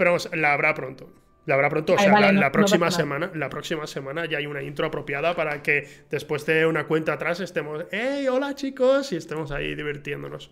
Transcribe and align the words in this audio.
pero 0.00 0.12
vamos, 0.12 0.30
la 0.34 0.52
habrá 0.54 0.72
pronto. 0.74 1.12
La 1.46 1.54
habrá 1.54 1.68
pronto, 1.70 1.94
o 1.94 1.98
sea, 1.98 2.10
vale, 2.12 2.26
la, 2.26 2.32
no- 2.32 2.40
la 2.40 2.46
no 2.46 2.52
próxima 2.52 2.90
semana, 2.90 3.30
la 3.34 3.48
próxima 3.50 3.86
semana 3.86 4.24
ya 4.26 4.38
hay 4.38 4.46
una 4.46 4.62
intro 4.62 4.86
apropiada 4.86 5.34
para 5.34 5.62
que 5.62 5.86
después 6.10 6.44
de 6.46 6.64
una 6.66 6.86
cuenta 6.86 7.14
atrás 7.14 7.40
estemos, 7.40 7.84
¡Hey, 7.90 8.26
hola 8.28 8.54
chicos! 8.54 9.12
y 9.12 9.16
estemos 9.16 9.50
ahí 9.50 9.74
divirtiéndonos. 9.74 10.50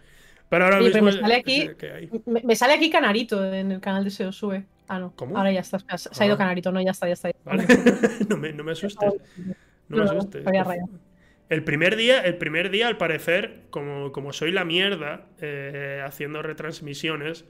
Pero 0.48 0.64
ahora 0.64 0.78
pero 0.78 0.88
mismo 0.88 1.04
me 1.04 1.12
sale 1.12 1.34
aquí, 1.36 1.70
me, 2.26 2.42
me 2.42 2.56
sale 2.56 2.72
aquí 2.74 2.90
Canarito 2.90 3.52
en 3.52 3.72
el 3.72 3.80
canal 3.80 4.02
de 4.04 4.10
SEO 4.10 4.32
Sube. 4.32 4.64
Ah, 4.88 4.98
no. 4.98 5.12
¿Cómo? 5.14 5.36
Ahora 5.36 5.52
ya 5.52 5.60
está. 5.60 5.78
Se 5.98 6.22
ha 6.22 6.26
ido 6.26 6.34
Ah. 6.36 6.38
Canarito, 6.38 6.72
no, 6.72 6.80
ya 6.80 6.92
está, 6.92 7.06
ya 7.06 7.12
está. 7.12 7.30
Vale. 7.44 7.66
no, 8.28 8.36
me, 8.38 8.52
no 8.54 8.64
me 8.64 8.72
asustes. 8.72 9.12
No 9.88 9.96
me 9.98 10.04
asustes. 10.04 10.42
favor. 10.44 10.76
El 11.50 11.64
primer 11.64 11.96
día, 11.96 12.20
el 12.22 12.36
primer 12.38 12.70
día, 12.70 12.88
al 12.88 12.96
parecer, 12.96 13.60
como, 13.70 14.12
como 14.12 14.32
soy 14.32 14.52
la 14.52 14.64
mierda 14.64 15.26
eh, 15.40 16.02
haciendo 16.04 16.42
retransmisiones, 16.42 17.44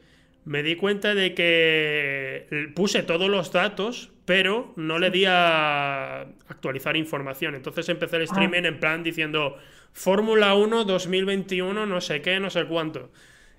me 0.48 0.62
di 0.62 0.76
cuenta 0.76 1.14
de 1.14 1.34
que 1.34 2.70
puse 2.74 3.02
todos 3.02 3.28
los 3.28 3.52
datos, 3.52 4.10
pero 4.24 4.72
no 4.76 4.98
le 4.98 5.10
di 5.10 5.26
a 5.26 6.22
actualizar 6.48 6.96
información. 6.96 7.54
Entonces 7.54 7.86
empecé 7.90 8.16
el 8.16 8.22
streaming 8.22 8.64
en 8.64 8.80
plan 8.80 9.02
diciendo 9.02 9.58
Fórmula 9.92 10.54
1 10.54 10.84
2021, 10.84 11.84
no 11.84 12.00
sé 12.00 12.22
qué, 12.22 12.40
no 12.40 12.48
sé 12.48 12.64
cuánto. 12.64 13.10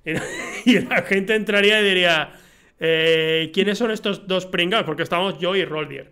Y, 0.65 0.79
la 0.79 1.03
gente 1.03 1.35
entraría 1.35 1.79
y 1.79 1.84
diría, 1.88 2.31
eh, 2.79 3.51
¿quiénes 3.54 3.77
son 3.77 3.91
estos 3.91 4.27
dos 4.27 4.48
pringados? 4.48 4.87
Porque 4.87 5.04
estábamos 5.04 5.37
yo 5.37 5.55
y 5.55 5.63
Roldier. 5.65 6.10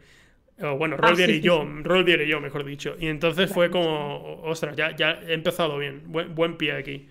O 0.61 0.78
bueno, 0.78 0.95
Ah, 1.00 1.08
Roldier 1.08 1.30
sí, 1.30 1.36
y 1.38 1.39
sí, 1.39 1.44
yo, 1.44 1.66
Roldier 1.81 2.22
y 2.22 2.28
yo, 2.28 2.39
mejor 2.39 2.64
dicho. 2.64 2.95
Y 3.00 3.08
entonces 3.08 3.52
fue 3.52 3.72
como, 3.72 4.42
ostras, 4.44 4.75
ya, 4.75 4.95
ya 4.95 5.20
he 5.28 5.33
empezado 5.33 5.80
bien, 5.80 6.03
buen, 6.05 6.36
buen 6.36 6.55
pie 6.55 6.73
aquí. 6.73 7.08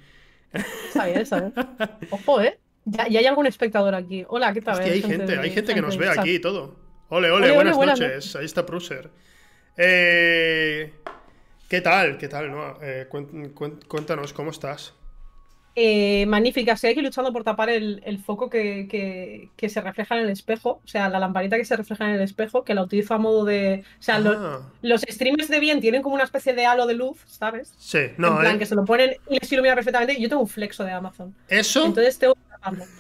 Está 0.53 1.06
bien, 1.06 1.19
está 1.19 1.41
bien. 1.41 1.53
Ojo, 2.11 2.41
¿eh? 2.41 2.59
Ya, 2.87 3.09
ya 3.09 3.19
hay 3.19 3.27
algún 3.27 3.47
espectador 3.47 3.95
aquí. 3.97 4.25
Hola, 4.29 4.53
¿qué 4.53 4.62
tal? 4.62 4.75
Hostia, 4.75 4.92
hay 4.92 5.03
gente, 5.03 5.39
hay 5.39 5.51
gente 5.51 5.75
que 5.75 5.83
nos 5.83 5.97
ve 5.97 6.09
aquí 6.09 6.37
y 6.37 6.39
todo. 6.39 6.77
Ole, 7.09 7.31
ole, 7.31 7.34
Ole, 7.34 7.47
ole, 7.47 7.55
buenas 7.55 7.77
buenas 7.77 8.01
noches. 8.01 8.37
Ahí 8.37 8.45
está 8.45 8.65
Pruser. 8.65 9.11
Eh, 9.77 10.93
¿Qué 11.69 11.81
tal? 11.81 12.17
¿Qué 12.17 12.28
tal? 12.28 12.51
Noa? 12.51 12.78
Eh, 12.81 13.06
cuéntanos, 13.89 14.33
¿cómo 14.33 14.51
estás? 14.53 14.95
Eh, 15.78 16.24
magnífica, 16.27 16.72
estoy 16.72 16.91
aquí 16.91 17.02
luchando 17.02 17.32
por 17.34 17.44
tapar 17.44 17.69
el, 17.69 18.00
el 18.06 18.19
foco 18.19 18.48
que, 18.48 18.88
que- 18.91 19.52
que 19.56 19.69
se 19.69 19.82
refleja 19.82 20.16
en 20.16 20.22
el 20.24 20.30
espejo, 20.30 20.80
o 20.82 20.88
sea, 20.88 21.10
la 21.10 21.19
lamparita 21.19 21.58
que 21.58 21.66
se 21.66 21.77
refleja 21.77 22.08
en 22.08 22.14
el 22.14 22.22
espejo, 22.22 22.64
que 22.64 22.74
la 22.74 22.82
utilizo 22.82 23.12
a 23.14 23.19
modo 23.19 23.44
de... 23.44 23.84
O 24.00 24.02
sea, 24.02 24.19
Ah, 24.19 24.62
los 24.80 25.02
streamers 25.02 25.48
de 25.48 25.60
bien 25.60 25.80
tienen 25.80 26.00
como 26.02 26.14
una 26.14 26.24
especie 26.24 26.54
de 26.54 26.64
halo 26.66 26.86
de 26.86 26.94
luz, 26.94 27.19
¿sabes? 27.27 27.78
sí, 27.78 27.98
en 27.98 28.14
no, 28.19 28.38
plan, 28.38 28.56
eh, 28.56 28.58
que 28.58 28.66
se 28.66 28.74
lo 28.74 28.84
ponen 28.86 29.16
y 29.28 29.38
les 29.38 29.52
ilumina 29.52 29.74
perfectamente. 29.74 30.20
Yo 30.20 30.28
tengo 30.30 30.42
un 30.42 30.48
flexo 30.48 30.84
de 30.84 30.92
Amazon, 30.92 31.36
eso, 31.48 31.84
entonces 31.84 32.19
tengo 32.19 32.34
que 32.34 32.41
taparlo. 32.50 32.91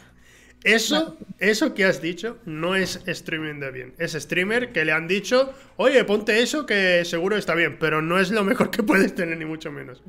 eso, 0.64 1.16
eso 1.38 1.74
que 1.74 1.84
has 1.84 2.00
dicho 2.02 2.38
no 2.44 2.74
es 2.74 3.02
streaming 3.06 3.60
de 3.60 3.70
bien. 3.70 3.94
Es 3.98 4.12
streamer 4.14 4.72
que 4.72 4.84
le 4.84 4.92
han 4.92 5.06
dicho, 5.06 5.54
oye, 5.76 6.04
ponte 6.04 6.42
eso 6.42 6.66
que 6.66 7.04
seguro 7.04 7.36
está 7.36 7.54
bien, 7.54 7.78
pero 7.78 8.02
no 8.02 8.18
es 8.18 8.30
lo 8.30 8.42
mejor 8.44 8.70
que 8.70 8.82
puedes 8.82 9.14
tener, 9.14 9.38
ni 9.38 9.44
mucho 9.44 9.70
menos. 9.70 10.02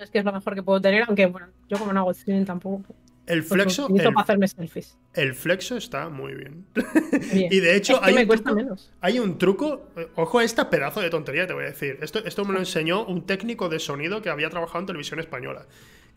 Entonces, 0.00 0.12
que 0.12 0.18
es 0.20 0.24
lo 0.24 0.32
mejor 0.32 0.54
que 0.54 0.62
puedo 0.62 0.80
tener, 0.80 1.04
aunque 1.06 1.26
bueno, 1.26 1.48
yo 1.68 1.76
como 1.78 1.92
no 1.92 2.00
hago 2.00 2.10
streaming 2.12 2.46
tampoco. 2.46 2.94
El 3.26 3.40
pues 3.44 3.52
flexo, 3.52 3.86
el, 3.94 4.02
para 4.02 4.22
hacerme 4.22 4.48
selfies. 4.48 4.96
el 5.12 5.34
flexo 5.34 5.76
está 5.76 6.08
muy 6.08 6.34
bien. 6.34 6.64
Bien. 7.34 7.48
Y 7.52 7.60
de 7.60 7.76
hecho, 7.76 7.92
Es 7.94 7.98
que 8.00 8.06
hay 8.06 8.14
me 8.14 8.20
un 8.22 8.26
cuesta 8.26 8.50
truco- 8.50 8.56
menos. 8.56 8.92
Hay 9.02 9.18
un 9.18 9.36
truco, 9.38 9.88
eh, 9.96 10.08
ojo 10.16 10.38
a 10.38 10.44
esta 10.44 10.70
pedazo 10.70 11.00
de 11.02 11.10
tontería, 11.10 11.46
te 11.46 11.52
voy 11.52 11.64
a 11.64 11.66
decir. 11.66 11.98
Esto, 12.00 12.24
esto 12.24 12.44
me 12.46 12.54
lo 12.54 12.58
enseñó 12.60 13.04
un 13.04 13.26
técnico 13.26 13.68
de 13.68 13.78
sonido 13.78 14.22
que 14.22 14.30
había 14.30 14.48
trabajado 14.48 14.80
en 14.80 14.86
televisión 14.86 15.20
española. 15.20 15.66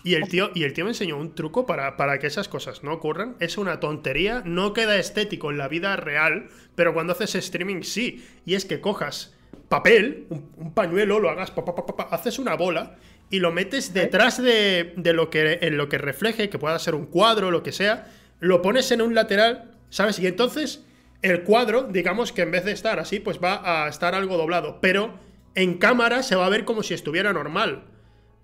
Y 0.06 0.14
el 0.16 0.28
tío, 0.30 0.50
y 0.56 0.64
el 0.64 0.72
tío 0.74 0.86
me 0.86 0.92
enseñó 0.92 1.18
un 1.18 1.36
truco 1.36 1.66
para, 1.66 1.98
para 1.98 2.20
que 2.20 2.28
esas 2.28 2.48
cosas 2.48 2.84
no 2.86 2.94
ocurran. 2.94 3.36
Es 3.42 3.58
una 3.58 3.82
tontería, 3.82 4.42
no 4.46 4.72
queda 4.74 4.96
estético 4.96 5.52
en 5.52 5.58
la 5.58 5.68
vida 5.68 5.96
real, 5.98 6.48
pero 6.76 6.94
cuando 6.94 7.12
haces 7.14 7.36
streaming 7.36 7.82
sí. 7.84 8.26
Y 8.46 8.56
es 8.56 8.64
que 8.66 8.80
cojas 8.80 9.36
papel, 9.70 10.26
un, 10.30 10.50
un 10.58 10.74
pañuelo, 10.74 11.20
lo 11.20 11.30
hagas, 11.30 11.52
pa, 11.52 11.64
haces 12.12 12.40
una 12.40 12.56
bola 12.56 12.96
y 13.30 13.40
lo 13.40 13.52
metes 13.52 13.94
detrás 13.94 14.42
de, 14.42 14.94
de 14.96 15.14
lo 15.14 15.30
que, 15.30 15.60
en 15.62 15.78
lo 15.78 15.90
que 15.90 15.98
refleje, 15.98 16.50
que 16.50 16.60
pueda 16.60 16.78
ser 16.80 16.96
un 16.96 17.06
cuadro, 17.08 17.52
lo 17.52 17.64
que 17.64 17.72
sea, 17.72 18.08
lo 18.40 18.62
pones 18.62 18.92
en 18.92 19.02
un 19.02 19.16
lateral, 19.16 19.72
¿sabes? 19.90 20.20
Y 20.20 20.28
entonces 20.28 20.84
el 21.22 21.44
cuadro, 21.44 21.84
digamos 21.84 22.32
que 22.32 22.42
en 22.44 22.52
vez 22.52 22.66
de 22.66 22.72
estar 22.74 23.00
así, 23.00 23.20
pues 23.20 23.40
va 23.44 23.86
a 23.86 23.90
estar 23.90 24.14
algo 24.16 24.38
doblado, 24.38 24.80
pero 24.82 25.18
en 25.56 25.78
cámara 25.78 26.22
se 26.24 26.36
va 26.36 26.46
a 26.46 26.50
ver 26.50 26.66
como 26.66 26.84
si 26.84 26.94
estuviera 26.94 27.32
normal. 27.34 27.84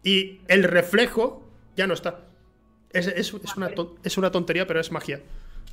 Y 0.03 0.39
el 0.47 0.63
reflejo 0.63 1.45
ya 1.75 1.85
no 1.87 1.93
está. 1.93 2.21
Es, 2.91 3.07
es- 3.07 3.33
es 3.33 3.55
una, 3.57 3.69
es 4.03 4.17
una 4.17 4.31
tontería, 4.31 4.65
pero 4.65 4.79
es 4.79 4.91
magia. 4.91 5.19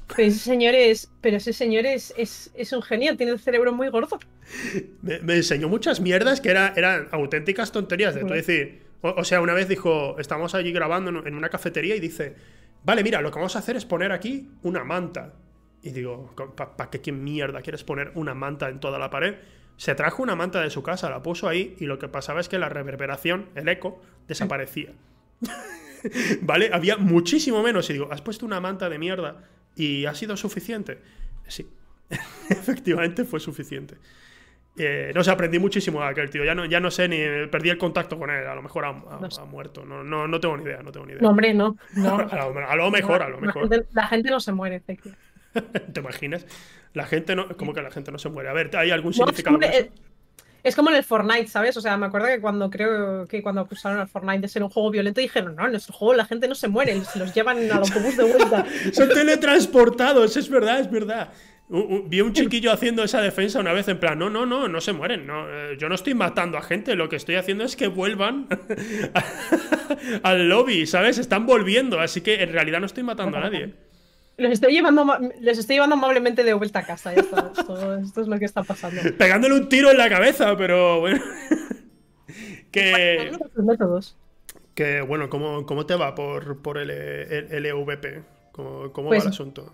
Pero 0.09 0.28
ese 0.28 0.39
señor 0.41 0.75
es, 0.75 1.11
pero 1.21 1.37
ese 1.39 1.53
señor 1.53 1.84
es, 1.87 2.12
es, 2.16 2.72
un 2.72 2.83
genio, 2.83 3.16
tiene 3.16 3.33
el 3.33 3.39
cerebro 3.41 3.72
muy 3.72 3.89
gordo. 3.89 4.19
Me, 5.03 5.21
me 5.21 5.34
enseñó 5.37 5.69
muchas 5.69 6.00
mierdas 6.00 6.41
que 6.41 6.50
era- 6.50 6.72
eran 6.77 7.09
auténticas 7.12 7.71
tonterías 7.72 8.15
de 8.15 8.21
tú 8.21 8.27
Bueno. 8.28 8.37
decir. 8.37 8.86
O, 9.03 9.25
sea, 9.25 9.41
una 9.41 9.55
vez 9.55 9.69
dijo, 9.69 10.17
estamos 10.19 10.55
allí 10.55 10.73
grabando 10.73 11.27
en, 11.27 11.34
una 11.34 11.49
cafetería 11.49 11.95
y 11.97 12.01
dice, 12.01 12.34
vale, 12.83 13.03
mira, 13.05 13.21
lo 13.21 13.31
que 13.31 13.37
vamos 13.37 13.57
a 13.57 13.61
hacer 13.61 13.77
es 13.77 13.84
poner 13.84 14.12
aquí 14.12 14.51
una 14.62 14.84
manta. 14.84 15.34
Y 15.83 15.91
digo, 15.91 16.34
¿para 16.57 16.91
qué, 16.91 17.01
qué 17.01 17.12
mierda 17.12 17.62
quieres 17.62 17.84
poner 17.84 18.11
una 18.15 18.34
manta 18.34 18.69
en 18.69 18.81
toda 18.81 18.99
la 18.99 19.11
pared? 19.11 19.37
Se 19.77 19.95
trajo 19.95 20.23
una 20.23 20.34
manta 20.34 20.61
de 20.61 20.71
su 20.71 20.83
casa, 20.83 21.11
la 21.11 21.23
puso 21.23 21.49
ahí 21.49 21.77
y 21.79 21.84
lo 21.84 21.99
que 21.99 22.09
pasaba 22.09 22.41
es 22.41 22.49
que 22.49 22.59
la 22.59 22.69
reverberación, 22.69 23.51
el 23.55 23.69
eco, 23.69 24.01
desaparecía. 24.27 24.93
¿Vale? 26.43 26.71
Había 26.73 26.97
muchísimo 26.97 27.63
menos. 27.63 27.89
Y 27.91 27.95
digo, 27.95 28.09
¿has 28.11 28.23
puesto 28.23 28.47
una 28.47 28.61
manta 28.61 28.89
de 28.89 28.99
mierda 28.99 29.45
y 29.75 30.07
ha 30.07 30.15
sido 30.15 30.37
suficiente? 30.37 30.99
Sí. 31.47 31.69
Efectivamente 32.51 33.25
fue 33.25 33.41
suficiente. 33.41 33.97
Eh, 34.79 35.11
no 35.15 35.25
sé, 35.25 35.31
aprendí 35.31 35.59
muchísimo 35.59 36.01
de 36.03 36.07
aquel 36.09 36.29
tío. 36.31 36.45
Ya 36.45 36.55
no, 36.55 36.65
ya 36.67 36.81
no 36.81 36.91
sé 36.91 37.09
ni. 37.09 37.19
Perdí 37.51 37.71
el 37.71 37.79
contacto 37.79 38.19
con 38.19 38.29
él. 38.31 38.47
A 38.47 38.55
lo 38.55 38.63
mejor 38.63 38.85
ha, 38.85 38.89
ha- 38.91 39.19
No 39.21 39.31
sé. 39.31 39.41
ha 39.41 39.45
muerto. 39.45 39.85
No, 39.85 40.05
no, 40.05 40.29
no 40.29 40.39
tengo 40.41 40.57
ni 40.57 40.65
idea. 40.65 40.83
No 40.83 40.93
tengo 40.93 41.07
ni 41.07 41.13
idea. 41.13 41.23
No, 41.23 41.31
hombre, 41.31 41.55
no. 41.55 41.77
no. 41.95 42.17
a, 42.31 42.37
lo, 42.37 42.69
a 42.69 42.77
lo 42.77 42.91
mejor, 42.91 43.23
a 43.23 43.29
lo 43.29 43.41
La 43.41 43.47
mejor. 43.47 43.63
gente, 43.71 43.87
la 43.93 44.07
gente 44.07 44.31
no 44.31 44.41
se 44.41 44.53
muere, 44.53 44.81
Zeki. 44.81 45.11
¿Te 45.93 46.01
imaginas? 46.01 46.47
La 46.93 47.07
gente 47.07 47.35
no. 47.35 47.49
¿Cómo 47.57 47.73
que 47.73 47.81
la 47.83 47.91
gente 47.91 48.13
no 48.13 48.19
se 48.19 48.29
muere? 48.29 48.51
A 48.51 48.53
ver, 48.53 48.75
¿hay 48.77 48.91
algún 48.91 49.11
No, 49.11 49.11
es, 49.13 49.17
significado 49.37 49.59
como, 49.59 49.73
es 50.63 50.75
como 50.77 50.91
en 50.91 50.97
el 50.97 51.05
Fortnite, 51.05 51.47
¿sabes? 51.47 51.77
O 51.77 51.81
sea, 51.81 51.97
me 51.97 52.07
acuerdo 52.07 52.27
que 52.27 52.41
cuando 52.41 52.69
creo 52.69 53.27
que 53.27 53.41
cuando 53.43 53.61
acusaron 53.63 54.01
al 54.01 54.09
Fortnite 54.09 54.41
de 54.41 54.49
ser 54.49 54.63
un 54.63 54.69
juego 54.69 54.91
violento 54.91 55.21
dijeron, 55.21 55.55
no, 55.57 55.65
en 55.65 55.71
nuestro 55.71 55.95
juego 55.95 56.15
la 56.15 56.25
gente 56.27 56.49
no 56.49 56.55
se 56.57 56.69
muere, 56.69 57.03
se 57.05 57.19
los 57.21 57.33
llevan 57.33 57.59
al 57.59 57.71
autobús 57.79 58.17
de 58.17 58.25
vuelta. 58.25 58.67
Son 58.93 59.09
teletransportados, 59.09 60.37
es 60.37 60.49
verdad, 60.51 60.81
es 60.81 60.91
verdad. 60.91 61.33
U- 61.69 61.78
u- 61.78 62.04
vi 62.09 62.21
a 62.21 62.25
un 62.25 62.32
chiquillo 62.32 62.71
haciendo 62.71 63.03
esa 63.03 63.21
defensa 63.21 63.59
una 63.59 63.72
vez 63.72 63.88
en 63.88 63.99
plan, 63.99 64.19
no, 64.19 64.31
no, 64.31 64.47
no, 64.47 64.69
no 64.69 64.81
se 64.81 64.93
mueren. 64.93 65.27
No, 65.27 65.49
eh, 65.49 65.77
yo 65.78 65.88
no 65.88 65.97
estoy 65.97 66.15
matando 66.15 66.59
a 66.59 66.62
gente, 66.62 66.94
lo 66.94 67.09
que 67.09 67.16
estoy 67.16 67.34
haciendo 67.34 67.65
es 67.65 67.75
que 67.75 67.88
vuelvan 67.88 68.47
al 70.22 70.49
lobby, 70.49 70.87
¿sabes? 70.87 71.19
Están 71.19 71.47
volviendo, 71.47 72.00
así 72.00 72.21
que 72.21 72.43
en 72.43 72.53
realidad 72.53 72.81
no 72.81 72.87
estoy 72.87 73.03
matando 73.03 73.37
a 73.38 73.41
nadie. 73.41 73.75
Les 74.37 74.53
estoy 74.53 74.72
llevando, 74.75 75.04
les 75.41 75.59
estoy 75.59 75.77
llevando 75.77 75.97
amablemente 75.97 76.44
de 76.44 76.53
vuelta 76.54 76.81
a 76.81 76.84
casa, 76.84 77.15
ya 77.15 77.22
está. 77.22 77.50
Esto, 77.56 77.97
esto 77.97 78.21
es 78.21 78.28
lo 78.28 78.38
que 78.38 78.44
está 78.44 78.62
pasando. 78.62 79.00
Pegándole 79.16 79.54
un 79.54 79.69
tiro 79.69 79.91
en 79.91 79.97
la 79.98 80.09
cabeza, 80.10 80.56
pero 80.56 81.00
bueno. 81.00 81.21
que, 82.71 83.33
Los 83.54 83.65
métodos. 83.65 84.16
que, 84.75 85.00
bueno, 85.00 85.31
¿cómo, 85.31 85.65
cómo 85.66 85.87
te 85.87 85.94
va 85.97 86.15
por, 86.15 86.60
por 86.60 86.78
el, 86.78 86.91
el 86.91 87.62
LVP? 87.62 88.22
¿Cómo, 88.53 88.92
cómo 88.92 89.09
Pues- 89.09 89.21
va 89.21 89.24
el 89.24 89.30
asunto? 89.30 89.72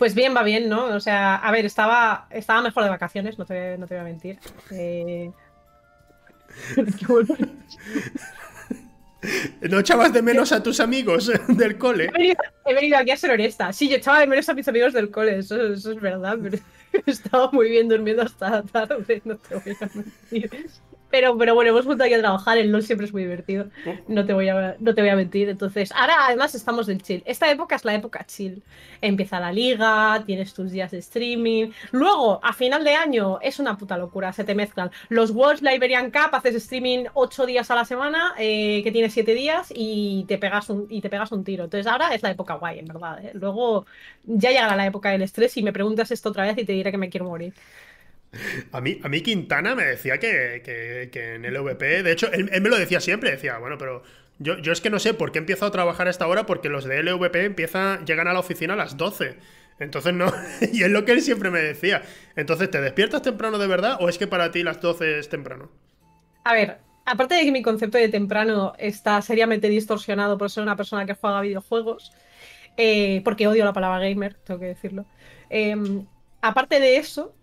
Pues 0.00 0.14
bien, 0.14 0.34
va 0.34 0.42
bien, 0.42 0.70
¿no? 0.70 0.86
O 0.86 1.00
sea, 1.00 1.36
a 1.36 1.52
ver, 1.52 1.66
estaba, 1.66 2.26
estaba 2.30 2.62
mejor 2.62 2.84
de 2.84 2.88
vacaciones, 2.88 3.38
no 3.38 3.44
te, 3.44 3.76
no 3.76 3.86
te 3.86 3.92
voy 3.92 4.00
a 4.00 4.04
mentir. 4.04 4.38
Eh... 4.70 5.30
¿No 9.60 9.78
echabas 9.78 10.14
de 10.14 10.22
menos 10.22 10.52
a 10.52 10.62
tus 10.62 10.80
amigos 10.80 11.30
del 11.48 11.76
cole? 11.76 12.06
He 12.06 12.12
venido, 12.12 12.36
he 12.64 12.72
venido 12.72 12.96
aquí 12.96 13.10
a 13.10 13.16
ser 13.18 13.32
honesta. 13.32 13.74
Sí, 13.74 13.90
yo 13.90 13.96
echaba 13.96 14.20
de 14.20 14.26
menos 14.26 14.48
a 14.48 14.54
mis 14.54 14.66
amigos 14.68 14.94
del 14.94 15.10
cole, 15.10 15.36
eso, 15.36 15.60
eso 15.70 15.92
es 15.92 16.00
verdad, 16.00 16.38
pero 16.42 16.56
estaba 17.04 17.50
muy 17.52 17.68
bien 17.68 17.86
durmiendo 17.86 18.22
hasta 18.22 18.62
tarde, 18.62 19.20
no 19.26 19.36
te 19.36 19.54
voy 19.54 19.76
a 19.82 19.90
mentir. 19.94 20.70
Pero, 21.10 21.36
pero 21.36 21.54
bueno, 21.54 21.70
hemos 21.70 21.84
vuelto 21.84 22.04
aquí 22.04 22.14
a 22.14 22.20
trabajar, 22.20 22.58
el 22.58 22.70
LOL 22.70 22.82
siempre 22.82 23.06
es 23.06 23.12
muy 23.12 23.22
divertido, 23.22 23.68
no 24.06 24.24
te, 24.24 24.32
voy 24.32 24.48
a, 24.48 24.76
no 24.78 24.94
te 24.94 25.00
voy 25.00 25.10
a 25.10 25.16
mentir. 25.16 25.48
Entonces, 25.48 25.90
ahora 25.92 26.26
además 26.26 26.54
estamos 26.54 26.86
del 26.86 27.02
chill. 27.02 27.22
Esta 27.26 27.50
época 27.50 27.76
es 27.76 27.84
la 27.84 27.94
época 27.94 28.24
chill. 28.26 28.62
Empieza 29.00 29.40
la 29.40 29.52
liga, 29.52 30.22
tienes 30.24 30.54
tus 30.54 30.70
días 30.70 30.90
de 30.90 30.98
streaming. 30.98 31.70
Luego, 31.90 32.40
a 32.42 32.52
final 32.52 32.84
de 32.84 32.94
año, 32.94 33.38
es 33.40 33.58
una 33.58 33.76
puta 33.76 33.96
locura, 33.96 34.32
se 34.32 34.44
te 34.44 34.54
mezclan. 34.54 34.90
Los 35.08 35.30
Worlds, 35.30 35.62
la 35.62 35.74
Iberian 35.74 36.10
Cup, 36.10 36.34
haces 36.34 36.54
streaming 36.56 37.06
8 37.14 37.46
días 37.46 37.70
a 37.70 37.74
la 37.74 37.84
semana, 37.84 38.34
eh, 38.38 38.82
que 38.84 38.92
tienes 38.92 39.12
7 39.12 39.34
días, 39.34 39.72
y 39.74 40.24
te, 40.28 40.38
pegas 40.38 40.70
un, 40.70 40.86
y 40.88 41.00
te 41.00 41.10
pegas 41.10 41.32
un 41.32 41.44
tiro. 41.44 41.64
Entonces, 41.64 41.86
ahora 41.86 42.14
es 42.14 42.22
la 42.22 42.30
época 42.30 42.54
guay, 42.54 42.78
en 42.78 42.86
verdad. 42.86 43.24
¿eh? 43.24 43.32
Luego, 43.34 43.86
ya 44.24 44.50
llegará 44.50 44.76
la 44.76 44.86
época 44.86 45.10
del 45.10 45.22
estrés 45.22 45.56
y 45.56 45.62
me 45.62 45.72
preguntas 45.72 46.10
esto 46.10 46.28
otra 46.28 46.44
vez 46.44 46.58
y 46.58 46.64
te 46.64 46.72
diré 46.72 46.90
que 46.90 46.98
me 46.98 47.10
quiero 47.10 47.26
morir. 47.26 47.54
A 48.72 48.80
mí, 48.80 49.00
a 49.02 49.08
mí 49.08 49.22
Quintana 49.22 49.74
me 49.74 49.84
decía 49.84 50.18
que, 50.18 50.62
que- 50.64 51.10
que 51.12 51.34
en 51.34 51.44
LVP, 51.44 52.02
de 52.02 52.12
hecho, 52.12 52.30
él, 52.32 52.50
me 52.60 52.68
lo 52.68 52.78
decía 52.78 53.00
siempre, 53.00 53.30
decía, 53.30 53.58
bueno, 53.58 53.78
pero 53.78 54.02
yo, 54.38 54.58
yo 54.58 54.72
es 54.72 54.80
que 54.80 54.90
no 54.90 54.98
sé 54.98 55.14
por 55.14 55.32
qué 55.32 55.38
empiezo 55.38 55.66
a 55.66 55.70
trabajar 55.70 56.06
a 56.06 56.10
esta 56.10 56.26
hora, 56.26 56.46
porque 56.46 56.68
los 56.68 56.84
de 56.84 56.98
LVP 57.00 57.44
empiezan, 57.44 58.04
llegan 58.06 58.28
a 58.28 58.32
la 58.32 58.40
oficina 58.40 58.74
a 58.74 58.76
las 58.76 58.96
12. 58.96 59.36
Entonces 59.78 60.14
no, 60.14 60.32
y 60.72 60.82
es 60.82 60.90
lo 60.90 61.04
que 61.04 61.12
él 61.12 61.22
siempre 61.22 61.50
me 61.50 61.60
decía. 61.60 62.02
Entonces, 62.36 62.70
¿te 62.70 62.80
despiertas 62.80 63.22
temprano 63.22 63.58
de 63.58 63.66
verdad 63.66 63.96
o 64.00 64.08
es 64.08 64.18
que 64.18 64.26
para 64.26 64.50
ti 64.50 64.62
las 64.62 64.80
12 64.80 65.18
es 65.18 65.28
temprano? 65.28 65.70
A 66.44 66.54
ver, 66.54 66.84
aparte 67.04 67.34
de 67.34 67.44
que 67.44 67.52
mi 67.52 67.62
concepto 67.62 67.98
de 67.98 68.08
temprano 68.08 68.72
está 68.78 69.20
seriamente 69.22 69.68
distorsionado 69.68 70.38
por 70.38 70.50
ser 70.50 70.62
una 70.62 70.76
persona 70.76 71.06
que 71.06 71.14
juega 71.14 71.40
videojuegos, 71.40 72.12
eh, 72.76 73.22
porque 73.24 73.48
odio 73.48 73.64
la 73.64 73.72
palabra 73.72 74.00
gamer, 74.08 74.36
tengo 74.44 74.60
que 74.60 74.66
decirlo. 74.66 75.08
Em, 75.50 76.08
aparte 76.42 76.80
de 76.80 76.96
eso, 76.98 77.36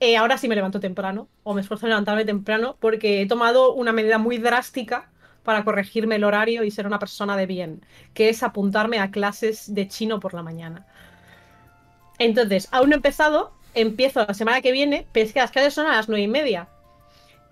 eh, 0.00 0.16
ahora 0.16 0.38
sí 0.38 0.48
me 0.48 0.54
levanto 0.56 0.80
temprano, 0.80 1.28
o 1.42 1.54
me 1.54 1.60
esfuerzo 1.60 1.86
en 1.86 1.90
levantarme 1.90 2.24
temprano, 2.24 2.76
porque 2.80 3.20
he 3.22 3.26
tomado 3.26 3.72
una 3.74 3.92
medida 3.92 4.18
muy 4.18 4.38
drástica 4.38 5.10
para 5.44 5.64
corregirme 5.64 6.16
el 6.16 6.24
horario 6.24 6.64
y 6.64 6.70
ser 6.70 6.86
una 6.86 6.98
persona 6.98 7.36
de 7.36 7.46
bien, 7.46 7.84
que 8.14 8.28
es 8.28 8.42
apuntarme 8.42 8.98
a 8.98 9.10
clases 9.10 9.74
de 9.74 9.88
chino 9.88 10.20
por 10.20 10.34
la 10.34 10.42
mañana. 10.42 10.86
Entonces, 12.18 12.68
aún 12.70 12.90
no 12.90 12.94
he 12.94 12.96
empezado, 12.96 13.52
empiezo 13.74 14.24
la 14.26 14.34
semana 14.34 14.60
que 14.60 14.72
viene, 14.72 15.06
pero 15.12 15.26
es 15.26 15.32
que 15.32 15.40
las 15.40 15.50
clases 15.50 15.74
son 15.74 15.86
a 15.86 15.96
las 15.96 16.08
nueve 16.08 16.22
y 16.22 16.28
media. 16.28 16.68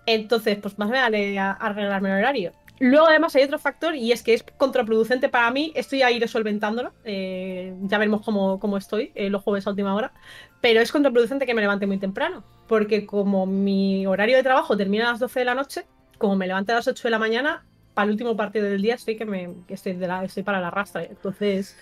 Entonces, 0.05 0.57
pues 0.57 0.77
más 0.79 0.89
me 0.89 0.99
vale 0.99 1.37
arreglarme 1.39 2.09
el 2.09 2.17
horario. 2.17 2.51
Luego, 2.79 3.07
además, 3.07 3.35
hay 3.35 3.43
otro 3.43 3.59
factor 3.59 3.95
y 3.95 4.11
es 4.11 4.23
que 4.23 4.33
es 4.33 4.43
contraproducente 4.57 5.27
para 5.27 5.51
mí. 5.51 5.71
Estoy 5.75 6.01
a 6.01 6.11
ir 6.11 6.27
solventándolo. 6.27 6.93
Eh, 7.03 7.75
ya 7.81 7.97
veremos 7.97 8.21
cómo, 8.21 8.77
estoy 8.77 9.11
eh, 9.15 9.29
los 9.29 9.43
jueves 9.43 9.67
a 9.67 9.71
última 9.71 9.93
hora. 9.93 10.13
Pero 10.61 10.79
es 10.79 10.91
contraproducente 10.91 11.45
que 11.45 11.53
me 11.53 11.61
levante 11.61 11.85
muy 11.85 11.97
temprano. 11.97 12.43
Porque 12.67 13.05
como 13.05 13.45
mi 13.45 14.05
horario 14.07 14.37
de 14.37 14.43
trabajo 14.43 14.77
termina 14.77 15.09
a 15.09 15.11
las 15.11 15.19
12 15.19 15.39
de 15.39 15.45
la 15.45 15.55
noche, 15.55 15.85
como 16.17 16.35
me 16.35 16.47
levante 16.47 16.71
a 16.71 16.75
las 16.75 16.87
8 16.87 17.03
de 17.03 17.09
la 17.11 17.19
mañana, 17.19 17.65
para 17.93 18.05
el 18.05 18.11
último 18.11 18.37
partido 18.37 18.65
del 18.65 18.81
día 18.81 18.95
estoy 18.95 19.17
que 19.17 19.25
me 19.25 19.55
estoy, 19.67 19.93
de 19.93 20.07
la, 20.07 20.23
estoy 20.23 20.43
para 20.43 20.61
la 20.61 20.71
rastra. 20.71 21.03
Entonces, 21.03 21.75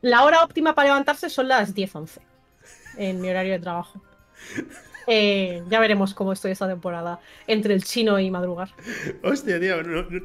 la 0.00 0.24
hora 0.24 0.42
óptima 0.42 0.74
para 0.74 0.88
levantarse 0.88 1.28
son 1.28 1.48
las 1.48 1.74
10-11 1.74 2.20
en 2.96 3.20
mi 3.20 3.28
horario 3.28 3.52
de 3.52 3.58
trabajo. 3.58 4.00
Eh, 5.06 5.62
ya 5.68 5.80
veremos 5.80 6.14
cómo 6.14 6.32
estoy 6.32 6.52
esta 6.52 6.68
temporada 6.68 7.20
entre 7.46 7.74
el 7.74 7.84
chino 7.84 8.18
y 8.18 8.30
madrugar. 8.30 8.70
Hostia, 9.22 9.60
tío. 9.60 9.76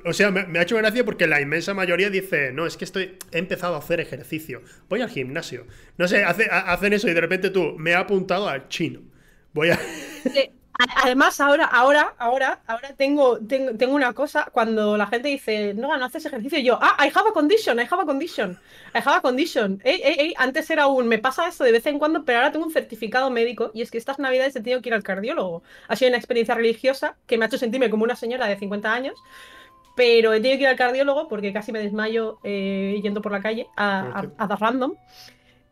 o 0.06 0.14
sea, 0.14 0.32
me, 0.32 0.60
ha 0.60 0.62
hecho 0.64 0.78
gracia 0.78 1.06
porque 1.06 1.28
la 1.28 1.42
inmensa 1.42 1.74
mayoría 1.74 2.10
dice: 2.10 2.52
No, 2.52 2.66
es 2.66 2.78
que 2.78 2.86
estoy. 2.86 3.18
He 3.32 3.40
empezado 3.40 3.76
a 3.76 3.80
hacer 3.80 4.00
ejercicio. 4.00 4.62
Voy 4.90 5.02
al 5.02 5.10
gimnasio. 5.10 5.66
No 5.98 6.08
sé, 6.08 6.24
hacen 6.24 6.94
eso 6.94 7.08
y 7.10 7.14
de 7.14 7.22
repente 7.22 7.50
tú, 7.50 7.76
me 7.78 7.94
ha 7.94 8.00
apuntado 8.00 8.48
al 8.48 8.68
chino. 8.70 9.02
Voy 9.54 9.70
a. 9.70 9.80
Además, 11.04 11.40
ahora, 11.40 11.66
ahora, 11.66 12.14
ahora, 12.18 12.60
ahora 12.68 12.94
tengo, 12.96 13.40
tengo, 13.40 13.94
una 13.94 14.14
cosa. 14.14 14.48
Cuando 14.52 14.98
la 14.98 15.08
gente 15.08 15.28
dice, 15.28 15.74
no, 15.74 15.96
no 15.98 16.06
haces 16.06 16.26
ejercicio, 16.26 16.60
yo, 16.60 16.80
ah, 16.82 16.98
I 17.00 17.12
have 17.14 17.30
a 17.30 17.34
condition, 17.34 17.80
I 17.80 17.88
have 17.90 18.02
a 18.02 18.06
condition, 18.06 18.58
I 18.94 19.00
have 19.00 19.18
a 19.18 19.22
condition. 19.22 19.82
Ey, 19.84 20.02
ey, 20.04 20.16
ey, 20.20 20.34
antes 20.38 20.70
era 20.70 20.88
un, 20.88 21.08
me 21.08 21.20
pasa 21.20 21.48
esto 21.48 21.64
de 21.64 21.72
vez 21.72 21.86
en 21.86 22.00
cuando, 22.00 22.24
pero 22.26 22.40
ahora 22.40 22.52
tengo 22.52 22.66
un 22.66 22.72
certificado 22.72 23.30
médico 23.30 23.72
y 23.74 23.82
es 23.82 23.92
que 23.92 23.98
estas 23.98 24.20
navidades 24.20 24.56
he 24.56 24.62
tenido 24.62 24.82
que 24.82 24.90
ir 24.90 24.96
al 24.96 25.04
cardiólogo. 25.04 25.64
Ha 25.88 25.96
sido 25.96 26.10
una 26.10 26.18
experiencia 26.18 26.56
religiosa 26.56 27.18
que 27.28 27.38
me 27.38 27.46
ha 27.46 27.48
hecho 27.48 27.58
sentirme 27.58 27.90
como 27.90 28.04
una 28.04 28.16
señora 28.16 28.48
de 28.48 28.58
50 28.58 28.94
años, 28.94 29.16
pero 29.96 30.34
he 30.34 30.40
tenido 30.40 30.58
que 30.58 30.64
ir 30.64 30.70
al 30.70 30.76
cardiólogo 30.76 31.28
porque 31.28 31.54
casi 31.54 31.72
me 31.72 31.80
desmayo 31.80 32.40
eh, 32.44 33.00
yendo 33.04 33.22
por 33.22 33.32
la 33.32 33.42
calle 33.42 33.68
a, 33.76 34.28
a, 34.38 34.44
a, 34.44 34.56
random. 34.56 34.94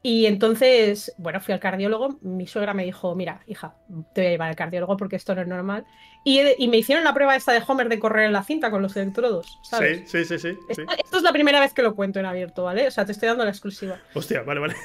Y 0.01 0.28
entonces, 0.28 1.13
bueno, 1.18 1.42
fui 1.42 1.54
al 1.54 1.60
cardiólogo, 1.60 2.19
mi 2.22 2.48
suegra 2.48 2.74
me 2.74 2.86
dijo, 2.86 3.16
mira, 3.16 3.42
hija, 3.48 3.75
te 4.13 4.22
voy 4.22 4.28
a 4.28 4.30
llevar 4.31 4.50
al 4.50 4.56
cardiólogo 4.56 4.96
porque 4.96 5.18
esto 5.18 5.36
no 5.36 5.42
es 5.42 5.48
normal. 5.48 5.86
Y, 6.24 6.68
me 6.69 6.78
hicieron 6.78 7.04
la 7.04 7.13
prueba 7.13 7.36
esta 7.36 7.51
de 7.51 7.62
Homer 7.66 7.90
de 7.90 8.00
correr 8.00 8.25
en 8.25 8.34
la 8.34 8.44
cinta 8.44 8.72
con 8.72 8.81
los 8.81 8.96
electrodos, 8.96 9.60
¿sabes? 9.63 10.10
Sí, 10.10 10.24
sí, 10.24 10.40
sí, 10.40 10.54
sí. 10.54 10.57
Esto, 10.69 11.18
es 11.18 11.24
la 11.24 11.34
primera 11.34 11.60
vez 11.60 11.74
que 11.74 11.81
lo 11.81 11.96
cuento 11.96 12.19
en 12.19 12.25
abierto, 12.25 12.63
¿vale? 12.63 12.88
O 12.88 12.92
sea, 12.92 13.06
te 13.06 13.12
estoy 13.12 13.28
dando 13.28 13.44
la 13.44 13.51
exclusiva. 13.51 14.00
Hostia, 14.13 14.42
vale, 14.44 14.62
vale. 14.62 14.75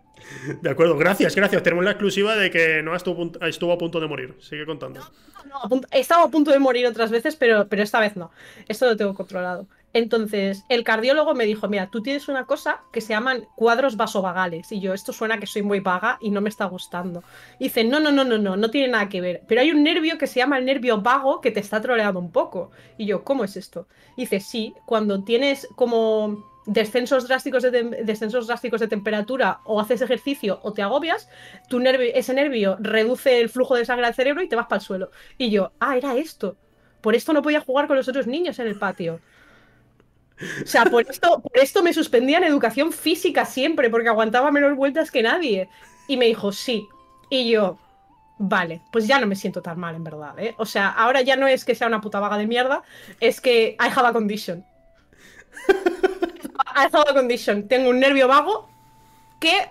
de 0.62 0.70
acuerdo, 0.70 0.96
gracias, 0.98 1.34
gracias. 1.34 1.62
Tenemos 1.62 1.84
la 1.84 1.92
exclusiva 1.92 2.36
de 2.36 2.50
que 2.50 2.82
no 2.82 2.94
estuvo, 2.94 3.32
estuvo 3.46 3.72
a 3.72 3.78
punto 3.78 3.98
de 3.98 4.08
morir. 4.08 4.36
Sigue 4.40 4.66
contando. 4.66 5.00
No, 5.46 5.68
no, 5.70 5.80
he 5.90 6.00
estado 6.00 6.24
a 6.24 6.30
punto 6.30 6.50
de 6.50 6.58
morir 6.58 6.86
otras 6.86 7.10
veces, 7.10 7.36
pero, 7.36 7.66
pero 7.68 7.82
esta 7.82 7.98
vez 7.98 8.14
no. 8.14 8.30
Esto 8.68 8.86
lo 8.86 8.96
tengo 8.96 9.14
controlado. 9.14 9.68
Entonces, 9.94 10.64
el 10.68 10.82
cardiólogo 10.82 11.34
me 11.34 11.46
dijo, 11.46 11.68
mira, 11.68 11.88
tú 11.88 12.02
tienes 12.02 12.28
una 12.28 12.46
cosa 12.46 12.82
que 12.92 13.00
se 13.00 13.12
llaman 13.12 13.46
cuadros 13.54 13.96
vasovagales. 13.96 14.72
Y 14.72 14.80
yo, 14.80 14.92
esto 14.92 15.12
suena 15.12 15.38
que 15.38 15.46
soy 15.46 15.62
muy 15.62 15.78
vaga 15.78 16.18
y 16.20 16.30
no 16.30 16.40
me 16.40 16.48
está 16.48 16.64
gustando. 16.64 17.22
Y 17.60 17.64
dice, 17.64 17.84
no, 17.84 18.00
no, 18.00 18.10
no, 18.10 18.24
no, 18.24 18.36
no, 18.36 18.56
no 18.56 18.70
tiene 18.70 18.88
nada 18.88 19.08
que 19.08 19.20
ver. 19.20 19.42
Pero 19.46 19.60
hay 19.60 19.70
un 19.70 19.84
nervio 19.84 20.18
que 20.18 20.26
se 20.26 20.40
llama 20.40 20.58
el 20.58 20.64
nervio 20.64 21.00
vago 21.00 21.40
que 21.40 21.52
te 21.52 21.60
está 21.60 21.80
troleando 21.80 22.18
un 22.18 22.32
poco. 22.32 22.72
Y 22.98 23.06
yo, 23.06 23.22
¿cómo 23.22 23.44
es 23.44 23.56
esto? 23.56 23.86
Dice, 24.16 24.40
sí, 24.40 24.74
cuando 24.84 25.22
tienes 25.22 25.68
como 25.76 26.44
descensos 26.66 27.28
drásticos 27.28 27.62
de, 27.62 27.70
descensos 28.04 28.48
drásticos 28.48 28.80
de 28.80 28.88
temperatura 28.88 29.60
o 29.64 29.80
haces 29.80 30.02
ejercicio 30.02 30.58
o 30.64 30.72
te 30.72 30.82
agobias, 30.82 31.28
tu 31.68 31.78
nervio, 31.78 32.10
ese 32.12 32.34
nervio 32.34 32.76
reduce 32.80 33.40
el 33.40 33.48
flujo 33.48 33.76
de 33.76 33.84
sangre 33.84 34.06
al 34.06 34.14
cerebro 34.14 34.42
y 34.42 34.48
te 34.48 34.56
vas 34.56 34.66
para 34.66 34.80
el 34.80 34.84
suelo. 34.84 35.10
Y 35.38 35.50
yo, 35.50 35.70
ah, 35.78 35.96
era 35.96 36.16
esto. 36.16 36.56
Por 37.00 37.14
esto 37.14 37.32
no 37.32 37.42
podía 37.42 37.60
jugar 37.60 37.86
con 37.86 37.96
los 37.96 38.08
otros 38.08 38.26
niños 38.26 38.58
en 38.58 38.66
el 38.66 38.76
patio. 38.76 39.20
O 40.62 40.66
sea, 40.66 40.84
por 40.86 41.08
esto, 41.08 41.40
por 41.40 41.58
esto 41.58 41.82
me 41.82 41.92
suspendía 41.92 42.38
en 42.38 42.44
educación 42.44 42.92
física 42.92 43.44
siempre, 43.44 43.90
porque 43.90 44.08
aguantaba 44.08 44.50
menos 44.50 44.76
vueltas 44.76 45.10
que 45.10 45.22
nadie. 45.22 45.68
Y 46.08 46.16
me 46.16 46.26
dijo, 46.26 46.52
sí. 46.52 46.86
Y 47.30 47.50
yo, 47.50 47.78
vale, 48.38 48.82
pues 48.90 49.06
ya 49.06 49.20
no 49.20 49.26
me 49.26 49.36
siento 49.36 49.62
tan 49.62 49.78
mal, 49.78 49.94
en 49.94 50.04
verdad. 50.04 50.38
¿eh? 50.38 50.54
O 50.58 50.66
sea, 50.66 50.88
ahora 50.90 51.22
ya 51.22 51.36
no 51.36 51.46
es 51.46 51.64
que 51.64 51.74
sea 51.74 51.86
una 51.86 52.00
puta 52.00 52.20
vaga 52.20 52.36
de 52.36 52.46
mierda, 52.46 52.82
es 53.20 53.40
que 53.40 53.76
I 53.80 53.88
have 53.94 54.08
a 54.08 54.12
condition. 54.12 54.64
I 56.76 56.88
have 56.92 57.10
a 57.10 57.14
condition. 57.14 57.68
Tengo 57.68 57.90
un 57.90 58.00
nervio 58.00 58.28
vago 58.28 58.68
que, 59.40 59.70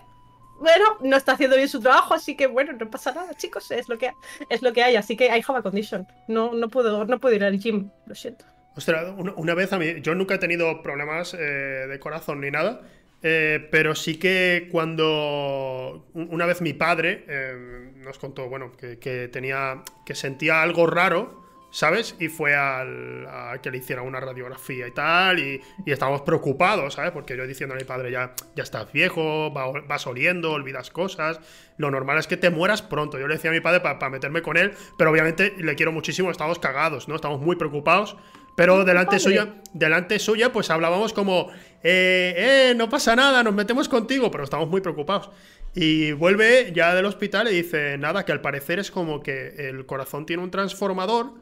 bueno, 0.60 0.86
no 1.02 1.18
está 1.18 1.34
haciendo 1.34 1.58
bien 1.58 1.68
su 1.68 1.82
trabajo, 1.82 2.14
así 2.14 2.36
que, 2.38 2.48
bueno, 2.48 2.74
no 2.74 2.90
pasa 2.90 3.12
nada, 3.12 3.34
chicos, 3.36 3.70
es 3.72 3.90
lo 3.90 3.98
que, 3.98 4.14
es 4.50 4.62
lo 4.62 4.72
que 4.72 4.84
hay. 4.84 4.96
Así 4.96 5.18
que 5.18 5.26
I 5.26 5.44
have 5.46 5.60
a 5.60 5.62
condition. 5.62 6.08
No, 6.28 6.54
no, 6.54 6.70
puedo, 6.70 7.06
no 7.06 7.20
puedo 7.20 7.36
ir 7.36 7.44
al 7.44 7.60
gym, 7.60 7.90
lo 8.06 8.16
siento. 8.16 8.46
Ostras, 8.76 9.14
una, 9.18 9.54
vez 9.54 9.72
a 9.72 9.78
mí, 9.78 10.02
yo 10.02 10.16
nunca 10.16 10.36
he 10.36 10.40
tenido 10.40 10.82
problemas 10.82 11.36
eh, 11.36 11.86
de 11.88 12.00
corazón 12.00 12.42
ni 12.42 12.50
nada, 12.50 12.82
eh, 13.22 13.68
pero 13.72 13.94
sí 13.94 14.18
que 14.18 14.68
cuando 14.72 16.08
una 16.14 16.46
vez 16.46 16.62
mi 16.62 16.74
padre 16.74 17.24
eh, 17.28 17.92
nos 17.98 18.18
contó, 18.18 18.50
bueno, 18.50 18.72
que, 18.72 19.30
tenía, 19.32 19.84
que 20.06 20.16
sentía 20.16 20.64
algo 20.64 20.88
raro, 20.88 21.44
¿sabes? 21.72 22.16
Y 22.20 22.30
fue 22.30 22.56
al, 22.56 23.28
a 23.28 23.60
que 23.62 23.70
le 23.70 23.78
hiciera 23.78 24.02
una 24.02 24.20
radiografía 24.20 24.88
y 24.88 24.92
tal, 24.92 25.38
y, 25.38 25.62
estábamos 25.86 26.24
preocupados, 26.24 26.96
¿sabes? 26.96 27.12
Porque 27.12 27.38
yo 27.38 27.46
diciendo 27.46 27.76
a 27.76 27.78
mi 27.78 27.86
padre, 27.86 28.12
ya, 28.12 28.34
ya 28.56 28.64
estás 28.64 28.92
viejo, 28.92 29.52
vas 29.52 30.08
oliendo, 30.08 30.52
olvidas 30.52 30.90
cosas, 30.90 31.40
lo 31.78 31.92
normal 31.92 32.18
es 32.18 32.28
que 32.28 32.38
te 32.38 32.50
mueras 32.50 32.82
pronto. 32.82 33.20
Yo 33.20 33.28
le 33.28 33.36
decía 33.36 33.52
a 33.52 33.54
mi 33.54 33.62
padre 33.62 33.82
para 33.82 34.10
meterme 34.10 34.42
con 34.42 34.58
él, 34.58 34.74
pero 34.98 35.12
obviamente 35.12 35.54
le 35.60 35.76
quiero 35.76 35.92
muchísimo, 35.92 36.32
estamos 36.32 36.58
cagados, 36.58 37.08
¿no? 37.08 37.16
Estamos 37.16 37.40
muy 37.40 37.56
preocupados. 37.56 38.18
Pero 38.56 38.86
delante 38.86 39.20
suya, 39.20 39.56
delante 39.74 40.20
suya, 40.20 40.52
pues 40.52 40.70
hablábamos 40.70 41.14
como, 41.14 41.50
eh, 41.84 42.34
eh, 42.72 42.74
no 42.76 42.90
pasa 42.90 43.16
nada, 43.16 43.44
nos 43.44 43.54
metemos 43.54 43.90
contigo, 43.90 44.30
pero 44.30 44.44
estamos 44.44 44.70
muy 44.70 44.82
preocupados. 44.82 45.32
Y 45.76 46.12
vuelve 46.12 46.72
ya 46.74 46.94
del 46.94 47.06
hospital 47.06 47.48
y 47.48 47.56
dice, 47.56 47.98
nada, 47.98 48.26
que 48.26 48.32
al 48.32 48.42
parecer 48.42 48.78
es 48.78 48.92
como 48.92 49.24
que 49.24 49.70
el 49.70 49.86
corazón 49.86 50.26
tiene 50.26 50.44
un 50.44 50.52
transformador 50.52 51.34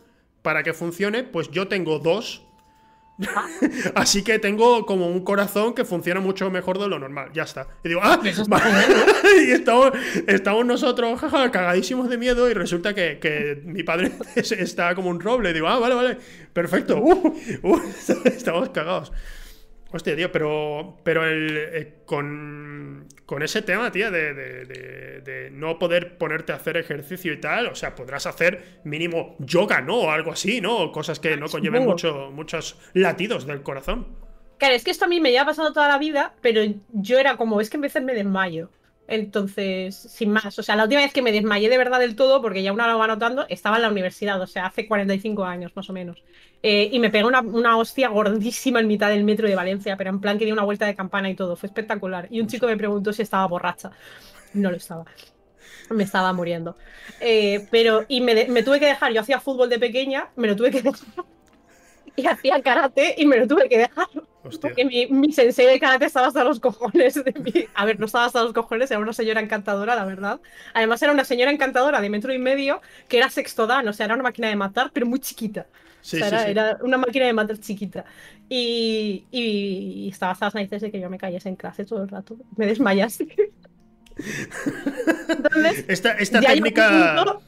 para 0.41 0.63
que 0.63 0.73
funcione, 0.73 1.23
pues 1.23 1.51
yo 1.51 1.67
tengo 1.67 1.99
dos 1.99 2.47
Así 3.95 4.23
que 4.23 4.39
tengo 4.39 4.85
como 4.85 5.07
un 5.07 5.23
corazón 5.23 5.73
que 5.73 5.85
funciona 5.85 6.19
mucho 6.19 6.49
mejor 6.49 6.79
de 6.79 6.87
lo 6.87 6.99
normal. 6.99 7.29
Ya 7.33 7.43
está. 7.43 7.67
Y 7.83 7.89
digo, 7.89 8.01
¡ah! 8.03 8.19
y 9.45 9.51
estamos, 9.51 9.91
estamos 10.27 10.65
nosotros, 10.65 11.19
jaja, 11.19 11.51
cagadísimos 11.51 12.09
de 12.09 12.17
miedo. 12.17 12.49
Y 12.49 12.53
resulta 12.53 12.93
que, 12.93 13.61
mi 13.65 13.83
padre 13.83 14.11
está 14.35 14.95
como 14.95 15.09
un 15.09 15.19
roble. 15.19 15.51
Y 15.51 15.53
digo, 15.53 15.67
ah, 15.67 15.79
vale, 15.79 15.95
vale, 15.95 16.17
perfecto. 16.53 16.97
Uh, 16.97 17.35
uh, 17.63 17.81
estamos 18.25 18.69
cagados. 18.69 19.11
Hostia, 19.93 20.15
tío, 20.15 20.31
pero, 20.31 20.99
pero 21.03 21.25
el, 21.25 21.57
eh, 21.57 21.93
con, 22.05 23.07
ese 23.43 23.61
tema, 23.61 23.91
tío, 23.91 24.11
de, 24.11 25.49
no 25.53 25.79
poder 25.79 26.17
ponerte 26.17 26.51
a 26.51 26.55
hacer 26.55 26.77
ejercicio 26.77 27.33
y 27.33 27.39
tal, 27.39 27.67
o 27.67 27.75
sea, 27.75 27.95
podrás 27.95 28.25
hacer 28.25 28.81
mínimo 28.83 29.35
yoga, 29.39 29.81
¿no? 29.81 29.99
O 29.99 30.11
algo 30.11 30.31
así, 30.31 30.59
¿no? 30.59 30.91
Cosas 30.91 31.19
que 31.19 31.37
no 31.37 31.47
conlleven 31.47 31.85
mucho, 31.85 32.29
muchos 32.31 32.77
latidos 32.93 33.45
del 33.45 33.61
corazón. 33.61 34.07
Claro, 34.57 34.75
es 34.75 34.83
que 34.83 34.91
esto 34.91 35.05
a 35.05 35.07
mí 35.07 35.19
me 35.19 35.31
lleva 35.31 35.45
pasando 35.45 35.73
toda 35.73 35.87
la 35.87 35.97
vida, 35.97 36.35
pero 36.41 36.61
yo 36.93 37.17
era 37.17 37.37
como, 37.37 37.61
es 37.61 37.69
que 37.69 37.77
en 37.77 37.81
veces 37.81 38.03
me 38.03 38.13
desmayo. 38.13 38.69
Entonces, 39.07 39.95
sin 39.95 40.31
más. 40.31 40.57
O 40.57 40.63
sea, 40.63 40.75
la 40.75 40.83
última 40.83 41.01
vez 41.01 41.11
que 41.11 41.21
me 41.21 41.31
desmayé 41.31 41.69
de 41.69 41.77
verdad 41.77 41.99
del 41.99 42.15
todo, 42.15 42.41
porque 42.41 42.63
ya 42.63 42.71
uno 42.71 42.87
lo 42.87 42.97
va 42.97 43.07
notando, 43.07 43.45
estaba 43.49 43.75
en 43.75 43.81
la 43.81 43.89
universidad, 43.89 44.39
o 44.41 44.47
sea, 44.47 44.67
hace 44.67 44.87
45 44.87 45.43
años 45.43 45.75
más 45.75 45.89
o 45.89 45.93
menos. 45.93 46.23
Eh, 46.63 46.89
y 46.91 46.99
me 46.99 47.09
pegó 47.09 47.27
una, 47.27 47.41
una, 47.41 47.77
hostia 47.77 48.09
gordísima 48.09 48.79
en 48.79 48.87
mitad 48.87 49.09
del 49.09 49.23
metro 49.23 49.47
de 49.47 49.55
Valencia, 49.55 49.97
pero 49.97 50.11
en 50.11 50.21
plan 50.21 50.37
que 50.37 50.45
dio 50.45 50.53
una 50.53 50.63
vuelta 50.63 50.85
de 50.85 50.95
campana 50.95 51.29
y 51.29 51.35
todo. 51.35 51.55
Fue 51.55 51.67
espectacular. 51.67 52.27
Y 52.29 52.39
un 52.39 52.47
chico 52.47 52.67
me 52.67 52.77
preguntó 52.77 53.11
si 53.11 53.21
estaba 53.21 53.45
borracha. 53.47 53.91
No 54.53 54.69
lo 54.71 54.77
estaba. 54.77 55.05
Me 55.89 56.03
estaba 56.03 56.31
muriendo. 56.31 56.77
Eh, 57.19 57.67
pero, 57.69 58.05
y 58.07 58.21
me, 58.21 58.45
me, 58.47 58.63
tuve 58.63 58.79
que 58.79 58.85
dejar. 58.85 59.11
Yo 59.11 59.21
hacía 59.21 59.39
fútbol 59.39 59.69
de 59.69 59.79
pequeña, 59.79 60.29
me 60.35 60.47
lo 60.47 60.55
tuve 60.55 60.71
que 60.71 60.81
dejar. 60.81 61.25
Y 62.15 62.25
hacía 62.27 62.61
karate 62.61 63.15
y 63.17 63.25
me 63.25 63.37
lo 63.37 63.47
tuve 63.47 63.69
que 63.69 63.77
dejar. 63.77 64.07
Hostia. 64.43 64.69
Porque 64.69 64.85
mi, 64.85 65.07
mi 65.07 65.31
sensei 65.31 65.67
de 65.67 65.79
karate 65.79 66.05
estaba 66.05 66.27
hasta 66.27 66.43
los 66.43 66.59
cojones 66.59 67.13
de 67.15 67.33
mí. 67.39 67.65
A 67.75 67.85
ver, 67.85 67.99
no 67.99 68.07
estaba 68.07 68.25
hasta 68.25 68.43
los 68.43 68.53
cojones, 68.53 68.89
era 68.91 68.99
una 68.99 69.13
señora 69.13 69.39
encantadora, 69.41 69.95
la 69.95 70.05
verdad. 70.05 70.41
Además, 70.73 71.01
era 71.01 71.11
una 71.11 71.25
señora 71.25 71.51
encantadora 71.51 72.01
de 72.01 72.09
metro 72.09 72.33
y 72.33 72.39
medio 72.39 72.81
que 73.07 73.17
era 73.17 73.29
sexto 73.29 73.67
dan, 73.67 73.87
o 73.87 73.93
sea, 73.93 74.05
era 74.05 74.15
una 74.15 74.23
máquina 74.23 74.47
de 74.49 74.55
matar, 74.55 74.91
pero 74.93 75.05
muy 75.05 75.19
chiquita. 75.19 75.67
Sí, 76.01 76.17
o 76.17 76.19
sea, 76.19 76.29
sí, 76.29 76.35
era, 76.35 76.45
sí. 76.45 76.51
era 76.51 76.77
una 76.81 76.97
máquina 76.97 77.25
de 77.25 77.33
matar 77.33 77.59
chiquita. 77.59 78.05
Y, 78.49 79.25
y, 79.31 80.05
y 80.05 80.09
estaba 80.09 80.31
hasta 80.31 80.47
las 80.47 80.55
narices 80.55 80.81
de 80.81 80.91
que 80.91 80.99
yo 80.99 81.09
me 81.09 81.17
cayese 81.17 81.49
en 81.49 81.55
clase 81.55 81.85
todo 81.85 82.01
el 82.03 82.09
rato. 82.09 82.35
Me 82.57 82.65
desmayase. 82.65 83.27
Entonces, 85.29 85.85
Esta, 85.87 86.13
esta 86.13 86.41
técnica. 86.41 87.39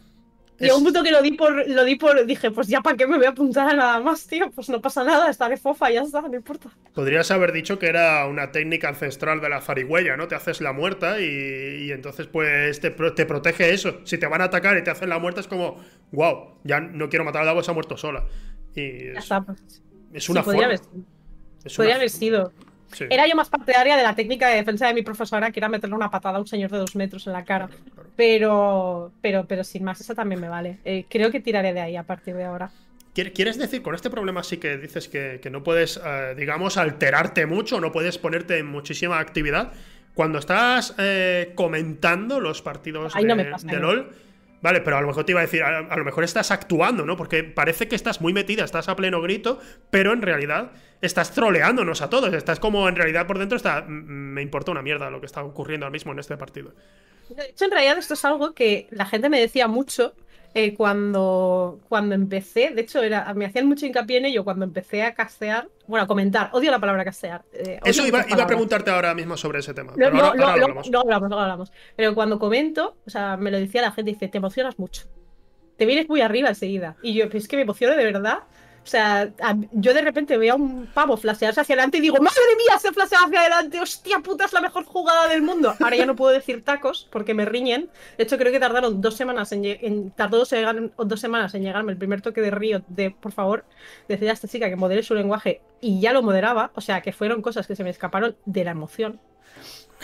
Es- 0.57 0.67
Llegó 0.67 0.77
un 0.77 0.83
punto 0.83 1.03
que 1.03 1.12
lo 1.12 1.22
di 1.22 1.31
por, 1.31 1.67
lo 1.67 1.83
di 1.83 1.95
por, 1.95 2.25
dije, 2.25 2.51
pues 2.51 2.67
ya 2.67 2.81
para 2.81 2.95
qué 2.95 3.07
me 3.07 3.17
voy 3.17 3.25
a 3.25 3.29
apuntar 3.29 3.69
a 3.69 3.74
nada 3.74 4.00
más, 4.00 4.27
tío, 4.27 4.50
pues 4.51 4.69
no 4.69 4.81
pasa 4.81 5.03
nada, 5.03 5.29
estaré 5.29 5.57
fofa, 5.57 5.89
ya 5.91 6.01
está, 6.01 6.22
no 6.22 6.36
importa. 6.36 6.69
Podrías 6.93 7.29
haber 7.31 7.51
dicho 7.51 7.79
que 7.79 7.88
era 7.88 8.25
una 8.27 8.51
técnica 8.51 8.89
ancestral 8.89 9.41
de 9.41 9.50
la 9.50 9.62
zarigüeya, 9.62 10.15
¿no? 10.17 10.27
Te 10.27 10.36
haces 10.36 10.62
la 10.62 10.72
muerta 10.74 11.19
y, 11.19 11.25
y 11.86 11.91
entonces 11.91 12.27
pues 12.27 12.79
te, 12.79 12.91
te 12.91 13.25
protege 13.25 13.74
eso. 13.74 14.00
Si 14.05 14.17
te 14.17 14.27
van 14.27 14.41
a 14.41 14.45
atacar 14.45 14.77
y 14.77 14.83
te 14.83 14.91
hacen 14.91 15.10
la 15.10 15.19
muerta 15.19 15.41
es 15.41 15.48
como, 15.48 15.77
wow, 16.12 16.60
ya 16.63 16.79
no 16.79 17.10
quiero 17.10 17.25
matar 17.25 17.48
a 17.48 17.53
la 17.53 17.63
se 17.63 17.72
ha 17.72 17.74
muerto 17.74 17.98
sola. 17.98 18.25
Y 18.75 19.05
Ya 19.05 19.12
es, 19.13 19.17
está. 19.24 19.41
pues. 19.41 19.60
es 20.13 20.24
Sí, 20.24 20.31
una 20.31 20.43
podría 20.43 20.67
forma. 20.69 20.75
haber, 20.75 21.03
es 21.65 21.75
podría 21.75 21.95
una 21.95 21.95
haber 21.95 22.10
forma. 22.10 22.19
sido. 22.19 22.53
Sí. 22.93 23.05
Era 23.09 23.27
yo 23.27 23.35
más 23.35 23.50
partidaria 23.50 23.97
de 23.97 24.03
la 24.03 24.15
técnica 24.15 24.47
de 24.50 24.55
defensa 24.55 24.88
de 24.88 24.93
mi 24.93 25.01
profesora, 25.01 25.51
que 25.51 25.59
era 25.59 25.69
meterle 25.69 25.95
una 25.95 26.09
patada 26.09 26.38
a 26.38 26.41
un 26.41 26.47
señor 26.47 26.71
de 26.71 26.77
dos 26.77 26.95
metros 26.95 27.27
en 27.27 27.33
la 27.33 27.43
cara. 27.43 27.69
Pero, 28.15 29.12
pero, 29.21 29.45
pero 29.47 29.63
sin 29.63 29.83
más, 29.83 30.00
esa 30.01 30.15
también 30.15 30.39
me 30.39 30.50
vale. 30.50 30.77
Eh, 30.85 31.05
creo 31.09 31.31
que 31.31 31.39
tiraré 31.39 31.73
de 31.73 31.81
ahí 31.81 31.95
a 31.95 32.03
partir 32.03 32.35
de 32.35 32.45
ahora. 32.45 32.71
¿Quiere- 33.13 33.31
¿Quieres 33.33 33.57
decir, 33.57 33.81
con 33.81 33.95
este 33.95 34.09
problema 34.09 34.43
sí 34.43 34.57
que 34.57 34.77
dices 34.77 35.07
que, 35.07 35.39
que 35.41 35.50
no 35.50 35.63
puedes, 35.63 36.00
eh, 36.03 36.33
digamos, 36.38 36.77
alterarte 36.77 37.45
mucho, 37.45 37.79
no 37.79 37.91
puedes 37.91 38.17
ponerte 38.17 38.57
en 38.59 38.65
muchísima 38.67 39.19
actividad? 39.19 39.71
Cuando 40.13 40.39
estás 40.39 40.95
eh, 41.00 41.51
comentando 41.55 42.39
los 42.39 42.62
partidos 42.62 43.13
de, 43.13 43.23
no 43.23 43.35
me 43.35 43.45
pasa, 43.45 43.67
de 43.67 43.73
no. 43.79 43.93
LOL, 43.93 44.09
vale, 44.62 44.81
pero 44.81 44.97
a 44.97 45.01
lo 45.01 45.07
mejor 45.07 45.25
te 45.25 45.31
iba 45.31 45.41
a 45.41 45.43
decir, 45.43 45.63
a, 45.63 45.79
a 45.79 45.97
lo 45.97 46.05
mejor 46.05 46.23
estás 46.23 46.51
actuando, 46.51 47.05
¿no? 47.05 47.17
Porque 47.17 47.43
parece 47.43 47.88
que 47.88 47.95
estás 47.95 48.21
muy 48.21 48.31
metida, 48.31 48.63
estás 48.63 48.89
a 48.89 48.95
pleno 48.95 49.21
grito, 49.21 49.59
pero 49.89 50.13
en 50.13 50.21
realidad 50.21 50.71
estás 51.05 51.31
troleándonos 51.31 52.01
a 52.01 52.10
todos, 52.10 52.33
estás 52.33 52.60
como 52.60 52.88
en 52.89 52.95
realidad 52.95 53.27
por 53.27 53.38
dentro 53.38 53.55
está, 53.57 53.81
"Mm, 53.81 54.33
me 54.33 54.41
importa 54.41 54.72
una 54.72 54.81
mierda 54.81 55.10
lo 55.10 55.19
que 55.19 55.25
está 55.25 55.43
ocurriendo 55.43 55.86
ahora 55.86 55.91
mismo 55.93 56.12
en 56.12 56.19
este 56.19 56.38
partido. 56.38 56.74
De 57.29 57.45
hecho, 57.45 57.65
en 57.65 57.72
realidad 57.72 57.98
esto 57.98 58.13
es 58.15 58.25
algo 58.25 58.53
que 58.53 58.88
la 58.91 59.05
gente 59.05 59.29
me 59.29 59.39
decía 59.39 59.67
mucho 59.67 60.13
eh, 60.55 60.75
cuando, 60.75 61.79
cuando 61.89 62.13
empecé. 62.13 62.69
De 62.69 62.81
hecho, 62.81 63.01
era, 63.01 63.33
me 63.33 63.45
hacían 63.45 63.65
mucho 63.67 63.88
hincapié 63.88 64.17
en 64.19 64.25
ello 64.25 64.43
cuando 64.43 64.65
empecé 64.65 65.01
a 65.01 65.15
castear. 65.15 65.67
Bueno, 65.88 66.03
a 66.03 66.07
comentar. 66.07 66.50
Odio 66.53 66.69
la 66.69 66.77
palabra 66.79 67.03
castear. 67.03 67.43
eh, 67.53 67.79
Eso 67.83 68.05
iba, 68.05 68.19
a 68.19 68.45
preguntarte 68.48 68.91
ahora 68.91 69.15
mismo 69.15 69.36
sobre 69.36 69.60
ese 69.60 69.74
tema. 69.74 69.93
Pero 69.95 70.12
no, 70.12 70.24
ahora, 70.25 70.36
no, 70.38 70.43
ahora 70.43 70.55
lo 70.57 70.62
no, 70.62 70.63
hablamos. 70.63 70.89
no 70.91 71.00
hablamos, 71.01 71.29
no 71.29 71.39
hablamos. 71.39 71.72
Pero 71.95 72.13
cuando 72.13 72.38
comento, 72.38 72.98
o 73.05 73.10
sea, 73.10 73.36
me 73.36 73.50
lo 73.50 73.57
decía 73.60 73.81
la 73.81 73.91
gente, 73.93 74.12
dice, 74.12 74.27
te 74.27 74.38
emocionas 74.38 74.77
mucho. 74.77 75.07
Te 75.77 75.88
vienes 75.88 76.07
muy 76.07 76.22
arriba 76.22 76.50
enseguida. 76.50 76.98
Y 77.01 77.15
yo, 77.15 77.27
pues 77.29 77.43
es 77.43 77.50
que 77.50 77.55
me 77.55 77.63
emociono 77.63 77.95
de 77.95 78.05
verdad. 78.05 78.39
O 78.84 78.88
sea, 78.88 79.32
yo 79.72 79.94
de 79.94 80.02
repente 80.02 80.38
veo 80.38 80.54
a 80.54 80.58
un 80.58 80.88
pavo 80.94 81.16
flashearse 81.16 81.62
hacia 81.62 81.74
adelante 81.75 82.00
y 82.00 82.02
digo, 82.02 82.18
¡Madre 82.18 82.42
mía! 82.58 82.78
Se 82.80 82.92
flashea 82.92 83.20
hacia 83.25 83.40
adelante. 83.42 83.80
¡Hostia 83.80 84.20
puta! 84.20 84.46
Es 84.46 84.54
la 84.54 84.60
mejor 84.62 84.84
jugada 84.84 85.28
del 85.30 85.42
mundo. 85.42 85.74
Ahora 85.80 85.96
ya 85.96 86.06
no 86.06 86.16
puedo 86.16 86.34
decir 86.34 86.63
tacos 86.66 87.08
porque 87.12 87.34
me 87.34 87.46
riñen. 87.46 87.90
De 88.18 88.24
hecho, 88.25 88.38
creo 88.38 88.52
que 88.52 88.60
tardaron 88.60 89.00
dos 89.02 89.16
semanas 89.16 89.52
en, 89.54 89.63
en- 89.66 90.12
tardó 90.12 90.38
dos, 90.40 90.54
dos 90.98 91.20
semanas 91.20 91.54
en 91.56 91.63
llegarme 91.63 91.92
el 91.94 91.98
primer 91.98 92.22
toque 92.22 92.42
de 92.42 92.52
río 92.52 92.82
de, 92.90 93.12
por 93.12 93.32
favor, 93.32 93.63
decir 94.08 94.30
a 94.30 94.34
esta 94.34 94.48
chica 94.48 94.70
que 94.70 94.75
modere 94.75 95.02
su 95.02 95.16
lenguaje 95.16 95.62
y 95.80 96.02
ya 96.02 96.12
lo 96.12 96.22
moderaba. 96.22 96.72
O 96.75 96.82
sea, 96.82 97.02
que 97.02 97.13
fueron 97.13 97.42
cosas 97.42 97.68
que 97.68 97.75
se 97.75 97.84
me 97.84 97.90
escaparon 97.90 98.36
de 98.46 98.63
la 98.66 98.72
emoción. 98.72 99.20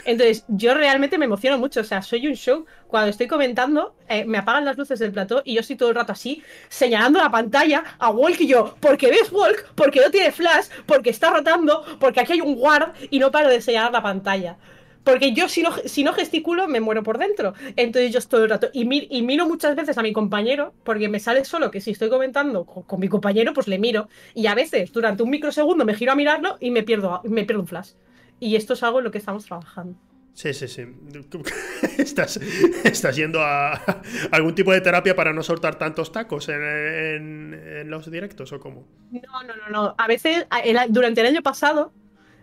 Entonces, 0.05 0.45
yo 0.47 0.73
realmente 0.73 1.17
me 1.17 1.25
emociono 1.25 1.57
mucho. 1.57 1.81
O 1.81 1.83
sea, 1.83 2.01
soy 2.01 2.27
un 2.27 2.35
show. 2.35 2.65
Cuando 2.87 3.09
estoy 3.09 3.27
comentando, 3.27 3.95
eh, 4.07 4.25
me 4.25 4.37
apagan 4.39 4.65
las 4.65 4.77
luces 4.77 4.99
del 4.99 5.11
plató 5.11 5.41
y 5.45 5.55
yo 5.55 5.61
estoy 5.61 5.75
todo 5.75 5.89
el 5.89 5.95
rato 5.95 6.11
así, 6.13 6.43
señalando 6.69 7.19
la 7.19 7.29
pantalla 7.31 7.83
a 7.99 8.09
Walk 8.11 8.39
y 8.41 8.47
yo, 8.47 8.75
porque 8.79 9.07
ves 9.09 9.31
Walk, 9.31 9.73
porque 9.75 9.99
no 10.01 10.09
tiene 10.11 10.31
flash, 10.31 10.65
porque 10.85 11.09
está 11.11 11.31
rotando, 11.31 11.83
porque 11.99 12.19
aquí 12.21 12.33
hay 12.33 12.41
un 12.41 12.55
guard 12.55 12.93
y 13.09 13.19
no 13.19 13.31
paro 13.31 13.49
de 13.49 13.61
señalar 13.61 13.91
la 13.93 14.01
pantalla. 14.03 14.57
Porque 15.03 15.33
yo 15.33 15.47
si 15.49 15.63
no, 15.63 15.71
si 15.85 16.03
no 16.03 16.13
gesticulo 16.13 16.67
me 16.67 16.81
muero 16.81 17.03
por 17.03 17.17
dentro. 17.17 17.53
Entonces 17.75 18.11
yo 18.11 18.19
estoy 18.19 18.37
todo 18.37 18.43
el 18.43 18.49
rato. 18.49 18.69
Y, 18.73 18.85
mi- 18.85 19.07
y 19.09 19.21
miro 19.23 19.47
muchas 19.47 19.75
veces 19.75 19.97
a 19.97 20.03
mi 20.03 20.13
compañero, 20.13 20.73
porque 20.83 21.09
me 21.09 21.19
sale 21.19 21.45
solo 21.45 21.71
que 21.71 21.81
si 21.81 21.91
estoy 21.91 22.09
comentando 22.09 22.65
con, 22.65 22.83
con 22.83 22.99
mi 22.99 23.07
compañero, 23.07 23.53
pues 23.53 23.67
le 23.67 23.79
miro. 23.79 24.09
Y 24.35 24.47
a 24.47 24.55
veces 24.55 24.91
durante 24.91 25.23
un 25.23 25.29
microsegundo 25.31 25.85
me 25.85 25.95
giro 25.95 26.11
a 26.11 26.15
mirarlo 26.15 26.57
y 26.59 26.69
me 26.71 26.83
pierdo, 26.83 27.21
me 27.23 27.43
pierdo 27.45 27.61
un 27.61 27.67
flash. 27.67 27.91
Y 28.39 28.55
esto 28.55 28.73
es 28.73 28.83
algo 28.83 28.99
en 28.99 29.05
lo 29.05 29.11
que 29.11 29.17
estamos 29.17 29.45
trabajando. 29.45 29.95
Sí, 30.33 30.53
sí, 30.53 30.67
sí. 30.69 30.83
Estás, 31.97 32.37
estás 32.37 33.15
yendo 33.15 33.41
a, 33.41 33.73
a 33.73 34.01
algún 34.31 34.55
tipo 34.55 34.71
de 34.71 34.79
terapia 34.79 35.13
para 35.15 35.33
no 35.33 35.43
soltar 35.43 35.77
tantos 35.77 36.13
tacos 36.13 36.47
en, 36.47 36.61
en- 36.63 37.53
en 37.53 37.89
los 37.89 38.09
directos 38.09 38.53
o 38.53 38.59
cómo. 38.59 38.85
No, 39.11 39.43
no, 39.43 39.55
no, 39.57 39.67
no. 39.69 39.95
A 39.97 40.07
veces, 40.07 40.45
durante 40.89 41.19
el 41.21 41.27
año 41.27 41.41
pasado, 41.43 41.91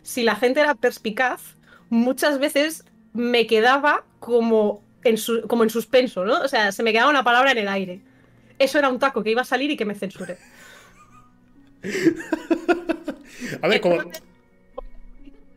si 0.03 0.25
la 0.25 0.37
gente 0.37 0.61
era 0.61 0.75
perspicaz, 0.75 1.57
muchas 1.89 2.39
veces 2.39 2.85
me 3.15 3.47
quedaba 3.47 4.05
como 4.21 4.83
en, 5.05 5.17
su- 5.17 5.47
como 5.49 5.63
en 5.65 5.71
suspenso, 5.71 6.25
¿no? 6.27 6.41
O 6.43 6.49
sea, 6.49 6.73
se 6.73 6.83
me 6.83 6.93
quedaba 6.93 7.09
una 7.09 7.25
palabra 7.25 7.53
en 7.53 7.59
el 7.59 7.69
aire. 7.69 8.03
Eso 8.59 8.79
era 8.79 8.91
un 8.91 8.99
taco 8.99 9.23
que 9.23 9.31
iba 9.31 9.41
a 9.41 9.45
salir 9.47 9.71
y 9.71 9.77
que 9.77 9.87
me 9.87 9.95
censuré. 9.95 10.37
A 13.63 13.69
ver, 13.69 13.81
como. 13.81 13.97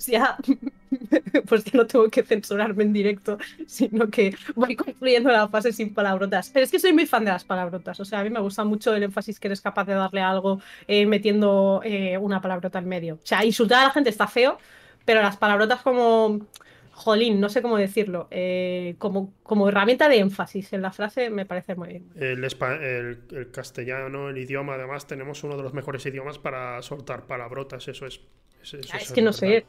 Ya, 0.07 0.37
pues 1.47 1.65
ya 1.65 1.71
no 1.73 1.85
tengo 1.87 2.09
que 2.09 2.23
censurarme 2.23 2.83
en 2.83 2.93
directo, 2.93 3.37
sino 3.67 4.09
que 4.09 4.35
voy 4.55 4.75
construyendo 4.75 5.29
la 5.31 5.47
fase 5.49 5.73
sin 5.73 5.93
palabrotas. 5.93 6.49
Pero 6.51 6.63
es 6.63 6.71
que 6.71 6.79
soy 6.79 6.93
muy 6.93 7.05
fan 7.05 7.25
de 7.25 7.31
las 7.31 7.43
palabrotas. 7.43 7.99
O 7.99 8.05
sea, 8.05 8.19
a 8.19 8.23
mí 8.23 8.29
me 8.29 8.39
gusta 8.39 8.63
mucho 8.63 8.93
el 8.95 9.03
énfasis 9.03 9.39
que 9.39 9.47
eres 9.49 9.61
capaz 9.61 9.85
de 9.85 9.93
darle 9.95 10.21
a 10.21 10.29
algo 10.29 10.61
eh, 10.87 11.05
metiendo 11.05 11.81
eh, 11.83 12.17
una 12.17 12.41
palabrota 12.41 12.79
en 12.79 12.87
medio. 12.87 13.15
O 13.15 13.19
sea, 13.25 13.43
insultar 13.45 13.79
a 13.81 13.83
la 13.87 13.91
gente 13.91 14.09
está 14.09 14.27
feo, 14.27 14.57
pero 15.05 15.21
las 15.21 15.37
palabrotas 15.37 15.81
como, 15.81 16.39
jolín, 16.91 17.39
no 17.39 17.49
sé 17.49 17.61
cómo 17.61 17.77
decirlo, 17.77 18.27
eh, 18.31 18.95
como, 18.99 19.33
como 19.43 19.67
herramienta 19.69 20.07
de 20.09 20.19
énfasis 20.19 20.71
en 20.73 20.81
la 20.81 20.91
frase 20.91 21.29
me 21.29 21.45
parece 21.45 21.75
muy 21.75 21.89
bien. 21.89 22.09
El, 22.15 22.43
el- 22.43 23.19
el 23.31 23.51
castellano, 23.51 24.29
el 24.29 24.37
idioma, 24.37 24.75
además, 24.75 25.07
tenemos 25.07 25.43
uno 25.43 25.57
de 25.57 25.63
los 25.63 25.73
mejores 25.73 26.05
idiomas 26.05 26.37
para 26.39 26.81
soltar 26.81 27.27
palabrotas. 27.27 27.87
Eso 27.87 28.05
es. 28.05 28.21
eso- 28.61 28.77
eso 28.77 28.89
Ah, 28.93 28.97
es 28.97 29.03
es 29.03 29.11
que 29.11 29.21
no 29.21 29.31
verdad. 29.31 29.39
sé. 29.39 29.65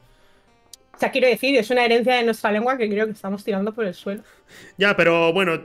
O 1.01 1.03
sea, 1.03 1.11
quiero 1.11 1.29
decir, 1.29 1.57
es 1.57 1.71
una 1.71 1.83
herencia 1.83 2.17
de 2.17 2.25
nuestra 2.25 2.53
lengua 2.53 2.77
que 2.77 2.87
creo 2.87 3.07
que 3.07 3.13
estamos 3.13 3.43
tirando 3.43 3.73
por 3.73 3.87
el 3.87 3.95
suelo. 3.95 4.23
Ya, 4.77 4.95
pero 4.99 5.33
bueno, 5.33 5.59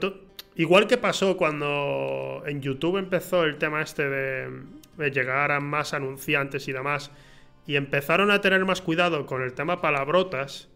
igual 0.54 0.86
que 0.86 0.96
pasó 0.96 1.36
cuando 1.36 2.42
en 2.46 2.62
YouTube 2.62 2.96
empezó 2.96 3.44
el 3.44 3.58
tema 3.58 3.82
este 3.82 4.08
de, 4.08 4.48
de 4.96 5.10
llegar 5.10 5.52
a 5.52 5.60
más 5.60 5.92
anunciantes 5.92 6.68
y 6.68 6.72
demás, 6.72 7.10
y 7.66 7.76
empezaron 7.76 8.30
a 8.30 8.40
tener 8.40 8.64
más 8.64 8.80
cuidado 8.80 9.26
con 9.26 9.42
el 9.42 9.52
tema 9.52 9.82
palabrotas. 9.82 10.70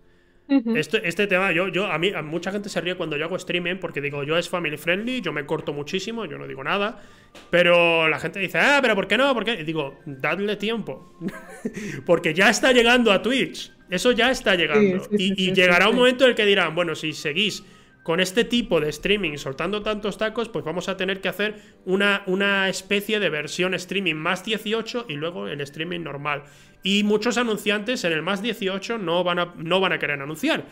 Este, 0.75 1.09
este 1.09 1.26
tema, 1.26 1.52
yo, 1.52 1.69
yo, 1.69 1.87
a 1.87 1.97
mí, 1.97 2.12
a 2.14 2.21
mucha 2.21 2.52
gente 2.52 2.69
se 2.69 2.83
ríe 2.83 2.97
cuando 2.97 3.17
yo 3.17 3.25
hago 3.25 3.37
streaming 3.37 3.76
porque 3.76 4.02
digo, 4.02 4.25
yo 4.25 4.37
es 4.37 4.50
family 4.50 4.76
friendly, 4.76 5.23
yo 5.23 5.33
me 5.33 5.47
corto 5.47 5.73
muchísimo, 5.73 6.26
yo 6.26 6.37
no 6.37 6.47
digo 6.47 6.62
nada. 6.62 7.00
Pero 7.49 8.09
la 8.09 8.19
gente 8.19 8.40
dice, 8.40 8.59
ah, 8.59 8.81
pero 8.83 8.95
¿por 8.95 9.07
qué 9.09 9.17
no? 9.17 9.33
¿Por 9.33 9.45
qué? 9.45 9.55
Y 9.55 9.64
digo, 9.64 10.00
dadle 10.05 10.57
tiempo. 10.57 11.17
porque 12.05 12.35
ya 12.35 12.50
está 12.50 12.73
llegando 12.73 13.11
a 13.11 13.23
Twitch. 13.23 13.73
Eso 13.90 14.12
ya 14.12 14.30
está 14.30 14.54
llegando. 14.54 15.00
Sí, 15.00 15.09
sí, 15.11 15.16
y 15.25 15.28
sí, 15.28 15.35
y 15.37 15.47
sí, 15.47 15.52
llegará 15.52 15.87
sí, 15.87 15.90
un 15.90 15.97
sí. 15.97 15.99
momento 15.99 16.25
en 16.25 16.30
el 16.30 16.37
que 16.37 16.47
dirán, 16.47 16.75
bueno, 16.75 16.94
si 16.94 17.12
seguís 17.12 17.64
con 18.02 18.20
este 18.20 18.44
tipo 18.44 18.80
de 18.80 18.88
streaming 18.88 19.37
soltando 19.37 19.82
tantos 19.82 20.16
tacos, 20.16 20.49
pues 20.49 20.64
vamos 20.64 20.88
a 20.88 20.97
tener 20.97 21.20
que 21.20 21.28
hacer 21.28 21.56
una, 21.85 22.23
una 22.26 22.68
especie 22.68 23.20
de 23.20 23.28
versión 23.28 23.75
streaming 23.75 24.14
más 24.14 24.44
18 24.44 25.06
y 25.09 25.14
luego 25.14 25.49
el 25.49 25.61
streaming 25.61 26.00
normal. 26.00 26.44
Y 26.82 27.04
muchos 27.04 27.37
anunciantes 27.37 28.04
en 28.04 28.12
el 28.12 28.23
más 28.23 28.40
18 28.42 28.97
no 28.99 29.23
van 29.23 29.38
a, 29.38 29.54
no 29.59 29.80
van 29.80 29.92
a 29.92 29.99
querer 29.99 30.20
anunciar. 30.23 30.64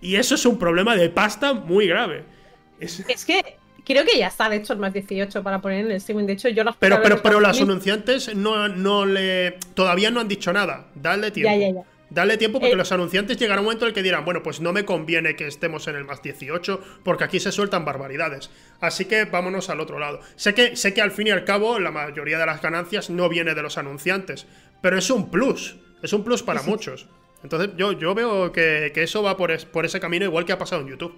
Y 0.00 0.16
eso 0.16 0.34
es 0.34 0.44
un 0.44 0.58
problema 0.58 0.96
de 0.96 1.08
pasta 1.10 1.52
muy 1.54 1.86
grave. 1.86 2.24
Es- 2.80 3.04
Es 3.08 3.24
que 3.24 3.58
creo 3.84 4.04
que 4.04 4.18
ya 4.18 4.26
está, 4.26 4.48
de 4.48 4.56
hecho, 4.56 4.72
el 4.72 4.80
más 4.80 4.92
18 4.92 5.42
para 5.42 5.60
poner 5.60 5.80
en 5.84 5.90
el 5.92 5.96
streaming. 5.98 6.26
De 6.26 6.32
hecho, 6.32 6.48
yo 6.48 6.64
las 6.64 6.76
pero, 6.76 7.00
pero, 7.00 7.22
pero 7.22 7.40
feliz. 7.40 7.60
anunciantes 7.60 8.34
no, 8.34 8.68
no 8.68 9.06
le. 9.06 9.52
Todavía 9.74 10.10
no 10.10 10.18
han 10.20 10.28
dicho 10.28 10.52
nada. 10.52 10.90
Dale 10.96 11.30
tiempo. 11.30 11.50
Ya, 11.52 11.56
ya, 11.68 11.74
ya. 11.74 11.82
Dale 12.14 12.36
tiempo 12.36 12.60
porque 12.60 12.74
Eh, 12.74 12.76
los 12.76 12.92
anunciantes 12.92 13.38
llegará 13.38 13.60
un 13.60 13.64
momento 13.64 13.86
en 13.86 13.88
el 13.90 13.94
que 13.94 14.02
dirán, 14.02 14.24
bueno, 14.24 14.42
pues 14.42 14.60
no 14.60 14.72
me 14.72 14.84
conviene 14.84 15.34
que 15.34 15.46
estemos 15.46 15.88
en 15.88 15.96
el 15.96 16.04
más 16.04 16.20
18 16.22 16.80
porque 17.04 17.24
aquí 17.24 17.40
se 17.40 17.52
sueltan 17.52 17.84
barbaridades. 17.86 18.50
Así 18.80 19.06
que 19.06 19.24
vámonos 19.24 19.70
al 19.70 19.80
otro 19.80 19.98
lado. 19.98 20.20
Sé 20.36 20.52
que, 20.52 20.76
sé 20.76 20.92
que 20.92 21.00
al 21.00 21.10
fin 21.12 21.28
y 21.28 21.30
al 21.30 21.44
cabo 21.44 21.78
la 21.78 21.90
mayoría 21.90 22.38
de 22.38 22.44
las 22.46 22.60
ganancias 22.60 23.08
no 23.08 23.28
viene 23.30 23.54
de 23.54 23.62
los 23.62 23.78
anunciantes, 23.78 24.46
pero 24.82 24.98
es 24.98 25.08
un 25.10 25.30
plus. 25.30 25.76
Es 26.02 26.12
un 26.12 26.22
plus 26.22 26.42
para 26.42 26.60
Sí, 26.60 26.68
muchos. 26.68 27.06
Entonces 27.42 27.70
yo, 27.76 27.92
yo 27.92 28.14
veo 28.14 28.52
que, 28.52 28.90
que 28.94 29.02
eso 29.04 29.22
va 29.22 29.36
por, 29.36 29.50
es- 29.50 29.64
por 29.64 29.84
ese 29.86 29.98
camino 29.98 30.24
igual 30.26 30.44
que 30.44 30.52
ha 30.52 30.58
pasado 30.58 30.82
en 30.82 30.88
YouTube. 30.88 31.14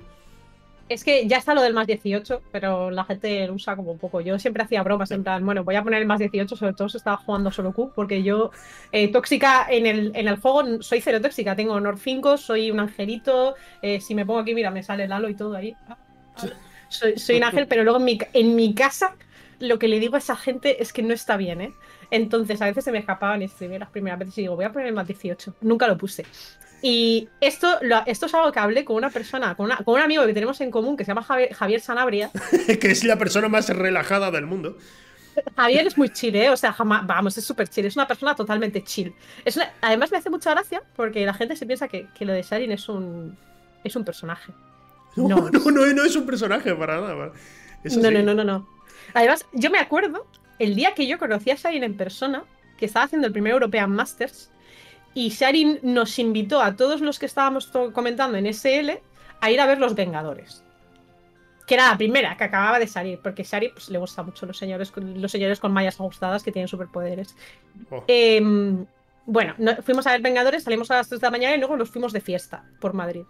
Es 0.88 1.02
que 1.02 1.26
ya 1.26 1.38
está 1.38 1.54
lo 1.54 1.62
del 1.62 1.72
más 1.72 1.86
18, 1.86 2.42
pero 2.52 2.90
la 2.90 3.04
gente 3.04 3.46
lo 3.46 3.54
usa 3.54 3.74
como 3.74 3.92
un 3.92 3.98
poco. 3.98 4.20
Yo 4.20 4.38
siempre 4.38 4.62
hacía 4.62 4.82
bromas 4.82 5.10
en 5.12 5.24
plan, 5.24 5.44
bueno, 5.44 5.64
voy 5.64 5.76
a 5.76 5.82
poner 5.82 6.00
el 6.02 6.06
más 6.06 6.18
18, 6.18 6.56
sobre 6.56 6.74
todo 6.74 6.88
si 6.90 6.98
estaba 6.98 7.16
jugando 7.16 7.50
solo 7.50 7.72
Q, 7.72 7.92
porque 7.94 8.22
yo 8.22 8.50
eh, 8.92 9.10
tóxica 9.10 9.66
en 9.70 9.86
el, 9.86 10.12
en 10.14 10.28
el 10.28 10.36
juego 10.36 10.82
soy 10.82 11.00
cero 11.00 11.20
tóxica. 11.22 11.56
Tengo 11.56 11.72
honor 11.72 11.98
5, 11.98 12.36
soy 12.36 12.70
un 12.70 12.80
angelito. 12.80 13.54
eh, 13.82 14.00
si 14.00 14.14
me 14.14 14.26
pongo 14.26 14.40
aquí, 14.40 14.54
mira, 14.54 14.70
me 14.70 14.82
sale 14.82 15.08
Lalo 15.08 15.28
y 15.30 15.34
todo 15.34 15.56
ahí. 15.56 15.74
Ah, 15.88 15.96
ah. 16.36 16.46
Soy, 16.88 17.18
soy 17.18 17.38
un 17.38 17.44
ángel, 17.44 17.66
pero 17.66 17.82
luego 17.82 17.98
en 17.98 18.04
mi, 18.04 18.18
en 18.34 18.54
mi 18.54 18.74
casa 18.74 19.16
lo 19.60 19.78
que 19.78 19.88
le 19.88 20.00
digo 20.00 20.16
a 20.16 20.18
esa 20.18 20.36
gente 20.36 20.82
es 20.82 20.92
que 20.92 21.02
no 21.02 21.14
está 21.14 21.36
bien, 21.36 21.60
¿eh? 21.60 21.72
Entonces 22.10 22.60
a 22.62 22.66
veces 22.66 22.84
se 22.84 22.92
me 22.92 22.98
escapaban 22.98 23.42
y 23.42 23.48
streamé 23.48 23.78
las 23.78 23.90
primeras 23.90 24.18
veces 24.18 24.38
y 24.38 24.42
digo, 24.42 24.56
voy 24.56 24.64
a 24.64 24.72
poner 24.72 24.88
el 24.88 24.94
más 24.94 25.06
18. 25.06 25.56
Nunca 25.62 25.88
lo 25.88 25.96
puse. 25.96 26.26
Y 26.86 27.30
esto, 27.40 27.78
lo- 27.80 28.02
esto 28.04 28.26
es 28.26 28.34
algo 28.34 28.52
que 28.52 28.58
hablé 28.60 28.84
con 28.84 28.96
una 28.96 29.08
persona, 29.08 29.54
con, 29.54 29.64
una- 29.66 29.78
con 29.78 29.94
un 29.94 30.00
amigo 30.02 30.26
que 30.26 30.34
tenemos 30.34 30.60
en 30.60 30.70
común 30.70 30.98
que 30.98 31.04
se 31.04 31.12
llama 31.12 31.22
Javier, 31.22 31.54
Javier 31.54 31.80
Sanabria. 31.80 32.30
que 32.78 32.90
es 32.90 33.04
la 33.04 33.16
persona 33.16 33.48
más 33.48 33.70
relajada 33.70 34.30
del 34.30 34.44
mundo. 34.44 34.76
Javier 35.56 35.86
es 35.86 35.96
muy 35.96 36.10
chill, 36.10 36.36
¿eh? 36.36 36.50
O 36.50 36.56
sea, 36.58 36.74
jamás, 36.74 37.06
vamos, 37.06 37.38
es 37.38 37.44
súper 37.46 37.68
chill. 37.68 37.86
Es 37.86 37.96
una 37.96 38.06
persona 38.06 38.36
totalmente 38.36 38.84
chill. 38.84 39.14
Es 39.46 39.56
una- 39.56 39.72
además 39.80 40.12
me 40.12 40.18
hace 40.18 40.28
mucha 40.28 40.50
gracia 40.50 40.82
porque 40.94 41.24
la 41.24 41.32
gente 41.32 41.56
se 41.56 41.64
piensa 41.64 41.88
que, 41.88 42.06
que 42.14 42.26
lo 42.26 42.34
de 42.34 42.42
Sharin 42.42 42.70
es 42.72 42.86
un, 42.90 43.34
es 43.82 43.96
un 43.96 44.04
personaje. 44.04 44.52
No, 45.16 45.26
No. 45.28 45.48
no, 45.50 45.70
no, 45.70 45.86
no 45.86 46.04
es 46.04 46.14
un 46.16 46.26
personaje 46.26 46.74
para 46.74 47.00
nada. 47.00 47.14
no, 47.82 47.90
sí. 47.90 47.98
no, 47.98 48.10
no, 48.10 48.34
no, 48.34 48.44
no. 48.44 48.68
Además, 49.14 49.46
yo 49.54 49.70
me 49.70 49.78
acuerdo 49.78 50.26
el 50.58 50.74
día 50.74 50.92
que 50.94 51.06
yo 51.06 51.18
conocí 51.18 51.50
a 51.50 51.54
Sharin 51.54 51.82
en 51.82 51.96
persona, 51.96 52.44
que 52.76 52.84
estaba 52.84 53.06
haciendo 53.06 53.26
el 53.26 53.32
primer 53.32 53.52
European 53.54 53.90
Masters, 53.90 54.50
y 55.14 55.28
Sharin 55.28 55.78
nos 55.82 56.18
invitó 56.18 56.60
a 56.60 56.76
todos 56.76 57.00
los 57.00 57.18
que 57.18 57.26
estábamos 57.26 57.68
comentando 57.92 58.36
en 58.36 58.52
SL 58.52 58.90
a 59.40 59.50
ir 59.50 59.60
a 59.60 59.66
ver 59.66 59.78
Los 59.78 59.94
Vengadores. 59.94 60.64
Que 61.66 61.74
era 61.74 61.88
la 61.90 61.96
primera 61.96 62.36
que 62.36 62.44
acababa 62.44 62.78
de 62.78 62.86
salir, 62.86 63.20
porque 63.22 63.42
Sharin 63.42 63.70
pues, 63.72 63.88
le 63.88 63.98
gusta 63.98 64.22
mucho 64.22 64.44
los 64.44 64.58
señores, 64.58 64.90
con, 64.90 65.22
los 65.22 65.30
señores 65.30 65.60
con 65.60 65.72
mallas 65.72 65.94
ajustadas 65.94 66.42
que 66.42 66.52
tienen 66.52 66.68
superpoderes. 66.68 67.34
Oh. 67.90 68.04
Em, 68.06 68.84
bueno, 69.24 69.54
no- 69.56 69.76
fuimos 69.82 70.06
a 70.06 70.12
ver 70.12 70.20
Vengadores, 70.20 70.64
salimos 70.64 70.90
a 70.90 70.96
las 70.96 71.08
3 71.08 71.20
de 71.20 71.26
la 71.26 71.30
mañana 71.30 71.54
y 71.54 71.58
luego 71.58 71.76
nos 71.76 71.88
fuimos 71.88 72.12
de 72.12 72.20
fiesta 72.20 72.64
por 72.80 72.92
Madrid. 72.92 73.22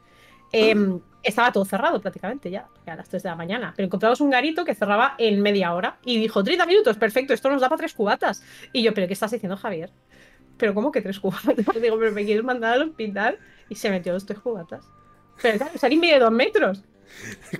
Em, 0.50 1.00
estaba 1.22 1.52
todo 1.52 1.64
cerrado 1.64 2.00
prácticamente 2.00 2.50
ya, 2.50 2.66
a 2.86 2.96
las 2.96 3.08
3 3.08 3.22
de 3.22 3.28
la 3.28 3.36
mañana. 3.36 3.72
Pero 3.76 3.86
encontramos 3.86 4.20
un 4.20 4.30
garito 4.30 4.64
que 4.64 4.74
cerraba 4.74 5.14
en 5.18 5.40
media 5.40 5.72
hora 5.72 5.98
y 6.04 6.18
dijo 6.18 6.42
30 6.42 6.66
minutos, 6.66 6.96
perfecto, 6.96 7.34
esto 7.34 7.50
nos 7.50 7.60
da 7.60 7.68
para 7.68 7.78
tres 7.78 7.94
cubatas. 7.94 8.42
Y 8.72 8.82
yo, 8.82 8.92
¿pero 8.94 9.06
qué 9.06 9.12
estás 9.12 9.30
diciendo, 9.30 9.56
Javier? 9.56 9.90
¿Pero 10.56 10.74
cómo 10.74 10.90
que 10.92 11.00
tres 11.02 11.18
cubatas? 11.20 11.56
Digo, 11.82 11.98
¿pero 11.98 12.12
me 12.12 12.24
quieres 12.24 12.44
mandar 12.44 12.74
al 12.74 12.82
hospital? 12.90 13.38
Y 13.68 13.74
se 13.74 13.90
metió 13.90 14.12
los 14.12 14.26
tres 14.26 14.38
cubatas. 14.38 14.84
Pero 15.42 15.58
claro, 15.58 15.78
Sarin 15.78 16.00
mide 16.00 16.18
dos 16.18 16.30
metros. 16.30 16.84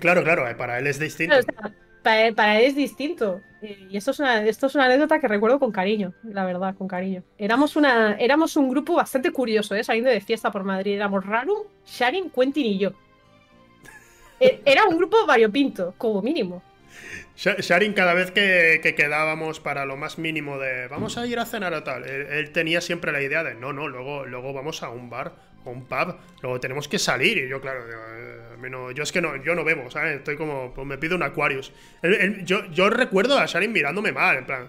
Claro, 0.01 0.23
claro, 0.23 0.49
eh, 0.49 0.55
para 0.55 0.79
él 0.79 0.87
es 0.87 0.99
distinto. 0.99 1.37
O 1.37 1.43
sea, 1.43 1.73
para, 2.03 2.27
él, 2.27 2.35
para 2.35 2.61
él 2.61 2.67
es 2.67 2.77
distinto. 2.77 3.41
Y 3.63 3.97
esto 3.97 4.11
es, 4.11 4.21
una, 4.21 4.45
esto 4.45 4.67
es 4.67 4.75
una 4.75 4.85
anécdota 4.85 5.19
que 5.21 5.27
recuerdo 5.27 5.59
con 5.59 5.73
cariño, 5.73 6.13
la 6.23 6.45
verdad, 6.45 6.75
con 6.77 6.87
cariño. 6.87 7.23
Éramos, 7.39 7.77
una, 7.77 8.15
éramos 8.17 8.57
un 8.57 8.69
grupo 8.69 8.95
bastante 8.95 9.31
curioso, 9.33 9.75
¿eh? 9.75 9.83
saliendo 9.83 10.11
de 10.11 10.21
fiesta 10.21 10.51
por 10.53 10.65
Madrid. 10.65 10.95
Éramos 10.97 11.25
Rarum, 11.25 11.61
Sharin, 11.87 12.31
Quentin 12.31 12.67
y 12.67 12.79
yo. 12.79 12.93
E- 14.39 14.61
Era 14.65 14.85
un 14.85 14.99
grupo 14.99 15.25
variopinto, 15.27 15.95
como 15.97 16.21
mínimo. 16.21 16.63
Sha- 17.37 17.57
Sharin, 17.59 17.93
cada 17.95 18.15
vez 18.15 18.31
que, 18.31 18.81
que 18.83 18.95
quedábamos 18.95 19.59
para 19.61 19.85
lo 19.85 19.97
más 19.97 20.19
mínimo 20.19 20.59
de 20.59 20.87
vamos 20.89 21.19
a 21.19 21.27
ir 21.27 21.39
a 21.39 21.45
cenar 21.47 21.73
o 21.75 21.83
tal, 21.83 22.05
él, 22.09 22.51
tenía 22.53 22.81
siempre 22.81 23.11
la 23.13 23.21
idea 23.23 23.43
de 23.43 23.55
no, 23.55 23.73
no, 23.73 23.89
luego, 23.89 24.25
luego 24.25 24.53
vamos 24.53 24.83
a 24.83 24.89
un 24.91 25.11
bar 25.11 25.33
o 25.65 25.71
un 25.71 25.87
pub, 25.87 26.17
luego 26.43 26.61
tenemos 26.61 26.87
que 26.89 26.99
salir. 26.99 27.39
Y 27.39 27.49
yo, 27.49 27.61
claro, 27.61 27.87
digo, 27.87 28.01
eh, 28.17 28.71
no- 28.71 28.91
yo 28.93 29.03
es 29.03 29.11
que 29.13 29.21
no, 29.21 29.37
yo 29.43 29.55
no 29.55 29.65
bebo, 29.65 29.91
¿sabes? 29.91 30.17
Estoy 30.19 30.37
como, 30.37 30.73
pues 30.75 30.87
me 30.87 30.97
pido 30.99 31.17
un 31.17 31.23
Aquarius. 31.23 31.73
Yo, 32.45 32.67
yo 32.71 32.89
recuerdo 32.91 33.39
a 33.39 33.47
Sharin 33.47 33.73
mirándome 33.73 34.13
mal, 34.13 34.37
en 34.37 34.45
plan. 34.47 34.69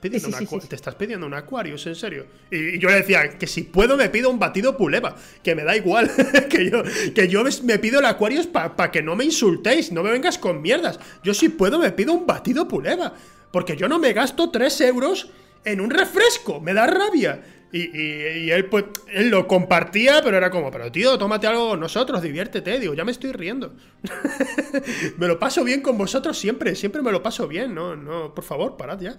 "¿Estás 0.00 0.10
pidiendo 0.20 0.28
Sí, 0.28 0.32
un 0.34 0.38
sí, 0.38 0.46
sí, 0.46 0.54
aqua- 0.54 0.60
sí. 0.62 0.68
¿Te 0.68 0.76
estás 0.76 0.94
pidiendo 0.94 1.26
un 1.26 1.34
Aquarius, 1.34 1.86
en 1.86 1.94
serio? 1.94 2.26
Y, 2.50 2.56
y 2.76 2.78
yo 2.78 2.88
le 2.88 2.96
decía 2.96 3.38
que 3.38 3.46
si 3.46 3.62
puedo 3.62 3.96
me 3.96 4.08
pido 4.08 4.30
un 4.30 4.38
batido 4.38 4.76
puleva, 4.76 5.16
que 5.42 5.54
me 5.54 5.64
da 5.64 5.76
igual, 5.76 6.10
que 6.50 6.70
yo, 6.70 6.82
que 7.14 7.28
yo 7.28 7.42
me, 7.64 7.78
pido 7.78 8.00
el 8.00 8.06
Aquarius 8.06 8.46
para 8.46 8.90
que 8.90 9.02
no 9.02 9.16
me 9.16 9.24
insultéis, 9.24 9.90
no 9.92 10.02
me 10.02 10.10
vengas 10.10 10.38
con 10.38 10.62
mierdas. 10.62 10.98
Yo 11.24 11.34
si 11.34 11.48
puedo 11.48 11.78
me 11.78 11.90
pido 11.92 12.12
un 12.12 12.26
batido 12.26 12.68
puleva, 12.68 13.12
porque 13.50 13.76
yo 13.76 13.88
no 13.88 13.98
me 13.98 14.12
gasto 14.12 14.50
3 14.50 14.80
euros 14.82 15.30
en 15.64 15.80
un 15.80 15.90
refresco, 15.90 16.60
me 16.60 16.74
da 16.74 16.86
rabia. 16.86 17.42
Y, 17.70 17.80
y- 17.98 18.44
y 18.44 18.50
él, 18.50 18.64
pues, 18.66 18.84
él 19.12 19.28
lo 19.28 19.46
compartía, 19.46 20.22
pero 20.22 20.38
era 20.38 20.50
como, 20.50 20.70
pero 20.70 20.90
tío, 20.90 21.18
tómate 21.18 21.46
algo 21.46 21.68
con 21.70 21.80
nosotros, 21.80 22.22
diviértete. 22.22 22.78
Digo, 22.78 22.94
ya 22.94 23.04
me 23.04 23.12
estoy 23.12 23.32
riendo. 23.32 23.74
me 25.18 25.26
lo 25.26 25.38
paso 25.38 25.64
bien 25.64 25.82
con 25.82 25.98
vosotros 25.98 26.38
siempre, 26.38 26.74
siempre 26.74 27.02
me 27.02 27.12
lo 27.12 27.22
paso 27.22 27.46
bien, 27.48 27.74
no, 27.74 27.94
no, 27.96 28.34
por 28.34 28.44
favor, 28.44 28.76
parad 28.78 29.00
ya. 29.00 29.18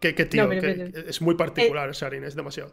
Que, 0.00 0.14
que 0.14 0.24
tío, 0.26 0.44
No, 0.44 0.48
pero- 0.50 0.60
que- 0.62 0.90
pero- 0.92 1.08
es 1.08 1.20
muy 1.22 1.34
particular, 1.36 1.90
Sharin, 1.92 2.24
es 2.24 2.34
demasiado. 2.34 2.72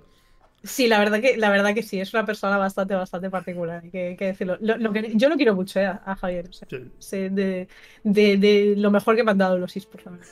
Sí, 0.63 0.87
la 0.87 0.97
verdad 0.99 1.19
que, 1.19 1.35
la 1.35 1.49
verdad 1.49 1.73
que 1.75 1.83
sí, 1.83 1.99
es 1.99 2.13
una 2.13 2.25
persona 2.25 2.57
bastante, 2.57 2.95
bastante 2.95 3.29
particular, 3.29 3.81
hay 3.83 3.89
que, 3.91 4.15
decirlo. 4.17 4.57
Lo- 4.61 4.77
lo 4.77 4.93
que- 4.93 5.11
yo 5.15 5.27
lo 5.27 5.35
quiero 5.35 5.55
mucho 5.55 5.79
eh, 5.81 5.85
a, 5.87 6.15
Javier, 6.15 6.47
o 6.49 6.53
sea, 6.53 6.67
Sí. 6.69 6.89
sé 6.99 7.29
de, 7.29 7.67
de- 8.03 8.37
de 8.37 8.73
lo 8.77 8.89
mejor 8.89 9.15
que 9.17 9.23
me 9.25 9.31
han 9.31 9.37
dado 9.37 9.57
los 9.57 9.75
esports. 9.75 10.05
la 10.05 10.11
verdad. 10.13 10.27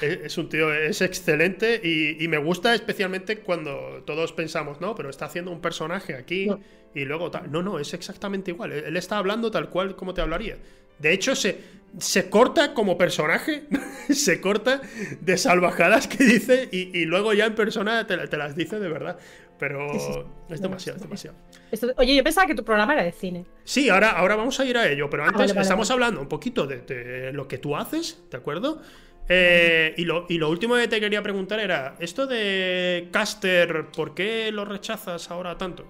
Es, 0.00 0.38
un 0.38 0.48
tío, 0.48 0.72
es 0.72 1.00
excelente 1.02 1.80
y, 1.82 2.22
y 2.22 2.28
me 2.28 2.38
gusta 2.38 2.74
especialmente 2.74 3.40
cuando 3.40 4.02
todos 4.06 4.32
pensamos, 4.32 4.80
no, 4.80 4.94
pero 4.94 5.10
está 5.10 5.24
haciendo 5.26 5.50
un 5.50 5.60
personaje 5.60 6.14
aquí 6.14 6.46
No. 6.46 6.60
y 6.94 7.04
luego 7.04 7.30
tal. 7.32 7.50
No, 7.50 7.60
no, 7.60 7.78
es 7.80 7.92
exactamente 7.92 8.52
igual. 8.52 8.70
Él 8.72 8.96
está 8.96 9.18
hablando 9.18 9.50
tal 9.50 9.68
cual 9.68 9.96
como 9.96 10.14
te 10.14 10.20
hablaría. 10.20 10.58
De 11.00 11.12
hecho, 11.12 11.34
se, 11.34 11.60
se 11.98 12.30
corta 12.30 12.74
como 12.74 12.96
personaje, 12.98 13.64
se 14.10 14.40
corta 14.40 14.80
de 15.20 15.36
salvajadas 15.38 16.06
que 16.08 16.24
dice 16.24 16.68
y, 16.72 16.96
y 16.98 17.04
luego 17.06 17.32
ya 17.32 17.46
en 17.46 17.54
persona 17.54 18.06
te, 18.06 18.16
te 18.28 18.36
las 18.36 18.54
dice 18.56 18.78
de 18.78 18.88
verdad. 18.88 19.18
Pero 19.58 19.92
Sí, 19.92 19.98
sí, 20.00 20.12
sí. 20.14 20.20
es 20.48 20.60
demasiado, 20.62 20.96
es 20.96 21.02
demasiado. 21.02 21.36
Esto- 21.70 21.92
oye, 21.96 22.14
yo 22.16 22.24
pensaba 22.24 22.46
que 22.46 22.54
tu 22.54 22.64
programa 22.64 22.94
era 22.94 23.02
de 23.04 23.12
cine. 23.12 23.46
Sí, 23.64 23.88
ahora, 23.88 24.10
ahora 24.12 24.36
vamos 24.36 24.58
a 24.58 24.64
ir 24.64 24.76
a 24.76 24.88
ello, 24.88 25.08
pero 25.10 25.24
antes 25.24 25.38
vale, 25.38 25.52
vale, 25.54 25.62
estamos 25.62 25.88
vale. 25.88 25.94
hablando 25.94 26.20
un 26.20 26.28
poquito 26.28 26.66
de, 26.66 26.80
de 26.82 27.32
lo 27.32 27.46
que 27.46 27.58
tú 27.58 27.76
haces, 27.76 28.22
¿de 28.30 28.36
acuerdo? 28.36 28.82
Eh, 29.28 29.94
y, 29.96 30.04
lo, 30.04 30.26
y 30.28 30.38
lo 30.38 30.50
último 30.50 30.74
que 30.76 30.88
te 30.88 30.98
quería 30.98 31.22
preguntar 31.22 31.60
era, 31.60 31.94
esto 32.00 32.26
de 32.26 33.08
Caster, 33.12 33.86
¿por 33.92 34.14
qué 34.14 34.50
lo 34.50 34.64
rechazas 34.64 35.30
ahora 35.30 35.56
tanto? 35.56 35.86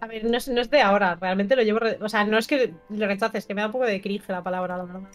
A 0.00 0.06
ver, 0.06 0.24
no 0.24 0.36
es, 0.36 0.70
de 0.70 0.80
ahora, 0.80 1.16
realmente 1.20 1.56
lo 1.56 1.62
llevo. 1.62 1.80
O 2.00 2.08
sea, 2.08 2.24
no 2.24 2.38
es 2.38 2.46
que 2.46 2.72
lo 2.88 3.06
rechaces, 3.06 3.46
que 3.46 3.54
me 3.54 3.62
da 3.62 3.66
un 3.66 3.72
poco 3.72 3.84
de 3.84 4.00
cringe 4.00 4.28
la 4.28 4.42
palabra, 4.42 4.76
la 4.76 4.84
verdad. 4.84 5.08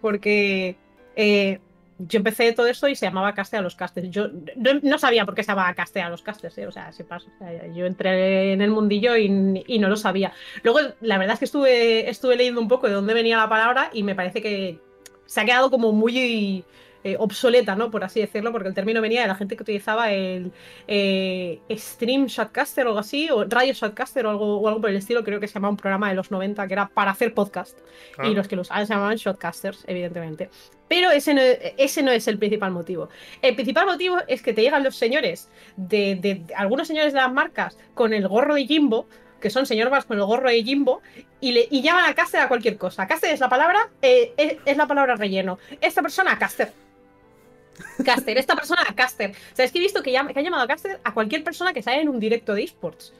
Porque 0.00 0.76
eh, 1.16 1.60
yo 1.98 2.18
empecé 2.18 2.52
todo 2.52 2.66
esto 2.66 2.88
y 2.88 2.96
se 2.96 3.06
llamaba 3.06 3.34
Caster 3.34 3.60
a 3.60 3.62
los 3.62 3.76
casters. 3.76 4.10
Yo 4.10 4.28
no, 4.56 4.98
sabía 4.98 5.24
por 5.24 5.34
qué 5.34 5.42
se 5.42 5.52
llamaba 5.52 5.74
Caster 5.74 6.02
a 6.02 6.08
los 6.08 6.22
casters, 6.22 6.56
¿eh? 6.58 6.66
o 6.66 6.72
sea, 6.72 6.92
se 6.92 7.04
pasa. 7.04 7.28
O 7.34 7.38
sea, 7.38 7.66
yo 7.68 7.86
entré 7.86 8.52
en 8.52 8.62
el 8.62 8.70
mundillo 8.70 9.16
y, 9.16 9.28
no 9.28 9.88
lo 9.88 9.96
sabía. 9.96 10.32
Luego, 10.62 10.80
la 11.00 11.18
verdad 11.18 11.34
es 11.34 11.50
que 11.50 12.08
estuve 12.08 12.36
leyendo 12.36 12.60
un 12.60 12.68
poco 12.68 12.88
de 12.88 12.94
dónde 12.94 13.14
venía 13.14 13.36
la 13.36 13.48
palabra 13.48 13.90
y 13.92 14.02
me 14.02 14.14
parece 14.14 14.40
que 14.40 14.80
se 15.26 15.40
ha 15.40 15.44
quedado 15.44 15.70
como 15.70 15.92
muy 15.92 16.64
eh, 17.04 17.16
obsoleta, 17.18 17.74
¿no? 17.76 17.90
Por 17.90 18.04
así 18.04 18.20
decirlo, 18.20 18.52
porque 18.52 18.68
el 18.68 18.74
término 18.74 19.00
venía 19.00 19.22
de 19.22 19.28
la 19.28 19.34
gente 19.34 19.56
que 19.56 19.62
utilizaba 19.62 20.12
el 20.12 20.52
eh, 20.86 21.60
Stream 21.70 22.26
Shotcaster 22.26 22.86
o 22.86 22.90
algo 22.90 23.00
así, 23.00 23.28
o 23.30 23.44
Radio 23.48 23.72
Shotcaster 23.72 24.26
o 24.26 24.30
algo, 24.30 24.58
o 24.60 24.68
algo 24.68 24.80
por 24.80 24.90
el 24.90 24.96
estilo, 24.96 25.24
creo 25.24 25.40
que 25.40 25.48
se 25.48 25.54
llamaba 25.54 25.70
un 25.70 25.76
programa 25.76 26.08
de 26.08 26.14
los 26.14 26.30
90 26.30 26.66
que 26.66 26.72
era 26.74 26.88
para 26.88 27.10
hacer 27.10 27.34
podcast. 27.34 27.78
Ah, 28.18 28.26
Y 28.28 28.34
los 28.34 28.46
que 28.48 28.56
lo 28.56 28.62
usaban 28.62 28.86
se 28.86 28.92
llamaban 28.94 29.16
Shotcasters, 29.16 29.84
evidentemente. 29.86 30.50
Pero 30.88 31.10
ese 31.10 31.32
no, 31.34 31.40
ese 31.42 32.02
no 32.02 32.10
es 32.10 32.28
el 32.28 32.38
principal 32.38 32.70
motivo. 32.70 33.08
El 33.40 33.54
principal 33.54 33.86
motivo 33.86 34.18
es 34.28 34.42
que 34.42 34.52
te 34.52 34.60
llegan 34.62 34.84
los 34.84 34.94
señores, 34.96 35.48
de, 35.76 36.16
de- 36.20 36.34
de- 36.36 36.54
algunos 36.54 36.86
señores 36.86 37.12
de 37.14 37.18
las 37.20 37.32
marcas, 37.32 37.78
con 37.94 38.12
el 38.12 38.28
gorro 38.28 38.54
de 38.56 38.66
Jimbo, 38.66 39.06
que 39.40 39.50
son 39.50 39.66
señor 39.66 39.90
más 39.90 40.04
con 40.04 40.18
el 40.18 40.24
gorro 40.24 40.48
de 40.50 40.62
Jimbo, 40.62 41.00
y, 41.40 41.52
le, 41.52 41.66
y 41.70 41.82
llaman 41.82 42.04
a 42.04 42.14
Caster 42.14 42.40
a 42.42 42.46
cualquier 42.48 42.76
cosa. 42.78 43.06
Caster 43.08 43.30
es 43.32 43.40
la 43.40 43.48
palabra, 43.48 43.90
eh, 44.02 44.32
es, 44.36 44.56
es 44.64 44.76
la 44.76 44.86
palabra 44.86 45.16
relleno. 45.16 45.58
Esta 45.80 46.00
persona, 46.02 46.38
Caster. 46.38 46.72
Caster, 48.04 48.36
esta 48.38 48.54
persona, 48.54 48.82
Caster. 48.94 49.30
O 49.30 49.56
sea, 49.56 49.64
es 49.64 49.72
que 49.72 49.78
he 49.78 49.82
visto 49.82 50.02
que, 50.02 50.12
llama- 50.12 50.32
que 50.32 50.38
han 50.38 50.44
llamado 50.44 50.62
a 50.62 50.66
Caster 50.66 51.00
a 51.04 51.14
cualquier 51.14 51.42
persona 51.44 51.72
que 51.72 51.82
sale 51.82 52.00
en 52.02 52.08
un 52.08 52.20
directo 52.20 52.54
de 52.54 52.62
esports. 52.64 53.12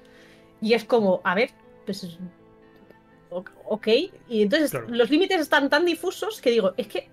Y 0.61 0.75
es 0.75 0.85
como, 0.85 1.21
a 1.25 1.35
ver, 1.35 1.51
pues. 1.85 2.19
Ok. 3.31 3.89
Y 4.29 4.43
entonces 4.43 4.71
Claro. 4.71 4.87
los 4.89 5.11
límites 5.11 5.41
están 5.41 5.71
tan 5.71 5.85
difusos 5.85 6.41
que 6.41 6.51
digo, 6.51 6.75
es 6.77 6.87
que. 6.87 7.09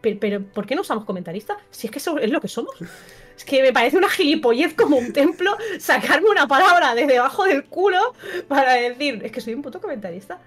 Pero, 0.00 0.18
pero, 0.20 0.42
¿por 0.44 0.64
qué 0.66 0.74
no 0.76 0.82
usamos 0.82 1.04
comentarista? 1.04 1.56
Si 1.70 1.88
es 1.88 1.90
que 1.90 1.98
eso 1.98 2.18
es 2.18 2.30
lo 2.30 2.40
que 2.40 2.48
somos. 2.48 2.74
Es 3.38 3.44
que 3.44 3.62
me 3.62 3.72
parece 3.72 3.96
una 3.96 4.08
gilipollez 4.08 4.74
como 4.74 4.96
un 4.96 5.12
templo 5.12 5.56
sacarme 5.78 6.28
una 6.28 6.48
palabra 6.48 6.96
de 6.96 7.06
debajo 7.06 7.44
del 7.44 7.64
culo 7.64 8.14
para 8.48 8.74
decir, 8.74 9.20
es 9.24 9.30
que 9.30 9.40
soy 9.40 9.54
un 9.54 9.62
puto 9.62 9.80
comentarista. 9.80 10.40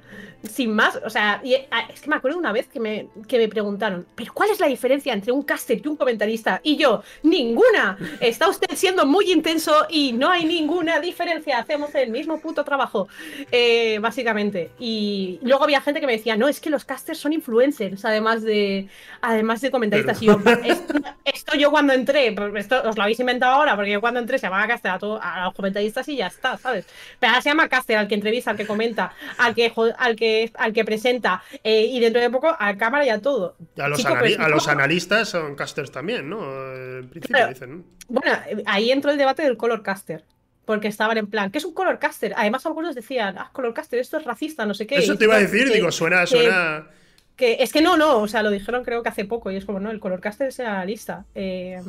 Sin 0.44 0.74
más, 0.74 1.00
o 1.06 1.10
sea, 1.10 1.40
y, 1.44 1.54
ah, 1.70 1.88
es 1.94 2.02
que 2.02 2.10
me 2.10 2.16
acuerdo 2.16 2.38
una 2.38 2.52
vez 2.52 2.68
que 2.68 2.80
me, 2.80 3.08
que 3.28 3.38
me 3.38 3.48
preguntaron, 3.48 4.08
¿pero 4.16 4.34
cuál 4.34 4.50
es 4.50 4.60
la 4.60 4.66
diferencia 4.66 5.14
entre 5.14 5.32
un 5.32 5.44
caster 5.44 5.80
y 5.82 5.88
un 5.88 5.96
comentarista? 5.96 6.60
Y 6.64 6.78
yo, 6.78 7.04
ninguna. 7.22 7.96
Está 8.20 8.50
usted 8.50 8.68
siendo 8.74 9.06
muy 9.06 9.32
intenso 9.32 9.86
y 9.88 10.14
no 10.14 10.30
hay 10.30 10.46
ninguna 10.46 11.00
diferencia. 11.00 11.60
Hacemos 11.60 11.94
el 11.94 12.10
mismo 12.10 12.40
puto 12.40 12.64
trabajo, 12.64 13.08
eh, 13.52 14.00
básicamente. 14.02 14.72
Y 14.80 15.40
luego 15.44 15.64
había 15.64 15.80
gente 15.80 16.00
que 16.00 16.08
me 16.08 16.14
decía, 16.14 16.36
no, 16.36 16.48
es 16.48 16.60
que 16.60 16.72
los 16.72 16.86
casters 16.86 17.20
son 17.20 17.34
influencers, 17.34 18.04
además 18.04 18.42
de, 18.42 18.90
además 19.22 19.62
de 19.62 19.72
comentaristas. 19.72 20.20
Y 20.22 20.26
yo, 20.26 20.40
esto, 20.64 20.94
esto 21.24 21.58
yo 21.58 21.72
cuando 21.72 21.94
entré, 21.94 22.36
esto 22.56 22.81
os 22.86 22.98
lo 22.98 23.04
habéis 23.04 23.20
inventado 23.20 23.54
ahora, 23.54 23.76
porque 23.76 23.92
yo 23.92 24.02
cuando 24.02 24.20
entré 24.20 24.38
se 24.38 24.48
llamaba 24.48 24.68
caster 24.68 24.92
a, 24.92 25.00
todo, 25.00 25.20
a 25.22 25.46
los 25.46 25.54
comentaristas 25.54 26.08
y 26.10 26.18
ya 26.18 26.28
está, 26.28 26.58
¿sabes? 26.58 26.86
Pero 27.20 27.32
ahora 27.32 27.42
se 27.42 27.50
llama 27.50 27.68
caster 27.70 27.98
al 27.98 28.08
que 28.08 28.16
entrevista, 28.16 28.52
al 28.52 28.58
que 28.58 28.66
comenta, 28.68 29.14
al 29.38 29.56
que, 29.56 29.72
al 29.98 30.16
que, 30.16 30.52
al 30.56 30.74
que 30.74 30.86
presenta 30.86 31.44
eh, 31.64 31.82
y 31.86 32.00
dentro 32.00 32.22
de 32.22 32.30
poco 32.30 32.56
a 32.58 32.78
cámara 32.78 33.06
y 33.06 33.10
a 33.10 33.20
todo. 33.22 33.56
A 33.78 33.88
los, 33.88 34.00
Chico, 34.00 34.16
pues, 34.20 34.38
a 34.40 34.48
los 34.50 34.68
analistas 34.68 35.30
son 35.30 35.56
casters 35.56 35.92
también, 35.92 36.30
¿no? 36.30 36.42
En 36.74 37.08
principio 37.10 37.36
Claro. 37.38 37.54
dicen. 37.54 37.78
¿no? 37.78 37.84
Bueno, 38.08 38.38
ahí 38.66 38.92
entró 38.92 39.12
el 39.12 39.18
debate 39.18 39.44
del 39.44 39.58
color 39.58 39.84
caster. 39.84 40.24
Porque 40.66 40.88
estaban 40.88 41.18
en 41.18 41.26
plan, 41.28 41.50
¿qué 41.52 41.58
es 41.58 41.66
un 41.66 41.74
color 41.74 41.98
caster? 41.98 42.34
Además, 42.38 42.66
algunos 42.68 42.94
decían, 42.94 43.36
ah, 43.38 43.50
color 43.52 43.74
caster, 43.74 44.00
esto 44.00 44.18
es 44.18 44.24
racista, 44.26 44.64
no 44.66 44.76
sé 44.76 44.86
qué. 44.86 44.96
Eso 44.96 45.18
te 45.18 45.24
iba 45.26 45.36
a 45.36 45.40
decir, 45.40 45.68
que- 45.68 45.74
digo, 45.74 45.92
suena, 45.92 46.26
suena. 46.28 46.86
que 46.88 47.01
es 47.38 47.74
que 47.74 47.82
no, 47.82 47.98
no, 47.98 48.20
o 48.20 48.28
sea, 48.28 48.44
lo 48.44 48.52
dijeron 48.52 48.84
creo 48.84 49.02
que 49.02 49.10
hace 49.10 49.26
poco 49.26 49.50
y 49.52 49.56
es 49.56 49.66
como, 49.66 49.80
no, 49.80 49.90
el 49.92 50.00
color 50.00 50.20
caster 50.20 50.48
es 50.50 50.60
el 50.60 50.68
analista. 50.68 51.26
Eh, 51.34 51.82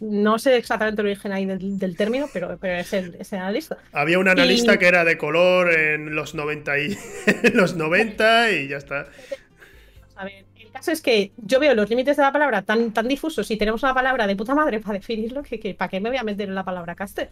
no 0.00 0.38
sé 0.38 0.56
exactamente 0.56 1.00
el 1.02 1.06
origen 1.08 1.32
ahí 1.32 1.46
del, 1.46 1.78
del 1.78 1.96
término, 1.96 2.28
pero, 2.32 2.58
pero 2.60 2.74
es, 2.80 2.92
el, 2.92 3.14
es 3.18 3.32
el 3.32 3.38
analista. 3.40 3.78
Había 3.92 4.18
un 4.18 4.28
analista 4.28 4.74
Y- 4.74 4.78
que 4.78 4.86
era 4.88 5.04
de 5.04 5.16
color 5.16 5.72
en 5.72 6.14
los 6.14 6.34
90 6.34 6.78
y 6.78 6.98
en 7.44 7.56
los 7.56 7.76
90 7.76 8.50
y 8.52 8.68
ya 8.68 8.78
está. 8.78 9.06
A 10.16 10.24
ver, 10.24 10.44
el 10.58 10.70
caso 10.72 10.90
es 10.90 11.00
que 11.02 11.32
yo 11.36 11.60
veo 11.60 11.74
los 11.74 11.88
límites 11.88 12.16
de 12.16 12.22
la 12.22 12.32
palabra 12.32 12.62
tan, 12.62 12.92
tan 12.92 13.06
difusos 13.06 13.50
y 13.50 13.56
tenemos 13.56 13.82
una 13.82 13.94
palabra 13.94 14.26
de 14.26 14.34
puta 14.36 14.54
madre 14.54 14.80
para 14.80 14.94
definirlo 14.94 15.42
que, 15.42 15.60
que 15.60 15.74
¿para 15.74 15.88
qué 15.88 16.00
me 16.00 16.08
voy 16.08 16.18
a 16.18 16.24
meter 16.24 16.48
en 16.48 16.54
la 16.54 16.64
palabra 16.64 16.94
caster? 16.94 17.30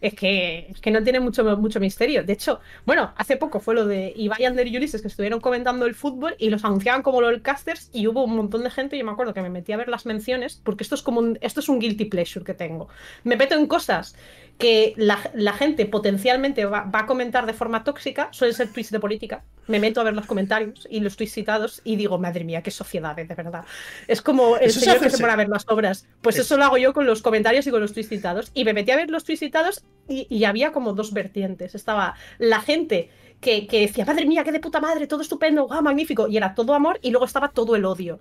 Es 0.00 0.14
que, 0.14 0.68
es 0.70 0.80
que 0.80 0.90
no 0.90 1.02
tiene 1.02 1.20
mucho, 1.20 1.44
mucho 1.56 1.80
misterio. 1.80 2.24
De 2.24 2.32
hecho, 2.32 2.60
bueno, 2.84 3.12
hace 3.16 3.36
poco 3.36 3.60
fue 3.60 3.74
lo 3.74 3.86
de 3.86 4.12
Ibai 4.16 4.44
Ander 4.44 4.66
y 4.66 4.76
Ulises 4.76 5.02
que 5.02 5.08
estuvieron 5.08 5.40
comentando 5.40 5.86
el 5.86 5.94
fútbol 5.94 6.34
y 6.38 6.50
los 6.50 6.64
anunciaban 6.64 7.02
como 7.02 7.20
los 7.20 7.40
casters 7.40 7.90
y 7.92 8.06
hubo 8.06 8.24
un 8.24 8.36
montón 8.36 8.62
de 8.62 8.70
gente, 8.70 8.98
yo 8.98 9.04
me 9.04 9.12
acuerdo 9.12 9.34
que 9.34 9.42
me 9.42 9.50
metí 9.50 9.72
a 9.72 9.76
ver 9.76 9.88
las 9.88 10.06
menciones 10.06 10.60
porque 10.62 10.82
esto 10.84 10.94
es 10.94 11.02
como 11.02 11.20
un, 11.20 11.38
esto 11.40 11.60
es 11.60 11.68
un 11.68 11.78
guilty 11.78 12.06
pleasure 12.06 12.44
que 12.44 12.54
tengo. 12.54 12.88
Me 13.24 13.36
meto 13.36 13.54
en 13.54 13.66
cosas 13.66 14.16
que 14.58 14.94
la, 14.96 15.18
la 15.34 15.52
gente 15.52 15.84
potencialmente 15.84 16.64
va, 16.64 16.82
va 16.84 17.00
a 17.00 17.06
comentar 17.06 17.44
de 17.44 17.52
forma 17.52 17.84
tóxica, 17.84 18.28
suelen 18.32 18.54
ser 18.56 18.72
tweets 18.72 18.90
de 18.90 18.98
política. 19.00 19.44
Me 19.66 19.80
meto 19.80 20.00
a 20.00 20.04
ver 20.04 20.14
los 20.14 20.24
comentarios 20.26 20.86
y 20.90 21.00
los 21.00 21.16
tweets 21.16 21.32
citados 21.34 21.80
y 21.84 21.96
digo, 21.96 22.18
madre 22.18 22.44
mía, 22.44 22.62
qué 22.62 22.70
sociedades, 22.70 23.28
de 23.28 23.34
verdad. 23.34 23.64
Es 24.08 24.22
como 24.22 24.56
el 24.56 24.66
Eso 24.68 24.78
es 24.78 24.84
señor 24.84 24.98
que 25.00 25.06
hacerse- 25.06 25.16
se 25.16 25.22
pone 25.22 25.32
a 25.32 25.36
ver 25.36 25.48
las 25.48 25.66
obras. 25.68 26.06
Pues 26.22 26.36
Es- 26.36 26.46
eso 26.46 26.56
lo 26.56 26.64
hago 26.64 26.78
yo 26.78 26.92
con 26.94 27.04
los 27.04 27.20
comentarios 27.20 27.66
y 27.66 27.70
con 27.70 27.80
los 27.82 27.92
tweets 27.92 28.08
citados. 28.08 28.50
Y 28.54 28.64
me 28.64 28.72
metí 28.72 28.92
a 28.92 28.96
ver 28.96 29.10
los 29.10 29.24
tweets 29.24 29.40
citados 29.40 29.84
y, 30.08 30.26
y 30.34 30.44
había 30.44 30.72
como 30.72 30.94
dos 30.94 31.12
vertientes. 31.12 31.74
Estaba 31.74 32.14
la 32.38 32.60
gente 32.60 33.10
que, 33.40 33.66
decía, 33.70 34.04
madre 34.04 34.26
mía, 34.26 34.44
qué 34.44 34.52
de 34.52 34.60
puta 34.60 34.80
madre, 34.80 35.06
todo 35.06 35.22
estupendo, 35.22 35.66
guau, 35.66 35.82
magnífico. 35.82 36.28
Y 36.28 36.36
era 36.36 36.54
todo 36.54 36.74
amor 36.74 36.98
y 37.02 37.10
luego 37.10 37.26
estaba 37.26 37.48
todo 37.48 37.76
el 37.76 37.84
odio. 37.84 38.18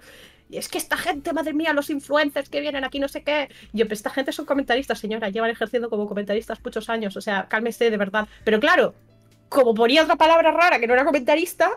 Y 0.50 0.58
es 0.58 0.70
que 0.70 0.78
esta 0.78 0.98
gente, 0.98 1.34
madre 1.34 1.54
mía, 1.54 1.74
los 1.74 1.90
influencers 1.90 2.50
que 2.50 2.62
vienen 2.62 2.84
aquí, 2.84 3.00
no 3.00 3.08
sé 3.08 3.24
qué. 3.24 3.50
Y 3.74 3.80
yo, 3.80 3.86
pero 3.86 3.96
esta 3.96 4.10
gente 4.10 4.32
son 4.32 4.46
comentaristas, 4.46 5.00
señora, 5.00 5.30
llevan 5.30 5.50
ejerciendo 5.50 5.90
como 5.90 6.08
comentaristas 6.08 6.60
muchos 6.64 6.90
años. 6.90 7.18
O 7.18 7.22
sea, 7.22 7.48
cálmese 7.48 7.90
de 7.90 7.98
verdad. 7.98 8.28
Pero 8.44 8.60
claro, 8.60 8.94
como 9.50 9.74
ponía 9.74 10.04
otra 10.04 10.16
palabra 10.16 10.52
rara 10.52 10.80
que 10.80 10.88
no 10.88 10.94
era 10.94 11.06
comentarista, 11.06 11.72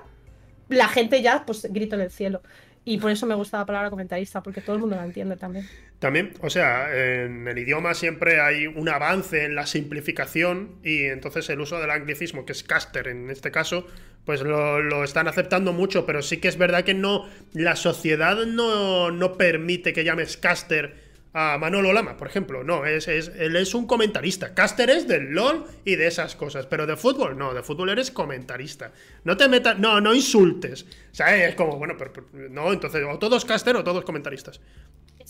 la 0.69 0.89
gente 0.89 1.23
ya, 1.23 1.45
pues, 1.47 1.67
grito 1.71 1.95
en 1.95 2.03
el 2.03 2.11
cielo. 2.11 2.43
Y 2.89 2.97
por 2.97 3.11
eso 3.11 3.27
me 3.27 3.35
gusta 3.35 3.59
la 3.59 3.67
palabra 3.67 3.91
comentarista, 3.91 4.43
porque 4.43 4.63
todo 4.63 4.77
el 4.77 4.81
mundo 4.81 4.97
la 4.97 5.05
entiende 5.05 5.37
también. 5.37 5.69
También, 5.99 6.33
o 6.41 6.49
sea, 6.49 6.89
en 6.91 7.47
el 7.47 7.59
idioma 7.59 7.93
siempre 7.93 8.41
hay 8.41 8.67
un 8.67 8.89
avance 8.89 9.45
en 9.45 9.55
la 9.55 9.67
simplificación 9.67 10.77
y 10.83 11.03
entonces 11.05 11.51
el 11.51 11.61
uso 11.61 11.79
del 11.81 11.91
anglicismo, 11.91 12.47
que 12.47 12.53
es 12.53 12.63
caster 12.63 13.09
en 13.09 13.29
este 13.29 13.51
caso, 13.51 13.87
pues 14.25 14.41
lo, 14.41 14.81
lo 14.81 15.05
están 15.05 15.29
aceptando 15.29 15.75
mucho, 15.75 16.07
pero 16.07 16.23
sí 16.23 16.39
que 16.39 16.49
es 16.49 16.57
verdad 16.57 16.83
que 16.83 16.95
no, 16.95 17.29
la 17.53 17.77
sociedad 17.77 18.47
no, 18.47 19.11
no 19.11 19.35
permite 19.35 19.93
que 19.93 20.05
llames 20.05 20.39
caster 20.39 21.08
a 21.41 21.57
Manolo 21.57 21.93
Lama, 21.93 22.17
por 22.17 22.27
ejemplo. 22.27 22.65
No, 22.65 22.85
es, 22.85 23.07
es, 23.07 23.29
él 23.39 23.55
es 23.55 23.73
un 23.73 23.87
comentarista. 23.87 24.55
Caster 24.55 24.91
es 24.91 25.07
del 25.07 25.31
LOL 25.31 25.67
y 25.85 25.95
de 25.95 26.09
esas 26.09 26.35
cosas, 26.35 26.67
pero 26.67 26.85
de 26.85 26.97
fútbol 26.97 27.39
no, 27.39 27.55
de 27.55 27.63
fútbol 27.63 27.91
eres 27.91 28.11
comentarista. 28.11 28.91
No 29.23 29.37
te 29.37 29.49
metas, 29.49 29.79
no, 29.79 30.01
no 30.01 30.15
insultes. 30.15 30.83
O 31.13 31.15
sea, 31.15 31.47
es 31.47 31.55
como, 31.55 31.79
bueno, 31.79 31.95
pero, 31.97 32.13
pero 32.13 32.27
no, 32.51 32.73
entonces 32.73 33.05
o 33.09 33.19
todos 33.21 33.45
caster 33.45 33.77
o 33.77 33.85
todos 33.85 34.05
comentaristas. 34.05 34.61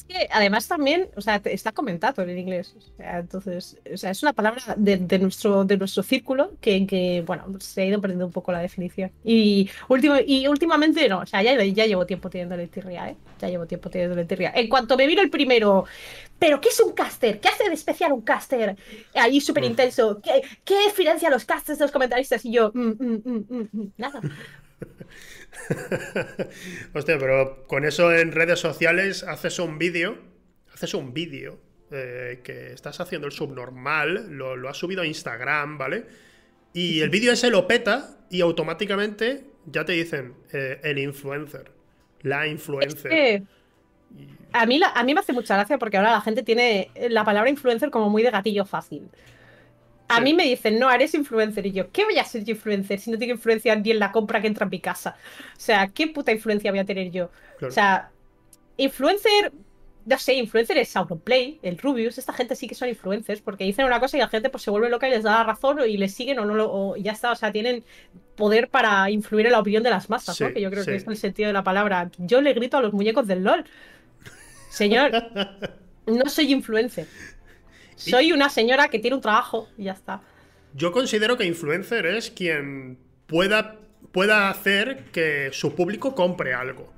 Que 0.09 0.27
además 0.33 0.67
también, 0.67 1.11
o 1.17 1.21
sea, 1.21 1.37
está 1.45 1.73
comentado 1.73 2.23
en 2.23 2.39
inglés. 2.39 2.75
O 2.79 2.81
sea, 2.97 3.19
entonces, 3.19 3.77
o 3.93 3.97
sea, 3.99 4.11
es 4.11 4.23
una 4.23 4.33
palabra 4.33 4.63
de, 4.79 4.97
de 4.97 5.19
nuestro, 5.19 5.65
de 5.65 5.77
nuestro 5.77 6.03
círculo 6.03 6.57
que, 6.63 6.87
que, 6.87 7.23
bueno, 7.27 7.45
se 7.61 7.83
ha 7.83 7.85
ido 7.85 8.01
perdiendo 8.01 8.25
un 8.25 8.33
poco 8.33 8.51
la 8.51 8.61
definición. 8.61 9.13
Y, 9.23 9.69
último, 9.87 10.15
y 10.27 10.47
últimamente 10.47 11.07
no, 11.11 11.19
o 11.21 11.27
sea, 11.27 11.43
ya, 11.43 11.63
ya 11.63 11.85
llevo 11.85 12.07
tiempo 12.07 12.31
teniendo 12.31 12.57
tirria, 12.69 13.11
¿eh? 13.11 13.17
Ya 13.39 13.49
llevo 13.49 13.67
tiempo 13.67 13.91
teniendo 13.91 14.27
tirria. 14.27 14.51
En 14.55 14.69
cuanto 14.71 14.97
me 14.97 15.07
vino 15.07 15.21
el 15.21 15.29
primero, 15.29 15.85
¿pero 16.39 16.59
qué 16.59 16.71
es 16.71 16.81
un 16.81 16.93
caster? 16.93 17.39
¿Qué 17.39 17.49
hace 17.49 17.69
de 17.69 17.75
especial 17.75 18.13
un 18.13 18.23
caster? 18.23 18.77
Ahí 19.15 19.43
súper 19.43 19.65
intenso. 19.65 20.23
¿Qué, 20.23 20.41
¿Qué 20.65 20.85
diferencia 20.87 21.29
a 21.29 21.31
los 21.31 21.45
casters 21.45 21.79
de 21.79 21.85
los 21.85 21.93
comentaristas? 21.93 22.43
Y 22.47 22.53
yo, 22.53 22.71
mm, 22.73 22.81
mm, 22.81 23.23
mm, 23.25 23.47
mm, 23.49 23.69
mm, 23.73 23.93
nada. 23.99 24.23
Hostia, 26.95 27.19
pero 27.19 27.67
con 27.67 27.85
eso 27.85 28.13
en 28.13 28.33
redes 28.33 28.61
sociales 28.61 29.23
haces 29.23 29.59
un 29.59 29.79
vídeo, 29.79 30.19
haces 30.73 30.95
un 30.95 31.13
vídeo 31.15 31.59
eh, 31.91 32.41
que 32.45 32.73
estás 32.73 33.01
haciendo 33.01 33.27
el 33.27 33.33
subnormal, 33.33 34.29
lo, 34.31 34.57
lo 34.57 34.69
has 34.69 34.77
subido 34.77 35.03
a 35.03 35.07
Instagram, 35.07 35.79
¿vale? 35.79 36.07
Y 36.73 37.01
el 37.01 37.11
vídeo 37.11 37.33
ese 37.33 37.51
lo 37.51 37.67
peta 37.67 38.19
y 38.31 38.41
automáticamente 38.43 39.45
ya 39.67 39.85
te 39.85 39.93
dicen 39.93 40.35
eh, 40.53 40.81
el 40.85 40.99
influencer, 40.99 41.71
la 42.23 42.47
Es 42.47 42.53
influencer. 42.53 43.11
que 43.11 43.43
a 44.53 44.67
mí, 44.67 44.79
la- 44.79 44.93
a 44.93 45.03
mí 45.05 45.15
me 45.15 45.21
hace 45.21 45.33
mucha 45.33 45.55
gracia 45.57 45.79
porque 45.79 45.97
ahora 45.97 46.13
la 46.13 46.21
gente 46.21 46.43
tiene 46.43 46.91
la 47.11 47.25
palabra 47.25 47.51
influencer 47.51 47.91
como 47.91 48.09
muy 48.11 48.23
de 48.23 48.31
gatillo 48.31 48.65
fácil. 48.65 49.09
A 50.09 50.21
mí 50.21 50.35
me 50.35 50.45
dicen, 50.45 50.79
no, 50.79 50.91
eres 50.91 51.15
influencer. 51.15 51.67
Y 51.67 51.73
yo, 51.73 51.91
¿qué 51.93 52.05
voy 52.05 52.19
a 52.19 52.25
ser 52.25 52.45
yo 52.45 52.53
influencer 52.53 52.99
si 52.99 53.11
no 53.11 53.19
tengo 53.19 53.33
influencia 53.33 53.77
ni 53.77 53.91
en 53.91 53.99
la 53.99 54.11
compra 54.11 54.41
que 54.41 54.47
entra 54.47 54.65
en 54.65 54.71
mi 54.71 54.81
casa? 54.81 55.17
O 55.57 55.61
sea, 55.61 55.89
¿qué 55.89 56.07
puta 56.09 56.33
influencia 56.33 56.71
voy 56.71 56.81
a 56.81 56.85
tener 56.85 57.11
yo? 57.11 57.31
Claro. 57.59 57.71
O 57.71 57.75
sea, 57.75 58.11
influencer, 58.79 59.53
no 60.07 60.19
sé, 60.19 60.35
influencer 60.35 60.79
es 60.79 60.97
Auronplay, 60.97 61.59
el 61.63 61.77
Rubius, 61.77 62.17
esta 62.17 62.33
gente 62.33 62.57
sí 62.57 62.67
que 62.67 62.75
son 62.75 62.89
influencers 62.89 63.43
porque 63.43 63.65
dicen 63.65 63.85
una 63.85 64.01
cosa 64.01 64.17
y 64.17 64.21
la 64.21 64.29
gente 64.29 64.49
pues 64.49 64.63
se 64.63 64.71
vuelve 64.71 64.89
loca 64.89 65.07
y 65.07 65.11
les 65.11 65.23
da 65.25 65.39
la 65.39 65.45
razón 65.45 65.81
y 65.87 65.99
les 65.99 66.15
siguen 66.15 66.39
o 66.39 66.47
no 66.47 66.55
lo, 66.55 66.73
o 66.73 66.97
ya 66.97 67.13
está, 67.13 67.33
o 67.33 67.37
sea, 67.37 67.53
tienen 67.53 67.85
poder 68.35 68.69
para 68.69 69.11
influir 69.11 69.47
en 69.47 69.53
la 69.53 69.61
opinión 69.61 69.83
de 69.83 69.91
las 69.91 70.09
masas, 70.09 70.41
¿no? 70.41 70.53
Que 70.55 70.61
yo 70.61 70.71
creo 70.71 70.85
sí. 70.85 70.93
que 70.93 70.97
es 70.97 71.07
el 71.07 71.17
sentido 71.17 71.49
de 71.49 71.53
la 71.53 71.65
palabra. 71.65 72.11
Yo 72.19 72.41
le 72.41 72.55
grito 72.55 72.79
a 72.79 72.81
los 72.81 72.93
muñecos 72.93 73.27
del 73.27 73.43
LOL. 73.43 73.65
Señor, 74.71 75.11
no 76.07 76.29
soy 76.31 76.53
influencer. 76.53 77.07
Soy 77.99 78.33
una 78.33 78.49
señora 78.49 78.89
que 78.89 78.99
tiene 78.99 79.17
un 79.17 79.23
trabajo 79.23 79.69
y 79.77 79.85
ya 79.85 79.93
está. 79.93 80.23
Yo 80.75 80.93
considero 80.93 81.37
que 81.37 81.45
influencer 81.45 82.07
es 82.07 82.31
quien 82.31 82.99
pueda, 83.27 83.77
pueda 84.13 84.49
hacer 84.51 85.05
que 85.13 85.51
su 85.53 85.75
público 85.75 86.15
compre 86.15 86.55
algo. 86.55 86.93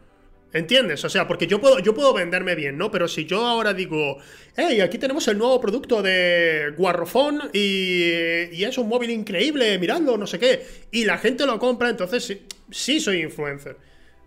¿Entiendes? 0.53 1.05
O 1.05 1.09
sea, 1.09 1.29
porque 1.29 1.47
yo 1.47 1.61
puedo, 1.61 1.79
yo 1.79 1.95
puedo 1.95 2.13
venderme 2.13 2.57
bien, 2.57 2.77
¿no? 2.77 2.91
Pero 2.91 3.07
si 3.07 3.25
yo 3.25 3.47
ahora 3.47 3.73
digo, 3.73 4.19
hey, 4.57 4.81
aquí 4.81 4.99
tenemos 4.99 5.29
el 5.29 5.39
nuevo 5.39 5.61
producto 5.61 6.03
de 6.03 6.75
Guarrofón 6.77 7.51
y, 7.53 8.51
y 8.51 8.65
es 8.65 8.77
un 8.77 8.89
móvil 8.89 9.11
increíble, 9.11 9.79
miradlo, 9.79 10.19
no 10.19 10.27
sé 10.27 10.41
qué, 10.41 10.67
y 10.91 11.05
la 11.05 11.19
gente 11.19 11.47
lo 11.47 11.61
compra, 11.61 11.89
entonces 11.89 12.25
sí, 12.25 12.43
sí 12.69 12.99
soy 12.99 13.23
influencer. 13.23 13.77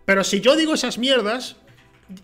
Pero 0.06 0.24
si 0.24 0.40
yo 0.40 0.56
digo 0.56 0.74
esas 0.74 0.98
mierdas, 0.98 1.58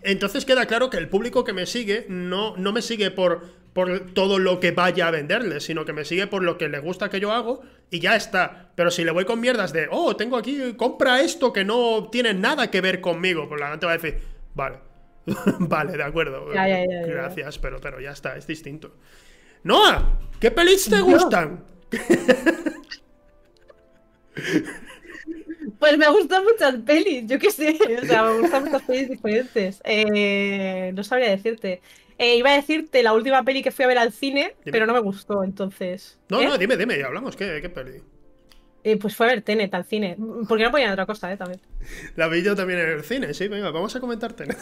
entonces 0.02 0.46
queda 0.46 0.64
claro 0.64 0.88
que 0.88 0.96
el 0.96 1.08
público 1.08 1.44
que 1.44 1.52
me 1.52 1.66
sigue 1.66 2.06
no, 2.08 2.56
no 2.56 2.72
me 2.72 2.80
sigue 2.80 3.10
por, 3.10 3.48
por 3.72 4.12
todo 4.14 4.38
lo 4.38 4.58
que 4.60 4.72
vaya 4.72 5.08
a 5.08 5.10
venderle, 5.10 5.60
sino 5.60 5.84
que 5.84 5.92
me 5.92 6.04
sigue 6.04 6.26
por 6.26 6.42
lo 6.42 6.58
que 6.58 6.68
le 6.68 6.80
gusta 6.80 7.08
que 7.10 7.20
yo 7.20 7.32
hago 7.32 7.62
y 7.90 8.00
ya 8.00 8.16
está. 8.16 8.70
Pero 8.74 8.90
si 8.90 9.04
le 9.04 9.12
voy 9.12 9.24
con 9.24 9.40
mierdas 9.40 9.72
de, 9.72 9.88
oh, 9.90 10.16
tengo 10.16 10.36
aquí, 10.36 10.74
compra 10.76 11.20
esto 11.20 11.52
que 11.52 11.64
no 11.64 12.08
tiene 12.10 12.34
nada 12.34 12.70
que 12.70 12.80
ver 12.80 13.00
conmigo, 13.00 13.48
pues 13.48 13.60
la 13.60 13.70
gente 13.70 13.86
va 13.86 13.92
a 13.92 13.98
decir, 13.98 14.20
vale, 14.54 14.78
vale, 15.60 15.96
de 15.96 16.02
acuerdo, 16.02 16.52
Ya, 16.52 16.68
ya, 16.68 16.84
ya, 16.84 17.00
ya. 17.02 17.06
gracias, 17.06 17.58
pero, 17.58 17.80
pero 17.80 18.00
ya 18.00 18.10
está, 18.10 18.36
es 18.36 18.46
distinto. 18.46 18.96
Noah, 19.62 20.18
¿qué 20.40 20.50
pelis 20.50 20.84
te 20.88 20.96
No. 20.98 21.04
gustan? 21.04 21.64
Pues 25.78 25.96
me 25.96 26.08
gustan 26.10 26.44
muchas 26.44 26.74
pelis, 26.84 27.24
yo 27.26 27.38
qué 27.38 27.50
sé. 27.50 27.78
O 28.02 28.06
sea, 28.06 28.22
me 28.24 28.40
gustan 28.40 28.64
muchas 28.64 28.82
pelis 28.82 29.08
diferentes. 29.08 29.80
Eh, 29.84 30.92
no 30.94 31.02
sabría 31.04 31.30
decirte. 31.30 31.80
Eh, 32.22 32.36
iba 32.36 32.50
a 32.52 32.56
decirte 32.56 33.02
la 33.02 33.14
última 33.14 33.42
peli 33.44 33.62
que 33.62 33.70
fui 33.70 33.86
a 33.86 33.88
ver 33.88 33.96
al 33.96 34.12
cine, 34.12 34.54
Dime. 34.62 34.72
pero 34.72 34.84
no 34.86 34.92
me 34.92 35.00
gustó, 35.00 35.42
entonces. 35.42 36.18
No, 36.28 36.42
¿Eh? 36.42 36.44
no, 36.44 36.58
dime, 36.58 36.76
dime, 36.76 36.98
ya 36.98 37.06
hablamos. 37.06 37.34
¿Qué, 37.34 37.60
qué 37.62 37.70
peli? 37.70 38.02
Eh, 38.84 38.98
pues 38.98 39.16
fue 39.16 39.24
a 39.26 39.30
ver 39.30 39.40
Tenet 39.42 39.72
al 39.72 39.86
cine. 39.86 40.18
Porque 40.46 40.62
no 40.64 40.70
ponían 40.70 40.92
otra 40.92 41.06
cosa, 41.06 41.32
¿eh? 41.32 41.38
También. 41.38 41.60
La 42.16 42.28
vi 42.28 42.42
yo 42.42 42.54
también 42.54 42.80
en 42.80 42.88
el 42.90 43.04
cine, 43.04 43.32
sí, 43.32 43.48
venga, 43.48 43.70
vamos 43.70 43.96
a 43.96 44.00
comentarte. 44.00 44.44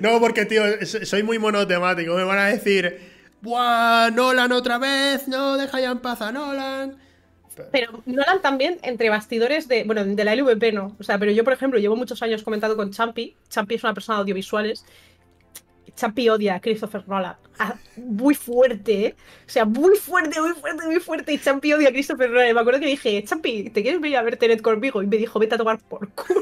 no, 0.00 0.20
porque, 0.20 0.44
tío, 0.46 0.62
so- 0.84 1.04
soy 1.04 1.22
muy 1.22 1.38
monotemático. 1.38 2.14
Me 2.14 2.24
van 2.24 2.38
a 2.38 2.46
decir, 2.46 2.98
¡buah! 3.42 4.10
Nolan 4.10 4.52
otra 4.52 4.78
vez, 4.78 5.28
no, 5.28 5.56
deja 5.56 5.80
ya 5.80 5.90
en 5.92 5.98
paz 6.00 6.20
a 6.20 6.32
Nolan. 6.32 6.96
Pero 7.72 8.02
Nolan 8.06 8.42
también, 8.42 8.78
entre 8.82 9.10
bastidores 9.10 9.68
de. 9.68 9.84
Bueno, 9.84 10.04
de 10.04 10.24
la 10.24 10.34
LVP 10.34 10.72
no. 10.72 10.96
O 10.98 11.02
sea, 11.02 11.18
pero 11.18 11.32
yo, 11.32 11.44
por 11.44 11.52
ejemplo, 11.52 11.78
llevo 11.78 11.96
muchos 11.96 12.22
años 12.22 12.42
comentando 12.42 12.76
con 12.76 12.90
Champi. 12.90 13.36
Champi 13.48 13.76
es 13.76 13.84
una 13.84 13.94
persona 13.94 14.18
de 14.18 14.22
audiovisuales. 14.22 14.84
Champi 15.94 16.28
odia 16.28 16.56
a 16.56 16.60
Christopher 16.60 17.08
Nolan. 17.08 17.36
Ah, 17.58 17.74
muy 17.96 18.34
fuerte, 18.34 19.06
¿eh? 19.06 19.14
O 19.46 19.48
sea, 19.48 19.64
muy 19.64 19.96
fuerte, 19.96 20.40
muy 20.40 20.52
fuerte, 20.52 20.84
muy 20.84 21.00
fuerte. 21.00 21.32
Y 21.32 21.38
Champi 21.38 21.72
odia 21.72 21.88
a 21.88 21.92
Christopher 21.92 22.28
Nolan. 22.30 22.50
Y 22.50 22.54
me 22.54 22.60
acuerdo 22.60 22.80
que 22.80 22.86
dije, 22.86 23.24
Champi, 23.24 23.70
¿te 23.70 23.82
quieres 23.82 24.00
venir 24.00 24.18
a 24.18 24.22
ver 24.22 24.36
Tenet 24.36 24.60
conmigo? 24.60 25.02
Y 25.02 25.06
me 25.06 25.16
dijo, 25.16 25.38
vete 25.38 25.54
a 25.54 25.58
tomar 25.58 25.78
por 25.78 26.08
culo. 26.10 26.40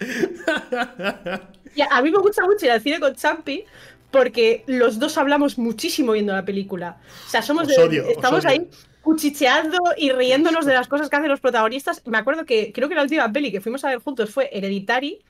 Y 1.74 1.80
a, 1.80 2.02
mí 2.02 2.10
me 2.10 2.18
gusta 2.18 2.44
mucho 2.44 2.66
ir 2.66 2.72
al 2.72 2.82
cine 2.82 3.00
con 3.00 3.14
Champi 3.14 3.64
porque 4.10 4.62
los 4.66 4.98
dos 4.98 5.16
hablamos 5.16 5.56
muchísimo 5.56 6.12
viendo 6.12 6.34
la 6.34 6.44
película. 6.44 6.98
O 7.26 7.30
sea, 7.30 7.40
somos 7.40 7.62
Os 7.62 7.68
de- 7.76 7.82
odio, 7.82 8.04
os 8.04 8.10
estamos 8.10 8.44
ahí 8.44 8.68
cuchicheando 9.02 9.78
y 9.96 10.10
riéndonos 10.12 10.64
de 10.66 10.74
las 10.74 10.88
cosas 10.88 11.10
que 11.10 11.16
hacen 11.16 11.28
los 11.28 11.40
protagonistas. 11.40 12.02
Me 12.06 12.18
acuerdo 12.18 12.44
que 12.44 12.72
creo 12.72 12.88
que 12.88 12.94
la 12.94 13.02
última 13.02 13.30
peli 13.32 13.50
que 13.52 13.60
fuimos 13.60 13.84
a 13.84 13.88
ver 13.88 13.98
juntos 13.98 14.30
fue 14.30 14.48
Hereditary. 14.52 15.20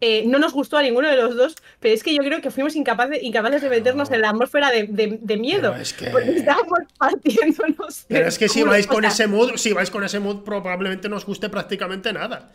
Eh, 0.00 0.24
no 0.26 0.38
nos 0.38 0.52
gustó 0.52 0.76
a 0.76 0.82
ninguno 0.82 1.08
de 1.08 1.16
los 1.16 1.36
dos, 1.36 1.54
pero 1.80 1.94
es 1.94 2.02
que 2.02 2.12
yo 2.14 2.22
creo 2.22 2.40
que 2.42 2.50
fuimos 2.50 2.74
incapaces, 2.76 3.22
incapaces 3.22 3.62
de 3.62 3.70
meternos 3.70 4.10
en 4.10 4.20
la 4.22 4.30
atmósfera 4.30 4.70
de, 4.70 4.82
de- 4.88 5.18
de 5.22 5.36
miedo. 5.36 5.70
Pero 5.70 5.82
es 5.82 5.92
que- 5.92 6.10
Porque 6.10 6.30
estábamos 6.30 6.78
partiéndonos. 6.98 8.04
Pero 8.08 8.26
es 8.28 8.38
que 8.38 8.48
si 8.48 8.62
vais 8.64 8.86
con 8.86 9.04
ese 9.04 9.26
mood, 9.26 9.52
si 9.56 9.72
vais 9.72 9.90
con 9.90 10.04
ese 10.04 10.18
mood, 10.18 10.42
probablemente 10.42 11.08
no 11.08 11.16
os 11.16 11.24
guste 11.24 11.48
prácticamente 11.48 12.12
nada. 12.12 12.50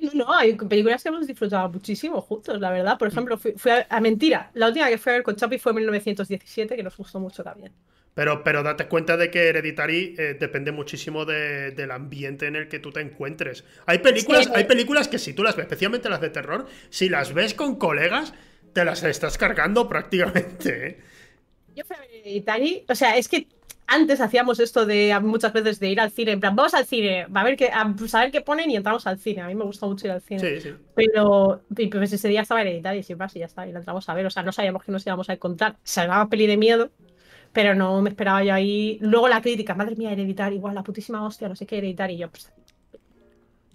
No, 0.00 0.10
no, 0.14 0.32
hay 0.32 0.54
películas 0.54 1.02
que 1.02 1.10
hemos 1.10 1.26
disfrutado 1.26 1.68
muchísimo 1.68 2.20
juntos, 2.20 2.58
la 2.60 2.70
verdad. 2.70 2.98
Por 2.98 3.08
ejemplo, 3.08 3.38
fui, 3.38 3.52
fui 3.56 3.70
a, 3.70 3.86
a 3.88 4.00
Mentira. 4.00 4.50
La 4.54 4.66
última 4.68 4.88
que 4.88 4.98
fui 4.98 5.10
a 5.12 5.14
ver 5.16 5.22
con 5.22 5.36
Chapi 5.36 5.58
fue 5.58 5.70
en 5.72 5.76
1917, 5.76 6.74
que 6.76 6.82
nos 6.82 6.96
gustó 6.96 7.20
mucho 7.20 7.44
también. 7.44 7.72
Pero, 8.14 8.44
pero 8.44 8.62
date 8.62 8.86
cuenta 8.86 9.16
de 9.16 9.30
que 9.30 9.48
Hereditary 9.48 10.14
eh, 10.16 10.36
depende 10.38 10.70
muchísimo 10.70 11.24
de- 11.24 11.72
del 11.72 11.90
ambiente 11.90 12.46
en 12.46 12.54
el 12.56 12.68
que 12.68 12.78
tú 12.78 12.92
te 12.92 13.00
encuentres. 13.00 13.64
Hay 13.86 13.98
películas, 13.98 14.44
Sí. 14.44 14.50
hay 14.54 14.64
películas 14.64 15.08
que 15.08 15.18
si 15.18 15.32
tú 15.34 15.42
las 15.42 15.56
ves, 15.56 15.64
especialmente 15.64 16.08
las 16.08 16.20
de 16.20 16.30
terror, 16.30 16.66
si 16.90 17.08
las 17.08 17.34
ves 17.34 17.54
con 17.54 17.76
colegas, 17.76 18.32
te 18.72 18.84
las 18.84 19.02
estás 19.02 19.36
cargando 19.36 19.88
prácticamente. 19.88 20.86
¿eh? 20.88 20.98
Yo 21.74 21.84
fui 21.84 21.96
a 21.96 22.00
ver 22.00 22.10
Hereditary, 22.12 22.84
o 22.88 22.94
sea, 22.94 23.16
es 23.16 23.26
que 23.28 23.48
antes 23.86 24.20
hacíamos 24.20 24.60
esto 24.60 24.86
de 24.86 25.14
muchas 25.20 25.52
veces 25.52 25.78
de 25.80 25.88
ir 25.90 26.00
al 26.00 26.10
cine, 26.10 26.30
en 26.32 26.40
plan, 26.40 26.54
vamos 26.56 26.72
al 26.72 26.86
cine, 26.86 27.26
a 27.34 27.44
ver 27.44 27.56
qué, 27.56 27.66
a 27.66 27.92
saber 28.06 28.30
qué 28.30 28.40
ponen 28.40 28.70
y 28.70 28.76
entramos 28.76 29.06
al 29.08 29.18
cine. 29.18 29.42
A 29.42 29.46
mí 29.48 29.54
me 29.56 29.64
gusta 29.64 29.84
mucho 29.86 30.06
ir 30.06 30.12
al 30.12 30.22
cine. 30.22 30.38
Sí, 30.40 30.60
sí. 30.60 30.74
Pero 30.94 31.62
y 31.76 31.88
pues 31.88 32.12
ese 32.12 32.28
día 32.28 32.42
estaba 32.42 32.62
Hereditary, 32.62 33.02
sin 33.02 33.18
más, 33.18 33.34
y 33.36 33.40
ya 33.40 33.46
está, 33.46 33.66
y 33.66 33.72
la 33.72 33.80
entramos 33.80 34.08
a 34.08 34.14
ver. 34.14 34.24
O 34.24 34.30
sea, 34.30 34.42
no 34.44 34.52
sabíamos 34.52 34.84
que 34.84 34.92
nos 34.92 35.04
íbamos 35.06 35.28
a 35.28 35.32
encontrar. 35.34 35.76
Llamaba 35.84 36.30
peli 36.30 36.46
de 36.46 36.56
miedo, 36.56 36.90
pero 37.54 37.74
no 37.74 38.02
me 38.02 38.10
esperaba 38.10 38.44
yo 38.44 38.52
ahí. 38.52 38.98
Luego 39.00 39.28
la 39.28 39.40
crítica, 39.40 39.74
madre 39.74 39.96
mía, 39.96 40.12
Hereditary, 40.12 40.56
igual 40.56 40.74
la 40.74 40.82
putísima 40.82 41.24
hostia, 41.24 41.48
no 41.48 41.56
sé 41.56 41.66
qué, 41.66 41.78
Hereditary. 41.78 42.14
Y 42.14 42.18
yo, 42.18 42.30
pues, 42.30 42.52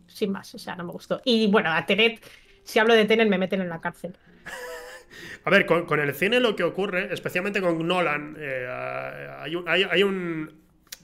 sin 0.08 0.32
más, 0.32 0.54
o 0.54 0.60
sea, 0.60 0.76
no 0.76 0.84
me 0.84 0.92
gustó. 0.92 1.22
Y 1.26 1.48
bueno, 1.48 1.72
a 1.72 1.86
Tenet, 1.86 2.24
si 2.64 2.78
hablo 2.80 2.94
de 2.94 3.06
Tenet, 3.06 3.28
me 3.30 3.38
meten 3.38 3.62
en 3.62 3.70
la 3.70 3.82
cárcel. 3.82 4.16
A 5.46 5.50
ver, 5.50 5.66
con, 5.66 5.86
con 5.86 6.00
el 6.00 6.14
cine 6.14 6.40
lo 6.40 6.56
que 6.56 6.64
ocurre, 6.64 7.12
especialmente 7.14 7.62
con 7.62 7.88
Nolan, 7.88 8.36
eh, 8.38 8.68
hay, 9.40 9.56
un- 9.56 9.68
hay- 9.68 9.84
hay 9.90 10.04
un, 10.04 10.54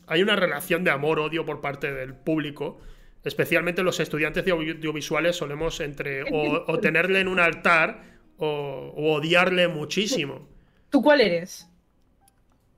hay 0.07 0.21
una 0.21 0.35
relación 0.35 0.83
de 0.83 0.91
amor-odio 0.91 1.45
por 1.45 1.61
parte 1.61 1.91
del 1.93 2.13
público. 2.13 2.79
Especialmente 3.23 3.81
los 3.81 3.99
estudiantes 3.99 4.45
de 4.45 4.51
audio- 4.51 4.73
audiovisuales 4.75 5.35
solemos 5.37 5.79
entre 5.79 6.23
o, 6.23 6.63
o 6.67 6.79
tenerle 6.79 7.21
en 7.21 7.27
un 7.27 7.39
altar 7.39 8.03
o, 8.37 8.93
o 8.95 9.13
odiarle 9.15 9.67
muchísimo. 9.69 10.47
¿Tú 10.91 11.01
cuál 11.01 11.21
eres? 11.21 11.67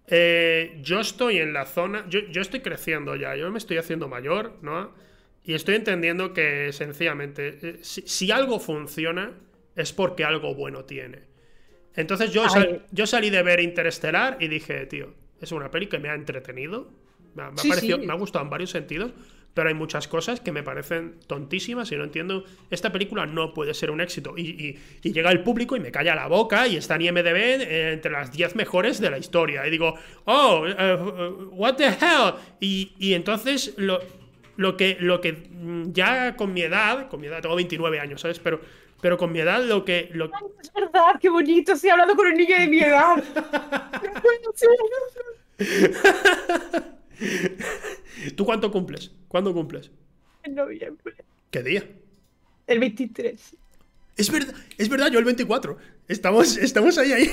Eh, 0.10 0.80
yo 0.82 1.02
estoy 1.02 1.38
en 1.40 1.52
la 1.54 1.66
zona, 1.66 2.06
yo, 2.10 2.20
yo 2.32 2.42
estoy 2.42 2.62
creciendo 2.62 3.16
ya, 3.16 3.36
yo 3.36 3.52
me 3.52 3.58
estoy 3.58 3.78
haciendo 3.78 4.08
mayor, 4.08 4.54
¿no? 4.62 4.94
Y 5.44 5.54
estoy 5.54 5.76
entendiendo 5.76 6.34
que 6.34 6.72
sencillamente, 6.74 7.58
eh, 7.62 7.80
si, 7.82 8.02
si 8.02 8.32
algo 8.32 8.60
funciona, 8.60 9.32
es 9.76 9.92
porque 9.94 10.24
algo 10.24 10.56
bueno 10.56 10.86
tiene. 10.86 11.20
Entonces 11.96 12.32
yo, 12.32 12.48
sal- 12.48 12.86
yo 12.92 13.06
salí 13.08 13.30
de 13.30 13.44
ver 13.44 13.60
Interestelar 13.60 14.38
y 14.40 14.48
dije, 14.48 14.86
tío, 14.86 15.14
es 15.42 15.52
una 15.52 15.70
peli 15.72 15.88
que 15.88 16.00
me 16.00 16.10
ha 16.10 16.16
entretenido, 16.16 16.90
me 17.36 17.44
ha, 17.44 17.52
me 17.52 17.56
ha 17.56 17.58
Sí, 17.58 17.70
parecido- 17.70 18.00
sí. 18.00 18.06
me 18.08 18.14
ha 18.14 18.16
gustado 18.16 18.44
en 18.46 18.50
varios 18.50 18.70
sentidos, 18.72 19.12
pero 19.58 19.70
hay 19.70 19.74
muchas 19.74 20.08
cosas 20.08 20.40
que 20.40 20.52
me 20.52 20.62
parecen 20.62 21.16
tontísimas 21.26 21.92
y 21.92 21.96
no 21.96 22.04
entiendo. 22.04 22.44
Esta 22.70 22.92
película 22.92 23.26
no 23.26 23.56
puede 23.56 23.74
ser 23.74 23.90
un 23.90 24.02
éxito. 24.02 24.36
Y, 24.38 24.42
y- 24.44 24.80
y 25.02 25.12
llega 25.14 25.32
el 25.32 25.42
público 25.42 25.76
y 25.76 25.80
me 25.80 25.92
calla 25.92 26.14
la 26.14 26.28
boca 26.28 26.68
y 26.68 26.78
está 26.78 26.94
en 26.96 27.02
IMDb 27.02 27.36
eh, 27.36 27.94
entre 27.94 28.12
las 28.12 28.32
10 28.32 28.56
mejores 28.56 29.02
de 29.02 29.10
la 29.10 29.18
historia. 29.18 29.66
Y 29.66 29.72
digo, 29.72 29.96
oh, 30.26 30.64
eh, 30.68 30.96
what 31.54 31.74
the 31.78 31.88
hell. 31.88 32.36
Y, 32.60 32.94
y 33.00 33.16
entonces 33.16 33.74
lo, 33.78 34.00
lo, 34.58 34.78
que, 34.78 34.96
lo 35.00 35.20
que 35.22 35.34
mm, 35.34 35.92
ya 35.92 36.36
con 36.36 36.54
mi 36.54 36.62
edad, 36.62 37.08
con 37.10 37.20
mi 37.20 37.26
edad, 37.26 37.42
tengo 37.42 37.56
29 37.56 38.00
años, 38.00 38.22
¿sabes? 38.22 38.38
Pero, 38.38 38.62
pero 39.02 39.18
con 39.18 39.32
mi 39.32 39.40
edad 39.40 39.64
lo 39.64 39.84
que... 39.84 40.10
Lo, 40.14 40.26
Es 40.62 40.72
verdad, 40.72 41.16
qué 41.20 41.30
bonito, 41.30 41.72
estoy 41.74 41.90
hablando 41.90 42.16
con 42.16 42.28
un 42.28 42.36
niño 42.36 42.56
de 42.60 42.68
mi 42.68 42.80
edad. 42.80 43.24
¿Tú 48.36 48.46
cuánto 48.46 48.72
cumples? 48.72 49.12
¿Cuándo 49.28 49.54
cumples? 49.54 49.92
En 50.44 50.56
noviembre. 50.56 51.16
¿Qué 51.52 51.64
día? 51.64 51.84
El 52.68 52.80
23. 52.80 53.56
Es 54.18 54.32
verdad, 54.32 54.54
es 54.78 54.90
verdad, 54.90 55.12
yo 55.12 55.20
el 55.20 55.26
24. 55.26 55.78
Estamos, 56.08 56.58
estamos 56.58 56.98
ahí, 56.98 57.12
ahí. 57.14 57.30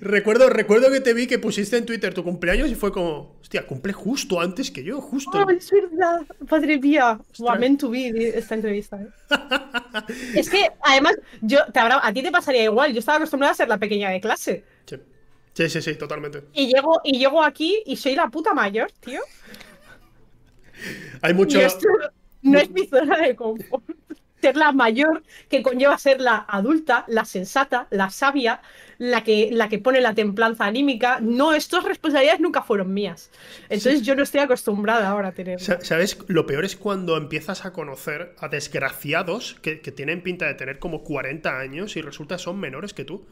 Recuerdo, 0.00 0.50
recuerdo 0.50 0.90
que 0.90 1.00
te 1.00 1.14
vi 1.14 1.28
que 1.28 1.38
pusiste 1.38 1.76
en 1.76 1.86
Twitter 1.86 2.12
tu 2.12 2.24
cumpleaños 2.24 2.68
y 2.68 2.74
fue 2.74 2.90
como, 2.90 3.36
hostia, 3.40 3.64
cumple 3.64 3.92
justo 3.92 4.40
antes 4.40 4.72
que 4.72 4.82
yo, 4.82 5.00
justo. 5.00 5.30
Oh, 5.38 5.48
es 5.50 5.70
verdad. 5.70 6.22
Madre 6.50 6.78
mía. 6.78 7.20
Meant 7.60 7.78
to 7.78 7.90
be 7.90 8.32
esta 8.36 8.56
entrevista. 8.56 9.00
¿eh? 9.00 9.06
es 10.34 10.50
que, 10.50 10.68
además, 10.82 11.14
yo, 11.42 11.58
te 11.72 11.78
habrá- 11.78 12.00
a 12.02 12.12
ti 12.12 12.22
te 12.24 12.32
pasaría 12.32 12.64
igual. 12.64 12.92
Yo 12.92 12.98
estaba 12.98 13.18
acostumbrada 13.18 13.52
a 13.52 13.56
ser 13.56 13.68
la 13.68 13.78
pequeña 13.78 14.10
de 14.10 14.20
clase. 14.20 14.64
Sí. 14.84 14.96
Sí, 15.54 15.68
sí, 15.68 15.82
sí, 15.82 15.94
totalmente. 15.96 16.44
Y 16.52 16.66
llego, 16.72 17.00
y 17.04 17.18
llego 17.18 17.42
aquí 17.42 17.82
y 17.86 17.96
soy 17.96 18.14
la 18.14 18.28
puta 18.28 18.54
mayor, 18.54 18.90
tío. 19.00 19.20
Hay 21.20 21.34
mucho... 21.34 21.58
Y 21.58 21.62
esto 21.62 21.88
no 22.42 22.58
es 22.58 22.70
mi 22.70 22.86
zona 22.86 23.18
de 23.18 23.36
confort. 23.36 23.84
Ser 24.40 24.56
la 24.56 24.72
mayor, 24.72 25.22
que 25.48 25.62
conlleva 25.62 25.96
ser 25.98 26.20
la 26.20 26.44
adulta, 26.48 27.04
la 27.06 27.24
sensata, 27.24 27.86
la 27.90 28.10
sabia, 28.10 28.60
la 28.98 29.22
que, 29.22 29.50
la 29.52 29.68
que 29.68 29.78
pone 29.78 30.00
la 30.00 30.14
templanza 30.14 30.64
anímica. 30.64 31.20
No, 31.20 31.54
estas 31.54 31.84
responsabilidades 31.84 32.40
nunca 32.40 32.60
fueron 32.62 32.92
mías. 32.92 33.30
Entonces 33.68 34.02
yo 34.02 34.16
no 34.16 34.24
estoy 34.24 34.40
acostumbrada 34.40 35.08
ahora 35.08 35.28
a 35.28 35.32
tener. 35.32 35.60
Sa- 35.60 35.80
¿Sabes? 35.82 36.18
Lo 36.26 36.44
peor 36.46 36.64
es 36.64 36.74
cuando 36.74 37.16
empiezas 37.16 37.64
a 37.64 37.72
conocer 37.72 38.34
a 38.40 38.48
desgraciados 38.48 39.54
que, 39.62 39.80
que 39.80 39.92
tienen 39.92 40.22
pinta 40.24 40.46
de 40.46 40.54
tener 40.54 40.80
como 40.80 41.04
40 41.04 41.60
años 41.60 41.94
y 41.96 42.02
resulta 42.02 42.36
son 42.38 42.58
menores 42.58 42.94
que 42.94 43.04
tú. 43.04 43.24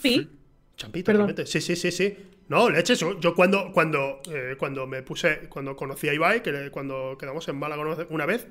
Sí. 0.00 0.28
Champi, 0.76 1.02
Perdón. 1.02 1.28
totalmente. 1.28 1.50
Sí, 1.50 1.60
sí, 1.60 1.74
sí, 1.76 1.90
sí. 1.90 2.16
No, 2.48 2.68
leches. 2.70 3.00
Yo 3.00 3.18
yo 3.18 3.34
cuando, 3.34 3.72
cuando, 3.72 4.20
eh, 4.30 4.56
cuando 4.58 4.86
me 4.86 5.02
puse, 5.02 5.48
cuando 5.48 5.74
conocí 5.74 6.08
a 6.08 6.14
Ibai, 6.14 6.42
que 6.42 6.52
le- 6.52 6.70
cuando 6.70 7.16
quedamos 7.18 7.48
en 7.48 7.56
Málaga 7.56 7.82
una- 7.82 8.06
una 8.10 8.26
vez, 8.26 8.46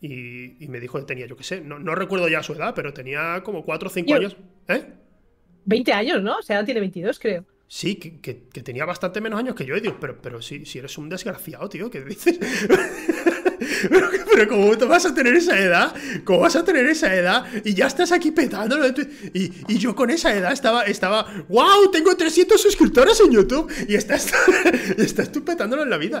y, 0.00 0.62
y 0.64 0.68
me 0.68 0.80
dijo 0.80 0.98
que 0.98 1.04
tenía, 1.04 1.26
yo 1.26 1.36
qué 1.36 1.44
sé, 1.44 1.60
no, 1.60 1.78
no 1.78 1.94
recuerdo 1.94 2.28
ya 2.28 2.42
su 2.42 2.54
edad, 2.54 2.72
pero 2.74 2.92
tenía 2.94 3.42
como 3.44 3.64
4 3.64 3.88
o 3.88 3.92
5 3.92 4.10
Yo- 4.10 4.16
años. 4.16 4.36
¿Eh? 4.68 4.84
20 5.66 5.92
años, 5.92 6.22
¿no? 6.22 6.38
O 6.38 6.42
sea, 6.42 6.64
tiene 6.64 6.80
22, 6.80 7.18
creo. 7.18 7.44
Sí, 7.70 7.96
que, 7.96 8.20
que- 8.20 8.62
tenía 8.62 8.84
bastante 8.86 9.20
menos 9.20 9.38
años 9.38 9.54
que 9.54 9.66
yo. 9.66 9.76
Y 9.76 9.82
pero, 10.00 10.20
pero 10.22 10.40
si, 10.40 10.64
si 10.64 10.78
eres 10.78 10.96
un 10.96 11.08
desgraciado, 11.08 11.68
tío, 11.68 11.90
¿qué 11.90 12.00
dices? 12.02 12.38
pero, 13.90 14.08
pero 14.32 14.48
¿cómo 14.48 14.76
te 14.78 14.86
vas 14.86 15.04
a 15.04 15.14
tener 15.14 15.34
esa 15.34 15.58
edad? 15.58 15.94
¿Cómo 16.24 16.40
vas 16.40 16.56
a 16.56 16.64
tener 16.64 16.86
esa 16.86 17.14
edad? 17.14 17.44
Y 17.64 17.74
ya 17.74 17.86
estás 17.86 18.10
aquí 18.12 18.30
petándolo. 18.30 18.86
Y, 19.34 19.52
y 19.68 19.78
yo 19.78 19.94
con 19.94 20.10
esa 20.10 20.34
edad 20.34 20.52
estaba, 20.52 20.84
estaba, 20.84 21.26
wow, 21.48 21.90
tengo 21.92 22.16
300 22.16 22.60
suscriptores 22.60 23.20
en 23.20 23.30
YouTube. 23.32 23.70
Y 23.86 23.94
estás, 23.96 24.32
y 24.98 25.02
estás 25.02 25.30
tú 25.30 25.44
petándolo 25.44 25.82
en 25.82 25.90
la 25.90 25.98
vida. 25.98 26.20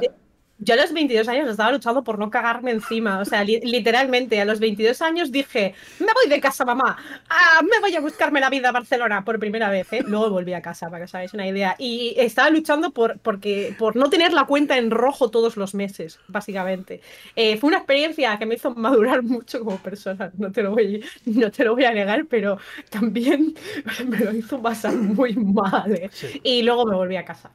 Yo 0.60 0.74
a 0.74 0.76
los 0.76 0.92
22 0.92 1.28
años 1.28 1.48
estaba 1.48 1.70
luchando 1.70 2.02
por 2.02 2.18
no 2.18 2.30
cagarme 2.30 2.72
encima. 2.72 3.20
O 3.20 3.24
sea, 3.24 3.44
literalmente, 3.44 4.40
a 4.40 4.44
los 4.44 4.58
22 4.58 5.00
años 5.02 5.30
dije, 5.30 5.74
me 6.00 6.12
voy 6.12 6.28
de 6.28 6.40
casa, 6.40 6.64
mamá. 6.64 6.96
Ah, 7.30 7.62
me 7.62 7.78
voy 7.80 7.94
a 7.94 8.00
buscarme 8.00 8.40
la 8.40 8.50
vida 8.50 8.70
a 8.70 8.72
Barcelona 8.72 9.24
por 9.24 9.38
primera 9.38 9.70
vez. 9.70 9.92
¿eh? 9.92 10.02
Luego 10.04 10.30
volví 10.30 10.52
a 10.54 10.60
casa, 10.60 10.86
para 10.86 10.98
que 10.98 11.04
os 11.04 11.14
hagáis 11.14 11.32
una 11.32 11.46
idea. 11.46 11.76
Y 11.78 12.14
estaba 12.16 12.50
luchando 12.50 12.90
por, 12.90 13.18
porque, 13.20 13.74
por 13.78 13.94
no 13.94 14.10
tener 14.10 14.32
la 14.32 14.46
cuenta 14.46 14.76
en 14.78 14.90
rojo 14.90 15.30
todos 15.30 15.56
los 15.56 15.74
meses, 15.74 16.18
básicamente. 16.26 17.02
Eh, 17.36 17.56
fue 17.56 17.68
una 17.68 17.78
experiencia 17.78 18.36
que 18.38 18.46
me 18.46 18.56
hizo 18.56 18.74
madurar 18.74 19.22
mucho 19.22 19.60
como 19.60 19.78
persona. 19.78 20.32
No 20.38 20.50
te 20.50 20.62
lo 20.64 20.72
voy, 20.72 21.04
no 21.26 21.52
te 21.52 21.64
lo 21.64 21.74
voy 21.74 21.84
a 21.84 21.92
negar, 21.92 22.26
pero 22.26 22.58
también 22.90 23.54
me 24.06 24.18
lo 24.18 24.32
hizo 24.34 24.60
pasar 24.60 24.94
muy 24.94 25.34
mal. 25.36 25.92
¿eh? 25.92 26.10
Y 26.42 26.62
luego 26.62 26.84
me 26.84 26.96
volví 26.96 27.16
a 27.16 27.24
casa. 27.24 27.52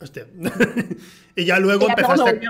Hostia. 0.00 0.26
y 1.34 1.44
ya 1.44 1.58
luego 1.58 1.88
empezaste. 1.88 2.40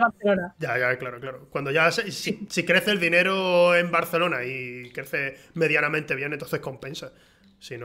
Ya, 0.58 0.78
ya, 0.78 0.98
claro, 0.98 1.20
claro. 1.20 1.48
Cuando 1.50 1.70
ya. 1.70 1.90
Si, 1.90 2.64
crece 2.64 2.90
el 2.90 3.00
dinero 3.00 3.74
en 3.74 3.90
Barcelona 3.90 4.44
y 4.44 4.90
crece 4.90 5.38
medianamente 5.54 6.14
bien, 6.14 6.32
entonces 6.32 6.60
compensa. 6.60 7.12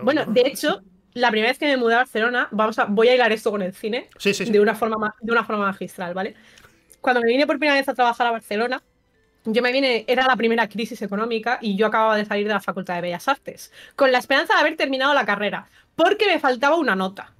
bueno, 0.02 0.26
de 0.26 0.41
hecho, 0.41 0.82
la 1.13 1.32
primera 1.32 1.52
vez 1.52 1.60
que 1.60 1.65
me 1.65 1.78
mudé 1.78 1.93
a 1.93 1.97
Barcelona, 1.97 2.49
vamos 2.52 2.78
a, 2.80 2.86
voy 2.86 3.08
a 3.08 3.15
hilar 3.15 3.32
esto 3.32 3.52
con 3.52 3.62
el 3.62 3.73
cine. 3.73 4.10
Sí, 4.17 4.34
sí, 4.34 4.45
De, 4.45 4.60
una 4.60 4.76
forma, 4.76 5.15
de 5.21 5.32
una 5.32 5.45
forma 5.45 5.65
magistral, 5.67 6.13
¿vale? 6.13 6.36
Cuando 6.99 7.21
me 7.21 7.28
vine 7.28 7.47
por 7.47 7.58
primera 7.58 7.80
vez 7.80 7.88
a 7.88 7.93
trabajar 7.93 8.28
a 8.28 8.32
Barcelona, 8.32 8.82
yo 9.45 9.62
me 9.62 9.71
vine, 9.71 10.06
era 10.08 10.26
la 10.26 10.36
primera 10.36 10.67
crisis 10.69 11.02
económica 11.02 11.60
y 11.62 11.76
yo 11.76 11.88
acababa 11.88 12.15
de 12.15 12.26
salir 12.26 12.47
de 12.47 12.54
la 12.54 12.62
Facultad 12.62 12.95
de 12.95 13.02
Bellas 13.02 13.28
Artes, 13.28 13.71
con 13.95 14.12
la 14.12 14.19
esperanza 14.19 14.54
de 14.56 14.62
haber 14.62 14.78
terminado 14.78 15.13
la 15.13 15.26
carrera, 15.26 15.67
porque 15.95 16.28
me 16.28 16.39
faltaba 16.39 16.78
una 16.78 16.95
nota. 16.95 17.34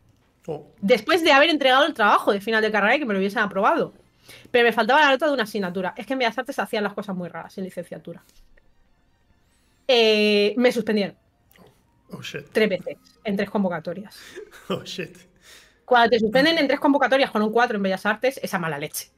Oh. 0.48 0.68
Después 0.82 1.24
de 1.24 1.32
haber 1.32 1.50
entregado 1.50 1.86
el 1.86 1.94
trabajo 1.94 2.32
de 2.32 2.42
final 2.42 2.62
de 2.62 2.72
carrera 2.72 2.96
y 2.96 3.00
que 3.00 3.06
me 3.06 3.14
lo 3.14 3.20
hubiesen 3.20 3.40
aprobado. 3.40 3.94
Pero 4.52 4.66
me 4.66 4.74
faltaba 4.74 5.02
la 5.02 5.12
nota 5.12 5.28
de 5.28 5.34
una 5.34 5.44
asignatura. 5.44 5.94
Es 5.98 6.06
que 6.06 6.14
en 6.14 6.20
Bellas 6.20 6.38
Artes 6.38 6.60
hacían 6.60 6.84
las 6.84 6.94
cosas 6.94 7.16
muy 7.16 7.30
raras 7.30 7.58
en 7.58 7.64
licenciatura. 7.64 8.24
Eh, 9.88 10.54
me 10.58 10.72
suspendieron. 10.72 11.16
Oh, 12.12 12.22
shit. 12.22 12.46
Tres 12.52 12.70
veces, 12.70 12.98
en 13.24 13.36
tres 13.36 13.50
convocatorias. 13.50 14.18
Oh, 14.70 14.84
shit. 14.84 15.18
Cuando 15.84 16.12
te 16.12 16.20
suspenden 16.20 16.58
en 16.58 16.68
tres 16.68 16.80
convocatorias 16.80 17.30
con 17.32 17.42
un 17.42 17.52
4 17.52 17.76
en 17.76 17.84
Bellas 17.84 18.06
Artes, 18.06 18.40
esa 18.42 18.58
mala 18.58 18.80
leche. 18.80 19.10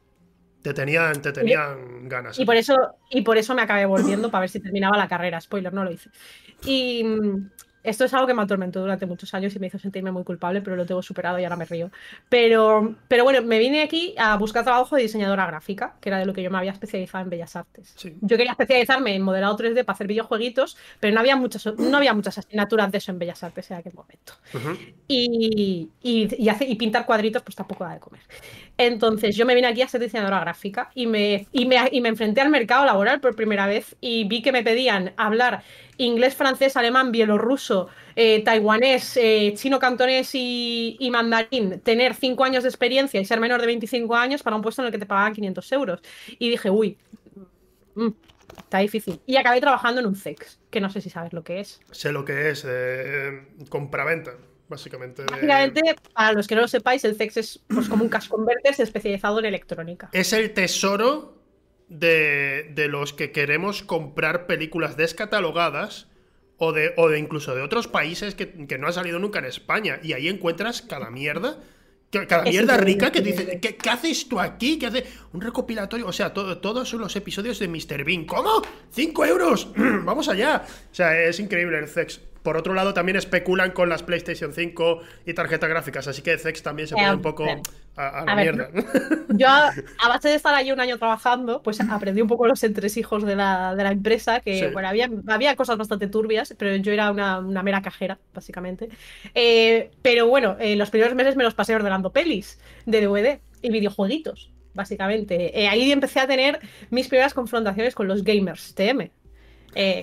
Te 0.62 0.74
tenían, 0.74 1.22
te 1.22 1.32
tenían 1.32 2.08
ganas. 2.08 2.38
Y 2.40 2.44
por, 2.44 2.56
eso, 2.56 2.74
y 3.10 3.22
por 3.22 3.38
eso 3.38 3.54
me 3.54 3.62
acabé 3.62 3.86
volviendo 3.86 4.32
para 4.32 4.40
ver 4.40 4.50
si 4.50 4.58
terminaba 4.58 4.96
la 4.96 5.06
carrera. 5.06 5.40
Spoiler, 5.40 5.72
no 5.72 5.84
lo 5.84 5.92
hice. 5.92 6.10
Y, 6.64 7.04
esto 7.86 8.04
es 8.04 8.12
algo 8.14 8.26
que 8.26 8.34
me 8.34 8.42
atormentó 8.42 8.80
durante 8.80 9.06
muchos 9.06 9.32
años 9.34 9.54
y 9.54 9.58
me 9.58 9.68
hizo 9.68 9.78
sentirme 9.78 10.10
muy 10.10 10.24
culpable, 10.24 10.60
pero 10.60 10.76
lo 10.76 10.84
tengo 10.84 11.02
superado 11.02 11.38
y 11.38 11.44
ahora 11.44 11.56
me 11.56 11.64
río. 11.64 11.90
Pero, 12.28 12.94
pero 13.08 13.24
bueno, 13.24 13.42
me 13.42 13.58
vine 13.58 13.82
aquí 13.82 14.14
a 14.18 14.36
buscar 14.36 14.64
trabajo 14.64 14.96
de 14.96 15.02
diseñadora 15.02 15.46
gráfica, 15.46 15.94
que 16.00 16.08
era 16.08 16.18
de 16.18 16.26
lo 16.26 16.32
que 16.32 16.42
yo 16.42 16.50
me 16.50 16.58
había 16.58 16.72
especializado 16.72 17.24
en 17.24 17.30
Bellas 17.30 17.56
Artes. 17.56 17.94
Yo 18.20 18.36
quería 18.36 18.52
especializarme 18.52 19.14
en 19.14 19.22
modelado 19.22 19.56
3D 19.56 19.84
para 19.84 19.94
hacer 19.94 20.06
videojueguitos, 20.06 20.76
pero 21.00 21.14
no 21.14 21.20
había 21.20 21.36
muchas, 21.36 21.66
no 21.78 21.96
había 21.96 22.14
muchas 22.14 22.38
asignaturas 22.38 22.90
de 22.90 22.98
eso 22.98 23.12
en 23.12 23.18
Bellas 23.18 23.42
Artes 23.42 23.70
en 23.70 23.76
aquel 23.78 23.94
momento. 23.94 24.34
y, 25.08 25.88
y, 26.02 26.28
y, 26.40 26.74
pintar 26.74 27.06
cuadritos, 27.06 27.42
pues 27.42 27.54
tampoco 27.54 27.84
da 27.84 27.94
de 27.94 28.00
comer. 28.00 28.20
Entonces 28.78 29.36
yo 29.36 29.46
me 29.46 29.54
vine 29.54 29.68
aquí 29.68 29.82
a 29.82 29.88
ser 29.88 30.00
diseñadora 30.02 30.40
gráfica 30.40 30.90
y 30.94 31.06
me, 31.06 31.46
y 31.52 31.66
me, 31.66 31.76
y 31.90 32.00
me 32.00 32.10
enfrenté 32.10 32.42
al 32.42 32.50
mercado 32.50 32.84
laboral 32.84 33.20
por 33.20 33.34
primera 33.34 33.66
vez 33.66 33.96
y 34.00 34.24
vi 34.24 34.42
que 34.42 34.52
me 34.52 34.62
pedían 34.62 35.14
hablar 35.16 35.62
inglés, 35.96 36.34
francés, 36.34 36.76
alemán, 36.76 37.10
bielorruso, 37.10 37.88
eh, 38.16 38.42
taiwanés, 38.44 39.16
eh, 39.16 39.54
chino, 39.56 39.78
cantonés 39.78 40.30
y, 40.34 41.08
mandarín, 41.10 41.80
tener 41.80 42.14
5 42.14 42.44
años 42.44 42.62
de 42.64 42.68
experiencia 42.68 43.20
y 43.20 43.24
ser 43.24 43.40
menor 43.40 43.60
de 43.60 43.66
25 43.66 44.14
años 44.14 44.42
para 44.42 44.56
un 44.56 44.62
puesto 44.62 44.82
en 44.82 44.86
el 44.86 44.92
que 44.92 44.98
te 44.98 45.06
pagaban 45.06 45.32
500 45.32 45.72
euros. 45.72 46.00
Y 46.38 46.50
dije, 46.50 46.70
uy, 46.70 46.98
mm, 47.94 48.08
está 48.58 48.78
difícil. 48.78 49.20
Y 49.26 49.36
acabé 49.36 49.60
trabajando 49.60 50.00
en 50.00 50.06
un 50.06 50.16
CEX, 50.16 50.60
que 50.70 50.80
no 50.80 50.90
sé 50.90 51.00
si 51.00 51.10
sabes 51.10 51.32
lo 51.32 51.42
que 51.42 51.60
es. 51.60 51.80
Sé 51.90 52.12
lo 52.12 52.24
que 52.24 52.50
es, 52.50 52.64
eh, 52.68 53.42
compraventa. 53.68 54.32
Básicamente, 54.68 55.24
básicamente, 55.24 55.94
para 56.12 56.32
los 56.32 56.48
que 56.48 56.56
no 56.56 56.62
lo 56.62 56.68
sepáis, 56.68 57.04
el 57.04 57.14
CEX 57.14 57.36
es 57.36 57.60
pues, 57.68 57.88
como 57.88 58.02
un 58.02 58.08
cash 58.08 58.28
converters 58.28 58.80
especializado 58.80 59.38
en 59.38 59.44
electrónica. 59.44 60.10
Es 60.12 60.32
el 60.32 60.52
tesoro 60.52 61.36
de, 61.88 62.86
los 62.90 63.12
que 63.12 63.30
queremos 63.30 63.82
comprar 63.82 64.46
películas 64.46 64.96
descatalogadas 64.96 66.08
o 66.58 66.72
de, 66.72 66.94
o 66.96 67.08
de 67.08 67.18
incluso 67.18 67.54
de 67.54 67.62
otros 67.62 67.86
países 67.86 68.34
que, 68.34 68.46
no 68.78 68.86
han 68.88 68.92
salido 68.92 69.18
nunca 69.18 69.38
en 69.38 69.44
España. 69.44 70.00
Y 70.02 70.12
ahí 70.14 70.28
encuentras 70.28 70.82
cada 70.82 71.10
mierda. 71.10 71.58
Cada 72.10 72.44
mierda 72.44 72.76
rica 72.76 73.10
que 73.12 73.20
dice, 73.20 73.60
¿qué, 73.60 73.76
haces 73.90 74.28
tú 74.28 74.40
aquí? 74.40 74.78
¿Qué 74.78 74.86
hace? 74.86 75.04
Un 75.32 75.40
recopilatorio, 75.40 76.06
o 76.06 76.12
sea, 76.12 76.32
todos 76.32 76.88
son 76.88 77.00
los 77.00 77.14
episodios 77.14 77.58
de 77.58 77.68
Mr. 77.68 78.04
Bean. 78.04 78.24
¿Cómo? 78.24 78.62
¡Cinco 78.90 79.24
euros! 79.24 79.68
¡Vamos 79.76 80.28
allá! 80.28 80.64
O 80.90 80.94
sea, 80.94 81.20
es 81.20 81.38
increíble 81.40 81.78
el 81.78 81.88
sex. 81.88 82.20
Por 82.46 82.56
otro 82.56 82.74
lado, 82.74 82.94
también 82.94 83.16
especulan 83.16 83.72
con 83.72 83.88
las 83.88 84.04
PlayStation 84.04 84.52
5 84.52 85.00
y 85.26 85.34
tarjetas 85.34 85.68
gráficas, 85.68 86.06
así 86.06 86.22
que 86.22 86.38
Zex 86.38 86.62
también 86.62 86.86
se 86.86 86.94
pone 86.94 87.12
un 87.12 87.20
poco 87.20 87.44
a, 87.96 88.24
la 88.24 88.36
mierda. 88.36 88.70
yo, 89.30 89.48
a 89.48 90.08
base 90.08 90.28
de 90.28 90.36
estar 90.36 90.54
allí 90.54 90.70
un 90.70 90.78
año 90.78 90.96
trabajando, 90.96 91.60
pues 91.60 91.80
aprendí 91.80 92.20
un 92.20 92.28
poco 92.28 92.46
los 92.46 92.62
entresijos 92.62 93.24
de 93.24 93.34
la, 93.34 93.74
de 93.74 93.82
la 93.82 93.90
empresa, 93.90 94.38
que 94.38 94.68
bueno, 94.68 94.86
había, 94.86 95.10
había 95.26 95.56
cosas 95.56 95.76
bastante 95.76 96.06
turbias, 96.06 96.54
pero 96.56 96.76
yo 96.76 96.92
era 96.92 97.10
una, 97.10 97.40
mera 97.64 97.82
cajera, 97.82 98.16
básicamente. 98.32 98.90
Eh, 99.34 99.90
pero 100.00 100.28
bueno, 100.28 100.56
eh, 100.60 100.76
los 100.76 100.90
primeros 100.90 101.16
meses 101.16 101.34
me 101.34 101.42
los 101.42 101.54
pasé 101.54 101.74
ordenando 101.74 102.12
pelis 102.12 102.60
de 102.84 103.00
DVD 103.00 103.40
y 103.60 103.70
videojueguitos 103.72 104.52
básicamente. 104.72 105.60
Eh, 105.60 105.66
ahí 105.66 105.90
empecé 105.90 106.20
a 106.20 106.28
tener 106.28 106.60
mis 106.90 107.08
primeras 107.08 107.34
confrontaciones 107.34 107.96
con 107.96 108.06
los 108.06 108.22
gamers 108.22 108.72
TM. 108.76 109.10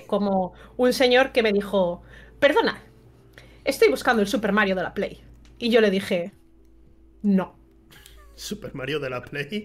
como 0.06 0.52
un 0.76 0.92
señor 0.92 1.32
que 1.32 1.42
me 1.42 1.52
dijo, 1.52 2.02
perdona, 2.38 2.82
estoy 3.64 3.88
buscando 3.88 4.22
el 4.22 4.28
Super 4.28 4.52
Mario 4.52 4.74
de 4.74 4.82
la 4.82 4.94
Play. 4.94 5.20
Y 5.58 5.70
yo 5.70 5.80
le 5.80 5.90
dije, 5.90 6.32
no. 7.22 7.58
Super 8.34 8.74
Mario 8.74 9.00
de 9.00 9.10
la 9.10 9.22
Play. 9.22 9.48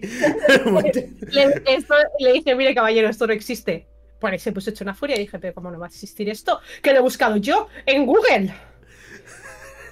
le, 2.18 2.32
dije, 2.32 2.54
mire 2.54 2.74
caballero, 2.74 3.08
esto 3.08 3.26
no 3.26 3.32
existe. 3.32 3.86
Por 4.20 4.32
ahí 4.32 4.38
se 4.38 4.52
puso 4.52 4.70
hecho 4.70 4.84
una 4.84 4.94
furia 4.94 5.16
y 5.16 5.20
dije, 5.20 5.38
pero 5.38 5.54
¿cómo 5.54 5.70
no 5.70 5.78
va 5.78 5.86
a 5.86 5.88
existir 5.88 6.28
esto? 6.28 6.60
Que 6.82 6.92
lo 6.92 6.98
he 6.98 7.02
buscado 7.02 7.36
yo 7.36 7.68
en 7.86 8.06
Google. 8.06 8.52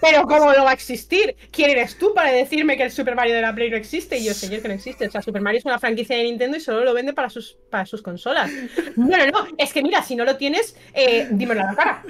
Pero 0.00 0.26
¿cómo 0.26 0.52
no 0.52 0.64
va 0.64 0.70
a 0.70 0.74
existir? 0.74 1.34
¿Quién 1.50 1.70
eres 1.70 1.98
tú 1.98 2.14
para 2.14 2.30
decirme 2.30 2.76
que 2.76 2.84
el 2.84 2.92
Super 2.92 3.16
Mario 3.16 3.34
de 3.34 3.42
la 3.42 3.54
Play 3.54 3.68
no 3.68 3.76
existe? 3.76 4.16
Y 4.16 4.26
yo, 4.26 4.34
señor, 4.34 4.62
que 4.62 4.68
no 4.68 4.74
existe. 4.74 5.08
O 5.08 5.10
sea, 5.10 5.22
Super 5.22 5.42
Mario 5.42 5.58
es 5.58 5.64
una 5.64 5.80
franquicia 5.80 6.16
de 6.16 6.22
Nintendo 6.22 6.56
y 6.56 6.60
solo 6.60 6.84
lo 6.84 6.94
vende 6.94 7.14
para 7.14 7.28
sus, 7.28 7.58
para 7.68 7.84
sus 7.84 8.00
consolas. 8.00 8.50
No, 8.96 9.16
no, 9.16 9.26
no. 9.26 9.46
Es 9.56 9.72
que 9.72 9.82
mira, 9.82 10.02
si 10.02 10.16
no 10.16 10.24
lo 10.24 10.36
tienes, 10.36 10.76
eh, 10.92 11.28
dímelo 11.30 11.62
a 11.62 11.64
la 11.64 11.74
cara 11.74 12.02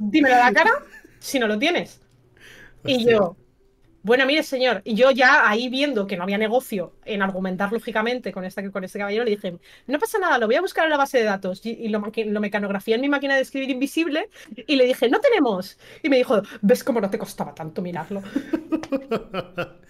dímelo 0.00 0.34
a 0.34 0.38
la 0.38 0.52
cara 0.52 0.70
si 1.18 1.38
no 1.38 1.46
lo 1.46 1.58
tienes. 1.58 2.00
Y 2.84 3.04
yo, 3.04 3.36
bueno, 4.02 4.24
mire, 4.26 4.42
señor, 4.42 4.80
y 4.84 4.94
yo 4.94 5.10
ya 5.10 5.48
ahí 5.48 5.68
viendo 5.68 6.06
que 6.06 6.16
no 6.16 6.22
había 6.22 6.38
negocio 6.38 6.94
en 7.14 7.22
argumentar 7.22 7.72
lógicamente 7.72 8.32
con, 8.32 8.44
esta, 8.44 8.68
con 8.70 8.84
este 8.84 8.98
caballero, 8.98 9.24
le 9.24 9.32
dije, 9.32 9.56
no 9.86 9.98
pasa 9.98 10.18
nada, 10.18 10.38
lo 10.38 10.46
voy 10.46 10.56
a 10.56 10.60
buscar 10.60 10.84
en 10.84 10.90
la 10.90 10.96
base 10.96 11.18
de 11.18 11.24
datos. 11.24 11.60
Y, 11.64 11.88
lo, 11.88 12.00
lo, 12.00 12.40
mecanografié 12.40 12.94
en 12.94 13.00
mi 13.00 13.08
máquina 13.08 13.36
de 13.36 13.42
escribir 13.42 13.70
invisible 13.70 14.28
y 14.66 14.76
le 14.76 14.86
dije, 14.86 15.08
no 15.08 15.20
tenemos. 15.20 15.78
Y 16.02 16.08
me 16.08 16.16
dijo, 16.16 16.42
¿ves 16.62 16.84
cómo 16.84 17.00
no 17.00 17.10
te 17.10 17.18
costaba 17.18 17.54
tanto 17.54 17.82
mirarlo? 17.82 18.22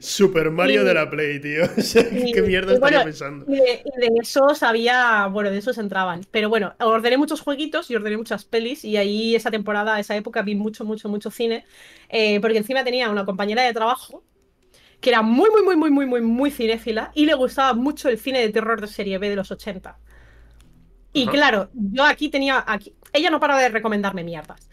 Super 0.00 0.50
Mario 0.50 0.84
de 0.84 0.94
la 0.94 1.08
Play, 1.10 1.40
tío. 1.40 1.64
¿Qué 2.34 2.42
mierda 2.42 2.74
estaría 2.74 3.04
pensando? 3.04 3.44
Y 3.48 3.56
de, 3.56 3.82
de, 3.96 4.10
esos 4.20 4.62
había, 4.62 5.26
bueno, 5.28 5.50
de 5.50 5.58
esos 5.58 5.78
entraban. 5.78 6.26
Pero 6.30 6.48
bueno, 6.48 6.74
ordené 6.80 7.16
muchos 7.16 7.40
jueguitos 7.40 7.90
y 7.90 7.96
ordené 7.96 8.16
muchas 8.16 8.44
pelis 8.44 8.84
y 8.84 8.96
ahí 8.96 9.34
esa 9.34 9.50
temporada, 9.50 9.98
esa 10.00 10.16
época 10.16 10.42
vi 10.42 10.54
mucho, 10.54 10.84
mucho, 10.84 11.08
mucho 11.08 11.30
cine. 11.30 11.64
Eh, 12.08 12.40
porque 12.40 12.58
encima 12.58 12.84
tenía 12.84 13.10
una 13.10 13.24
compañera 13.24 13.62
de 13.62 13.72
trabajo 13.72 14.22
que 15.06 15.10
era 15.10 15.22
muy, 15.22 15.48
muy, 15.50 15.62
muy, 15.62 15.76
muy, 15.76 15.90
muy, 15.92 16.06
muy, 16.06 16.20
muy 16.20 16.50
cinéfila 16.50 17.12
y 17.14 17.26
le 17.26 17.34
gustaba 17.34 17.74
mucho 17.74 18.08
el 18.08 18.18
cine 18.18 18.40
de 18.40 18.48
terror 18.48 18.80
de 18.80 18.88
serie 18.88 19.18
B 19.18 19.28
de 19.28 19.36
los 19.36 19.52
80. 19.52 19.96
Y 21.12 21.28
claro, 21.28 21.70
yo 21.74 22.02
aquí 22.04 22.28
tenía. 22.28 22.64
Aquí, 22.66 22.92
ella 23.12 23.30
no 23.30 23.38
para 23.38 23.56
de 23.56 23.68
recomendarme 23.68 24.24
mierdas. 24.24 24.68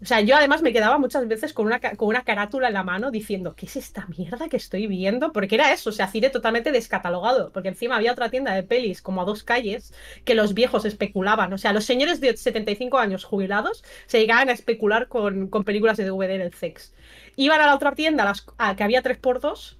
O 0.00 0.06
sea, 0.06 0.22
yo 0.22 0.34
además 0.34 0.62
me 0.62 0.72
quedaba 0.72 0.96
muchas 0.96 1.28
veces 1.28 1.52
con 1.52 1.66
una, 1.66 1.78
con 1.78 2.08
una 2.08 2.24
carátula 2.24 2.68
en 2.68 2.72
la 2.72 2.84
mano 2.84 3.10
diciendo, 3.10 3.54
¿qué 3.54 3.66
es 3.66 3.76
esta 3.76 4.06
mierda 4.06 4.48
que 4.48 4.56
estoy 4.56 4.86
viendo? 4.86 5.30
Porque 5.30 5.56
era 5.56 5.74
eso, 5.74 5.90
o 5.90 5.92
sea, 5.92 6.08
cine 6.08 6.30
totalmente 6.30 6.72
descatalogado. 6.72 7.52
Porque 7.52 7.68
encima 7.68 7.96
había 7.96 8.12
otra 8.12 8.30
tienda 8.30 8.54
de 8.54 8.62
pelis 8.62 9.02
como 9.02 9.20
a 9.20 9.26
dos 9.26 9.44
calles 9.44 9.92
que 10.24 10.34
los 10.34 10.54
viejos 10.54 10.86
especulaban. 10.86 11.52
O 11.52 11.58
sea, 11.58 11.74
los 11.74 11.84
señores 11.84 12.18
de 12.22 12.34
75 12.34 12.96
años 12.96 13.24
jubilados 13.24 13.84
se 14.06 14.20
llegaban 14.20 14.48
a 14.48 14.52
especular 14.52 15.08
con, 15.08 15.48
con 15.48 15.64
películas 15.64 15.98
de 15.98 16.06
DVD 16.06 16.30
en 16.30 16.40
el 16.40 16.54
sex. 16.54 16.94
Iban 17.40 17.62
a 17.62 17.66
la 17.66 17.74
otra 17.74 17.92
tienda 17.92 18.26
las, 18.26 18.42
que 18.42 18.84
había 18.84 19.02
3x2, 19.02 19.78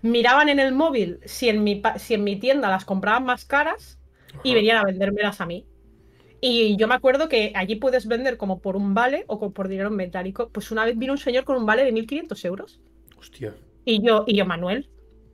miraban 0.00 0.48
en 0.48 0.58
el 0.58 0.72
móvil 0.72 1.20
si 1.26 1.50
en 1.50 1.62
mi, 1.62 1.82
si 1.96 2.14
en 2.14 2.24
mi 2.24 2.36
tienda 2.36 2.70
las 2.70 2.86
compraban 2.86 3.26
más 3.26 3.44
caras 3.44 3.98
y 4.42 4.54
venían 4.54 4.78
a 4.78 4.84
vendérmelas 4.84 5.42
a 5.42 5.44
mí. 5.44 5.66
Y 6.40 6.74
yo 6.78 6.88
me 6.88 6.94
acuerdo 6.94 7.28
que 7.28 7.52
allí 7.54 7.76
puedes 7.76 8.06
vender 8.06 8.38
como 8.38 8.60
por 8.60 8.76
un 8.76 8.94
vale 8.94 9.24
o 9.26 9.52
por 9.52 9.68
dinero 9.68 9.90
metálico. 9.90 10.48
Pues 10.48 10.70
una 10.70 10.86
vez 10.86 10.96
vino 10.96 11.12
un 11.12 11.18
señor 11.18 11.44
con 11.44 11.58
un 11.58 11.66
vale 11.66 11.84
de 11.84 11.92
1.500 11.92 12.46
euros. 12.46 12.80
Hostia. 13.18 13.54
Y 13.84 14.02
yo, 14.02 14.24
y 14.26 14.34
yo, 14.34 14.46
Manuel, 14.46 14.88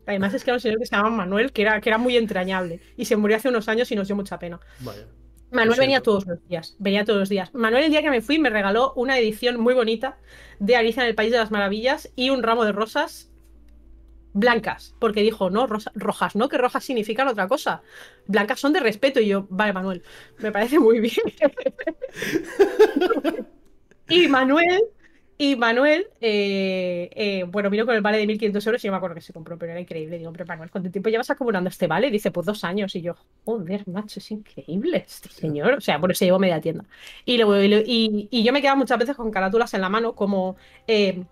Además 0.05 0.32
es 0.34 0.42
que 0.42 0.50
era 0.50 0.57
un 0.57 0.61
señor 0.61 0.78
que 0.78 0.86
se 0.86 0.96
llamaba 0.96 1.14
Manuel, 1.14 1.53
que 1.53 1.62
era, 1.62 1.80
que 1.80 1.90
era 1.90 1.98
muy 1.98 2.16
entrañable. 2.16 2.80
Y 2.96 3.05
se 3.05 3.16
murió 3.16 3.36
hace 3.36 3.50
unos 3.50 3.68
años 3.68 3.92
y 3.92 3.94
nos 3.94 4.09
dio 4.09 4.16
mucha 4.16 4.38
pena. 4.38 4.59
Vaya. 4.80 5.07
Manuel 5.51 5.78
venía 5.78 6.03
todos 6.03 6.26
los 6.26 6.38
días, 6.49 6.76
venía 6.78 7.05
todos 7.05 7.20
los 7.20 7.28
días. 7.28 7.53
Manuel 7.55 7.84
el 7.84 7.90
día 7.90 8.03
que 8.03 8.11
me 8.11 8.20
fui 8.20 8.38
me 8.38 8.51
regaló 8.51 8.92
una 8.96 9.18
edición 9.18 9.59
muy 9.61 9.74
bonita 9.74 10.18
de 10.59 10.76
Alicia 10.76 11.03
en 11.03 11.09
el 11.09 11.14
País 11.14 11.32
de 11.32 11.38
las 11.38 11.51
Maravillas 11.51 12.11
y 12.16 12.30
un 12.30 12.42
ramo 12.42 12.64
de 12.64 12.72
rosas 12.72 13.30
blancas, 14.34 14.94
porque 14.99 15.22
dijo, 15.22 15.51
no, 15.51 15.66
rosa- 15.66 15.92
rojas, 15.94 16.36
no, 16.36 16.49
que 16.49 16.59
rojas 16.59 16.84
significan 16.84 17.28
otra 17.28 17.49
cosa. 17.49 17.82
Blancas 18.26 18.61
son 18.61 18.72
de 18.72 18.80
respeto 18.80 19.20
y 19.20 19.28
yo, 19.28 19.46
vale, 19.51 19.72
Manuel, 19.72 20.03
me 20.38 20.53
parece 20.53 20.78
muy 20.78 21.01
bien. 21.01 21.16
y 24.09 24.28
Manuel, 24.28 24.82
y 25.41 25.55
Manuel, 25.57 26.09
eh, 26.20 27.09
eh, 27.14 27.45
bueno, 27.45 27.70
vino 27.70 27.86
con 27.86 27.95
el 27.95 28.01
vale 28.01 28.18
de 28.18 28.26
1.500 28.26 28.66
euros 28.66 28.82
y 28.82 28.86
yo 28.89 28.93
me 28.93 28.97
acuerdo 28.97 29.14
que 29.14 29.20
se 29.20 29.32
compró, 29.32 29.57
pero 29.57 29.70
era 29.72 29.80
increíble. 29.80 30.18
Digo, 30.18 30.28
hombre, 30.28 30.45
Manuel, 30.45 30.70
¿cuánto 30.70 30.91
tiempo 30.91 31.09
llevas 31.11 31.30
acumulando 31.30 31.70
este 31.70 31.86
vale? 31.86 32.11
Dice, 32.11 32.30
pues 32.32 32.45
dos 32.45 32.64
años. 32.64 32.95
Y 32.97 33.03
yo, 33.03 33.14
joder, 33.45 33.86
macho, 33.89 34.18
es 34.18 34.30
increíble 34.32 35.05
este 35.07 35.28
señor. 35.28 35.74
O 35.74 35.80
sea, 35.80 36.01
por 36.01 36.11
eso 36.11 36.24
llevo 36.24 36.39
media 36.41 36.61
tienda. 36.61 36.84
Y, 37.24 37.36
luego, 37.36 37.57
y, 37.61 37.68
lo- 37.68 37.78
y- 37.78 38.28
y 38.30 38.43
yo 38.43 38.53
me 38.53 38.61
quedaba 38.61 38.76
muchas 38.76 38.99
veces 38.99 39.14
con 39.16 39.30
carátulas 39.30 39.72
en 39.74 39.80
la 39.80 39.89
mano, 39.89 40.14
como 40.14 40.57
eh, 40.89 41.22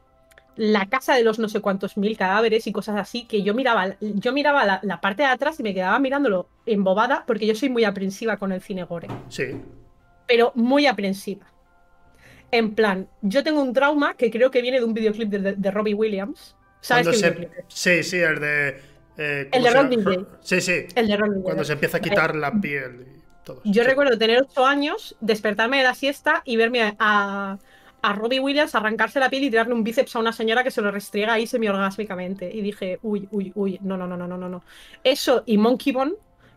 la 0.55 0.87
casa 0.87 1.15
de 1.15 1.23
los 1.25 1.39
no 1.39 1.49
sé 1.49 1.61
cuántos 1.61 1.97
mil 1.97 2.17
cadáveres 2.17 2.67
y 2.67 2.73
cosas 2.73 2.97
así, 2.97 3.25
que 3.25 3.43
yo 3.43 3.55
miraba, 3.55 3.97
yo 4.01 4.33
miraba 4.33 4.65
la, 4.65 4.81
la 4.85 5.01
parte 5.01 5.23
de 5.25 5.29
atrás 5.29 5.59
y 5.61 5.63
me 5.63 5.75
quedaba 5.75 5.99
mirándolo 5.99 6.49
embobada, 6.65 7.25
porque 7.27 7.47
yo 7.47 7.55
soy 7.55 7.69
muy 7.69 7.85
aprensiva 7.85 8.37
con 8.39 8.53
el 8.53 8.63
cine 8.63 8.85
gore 8.85 9.09
Sí. 9.29 9.45
pero 10.27 10.53
muy 10.55 10.87
aprensiva. 10.87 11.45
En 12.51 12.75
plan, 12.75 13.09
yo 13.23 13.43
tengo 13.45 13.61
un 13.63 13.73
trauma 13.73 14.15
que 14.15 14.31
creo 14.31 14.51
que 14.51 14.63
viene 14.63 14.79
de 14.79 14.85
un 14.85 14.95
videoclip 14.95 15.29
de, 15.29 15.39
de- 15.41 15.55
de 15.57 15.71
Robbie 15.71 15.95
Williams. 15.95 16.57
¿Sabes 16.81 17.09
qué 17.09 17.17
se-? 17.17 17.51
Sí, 17.69 18.03
sí, 18.03 18.19
el 18.19 18.41
de. 18.41 18.69
eh, 19.19 19.49
El 19.53 19.63
¿cómo 19.63 19.65
de 19.65 19.71
Rock? 19.71 19.89
DJ. 19.89 20.27
Sí, 20.41 20.61
sí. 20.61 20.87
El 20.95 21.09
de 21.09 21.17
Robbie 21.17 21.43
Cuando 21.43 21.65
se 21.65 21.73
empieza 21.73 21.97
a 21.99 22.01
quitar 22.01 22.37
la 22.37 22.61
piel 22.61 23.07
y 23.17 23.45
todo. 23.45 23.61
Yo 23.65 23.83
Sí. 23.83 23.89
recuerdo 23.89 24.17
tener 24.19 24.43
8 24.43 24.65
años, 24.67 25.17
despertarme 25.21 25.79
de 25.79 25.85
la 25.85 25.95
siesta 25.95 26.43
y 26.45 26.57
verme 26.57 26.95
a, 26.99 27.59
a 28.03 28.13
Robbie 28.13 28.41
Williams 28.41 28.75
arrancarse 28.75 29.19
la 29.19 29.29
piel 29.31 29.45
y 29.45 29.51
tirarle 29.51 29.75
un 29.75 29.83
bíceps 29.83 30.15
a 30.15 30.19
una 30.21 30.33
señora 30.33 30.63
que 30.63 30.71
se 30.71 30.81
lo 30.83 30.91
restriega 30.93 31.33
ahí 31.35 31.47
semi-orgásmicamente. 31.47 32.51
Y 32.53 32.61
dije, 32.63 32.99
uy, 33.03 33.27
uy, 33.33 33.53
uy, 33.57 33.79
no, 33.83 33.97
no, 33.97 34.07
no, 34.07 34.17
no, 34.17 34.29
no, 34.29 34.39
no, 34.39 34.49
no. 34.49 34.63
Eso 35.03 35.43
y 35.47 35.59
Monkey 35.59 35.93
Bone 35.93 36.13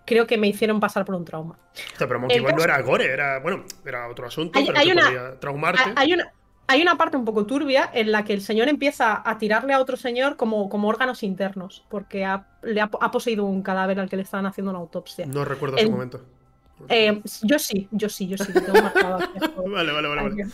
creo 0.09 0.27
que 0.27 0.37
me 0.37 0.47
hicieron 0.47 0.79
pasar 0.81 1.05
por 1.05 1.15
un 1.15 1.23
trauma. 1.23 1.57
Pero 1.97 2.19
Monkey 2.19 2.39
Ball 2.41 2.55
no 2.55 2.63
era 2.63 2.81
gore, 2.81 3.05
era. 3.05 3.39
Bueno, 3.39 3.63
era 3.85 4.09
otro 4.09 4.27
asunto, 4.27 4.59
Hay- 4.59 4.65
pero 4.65 4.77
hay 4.79 4.91
una- 4.91 5.05
podía 5.05 5.39
traumarte. 5.39 5.81
Ha- 5.81 5.93
Hay 5.95 6.13
una, 6.13 6.33
hay 6.67 6.81
una 6.81 6.97
parte 6.97 7.15
un 7.17 7.25
poco 7.25 7.45
turbia 7.45 7.89
en 7.93 8.11
la 8.11 8.23
que 8.25 8.33
el 8.33 8.41
señor 8.41 8.67
empieza 8.67 9.21
a 9.23 9.37
tirarle 9.37 9.73
a 9.73 9.79
otro 9.79 9.95
señor 9.97 10.35
como, 10.35 10.67
como 10.69 10.87
órganos 10.87 11.23
internos, 11.23 11.85
porque 11.89 12.25
ha, 12.25 12.47
le 12.63 12.81
ha, 12.81 12.89
ha 12.99 13.11
poseído 13.11 13.45
un 13.45 13.61
cadáver 13.63 13.99
al 13.99 14.09
que 14.09 14.17
le 14.17 14.23
estaban 14.23 14.45
haciendo 14.45 14.71
una 14.71 14.79
autopsia. 14.79 15.25
No 15.27 15.45
recuerdo 15.45 15.77
ese 15.77 15.85
el- 15.85 15.91
momento. 15.91 16.21
Eh, 16.87 17.21
yo 17.43 17.59
sí, 17.59 17.87
yo 17.91 18.07
sí, 18.07 18.27
yo 18.27 18.37
sí, 18.37 18.53
tengo. 18.53 18.73
Vale, 19.69 19.91
vale, 19.91 20.07
vale. 20.07 20.21
vale. 20.21 20.47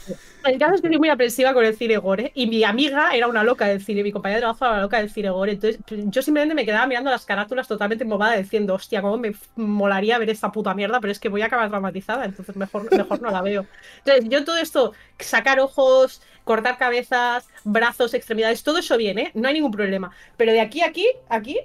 El 0.43 0.59
caso 0.59 0.75
es 0.75 0.81
que 0.81 0.87
soy 0.87 0.97
muy 0.97 1.09
aprensiva 1.09 1.53
con 1.53 1.63
el 1.63 1.75
cine 1.75 1.97
gore 1.97 2.31
y 2.35 2.47
mi 2.47 2.63
amiga 2.63 3.15
era 3.15 3.27
una 3.27 3.43
loca 3.43 3.67
del 3.67 3.83
cine, 3.83 4.03
mi 4.03 4.11
compañera 4.11 4.37
de 4.37 4.41
trabajo 4.41 4.65
era 4.65 4.73
una 4.73 4.81
loca 4.81 4.97
del 4.97 5.09
cine 5.09 5.29
gore. 5.29 5.53
Entonces 5.53 5.79
yo 5.87 6.21
simplemente 6.21 6.55
me 6.55 6.65
quedaba 6.65 6.87
mirando 6.87 7.11
las 7.11 7.25
carátulas 7.25 7.67
totalmente 7.67 8.03
embobada 8.03 8.37
diciendo, 8.37 8.73
hostia, 8.73 9.01
cómo 9.01 9.17
me 9.17 9.33
molaría 9.55 10.17
ver 10.17 10.29
esta 10.29 10.51
puta 10.51 10.73
mierda, 10.73 10.99
pero 10.99 11.11
es 11.11 11.19
que 11.19 11.29
voy 11.29 11.41
a 11.41 11.45
acabar 11.45 11.69
traumatizada, 11.69 12.25
entonces 12.25 12.55
mejor, 12.55 12.91
mejor 12.95 13.21
no 13.21 13.31
la 13.31 13.41
veo. 13.41 13.65
Entonces 13.99 14.25
yo 14.29 14.43
todo 14.43 14.57
esto, 14.57 14.93
sacar 15.19 15.59
ojos, 15.59 16.21
cortar 16.43 16.77
cabezas, 16.77 17.47
brazos, 17.63 18.13
extremidades, 18.13 18.63
todo 18.63 18.79
eso 18.79 18.97
bien, 18.97 19.19
¿eh? 19.19 19.31
No 19.33 19.47
hay 19.47 19.55
ningún 19.55 19.71
problema. 19.71 20.11
Pero 20.37 20.51
de 20.51 20.61
aquí 20.61 20.81
a 20.81 20.87
aquí, 20.87 21.07
aquí, 21.29 21.57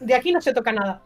de 0.00 0.14
aquí 0.14 0.32
no 0.32 0.40
se 0.40 0.52
toca 0.54 0.72
nada. 0.72 1.02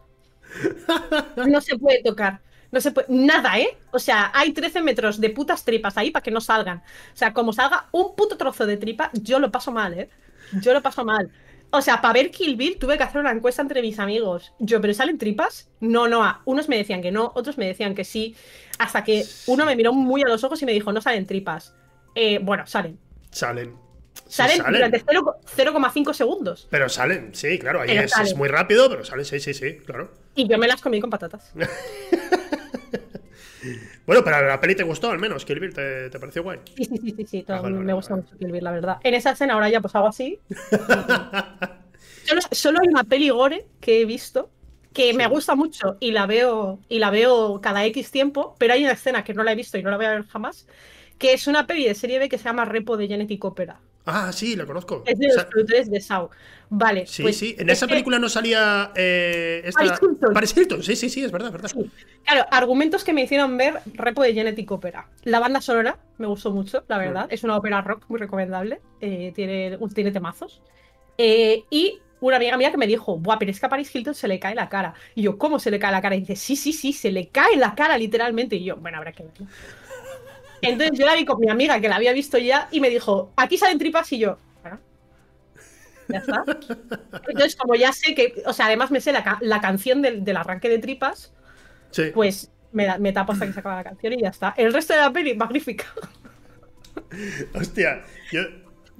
No 1.47 1.61
se 1.61 1.77
puede 1.77 2.01
tocar. 2.03 2.39
No 2.71 2.81
se 2.81 2.91
puede. 2.91 3.07
Nada, 3.09 3.57
¿eh? 3.59 3.77
O 3.91 3.99
sea, 3.99 4.31
hay 4.33 4.51
13 4.51 4.81
metros 4.81 5.19
de 5.21 5.29
putas 5.29 5.63
tripas 5.63 5.97
ahí 5.97 6.11
para 6.11 6.23
que 6.23 6.31
no 6.31 6.41
salgan. 6.41 6.79
O 6.79 7.15
sea, 7.17 7.33
como 7.33 7.53
salga 7.53 7.87
un 7.91 8.15
puto 8.15 8.37
trozo 8.37 8.65
de 8.65 8.77
tripa, 8.77 9.09
yo 9.13 9.39
lo 9.39 9.51
paso 9.51 9.71
mal, 9.71 9.93
¿eh? 9.93 10.09
Yo 10.61 10.73
lo 10.73 10.81
paso 10.81 11.05
mal. 11.05 11.29
O 11.69 11.81
sea, 11.81 12.01
para 12.01 12.13
ver 12.13 12.31
Kill 12.31 12.55
Bill 12.55 12.77
tuve 12.77 12.97
que 12.97 13.03
hacer 13.03 13.19
una 13.19 13.31
encuesta 13.31 13.61
entre 13.61 13.81
mis 13.81 13.99
amigos. 13.99 14.53
Yo, 14.59 14.79
¿pero 14.79 14.93
salen 14.93 15.17
tripas? 15.17 15.69
No, 15.81 16.07
no. 16.07 16.23
ah, 16.23 16.41
Unos 16.45 16.69
me 16.69 16.77
decían 16.77 17.01
que 17.01 17.11
no, 17.11 17.31
otros 17.35 17.57
me 17.57 17.67
decían 17.67 17.93
que 17.95 18.05
sí. 18.05 18.35
Hasta 18.79 19.03
que 19.03 19.25
uno 19.47 19.65
me 19.65 19.75
miró 19.75 19.91
muy 19.93 20.21
a 20.23 20.27
los 20.27 20.43
ojos 20.43 20.61
y 20.61 20.65
me 20.65 20.71
dijo, 20.71 20.91
no 20.93 21.01
salen 21.01 21.25
tripas. 21.25 21.73
Eh, 22.15 22.39
bueno, 22.41 22.65
salen. 22.67 22.97
Salen. 23.31 23.75
Sí, 24.13 24.23
Salen, 24.33 24.57
salen. 24.57 24.73
durante 24.73 25.03
0 25.07 25.35
0,5 25.55 26.13
segundos. 26.13 26.67
Pero 26.71 26.89
salen, 26.89 27.31
sí, 27.33 27.59
claro. 27.59 27.81
Ahí 27.81 27.95
es, 27.97 28.17
es 28.17 28.35
muy 28.35 28.47
rápido, 28.47 28.89
pero 28.89 29.05
salen, 29.05 29.25
sí, 29.25 29.39
sí, 29.39 29.53
sí, 29.53 29.77
claro. 29.85 30.11
Y 30.35 30.47
yo 30.47 30.57
me 30.57 30.67
las 30.67 30.81
comí 30.81 30.99
con 30.99 31.09
patatas. 31.09 31.53
Bueno, 34.05 34.23
pero 34.23 34.47
la 34.47 34.59
peli 34.59 34.75
te 34.75 34.83
gustó 34.83 35.11
al 35.11 35.19
menos, 35.19 35.45
Kill 35.45 35.59
Bill, 35.59 35.73
¿te, 35.73 36.09
te 36.09 36.19
pareció 36.19 36.43
guay? 36.43 36.59
Sí, 36.75 36.85
sí, 36.85 36.97
sí, 36.99 37.11
sí, 37.17 37.25
sí, 37.25 37.43
todo 37.43 37.57
Ah, 37.57 37.61
vale, 37.61 37.77
me 37.83 37.93
vale, 37.93 37.93
gusta 37.93 38.15
vale. 38.15 38.15
mucho 38.15 38.37
Kill 38.37 38.51
Bill, 38.51 38.63
la 38.63 38.71
verdad. 38.71 38.97
En 39.03 39.13
esa 39.15 39.31
escena 39.31 39.53
ahora 39.55 39.69
ya 39.69 39.81
pues 39.81 39.95
hago 39.95 40.07
así. 40.07 40.43
solo, 42.23 42.41
solo 42.51 42.79
hay 42.81 42.87
una 42.89 43.03
peli 43.03 43.29
gore 43.29 43.67
que 43.79 44.01
he 44.01 44.05
visto 44.05 44.51
que 44.93 45.13
me 45.13 45.27
gusta 45.27 45.55
mucho 45.55 45.97
y 45.99 46.11
la 46.11 46.25
veo 46.25 46.79
y 46.89 46.99
la 46.99 47.11
veo 47.11 47.61
cada 47.61 47.85
X 47.85 48.09
tiempo, 48.11 48.55
pero 48.59 48.73
hay 48.73 48.83
una 48.83 48.93
escena 48.93 49.23
que 49.23 49.33
no 49.35 49.43
la 49.43 49.51
he 49.51 49.55
visto 49.55 49.77
y 49.77 49.83
no 49.83 49.91
la 49.91 49.97
voy 49.97 50.05
a 50.07 50.11
ver 50.11 50.25
jamás, 50.27 50.67
que 51.19 51.33
es 51.33 51.45
una 51.47 51.67
peli 51.67 51.85
de 51.85 51.93
serie 51.95 52.17
B 52.19 52.29
que 52.29 52.37
se 52.39 52.45
llama 52.45 52.65
Repo 52.65 52.97
de 52.97 53.07
Genetic 53.07 53.43
Opera. 53.45 53.79
Ah, 54.07 54.31
sí, 54.31 54.55
la 54.55 54.65
conozco. 54.65 55.03
Es 55.05 55.19
de 55.19 55.25
O 55.25 55.27
los 55.29 55.35
sea, 55.35 55.49
productores 55.49 55.91
de 55.91 55.99
Saw. 56.01 56.29
Vale, 56.69 57.05
sí, 57.05 57.21
pues 57.21 57.37
sí. 57.37 57.55
En 57.59 57.69
es 57.69 57.77
esa 57.77 57.85
que- 57.87 57.91
película 57.93 58.19
no 58.19 58.27
salía. 58.29 58.91
Eh, 58.95 59.61
esta... 59.65 59.79
Paris 59.83 59.99
Hilton. 60.01 60.33
Paris 60.33 60.57
Hilton, 60.57 60.83
sí, 60.83 60.95
sí, 60.95 61.09
sí, 61.09 61.23
es 61.23 61.31
verdad, 61.31 61.49
es 61.49 61.53
verdad. 61.53 61.69
Sí. 61.73 61.91
Claro, 62.25 62.45
argumentos 62.51 63.03
que 63.03 63.13
me 63.13 63.23
hicieron 63.23 63.55
ver 63.57 63.75
Repo 63.93 64.23
de 64.23 64.33
Genetic 64.33 64.71
Opera. 64.71 65.07
La 65.23 65.39
banda 65.39 65.61
sonora 65.61 65.97
me 66.17 66.27
gustó 66.27 66.51
mucho, 66.51 66.83
la 66.87 66.97
verdad. 66.97 67.27
Es 67.29 67.43
una 67.43 67.55
ópera 67.57 67.81
rock 67.81 68.05
muy 68.07 68.19
recomendable. 68.19 68.81
eh, 69.01 69.31
tiene, 69.35 69.77
tiene 69.93 70.11
temazos. 70.11 70.61
Eh, 71.17 71.63
y 71.69 71.99
una 72.19 72.37
amiga 72.37 72.57
mía 72.57 72.71
que 72.71 72.77
me 72.77 72.87
dijo, 72.87 73.17
Buah, 73.17 73.37
pero 73.39 73.51
es 73.51 73.59
que 73.59 73.65
a 73.65 73.69
Paris 73.69 73.93
Hilton 73.95 74.15
se 74.15 74.27
le 74.27 74.39
cae 74.39 74.55
la 74.55 74.69
cara. 74.69 74.93
Y 75.15 75.21
yo, 75.23 75.37
¿cómo 75.37 75.59
se 75.59 75.69
le 75.71 75.79
cae 75.79 75.91
la 75.91 76.01
cara? 76.01 76.15
Y 76.15 76.21
dice, 76.21 76.35
sí, 76.35 76.55
sí, 76.55 76.73
sí, 76.73 76.91
se 76.93 77.11
le 77.11 77.27
cae 77.27 77.55
la 77.55 77.75
cara 77.75 77.97
literalmente. 77.97 78.55
Y 78.55 78.63
yo, 78.65 78.75
bueno, 78.77 78.97
habrá 78.97 79.11
que 79.11 79.23
verlo. 79.23 79.47
Entonces 80.61 80.97
yo 80.99 81.05
la 81.05 81.15
vi 81.15 81.25
con 81.25 81.39
mi 81.39 81.49
amiga 81.49 81.79
que 81.79 81.89
la 81.89 81.95
había 81.97 82.13
visto 82.13 82.37
ya 82.37 82.67
y 82.71 82.79
me 82.79 82.89
dijo, 82.89 83.33
aquí 83.37 83.57
salen 83.57 83.77
tripas 83.79 84.11
y 84.13 84.19
yo, 84.19 84.39
bueno, 84.61 84.79
ya 86.07 86.19
está. 86.19 86.43
Entonces, 87.27 87.55
como 87.55 87.75
ya 87.75 87.93
sé 87.93 88.15
que, 88.15 88.43
o 88.45 88.53
sea, 88.53 88.67
además 88.67 88.91
me 88.91 89.01
sé 89.01 89.11
la, 89.11 89.37
la 89.41 89.61
canción 89.61 90.01
del, 90.01 90.23
del 90.23 90.37
arranque 90.37 90.69
de 90.69 90.79
tripas, 90.79 91.33
Sí. 91.91 92.11
pues 92.13 92.51
me, 92.71 92.97
me 92.99 93.13
tapo 93.13 93.33
hasta 93.33 93.47
que 93.47 93.53
se 93.53 93.59
acaba 93.59 93.75
la 93.77 93.83
canción 93.83 94.13
y 94.13 94.21
ya 94.21 94.29
está. 94.29 94.53
El 94.57 94.73
resto 94.73 94.93
de 94.93 94.99
la 95.01 95.11
peli, 95.13 95.35
magnífica. 95.35 95.85
Hostia, 97.53 98.03
yo, 98.31 98.41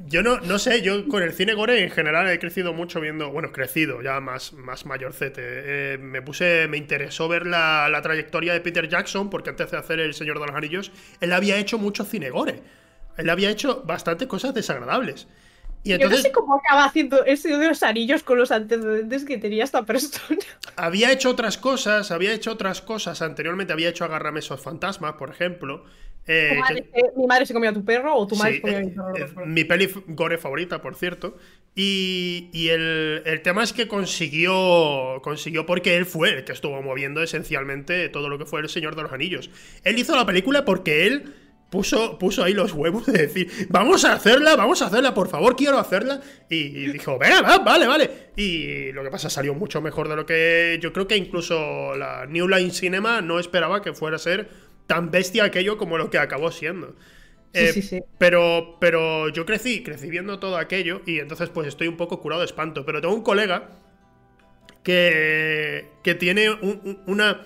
yo 0.06 0.22
no, 0.22 0.40
no 0.42 0.60
sé, 0.60 0.82
yo 0.84 1.08
con 1.08 1.24
el 1.24 1.34
cine 1.34 1.54
gore 1.56 1.84
en 1.84 1.90
general 1.90 2.30
he 2.30 2.38
crecido 2.38 2.72
mucho 2.72 3.02
viendo, 3.02 3.32
bueno, 3.32 3.52
crecido, 3.52 4.02
ya 4.02 4.20
más, 4.20 4.54
más 4.54 4.86
mayorcete. 4.86 5.42
Eh, 5.44 5.98
me 5.98 6.22
puse, 6.22 6.68
me 6.68 6.78
interesó 6.78 7.28
ver 7.28 7.48
la, 7.48 7.90
la 7.90 8.02
trayectoria 8.02 8.54
de 8.54 8.62
Peter 8.62 8.88
Jackson, 8.88 9.30
porque 9.30 9.50
antes 9.50 9.72
de 9.72 9.78
hacer 9.78 10.00
El 10.00 10.14
Señor 10.14 10.40
de 10.40 10.46
los 10.46 10.56
Anillos, 10.56 10.92
él 11.20 11.34
había 11.34 11.58
hecho 11.58 11.80
mucho 11.80 12.06
cine 12.06 12.30
gore. 12.30 12.62
Él 13.18 13.30
había 13.30 13.50
hecho 13.50 13.84
bastantes 13.86 14.28
cosas 14.28 14.54
desagradables. 14.54 15.28
Y 15.84 15.90
Yo 15.90 15.98
no 15.98 16.04
entonces 16.04 16.24
sé 16.24 16.32
cómo 16.32 16.56
acaba 16.56 16.86
haciendo 16.86 17.24
el 17.26 17.38
Señor 17.38 17.60
de 17.60 17.68
los 17.70 17.82
Anillos 17.82 18.22
con 18.22 18.38
los 18.38 18.52
antecedentes 18.52 19.26
que 19.26 19.38
tenía 19.38 19.64
esta 19.64 19.84
persona. 19.84 20.38
había 20.76 21.12
hecho 21.12 21.30
otras 21.32 21.58
cosas, 21.58 22.12
había 22.12 22.34
hecho 22.34 22.52
otras 22.52 22.82
cosas 22.82 23.22
anteriormente, 23.22 23.74
había 23.74 23.90
hecho 23.90 24.06
Agárrame 24.06 24.40
esos 24.40 24.62
fantasmas, 24.62 25.14
por 25.14 25.30
ejemplo. 25.32 25.86
Eh, 26.28 26.50
Tu 26.50 26.56
madre 26.56 26.90
mi 27.16 27.28
madre 27.28 27.46
se 27.46 27.54
comía 27.54 27.70
a 27.72 27.74
tu 27.74 27.84
perro 27.86 28.16
o 28.16 28.28
tu 28.28 28.36
madre 28.36 28.54
Sí, 28.56 28.58
se 28.58 28.62
comía 28.62 28.78
a 28.80 28.82
eh, 28.82 28.86
mi 28.86 28.92
perro. 28.92 29.16
eh, 29.16 29.46
mi 29.46 29.64
peli 29.66 29.90
gore 30.08 30.38
favorita, 30.38 30.82
por 30.82 30.96
cierto. 30.96 31.38
Y, 31.76 32.50
y 32.54 32.70
el, 32.70 33.22
el 33.26 33.42
tema 33.42 33.64
es 33.64 33.72
que 33.74 33.88
consiguió, 33.88 35.22
consiguió 35.24 35.66
porque 35.66 35.96
él 35.96 36.06
fue 36.06 36.30
el 36.34 36.44
que 36.44 36.52
estuvo 36.54 36.82
moviendo 36.82 37.22
esencialmente 37.22 38.10
todo 38.10 38.30
lo 38.30 38.38
que 38.38 38.46
fue 38.46 38.62
El 38.62 38.70
Señor 38.70 38.96
de 38.96 39.04
los 39.04 39.12
Anillos. 39.14 39.50
Él 39.84 39.98
hizo 40.00 40.16
la 40.16 40.26
película 40.26 40.66
porque 40.66 41.06
él 41.08 41.34
puso, 41.70 42.18
puso 42.18 42.44
ahí 42.44 42.54
los 42.54 42.74
huevos 42.74 43.06
de 43.06 43.14
decir, 43.28 43.52
vamos 43.70 44.06
a 44.06 44.14
hacerla, 44.14 44.56
vamos 44.56 44.82
a 44.82 44.88
hacerla, 44.88 45.14
por 45.14 45.28
favor, 45.30 45.56
quiero 45.56 45.78
hacerla. 45.78 46.22
Y, 46.50 46.56
y 46.56 46.92
dijo, 46.92 47.18
venga, 47.20 47.42
va, 47.42 47.60
vale, 47.60 47.86
vale. 47.88 48.10
Y 48.36 48.92
lo 48.94 49.04
que 49.04 49.12
pasa 49.12 49.30
salió 49.30 49.54
mucho 49.54 49.82
mejor 49.82 50.08
de 50.10 50.16
lo 50.16 50.26
que 50.26 50.80
yo 50.82 50.94
creo 50.94 51.08
que 51.08 51.18
incluso 51.18 51.96
la 51.96 52.26
New 52.26 52.48
Line 52.48 52.72
Cinema 52.72 53.22
no 53.22 53.40
esperaba 53.40 53.82
que 53.82 53.94
fuera 53.94 54.16
a 54.16 54.20
ser 54.20 54.50
tan 54.88 55.12
bestia 55.12 55.46
aquello 55.46 55.78
como 55.78 55.98
lo 55.98 56.10
que 56.10 56.18
acabó 56.20 56.52
siendo. 56.52 56.96
Sí, 57.54 57.68
Eh, 57.68 57.68
sí, 57.68 57.82
sí. 57.82 58.04
Pero, 58.20 58.78
pero 58.82 59.30
yo 59.30 59.46
crecí, 59.46 59.84
crecí 59.84 60.10
viendo 60.10 60.40
todo 60.40 60.58
aquello 60.58 61.02
y 61.06 61.20
entonces 61.20 61.50
pues 61.50 61.68
estoy 61.68 61.88
un 61.88 61.98
poco 61.98 62.22
curado 62.22 62.42
de 62.42 62.46
espanto. 62.48 62.86
Pero 62.86 63.02
tengo 63.02 63.16
un 63.16 63.24
colega 63.24 63.70
que, 64.84 65.90
que 66.04 66.16
tiene 66.16 66.50
un- 66.52 66.82
un- 66.84 67.00
una... 67.08 67.46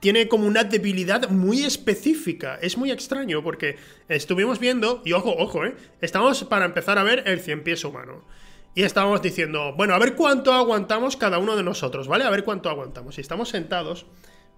Tiene 0.00 0.28
como 0.28 0.46
una 0.46 0.64
debilidad 0.64 1.28
muy 1.28 1.62
específica. 1.62 2.58
Es 2.62 2.78
muy 2.78 2.90
extraño 2.90 3.42
porque 3.42 3.76
estuvimos 4.08 4.58
viendo, 4.58 5.02
y 5.04 5.12
ojo, 5.12 5.34
ojo, 5.36 5.66
eh. 5.66 5.74
Estamos 6.00 6.42
para 6.44 6.64
empezar 6.64 6.96
a 6.96 7.02
ver 7.02 7.24
el 7.26 7.40
cien 7.40 7.62
pies 7.62 7.84
humano. 7.84 8.24
y 8.74 8.84
estábamos 8.84 9.20
diciendo, 9.20 9.74
bueno, 9.76 9.94
a 9.94 9.98
ver 9.98 10.14
cuánto 10.14 10.52
aguantamos 10.54 11.16
cada 11.16 11.38
uno 11.38 11.56
de 11.56 11.64
nosotros, 11.64 12.06
¿vale? 12.08 12.24
A 12.24 12.30
ver 12.30 12.44
cuánto 12.44 12.70
aguantamos. 12.70 13.18
Y 13.18 13.20
estamos 13.20 13.48
sentados. 13.50 14.06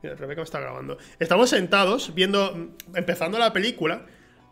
Mira, 0.03 0.17
Rebeca 0.17 0.41
me 0.41 0.45
está 0.45 0.61
grabando. 0.61 0.99
Estamos 1.19 1.51
sentados 1.51 2.15
viendo, 2.15 2.75
empezando 2.95 3.39
la 3.39 3.53
película. 3.53 4.07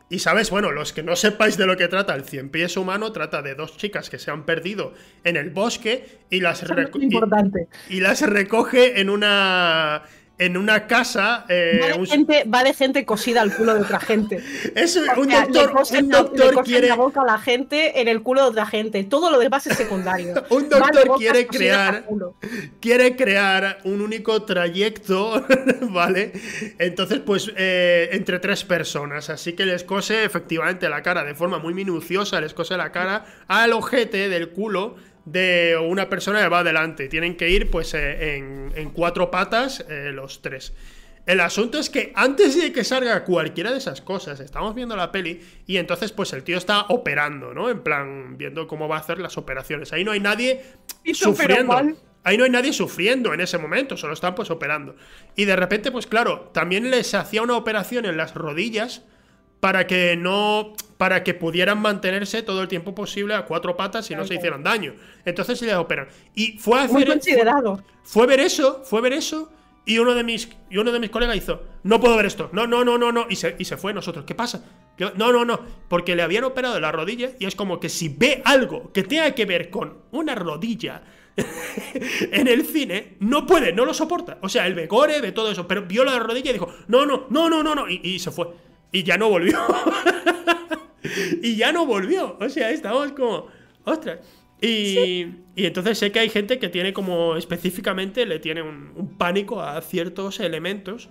Y 0.08 0.18
sabes, 0.18 0.50
bueno, 0.50 0.72
los 0.72 0.92
que 0.92 1.04
no 1.04 1.14
sepáis 1.14 1.56
de 1.56 1.66
lo 1.66 1.76
que 1.76 1.86
trata, 1.86 2.14
el 2.16 2.24
cien 2.24 2.48
pies 2.48 2.76
humano 2.76 3.12
trata 3.12 3.42
de 3.42 3.54
dos 3.54 3.76
chicas 3.76 4.10
que 4.10 4.18
se 4.18 4.32
han 4.32 4.44
perdido 4.44 4.92
en 5.22 5.36
el 5.36 5.50
bosque 5.50 6.18
y 6.30 6.40
las, 6.40 6.64
importante. 6.94 7.68
y 7.88 8.00
las 8.00 8.20
recoge 8.22 9.00
en 9.00 9.08
una 9.08 10.02
en 10.40 10.56
una 10.56 10.86
casa. 10.86 11.44
Eh, 11.48 11.78
va, 11.80 11.98
de 11.98 12.06
gente, 12.06 12.44
va, 12.44 12.64
de 12.64 12.72
gente, 12.72 13.04
cosida 13.04 13.42
al 13.42 13.54
culo 13.54 13.74
de 13.74 13.82
otra 13.82 14.00
gente. 14.00 14.42
Es 14.74 14.96
un 14.96 15.28
doctor, 15.28 15.74
un 15.98 16.08
doctor 16.08 16.64
quiere. 16.64 16.88
la 16.88 16.94
boca 16.94 17.20
a 17.20 17.24
la 17.24 17.38
gente 17.38 18.00
en 18.00 18.08
el 18.08 18.22
culo 18.22 18.42
de 18.44 18.48
otra 18.48 18.66
gente. 18.66 19.04
Todo 19.04 19.30
lo 19.30 19.38
demás 19.38 19.66
es 19.66 19.76
secundario. 19.76 20.34
un 20.50 20.68
doctor 20.68 21.16
quiere 21.18 21.46
crear. 21.46 22.06
Quiere 22.80 23.16
crear 23.16 23.80
un 23.84 24.00
único 24.00 24.42
trayecto, 24.42 25.46
¿vale? 25.82 26.32
Entonces, 26.78 27.20
pues, 27.20 27.52
eh, 27.56 28.08
entre 28.12 28.38
tres 28.38 28.64
personas. 28.64 29.28
Así 29.28 29.52
que 29.52 29.66
les 29.66 29.84
cose 29.84 30.24
efectivamente 30.24 30.88
la 30.88 31.02
cara 31.02 31.22
de 31.22 31.34
forma 31.34 31.58
muy 31.58 31.74
minuciosa, 31.74 32.40
les 32.40 32.54
cose 32.54 32.78
la 32.78 32.90
cara 32.92 33.26
al 33.46 33.74
ojete 33.74 34.30
del 34.30 34.48
culo 34.48 34.96
de 35.24 35.76
una 35.76 36.08
persona 36.08 36.40
que 36.40 36.48
va 36.48 36.60
adelante. 36.60 37.08
Tienen 37.08 37.36
que 37.36 37.50
ir 37.50 37.70
pues 37.70 37.94
eh, 37.94 38.36
en, 38.36 38.90
cuatro 38.90 39.30
patas 39.30 39.84
eh, 39.88 40.10
los 40.12 40.42
tres. 40.42 40.72
El 41.26 41.40
asunto 41.40 41.78
es 41.78 41.90
que 41.90 42.12
antes 42.16 42.60
de 42.60 42.72
que 42.72 42.82
salga 42.82 43.24
cualquiera 43.24 43.70
de 43.70 43.78
esas 43.78 44.00
cosas, 44.00 44.40
estamos 44.40 44.74
viendo 44.74 44.96
la 44.96 45.12
peli 45.12 45.40
y 45.66 45.76
entonces 45.76 46.12
pues 46.12 46.32
el 46.32 46.42
tío 46.42 46.56
está 46.56 46.86
operando, 46.88 47.54
¿no? 47.54 47.70
En 47.70 47.82
plan, 47.82 48.36
viendo 48.36 48.66
cómo 48.66 48.88
va 48.88 48.96
a 48.96 49.00
hacer 49.00 49.18
las 49.18 49.36
operaciones. 49.36 49.92
Ahí 49.92 50.02
no 50.02 50.12
hay 50.12 50.20
nadie 50.20 50.62
sufriendo. 51.12 51.76
Ahí 52.22 52.36
no 52.36 52.44
hay 52.44 52.50
nadie 52.50 52.72
sufriendo 52.72 53.32
en 53.32 53.40
ese 53.40 53.56
momento, 53.56 53.96
solo 53.96 54.12
están 54.12 54.34
pues 54.34 54.50
operando. 54.50 54.94
Y 55.36 55.46
de 55.46 55.56
repente, 55.56 55.90
pues 55.90 56.06
claro, 56.06 56.50
también 56.52 56.90
les 56.90 57.14
hacía 57.14 57.42
una 57.42 57.56
operación 57.56 58.04
en 58.04 58.16
las 58.18 58.34
rodillas 58.34 59.02
para 59.60 59.86
que 59.86 60.16
no 60.16 60.74
para 60.96 61.24
que 61.24 61.32
pudieran 61.32 61.80
mantenerse 61.80 62.42
todo 62.42 62.60
el 62.60 62.68
tiempo 62.68 62.94
posible 62.94 63.34
a 63.34 63.46
cuatro 63.46 63.74
patas 63.74 64.10
y 64.10 64.14
no 64.14 64.26
se 64.26 64.34
hicieran 64.34 64.62
daño. 64.62 64.92
Entonces 65.24 65.58
se 65.58 65.64
les 65.64 65.74
operan. 65.74 66.08
Y 66.34 66.58
fue 66.58 66.78
a 66.78 66.82
hacer, 66.82 67.06
considerado. 67.06 67.82
Fue, 68.02 68.26
ver 68.26 68.40
eso, 68.40 68.82
fue 68.84 69.00
ver 69.00 69.14
eso 69.14 69.50
y 69.86 69.98
uno 69.98 70.14
de 70.14 70.24
mis 70.24 70.50
y 70.68 70.76
uno 70.76 70.92
de 70.92 71.00
mis 71.00 71.08
colegas 71.08 71.36
hizo, 71.36 71.62
"No 71.84 72.00
puedo 72.00 72.16
ver 72.16 72.26
esto. 72.26 72.50
No, 72.52 72.66
no, 72.66 72.84
no, 72.84 72.98
no, 72.98 73.12
no." 73.12 73.26
Y 73.30 73.36
se, 73.36 73.56
y 73.58 73.64
se 73.64 73.78
fue 73.78 73.94
nosotros. 73.94 74.26
¿Qué 74.26 74.34
pasa? 74.34 74.62
No, 75.16 75.32
no, 75.32 75.46
no, 75.46 75.58
porque 75.88 76.14
le 76.14 76.22
habían 76.22 76.44
operado 76.44 76.78
la 76.78 76.92
rodilla 76.92 77.30
y 77.38 77.46
es 77.46 77.54
como 77.54 77.80
que 77.80 77.88
si 77.88 78.10
ve 78.10 78.42
algo 78.44 78.92
que 78.92 79.02
tenga 79.02 79.34
que 79.34 79.46
ver 79.46 79.70
con 79.70 80.02
una 80.10 80.34
rodilla 80.34 81.00
en 82.30 82.46
el 82.46 82.66
cine, 82.66 83.16
no 83.20 83.46
puede, 83.46 83.72
no 83.72 83.86
lo 83.86 83.94
soporta. 83.94 84.36
O 84.42 84.50
sea, 84.50 84.66
el 84.66 84.74
ve 84.74 84.86
gore, 84.86 85.18
ve 85.22 85.32
todo 85.32 85.50
eso, 85.50 85.66
pero 85.66 85.86
vio 85.86 86.04
la 86.04 86.18
rodilla 86.18 86.50
y 86.50 86.52
dijo, 86.52 86.68
no, 86.88 87.06
no, 87.06 87.26
no, 87.30 87.48
no, 87.48 87.62
no, 87.62 87.74
no, 87.74 87.88
y 87.88 88.18
se 88.18 88.30
fue. 88.30 88.48
Y 88.92 89.02
ya 89.02 89.16
no 89.16 89.28
volvió. 89.28 89.58
y 91.42 91.56
ya 91.56 91.72
no 91.72 91.86
volvió. 91.86 92.36
O 92.40 92.48
sea, 92.48 92.70
estamos 92.70 93.12
como. 93.12 93.46
¡Ostras! 93.84 94.18
Y, 94.60 95.26
y, 95.56 95.64
entonces 95.64 95.96
sé 95.98 96.12
que 96.12 96.18
hay 96.18 96.28
gente 96.28 96.58
que 96.58 96.68
tiene 96.68 96.92
como 96.92 97.36
específicamente, 97.36 98.26
le 98.26 98.38
tiene 98.40 98.60
un, 98.60 99.16
pánico 99.16 99.62
a 99.62 99.80
ciertos 99.80 100.38
elementos. 100.38 101.08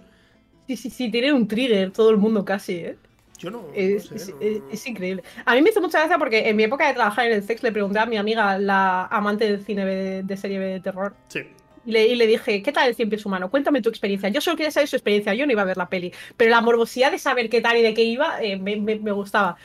Sí, 0.67 0.77
sí, 0.77 0.89
sí, 0.91 1.09
tiene 1.09 1.33
un 1.33 1.47
trigger 1.47 1.91
todo 1.91 2.11
el 2.11 2.17
mundo 2.17 2.45
casi, 2.45 2.73
¿eh? 2.75 2.97
Yo 3.39 3.49
no. 3.49 3.65
Es, 3.73 4.11
es, 4.11 4.87
increíble. 4.87 5.23
A 5.45 5.55
mí 5.55 5.61
me 5.61 5.69
hizo 5.69 5.81
mucha 5.81 5.99
gracia 5.99 6.19
porque 6.19 6.49
en 6.49 6.57
mi 6.57 6.63
época 6.63 6.87
de 6.87 6.93
trabajar 6.93 7.25
en 7.25 7.33
el 7.33 7.43
sex 7.43 7.63
le 7.63 7.71
pregunté 7.71 7.97
a 7.97 8.05
mi 8.05 8.17
amiga, 8.17 8.59
la 8.59 9.05
amante 9.05 9.45
del 9.45 9.63
cine 9.63 9.85
de, 9.85 10.23
de 10.23 10.37
serie 10.37 10.59
de 10.59 10.79
terror. 10.81 11.15
Sí. 11.29 11.39
Y 11.85 12.15
le, 12.15 12.27
dije, 12.27 12.61
¿qué 12.61 12.71
tal 12.71 12.87
el 12.87 12.95
cien 12.95 13.09
pies 13.09 13.25
humano? 13.25 13.49
Cuéntame 13.49 13.81
tu 13.81 13.89
experiencia. 13.89 14.29
Yo 14.29 14.41
solo 14.41 14.57
quería 14.57 14.71
saber 14.71 14.87
su 14.87 14.95
experiencia, 14.95 15.33
yo 15.33 15.45
no 15.45 15.51
iba 15.51 15.61
a 15.61 15.65
ver 15.65 15.77
la 15.77 15.89
peli. 15.89 16.13
Pero 16.37 16.51
la 16.51 16.61
morbosidad 16.61 17.11
de 17.11 17.19
saber 17.19 17.49
qué 17.49 17.61
tal 17.61 17.77
y 17.77 17.81
de 17.81 17.93
qué 17.93 18.03
iba 18.03 18.41
eh, 18.41 18.57
me, 18.57 19.11
gustaba. 19.11 19.57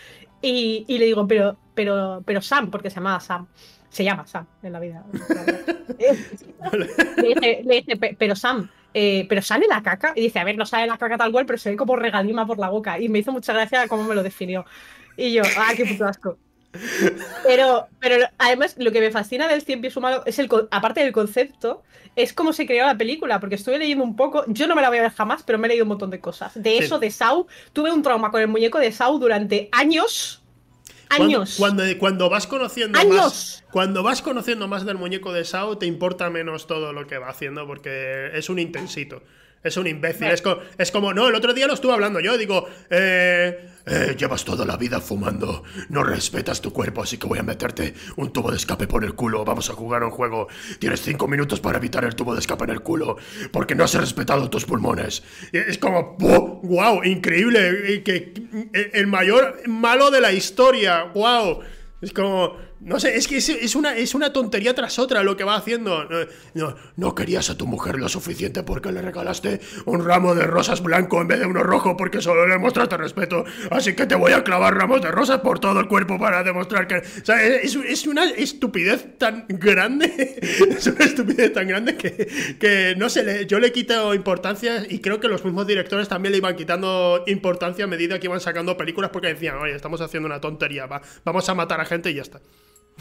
Y, 0.42 0.84
le 0.88 1.04
digo, 1.06 1.26
pero, 1.26 1.56
pero, 1.74 2.22
pero 2.24 2.42
Sam, 2.42 2.70
porque 2.70 2.90
se 2.90 2.96
llamaba 2.96 3.20
Sam. 3.20 3.46
Se 3.88 4.04
llama 4.04 4.26
Sam 4.26 4.46
en 4.62 4.72
la 4.72 4.80
vida. 4.80 5.04
le, 7.16 7.62
dije, 7.62 8.16
pero 8.18 8.34
Sam, 8.34 8.68
eh, 8.92 9.26
pero 9.28 9.42
sale 9.42 9.66
la 9.68 9.82
caca. 9.82 10.12
Y 10.16 10.22
dice, 10.22 10.38
a 10.38 10.44
ver, 10.44 10.56
no 10.56 10.66
sale 10.66 10.86
la 10.86 10.98
caca 10.98 11.16
tal 11.16 11.32
cual, 11.32 11.46
pero 11.46 11.58
se 11.58 11.70
ve 11.70 11.76
como 11.76 11.96
regalima 11.96 12.46
por 12.46 12.58
la 12.58 12.68
boca. 12.68 12.98
Y 12.98 13.08
me 13.08 13.20
hizo 13.20 13.32
mucha 13.32 13.52
gracia 13.52 13.88
cómo 13.88 14.04
me 14.04 14.14
lo 14.14 14.22
definió. 14.22 14.64
Y 15.16 15.32
yo, 15.32 15.42
ah, 15.58 15.72
qué 15.76 15.84
puto 15.86 16.06
asco. 16.06 16.38
Pero, 17.44 17.86
pero 18.00 18.26
además 18.38 18.74
lo 18.78 18.90
que 18.92 19.00
me 19.00 19.10
fascina 19.10 19.48
del 19.48 19.62
Cien 19.62 19.80
Pies 19.80 19.96
Humano 19.96 20.22
es 20.26 20.38
el 20.38 20.48
aparte 20.70 21.00
del 21.00 21.12
concepto, 21.12 21.82
es 22.16 22.32
cómo 22.32 22.52
se 22.52 22.66
creó 22.66 22.86
la 22.86 22.96
película, 22.96 23.40
porque 23.40 23.56
estuve 23.56 23.78
leyendo 23.78 24.04
un 24.04 24.16
poco, 24.16 24.44
yo 24.48 24.66
no 24.66 24.74
me 24.74 24.82
la 24.82 24.88
voy 24.88 24.98
a 24.98 25.02
ver 25.02 25.12
jamás, 25.12 25.42
pero 25.42 25.58
me 25.58 25.66
he 25.66 25.70
leído 25.70 25.84
un 25.84 25.88
montón 25.88 26.10
de 26.10 26.20
cosas. 26.20 26.52
De 26.54 26.78
eso, 26.78 26.98
de 26.98 27.10
Sau, 27.10 27.46
tuve 27.72 27.92
un 27.92 28.02
trauma 28.02 28.30
con 28.30 28.40
el 28.40 28.48
muñeco 28.48 28.78
de 28.78 28.92
Sau 28.92 29.18
durante 29.18 29.68
años. 29.72 30.40
Años. 31.10 31.56
Cuando, 31.58 31.84
cuando, 31.98 32.28
vas 32.28 32.46
conociendo 32.46 32.98
más. 33.06 33.62
Cuando 33.70 34.02
vas 34.02 34.22
conociendo 34.22 34.66
más 34.68 34.84
del 34.84 34.96
muñeco 34.96 35.32
de 35.32 35.44
Sau, 35.44 35.76
te 35.76 35.86
importa 35.86 36.30
menos 36.30 36.66
todo 36.66 36.92
lo 36.92 37.06
que 37.06 37.18
va 37.18 37.28
haciendo, 37.28 37.66
porque 37.66 38.30
es 38.32 38.48
un 38.48 38.58
intensito. 38.58 39.22
Es 39.64 39.78
un 39.78 39.86
imbécil. 39.86 40.28
Es, 40.28 40.92
como, 40.92 41.14
no, 41.14 41.26
el 41.26 41.34
otro 41.34 41.54
día 41.54 41.66
lo 41.66 41.72
estuve 41.72 41.94
hablando 41.94 42.20
yo. 42.20 42.36
Digo, 42.36 42.68
eh, 42.90 43.70
eh, 43.86 44.14
llevas 44.18 44.44
toda 44.44 44.66
la 44.66 44.76
vida 44.76 45.00
fumando. 45.00 45.62
No 45.88 46.04
respetas 46.04 46.60
tu 46.60 46.70
cuerpo, 46.70 47.02
así 47.02 47.16
que 47.16 47.26
voy 47.26 47.38
a 47.38 47.42
meterte 47.42 47.94
un 48.16 48.30
tubo 48.30 48.50
de 48.50 48.58
escape 48.58 48.86
por 48.86 49.04
el 49.04 49.14
culo. 49.14 49.42
Vamos 49.42 49.70
a 49.70 49.72
jugar 49.72 50.04
un 50.04 50.10
juego. 50.10 50.48
Tienes 50.78 51.00
cinco 51.00 51.26
minutos 51.26 51.60
para 51.60 51.78
evitar 51.78 52.04
el 52.04 52.14
tubo 52.14 52.34
de 52.34 52.40
escape 52.40 52.64
en 52.64 52.70
el 52.70 52.82
culo. 52.82 53.16
Porque 53.50 53.74
no 53.74 53.84
has 53.84 53.94
respetado 53.94 54.50
tus 54.50 54.66
pulmones. 54.66 55.22
Es 55.50 55.78
como, 55.78 56.18
¡wow! 56.18 57.02
Increíble. 57.02 58.02
Que, 58.04 58.34
el 58.92 59.06
mayor 59.06 59.66
malo 59.66 60.10
de 60.10 60.20
la 60.20 60.32
historia. 60.32 61.04
¡Wow! 61.14 61.60
Es 62.02 62.12
como, 62.12 62.58
no 62.84 63.00
sé, 63.00 63.16
es 63.16 63.26
que 63.26 63.38
es, 63.38 63.74
una, 63.74 63.96
es 63.96 64.14
una 64.14 64.32
tontería 64.32 64.74
tras 64.74 64.98
otra 64.98 65.22
lo 65.22 65.36
que 65.36 65.44
va 65.44 65.56
haciendo. 65.56 66.06
No, 66.52 66.74
no, 66.96 67.14
querías 67.14 67.48
a 67.48 67.56
tu 67.56 67.66
mujer 67.66 67.98
lo 67.98 68.10
suficiente 68.10 68.62
porque 68.62 68.92
le 68.92 69.00
regalaste 69.00 69.60
un 69.86 70.04
ramo 70.04 70.34
de 70.34 70.44
rosas 70.44 70.82
blanco 70.82 71.20
en 71.22 71.28
vez 71.28 71.40
de 71.40 71.46
uno 71.46 71.62
rojo 71.62 71.96
porque 71.96 72.20
solo 72.20 72.46
le 72.46 72.58
mostraste 72.58 72.98
respeto. 72.98 73.44
Así 73.70 73.94
que 73.94 74.06
te 74.06 74.14
voy 74.14 74.32
a 74.32 74.44
clavar 74.44 74.74
ramos 74.74 75.00
de 75.00 75.10
rosas 75.10 75.40
por 75.40 75.60
todo 75.60 75.80
el 75.80 75.88
cuerpo 75.88 76.18
para 76.18 76.42
demostrar 76.42 76.86
que... 76.86 76.96
O 76.96 77.24
sea, 77.24 77.42
es, 77.42 77.74
es 77.74 78.06
una 78.06 78.24
estupidez 78.24 79.18
tan 79.18 79.46
grande. 79.48 80.36
es 80.76 80.86
una 80.86 81.06
estupidez 81.06 81.54
tan 81.54 81.66
grande 81.66 81.96
que, 81.96 82.56
que 82.60 82.94
no 82.98 83.08
sé, 83.08 83.46
yo 83.46 83.60
le 83.60 83.72
quito 83.72 84.12
importancia 84.12 84.84
y 84.86 84.98
creo 84.98 85.20
que 85.20 85.28
los 85.28 85.42
mismos 85.42 85.66
directores 85.66 86.08
también 86.08 86.32
le 86.32 86.38
iban 86.38 86.54
quitando 86.54 87.24
importancia 87.28 87.84
a 87.84 87.88
medida 87.88 88.18
que 88.18 88.26
iban 88.26 88.40
sacando 88.40 88.76
películas 88.76 89.10
porque 89.10 89.28
decían, 89.28 89.56
oye, 89.56 89.74
estamos 89.74 90.02
haciendo 90.02 90.26
una 90.26 90.40
tontería, 90.40 90.84
va, 90.84 91.00
vamos 91.24 91.48
a 91.48 91.54
matar 91.54 91.80
a 91.80 91.86
gente 91.86 92.10
y 92.10 92.14
ya 92.14 92.22
está. 92.22 92.40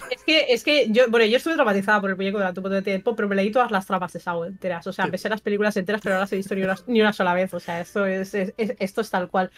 Es 0.10 0.24
que, 0.24 0.46
es 0.50 0.64
que 0.64 0.88
yo, 0.90 1.10
bueno, 1.10 1.26
yo 1.26 1.38
estuve 1.38 1.54
traumatizada 1.54 2.02
por 2.02 2.10
el 2.10 2.16
proyecto 2.16 2.40
de 2.40 2.46
la 2.46 2.54
tubo 2.54 2.70
de 2.70 2.82
tiempo, 2.82 3.16
pero 3.16 3.28
me 3.28 3.36
leí 3.36 3.52
todas 3.52 3.72
las 3.72 3.86
tramas 3.86 4.12
de 4.14 4.20
Saw 4.20 4.44
enteras. 4.46 4.86
O 4.88 4.94
sea, 4.94 5.06
empecé 5.06 5.30
las 5.30 5.42
películas 5.42 5.78
enteras, 5.78 6.02
pero 6.02 6.16
no 6.16 6.22
las 6.22 6.34
he 6.34 6.38
visto 6.38 6.56
ni 6.56 6.64
una, 6.64 6.76
ni 6.88 7.02
una 7.02 7.14
sola 7.14 7.34
vez. 7.34 7.54
O 7.54 7.60
sea, 7.60 7.82
esto 7.82 8.06
es, 8.06 8.34
esto 8.58 9.02
es 9.02 9.10
tal 9.10 9.30
cual. 9.30 9.52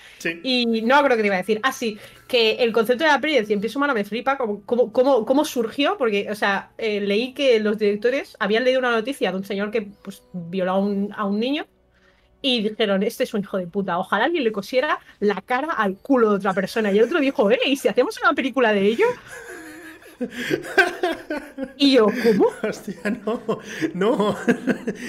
Y 0.43 0.65
no 0.83 1.01
creo 1.03 1.15
que 1.15 1.23
te 1.23 1.27
iba 1.27 1.36
a 1.36 1.39
decir. 1.39 1.59
Ah, 1.63 1.71
sí, 1.71 1.97
que 2.27 2.53
el 2.55 2.73
concepto 2.73 3.03
de 3.03 3.11
la 3.11 3.21
peli 3.21 3.36
de 3.36 3.45
Cien 3.45 3.61
Pies 3.61 3.75
Humano 3.75 3.93
me 3.93 4.03
flipa. 4.03 4.38
Cómo, 4.38 4.63
cómo, 4.65 5.25
cómo, 5.25 5.45
surgió? 5.45 5.97
Porque, 5.97 6.29
o 6.29 6.36
sea, 6.36 6.71
eh, 6.77 6.99
leí 6.99 7.33
que 7.33 7.59
los 7.59 7.77
directores 7.77 8.36
habían 8.39 8.63
leído 8.63 8.79
una 8.79 8.91
noticia 8.91 9.31
de 9.31 9.38
un 9.38 9.45
señor 9.45 9.71
que 9.71 9.83
pues, 10.03 10.23
violó 10.33 10.71
a 10.71 10.79
un, 10.79 11.13
a 11.15 11.25
un 11.25 11.39
niño 11.39 11.65
y 12.41 12.61
dijeron, 12.61 13.01
este 13.01 13.23
es 13.23 13.33
un 13.33 13.41
hijo 13.41 13.57
de 13.57 13.65
puta, 13.65 13.97
ojalá 13.97 14.25
alguien 14.25 14.43
le 14.43 14.51
cosiera 14.51 14.99
la 15.19 15.41
cara 15.41 15.73
al 15.73 15.97
culo 15.97 16.29
de 16.29 16.36
otra 16.36 16.53
persona. 16.53 16.91
Y 16.91 16.99
el 16.99 17.05
otro 17.05 17.19
dijo, 17.19 17.49
eh, 17.49 17.59
¿y 17.65 17.75
si 17.75 17.88
hacemos 17.88 18.19
una 18.21 18.33
película 18.33 18.71
de 18.71 18.81
ello? 18.81 19.07
y 21.78 21.93
yo, 21.93 22.05
¿cómo? 22.05 22.47
Hostia, 22.63 22.95
no, 23.26 23.41
no. 23.93 24.36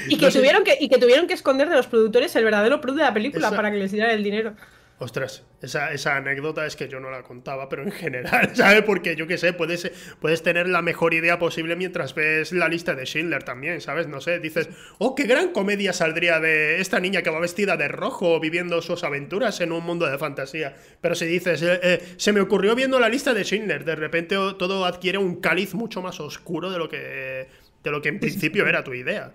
Y 0.09 0.17
que, 0.17 0.31
tuvieron 0.31 0.65
que, 0.65 0.77
y 0.81 0.89
que 0.89 0.99
tuvieron 0.99 1.27
que 1.27 1.35
esconder 1.35 1.69
de 1.69 1.77
los 1.77 1.87
productores 1.87 2.35
el 2.37 2.45
verdadero 2.45 2.81
producto 2.81 3.03
de 3.03 3.09
la 3.09 3.15
película 3.15 3.51
para 3.51 3.71
que 3.71 3.77
les 3.79 3.93
dieran 3.93 4.11
el 4.11 4.23
dinero. 4.23 4.55
Ostras, 4.99 5.45
esa, 5.61 5.93
esa, 5.93 6.17
anécdota 6.17 6.65
es 6.65 6.75
que 6.75 6.89
yo 6.89 7.01
no 7.01 7.11
la 7.11 7.23
contaba, 7.23 7.69
pero 7.69 7.83
en 7.83 7.93
general, 7.93 8.51
¿sabes? 8.57 8.81
Porque 8.83 9.15
yo 9.15 9.27
qué 9.27 9.37
sé, 9.37 9.53
puedes, 9.53 9.93
puedes 10.21 10.43
tener 10.43 10.69
la 10.69 10.81
mejor 10.81 11.13
idea 11.13 11.39
posible 11.39 11.77
mientras 11.77 12.15
ves 12.15 12.51
la 12.53 12.67
lista 12.67 12.95
de 12.95 13.05
Schindler 13.05 13.43
también, 13.43 13.83
¿sabes? 13.83 14.07
No 14.09 14.23
sé, 14.23 14.39
dices, 14.39 14.71
oh, 14.97 15.15
qué 15.15 15.25
gran 15.25 15.53
comedia 15.53 15.93
saldría 15.93 16.41
de 16.41 16.81
esta 16.81 16.99
niña 16.99 17.21
que 17.21 17.29
va 17.29 17.41
vestida 17.41 17.77
de 17.77 17.89
rojo 17.89 18.41
viviendo 18.41 18.81
sus 18.81 19.05
aventuras 19.05 19.61
en 19.61 19.73
un 19.73 19.85
mundo 19.85 20.07
de 20.07 20.17
fantasía. 20.17 20.75
Pero 21.03 21.15
si 21.15 21.27
dices, 21.27 21.61
eh, 21.61 21.79
eh, 21.83 22.15
se 22.17 22.33
me 22.33 22.41
ocurrió 22.41 22.75
viendo 22.75 22.99
la 22.99 23.11
lista 23.11 23.35
de 23.35 23.45
Schindler, 23.45 23.85
de 23.85 23.97
repente 23.97 24.37
todo 24.59 24.87
adquiere 24.87 25.19
un 25.19 25.43
cáliz 25.43 25.75
mucho 25.75 26.01
más 26.01 26.21
oscuro 26.21 26.71
de 26.71 26.79
lo 26.79 26.89
que, 26.89 27.49
de 27.83 27.91
lo 27.91 28.01
que 28.01 28.09
en 28.09 28.19
principio 28.19 28.67
era 28.69 28.83
tu 28.83 28.95
idea. 28.95 29.35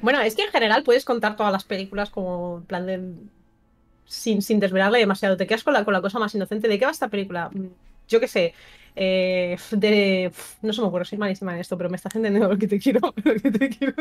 Bueno, 0.00 0.22
es 0.22 0.34
que 0.34 0.44
en 0.44 0.50
general 0.50 0.82
puedes 0.82 1.04
contar 1.04 1.36
todas 1.36 1.52
las 1.52 1.64
películas 1.64 2.08
como 2.08 2.58
en 2.58 2.64
plan 2.64 2.86
de 2.86 3.12
sin, 4.12 4.42
sin 4.42 4.60
desvelarle 4.60 4.98
demasiado. 4.98 5.36
Te 5.36 5.46
quedas 5.46 5.64
con 5.64 5.72
la, 5.72 5.84
con 5.84 5.92
la 5.94 6.00
cosa 6.02 6.18
más 6.18 6.34
inocente. 6.34 6.68
¿De 6.68 6.78
qué 6.78 6.84
va 6.84 6.90
esta 6.90 7.08
película? 7.08 7.48
Mm, 7.52 7.66
yo 8.08 8.20
qué 8.20 8.28
sé. 8.28 8.54
eh, 8.94 9.56
de. 9.70 10.30
No 10.60 10.72
se 10.74 10.82
me 10.82 10.88
ocurre, 10.88 11.04
soy 11.06 11.16
malísima 11.18 11.54
en 11.54 11.60
esto, 11.60 11.78
pero 11.78 11.88
me 11.88 11.96
estás 11.96 12.14
entendiendo 12.14 12.48
lo 12.48 12.58
que 12.58 12.68
te 12.68 12.78
quiero. 12.78 13.00
Lo 13.24 13.34
que 13.34 13.50
te 13.50 13.68
quiero. 13.70 13.94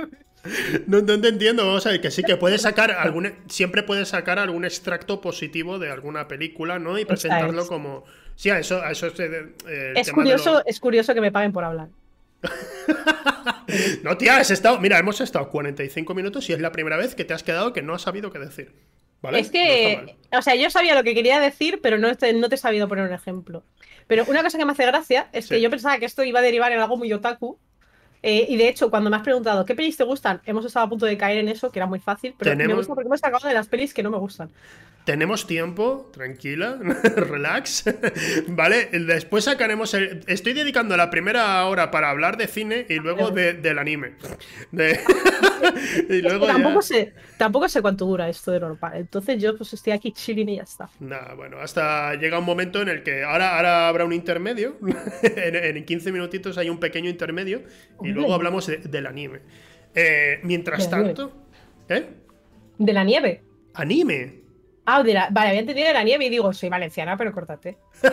No, 0.87 1.01
no 1.01 1.21
te 1.21 1.27
entiendo, 1.29 1.65
vamos 1.65 1.85
a 1.85 1.91
ver, 1.91 2.01
que 2.01 2.11
sí 2.11 2.23
que 2.23 2.35
puedes 2.35 2.61
sacar 2.63 2.91
algún. 2.91 3.31
Siempre 3.47 3.83
puedes 3.83 4.09
sacar 4.09 4.37
algún 4.39 4.65
extracto 4.65 5.21
positivo 5.21 5.79
de 5.79 5.91
alguna 5.91 6.27
película, 6.27 6.77
¿no? 6.79 6.97
Y 6.99 7.05
presentarlo 7.05 7.61
es. 7.61 7.67
como. 7.69 8.03
Sí, 8.35 8.49
a 8.49 8.59
eso, 8.59 8.81
a 8.81 8.91
eso 8.91 9.07
es. 9.07 9.19
eh, 9.19 9.53
Es 9.67 9.67
tema 9.67 10.01
de 10.05 10.11
curioso, 10.13 10.63
es 10.65 10.79
curioso 10.79 11.13
que 11.13 11.21
me 11.21 11.31
paguen 11.31 11.53
por 11.53 11.63
hablar. 11.63 11.87
No, 14.03 14.17
tía, 14.17 14.37
has 14.37 14.51
estado. 14.51 14.79
Mira, 14.79 14.97
hemos 14.99 15.21
estado 15.21 15.47
45 15.49 16.13
minutos 16.13 16.49
y 16.49 16.53
es 16.53 16.59
la 16.59 16.71
primera 16.71 16.97
vez 16.97 17.15
que 17.15 17.23
te 17.23 17.33
has 17.33 17.43
quedado 17.43 17.71
que 17.71 17.81
no 17.81 17.93
has 17.93 18.01
sabido 18.01 18.31
qué 18.31 18.39
decir. 18.39 18.73
¿Vale? 19.21 19.39
Es 19.39 19.51
No 19.51 19.51
que, 19.53 19.95
mal. 19.95 20.15
o 20.31 20.41
sea, 20.41 20.55
yo 20.55 20.69
sabía 20.69 20.95
lo 20.95 21.03
que 21.03 21.13
quería 21.13 21.39
decir, 21.39 21.79
pero 21.81 21.97
no 21.97 22.15
te, 22.15 22.33
no 22.33 22.49
te 22.49 22.55
he 22.55 22.57
sabido 22.57 22.87
poner 22.87 23.05
un 23.07 23.13
ejemplo. 23.13 23.65
Pero 24.07 24.25
una 24.27 24.43
cosa 24.43 24.57
que 24.57 24.65
me 24.65 24.71
hace 24.73 24.85
gracia 24.85 25.29
es 25.31 25.47
que 25.47 25.61
yo 25.61 25.69
pensaba 25.69 25.97
que 25.99 26.05
esto 26.05 26.23
iba 26.23 26.39
a 26.39 26.43
derivar 26.43 26.71
en 26.71 26.79
algo 26.79 26.97
muy 26.97 27.11
otaku. 27.13 27.59
Eh, 28.23 28.45
y 28.49 28.57
de 28.57 28.67
hecho, 28.69 28.89
cuando 28.89 29.09
me 29.09 29.15
has 29.17 29.23
preguntado 29.23 29.65
qué 29.65 29.75
pelis 29.75 29.97
te 29.97 30.03
gustan, 30.03 30.41
hemos 30.45 30.65
estado 30.65 30.85
a 30.85 30.89
punto 30.89 31.05
de 31.05 31.17
caer 31.17 31.37
en 31.39 31.49
eso, 31.49 31.71
que 31.71 31.79
era 31.79 31.87
muy 31.87 31.99
fácil, 31.99 32.35
pero 32.37 32.51
me 32.51 32.57
Tenemos- 32.63 32.77
gusta 32.77 32.93
porque 32.95 33.07
hemos 33.07 33.19
sacado 33.19 33.47
de 33.47 33.53
las 33.53 33.67
pelis 33.67 33.93
que 33.93 34.03
no 34.03 34.11
me 34.11 34.17
gustan. 34.17 34.49
Tenemos 35.05 35.47
tiempo, 35.47 36.11
tranquila, 36.13 36.77
relax, 37.15 37.85
¿vale? 38.49 38.85
Después 38.91 39.45
sacaremos 39.45 39.95
el... 39.95 40.23
Estoy 40.27 40.53
dedicando 40.53 40.95
la 40.95 41.09
primera 41.09 41.65
hora 41.65 41.89
para 41.89 42.11
hablar 42.11 42.37
de 42.37 42.45
cine 42.45 42.85
y 42.87 42.95
luego 42.99 43.31
de- 43.31 43.53
del 43.53 43.79
anime. 43.79 44.13
De- 44.71 44.99
y 46.09 46.21
ya... 46.21 46.39
tampoco, 46.39 46.83
sé, 46.83 47.13
tampoco 47.37 47.67
sé 47.67 47.81
cuánto 47.81 48.05
dura 48.05 48.29
esto 48.29 48.51
de 48.51 48.59
normal. 48.59 48.93
Entonces 48.95 49.41
yo 49.41 49.57
pues 49.57 49.73
estoy 49.73 49.93
aquí 49.93 50.11
chilling 50.11 50.49
y 50.49 50.57
ya 50.57 50.63
está. 50.63 50.87
Nada, 50.99 51.33
bueno, 51.33 51.57
hasta 51.59 52.13
llega 52.15 52.37
un 52.37 52.45
momento 52.45 52.79
en 52.81 52.89
el 52.89 53.01
que 53.01 53.23
ahora, 53.23 53.55
ahora 53.57 53.87
habrá 53.87 54.05
un 54.05 54.13
intermedio, 54.13 54.77
en, 55.23 55.77
en 55.77 55.83
15 55.85 56.11
minutitos 56.11 56.59
hay 56.59 56.69
un 56.69 56.79
pequeño 56.79 57.09
intermedio 57.09 57.63
y 58.03 58.10
Hombre. 58.11 58.21
luego 58.21 58.33
hablamos 58.33 58.67
de- 58.67 58.77
del 58.77 59.05
anime. 59.07 59.39
Eh, 59.95 60.39
mientras 60.43 60.85
De 60.85 60.91
la 60.91 60.97
nieve. 61.03 61.13
tanto... 61.15 61.33
¿Eh? 61.89 62.05
De 62.77 62.93
la 62.93 63.03
nieve. 63.03 63.41
Anime. 63.73 64.35
Ah, 64.85 65.03
de 65.03 65.13
la- 65.13 65.29
vale, 65.31 65.49
había 65.49 65.59
entendido 65.61 65.87
de 65.87 65.93
la 65.93 66.03
nieve 66.03 66.25
y 66.25 66.29
digo, 66.29 66.51
soy 66.53 66.69
valenciana, 66.69 67.17
pero 67.17 67.31
córtate. 67.31 67.77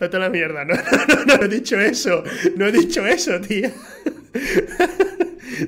Vete 0.00 0.16
a 0.16 0.20
la 0.20 0.28
mierda, 0.30 0.64
no, 0.64 0.74
no, 0.74 1.24
no, 1.26 1.36
no 1.36 1.44
he 1.44 1.48
dicho 1.48 1.78
eso, 1.80 2.24
no 2.56 2.66
he 2.66 2.72
dicho 2.72 3.06
eso, 3.06 3.40
tío. 3.40 3.70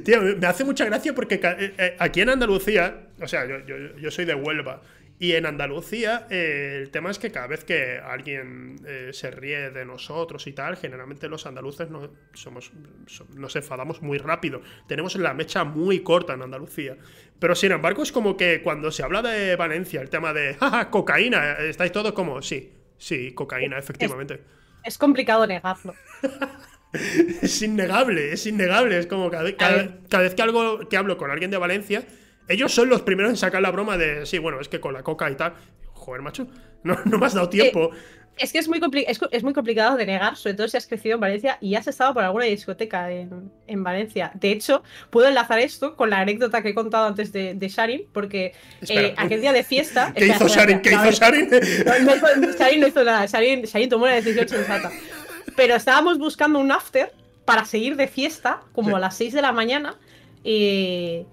Tío, 0.04 0.22
me 0.22 0.46
hace 0.46 0.64
mucha 0.64 0.86
gracia 0.86 1.14
porque 1.14 1.34
eh, 1.42 1.74
eh, 1.78 1.96
aquí 1.98 2.22
en 2.22 2.30
Andalucía, 2.30 3.02
o 3.20 3.28
sea, 3.28 3.46
yo, 3.46 3.58
yo- 3.66 3.96
yo 3.98 4.10
soy 4.10 4.24
de 4.24 4.34
Huelva, 4.34 4.80
y 5.18 5.32
en 5.32 5.46
Andalucía 5.46 6.26
eh, 6.28 6.80
el 6.82 6.90
tema 6.90 7.10
es 7.10 7.18
que 7.18 7.30
cada 7.30 7.46
vez 7.46 7.64
que 7.64 7.98
alguien 7.98 8.76
eh, 8.86 9.10
se 9.12 9.30
ríe 9.30 9.70
de 9.70 9.84
nosotros 9.84 10.46
y 10.46 10.52
tal, 10.52 10.76
generalmente 10.76 11.28
los 11.28 11.46
andaluces 11.46 11.88
no, 11.88 12.10
somos, 12.32 12.72
so- 13.06 13.26
nos 13.36 13.54
enfadamos 13.56 14.02
muy 14.02 14.18
rápido. 14.18 14.60
Tenemos 14.88 15.14
la 15.16 15.32
mecha 15.32 15.64
muy 15.64 16.00
corta 16.00 16.34
en 16.34 16.42
Andalucía. 16.42 16.96
Pero 17.38 17.54
sin 17.54 17.72
embargo 17.72 18.02
es 18.02 18.10
como 18.12 18.36
que 18.36 18.60
cuando 18.62 18.90
se 18.90 19.02
habla 19.02 19.22
de 19.22 19.54
Valencia, 19.56 20.00
el 20.00 20.10
tema 20.10 20.32
de 20.32 20.54
"Jaja, 20.54 20.90
cocaína, 20.90 21.54
estáis 21.58 21.92
todos 21.92 22.12
como, 22.12 22.42
sí, 22.42 22.72
sí, 22.98 23.32
cocaína, 23.32 23.78
efectivamente. 23.78 24.40
Es 24.84 24.98
complicado 24.98 25.46
negarlo. 25.46 25.94
Es 27.42 27.60
innegable, 27.62 28.32
es 28.32 28.46
innegable. 28.46 28.96
Es 28.98 29.06
como 29.08 29.28
cada, 29.30 29.50
cada, 29.56 29.98
cada 30.08 30.22
vez 30.22 30.34
que, 30.36 30.42
algo, 30.42 30.88
que 30.88 30.96
hablo 30.96 31.16
con 31.16 31.30
alguien 31.30 31.50
de 31.50 31.56
Valencia, 31.56 32.04
ellos 32.48 32.72
son 32.72 32.88
los 32.88 33.02
primeros 33.02 33.30
en 33.30 33.36
sacar 33.36 33.62
la 33.62 33.70
broma 33.70 33.96
de, 33.96 34.26
sí, 34.26 34.38
bueno, 34.38 34.60
es 34.60 34.68
que 34.68 34.80
con 34.80 34.94
la 34.94 35.02
coca 35.02 35.30
y 35.30 35.36
tal. 35.36 35.54
Joder, 35.92 36.22
macho, 36.22 36.46
no, 36.82 36.98
no 37.04 37.18
me 37.18 37.26
has 37.26 37.34
dado 37.34 37.48
tiempo. 37.48 37.90
Es 38.36 38.52
que 38.52 38.58
es 38.58 38.68
muy, 38.68 38.80
es, 39.30 39.44
muy 39.44 39.52
complicado 39.52 39.96
de 39.96 40.06
negar, 40.06 40.36
sobre 40.36 40.54
todo 40.54 40.66
si 40.66 40.76
has 40.76 40.88
crecido 40.88 41.14
en 41.14 41.20
Valencia 41.20 41.56
y 41.60 41.76
has 41.76 41.86
estado 41.86 42.14
por 42.14 42.24
alguna 42.24 42.46
discoteca 42.46 43.08
en, 43.12 43.52
en 43.68 43.84
Valencia. 43.84 44.32
De 44.34 44.50
hecho, 44.50 44.82
puedo 45.10 45.28
enlazar 45.28 45.60
esto 45.60 45.94
con 45.94 46.10
la 46.10 46.18
anécdota 46.18 46.60
que 46.60 46.70
he 46.70 46.74
contado 46.74 47.06
antes 47.06 47.32
de, 47.32 47.54
de 47.54 47.68
Sharin, 47.68 48.06
porque 48.12 48.52
eh, 48.88 49.14
aquel 49.16 49.40
día 49.40 49.52
de 49.52 49.62
fiesta. 49.62 50.12
¿Qué 50.16 50.24
Espera, 50.26 50.46
hizo 50.46 50.48
Sharin? 50.48 50.80
¿Qué 50.80 50.90
hizo. 50.90 51.10
Sharin? 51.12 51.48
No, 52.04 52.52
Sharin 52.58 52.80
no 52.80 52.88
hizo 52.88 53.04
nada, 53.04 53.24
Sharin, 53.26 53.62
Sharin 53.62 53.88
tomó 53.88 54.04
una 54.04 54.14
decisión 54.14 54.48
sensata. 54.48 54.90
Pero 55.54 55.76
estábamos 55.76 56.18
buscando 56.18 56.58
un 56.58 56.72
after 56.72 57.12
para 57.44 57.64
seguir 57.64 57.94
de 57.94 58.08
fiesta, 58.08 58.62
como 58.72 58.88
Sí. 58.88 58.94
a 58.96 58.98
las 58.98 59.16
6 59.16 59.32
de 59.32 59.42
la 59.42 59.52
mañana, 59.52 59.96
eh, 60.42 61.24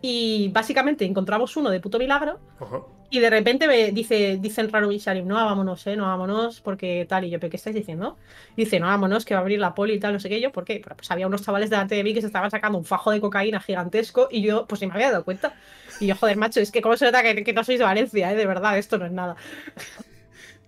y 0.00 0.48
básicamente 0.52 1.04
encontramos 1.04 1.56
uno 1.56 1.70
de 1.70 1.80
puto 1.80 1.98
milagro, 1.98 2.40
Ajá. 2.60 2.82
y 3.10 3.18
de 3.20 3.30
repente 3.30 3.66
me 3.66 3.90
dice, 3.92 4.38
dicen 4.40 4.70
Raro 4.70 4.92
y 4.92 4.98
Sharim, 4.98 5.26
no, 5.26 5.34
vámonos, 5.34 5.86
eh, 5.86 5.96
no, 5.96 6.04
vámonos, 6.06 6.60
porque 6.60 7.06
tal, 7.08 7.24
y 7.24 7.30
yo, 7.30 7.40
¿pero 7.40 7.50
qué 7.50 7.56
estáis 7.56 7.74
diciendo? 7.76 8.16
Dice, 8.56 8.78
no, 8.80 8.86
vámonos, 8.86 9.24
que 9.24 9.34
va 9.34 9.40
a 9.40 9.42
abrir 9.42 9.58
la 9.58 9.74
poli 9.74 9.94
y 9.94 9.98
tal, 10.00 10.12
no 10.12 10.20
sé 10.20 10.28
qué, 10.28 10.38
Y 10.38 10.42
yo, 10.42 10.52
¿por 10.52 10.64
qué? 10.64 10.80
Pues 10.96 11.10
había 11.10 11.26
unos 11.26 11.42
chavales 11.42 11.70
delante 11.70 11.94
de 11.94 12.04
mí 12.04 12.14
que 12.14 12.20
se 12.20 12.26
estaban 12.28 12.50
sacando 12.50 12.78
un 12.78 12.84
fajo 12.84 13.10
de 13.10 13.20
cocaína 13.20 13.60
gigantesco, 13.60 14.28
y 14.30 14.42
yo, 14.42 14.66
pues 14.66 14.80
ni 14.82 14.86
me 14.88 14.94
había 14.94 15.10
dado 15.10 15.24
cuenta. 15.24 15.54
Y 16.00 16.06
yo, 16.06 16.14
joder, 16.16 16.36
macho, 16.36 16.60
es 16.60 16.70
que 16.70 16.82
cómo 16.82 16.96
se 16.96 17.06
nota 17.06 17.22
que, 17.22 17.42
que 17.42 17.52
no 17.52 17.64
sois 17.64 17.78
de 17.78 17.84
Valencia, 17.84 18.30
eh, 18.32 18.36
de 18.36 18.46
verdad, 18.46 18.78
esto 18.78 18.98
no 18.98 19.06
es 19.06 19.12
nada. 19.12 19.36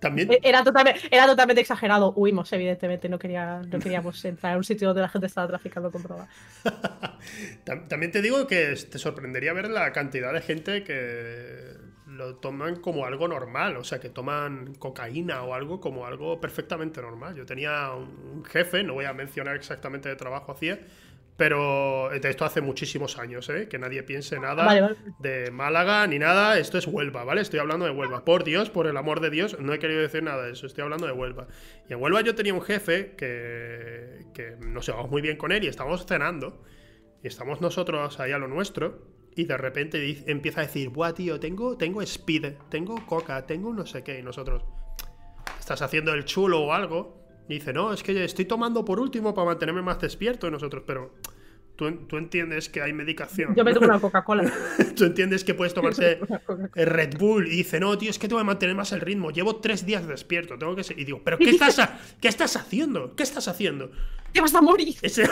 También, 0.01 0.29
E- 0.33 0.39
Era 0.49 0.63
totalmente, 0.63 1.01
era 1.11 1.25
totalmente 1.27 1.61
exagerado. 1.61 2.13
Huimos, 2.13 2.51
evidentemente. 2.53 3.09
No, 3.09 3.19
quería, 3.19 3.61
no 3.71 3.79
queríamos 3.79 4.23
entrar 4.25 4.53
a 4.53 4.57
un 4.57 4.63
sitio 4.63 4.87
donde 4.87 5.01
la 5.01 5.09
gente 5.09 5.27
estaba 5.27 5.47
traficando 5.47 5.91
con 5.91 6.03
drogas. 6.03 6.29
tam- 7.65 7.87
también 7.87 8.11
te 8.11 8.21
digo 8.21 8.47
que 8.47 8.75
te 8.89 8.97
sorprendería 8.99 9.53
ver 9.53 9.69
la 9.69 9.91
cantidad 9.91 10.33
de 10.33 10.41
gente 10.41 10.83
que 10.83 11.75
lo 12.05 12.35
toman 12.37 12.75
como 12.77 13.05
algo 13.05 13.27
normal, 13.27 13.77
o 13.77 13.83
sea, 13.83 13.99
que 13.99 14.09
toman 14.09 14.75
cocaína 14.75 15.43
o 15.43 15.53
algo 15.53 15.79
como 15.79 16.05
algo 16.05 16.41
perfectamente 16.41 17.01
normal. 17.01 17.35
Yo 17.35 17.45
tenía 17.45 17.91
un 17.93 18.21
un 18.41 18.45
jefe, 18.45 18.83
no 18.83 18.93
voy 18.93 19.05
a 19.05 19.13
mencionar 19.13 19.55
exactamente 19.55 20.09
de 20.09 20.15
trabajo 20.15 20.51
hacía, 20.51 20.79
pero 21.37 22.09
de 22.09 22.29
esto 22.29 22.45
hace 22.45 22.61
muchísimos 22.61 23.17
años, 23.17 23.49
¿eh? 23.49 23.67
que 23.67 23.79
nadie 23.79 24.03
piense 24.03 24.39
nada 24.39 24.63
Vale, 24.65 24.81
vale. 24.81 24.95
de 25.19 25.49
Málaga 25.49 26.05
ni 26.05 26.19
nada, 26.19 26.59
esto 26.59 26.77
es 26.77 26.85
Huelva, 26.85 27.23
¿vale? 27.23 27.41
Estoy 27.41 27.59
hablando 27.59 27.85
de 27.85 27.91
Huelva. 27.91 28.23
Por 28.25 28.43
Dios, 28.43 28.69
por 28.69 28.85
el 28.85 28.95
amor 28.95 29.21
de 29.21 29.31
Dios, 29.31 29.57
no 29.59 29.73
he 29.73 29.79
querido 29.79 30.01
decir 30.01 30.21
nada 30.21 30.43
de 30.45 30.51
eso, 30.51 30.67
estoy 30.67 30.83
hablando 30.83 31.07
de 31.07 31.13
Huelva. 31.13 31.47
Y 31.89 31.93
en 31.93 32.01
Huelva 32.01 32.21
yo 32.21 32.35
tenía 32.35 32.53
un 32.53 32.61
jefe 32.61 33.15
que, 33.17 34.25
que 34.33 34.55
nos 34.59 34.85
llevamos 34.85 35.09
muy 35.09 35.21
bien 35.21 35.37
con 35.37 35.51
él 35.51 35.63
y 35.63 35.67
estábamos 35.67 36.05
cenando, 36.05 36.63
y 37.23 37.27
estamos 37.27 37.59
nosotros 37.61 38.19
ahí 38.19 38.31
a 38.33 38.37
lo 38.37 38.47
nuestro, 38.47 39.07
y 39.35 39.45
de 39.45 39.57
repente 39.57 39.97
dice- 39.99 40.25
empieza 40.29 40.61
a 40.61 40.65
decir, 40.65 40.89
buah, 40.89 41.13
tío, 41.13 41.39
tengo, 41.39 41.77
tengo 41.77 42.01
speed, 42.03 42.53
tengo 42.69 43.03
coca, 43.05 43.45
tengo 43.47 43.73
no 43.73 43.85
sé 43.85 44.03
qué, 44.03 44.19
y 44.19 44.21
nosotros, 44.23 44.63
¿estás 45.59 45.81
haciendo 45.81 46.13
el 46.13 46.25
chulo 46.25 46.61
o 46.61 46.73
algo? 46.73 47.20
Y 47.51 47.55
dice, 47.55 47.73
no, 47.73 47.91
es 47.91 48.01
que 48.01 48.23
estoy 48.23 48.45
tomando 48.45 48.85
por 48.85 48.99
último 48.99 49.33
para 49.33 49.47
mantenerme 49.47 49.81
más 49.81 49.99
despierto, 49.99 50.47
y 50.47 50.51
nosotros, 50.51 50.83
pero... 50.85 51.13
Tú, 51.75 51.89
tú 52.07 52.17
entiendes 52.17 52.69
que 52.69 52.79
hay 52.81 52.93
medicación. 52.93 53.55
Yo 53.55 53.63
me 53.63 53.73
tomo 53.73 53.87
una 53.87 53.99
Coca-Cola. 53.99 54.43
Tú 54.95 55.05
entiendes 55.05 55.43
que 55.43 55.55
puedes 55.55 55.73
el 56.75 56.85
Red 56.85 57.17
Bull 57.17 57.47
y 57.47 57.55
dice, 57.55 57.79
no, 57.79 57.97
tío, 57.97 58.11
es 58.11 58.19
que 58.19 58.27
te 58.27 58.35
voy 58.35 58.41
a 58.41 58.43
mantener 58.43 58.75
más 58.75 58.91
el 58.91 59.01
ritmo. 59.01 59.31
Llevo 59.31 59.55
tres 59.55 59.83
días 59.83 60.07
despierto, 60.07 60.59
tengo 60.59 60.75
que. 60.75 60.83
Y 60.95 61.05
digo, 61.05 61.21
¿pero 61.23 61.39
qué 61.39 61.49
estás, 61.49 61.81
qué 62.19 62.27
estás 62.27 62.55
haciendo? 62.55 63.15
¿Qué 63.15 63.23
estás 63.23 63.47
haciendo? 63.47 63.89
¡Te 64.31 64.41
vas 64.41 64.53
a 64.53 64.61
morir! 64.61 64.95
Ese- 65.01 65.27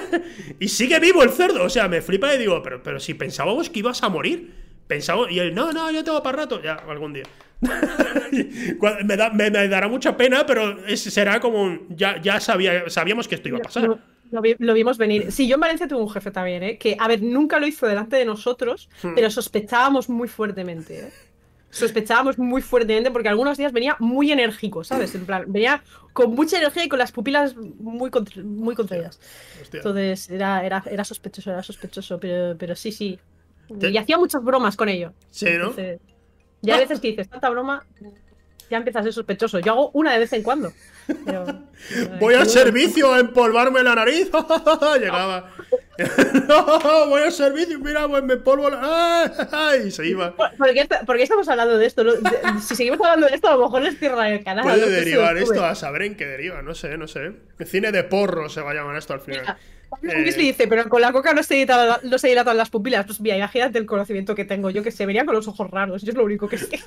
y 0.60 0.68
sigue 0.68 1.00
vivo 1.00 1.24
el 1.24 1.30
cerdo. 1.30 1.64
O 1.64 1.70
sea, 1.70 1.88
me 1.88 2.00
flipa 2.00 2.32
y 2.32 2.38
digo, 2.38 2.62
pero, 2.62 2.80
pero 2.80 3.00
si 3.00 3.14
pensábamos 3.14 3.68
que 3.68 3.80
ibas 3.80 4.00
a 4.04 4.08
morir. 4.08 4.67
Pensábamos, 4.88 5.30
y 5.30 5.38
él, 5.38 5.54
no, 5.54 5.72
no, 5.72 5.90
yo 5.92 6.02
tengo 6.02 6.20
para 6.22 6.38
rato. 6.38 6.60
Ya, 6.62 6.74
algún 6.74 7.12
día. 7.12 7.24
Me, 9.04 9.16
da- 9.16 9.30
me- 9.30 9.50
me 9.50 9.68
dará 9.68 9.88
mucha 9.88 10.16
pena, 10.16 10.44
pero 10.46 10.84
es- 10.86 11.02
será 11.02 11.40
como 11.40 11.62
un, 11.62 11.86
ya, 11.90 12.20
ya 12.20 12.40
sabía, 12.40 12.88
sabíamos 12.88 13.26
que 13.28 13.34
esto 13.36 13.48
iba 13.48 13.58
a 13.58 13.62
pasar. 13.62 13.84
Lo, 13.84 13.98
lo 14.30 14.40
vi- 14.42 14.56
lo 14.58 14.74
vimos 14.74 14.98
venir. 14.98 15.30
Sí, 15.32 15.48
yo 15.48 15.54
en 15.54 15.60
Valencia 15.60 15.88
tuve 15.88 16.00
un 16.02 16.10
jefe 16.10 16.30
también, 16.30 16.62
¿eh? 16.62 16.78
Que, 16.78 16.96
a 16.98 17.08
ver, 17.08 17.22
nunca 17.22 17.58
lo 17.58 17.66
hizo 17.66 17.86
delante 17.86 18.16
de 18.16 18.24
nosotros, 18.24 18.88
Hmm. 19.02 19.14
pero 19.14 19.30
sospechábamos 19.30 20.08
muy 20.08 20.28
fuertemente, 20.28 21.00
¿eh? 21.00 21.12
Sospechábamos 21.70 22.38
muy 22.38 22.62
fuertemente 22.62 23.10
porque 23.10 23.28
algunos 23.28 23.58
días 23.58 23.72
venía 23.72 23.94
muy 23.98 24.32
enérgico, 24.32 24.84
¿sabes? 24.84 25.14
En 25.14 25.26
plan, 25.26 25.44
venía 25.48 25.82
con 26.14 26.34
mucha 26.34 26.56
energía 26.58 26.84
y 26.84 26.88
con 26.88 26.98
las 26.98 27.12
pupilas 27.12 27.54
muy, 27.56 28.10
contra- 28.10 28.42
muy 28.42 28.74
contraídas. 28.74 29.20
Hostia. 29.60 29.78
Entonces 29.78 30.30
era, 30.30 30.64
era, 30.64 30.82
era 30.90 31.04
sospechoso, 31.04 31.50
era 31.50 31.62
sospechoso, 31.62 32.18
pero, 32.18 32.56
pero 32.58 32.74
sí, 32.74 32.90
sí. 32.90 33.18
Te- 33.78 33.90
Y 33.90 33.96
hacía 33.98 34.18
muchas 34.18 34.42
bromas 34.42 34.76
con 34.76 34.88
ello. 34.88 35.12
Sí, 35.30 35.46
¿no? 35.46 35.68
Entonces, 35.70 36.00
ya 36.62 36.74
hay 36.74 36.80
veces 36.80 37.00
que 37.00 37.08
dices, 37.08 37.28
tanta 37.28 37.48
broma, 37.50 37.84
ya 38.70 38.78
empieza 38.78 39.00
a 39.00 39.02
ser 39.02 39.12
sospechoso. 39.12 39.58
Yo 39.60 39.72
hago 39.72 39.90
una 39.94 40.12
de 40.12 40.18
vez 40.18 40.32
en 40.32 40.42
cuando. 40.42 40.72
Pero, 41.24 41.44
Voy 42.20 42.34
al 42.34 42.46
servicio 42.48 43.12
a 43.12 43.20
empolvarme 43.20 43.82
la 43.82 43.94
nariz. 43.94 44.30
Llegaba. 45.00 45.50
no, 46.48 47.06
voy 47.08 47.22
al 47.22 47.32
servicio, 47.32 47.78
mira, 47.80 48.06
pues 48.08 48.22
me 48.22 48.36
polvo 48.36 48.70
la... 48.70 49.32
¡Ay! 49.52 49.90
Se 49.90 50.06
iba. 50.06 50.34
¿Por, 50.36 50.56
por 50.56 50.72
qué, 50.72 50.80
está- 50.80 51.00
por 51.04 51.16
qué 51.16 51.24
estamos 51.24 51.48
hablando 51.48 51.76
de 51.76 51.86
esto? 51.86 52.04
Si 52.60 52.76
seguimos 52.76 53.00
hablando 53.00 53.26
de 53.26 53.34
esto, 53.34 53.48
a 53.48 53.56
lo 53.56 53.64
mejor 53.64 53.82
les 53.82 53.98
cierran 53.98 54.28
el 54.32 54.44
canal. 54.44 54.64
Puede 54.64 54.88
derivar 54.90 55.36
esto 55.36 55.64
a 55.64 55.74
saber 55.74 56.02
en 56.02 56.16
qué 56.16 56.26
deriva, 56.26 56.62
no 56.62 56.74
sé, 56.74 56.96
no 56.96 57.08
sé. 57.08 57.32
Cine 57.66 57.90
de 57.92 58.04
porro 58.04 58.48
se 58.48 58.60
va 58.60 58.70
a 58.70 58.74
llamar 58.74 58.96
esto 58.96 59.12
al 59.14 59.20
final. 59.20 59.56
Mira, 60.02 60.18
Eh. 60.20 60.22
Weasley 60.22 60.46
dice, 60.48 60.68
pero 60.68 60.86
con 60.88 61.00
la 61.00 61.12
coca 61.12 61.32
no 61.32 61.42
se, 61.42 61.54
dilatan, 61.54 62.00
no 62.10 62.18
se 62.18 62.28
dilatan 62.28 62.56
las 62.58 62.68
pupilas. 62.68 63.06
Pues 63.06 63.20
mira, 63.22 63.36
imagínate 63.38 63.78
el 63.78 63.86
conocimiento 63.86 64.34
que 64.34 64.44
tengo. 64.44 64.68
Yo 64.70 64.82
que 64.82 64.90
sé, 64.90 65.06
vería 65.06 65.24
con 65.24 65.34
los 65.34 65.48
ojos 65.48 65.70
raros. 65.70 66.02
Yo 66.02 66.10
es 66.10 66.16
lo 66.16 66.24
único 66.24 66.46
que 66.46 66.58
sé. 66.58 66.78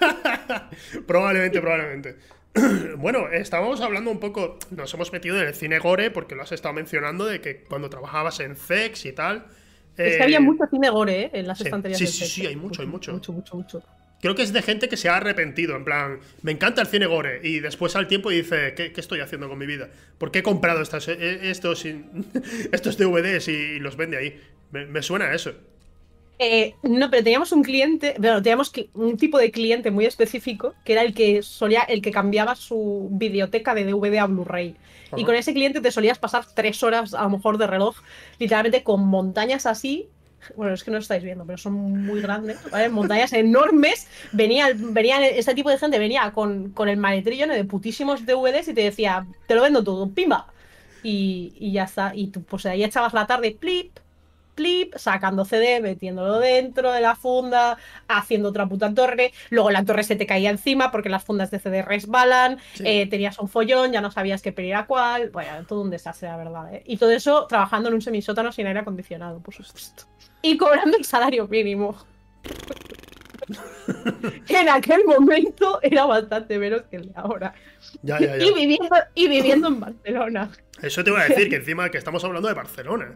probablemente, 1.07 1.59
probablemente. 1.61 2.15
bueno, 2.97 3.29
estábamos 3.29 3.81
hablando 3.81 4.11
un 4.11 4.19
poco, 4.19 4.59
nos 4.71 4.93
hemos 4.93 5.11
metido 5.11 5.39
en 5.39 5.47
el 5.47 5.53
cine 5.53 5.79
gore 5.79 6.11
porque 6.11 6.35
lo 6.35 6.43
has 6.43 6.51
estado 6.51 6.73
mencionando 6.73 7.25
de 7.25 7.39
que 7.39 7.63
cuando 7.63 7.89
trabajabas 7.89 8.39
en 8.41 8.55
Zex 8.55 9.05
y 9.05 9.13
tal. 9.13 9.45
Es 9.97 10.13
eh, 10.13 10.17
que 10.17 10.23
había 10.23 10.39
mucho 10.39 10.65
cine 10.69 10.89
gore, 10.89 11.21
¿eh? 11.23 11.31
En 11.33 11.47
las 11.47 11.57
sí, 11.57 11.65
estanterías 11.65 11.99
sí, 11.99 12.07
sí, 12.07 12.25
sí, 12.25 12.45
hay 12.45 12.55
mucho, 12.55 12.81
hay 12.81 12.87
mucho. 12.87 13.13
Mucho, 13.13 13.31
mucho, 13.31 13.55
mucho. 13.55 13.83
Creo 14.21 14.35
que 14.35 14.43
es 14.43 14.53
de 14.53 14.61
gente 14.61 14.87
que 14.87 14.97
se 14.97 15.09
ha 15.09 15.17
arrepentido, 15.17 15.75
en 15.75 15.83
plan, 15.83 16.19
me 16.43 16.51
encanta 16.51 16.81
el 16.81 16.87
cine 16.87 17.07
gore, 17.07 17.39
y 17.43 17.59
después 17.59 17.95
al 17.95 18.07
tiempo 18.07 18.29
dice, 18.29 18.75
¿qué, 18.75 18.91
qué 18.91 19.01
estoy 19.01 19.19
haciendo 19.19 19.49
con 19.49 19.57
mi 19.57 19.65
vida? 19.65 19.89
¿Por 20.19 20.31
qué 20.31 20.39
he 20.39 20.43
comprado 20.43 20.81
estas, 20.81 21.07
eh, 21.07 21.49
estos, 21.49 21.85
estos 22.71 22.97
DVDs 22.97 23.47
y 23.47 23.79
los 23.79 23.97
vende 23.97 24.17
ahí? 24.17 24.39
Me, 24.71 24.85
me 24.85 25.01
suena 25.01 25.25
a 25.25 25.33
eso. 25.33 25.55
Eh, 26.43 26.73
no, 26.81 27.11
pero 27.11 27.23
teníamos 27.23 27.51
un 27.51 27.61
cliente, 27.61 28.15
bueno, 28.17 28.41
teníamos 28.41 28.71
un 28.95 29.15
tipo 29.15 29.37
de 29.37 29.51
cliente 29.51 29.91
muy 29.91 30.07
específico 30.07 30.73
que 30.83 30.93
era 30.93 31.03
el 31.03 31.13
que 31.13 31.43
solía, 31.43 31.81
el 31.81 32.01
que 32.01 32.09
cambiaba 32.09 32.55
su 32.55 33.09
videoteca 33.11 33.75
de 33.75 33.85
DVD 33.85 34.17
a 34.17 34.25
Blu-ray. 34.25 34.75
Y 35.15 35.23
con 35.23 35.35
ese 35.35 35.53
cliente 35.53 35.81
te 35.81 35.91
solías 35.91 36.17
pasar 36.17 36.43
tres 36.55 36.81
horas 36.81 37.13
a 37.13 37.21
lo 37.25 37.29
mejor 37.29 37.59
de 37.59 37.67
reloj, 37.67 37.95
literalmente 38.39 38.81
con 38.81 39.05
montañas 39.05 39.67
así. 39.67 40.09
Bueno, 40.55 40.73
es 40.73 40.83
que 40.83 40.89
no 40.89 40.97
lo 40.97 41.01
estáis 41.03 41.21
viendo, 41.21 41.45
pero 41.45 41.59
son 41.59 41.73
muy 41.75 42.21
grandes, 42.21 42.57
¿vale? 42.71 42.89
Montañas 42.89 43.33
enormes. 43.33 44.07
Venía, 44.31 44.71
venía, 44.75 45.23
este 45.27 45.53
tipo 45.53 45.69
de 45.69 45.77
gente 45.77 45.99
venía 45.99 46.31
con, 46.31 46.71
con 46.71 46.89
el 46.89 46.97
maletrillo 46.97 47.45
de 47.45 47.65
putísimos 47.65 48.25
DVDs 48.25 48.67
y 48.69 48.73
te 48.73 48.81
decía, 48.81 49.27
te 49.45 49.53
lo 49.53 49.61
vendo 49.61 49.83
todo, 49.83 50.09
pimba. 50.09 50.47
Y, 51.03 51.53
y 51.59 51.73
ya 51.73 51.83
está. 51.83 52.13
Y 52.15 52.29
tú, 52.29 52.41
pues 52.41 52.65
ahí 52.65 52.83
echabas 52.83 53.13
la 53.13 53.27
tarde, 53.27 53.55
plip, 53.59 53.91
sacando 54.95 55.45
CD, 55.45 55.79
metiéndolo 55.81 56.39
dentro 56.39 56.91
de 56.91 57.01
la 57.01 57.15
funda, 57.15 57.77
haciendo 58.07 58.49
otra 58.49 58.67
puta 58.67 58.93
torre. 58.93 59.33
Luego 59.49 59.71
la 59.71 59.83
torre 59.83 60.03
se 60.03 60.15
te 60.15 60.25
caía 60.25 60.49
encima 60.49 60.91
porque 60.91 61.09
las 61.09 61.23
fundas 61.23 61.51
de 61.51 61.59
CD 61.59 61.81
resbalan. 61.81 62.59
Sí. 62.73 62.83
eh, 62.85 63.07
tenías 63.07 63.39
un 63.39 63.47
follón, 63.49 63.91
ya 63.91 64.01
no 64.01 64.11
sabías 64.11 64.41
qué 64.41 64.51
pedir 64.51 64.75
a 64.75 64.85
cuál. 64.85 65.29
Bueno, 65.29 65.65
todo 65.67 65.81
un 65.81 65.89
desastre, 65.89 66.29
la 66.29 66.37
verdad. 66.37 66.73
¿eh? 66.73 66.83
Y 66.85 66.97
todo 66.97 67.11
eso 67.11 67.47
trabajando 67.47 67.89
en 67.89 67.95
un 67.95 68.01
semisótano 68.01 68.51
sin 68.51 68.67
aire 68.67 68.79
acondicionado, 68.79 69.39
por 69.39 69.53
supuesto. 69.53 70.05
Y 70.41 70.57
cobrando 70.57 70.97
el 70.97 71.05
salario 71.05 71.47
mínimo. 71.47 71.95
que 74.47 74.57
en 74.61 74.69
aquel 74.69 75.03
momento 75.05 75.79
era 75.81 76.05
bastante 76.05 76.57
menos 76.57 76.83
que 76.83 76.97
el 76.97 77.07
de 77.07 77.13
ahora. 77.15 77.53
Ya, 78.01 78.19
ya, 78.19 78.37
ya. 78.37 78.45
Y, 78.45 78.53
viviendo, 78.53 78.95
y 79.15 79.27
viviendo 79.27 79.67
en 79.67 79.79
Barcelona. 79.79 80.49
Eso 80.81 81.03
te 81.03 81.11
iba 81.11 81.21
a 81.21 81.27
decir, 81.27 81.49
que 81.49 81.55
encima 81.57 81.89
que 81.89 81.97
estamos 81.97 82.23
hablando 82.23 82.47
de 82.47 82.53
Barcelona. 82.53 83.15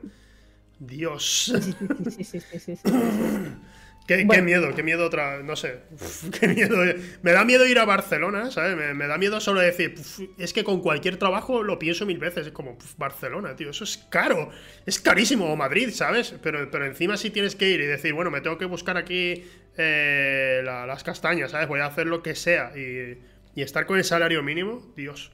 Dios. 0.80 1.52
Sí, 1.52 1.62
sí, 1.62 2.22
sí, 2.24 2.24
sí, 2.24 2.24
sí, 2.42 2.60
sí, 2.60 2.60
sí, 2.60 2.76
sí. 2.76 3.02
Qué, 4.08 4.42
miedo, 4.44 4.76
qué 4.76 4.84
miedo 4.84 5.04
otra. 5.08 5.42
No 5.42 5.56
sé. 5.56 5.80
Uf, 5.92 6.30
qué 6.40 6.48
miedo. 6.48 6.78
Me 7.24 7.32
da 7.32 7.44
miedo 7.44 7.66
ir 7.66 7.80
a 7.80 7.86
Barcelona, 7.86 8.52
¿sabes? 8.52 8.78
Me, 8.78 8.94
me 8.94 9.08
da 9.08 9.18
miedo 9.18 9.40
solo 9.42 9.62
decir. 9.62 9.96
"Uf, 9.98 10.20
es 10.38 10.54
que 10.54 10.64
con 10.64 10.82
cualquier 10.82 11.18
trabajo 11.18 11.64
lo 11.64 11.80
pienso 11.80 12.06
mil 12.06 12.20
veces. 12.20 12.46
Es 12.48 12.54
como, 12.54 12.74
"Uf, 12.74 12.94
Barcelona, 12.98 13.56
tío. 13.56 13.72
Eso 13.72 13.84
es 13.84 13.98
caro. 14.10 14.52
Es 14.86 15.00
carísimo. 15.00 15.52
O 15.52 15.56
Madrid, 15.56 15.90
¿sabes? 15.92 16.36
Pero, 16.44 16.70
pero 16.70 16.86
encima 16.86 17.18
si 17.18 17.32
tienes 17.32 17.56
que 17.56 17.70
ir 17.70 17.82
y 17.82 17.86
decir, 17.88 18.14
bueno, 18.14 18.30
me 18.30 18.42
tengo 18.42 18.60
que 18.60 18.66
buscar 18.66 18.98
aquí 18.98 19.44
eh, 19.78 20.62
la- 20.64 20.86
las 20.86 21.04
castañas, 21.04 21.52
¿sabes? 21.52 21.68
Voy 21.68 21.80
a 21.80 21.88
hacer 21.88 22.06
lo 22.06 22.22
que 22.22 22.36
sea. 22.36 22.74
Y, 22.78 23.18
y 23.56 23.62
estar 23.64 23.88
con 23.88 23.98
el 23.98 24.04
salario 24.04 24.44
mínimo, 24.44 24.94
Dios. 24.96 25.32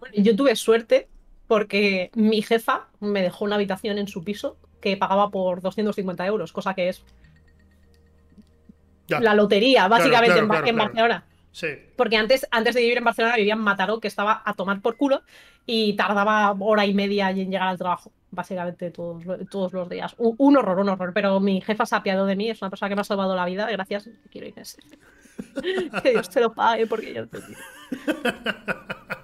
Bueno, 0.00 0.14
Yo 0.18 0.36
tuve 0.36 0.54
suerte 0.56 1.10
porque 1.46 2.10
mi 2.14 2.42
jefa 2.42 2.88
me 3.00 3.22
dejó 3.22 3.44
una 3.44 3.56
habitación 3.56 3.98
en 3.98 4.08
su 4.08 4.24
piso 4.24 4.56
que 4.80 4.96
pagaba 4.96 5.30
por 5.30 5.60
250 5.60 6.26
euros, 6.26 6.52
cosa 6.52 6.74
que 6.74 6.88
es 6.88 7.04
Ya. 9.06 9.20
la 9.20 9.34
lotería, 9.34 9.86
básicamente, 9.88 10.26
claro, 10.34 10.42
en, 10.42 10.48
Ba- 10.48 10.54
claro, 10.56 10.68
en 10.68 10.74
claro. 10.76 10.88
Barcelona. 10.92 11.24
Sí. 11.52 11.68
Porque 11.96 12.16
antes, 12.16 12.46
antes 12.50 12.74
de 12.74 12.80
vivir 12.80 12.98
en 12.98 13.04
Barcelona 13.04 13.36
vivía 13.36 13.52
en 13.54 13.60
Mataró, 13.60 14.00
que 14.00 14.08
estaba 14.08 14.42
a 14.44 14.54
tomar 14.54 14.80
por 14.80 14.96
culo 14.96 15.22
y 15.66 15.94
tardaba 15.94 16.54
hora 16.58 16.84
y 16.84 16.92
media 16.94 17.30
en 17.30 17.36
llegar 17.50 17.68
al 17.68 17.78
trabajo, 17.78 18.10
básicamente 18.32 18.90
todos, 18.90 19.22
todos 19.50 19.72
los 19.72 19.88
días. 19.88 20.14
Un, 20.18 20.34
un 20.38 20.56
horror, 20.56 20.80
un 20.80 20.88
horror. 20.88 21.12
Pero 21.14 21.38
mi 21.38 21.60
jefa 21.60 21.86
se 21.86 21.94
ha 21.94 21.98
apiadado 21.98 22.26
de 22.26 22.34
mí, 22.34 22.50
es 22.50 22.60
una 22.60 22.70
persona 22.70 22.88
que 22.88 22.94
me 22.96 23.02
ha 23.02 23.04
salvado 23.04 23.36
la 23.36 23.44
vida. 23.44 23.70
Gracias, 23.70 24.08
quiero 24.32 24.48
Inés. 24.48 24.76
que 26.02 26.10
Dios 26.10 26.28
te 26.28 26.40
lo 26.40 26.52
pague 26.54 26.86
porque 26.88 27.14
yo 27.14 27.28
te 27.28 27.38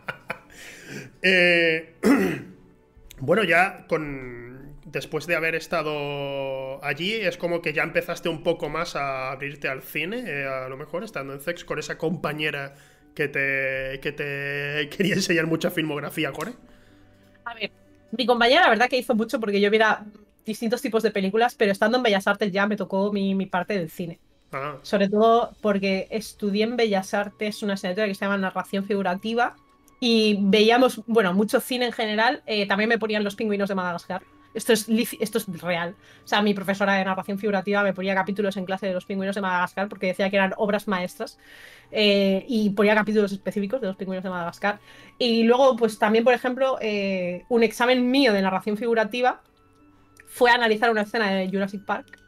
Eh, 1.23 1.95
bueno, 3.19 3.45
ya 3.45 3.87
con. 3.89 4.51
Después 4.87 5.27
de 5.27 5.37
haber 5.37 5.55
estado 5.55 6.83
allí, 6.85 7.13
es 7.13 7.37
como 7.37 7.63
que 7.63 7.73
ya 7.73 7.85
empezaste 7.85 8.29
un 8.29 8.43
poco 8.43 8.69
más 8.69 8.97
a 8.97 9.31
abrirte 9.31 9.69
al 9.69 9.83
cine, 9.83 10.25
eh, 10.27 10.47
a 10.47 10.69
lo 10.69 10.77
mejor 10.77 11.05
estando 11.05 11.33
en 11.33 11.41
Sex 11.41 11.65
con 11.65 11.79
esa 11.79 11.97
compañera 11.97 12.75
que 13.15 13.29
te, 13.29 14.01
que 14.01 14.11
te 14.13 14.89
quería 14.97 15.15
enseñar 15.15 15.47
mucha 15.47 15.71
filmografía, 15.71 16.33
Core. 16.33 16.55
A 17.45 17.55
ver, 17.55 17.71
mi 18.11 18.27
compañera 18.27 18.63
la 18.63 18.71
verdad 18.71 18.89
que 18.89 18.99
hizo 18.99 19.15
mucho 19.15 19.39
porque 19.39 19.61
yo 19.61 19.71
viera 19.71 20.07
distintos 20.45 20.83
tipos 20.83 21.03
de 21.03 21.11
películas, 21.11 21.55
pero 21.55 21.73
estando 21.73 21.97
en 21.99 22.03
Bellas 22.03 22.27
Artes 22.27 22.53
ya 22.53 22.67
me 22.67 22.77
tocó 22.77 23.13
mi, 23.13 23.35
mi 23.35 23.47
parte 23.47 23.75
del 23.79 23.91
cine. 23.91 24.19
Ah, 24.53 24.79
Sobre 24.83 25.09
todo 25.09 25.57
porque 25.61 26.09
estudié 26.11 26.65
en 26.65 26.77
Bellas 26.77 27.15
Artes 27.15 27.63
una 27.63 27.75
asignatura 27.75 28.07
que 28.07 28.15
se 28.15 28.25
llama 28.25 28.39
narración 28.39 28.85
figurativa 28.85 29.57
y 30.01 30.39
veíamos, 30.41 31.03
bueno, 31.07 31.35
mucho 31.35 31.61
cine 31.61 31.87
en 31.87 31.93
general. 31.93 32.43
eh, 32.47 32.67
también 32.67 32.89
me 32.89 32.99
ponían 32.99 33.23
los 33.23 33.37
pingüinos 33.37 33.69
de 33.69 33.75
Madagascar. 33.75 34.23
Esto 34.53 34.73
es, 34.73 34.89
esto 35.21 35.39
es 35.39 35.47
real. 35.61 35.95
O 36.25 36.27
sea, 36.27 36.43
mi 36.43 36.55
profesora 36.55 36.95
de 36.95 37.05
narración 37.05 37.39
figurativa 37.39 37.85
me 37.85 37.93
ponía 37.93 38.15
capítulos 38.15 38.57
en 38.57 38.65
clase 38.65 38.87
de 38.89 38.95
los 38.95 39.05
pingüinos 39.05 39.37
de 39.37 39.43
Madagascar 39.43 39.89
porque 39.89 40.09
decía 40.09 40.29
que 40.29 40.37
eran 40.37 40.55
obras 40.57 40.89
maestras 40.89 41.39
eh, 41.93 42.45
y 42.49 42.71
ponía 42.71 42.95
capítulos 42.97 43.31
específicos 43.31 43.81
de 43.81 43.87
los 43.87 43.97
pingüinos 43.97 44.25
de 44.25 44.31
Madagascar. 44.31 44.81
Y 45.19 45.45
luego, 45.45 45.77
pues 45.77 45.99
también, 45.99 46.25
por 46.25 46.35
ejemplo, 46.35 46.79
eh, 46.81 47.45
un 47.49 47.63
examen 47.63 48.11
mío 48.11 48.33
de 48.33 48.43
narración 48.43 48.77
figurativa 48.77 49.41
fue 50.27 50.51
analizar 50.51 50.91
una 50.91 51.03
escena 51.03 51.31
de 51.31 51.49
Jurassic 51.49 51.85
Park, 51.85 52.19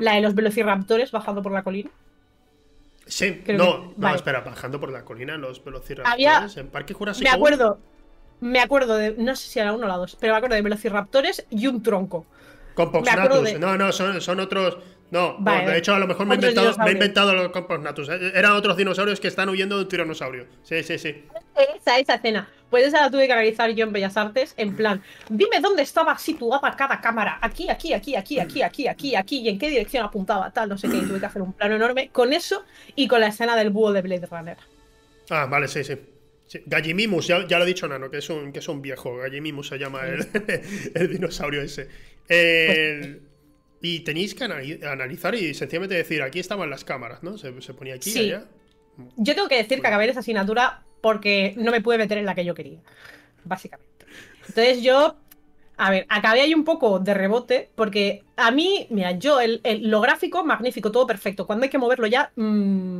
la 0.00 0.14
de 0.14 0.22
los 0.22 0.34
velociraptores 0.34 1.12
bajando 1.12 1.42
por 1.42 1.52
la 1.52 1.62
colina. 1.62 1.90
Sí, 3.08 3.42
creo 3.44 3.58
no, 3.58 3.64
que- 3.64 3.86
no, 3.88 3.92
vale. 3.96 4.16
espera, 4.16 4.40
bajando 4.42 4.78
por 4.78 4.90
la 4.90 5.04
colina 5.04 5.36
los 5.36 5.64
velociraptores 5.64 6.12
Había- 6.12 6.48
en 6.56 6.68
Parque 6.68 6.94
Jurásico. 6.94 7.24
Me 7.28 7.30
acuerdo, 7.34 7.78
me 8.40 8.60
acuerdo 8.60 8.94
de, 8.96 9.14
no 9.18 9.34
sé 9.34 9.48
si 9.48 9.58
era 9.58 9.72
uno 9.72 9.86
o 9.86 9.88
la 9.88 9.96
dos, 9.96 10.16
pero 10.20 10.32
me 10.34 10.36
acuerdo 10.38 10.54
de 10.56 10.62
velociraptores 10.62 11.46
y 11.50 11.66
un 11.66 11.82
tronco. 11.82 12.26
Con 12.74 12.92
Poxnatus. 12.92 13.42
de- 13.44 13.58
No, 13.58 13.76
no, 13.76 13.90
son, 13.92 14.20
son 14.20 14.38
otros. 14.40 14.78
No, 15.10 15.36
Vale, 15.38 15.70
de 15.72 15.78
hecho, 15.78 15.94
a 15.94 15.98
lo 15.98 16.06
mejor 16.06 16.26
me 16.26 16.34
he 16.34 16.36
inventado, 16.36 16.66
me 16.66 16.68
he 16.68 16.72
dinosaurios. 16.72 16.94
inventado 16.94 17.34
los 17.34 17.48
Compognatus. 17.48 18.08
eh, 18.10 18.32
Eran 18.34 18.52
otros 18.52 18.76
dinosaurios 18.76 19.18
que 19.20 19.28
están 19.28 19.48
huyendo 19.48 19.76
de 19.76 19.82
un 19.84 19.88
tiranosaurio. 19.88 20.46
Sí, 20.62 20.82
sí, 20.82 20.98
sí. 20.98 21.24
Esa, 21.76 21.98
esa 21.98 22.14
escena. 22.16 22.48
Pues 22.68 22.84
esa 22.86 23.00
la 23.00 23.10
tuve 23.10 23.26
que 23.26 23.32
analizar 23.32 23.70
yo 23.70 23.86
en 23.86 23.92
Bellas 23.94 24.18
Artes, 24.18 24.52
en 24.58 24.76
plan, 24.76 25.02
dime 25.30 25.60
dónde 25.62 25.82
estaba 25.82 26.18
situada 26.18 26.76
cada 26.76 27.00
cámara. 27.00 27.38
Aquí, 27.40 27.70
aquí, 27.70 27.94
aquí, 27.94 28.14
aquí, 28.16 28.38
aquí, 28.38 28.62
aquí, 28.62 28.86
aquí, 28.86 29.16
aquí, 29.16 29.38
y 29.40 29.48
en 29.48 29.58
qué 29.58 29.70
dirección 29.70 30.04
apuntaba, 30.04 30.50
tal, 30.50 30.68
no 30.68 30.76
sé 30.76 30.90
qué. 30.90 30.98
Y 30.98 31.06
tuve 31.06 31.18
que 31.20 31.24
hacer 31.26 31.40
un 31.40 31.54
plano 31.54 31.76
enorme 31.76 32.10
con 32.10 32.34
eso 32.34 32.64
y 32.94 33.08
con 33.08 33.20
la 33.20 33.28
escena 33.28 33.56
del 33.56 33.70
búho 33.70 33.92
de 33.94 34.02
Blade 34.02 34.26
Runner. 34.26 34.58
Ah, 35.30 35.46
vale, 35.46 35.68
sí, 35.68 35.82
sí. 35.84 35.94
Sí, 36.46 36.62
Gallimimus, 36.66 37.26
ya, 37.26 37.46
ya 37.46 37.56
lo 37.58 37.64
ha 37.64 37.66
dicho 37.66 37.88
Nano, 37.88 38.10
que 38.10 38.18
es 38.18 38.28
un, 38.28 38.52
que 38.52 38.58
es 38.58 38.68
un 38.68 38.82
viejo. 38.82 39.16
Gallimimus 39.16 39.68
se 39.68 39.78
llama 39.78 40.02
el, 40.06 40.26
el 40.94 41.08
dinosaurio 41.10 41.62
ese. 41.62 41.88
El- 42.28 43.22
y 43.80 44.00
tenéis 44.00 44.34
que 44.34 44.44
anali- 44.44 44.82
analizar 44.84 45.34
y 45.34 45.54
sencillamente 45.54 45.94
decir, 45.94 46.22
aquí 46.22 46.38
estaban 46.40 46.68
las 46.70 46.84
cámaras, 46.84 47.22
¿no? 47.22 47.38
Se, 47.38 47.60
se 47.62 47.74
ponía 47.74 47.94
aquí, 47.94 48.10
Sí. 48.10 48.20
allá. 48.32 48.44
Yo 49.16 49.34
tengo 49.34 49.48
que 49.48 49.56
decir 49.56 49.80
que 49.80 49.86
acabé 49.86 50.08
esa 50.08 50.20
asignatura 50.20 50.82
porque 51.00 51.54
no 51.56 51.70
me 51.70 51.80
pude 51.80 51.98
meter 51.98 52.18
en 52.18 52.26
la 52.26 52.34
que 52.34 52.44
yo 52.44 52.54
quería, 52.54 52.80
básicamente. 53.44 54.06
Entonces 54.48 54.82
yo, 54.82 55.16
a 55.76 55.90
ver, 55.90 56.06
acabé 56.08 56.40
ahí 56.40 56.54
un 56.54 56.64
poco 56.64 56.98
de 56.98 57.14
rebote 57.14 57.70
porque 57.76 58.24
a 58.36 58.50
mí, 58.50 58.86
mira, 58.90 59.12
yo, 59.12 59.40
el, 59.40 59.60
el- 59.62 59.88
lo 59.88 60.00
gráfico, 60.00 60.44
magnífico, 60.44 60.90
todo 60.90 61.06
perfecto. 61.06 61.46
Cuando 61.46 61.64
hay 61.64 61.70
que 61.70 61.78
moverlo 61.78 62.06
ya, 62.08 62.32
mm, 62.34 62.42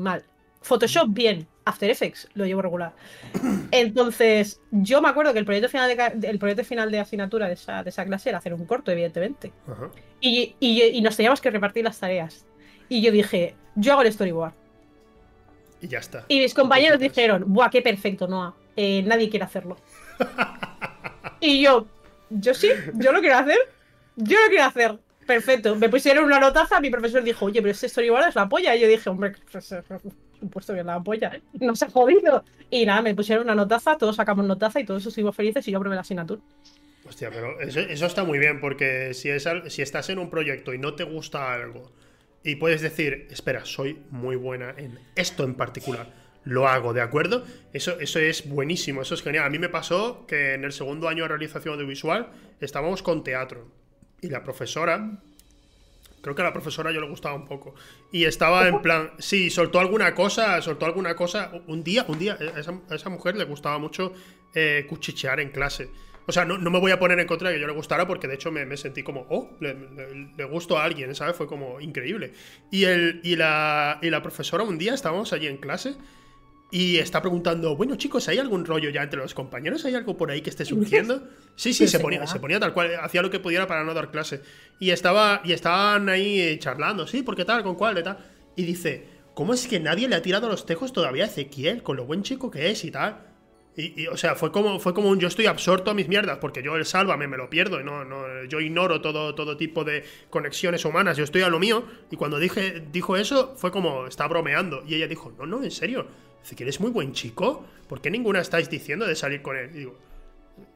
mal. 0.02 0.24
Photoshop, 0.62 1.08
bien. 1.10 1.46
After 1.64 1.90
Effects, 1.90 2.28
lo 2.34 2.46
llevo 2.46 2.62
regular. 2.62 2.92
Entonces, 3.70 4.60
yo 4.70 5.02
me 5.02 5.08
acuerdo 5.10 5.32
que 5.34 5.38
el 5.38 5.44
proyecto 5.44 5.68
final 5.68 5.94
de, 5.94 6.28
el 6.28 6.38
proyecto 6.38 6.64
final 6.64 6.90
de 6.90 7.00
asignatura 7.00 7.46
de 7.46 7.54
esa, 7.54 7.82
de 7.82 7.90
esa 7.90 8.04
clase 8.06 8.30
era 8.30 8.38
hacer 8.38 8.54
un 8.54 8.64
corto, 8.64 8.90
evidentemente. 8.90 9.52
Ajá. 9.70 9.90
Y, 10.20 10.54
y- 10.60 10.82
y 10.82 11.00
nos 11.02 11.16
teníamos 11.16 11.40
que 11.42 11.50
repartir 11.50 11.84
las 11.84 11.98
tareas. 12.00 12.46
Y 12.88 13.02
yo 13.02 13.12
dije, 13.12 13.54
yo 13.74 13.92
hago 13.92 14.02
el 14.02 14.12
storyboard. 14.12 14.54
Y 15.82 15.88
ya 15.88 15.98
está. 15.98 16.24
Y 16.28 16.38
mis 16.40 16.54
compañeros 16.54 16.98
dijeron, 16.98 17.44
¡buah, 17.46 17.68
qué 17.70 17.82
perfecto, 17.82 18.26
Noah! 18.26 18.54
Eh, 18.74 19.02
nadie 19.06 19.28
quiere 19.28 19.44
hacerlo. 19.44 19.76
y 21.40 21.62
yo, 21.62 21.86
yo 22.30 22.54
sí, 22.54 22.68
yo 22.94 23.12
lo 23.12 23.20
quiero 23.20 23.36
hacer. 23.36 23.58
yo 24.16 24.36
lo 24.40 24.48
quiero 24.48 24.64
hacer. 24.64 24.98
Perfecto. 25.26 25.76
Me 25.76 25.90
pusieron 25.90 26.24
una 26.24 26.40
notaza, 26.40 26.80
mi 26.80 26.88
profesor 26.90 27.22
dijo, 27.22 27.44
oye, 27.44 27.60
pero 27.60 27.72
este 27.72 27.88
storyboard 27.90 28.28
es 28.28 28.34
la 28.34 28.48
polla. 28.48 28.74
Y 28.74 28.80
yo 28.80 28.88
dije, 28.88 29.10
hombre, 29.10 29.34
pues, 29.52 29.70
eh, 29.72 29.82
supuesto 30.40 30.74
que 30.74 30.84
la 30.84 31.00
polla. 31.00 31.40
No 31.60 31.74
se 31.76 31.86
ha 31.86 31.90
jodido. 31.90 32.44
Y 32.70 32.84
nada, 32.86 33.02
me 33.02 33.14
pusieron 33.14 33.44
una 33.44 33.54
notaza, 33.54 33.96
todos 33.96 34.16
sacamos 34.16 34.46
notaza 34.46 34.80
y 34.80 34.84
todos 34.84 35.04
estuvimos 35.06 35.34
felices 35.34 35.66
y 35.68 35.72
yo 35.72 35.80
probé 35.80 35.94
la 35.94 36.02
asignatura. 36.02 36.40
Hostia, 37.06 37.30
pero 37.30 37.58
eso, 37.60 37.80
eso 37.80 38.06
está 38.06 38.24
muy 38.24 38.38
bien, 38.38 38.60
porque 38.60 39.14
si, 39.14 39.30
es, 39.30 39.48
si 39.68 39.82
estás 39.82 40.10
en 40.10 40.18
un 40.18 40.28
proyecto 40.28 40.74
y 40.74 40.78
no 40.78 40.94
te 40.94 41.04
gusta 41.04 41.52
algo, 41.54 41.90
y 42.44 42.56
puedes 42.56 42.82
decir, 42.82 43.26
espera, 43.30 43.64
soy 43.64 43.98
muy 44.10 44.36
buena 44.36 44.74
en 44.76 44.98
esto 45.16 45.44
en 45.44 45.54
particular, 45.54 46.12
lo 46.44 46.68
hago, 46.68 46.92
¿de 46.92 47.00
acuerdo? 47.00 47.44
Eso, 47.72 47.98
eso 48.00 48.18
es 48.18 48.48
buenísimo, 48.48 49.02
eso 49.02 49.14
es 49.14 49.22
genial. 49.22 49.44
A 49.44 49.50
mí 49.50 49.58
me 49.58 49.68
pasó 49.68 50.26
que 50.26 50.54
en 50.54 50.64
el 50.64 50.72
segundo 50.72 51.08
año 51.08 51.24
de 51.24 51.28
realización 51.28 51.74
audiovisual 51.74 52.28
estábamos 52.60 53.02
con 53.02 53.24
teatro, 53.24 53.68
y 54.20 54.28
la 54.28 54.42
profesora, 54.42 55.20
Creo 56.28 56.36
que 56.36 56.42
a 56.42 56.46
la 56.46 56.52
profesora 56.52 56.92
yo 56.92 57.00
le 57.00 57.08
gustaba 57.08 57.34
un 57.34 57.46
poco. 57.46 57.74
Y 58.12 58.24
estaba 58.24 58.68
en 58.68 58.80
plan, 58.82 59.12
sí, 59.18 59.50
soltó 59.50 59.80
alguna 59.80 60.14
cosa, 60.14 60.60
soltó 60.62 60.86
alguna 60.86 61.14
cosa. 61.16 61.50
Un 61.66 61.82
día, 61.82 62.04
un 62.08 62.18
día, 62.18 62.36
a 62.54 62.60
esa, 62.60 62.78
esa 62.90 63.08
mujer 63.10 63.36
le 63.36 63.44
gustaba 63.44 63.78
mucho 63.78 64.12
eh, 64.54 64.86
cuchichear 64.88 65.40
en 65.40 65.50
clase. 65.50 65.90
O 66.26 66.32
sea, 66.32 66.44
no, 66.44 66.58
no 66.58 66.70
me 66.70 66.78
voy 66.78 66.90
a 66.92 66.98
poner 66.98 67.18
en 67.20 67.26
contra 67.26 67.48
de 67.48 67.54
que 67.54 67.60
yo 67.62 67.66
le 67.66 67.72
gustara 67.72 68.06
porque 68.06 68.28
de 68.28 68.34
hecho 68.34 68.52
me, 68.52 68.66
me 68.66 68.76
sentí 68.76 69.02
como, 69.02 69.26
oh, 69.30 69.56
le, 69.60 69.72
le- 69.72 70.32
le 70.36 70.44
gustó 70.44 70.76
a 70.78 70.84
alguien, 70.84 71.14
¿sabes? 71.14 71.34
Fue 71.36 71.46
como 71.46 71.80
increíble. 71.80 72.34
Y, 72.70 72.84
el, 72.84 73.20
y, 73.24 73.36
la, 73.36 73.98
y 74.02 74.10
la 74.10 74.22
profesora 74.22 74.62
un 74.62 74.76
día 74.76 74.92
estábamos 74.92 75.32
allí 75.32 75.46
en 75.46 75.56
clase 75.56 75.96
y 76.70 76.98
está 76.98 77.22
preguntando, 77.22 77.76
bueno 77.76 77.96
chicos, 77.96 78.28
¿hay 78.28 78.38
algún 78.38 78.66
rollo 78.66 78.90
ya 78.90 79.02
entre 79.02 79.20
los 79.20 79.32
compañeros? 79.32 79.84
¿Hay 79.86 79.94
algo 79.94 80.16
por 80.18 80.30
ahí 80.30 80.42
que 80.42 80.50
esté 80.50 80.66
surgiendo? 80.66 81.22
Sí, 81.56 81.72
sí, 81.72 81.84
Qué 81.84 81.88
se 81.88 81.98
ponía, 81.98 82.26
se 82.26 82.38
ponía 82.40 82.60
tal 82.60 82.74
cual, 82.74 82.90
hacía 83.00 83.22
lo 83.22 83.30
que 83.30 83.40
pudiera 83.40 83.66
para 83.66 83.84
no 83.84 83.94
dar 83.94 84.10
clase. 84.10 84.42
Y, 84.78 84.90
estaba, 84.90 85.40
y 85.44 85.52
estaban 85.52 86.10
ahí 86.10 86.40
eh, 86.40 86.58
charlando, 86.58 87.06
sí, 87.06 87.22
¿por 87.22 87.36
qué 87.36 87.46
tal? 87.46 87.62
¿Con 87.62 87.74
cuál? 87.74 87.94
De 87.94 88.02
tal. 88.02 88.18
Y 88.54 88.64
dice, 88.64 89.06
¿cómo 89.34 89.54
es 89.54 89.66
que 89.66 89.80
nadie 89.80 90.08
le 90.08 90.16
ha 90.16 90.22
tirado 90.22 90.48
los 90.48 90.66
tejos 90.66 90.92
todavía 90.92 91.24
a 91.24 91.28
Ezequiel 91.28 91.82
con 91.82 91.96
lo 91.96 92.04
buen 92.04 92.22
chico 92.22 92.50
que 92.50 92.70
es 92.70 92.84
y 92.84 92.90
tal? 92.90 93.24
Y, 93.74 94.02
y, 94.02 94.06
o 94.08 94.16
sea, 94.16 94.34
fue 94.34 94.52
como, 94.52 94.78
fue 94.78 94.92
como 94.92 95.08
un 95.08 95.20
yo 95.20 95.28
estoy 95.28 95.46
absorto 95.46 95.90
a 95.90 95.94
mis 95.94 96.08
mierdas, 96.08 96.38
porque 96.38 96.62
yo 96.62 96.76
el 96.76 96.84
sálvame 96.84 97.28
me 97.28 97.36
lo 97.36 97.48
pierdo, 97.48 97.80
y 97.80 97.84
no, 97.84 98.04
no, 98.04 98.44
yo 98.44 98.60
ignoro 98.60 99.00
todo, 99.00 99.36
todo 99.36 99.56
tipo 99.56 99.84
de 99.84 100.04
conexiones 100.30 100.84
humanas, 100.84 101.16
yo 101.16 101.22
estoy 101.22 101.42
a 101.42 101.48
lo 101.48 101.60
mío, 101.60 101.84
y 102.10 102.16
cuando 102.16 102.40
dije, 102.40 102.82
dijo 102.90 103.16
eso, 103.16 103.54
fue 103.56 103.70
como, 103.70 104.08
está 104.08 104.26
bromeando, 104.26 104.82
y 104.84 104.96
ella 104.96 105.06
dijo, 105.06 105.32
no, 105.38 105.46
no, 105.46 105.62
en 105.62 105.70
serio, 105.70 106.08
Ezequiel 106.42 106.68
es 106.68 106.80
muy 106.80 106.90
buen 106.90 107.12
chico, 107.12 107.64
¿por 107.88 108.00
qué 108.00 108.10
ninguna 108.10 108.40
estáis 108.40 108.70
diciendo 108.70 109.06
de 109.06 109.16
salir 109.16 109.42
con 109.42 109.56
él? 109.56 109.72
Digo, 109.72 109.96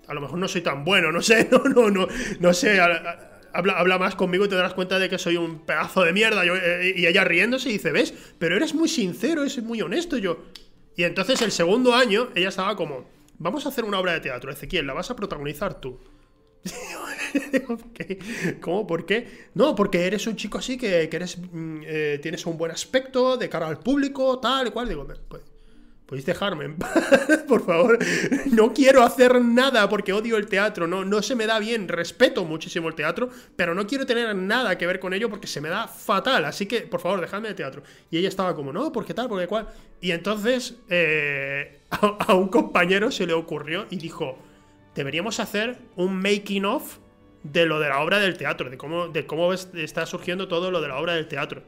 a 0.06 0.14
lo 0.14 0.20
mejor 0.20 0.38
no 0.38 0.48
soy 0.48 0.60
tan 0.60 0.84
bueno, 0.84 1.12
no 1.12 1.22
sé, 1.22 1.48
no, 1.50 1.58
no, 1.64 1.90
no, 1.90 2.08
no 2.40 2.52
sé, 2.52 2.80
habla, 2.80 3.78
habla 3.78 3.98
más 3.98 4.14
conmigo 4.14 4.44
y 4.44 4.48
te 4.48 4.54
darás 4.54 4.74
cuenta 4.74 4.98
de 4.98 5.08
que 5.08 5.18
soy 5.18 5.36
un 5.36 5.60
pedazo 5.60 6.02
de 6.02 6.12
mierda. 6.12 6.44
Eh, 6.44 6.94
y 6.96 7.06
ella 7.06 7.24
riéndose 7.24 7.68
y 7.68 7.72
dice, 7.74 7.92
¿ves? 7.92 8.14
Pero 8.38 8.56
eres 8.56 8.74
muy 8.74 8.88
sincero, 8.88 9.42
eres 9.42 9.62
muy 9.62 9.80
honesto. 9.82 10.16
Yo. 10.16 10.44
Y 10.96 11.04
entonces 11.04 11.40
el 11.42 11.52
segundo 11.52 11.94
año 11.94 12.28
ella 12.34 12.48
estaba 12.48 12.76
como, 12.76 13.08
vamos 13.38 13.66
a 13.66 13.70
hacer 13.70 13.84
una 13.84 13.98
obra 13.98 14.12
de 14.12 14.20
teatro, 14.20 14.50
Ezequiel, 14.50 14.86
la 14.86 14.94
vas 14.94 15.10
a 15.10 15.16
protagonizar 15.16 15.80
tú. 15.80 15.98
¿Cómo? 18.60 18.86
¿Por 18.86 19.04
qué? 19.04 19.48
No, 19.54 19.74
porque 19.74 20.06
eres 20.06 20.26
un 20.26 20.36
chico 20.36 20.58
así 20.58 20.76
que, 20.76 21.08
que 21.08 21.16
eres, 21.16 21.38
mm, 21.38 21.82
eh, 21.84 22.18
tienes 22.22 22.46
un 22.46 22.56
buen 22.56 22.70
aspecto 22.70 23.36
de 23.36 23.48
cara 23.48 23.66
al 23.68 23.78
público, 23.80 24.38
tal 24.38 24.68
y 24.68 24.70
cual. 24.70 24.88
Digo, 24.88 25.06
pues, 25.28 25.42
¿Podéis 26.12 26.26
dejarme 26.26 26.68
por 27.48 27.64
favor? 27.64 27.98
No 28.50 28.74
quiero 28.74 29.02
hacer 29.02 29.40
nada 29.40 29.88
porque 29.88 30.12
odio 30.12 30.36
el 30.36 30.46
teatro, 30.46 30.86
no, 30.86 31.06
no 31.06 31.22
se 31.22 31.34
me 31.34 31.46
da 31.46 31.58
bien, 31.58 31.88
respeto 31.88 32.44
muchísimo 32.44 32.88
el 32.88 32.94
teatro, 32.94 33.30
pero 33.56 33.74
no 33.74 33.86
quiero 33.86 34.04
tener 34.04 34.36
nada 34.36 34.76
que 34.76 34.86
ver 34.86 35.00
con 35.00 35.14
ello 35.14 35.30
porque 35.30 35.46
se 35.46 35.62
me 35.62 35.70
da 35.70 35.88
fatal, 35.88 36.44
así 36.44 36.66
que 36.66 36.82
por 36.82 37.00
favor, 37.00 37.22
dejadme 37.22 37.48
de 37.48 37.54
teatro. 37.54 37.82
Y 38.10 38.18
ella 38.18 38.28
estaba 38.28 38.54
como, 38.54 38.74
no, 38.74 38.92
¿por 38.92 39.06
qué 39.06 39.14
tal? 39.14 39.26
¿Por 39.26 39.40
qué 39.40 39.46
cual? 39.46 39.68
Y 40.02 40.10
entonces 40.10 40.74
eh, 40.90 41.80
a, 41.90 42.18
a 42.28 42.34
un 42.34 42.48
compañero 42.48 43.10
se 43.10 43.26
le 43.26 43.32
ocurrió 43.32 43.86
y 43.88 43.96
dijo, 43.96 44.36
deberíamos 44.94 45.40
hacer 45.40 45.78
un 45.96 46.20
making 46.20 46.66
of 46.66 46.98
de 47.42 47.64
lo 47.64 47.80
de 47.80 47.88
la 47.88 48.00
obra 48.02 48.18
del 48.18 48.36
teatro, 48.36 48.68
de 48.68 48.76
cómo, 48.76 49.08
de 49.08 49.24
cómo 49.24 49.54
es- 49.54 49.70
está 49.72 50.04
surgiendo 50.04 50.46
todo 50.46 50.70
lo 50.70 50.82
de 50.82 50.88
la 50.88 50.98
obra 50.98 51.14
del 51.14 51.26
teatro. 51.26 51.62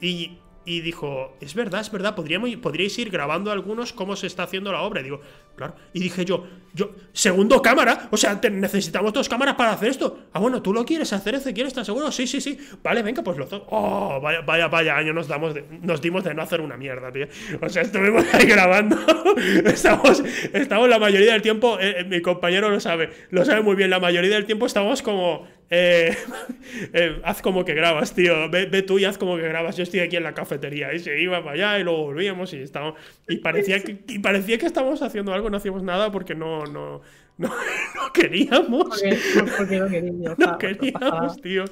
Y, 0.00 0.38
y 0.64 0.80
dijo, 0.82 1.36
es 1.40 1.54
verdad, 1.54 1.80
es 1.80 1.90
verdad, 1.90 2.14
podríamos, 2.14 2.50
podríais 2.56 2.96
ir 2.98 3.10
grabando 3.10 3.50
algunos 3.50 3.92
cómo 3.94 4.14
se 4.14 4.26
está 4.26 4.42
haciendo 4.42 4.70
la 4.70 4.82
obra. 4.82 5.00
Y 5.00 5.04
digo, 5.04 5.20
claro. 5.56 5.74
Y 5.94 6.00
dije 6.00 6.24
yo, 6.24 6.46
yo, 6.74 6.90
segundo 7.12 7.62
cámara, 7.62 8.08
o 8.10 8.16
sea, 8.16 8.38
necesitamos 8.52 9.12
dos 9.12 9.28
cámaras 9.28 9.54
para 9.54 9.72
hacer 9.72 9.88
esto. 9.88 10.18
Ah, 10.32 10.38
bueno, 10.38 10.60
¿tú 10.62 10.72
lo 10.74 10.84
quieres 10.84 11.12
hacer, 11.14 11.34
Ezequiel? 11.34 11.66
¿Estás 11.66 11.86
seguro? 11.86 12.12
Sí, 12.12 12.26
sí, 12.26 12.40
sí. 12.40 12.58
Vale, 12.82 13.02
venga, 13.02 13.22
pues 13.22 13.38
los 13.38 13.48
dos. 13.48 13.62
Oh, 13.68 14.20
vaya, 14.22 14.42
vaya, 14.42 14.68
vaya 14.68 14.96
año 14.96 15.12
nos, 15.14 15.28
damos 15.28 15.54
de- 15.54 15.64
nos 15.80 16.02
dimos 16.02 16.24
de 16.24 16.34
no 16.34 16.42
hacer 16.42 16.60
una 16.60 16.76
mierda, 16.76 17.10
tío. 17.10 17.26
O 17.62 17.68
sea, 17.68 17.82
estuvimos 17.82 18.24
ahí 18.34 18.44
grabando. 18.46 18.96
estamos, 19.64 20.22
estamos 20.52 20.88
la 20.88 20.98
mayoría 20.98 21.32
del 21.32 21.42
tiempo, 21.42 21.78
eh, 21.80 22.00
eh, 22.00 22.04
mi 22.04 22.20
compañero 22.20 22.68
lo 22.70 22.80
sabe, 22.80 23.10
lo 23.30 23.44
sabe 23.44 23.62
muy 23.62 23.76
bien, 23.76 23.90
la 23.90 23.98
mayoría 24.00 24.34
del 24.34 24.44
tiempo 24.46 24.66
estamos 24.66 25.02
como... 25.02 25.48
eh, 25.70 26.16
eh, 26.92 27.20
haz 27.24 27.40
como 27.42 27.64
que 27.64 27.74
grabas, 27.74 28.14
tío. 28.14 28.50
Ve, 28.50 28.66
ve 28.66 28.82
tú 28.82 28.98
y 28.98 29.04
haz 29.04 29.18
como 29.18 29.36
que 29.36 29.42
grabas. 29.42 29.76
Yo 29.76 29.82
estoy 29.84 30.00
aquí 30.00 30.16
en 30.16 30.24
la 30.24 30.34
cafetería. 30.34 30.92
Y 30.92 30.98
se 30.98 31.20
iba 31.20 31.42
para 31.42 31.52
allá 31.54 31.78
y 31.78 31.84
luego 31.84 32.04
volvíamos 32.04 32.52
y 32.52 32.58
estábamos. 32.62 32.98
Y 33.28 33.36
parecía 33.38 33.80
que, 33.82 34.02
y 34.08 34.18
parecía 34.18 34.58
que 34.58 34.66
estábamos 34.66 35.02
haciendo 35.02 35.32
algo, 35.32 35.50
no 35.50 35.56
hacíamos 35.58 35.82
nada 35.82 36.10
porque 36.12 36.34
no, 36.34 36.64
no, 36.66 37.00
no, 37.38 37.48
no 37.94 38.12
queríamos. 38.12 38.88
Porque, 38.88 39.18
porque 39.56 39.78
no 39.78 39.88
quería. 39.88 40.36
No 40.36 40.36
pa- 40.36 40.58
queríamos, 40.58 41.40
tío. 41.40 41.64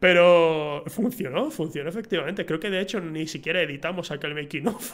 Pero 0.00 0.84
funcionó, 0.86 1.50
funcionó 1.50 1.88
efectivamente. 1.90 2.46
Creo 2.46 2.60
que 2.60 2.70
de 2.70 2.80
hecho 2.80 3.00
ni 3.00 3.26
siquiera 3.26 3.60
editamos 3.62 4.10
aquel 4.10 4.34
making 4.34 4.68
of. 4.68 4.92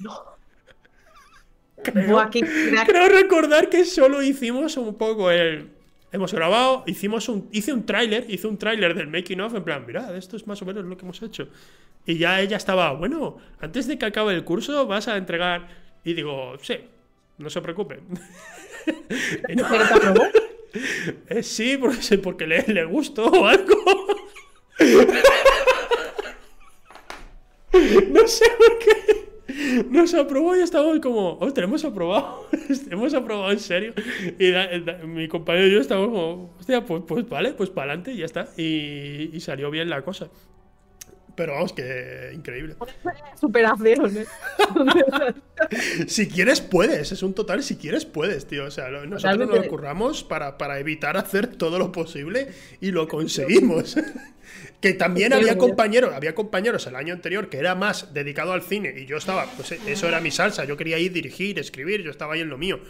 Creo, 1.82 2.06
Buah, 2.08 2.30
qué 2.30 2.40
crack. 2.40 2.86
creo 2.86 3.08
recordar 3.08 3.68
que 3.68 3.84
solo 3.84 4.22
hicimos 4.22 4.76
un 4.76 4.94
poco 4.96 5.30
el. 5.30 5.70
Hemos 6.14 6.32
grabado, 6.32 6.84
hicimos 6.86 7.28
un, 7.28 7.48
hice 7.50 7.72
un 7.72 7.84
tráiler, 7.84 8.24
hice 8.28 8.46
un 8.46 8.56
tráiler 8.56 8.94
del 8.94 9.08
making 9.08 9.40
of, 9.40 9.52
en 9.56 9.64
plan, 9.64 9.84
mirad, 9.84 10.16
esto 10.16 10.36
es 10.36 10.46
más 10.46 10.62
o 10.62 10.64
menos 10.64 10.84
lo 10.84 10.96
que 10.96 11.02
hemos 11.04 11.20
hecho. 11.22 11.48
Y 12.06 12.18
ya 12.18 12.40
ella 12.40 12.56
estaba, 12.56 12.92
bueno, 12.92 13.38
antes 13.58 13.88
de 13.88 13.98
que 13.98 14.06
acabe 14.06 14.32
el 14.32 14.44
curso 14.44 14.86
vas 14.86 15.08
a 15.08 15.16
entregar. 15.16 15.66
Y 16.04 16.14
digo, 16.14 16.52
sí, 16.62 16.76
no 17.38 17.50
se 17.50 17.60
preocupen. 17.60 18.00
No- 19.56 19.66
¿Pero 19.68 19.88
te 19.88 19.94
aprobó? 19.94 20.24
eh, 21.30 21.42
sí, 21.42 21.78
porque, 21.78 22.18
porque 22.18 22.46
le, 22.46 22.62
le 22.68 22.84
gustó 22.84 23.24
o 23.24 23.46
algo. 23.46 23.74
no 27.72 28.28
sé 28.28 28.44
por 28.58 28.78
qué. 28.78 29.23
Nos 29.90 30.14
aprobó 30.14 30.56
y 30.56 30.60
estábamos 30.60 31.00
como, 31.00 31.38
oh, 31.40 31.52
tenemos 31.52 31.84
aprobado. 31.84 32.46
hemos 32.90 33.14
aprobado 33.14 33.50
en 33.52 33.58
serio. 33.60 33.94
Y 34.38 34.50
da- 34.50 34.68
da- 34.78 34.98
mi 35.04 35.28
compañero 35.28 35.66
y 35.66 35.72
yo 35.72 35.80
estábamos 35.80 36.08
como, 36.10 36.54
hostia, 36.58 36.84
pues, 36.84 37.02
pues 37.06 37.28
vale, 37.28 37.52
pues 37.52 37.70
para 37.70 37.92
adelante 37.92 38.12
y 38.12 38.18
ya 38.18 38.24
está. 38.26 38.48
Y, 38.56 39.30
y 39.32 39.40
salió 39.40 39.70
bien 39.70 39.88
la 39.90 40.02
cosa. 40.02 40.28
Pero 41.36 41.54
vamos, 41.54 41.72
que 41.72 42.30
increíble. 42.34 42.76
Superación, 43.40 44.16
¿eh? 44.16 44.24
Si 46.06 46.28
quieres, 46.28 46.60
puedes. 46.60 47.12
Es 47.12 47.22
un 47.22 47.34
total, 47.34 47.62
si 47.62 47.76
quieres, 47.76 48.04
puedes, 48.04 48.46
tío. 48.46 48.64
O 48.66 48.70
sea, 48.70 48.88
nosotros 48.90 49.38
nos 49.38 49.48
lo 49.50 49.68
curramos 49.68 50.24
para, 50.24 50.58
para 50.58 50.78
evitar 50.78 51.16
hacer 51.16 51.46
todo 51.46 51.78
lo 51.78 51.92
posible 51.92 52.48
y 52.80 52.90
lo 52.90 53.08
conseguimos. 53.08 53.96
que 54.80 54.92
también 54.94 55.32
había 55.32 55.56
compañeros, 55.58 56.12
había 56.14 56.34
compañeros 56.34 56.86
el 56.86 56.96
año 56.96 57.14
anterior 57.14 57.48
que 57.48 57.58
era 57.58 57.74
más 57.74 58.12
dedicado 58.12 58.52
al 58.52 58.62
cine 58.62 58.94
y 58.98 59.06
yo 59.06 59.16
estaba, 59.16 59.46
pues 59.56 59.72
eso 59.72 60.08
era 60.08 60.20
mi 60.20 60.30
salsa. 60.30 60.64
Yo 60.64 60.76
quería 60.76 60.98
ir 60.98 61.12
dirigir, 61.12 61.58
escribir, 61.58 62.02
yo 62.02 62.10
estaba 62.10 62.34
ahí 62.34 62.40
en 62.40 62.50
lo 62.50 62.58
mío. 62.58 62.80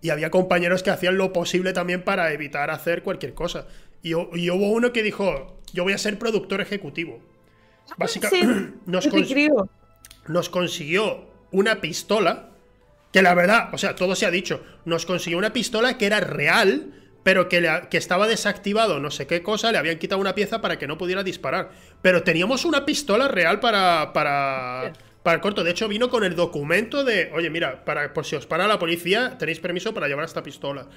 Y 0.00 0.10
había 0.10 0.30
compañeros 0.30 0.82
que 0.82 0.90
hacían 0.90 1.16
lo 1.16 1.32
posible 1.32 1.72
también 1.72 2.02
para 2.02 2.32
evitar 2.32 2.70
hacer 2.70 3.02
cualquier 3.02 3.34
cosa. 3.34 3.66
Y, 4.02 4.10
y 4.10 4.50
hubo 4.50 4.70
uno 4.70 4.92
que 4.92 5.02
dijo, 5.02 5.60
yo 5.72 5.82
voy 5.84 5.92
a 5.92 5.98
ser 5.98 6.18
productor 6.18 6.60
ejecutivo. 6.60 7.20
Básicamente, 7.96 8.46
Sí, 8.46 8.74
nos, 8.86 9.08
cons- 9.08 9.68
nos 10.28 10.48
consiguió 10.50 11.27
una 11.50 11.80
pistola, 11.80 12.50
que 13.12 13.22
la 13.22 13.34
verdad, 13.34 13.70
o 13.72 13.78
sea, 13.78 13.94
todo 13.94 14.14
se 14.14 14.26
ha 14.26 14.30
dicho, 14.30 14.62
nos 14.84 15.06
consiguió 15.06 15.38
una 15.38 15.52
pistola 15.52 15.96
que 15.98 16.06
era 16.06 16.20
real, 16.20 16.92
pero 17.22 17.48
que, 17.48 17.60
le- 17.60 17.88
que 17.90 17.96
estaba 17.98 18.26
desactivado, 18.26 19.00
no 19.00 19.10
sé 19.10 19.26
qué 19.26 19.42
cosa, 19.42 19.72
le 19.72 19.78
habían 19.78 19.98
quitado 19.98 20.20
una 20.20 20.34
pieza 20.34 20.60
para 20.60 20.78
que 20.78 20.86
no 20.86 20.98
pudiera 20.98 21.22
disparar. 21.22 21.70
Pero 22.02 22.22
teníamos 22.22 22.64
una 22.64 22.84
pistola 22.84 23.28
real 23.28 23.60
para, 23.60 24.12
para, 24.12 24.92
para 25.22 25.34
el 25.36 25.40
corto. 25.40 25.64
De 25.64 25.70
hecho, 25.70 25.88
vino 25.88 26.08
con 26.10 26.24
el 26.24 26.36
documento 26.36 27.04
de, 27.04 27.30
oye, 27.34 27.50
mira, 27.50 27.84
para, 27.84 28.12
por 28.14 28.24
si 28.24 28.36
os 28.36 28.46
para 28.46 28.66
la 28.66 28.78
policía, 28.78 29.36
tenéis 29.38 29.60
permiso 29.60 29.92
para 29.94 30.08
llevar 30.08 30.24
esta 30.24 30.42
pistola. 30.42 30.88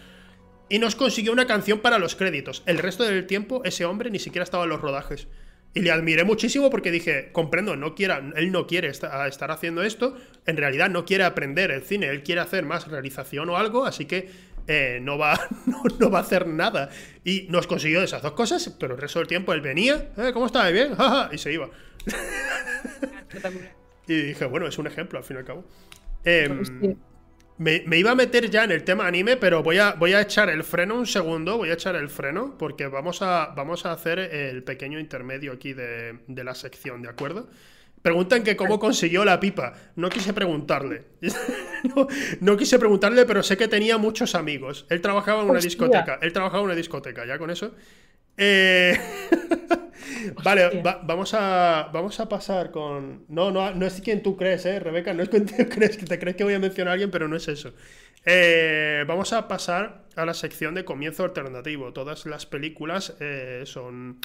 Y 0.69 0.79
nos 0.79 0.95
consiguió 0.95 1.33
una 1.33 1.47
canción 1.47 1.79
para 1.79 1.99
los 1.99 2.15
créditos. 2.15 2.63
El 2.65 2.77
resto 2.77 3.03
del 3.03 3.27
tiempo, 3.27 3.61
ese 3.65 3.83
hombre 3.83 4.09
ni 4.09 4.19
siquiera 4.19 4.43
estaba 4.43 4.63
en 4.63 4.69
los 4.69 4.79
rodajes. 4.81 5.27
Y 5.73 5.79
le 5.81 5.91
admiré 5.91 6.23
muchísimo 6.25 6.69
porque 6.69 6.91
dije, 6.91 7.29
comprendo, 7.31 7.77
no 7.77 7.95
quiera, 7.95 8.21
él 8.35 8.51
no 8.51 8.67
quiere 8.67 8.89
esta- 8.89 9.25
estar 9.27 9.51
haciendo 9.51 9.83
esto, 9.83 10.17
en 10.45 10.57
realidad 10.57 10.89
no 10.89 11.05
quiere 11.05 11.23
aprender 11.23 11.71
el 11.71 11.83
cine, 11.83 12.07
él 12.07 12.23
quiere 12.23 12.41
hacer 12.41 12.65
más 12.65 12.87
realización 12.89 13.49
o 13.49 13.55
algo, 13.57 13.85
así 13.85 14.05
que 14.05 14.29
eh, 14.67 14.99
no, 15.01 15.17
va, 15.17 15.39
no, 15.99 16.11
va 16.11 16.19
a 16.19 16.21
hacer 16.23 16.45
nada. 16.47 16.89
Y 17.23 17.47
nos 17.49 17.67
consiguió 17.67 18.03
esas 18.03 18.21
dos 18.21 18.33
cosas, 18.33 18.75
pero 18.79 18.95
el 18.95 19.01
resto 19.01 19.19
del 19.19 19.27
tiempo 19.29 19.53
él 19.53 19.61
venía, 19.61 20.09
eh, 20.17 20.31
¿cómo 20.33 20.45
está? 20.47 20.69
¿Bien? 20.69 20.91
y 21.31 21.37
se 21.37 21.53
iba. 21.53 21.69
y 24.07 24.13
dije, 24.13 24.45
bueno, 24.45 24.67
es 24.67 24.77
un 24.77 24.87
ejemplo 24.87 25.17
al 25.19 25.23
fin 25.23 25.37
y 25.37 25.39
al 25.39 25.45
cabo. 25.45 25.65
Em, 26.23 26.61
me, 27.61 27.97
iba 27.97 28.11
a 28.11 28.15
meter 28.15 28.49
ya 28.49 28.63
en 28.63 28.71
el 28.71 28.83
tema 28.83 29.05
anime, 29.05 29.37
pero 29.37 29.61
voy 29.61 29.77
a, 29.77 29.93
voy 29.93 30.13
a 30.13 30.21
echar 30.21 30.49
el 30.49 30.63
freno 30.63 30.95
un 30.95 31.05
segundo, 31.05 31.57
voy 31.57 31.69
a 31.69 31.73
echar 31.73 31.95
el 31.95 32.09
freno, 32.09 32.55
porque 32.57 32.87
vamos 32.87 33.21
a, 33.21 33.53
vamos 33.55 33.85
a 33.85 33.91
hacer 33.91 34.17
el 34.17 34.63
pequeño 34.63 34.99
intermedio 34.99 35.53
aquí 35.53 35.73
de, 35.73 36.19
de 36.27 36.43
la 36.43 36.55
sección, 36.55 37.03
¿de 37.03 37.09
acuerdo? 37.09 37.47
Preguntan 38.01 38.43
que 38.43 38.55
cómo 38.55 38.79
consiguió 38.79 39.23
la 39.23 39.39
pipa. 39.39 39.73
No 39.95 40.09
quise 40.09 40.33
preguntarle. 40.33 41.03
no, 42.41 42.57
quise 42.57 42.79
preguntarle, 42.79 43.25
pero 43.25 43.43
sé 43.43 43.57
que 43.57 43.67
tenía 43.67 43.99
muchos 43.99 44.33
amigos. 44.33 44.87
Él 44.89 45.01
trabajaba 45.01 45.43
en 45.43 45.49
una 45.51 45.59
discoteca. 45.59 46.17
Él 46.21 46.33
trabajaba 46.33 46.61
en 46.61 46.65
una 46.65 46.75
discoteca, 46.75 47.27
ya 47.27 47.37
con 47.37 47.51
eso. 47.51 47.75
Eh, 48.43 48.97
vale, 50.43 50.81
vamos, 51.03 51.31
a, 51.35 51.91
vamos 51.93 52.19
a 52.19 52.27
pasar 52.27 52.71
con. 52.71 53.25
No, 53.27 53.51
no, 53.51 53.71
no 53.75 53.85
es 53.85 54.01
quien 54.01 54.23
tú 54.23 54.35
crees, 54.35 54.65
¿eh, 54.65 54.79
Rebeca? 54.79 55.13
No 55.13 55.21
es 55.21 55.29
quien 55.29 55.45
tú 55.45 55.53
crees, 55.69 55.95
que 55.95 56.07
te 56.07 56.17
crees 56.17 56.35
que 56.35 56.43
voy 56.43 56.55
a 56.55 56.59
mencionar 56.59 56.89
a 56.89 56.93
alguien, 56.93 57.11
pero 57.11 57.27
no 57.27 57.35
es 57.35 57.47
eso. 57.47 57.73
Eh, 58.25 59.03
vamos 59.07 59.31
a 59.33 59.47
pasar 59.47 60.05
a 60.15 60.25
la 60.25 60.33
sección 60.33 60.73
de 60.73 60.83
comienzo 60.85 61.23
alternativo. 61.23 61.93
Todas 61.93 62.25
las 62.25 62.47
películas 62.47 63.15
eh, 63.19 63.61
son 63.65 64.19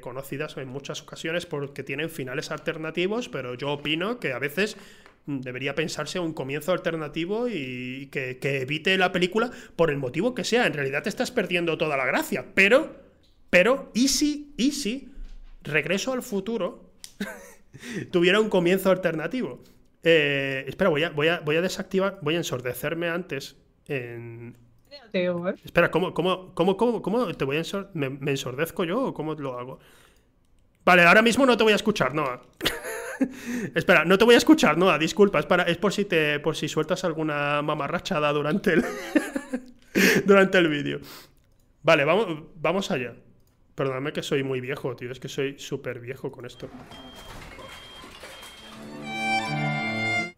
conocidas 0.00 0.56
en 0.56 0.68
muchas 0.68 1.02
ocasiones 1.02 1.44
porque 1.44 1.82
tienen 1.82 2.08
finales 2.08 2.50
alternativos, 2.50 3.28
pero 3.28 3.52
yo 3.54 3.70
opino 3.70 4.18
que 4.18 4.32
a 4.32 4.38
veces 4.38 4.78
debería 5.26 5.74
pensarse 5.74 6.20
un 6.20 6.32
comienzo 6.32 6.72
alternativo 6.72 7.48
y 7.48 8.08
que, 8.12 8.38
evite 8.42 8.96
la 8.96 9.12
película 9.12 9.50
por 9.74 9.90
el 9.90 9.98
motivo 9.98 10.34
que 10.34 10.44
sea. 10.44 10.66
En 10.66 10.72
realidad 10.72 11.02
te 11.02 11.08
estás 11.08 11.30
perdiendo 11.30 11.76
toda 11.76 11.96
la 11.96 12.06
gracia, 12.06 12.46
pero, 12.54 12.96
pero, 13.50 13.90
y 13.94 14.08
si, 14.08 14.54
y 14.56 14.72
si, 14.72 15.10
regreso 15.62 16.12
al 16.12 16.22
futuro, 16.22 16.92
tuviera 18.12 18.40
un 18.40 18.48
comienzo 18.48 18.90
alternativo. 18.90 19.62
Eh, 20.02 20.64
espera, 20.68 20.90
voy 20.90 21.02
a, 21.02 21.10
voy, 21.10 21.28
a, 21.28 21.60
desactivar, 21.60 22.18
voy 22.22 22.34
a 22.34 22.38
ensordecerme 22.38 23.08
antes 23.08 23.56
en, 23.86 24.56
Espera, 25.64 25.90
¿cómo, 25.90 26.14
cómo, 26.14 26.54
cómo, 26.54 26.76
cómo, 26.76 27.34
te 27.34 27.44
voy 27.44 27.58
a 27.58 27.62
¿Me, 27.94 28.30
ensordezco 28.30 28.84
yo 28.84 29.06
o 29.06 29.14
cómo 29.14 29.34
lo 29.34 29.58
hago? 29.58 29.78
Vale, 30.84 31.02
ahora 31.02 31.22
mismo 31.22 31.44
no 31.46 31.56
te 31.56 31.64
voy 31.64 31.72
a 31.72 31.76
escuchar, 31.76 32.14
Noah. 32.14 32.40
Espera, 33.74 34.04
no 34.04 34.18
te 34.18 34.24
voy 34.24 34.34
a 34.34 34.38
escuchar, 34.38 34.76
Noah, 34.78 34.98
disculpa, 34.98 35.38
es, 35.38 35.46
para, 35.46 35.64
es 35.64 35.76
por 35.76 35.92
si 35.92 36.04
te 36.04 36.40
por 36.40 36.56
si 36.56 36.68
sueltas 36.68 37.04
alguna 37.04 37.62
mamarrachada 37.62 38.32
durante 38.32 38.74
el 38.74 38.84
durante 40.26 40.58
el 40.58 40.68
vídeo. 40.68 41.00
Vale, 41.82 42.04
vamos, 42.04 42.44
vamos 42.56 42.90
allá. 42.90 43.14
Perdóname 43.74 44.12
que 44.12 44.22
soy 44.22 44.42
muy 44.42 44.60
viejo, 44.60 44.96
tío, 44.96 45.12
es 45.12 45.20
que 45.20 45.28
soy 45.28 45.58
súper 45.58 46.00
viejo 46.00 46.32
con 46.32 46.46
esto. 46.46 46.68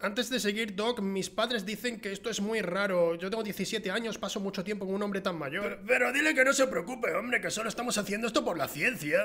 Antes 0.00 0.30
de 0.30 0.38
seguir, 0.38 0.76
Doc, 0.76 1.00
mis 1.00 1.28
padres 1.28 1.66
dicen 1.66 2.00
que 2.00 2.12
esto 2.12 2.30
es 2.30 2.40
muy 2.40 2.60
raro. 2.60 3.16
Yo 3.16 3.30
tengo 3.30 3.42
17 3.42 3.90
años, 3.90 4.16
paso 4.16 4.38
mucho 4.38 4.62
tiempo 4.62 4.86
con 4.86 4.94
un 4.94 5.02
hombre 5.02 5.20
tan 5.20 5.36
mayor. 5.36 5.80
Pero, 5.86 6.12
dile 6.12 6.34
que 6.34 6.44
no 6.44 6.52
se 6.52 6.68
preocupe, 6.68 7.12
hombre, 7.14 7.40
que 7.40 7.50
solo 7.50 7.68
estamos 7.68 7.98
haciendo 7.98 8.28
esto 8.28 8.44
por 8.44 8.56
la 8.56 8.68
ciencia. 8.68 9.18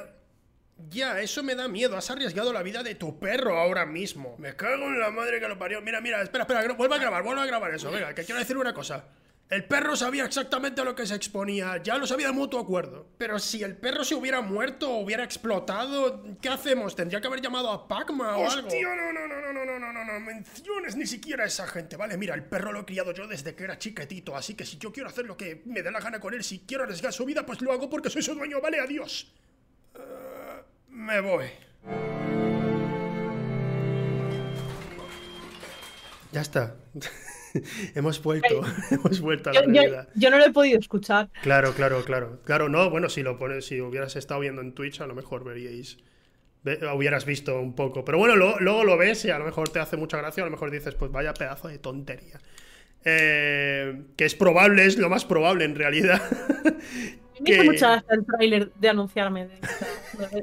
Ya, 0.90 1.20
eso 1.22 1.44
me 1.44 1.56
da 1.56 1.68
miedo. 1.68 1.98
Has 1.98 2.10
arriesgado 2.10 2.52
la 2.52 2.64
vida 2.64 2.84
de 2.84 2.96
tu 2.96 3.20
perro 3.20 3.58
ahora 3.58 3.86
mismo. 3.86 4.36
Me 4.38 4.56
cago 4.56 4.86
en 4.86 5.00
la 5.00 5.12
madre 5.12 5.40
que 5.40 5.48
lo 5.48 5.58
parió. 5.58 5.82
Mira, 5.82 6.02
mira, 6.02 6.22
espera, 6.22 6.44
espera, 6.44 6.74
vuelva 6.74 6.96
a 6.96 7.00
grabar, 7.00 7.24
vuelva 7.24 7.44
a 7.44 7.46
grabar 7.46 7.74
eso. 7.74 7.92
Venga, 7.92 8.14
que 8.14 8.24
quiero 8.24 8.40
decir 8.40 8.58
una 8.58 8.74
cosa. 8.74 9.06
El 9.50 9.66
perro 9.66 9.96
sabía 9.96 10.26
exactamente 10.26 10.82
a 10.82 10.84
lo 10.84 10.96
que 10.96 11.06
se 11.06 11.14
exponía, 11.14 11.78
ya 11.78 11.98
lo 12.00 12.08
sabía 12.08 12.28
de 12.28 12.34
mutuo 12.34 12.60
acuerdo. 12.60 13.06
Pero 13.20 13.38
si 13.38 13.62
el 13.62 13.78
perro 13.78 14.04
se 14.04 14.16
hubiera 14.16 14.42
muerto 14.42 14.90
o 14.90 15.02
hubiera 15.02 15.24
explotado, 15.24 16.24
¿qué 16.42 16.50
hacemos? 16.50 16.96
¿Tendría 16.96 17.22
que 17.22 17.28
haber 17.28 17.40
llamado 17.40 17.70
a 17.70 17.88
Pacma 17.88 18.36
o 18.36 18.50
algo? 18.50 18.68
Hostia, 18.68 18.96
no, 18.96 19.14
no, 19.14 19.28
no, 19.28 19.42
no, 19.42 19.54
no, 19.54 19.66
no, 19.66 19.80
no, 19.80 19.94
no, 19.94 20.06
no, 20.06 20.20
menciones 20.22 20.96
ni 20.96 21.06
siquiera 21.06 21.44
a 21.44 21.48
esa 21.48 21.68
gente, 21.68 21.98
¿vale? 21.98 22.18
Mira, 22.18 22.34
el 22.34 22.44
perro 22.46 22.72
lo 22.72 22.80
he 22.80 22.86
criado 22.86 23.12
yo 23.12 23.28
desde 23.28 23.54
que 23.54 23.66
era 23.66 23.78
chiquitito, 23.78 24.36
así 24.36 24.56
que 24.56 24.66
si 24.66 24.80
yo 24.80 24.92
quiero 24.92 25.10
hacer 25.10 25.26
lo 25.26 25.38
que 25.38 25.62
me 25.66 25.84
dé 25.84 25.92
la 25.92 26.00
gana 26.00 26.20
con 26.20 26.34
él, 26.34 26.44
si 26.44 26.62
quiero 26.62 26.86
arriesgar 26.86 27.14
su 27.14 27.24
vida, 27.24 27.46
pues 27.46 27.62
lo 27.62 27.72
hago 27.72 27.88
porque 27.92 28.10
soy 28.10 28.24
su 28.24 28.34
dueño, 28.34 28.60
¿vale? 28.60 28.80
Adiós. 28.80 29.32
Uh, 29.94 30.33
me 30.94 31.20
voy. 31.22 31.46
Ya 36.32 36.42
está. 36.42 36.76
hemos 37.96 38.22
vuelto, 38.22 38.62
hemos 38.92 39.22
vuelto 39.22 39.50
a 39.50 39.54
la 39.54 39.62
realidad. 39.62 40.08
Yo, 40.16 40.30
no 40.30 40.38
lo 40.38 40.46
he 40.46 40.52
podido 40.52 40.80
escuchar. 40.80 41.30
Claro, 41.42 41.74
claro, 41.74 42.04
claro. 42.04 42.42
Claro, 42.44 42.70
no, 42.70 42.90
bueno, 42.90 43.10
si 43.10 43.22
lo 43.22 43.38
pones, 43.38 43.66
si 43.66 43.82
hubieras 43.82 44.16
estado 44.16 44.40
viendo 44.40 44.62
en 44.62 44.74
Twitch, 44.74 45.02
a 45.02 45.08
lo 45.08 45.16
mejor 45.16 45.44
veríais. 45.44 45.98
hubieras 46.96 47.26
visto 47.26 47.60
un 47.60 47.76
poco. 47.76 48.04
Pero 48.04 48.18
bueno, 48.18 48.36
luego 48.36 48.84
lo 48.84 48.98
ves 48.98 49.26
y 49.26 49.30
a 49.30 49.38
lo 49.38 49.46
mejor 49.46 49.70
te 49.70 49.80
hace 49.80 49.98
mucha 49.98 50.18
gracia, 50.18 50.44
a 50.44 50.48
lo 50.48 50.52
mejor 50.52 50.72
dices, 50.72 50.96
pues 50.96 51.12
vaya 51.12 51.34
pedazo 51.34 51.68
de 51.68 51.78
tontería. 51.78 52.40
Eh, 53.06 54.02
que 54.16 54.26
es 54.26 54.34
probable, 54.34 54.86
es 54.86 54.98
lo 54.98 55.10
más 55.10 55.26
probable 55.26 55.66
en 55.66 55.76
realidad. 55.76 56.22
Me 57.40 57.52
hizo 57.52 57.64
mucha 57.64 58.04
el 58.10 58.26
tráiler 58.26 58.72
de 58.74 58.90
anunciarme. 58.90 59.48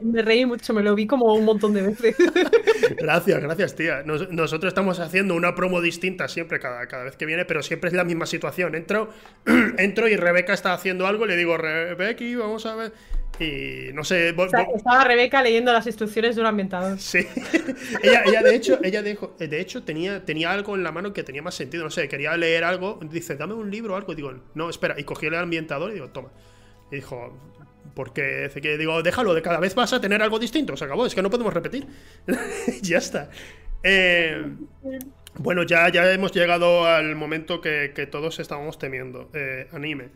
me 0.02 0.22
reí 0.22 0.46
mucho, 0.46 0.74
me 0.74 0.82
lo 0.82 0.94
vi 0.94 1.06
como 1.06 1.34
un 1.34 1.44
montón 1.44 1.72
de 1.74 1.82
veces. 1.82 2.16
Gracias, 2.98 3.40
gracias, 3.40 3.76
tía. 3.76 4.02
nosotros 4.04 4.70
estamos 4.70 4.98
haciendo 4.98 5.34
una 5.34 5.54
promo 5.54 5.80
distinta 5.80 6.28
siempre, 6.28 6.58
cada, 6.58 6.86
cada 6.86 7.04
vez 7.04 7.16
que 7.16 7.24
viene, 7.24 7.44
pero 7.44 7.62
siempre 7.62 7.88
es 7.88 7.94
la 7.94 8.04
misma 8.04 8.26
situación. 8.26 8.74
Entro, 8.74 9.10
entro 9.78 10.08
y 10.08 10.16
Rebeca 10.16 10.52
está 10.52 10.72
haciendo 10.72 11.06
algo, 11.06 11.26
le 11.26 11.36
digo, 11.36 11.56
Rebeca, 11.56 12.24
vamos 12.38 12.66
a 12.66 12.74
ver. 12.74 12.92
Y 13.40 13.92
no 13.94 14.04
sé. 14.04 14.34
estaba 14.74 15.04
Rebeca 15.04 15.42
leyendo 15.42 15.72
las 15.72 15.86
instrucciones 15.86 16.36
de 16.36 16.42
un 16.42 16.46
ambientador. 16.46 16.98
Sí. 16.98 17.26
ella, 18.02 18.42
de 18.42 18.54
hecho, 18.54 18.78
ella 18.82 19.02
de, 19.02 19.16
de 19.38 19.60
hecho 19.60 19.82
tenía, 19.82 20.24
tenía 20.24 20.52
algo 20.52 20.76
en 20.76 20.82
la 20.82 20.92
mano 20.92 21.14
que 21.14 21.22
tenía 21.22 21.40
más 21.40 21.54
sentido. 21.54 21.84
No 21.84 21.90
sé, 21.90 22.06
quería 22.08 22.36
leer 22.36 22.64
algo. 22.64 23.00
Dice, 23.10 23.36
dame 23.36 23.54
un 23.54 23.70
libro 23.70 23.94
o 23.94 23.96
algo. 23.96 24.12
Y 24.12 24.16
digo, 24.16 24.34
no, 24.54 24.68
espera. 24.68 24.94
Y 24.98 25.04
cogí 25.04 25.26
el 25.26 25.34
ambientador 25.34 25.90
y 25.90 25.94
digo, 25.94 26.08
toma. 26.08 26.28
Y 26.90 26.96
dijo, 26.96 27.32
porque 27.94 28.50
que 28.62 28.78
digo, 28.78 29.02
déjalo, 29.02 29.34
de 29.34 29.42
cada 29.42 29.60
vez 29.60 29.74
vas 29.74 29.92
a 29.92 30.00
tener 30.00 30.22
algo 30.22 30.38
distinto. 30.38 30.76
Se 30.76 30.84
acabó, 30.84 31.06
es 31.06 31.14
que 31.14 31.22
no 31.22 31.30
podemos 31.30 31.52
repetir. 31.52 31.86
ya 32.82 32.98
está. 32.98 33.30
Eh, 33.82 34.44
bueno, 35.34 35.62
ya, 35.62 35.88
ya 35.90 36.10
hemos 36.12 36.32
llegado 36.32 36.86
al 36.86 37.14
momento 37.16 37.60
que, 37.60 38.08
todos 38.10 38.38
estábamos 38.40 38.78
temiendo. 38.78 39.30
Eh, 39.34 39.68
anime. 39.72 40.08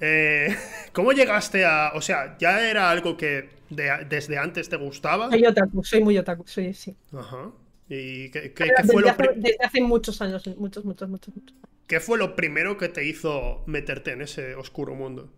Eh, 0.00 0.54
¿Cómo 0.92 1.12
llegaste 1.12 1.64
a.? 1.64 1.92
O 1.94 2.00
sea, 2.00 2.36
¿ya 2.38 2.68
era 2.68 2.90
algo 2.90 3.16
que 3.16 3.50
desde 3.70 4.38
antes 4.38 4.68
te 4.68 4.76
gustaba? 4.76 5.30
Soy 5.30 5.46
otaku, 5.46 5.84
soy 5.84 6.02
muy 6.02 6.18
otaku, 6.18 6.44
soy 6.46 6.74
sí. 6.74 6.96
Ajá. 7.12 7.50
¿Y 7.88 8.30
qué, 8.30 8.52
fue 8.86 9.02
lo 9.02 9.14
Desde 9.36 9.56
hace 9.62 9.80
muchos 9.82 10.20
años, 10.22 10.46
muchos, 10.56 10.84
muchos, 10.84 11.08
muchos, 11.08 11.34
muchos. 11.36 11.54
¿Qué 11.86 12.00
fue 12.00 12.16
lo 12.16 12.34
primero 12.34 12.78
que 12.78 12.88
te 12.88 13.04
hizo 13.04 13.62
meterte 13.66 14.12
en 14.12 14.22
ese 14.22 14.54
oscuro 14.54 14.94
mundo? 14.94 15.30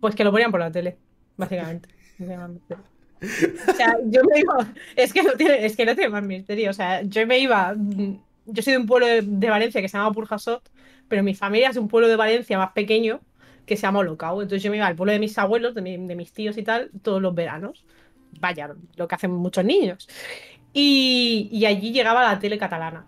Pues 0.00 0.14
que 0.14 0.24
lo 0.24 0.32
ponían 0.32 0.50
por 0.50 0.60
la 0.60 0.70
tele, 0.70 0.96
básicamente. 1.36 1.88
o 3.20 3.74
sea, 3.74 3.96
yo 4.06 4.22
me 4.24 4.40
iba. 4.40 4.72
Es 4.96 5.12
que 5.12 5.22
no 5.22 5.32
tiene, 5.32 5.64
es 5.64 5.76
que 5.76 5.84
no 5.84 5.94
tiene 5.94 6.10
más 6.10 6.22
misterio. 6.22 6.70
O 6.70 6.72
sea, 6.72 7.02
yo 7.02 7.26
me 7.26 7.38
iba. 7.38 7.74
Mm, 7.74 8.20
yo 8.46 8.62
soy 8.62 8.72
de 8.74 8.78
un 8.78 8.86
pueblo 8.86 9.06
de, 9.06 9.50
Valencia 9.50 9.80
que 9.80 9.88
se 9.88 9.98
llama 9.98 10.10
Burjasot, 10.10 10.70
pero 11.08 11.22
mi 11.22 11.34
familia 11.34 11.68
es 11.68 11.74
de 11.74 11.80
un 11.80 11.88
pueblo 11.88 12.08
de 12.08 12.16
Valencia 12.16 12.58
más 12.58 12.72
pequeño 12.72 13.20
que 13.66 13.76
se 13.76 13.82
llama 13.82 14.00
Olocao. 14.00 14.40
Entonces 14.42 14.62
yo 14.62 14.70
me 14.70 14.78
iba 14.78 14.86
al 14.86 14.96
pueblo 14.96 15.12
de 15.12 15.18
mis 15.18 15.36
abuelos, 15.38 15.74
de, 15.74 15.82
mis 15.82 16.32
tíos 16.32 16.56
y 16.56 16.62
tal, 16.62 16.90
todos 17.02 17.20
los 17.20 17.34
veranos. 17.34 17.84
Vaya, 18.40 18.74
lo 18.96 19.08
que 19.08 19.14
hacen 19.14 19.32
muchos 19.32 19.64
niños. 19.64 20.08
Y, 20.72 21.48
y 21.52 21.66
allí 21.66 21.92
llegaba 21.92 22.22
la 22.22 22.38
tele 22.38 22.58
catalana 22.58 23.06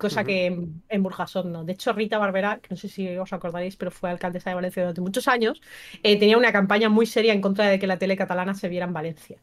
cosa 0.00 0.24
que 0.24 0.46
en, 0.46 1.02
Burjasot 1.02 1.46
no. 1.46 1.64
De 1.64 1.74
hecho, 1.74 1.92
Rita 1.92 2.18
Barbera, 2.18 2.58
que 2.58 2.68
no 2.70 2.76
sé 2.76 2.88
si 2.88 3.16
os 3.16 3.32
acordaréis, 3.32 3.76
pero 3.76 3.92
fue 3.92 4.10
alcaldesa 4.10 4.50
de 4.50 4.56
Valencia 4.56 4.82
durante 4.82 5.00
muchos 5.00 5.28
años, 5.28 5.60
eh, 6.02 6.18
tenía 6.18 6.36
una 6.36 6.50
campaña 6.50 6.88
muy 6.88 7.06
seria 7.06 7.32
en 7.32 7.40
contra 7.40 7.66
de 7.66 7.78
que 7.78 7.86
la 7.86 7.98
tele 7.98 8.16
catalana 8.16 8.54
se 8.54 8.68
viera 8.68 8.86
en 8.86 8.92
Valencia. 8.92 9.38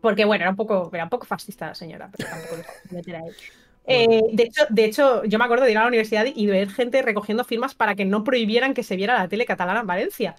Porque, 0.00 0.24
bueno, 0.24 0.42
era 0.42 0.50
un 0.50 0.56
poco, 0.56 0.90
era 0.92 1.04
un 1.04 1.10
poco 1.10 1.26
fascista 1.26 1.68
la 1.68 1.74
señora, 1.74 2.10
pero 2.16 2.28
tampoco 2.28 2.56
lo 2.56 2.96
meter 2.96 3.16
ahí. 3.16 3.30
Eh, 3.88 4.20
de, 4.32 4.42
hecho, 4.42 4.64
de 4.68 4.84
hecho, 4.84 5.24
yo 5.26 5.38
me 5.38 5.44
acuerdo 5.44 5.64
de 5.64 5.70
ir 5.70 5.78
a 5.78 5.82
la 5.82 5.86
universidad 5.86 6.26
y 6.26 6.46
ver 6.46 6.70
gente 6.70 7.02
recogiendo 7.02 7.44
firmas 7.44 7.76
para 7.76 7.94
que 7.94 8.04
no 8.04 8.24
prohibieran 8.24 8.74
que 8.74 8.82
se 8.82 8.96
viera 8.96 9.16
la 9.16 9.28
tele 9.28 9.46
catalana 9.46 9.82
en 9.82 9.86
Valencia. 9.86 10.34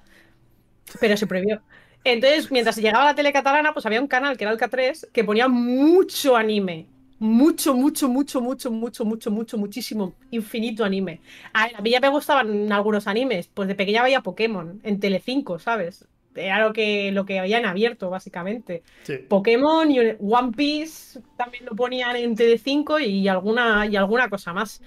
Pero 0.99 1.15
se 1.15 1.27
prohibió. 1.27 1.61
Entonces, 2.03 2.51
mientras 2.51 2.75
llegaba 2.75 3.05
la 3.05 3.15
tele 3.15 3.31
catalana, 3.31 3.71
pues 3.71 3.85
había 3.85 4.01
un 4.01 4.07
canal 4.07 4.35
que 4.35 4.43
era 4.43 4.51
el 4.51 4.59
K3 4.59 5.11
que 5.13 5.23
ponía 5.23 5.47
mucho 5.47 6.35
anime 6.35 6.87
mucho, 7.19 7.73
mucho, 7.73 8.07
mucho, 8.09 8.41
mucho, 8.41 8.71
mucho, 8.71 9.05
mucho, 9.05 9.31
mucho, 9.31 9.57
muchísimo, 9.57 10.15
infinito 10.31 10.83
anime. 10.83 11.21
A, 11.53 11.81
mí 11.81 11.91
ya 11.91 11.99
me 11.99 12.09
gustaban 12.09 12.71
algunos 12.71 13.07
animes, 13.07 13.49
pues 13.53 13.67
de 13.67 13.75
pequeña 13.75 14.03
veía 14.03 14.21
Pokémon 14.21 14.79
en 14.83 14.99
Telecinco, 14.99 15.59
¿sabes? 15.59 16.07
Era 16.35 16.63
lo 16.63 16.71
que, 16.71 17.11
lo 17.11 17.25
que 17.25 17.39
habían 17.39 17.65
abierto, 17.65 18.11
básicamente. 18.11 18.83
Pokémon 19.27 19.89
y 19.89 19.99
One 20.19 20.51
Piece 20.55 21.19
también 21.35 21.65
lo 21.65 21.75
ponían 21.75 22.15
en 22.15 22.35
Telecinco 22.35 22.99
y 22.99 23.27
alguna, 23.27 23.87
y 23.87 23.95
alguna 23.95 24.29
cosa 24.29 24.53
más. 24.53 24.81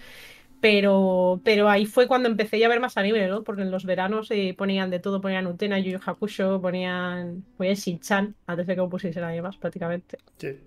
Pero, 0.61 1.41
pero 1.43 1.69
ahí 1.71 1.87
fue 1.87 2.07
cuando 2.07 2.29
empecé 2.29 2.59
ya 2.59 2.67
a 2.67 2.69
ver 2.69 2.81
más 2.81 2.97
anime, 2.99 3.27
¿no? 3.27 3.43
Porque 3.43 3.63
en 3.63 3.71
los 3.71 3.85
veranos 3.85 4.31
eh, 4.31 4.55
ponían 4.57 4.91
de 4.91 5.01
todo, 5.01 5.21
ponían 5.21 5.47
Utena, 5.47 5.79
Yu 5.79 5.93
Yu 5.93 5.99
Hakusho, 6.05 6.61
ponían, 6.61 7.45
ponían 7.57 7.77
Shin-chan, 7.77 8.37
antes 8.47 8.67
de 8.67 8.77
que 8.77 8.83
pusiesen 8.83 9.23
nadie 9.23 9.41
más 9.41 9.57
prácticamente. 9.57 10.19
Sí. 10.37 10.59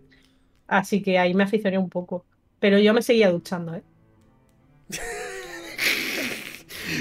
Así 0.68 1.02
que 1.02 1.20
ahí 1.20 1.34
me 1.34 1.44
aficioné 1.44 1.78
un 1.78 1.90
poco. 1.90 2.26
Pero 2.60 2.80
yo 2.80 2.94
me 2.94 3.02
seguía 3.02 3.30
duchando, 3.30 3.76
¿eh? 3.76 3.84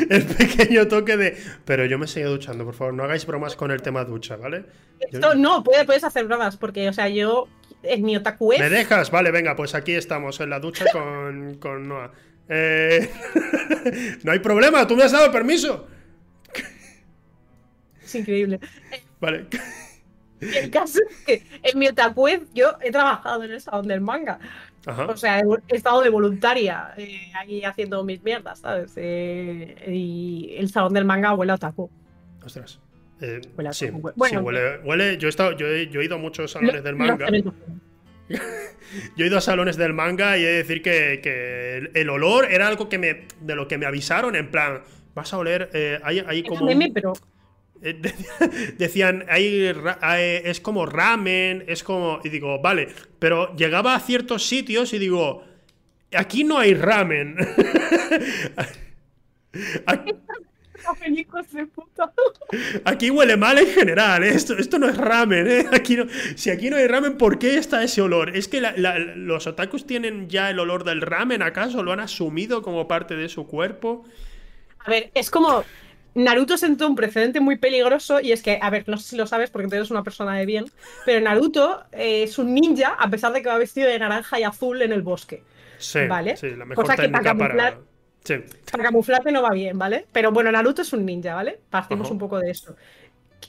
El 0.08 0.24
pequeño 0.24 0.88
toque 0.88 1.16
de. 1.16 1.36
Pero 1.64 1.84
yo 1.86 1.98
me 1.98 2.06
seguía 2.06 2.28
duchando, 2.28 2.64
por 2.64 2.74
favor, 2.74 2.94
no 2.94 3.04
hagáis 3.04 3.26
bromas 3.26 3.56
con 3.56 3.70
el 3.70 3.82
tema 3.82 4.04
ducha, 4.04 4.36
¿vale? 4.36 4.64
Yo- 5.00 5.18
Esto, 5.18 5.34
no, 5.34 5.62
puedes, 5.62 5.84
puedes 5.84 6.04
hacer 6.04 6.24
bromas, 6.26 6.56
porque, 6.56 6.88
o 6.88 6.92
sea, 6.92 7.08
yo, 7.08 7.48
en 7.82 8.02
mi 8.02 8.16
otaku 8.16 8.52
¿Me 8.58 8.70
dejas? 8.70 9.10
Vale, 9.10 9.30
venga, 9.30 9.54
pues 9.56 9.74
aquí 9.74 9.92
estamos, 9.92 10.40
en 10.40 10.50
la 10.50 10.60
ducha 10.60 10.84
con, 10.92 11.54
con 11.56 11.88
Noah. 11.88 12.12
Eh, 12.48 13.10
no 14.24 14.32
hay 14.32 14.38
problema, 14.38 14.86
tú 14.86 14.96
me 14.96 15.04
has 15.04 15.12
dado 15.12 15.30
permiso. 15.30 15.86
es 18.02 18.14
increíble. 18.14 18.60
Vale. 19.20 19.46
El 20.57 20.70
caso 20.70 20.99
es 21.09 21.16
que 21.24 21.47
en 21.62 21.78
mi 21.78 21.88
otaku 21.88 22.28
yo 22.55 22.72
he 22.82 22.90
trabajado 22.90 23.45
en 23.45 23.53
el 23.53 23.61
salón 23.61 23.86
del 23.88 24.01
manga. 24.01 24.38
Ajá. 24.84 25.05
O 25.07 25.16
sea, 25.16 25.40
he 25.68 25.76
estado 25.76 26.03
de 26.03 26.09
voluntaria 26.11 26.93
eh, 26.97 27.30
ahí 27.36 27.62
haciendo 27.64 28.03
mis 28.05 28.22
mierdas, 28.22 28.59
¿sabes? 28.61 28.93
Eh, 28.97 29.76
y 29.86 30.55
el 30.59 30.68
salón 30.68 30.93
del 30.95 31.05
manga 31.05 31.34
huele 31.34 31.53
a 31.53 31.55
otaku. 31.55 31.88
Ostras. 32.45 32.80
Eh, 33.20 33.40
Huele 33.57 33.68
a 33.68 33.72
sí, 33.72 33.86
sí, 33.86 33.93
Bueno, 34.16 34.40
huele, 34.40 34.82
huele- 34.82 35.16
Yo 35.16 35.28
he, 35.28 35.30
estado, 35.30 35.53
yo, 35.53 35.68
he, 35.68 35.86
yo 35.88 36.01
he 36.01 36.07
ido 36.07 36.16
a 36.16 36.18
muchos 36.18 36.51
salones 36.51 36.82
del 36.82 36.97
manga. 36.97 37.28
Yo 39.16 39.24
he 39.24 39.28
ido 39.28 39.38
a 39.38 39.40
salones 39.40 39.76
del 39.76 39.93
manga 39.93 40.36
y 40.38 40.43
he 40.45 40.47
de 40.49 40.57
decir 40.59 40.82
que, 40.82 41.20
que 41.22 41.76
el, 41.76 41.90
el 41.95 42.11
olor 42.11 42.51
era 42.51 42.66
algo 42.68 42.88
que 42.88 42.99
me, 42.99 43.26
de 43.40 43.55
lo 43.55 43.68
que 43.68 43.78
me 43.78 43.86
avisaron, 43.86 44.36
en 44.36 44.51
plan, 44.51 44.82
vas 45.14 45.32
a 45.32 45.38
oler, 45.38 45.70
eh, 45.72 45.99
hay, 46.03 46.20
hay 46.20 46.43
como... 46.43 46.66
Pero 46.66 47.12
eh, 47.14 47.18
decían, 48.78 49.24
hay, 49.28 49.72
ra- 49.72 49.98
hay- 50.00 50.40
es 50.44 50.60
como 50.60 50.86
ramen, 50.86 51.64
es 51.66 51.82
como... 51.82 52.20
Y 52.24 52.28
digo, 52.28 52.60
vale, 52.60 52.88
pero 53.18 53.54
llegaba 53.56 53.94
a 53.94 54.00
ciertos 54.00 54.46
sitios 54.46 54.92
y 54.92 54.98
digo, 54.98 55.44
aquí 56.14 56.44
no 56.44 56.58
hay 56.58 56.74
ramen. 56.74 57.36
Aquí- 62.84 63.10
huele 63.10 63.36
mal 63.36 63.58
en 63.58 63.66
general, 63.66 64.24
¿eh? 64.24 64.30
esto, 64.30 64.56
esto 64.56 64.78
no 64.78 64.88
es 64.88 64.96
ramen, 64.96 65.46
¿eh? 65.46 65.66
Aquí 65.72 65.96
no- 65.96 66.06
si 66.36 66.50
aquí 66.50 66.70
no 66.70 66.76
hay 66.76 66.86
ramen, 66.86 67.16
¿por 67.16 67.38
qué 67.38 67.56
está 67.56 67.82
ese 67.84 68.00
olor? 68.02 68.36
¿Es 68.36 68.48
que 68.48 68.60
la- 68.60 68.74
la- 68.76 68.98
los 68.98 69.46
otakus 69.46 69.86
tienen 69.86 70.28
ya 70.28 70.50
el 70.50 70.58
olor 70.58 70.84
del 70.84 71.00
ramen 71.00 71.42
acaso? 71.42 71.82
¿Lo 71.82 71.92
han 71.92 72.00
asumido 72.00 72.62
como 72.62 72.88
parte 72.88 73.14
de 73.16 73.28
su 73.28 73.46
cuerpo? 73.46 74.04
A 74.80 74.90
ver, 74.90 75.10
es 75.14 75.30
como. 75.30 75.64
Naruto 76.14 76.56
sentó 76.58 76.86
un 76.88 76.94
precedente 76.94 77.40
muy 77.40 77.56
peligroso 77.56 78.20
y 78.20 78.32
es 78.32 78.42
que, 78.42 78.58
a 78.60 78.70
ver, 78.70 78.88
no 78.88 78.96
sé 78.98 79.10
si 79.10 79.16
lo 79.16 79.26
sabes 79.26 79.50
porque 79.50 79.68
tú 79.68 79.76
eres 79.76 79.90
una 79.90 80.02
persona 80.02 80.36
de 80.36 80.46
bien, 80.46 80.66
pero 81.06 81.20
Naruto 81.20 81.84
eh, 81.92 82.24
es 82.24 82.38
un 82.38 82.54
ninja 82.54 82.94
a 82.98 83.08
pesar 83.10 83.32
de 83.32 83.42
que 83.42 83.48
va 83.48 83.58
vestido 83.58 83.88
de 83.88 83.98
naranja 83.98 84.38
y 84.38 84.42
azul 84.42 84.82
en 84.82 84.92
el 84.92 85.02
bosque. 85.02 85.42
Sí, 85.78 86.06
Vale. 86.06 86.36
sí, 86.36 86.50
la 86.50 86.64
mejor 86.64 86.84
Cosa 86.84 86.96
que 86.96 87.08
para 87.08 87.34
técnica 87.34 87.36
para... 87.36 87.78
Sí, 88.24 88.34
Para 88.70 88.84
camuflaje 88.84 89.32
no 89.32 89.42
va 89.42 89.50
bien, 89.50 89.76
¿vale? 89.78 90.06
Pero 90.12 90.30
bueno, 90.30 90.52
Naruto 90.52 90.82
es 90.82 90.92
un 90.92 91.04
ninja, 91.04 91.34
¿vale? 91.34 91.60
Partimos 91.70 92.06
Ajá. 92.06 92.12
un 92.12 92.18
poco 92.20 92.38
de 92.38 92.50
eso. 92.50 92.76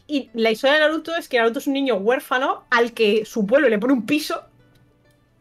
Y 0.08 0.30
la 0.34 0.50
historia 0.52 0.76
de 0.76 0.80
Naruto 0.80 1.16
es 1.16 1.30
que 1.30 1.38
Naruto 1.38 1.60
es 1.60 1.68
un 1.68 1.74
niño 1.74 1.96
huérfano 1.98 2.66
al 2.72 2.94
que 2.94 3.26
su 3.26 3.46
pueblo 3.46 3.70
le 3.70 3.78
pone 3.78 3.94
un 3.94 4.06
piso. 4.06 4.44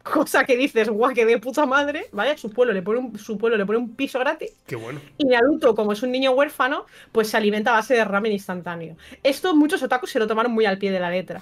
Cosa 0.02 0.44
que 0.44 0.56
dices, 0.56 0.88
guau, 0.88 1.12
que 1.14 1.24
de 1.24 1.38
puta 1.38 1.64
madre, 1.64 2.06
¿vale? 2.12 2.36
Su 2.36 2.50
pueblo, 2.50 2.72
le 2.74 2.82
pone 2.82 2.98
un, 2.98 3.18
su 3.18 3.38
pueblo 3.38 3.56
le 3.56 3.64
pone 3.64 3.78
un 3.78 3.94
piso 3.94 4.18
gratis. 4.18 4.50
qué 4.66 4.74
bueno. 4.76 5.00
Y 5.18 5.24
Naruto, 5.24 5.74
como 5.74 5.92
es 5.92 6.02
un 6.02 6.10
niño 6.10 6.32
huérfano, 6.32 6.86
pues 7.12 7.28
se 7.28 7.36
alimenta 7.36 7.70
a 7.70 7.74
base 7.74 7.94
de 7.94 8.04
ramen 8.04 8.32
instantáneo. 8.32 8.96
Esto 9.22 9.54
muchos 9.54 9.82
otakus 9.82 10.10
se 10.10 10.18
lo 10.18 10.26
tomaron 10.26 10.50
muy 10.52 10.64
al 10.66 10.78
pie 10.78 10.90
de 10.90 10.98
la 11.00 11.10
letra. 11.10 11.40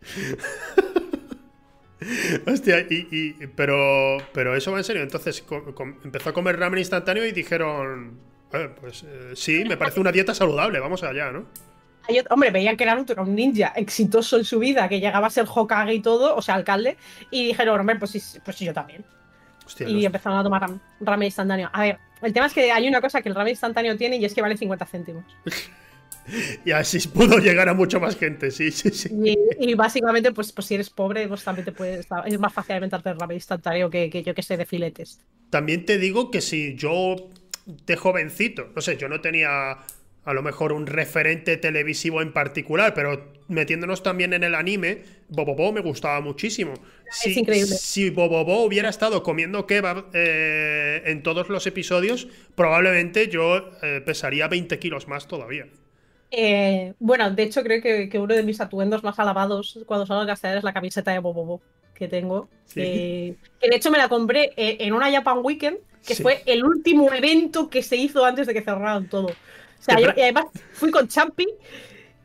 Hostia, 2.46 2.80
y, 2.80 3.08
y- 3.10 3.46
pero, 3.54 4.18
pero 4.32 4.54
eso 4.54 4.72
va 4.72 4.78
en 4.78 4.84
serio. 4.84 5.02
Entonces 5.02 5.42
com- 5.42 5.96
empezó 6.04 6.30
a 6.30 6.32
comer 6.32 6.58
ramen 6.58 6.78
instantáneo 6.78 7.24
y 7.24 7.32
dijeron, 7.32 8.18
"Eh, 8.52 8.68
pues 8.80 9.04
eh, 9.04 9.30
sí, 9.34 9.64
me 9.64 9.76
parece 9.76 10.00
una 10.00 10.12
dieta 10.12 10.34
saludable, 10.34 10.80
vamos 10.80 11.02
allá, 11.02 11.30
¿no? 11.32 11.46
Hombre, 12.30 12.50
veían 12.50 12.76
que 12.76 12.84
Naruto 12.84 13.12
era 13.14 13.22
un 13.22 13.34
ninja 13.34 13.72
exitoso 13.76 14.36
en 14.36 14.44
su 14.44 14.58
vida, 14.58 14.88
que 14.88 15.00
llegaba 15.00 15.26
a 15.26 15.30
ser 15.30 15.46
Hokage 15.52 15.94
y 15.94 16.00
todo, 16.00 16.36
o 16.36 16.42
sea, 16.42 16.54
alcalde, 16.54 16.96
y 17.30 17.46
dijeron, 17.46 17.80
hombre, 17.80 17.96
pues, 17.96 18.10
sí, 18.10 18.22
pues 18.44 18.56
sí, 18.56 18.64
yo 18.66 18.72
también. 18.74 19.04
Hostia, 19.66 19.88
y 19.88 19.94
los- 19.94 20.04
empezaron 20.04 20.38
a 20.38 20.42
tomar 20.42 20.62
ram- 20.62 20.80
ramen 21.00 21.26
instantáneo. 21.26 21.70
A 21.72 21.80
ver, 21.82 21.98
el 22.22 22.32
tema 22.32 22.46
es 22.46 22.52
que 22.52 22.70
hay 22.70 22.86
una 22.88 23.00
cosa 23.00 23.22
que 23.22 23.28
el 23.30 23.34
ramen 23.34 23.50
instantáneo 23.52 23.96
tiene 23.96 24.16
y 24.16 24.24
es 24.24 24.34
que 24.34 24.42
vale 24.42 24.56
50 24.56 24.84
céntimos. 24.84 25.24
y 26.64 26.70
así 26.70 27.06
pudo 27.08 27.38
llegar 27.38 27.68
a 27.68 27.74
mucha 27.74 27.98
más 27.98 28.16
gente, 28.16 28.50
sí, 28.50 28.70
sí, 28.70 28.90
sí. 28.90 29.08
Y, 29.24 29.36
y 29.70 29.74
básicamente, 29.74 30.32
pues, 30.32 30.52
pues 30.52 30.66
si 30.66 30.74
eres 30.74 30.90
pobre, 30.90 31.26
pues 31.28 31.44
también 31.44 31.64
te 31.64 31.72
puedes. 31.72 32.06
Es 32.26 32.38
más 32.38 32.52
fácil 32.52 32.72
alimentarte 32.72 33.10
de 33.10 33.14
ramen 33.14 33.36
instantáneo 33.36 33.90
que, 33.90 34.10
que 34.10 34.22
yo 34.22 34.34
que 34.34 34.42
sé, 34.42 34.56
de 34.56 34.66
filetes. 34.66 35.20
También 35.50 35.84
te 35.86 35.98
digo 35.98 36.30
que 36.30 36.40
si 36.40 36.74
yo 36.76 37.16
de 37.66 37.96
jovencito, 37.96 38.68
no 38.74 38.82
sé, 38.82 38.96
yo 38.96 39.08
no 39.08 39.20
tenía 39.20 39.78
a 40.24 40.32
lo 40.32 40.42
mejor 40.42 40.72
un 40.72 40.86
referente 40.86 41.56
televisivo 41.56 42.22
en 42.22 42.32
particular, 42.32 42.94
pero 42.94 43.32
metiéndonos 43.48 44.02
también 44.02 44.32
en 44.32 44.42
el 44.42 44.54
anime, 44.54 45.02
Bobobo 45.28 45.72
me 45.72 45.80
gustaba 45.80 46.20
muchísimo. 46.20 46.74
Si, 47.10 47.38
increíble. 47.38 47.74
Si 47.76 48.10
Bobobo 48.10 48.64
hubiera 48.64 48.88
estado 48.88 49.22
comiendo 49.22 49.66
kebab 49.66 50.06
eh, 50.14 51.02
en 51.06 51.22
todos 51.22 51.48
los 51.48 51.66
episodios, 51.66 52.26
probablemente 52.54 53.28
yo 53.28 53.70
eh, 53.82 54.00
pesaría 54.04 54.48
20 54.48 54.78
kilos 54.78 55.08
más 55.08 55.28
todavía. 55.28 55.66
Eh, 56.30 56.94
bueno, 56.98 57.30
de 57.30 57.42
hecho, 57.42 57.62
creo 57.62 57.80
que, 57.82 58.08
que 58.08 58.18
uno 58.18 58.34
de 58.34 58.42
mis 58.42 58.60
atuendos 58.60 59.02
más 59.04 59.18
alabados 59.18 59.78
cuando 59.86 60.06
salgo 60.06 60.22
a 60.22 60.26
castellar 60.26 60.58
es 60.58 60.64
la 60.64 60.72
camiseta 60.72 61.12
de 61.12 61.18
Bobobo 61.18 61.60
que 61.94 62.08
tengo. 62.08 62.48
Sí. 62.64 62.80
Eh, 62.82 63.34
que 63.60 63.68
de 63.70 63.76
hecho 63.76 63.90
me 63.90 63.98
la 63.98 64.08
compré 64.08 64.52
en 64.56 64.92
una 64.94 65.12
Japan 65.12 65.38
Weekend, 65.42 65.78
que 66.04 66.14
Sí. 66.14 66.22
fue 66.22 66.42
el 66.46 66.64
último 66.64 67.12
evento 67.12 67.70
que 67.70 67.82
se 67.82 67.96
hizo 67.96 68.24
antes 68.24 68.46
de 68.46 68.54
que 68.54 68.62
cerraran 68.62 69.08
todo. 69.08 69.28
O 69.84 69.92
sea, 69.92 70.00
yo- 70.00 70.12
y 70.16 70.20
además 70.22 70.46
fui 70.72 70.90
con 70.90 71.06
Champi. 71.08 71.46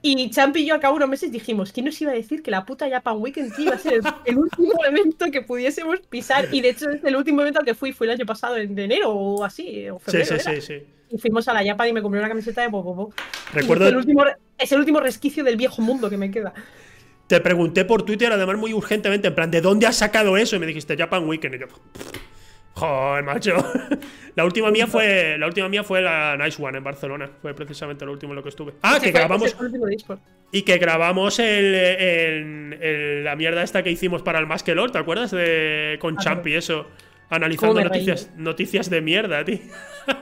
Y 0.02 0.30
Champi 0.30 0.62
y 0.62 0.66
yo 0.68 0.76
al 0.76 0.80
cabo 0.80 0.94
de 0.94 0.98
unos 1.00 1.10
meses 1.10 1.30
dijimos, 1.30 1.74
¿quién 1.74 1.86
nos 1.86 2.00
iba 2.02 2.12
a 2.12 2.16
decir 2.16 2.42
que 2.42 2.52
la 2.52 2.66
puta 2.66 2.90
Japan 2.90 3.18
Weekend 3.20 3.52
iba 3.60 3.76
a 3.76 3.78
ser 3.78 3.96
el, 3.96 4.02
el 4.26 4.38
último 4.38 4.72
evento 4.88 5.26
que 5.30 5.42
pudiésemos 5.42 6.00
pisar? 6.10 6.48
Y 6.54 6.62
de 6.62 6.70
hecho 6.70 6.90
es 6.90 7.04
el 7.04 7.16
último 7.18 7.42
evento 7.42 7.60
al 7.60 7.66
que 7.66 7.74
fui, 7.76 7.92
fue 7.92 8.08
el 8.08 8.12
año 8.12 8.26
pasado, 8.26 8.56
en 8.56 8.80
enero 8.80 9.10
o 9.10 9.44
así, 9.44 9.90
o 9.90 10.00
febrero. 10.00 10.26
sí, 10.26 10.34
era. 10.36 10.62
sí, 10.62 10.62
sí. 10.62 10.84
Y 11.12 11.18
fuimos 11.18 11.48
a 11.50 11.54
la 11.54 11.66
Japan 11.66 11.90
y 11.90 11.94
me 11.94 12.02
compré 12.02 12.20
una 12.22 12.30
camiseta 12.30 12.62
de 12.62 12.68
Bobobo. 12.70 13.12
Recuerdo, 13.52 13.86
Es 13.86 13.92
el, 13.92 13.98
último, 13.98 14.24
es 14.58 14.72
el 14.72 14.80
último 14.80 15.00
resquicio 15.02 15.44
del 15.44 15.58
viejo 15.58 15.82
mundo 15.82 16.10
que 16.10 16.18
me 16.18 16.32
queda. 16.32 16.54
te 17.28 17.42
pregunté 17.42 17.84
por 17.84 18.04
Twitter, 18.04 18.32
además 18.32 18.58
muy 18.58 18.74
urgentemente, 18.74 19.28
en 19.28 19.36
plan, 19.36 19.52
¿de 19.52 19.60
dónde 19.60 19.86
has 19.86 19.98
sacado 19.98 20.38
eso? 20.38 20.56
Y 20.56 20.60
me 20.60 20.66
dijiste 20.68 20.96
Japan 20.96 21.28
Weekend. 21.28 21.56
Y 21.56 21.60
yo, 21.60 21.66
joder, 22.80 23.24
macho. 23.24 23.56
La 24.36 24.46
última 24.46 24.72
mía 24.72 24.88
fue, 24.88 25.36
la 25.38 25.48
última 25.48 25.68
mía 25.68 25.84
fue 25.84 26.02
la 26.02 26.38
Nice 26.38 26.64
One 26.64 26.78
en 26.78 26.84
Barcelona. 26.84 27.30
Fue 27.42 27.54
precisamente 27.54 28.06
lo 28.06 28.14
último 28.14 28.32
en 28.32 28.38
lo 28.38 28.44
que 28.44 28.50
estuve. 28.50 28.74
Ah, 28.84 28.98
que 29.02 29.12
grabamos. 29.12 29.54
Y 30.52 30.62
que 30.62 30.78
grabamos 30.78 31.40
el, 31.40 31.76
el- 31.76 32.78
el- 32.82 33.24
la 33.26 33.36
mierda 33.36 33.64
esta 33.64 33.84
que 33.84 33.92
hicimos 33.92 34.22
para 34.22 34.40
el 34.40 34.48
Maskelor, 34.48 34.92
¿te 34.92 34.98
acuerdas? 34.98 35.32
De, 35.32 35.98
con 36.00 36.16
Ah, 36.18 36.22
Champi, 36.24 36.54
eso. 36.56 36.88
Analizando 37.30 37.84
noticias, 37.84 38.32
noticias 38.38 38.90
de 38.90 39.02
mierda, 39.02 39.46
tío. 39.46 39.60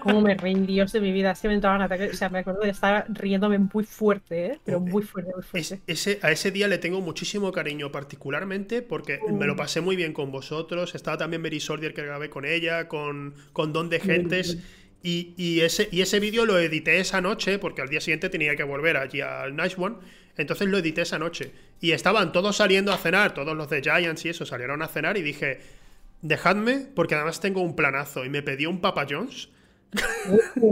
Cómo 0.01 0.20
me 0.22 0.36
reí, 0.36 0.55
Dios 0.55 0.91
de 0.91 0.99
mi 0.99 1.12
vida. 1.14 1.32
Es 1.32 1.39
que 1.39 1.47
me 1.47 1.53
entraban 1.53 1.82
ataques. 1.82 2.14
O 2.14 2.18
sea, 2.18 2.30
me 2.30 2.39
acuerdo 2.39 2.62
de 2.62 2.70
estar 2.72 3.05
riéndome 3.10 3.58
muy 3.60 3.86
fuerte, 3.86 4.45
¿eh? 4.47 4.60
Pero 4.66 4.80
muy 4.82 5.03
fuerte, 5.03 5.32
muy 5.34 5.39
Es- 5.41 5.70
fuerte. 5.70 5.82
ese, 5.88 6.20
a 6.22 6.32
ese 6.32 6.51
día 6.51 6.68
le 6.68 6.78
tengo 6.78 6.99
muchísimo 6.99 7.51
cariño, 7.53 7.91
particularmente 7.91 8.82
porque 8.82 9.20
me 9.32 9.45
lo 9.47 9.55
pasé 9.55 9.80
muy 9.80 9.95
bien 9.95 10.12
con 10.12 10.32
vosotros. 10.32 10.95
Estaba 10.95 11.18
también 11.18 11.41
Mary 11.41 11.60
Sordier 11.62 11.93
que 11.93 12.03
grabé 12.03 12.30
con 12.30 12.43
ella, 12.45 12.88
con, 12.89 13.34
con 13.53 13.72
Don 13.72 13.89
de 13.89 13.99
Gentes. 14.01 14.58
Y, 15.03 15.34
y 15.38 15.62
ese, 15.62 15.88
y 15.91 16.01
ese 16.01 16.20
vídeo 16.20 16.45
lo 16.45 16.60
edité 16.60 16.99
esa 16.99 17.22
noche, 17.22 17.60
porque 17.60 17.82
al 17.82 17.88
día 17.88 18.01
siguiente 18.01 18.30
tenía 18.30 18.55
que 18.58 18.64
volver 18.64 18.97
allí 18.97 19.22
al 19.22 19.55
Nice 19.55 19.76
One. 19.78 19.95
Entonces 20.36 20.68
lo 20.68 20.78
edité 20.80 21.03
esa 21.03 21.18
noche. 21.18 21.51
Y 21.80 21.91
estaban 21.91 22.32
todos 22.34 22.58
saliendo 22.58 22.91
a 22.91 22.97
cenar, 22.97 23.34
todos 23.34 23.55
los 23.55 23.70
de 23.70 23.82
Giants 23.82 24.26
y 24.26 24.30
eso 24.30 24.45
salieron 24.45 24.82
a 24.82 24.88
cenar. 24.88 25.18
Y 25.18 25.22
dije, 25.22 25.60
dejadme, 26.28 26.88
porque 26.95 27.15
además 27.15 27.39
tengo 27.39 27.61
un 27.61 27.75
planazo. 27.75 28.26
Y 28.26 28.30
me 28.30 28.41
pidió 28.43 28.69
un 28.69 28.81
Papa 28.81 29.06
John's. 29.10 29.49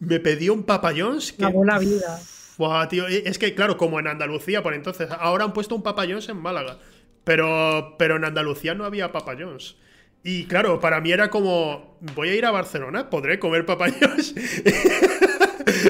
Me 0.00 0.20
pidió 0.20 0.54
un 0.54 0.62
Papa 0.62 0.92
John's. 0.96 1.32
que- 1.32 1.46
buena 1.46 1.78
vida. 1.78 2.20
Buah, 2.56 2.88
tío, 2.88 3.06
e- 3.08 3.22
es 3.26 3.38
que 3.38 3.54
claro, 3.54 3.76
como 3.76 4.00
en 4.00 4.06
Andalucía 4.08 4.62
por 4.62 4.74
entonces, 4.74 5.08
ahora 5.18 5.44
han 5.44 5.52
puesto 5.52 5.74
un 5.74 5.82
Papa 5.82 6.04
John's 6.08 6.28
en 6.28 6.38
Málaga, 6.38 6.78
pero, 7.24 7.94
pero 7.98 8.16
en 8.16 8.24
Andalucía 8.24 8.74
no 8.74 8.84
había 8.84 9.12
Papa 9.12 9.34
John's. 9.38 9.76
Y 10.24 10.44
claro, 10.46 10.80
para 10.80 11.00
mí 11.00 11.12
era 11.12 11.30
como, 11.30 11.96
voy 12.14 12.30
a 12.30 12.34
ir 12.34 12.44
a 12.46 12.50
Barcelona, 12.50 13.10
podré 13.10 13.38
comer 13.38 13.64
Papa 13.66 13.86
John's. 14.00 14.34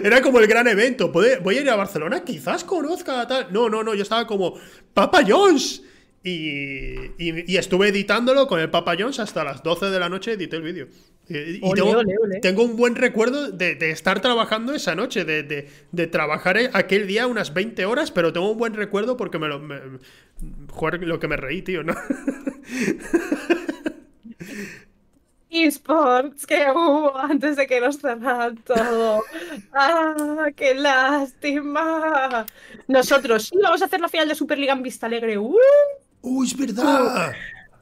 era 0.02 0.20
como 0.20 0.40
el 0.40 0.46
gran 0.46 0.68
evento, 0.68 1.10
¿podré- 1.12 1.40
voy 1.42 1.58
a 1.58 1.60
ir 1.62 1.70
a 1.70 1.76
Barcelona, 1.76 2.22
quizás 2.24 2.64
conozca 2.64 3.20
a 3.22 3.26
tal. 3.28 3.46
No, 3.50 3.68
no, 3.70 3.82
no, 3.82 3.94
yo 3.94 4.02
estaba 4.02 4.26
como, 4.26 4.54
Papa 4.94 5.22
John's. 5.26 5.82
Y, 6.24 6.94
y- 7.18 7.44
y 7.52 7.56
estuve 7.56 7.88
editándolo 7.88 8.46
con 8.48 8.58
el 8.60 8.70
Papa 8.70 8.94
John's 8.98 9.18
hasta 9.20 9.44
las 9.44 9.62
12 9.62 9.86
de 9.86 10.00
la 10.00 10.08
noche, 10.08 10.32
edité 10.32 10.56
el 10.56 10.62
vídeo. 10.62 10.88
Y, 11.28 11.36
y 11.36 11.60
Ole, 11.62 11.80
tengo, 11.82 11.98
ole, 11.98 12.14
ole. 12.22 12.40
tengo 12.40 12.62
un 12.64 12.76
buen 12.76 12.94
recuerdo 12.96 13.50
de, 13.50 13.74
de 13.74 13.90
estar 13.90 14.20
trabajando 14.20 14.74
esa 14.74 14.94
noche, 14.94 15.24
de, 15.24 15.42
de- 15.42 15.68
de 15.92 16.06
trabajar 16.06 16.58
aquel 16.72 17.06
día 17.06 17.26
unas 17.26 17.52
20 17.54 17.84
horas, 17.86 18.10
pero 18.10 18.32
tengo 18.32 18.50
un 18.50 18.58
buen 18.58 18.74
recuerdo 18.74 19.16
porque 19.16 19.38
me 19.38 19.46
lo. 19.48 19.58
me- 19.60 19.80
joder, 20.70 21.02
lo 21.06 21.20
que 21.20 21.28
me 21.28 21.36
reí, 21.36 21.62
tío, 21.62 21.82
¿no? 21.84 21.94
eSports 25.50 26.46
que 26.46 26.66
hubo 26.70 27.16
antes 27.16 27.56
de 27.56 27.66
que 27.66 27.80
nos 27.80 27.98
cerraran 27.98 28.56
todo. 28.58 29.22
¡Ah, 29.72 30.48
qué 30.54 30.74
lástima! 30.74 32.44
Nosotros 32.86 33.44
sí 33.44 33.56
vamos 33.62 33.80
a 33.82 33.86
hacer 33.86 34.00
la 34.00 34.08
final 34.08 34.28
de 34.28 34.34
Superliga 34.34 34.72
en 34.74 34.82
Vista 34.82 35.06
Alegre. 35.06 35.38
¡Uh! 35.38 35.56
¡Uy, 36.20 36.46
es 36.46 36.56
verdad! 36.56 37.32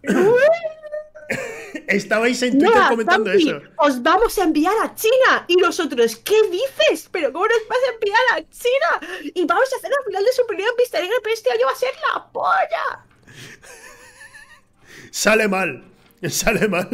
Estabais 1.88 2.42
en 2.42 2.58
Twitter 2.58 2.82
comentando 2.88 3.30
eso. 3.30 3.60
Os 3.76 4.02
vamos 4.02 4.38
a 4.38 4.44
enviar 4.44 4.74
a 4.82 4.94
China. 4.94 5.44
Y 5.48 5.56
nosotros, 5.56 6.16
¿qué 6.16 6.36
dices? 6.50 7.08
¿Pero 7.10 7.32
cómo 7.32 7.46
nos 7.46 7.68
vas 7.68 7.78
a 7.88 7.94
enviar 7.94 8.20
a 8.34 8.36
China? 8.48 9.32
Y 9.34 9.44
vamos 9.44 9.72
a 9.72 9.76
hacer 9.76 9.90
la 9.90 10.04
final 10.06 10.24
de 10.24 10.32
Superliga 10.32 10.68
en 10.68 10.76
Vista 10.76 10.98
Alegre, 10.98 11.16
pero 11.22 11.34
este 11.34 11.50
año 11.50 11.66
va 11.66 11.72
a 11.72 11.76
ser 11.76 11.94
la 12.14 12.32
polla. 12.32 13.06
Sale 15.10 15.48
mal. 15.48 15.84
Sale 16.28 16.68
mal. 16.68 16.88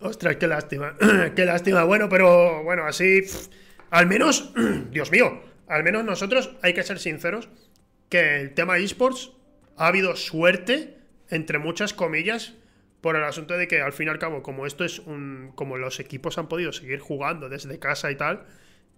Ostras, 0.00 0.36
qué 0.36 0.46
lástima. 0.46 0.96
qué 1.36 1.44
lástima. 1.44 1.84
Bueno, 1.84 2.08
pero 2.08 2.62
bueno, 2.64 2.84
así. 2.84 3.22
Al 3.90 4.06
menos. 4.06 4.52
Dios 4.90 5.10
mío. 5.10 5.42
Al 5.66 5.82
menos 5.82 6.04
nosotros 6.04 6.50
hay 6.62 6.74
que 6.74 6.82
ser 6.82 6.98
sinceros. 6.98 7.48
Que 8.14 8.40
el 8.40 8.54
tema 8.54 8.78
esports 8.78 9.32
ha 9.76 9.88
habido 9.88 10.14
suerte, 10.14 10.98
entre 11.30 11.58
muchas 11.58 11.92
comillas, 11.94 12.54
por 13.00 13.16
el 13.16 13.24
asunto 13.24 13.56
de 13.58 13.66
que 13.66 13.80
al 13.80 13.92
fin 13.92 14.06
y 14.06 14.10
al 14.10 14.20
cabo, 14.20 14.40
como 14.40 14.66
esto 14.66 14.84
es 14.84 15.00
un. 15.00 15.50
como 15.56 15.78
los 15.78 15.98
equipos 15.98 16.38
han 16.38 16.46
podido 16.48 16.72
seguir 16.72 17.00
jugando 17.00 17.48
desde 17.48 17.78
casa 17.80 18.12
y 18.12 18.16
tal. 18.16 18.44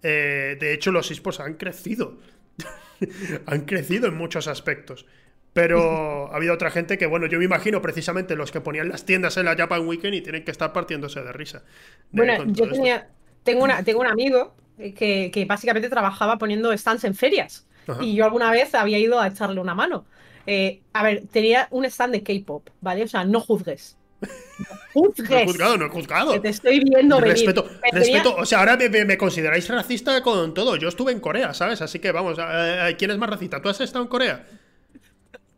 eh, 0.02 0.58
de 0.60 0.74
hecho, 0.74 0.92
los 0.92 1.10
esports 1.10 1.40
han 1.40 1.54
crecido. 1.54 2.18
han 3.46 3.62
crecido 3.62 4.06
en 4.08 4.14
muchos 4.16 4.48
aspectos. 4.48 5.06
Pero 5.54 5.78
ha 6.32 6.36
habido 6.36 6.52
otra 6.52 6.70
gente 6.70 6.98
que, 6.98 7.06
bueno, 7.06 7.26
yo 7.26 7.38
me 7.38 7.46
imagino 7.46 7.80
precisamente 7.80 8.36
los 8.36 8.52
que 8.52 8.60
ponían 8.60 8.90
las 8.90 9.06
tiendas 9.06 9.38
en 9.38 9.46
la 9.46 9.56
Japan 9.56 9.86
Weekend 9.86 10.14
y 10.14 10.20
tienen 10.20 10.44
que 10.44 10.50
estar 10.50 10.72
partiéndose 10.74 11.22
de 11.22 11.32
risa. 11.32 11.60
de- 11.60 11.64
Bueno, 12.10 12.44
yo 12.52 12.68
tenía, 12.68 13.08
tengo, 13.42 13.64
una, 13.64 13.82
tengo 13.82 14.00
un 14.00 14.06
amigo 14.06 14.54
que, 14.76 15.30
que 15.32 15.44
básicamente 15.46 15.88
trabajaba 15.88 16.36
poniendo 16.36 16.76
stands 16.76 17.04
en 17.04 17.14
ferias. 17.14 17.65
Ajá. 17.86 18.02
Y 18.04 18.14
yo 18.14 18.24
alguna 18.24 18.50
vez 18.50 18.74
había 18.74 18.98
ido 18.98 19.20
a 19.20 19.28
echarle 19.28 19.60
una 19.60 19.74
mano. 19.74 20.04
Eh, 20.46 20.80
a 20.92 21.02
ver, 21.02 21.24
tenía 21.32 21.66
un 21.70 21.84
stand 21.86 22.12
de 22.14 22.22
K-pop, 22.22 22.68
¿vale? 22.80 23.02
O 23.04 23.08
sea, 23.08 23.24
no 23.24 23.40
juzgues. 23.40 23.96
No 24.20 24.28
No 24.94 25.02
juzgues. 25.02 25.30
he 25.30 25.44
juzgado, 25.44 25.76
no 25.76 25.86
he 25.86 25.88
juzgado. 25.90 26.32
que 26.32 26.40
te 26.40 26.48
estoy 26.48 26.80
viendo 26.80 27.16
venir. 27.16 27.32
Respeto, 27.32 27.64
tenía- 27.64 27.90
respeto. 27.92 28.34
O 28.36 28.46
sea, 28.46 28.60
ahora 28.60 28.76
me, 28.76 28.88
me- 28.88 29.04
me 29.04 29.18
consideráis 29.18 29.68
racista 29.68 30.22
con 30.22 30.54
todo. 30.54 30.76
Yo 30.76 30.88
estuve 30.88 31.12
en 31.12 31.20
Corea, 31.20 31.52
¿sabes? 31.52 31.82
Así 31.82 31.98
que 31.98 32.12
vamos, 32.12 32.38
eh, 32.38 32.42
eh, 32.90 32.96
¿quién 32.98 33.10
es 33.10 33.18
más 33.18 33.28
racista? 33.28 33.60
¿Tú 33.60 33.68
has 33.68 33.80
estado 33.80 34.04
en 34.04 34.08
Corea? 34.08 34.46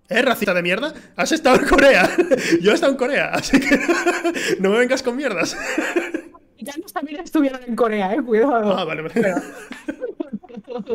¿Es 0.08 0.24
racista 0.24 0.54
de 0.54 0.62
mierda? 0.62 0.92
¿Has 1.16 1.32
estado 1.32 1.56
en 1.60 1.68
Corea? 1.68 2.10
Yo 2.62 2.70
he 2.72 2.74
estado 2.74 2.92
en 2.92 2.98
Corea, 2.98 3.30
así 3.34 3.60
que 3.60 3.78
no 4.58 4.70
me 4.70 4.78
vengas 4.78 5.02
con 5.02 5.14
mierdas. 5.16 5.54
Gitanos 6.56 6.92
también 6.92 7.20
estuvieron 7.20 7.60
en 7.62 7.76
Corea, 7.76 8.14
eh, 8.14 8.22
cuidado. 8.22 8.76
Ah, 8.76 8.84
vale, 8.84 9.02
vale. 9.02 9.14
Pero- 9.14 9.36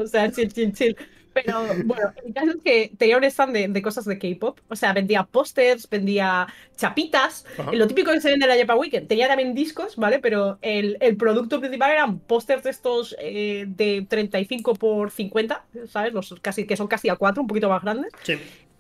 o 0.02 0.08
sea, 0.08 0.32
chill, 0.32 0.52
chill, 0.52 0.74
chill. 0.74 0.98
Pero 1.34 1.66
bueno, 1.86 2.14
el 2.26 2.34
caso 2.34 2.52
es 2.52 2.58
que 2.64 2.92
tenía 2.98 3.18
un 3.18 3.24
stand 3.24 3.54
de, 3.54 3.68
de 3.68 3.82
cosas 3.82 4.06
de 4.06 4.20
K-pop. 4.20 4.60
O 4.70 4.76
sea, 4.76 4.94
vendía 4.94 5.24
pósters, 5.24 5.90
vendía 5.90 6.48
chapitas. 6.78 7.46
Ajá. 7.58 7.72
Lo 7.74 7.88
típico 7.88 8.12
que 8.12 8.22
se 8.22 8.30
vende 8.30 8.46
en 8.46 8.50
la 8.52 8.58
Japan 8.58 8.78
Weekend. 8.78 9.08
Tenía 9.08 9.28
también 9.28 9.54
discos, 9.56 9.96
¿vale? 9.96 10.20
Pero 10.20 10.60
el, 10.62 10.98
el 11.00 11.18
producto 11.18 11.60
principal 11.60 11.92
eran 11.92 12.20
pósters 12.20 12.64
de 12.64 12.70
estos 12.70 13.16
eh, 13.20 13.66
de 13.68 14.06
35 14.08 14.76
por 14.76 15.12
50, 15.12 15.66
¿sabes? 15.88 16.14
Los 16.14 16.36
casi, 16.42 16.66
que 16.68 16.78
son 16.78 16.88
casi 16.88 17.10
a 17.10 17.16
4, 17.16 17.42
un 17.42 17.48
poquito 17.48 17.70
más 17.70 17.82
grandes. 17.82 18.12
Sí. 18.24 18.36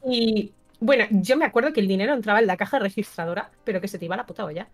Y 0.08 0.52
bueno, 0.80 1.06
yo 1.12 1.38
me 1.38 1.46
acuerdo 1.46 1.72
que 1.74 1.80
el 1.80 1.88
dinero 1.88 2.14
entraba 2.14 2.40
en 2.40 2.48
la 2.48 2.58
caja 2.58 2.80
registradora, 2.80 3.52
pero 3.64 3.80
que 3.82 3.88
se 3.88 3.98
te 3.98 4.06
iba 4.06 4.18
la 4.18 4.26
puta 4.26 4.46
olla. 4.46 4.68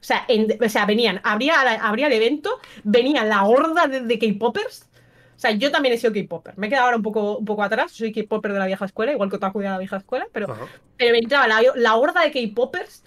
O 0.00 0.04
sea, 0.06 0.24
en- 0.28 0.56
o 0.62 0.68
sea 0.68 0.86
venían, 0.86 1.20
abría, 1.24 1.60
abría 1.82 2.06
el 2.06 2.12
evento, 2.12 2.50
venía 2.84 3.24
la 3.24 3.44
horda 3.44 3.86
de, 3.88 4.00
de 4.02 4.18
K-Poppers. 4.18 4.88
O 5.36 5.38
sea, 5.38 5.50
yo 5.50 5.70
también 5.70 5.94
he 5.94 5.98
sido 5.98 6.12
K-Popper. 6.14 6.56
Me 6.56 6.66
he 6.66 6.70
quedado 6.70 6.86
ahora 6.86 6.96
un 6.96 7.02
poco, 7.02 7.36
un 7.38 7.44
poco 7.44 7.62
atrás. 7.62 7.92
Soy 7.92 8.12
K-Popper 8.12 8.54
de 8.54 8.58
la 8.58 8.66
vieja 8.66 8.86
escuela, 8.86 9.12
igual 9.12 9.28
que 9.28 9.36
Otaku 9.36 9.60
de 9.60 9.66
la 9.66 9.78
vieja 9.78 9.98
escuela, 9.98 10.26
pero, 10.32 10.50
Ajá. 10.50 10.66
pero 10.96 11.12
me 11.12 11.18
entraba 11.18 11.46
la, 11.46 11.60
la 11.74 11.96
horda 11.96 12.22
de 12.22 12.32
K-Poppers 12.32 13.02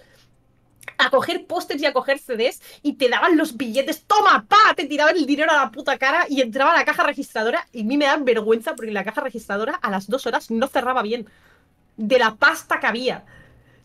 a 0.98 1.10
coger 1.10 1.46
pósters 1.46 1.82
y 1.82 1.86
a 1.86 1.92
coger 1.92 2.18
CDs 2.18 2.60
y 2.82 2.94
te 2.94 3.08
daban 3.08 3.36
los 3.36 3.56
billetes. 3.56 4.04
¡Toma, 4.04 4.46
pa! 4.48 4.74
Te 4.76 4.86
tiraban 4.86 5.16
el 5.16 5.26
dinero 5.26 5.50
a 5.50 5.56
la 5.56 5.70
puta 5.70 5.98
cara 5.98 6.26
y 6.28 6.40
entraba 6.40 6.72
a 6.72 6.76
la 6.76 6.84
caja 6.84 7.02
registradora 7.02 7.66
y 7.72 7.82
a 7.82 7.84
mí 7.84 7.96
me 7.96 8.04
da 8.04 8.16
vergüenza 8.16 8.74
porque 8.74 8.92
la 8.92 9.04
caja 9.04 9.22
registradora 9.22 9.74
a 9.74 9.90
las 9.90 10.08
dos 10.08 10.26
horas 10.26 10.50
no 10.50 10.66
cerraba 10.68 11.02
bien. 11.02 11.26
De 11.96 12.18
la 12.18 12.36
pasta 12.36 12.80
que 12.80 12.86
había. 12.86 13.24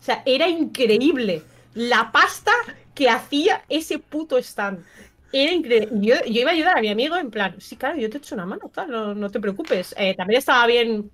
O 0.00 0.04
sea, 0.04 0.22
era 0.24 0.48
increíble. 0.48 1.42
La 1.74 2.12
pasta 2.12 2.52
que 2.94 3.10
hacía 3.10 3.62
ese 3.68 3.98
puto 3.98 4.38
stand. 4.38 4.84
Era 5.32 5.52
increíble. 5.52 5.88
Yo, 6.00 6.14
yo 6.24 6.40
iba 6.40 6.50
a 6.50 6.54
ayudar 6.54 6.78
a 6.78 6.80
mi 6.80 6.88
amigo 6.88 7.16
en 7.16 7.30
plan, 7.30 7.56
sí, 7.60 7.76
claro, 7.76 7.98
yo 7.98 8.08
te 8.08 8.18
echo 8.18 8.34
una 8.34 8.46
mano, 8.46 8.70
tal, 8.72 8.90
no, 8.90 9.14
no 9.14 9.30
te 9.30 9.40
preocupes. 9.40 9.94
Eh, 9.98 10.14
también 10.16 10.38
estaba 10.38 10.66
bien 10.66 11.10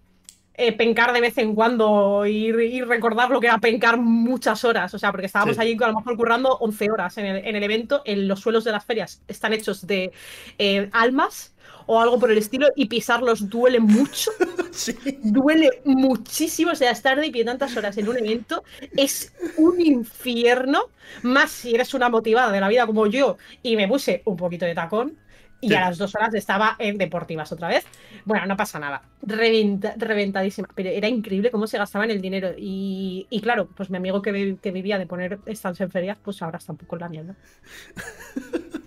eh, 0.54 0.72
pencar 0.76 1.12
de 1.12 1.20
vez 1.20 1.38
en 1.38 1.54
cuando 1.54 2.26
y, 2.26 2.48
y 2.50 2.82
recordar 2.82 3.30
lo 3.30 3.40
que 3.40 3.46
era 3.48 3.58
pencar 3.58 3.98
muchas 3.98 4.64
horas. 4.64 4.94
O 4.94 4.98
sea, 4.98 5.10
porque 5.10 5.26
estábamos 5.26 5.56
Sí. 5.56 5.62
allí 5.62 5.76
a 5.82 5.88
lo 5.88 5.94
mejor 5.94 6.16
currando 6.16 6.56
11 6.58 6.90
horas 6.90 7.16
en 7.18 7.26
el, 7.26 7.44
en 7.46 7.56
el 7.56 7.62
evento. 7.64 8.02
En 8.04 8.28
los 8.28 8.40
suelos 8.40 8.64
de 8.64 8.72
las 8.72 8.84
ferias 8.84 9.22
están 9.28 9.52
hechos 9.54 9.86
de 9.86 10.12
eh, 10.58 10.88
almas 10.92 11.51
o 11.86 12.00
algo 12.00 12.18
por 12.18 12.30
el 12.30 12.38
estilo 12.38 12.68
y 12.76 12.86
pisarlos 12.86 13.48
duele 13.48 13.80
mucho. 13.80 14.30
Sí. 14.72 14.94
Duele 15.22 15.82
muchísimo, 15.84 16.70
o 16.72 16.74
sea, 16.74 16.92
estar 16.92 17.20
de 17.20 17.30
pie 17.30 17.44
tantas 17.44 17.76
horas 17.76 17.94
en 17.98 18.08
un 18.08 18.16
evento 18.16 18.64
es 18.96 19.34
un 19.58 19.78
infierno, 19.82 20.84
más 21.22 21.50
si 21.50 21.74
eres 21.74 21.92
una 21.92 22.08
motivada 22.08 22.50
de 22.50 22.58
la 22.58 22.68
vida 22.70 22.86
como 22.86 23.06
yo 23.06 23.36
y 23.62 23.76
me 23.76 23.86
puse 23.86 24.22
un 24.24 24.38
poquito 24.38 24.64
de 24.64 24.74
tacón 24.74 25.18
y 25.60 25.68
Sí. 25.68 25.74
a 25.74 25.80
las 25.80 25.98
dos 25.98 26.14
horas 26.14 26.32
estaba 26.34 26.74
en 26.78 26.96
deportivas 26.96 27.52
otra 27.52 27.68
vez. 27.68 27.84
Bueno, 28.24 28.46
no 28.46 28.56
pasa 28.56 28.78
nada, 28.78 29.02
Reventa- 29.20 29.94
reventadísima, 29.98 30.68
pero 30.74 30.88
era 30.88 31.06
increíble 31.06 31.50
cómo 31.50 31.66
se 31.66 31.76
gastaban 31.76 32.10
el 32.10 32.22
dinero 32.22 32.52
y, 32.56 33.26
y 33.28 33.40
claro, 33.42 33.68
pues 33.76 33.90
mi 33.90 33.98
amigo 33.98 34.22
que 34.22 34.32
vivía 34.32 34.98
de 34.98 35.06
poner 35.06 35.38
stands 35.48 35.82
en 35.82 35.90
ferias, 35.90 36.16
pues 36.24 36.40
ahora 36.40 36.56
está 36.56 36.72
un 36.72 36.78
poco 36.78 36.96
en 36.96 37.00
la 37.00 37.08
mierda. 37.10 37.36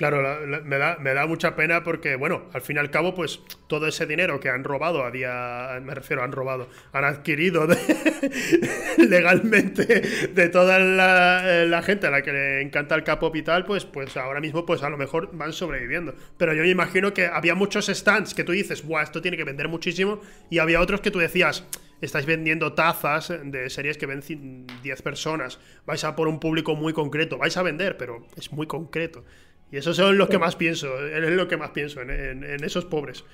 Claro, 0.00 0.22
la- 0.22 0.40
la- 0.46 0.60
me, 0.60 0.78
da, 0.78 0.96
me 0.98 1.12
da 1.12 1.26
mucha 1.26 1.54
pena 1.54 1.84
porque, 1.84 2.16
bueno, 2.16 2.48
al 2.54 2.62
fin 2.62 2.76
y 2.76 2.78
al 2.78 2.90
cabo, 2.90 3.14
pues 3.14 3.40
todo 3.66 3.86
ese 3.86 4.06
dinero 4.06 4.40
que 4.40 4.48
han 4.48 4.64
robado 4.64 5.04
a 5.04 5.10
día, 5.10 5.78
me 5.82 5.94
refiero, 5.94 6.22
han 6.22 6.32
robado, 6.32 6.70
han 6.94 7.04
adquirido 7.04 7.66
legalmente 8.96 9.84
de 10.32 10.48
toda 10.48 10.78
la, 10.78 11.42
eh, 11.62 11.66
la 11.66 11.82
gente 11.82 12.06
a 12.06 12.10
la 12.10 12.22
que 12.22 12.32
le 12.32 12.62
encanta 12.62 12.94
el 12.94 13.04
K-pop 13.04 13.36
y 13.36 13.42
tal, 13.42 13.66
pues, 13.66 13.84
pues 13.84 14.16
ahora 14.16 14.40
mismo, 14.40 14.64
pues 14.64 14.82
a 14.82 14.88
lo 14.88 14.96
mejor 14.96 15.30
van 15.34 15.52
sobreviviendo. 15.52 16.14
Pero 16.38 16.54
yo 16.54 16.62
me 16.62 16.70
imagino 16.70 17.12
que 17.12 17.26
había 17.26 17.54
muchos 17.54 17.86
stands 17.88 18.32
que 18.32 18.42
tú 18.42 18.52
dices, 18.52 18.82
Buah, 18.86 19.02
esto 19.02 19.20
tiene 19.20 19.36
que 19.36 19.44
vender 19.44 19.68
muchísimo, 19.68 20.22
y 20.48 20.60
había 20.60 20.80
otros 20.80 21.02
que 21.02 21.10
tú 21.10 21.18
decías, 21.18 21.64
estáis 22.00 22.24
vendiendo 22.24 22.72
tazas 22.72 23.30
de 23.44 23.68
series 23.68 23.98
que 23.98 24.06
ven 24.06 24.22
cin- 24.22 24.64
10 24.82 25.02
personas, 25.02 25.60
vais 25.84 26.02
a 26.04 26.16
por 26.16 26.26
un 26.26 26.40
público 26.40 26.74
muy 26.74 26.94
concreto, 26.94 27.36
vais 27.36 27.54
a 27.58 27.62
vender, 27.62 27.98
pero 27.98 28.26
es 28.36 28.50
muy 28.50 28.66
concreto. 28.66 29.24
Y 29.72 29.76
esos 29.76 29.96
son 29.96 30.18
los 30.18 30.28
que 30.28 30.38
más 30.38 30.56
pienso, 30.56 30.88
es 31.06 31.30
lo 31.30 31.46
que 31.48 31.56
más 31.56 31.70
pienso, 31.70 32.00
en, 32.00 32.10
en- 32.10 32.44
en 32.44 32.64
esos 32.64 32.84
pobres. 32.86 33.24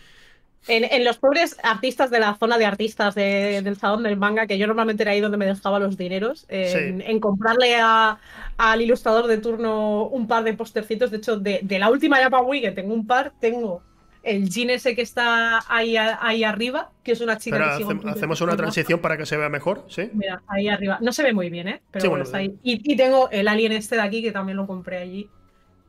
En, 0.69 0.83
en 0.85 1.05
los 1.05 1.17
pobres 1.19 1.57
artistas 1.63 2.11
de 2.11 2.19
la 2.19 2.35
zona 2.35 2.59
de 2.59 2.67
artistas 2.67 3.15
de- 3.15 3.63
del 3.63 3.77
salón 3.77 4.03
del 4.03 4.17
manga, 4.17 4.47
que 4.49 4.59
yo 4.59 4.67
normalmente 4.67 5.05
era 5.05 5.13
ahí 5.13 5.21
donde 5.21 5.37
me 5.39 5.47
dejaba 5.47 5.79
los 5.79 5.97
dineros, 5.97 6.45
en, 6.49 7.01
Sí. 7.01 7.07
en 7.07 7.21
comprarle 7.21 7.77
a- 7.77 8.19
al 8.59 8.83
ilustrador 8.83 9.29
de 9.29 9.39
turno 9.39 10.05
un 10.09 10.27
par 10.27 10.43
de 10.45 10.55
postercitos. 10.55 11.11
De 11.13 11.19
hecho, 11.19 11.39
de, 11.39 11.61
de 11.63 11.79
la 11.79 11.89
última 11.89 12.17
Japan 12.19 12.45
Week 12.47 12.63
que 12.63 12.73
tengo 12.73 12.93
un 12.95 13.07
par, 13.07 13.33
tengo 13.41 13.81
el 14.25 14.49
jean 14.51 14.71
ese 14.71 14.97
que 14.97 15.03
está 15.03 15.61
ahí, 15.73 15.97
a- 15.97 16.19
ahí 16.21 16.43
arriba, 16.43 16.91
que 17.05 17.13
es 17.13 17.21
una 17.21 17.39
chica 17.39 17.59
Espera, 17.59 17.79
que 17.79 17.85
Twitter, 17.85 18.11
hacemos 18.11 18.41
una 18.41 18.57
transición 18.57 18.99
para 19.01 19.17
que 19.17 19.25
se 19.25 19.37
vea 19.37 19.49
mejor, 19.49 19.85
¿sí? 19.89 20.11
Mira, 20.15 20.43
ahí 20.49 20.67
arriba. 20.67 20.99
No 21.01 21.13
se 21.13 21.23
ve 21.23 21.33
muy 21.33 21.49
bien, 21.49 21.69
¿eh? 21.69 21.81
Pero 21.93 22.03
Sí, 22.03 22.09
bueno, 22.09 22.25
bueno, 22.25 22.25
está 22.25 22.39
ahí. 22.39 22.59
Y, 22.65 22.93
y 22.93 22.97
tengo 22.97 23.31
el 23.31 23.47
alien 23.47 23.71
este 23.71 23.95
de 23.95 24.03
aquí, 24.03 24.21
que 24.21 24.33
también 24.33 24.57
lo 24.57 24.67
compré 24.67 24.99
allí. 24.99 25.31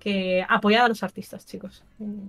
Que 0.07 0.45
apoyar 0.47 0.85
a 0.85 0.87
los 0.87 1.03
artistas, 1.03 1.45
chicos. 1.45 1.83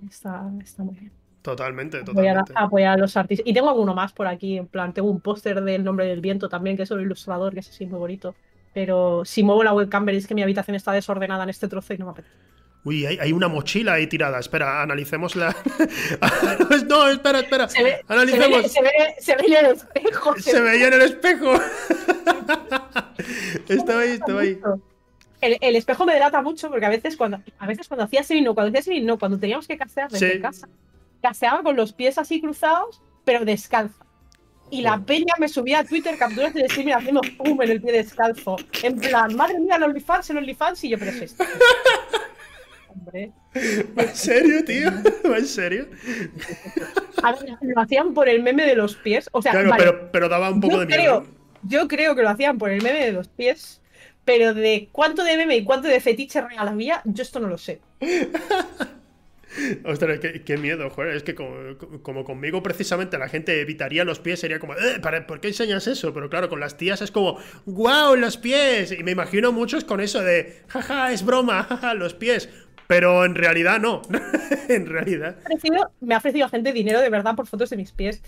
Está, 0.09 0.43
está 0.61 0.83
muy 0.83 0.95
bien 0.95 1.11
Totalmente, 1.41 1.99
apoyar 1.99 2.37
a, 2.37 2.41
totalmente. 2.41 2.53
apoyar 2.57 2.93
a 2.93 2.97
los 2.97 3.15
artistas. 3.15 3.47
Y 3.47 3.53
tengo 3.53 3.69
alguno 3.69 3.95
más 3.95 4.11
por 4.11 4.27
aquí, 4.27 4.57
en 4.57 4.67
plan, 4.67 4.93
tengo 4.93 5.09
un 5.09 5.21
póster 5.21 5.63
del 5.63 5.85
nombre 5.85 6.05
del 6.05 6.19
viento 6.19 6.49
también, 6.49 6.75
que 6.75 6.83
es 6.83 6.91
un 6.91 6.99
ilustrador, 6.99 7.53
que 7.53 7.61
es 7.61 7.69
así 7.69 7.85
muy 7.85 7.97
bonito. 7.97 8.35
Pero 8.73 9.23
si 9.23 9.43
muevo 9.43 9.63
la 9.63 9.73
webcam 9.73 10.03
veréis 10.05 10.27
que 10.27 10.35
mi 10.35 10.43
habitación 10.43 10.75
está 10.75 10.91
desordenada 10.91 11.43
en 11.43 11.49
este 11.49 11.69
trozo 11.69 11.93
y 11.93 11.97
no 11.97 12.05
me 12.07 12.11
apetece. 12.11 12.35
Uy, 12.83 13.05
hay, 13.05 13.17
hay 13.19 13.31
una 13.31 13.47
mochila 13.47 13.93
ahí 13.93 14.07
tirada. 14.07 14.39
Espera, 14.39 14.81
analicemos 14.81 15.37
la. 15.37 15.55
no, 16.89 17.07
espera, 17.07 17.39
espera. 17.39 17.69
Se 17.69 17.81
ve, 17.83 18.01
se 18.05 18.13
Analicemos. 18.13 18.63
ve, 18.63 18.69
se 18.69 18.81
ve, 18.81 18.89
se 19.19 19.35
ve 19.37 19.43
en 19.47 19.65
el 19.65 19.71
espejo. 19.71 20.35
Se 20.39 20.59
veía 20.61 20.87
en 20.87 20.93
el 20.93 21.01
espejo. 21.01 21.53
estaba 23.69 24.01
ahí, 24.01 24.11
estaba 24.11 24.41
ahí. 24.41 24.59
El, 25.41 25.57
el 25.61 25.75
espejo 25.75 26.05
me 26.05 26.13
delata 26.13 26.41
mucho 26.41 26.69
porque 26.69 26.85
a 26.85 26.89
veces 26.89 27.15
cuando, 27.17 27.41
a 27.59 27.67
veces 27.67 27.87
cuando 27.87 28.03
hacía 28.05 28.21
así 28.21 28.41
no, 28.41 28.53
cuando 28.55 28.77
hacía 28.77 28.93
así 28.93 29.01
no, 29.01 29.17
cuando 29.19 29.37
teníamos 29.39 29.67
que 29.67 29.77
casear 29.77 30.09
desde 30.11 30.33
Sí. 30.33 30.39
casa, 30.41 30.67
caseaba 31.21 31.63
con 31.63 31.75
los 31.75 31.93
pies 31.93 32.17
así 32.17 32.41
cruzados, 32.41 33.01
pero 33.25 33.45
descalza. 33.45 34.05
Y 34.71 34.81
la 34.81 34.99
peña 34.99 35.33
me 35.39 35.47
subía 35.49 35.79
a 35.79 35.83
Twitter 35.83 36.15
capturas 36.17 36.53
de 36.53 36.61
streaming 36.61 36.93
haciendo 36.93 37.21
pum 37.37 37.59
en 37.63 37.71
el 37.71 37.81
pie 37.81 37.91
descalzo. 37.91 38.55
En 38.83 38.97
plan, 38.99 39.35
madre 39.35 39.59
mía, 39.59 39.77
el 39.77 39.83
OnlyFans, 39.83 40.29
el 40.29 40.37
OnlyFans, 40.37 40.83
y 40.83 40.89
yo, 40.89 40.99
pero 40.99 41.09
es 41.09 41.21
esto. 41.23 41.43
Hombre. 42.87 43.31
¿Va 43.97 44.03
en 44.03 44.15
serio, 44.15 44.63
tío? 44.65 44.91
¿Va 45.29 45.37
en 45.39 45.45
serio? 45.47 45.87
A 47.23 47.31
ver, 47.33 47.57
lo 47.61 47.81
hacían 47.81 48.13
por 48.13 48.27
el 48.29 48.41
meme 48.43 48.65
de 48.65 48.75
los 48.75 48.95
pies. 48.95 49.29
O 49.31 49.41
sea, 49.41 49.51
Claro, 49.53 49.69
vale, 49.69 49.83
pero, 49.83 50.11
pero 50.11 50.29
daba 50.29 50.49
un 50.51 50.59
poco 50.61 50.73
yo 50.75 50.79
de 50.81 50.87
creo, 50.87 51.21
miedo. 51.21 51.33
yo 51.63 51.87
creo 51.87 52.15
que 52.15 52.21
lo 52.23 52.29
hacían 52.29 52.57
por 52.57 52.69
el 52.71 52.81
meme 52.81 53.05
de 53.05 53.11
los 53.11 53.27
pies, 53.27 53.78
pero 54.29 54.53
de 54.53 54.89
cuánto 54.91 55.23
de 55.23 55.37
meme 55.37 55.57
y 55.57 55.63
cuánto 55.63 55.87
de 55.87 55.99
fetiche 55.99 56.39
real 56.39 56.67
había, 56.67 57.01
yo 57.03 57.23
esto 57.23 57.39
no 57.39 57.47
lo 57.47 57.57
sé. 57.57 57.79
Ostras, 59.83 60.19
qué, 60.19 60.43
qué 60.43 60.57
miedo, 60.57 60.87
joder. 60.91 61.15
Es 61.15 61.23
que 61.23 61.33
como, 61.33 61.51
como 62.03 62.23
conmigo 62.23 62.61
precisamente 62.61 63.17
la 63.17 63.27
gente 63.27 63.59
evitaría 63.59 64.03
los 64.05 64.19
pies, 64.19 64.39
sería 64.39 64.59
como, 64.59 64.73
"Eh, 64.75 64.99
¿para- 65.01 65.25
¿por 65.25 65.39
qué 65.41 65.47
enseñas 65.47 65.87
eso? 65.87 66.13
Pero 66.13 66.29
claro, 66.29 66.47
con 66.47 66.59
las 66.59 66.77
tías 66.77 67.01
es 67.01 67.09
como, 67.09 67.39
¡guau, 67.65 68.15
los 68.15 68.37
pies! 68.37 68.91
Y 68.91 69.03
me 69.03 69.09
imagino 69.11 69.51
muchos 69.51 69.83
con 69.83 69.99
eso 69.99 70.21
de, 70.21 70.61
jaja, 70.67 71.11
es 71.11 71.25
broma, 71.25 71.63
jaja, 71.63 71.95
los 71.95 72.13
pies. 72.13 72.49
Pero 72.85 73.25
en 73.25 73.33
realidad 73.33 73.79
no. 73.79 74.03
en 74.69 74.85
realidad. 74.85 75.37
Me 75.47 75.55
ha 75.55 75.57
ofrecido- 75.57 75.91
me 76.01 76.13
ha 76.13 76.17
ofrecido 76.19 76.49
gente 76.49 76.71
dinero 76.71 77.01
de 77.01 77.09
verdad 77.09 77.35
por 77.35 77.47
fotos 77.47 77.71
de 77.71 77.77
mis 77.77 77.91
pies. 77.91 78.21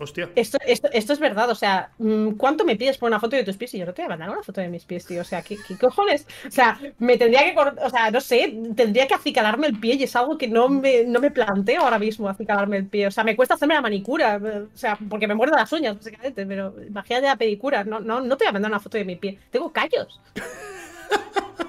Hostia. 0.00 0.30
Esto, 0.34 0.58
esto, 0.66 0.88
esto 0.92 1.12
es 1.12 1.18
verdad, 1.18 1.48
o 1.50 1.54
sea, 1.54 1.90
mm, 1.98 2.32
¿cuánto 2.32 2.64
me 2.64 2.76
pides 2.76 2.98
por 2.98 3.08
una 3.08 3.20
foto 3.20 3.36
de 3.36 3.44
tus 3.44 3.56
pies? 3.56 3.74
Y 3.74 3.78
yo 3.78 3.86
no 3.86 3.94
te 3.94 4.02
voy 4.02 4.06
a 4.06 4.10
mandar 4.10 4.30
una 4.30 4.42
foto 4.42 4.60
de 4.60 4.68
mis 4.68 4.84
pies, 4.84 5.06
tío. 5.06 5.22
O 5.22 5.24
sea, 5.24 5.42
¿qué, 5.42 5.56
qué 5.66 5.76
cojones? 5.76 6.26
O 6.46 6.50
sea, 6.50 6.78
me 6.98 7.16
tendría 7.16 7.44
que, 7.44 7.58
o 7.58 7.90
sea, 7.90 8.10
no 8.10 8.20
sé, 8.20 8.58
tendría 8.74 9.06
que 9.06 9.14
acicalarme 9.14 9.68
el 9.68 9.78
pie 9.78 9.94
y 9.94 10.02
es 10.02 10.14
algo 10.16 10.36
que 10.36 10.48
no 10.48 10.68
me, 10.68 11.04
no 11.04 11.20
me 11.20 11.30
planteo 11.30 11.82
ahora 11.82 11.98
mismo, 11.98 12.28
acicalarme 12.28 12.76
el 12.76 12.86
pie. 12.86 13.06
O 13.06 13.10
sea, 13.10 13.24
me 13.24 13.36
cuesta 13.36 13.54
hacerme 13.54 13.74
la 13.74 13.80
manicura, 13.80 14.36
eh, 14.36 14.66
o 14.72 14.76
sea, 14.76 14.98
porque 15.08 15.26
me 15.26 15.34
muerdo 15.34 15.56
las 15.56 15.72
uñas, 15.72 15.96
básicamente, 15.96 16.44
pero 16.46 16.74
imagínate 16.86 17.26
la 17.26 17.36
pedicura. 17.36 17.84
No, 17.84 18.00
no, 18.00 18.20
no 18.20 18.36
te 18.36 18.44
voy 18.44 18.50
a 18.50 18.52
mandar 18.52 18.70
una 18.70 18.80
foto 18.80 18.98
de 18.98 19.04
mi 19.04 19.16
pie. 19.16 19.38
Tengo 19.50 19.72
callos. 19.72 20.20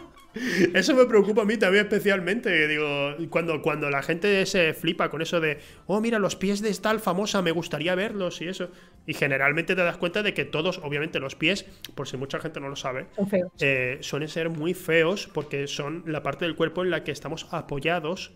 Eso 0.74 0.96
me 0.96 1.06
preocupa 1.06 1.42
a 1.42 1.46
mí 1.46 1.58
también 1.58 1.86
especialmente. 1.86 2.68
Digo, 2.68 3.16
cuando, 3.30 3.62
cuando 3.62 3.90
la 3.90 4.02
gente 4.02 4.46
se 4.46 4.74
flipa 4.74 5.10
con 5.10 5.22
eso 5.22 5.40
de, 5.40 5.60
oh, 5.86 6.00
mira, 6.02 6.20
los 6.20 6.36
pies 6.36 6.62
de 6.62 6.74
tal 6.76 7.00
famosa, 7.00 7.42
me 7.42 7.52
gustaría 7.52 7.96
verlos 7.96 8.42
y 8.42 8.48
eso. 8.48 8.70
Y 9.06 9.14
generalmente 9.14 9.76
te 9.76 9.82
das 9.84 9.98
cuenta 9.98 10.24
de 10.24 10.34
que 10.34 10.46
todos, 10.46 10.80
obviamente 10.84 11.20
los 11.20 11.36
pies, 11.36 11.66
por 11.96 12.08
si 12.08 12.18
mucha 12.18 12.40
gente 12.40 12.60
no 12.60 12.70
lo 12.70 12.76
sabe, 12.76 13.08
Son 13.16 13.28
eh, 13.60 13.98
suelen 14.02 14.30
ser 14.30 14.50
muy 14.50 14.74
feos 14.74 15.30
porque 15.34 15.68
son 15.68 16.04
la 16.06 16.24
parte 16.24 16.46
del 16.46 16.56
cuerpo 16.56 16.84
en 16.84 16.90
la 16.92 17.04
que 17.04 17.12
estamos 17.12 17.48
apoyados 17.52 18.32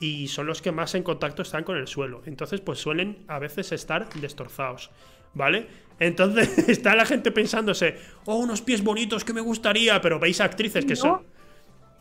y 0.00 0.28
son 0.28 0.46
los 0.46 0.62
que 0.62 0.70
más 0.72 0.94
en 0.94 1.02
contacto 1.02 1.42
están 1.42 1.64
con 1.64 1.76
el 1.76 1.86
suelo. 1.88 2.22
Entonces, 2.26 2.60
pues 2.60 2.78
suelen 2.78 3.18
a 3.26 3.38
veces 3.38 3.72
estar 3.72 4.08
destrozados. 4.20 4.90
¿Vale? 5.34 5.66
Entonces 6.00 6.56
está 6.68 6.96
la 6.96 7.04
gente 7.04 7.30
pensándose, 7.30 7.96
oh, 8.24 8.36
unos 8.36 8.62
pies 8.62 8.82
bonitos 8.82 9.24
que 9.24 9.32
me 9.34 9.40
gustaría, 9.42 10.00
pero 10.00 10.18
veis 10.18 10.40
actrices 10.40 10.84
que 10.84 10.94
No. 10.94 10.96
son 10.96 11.22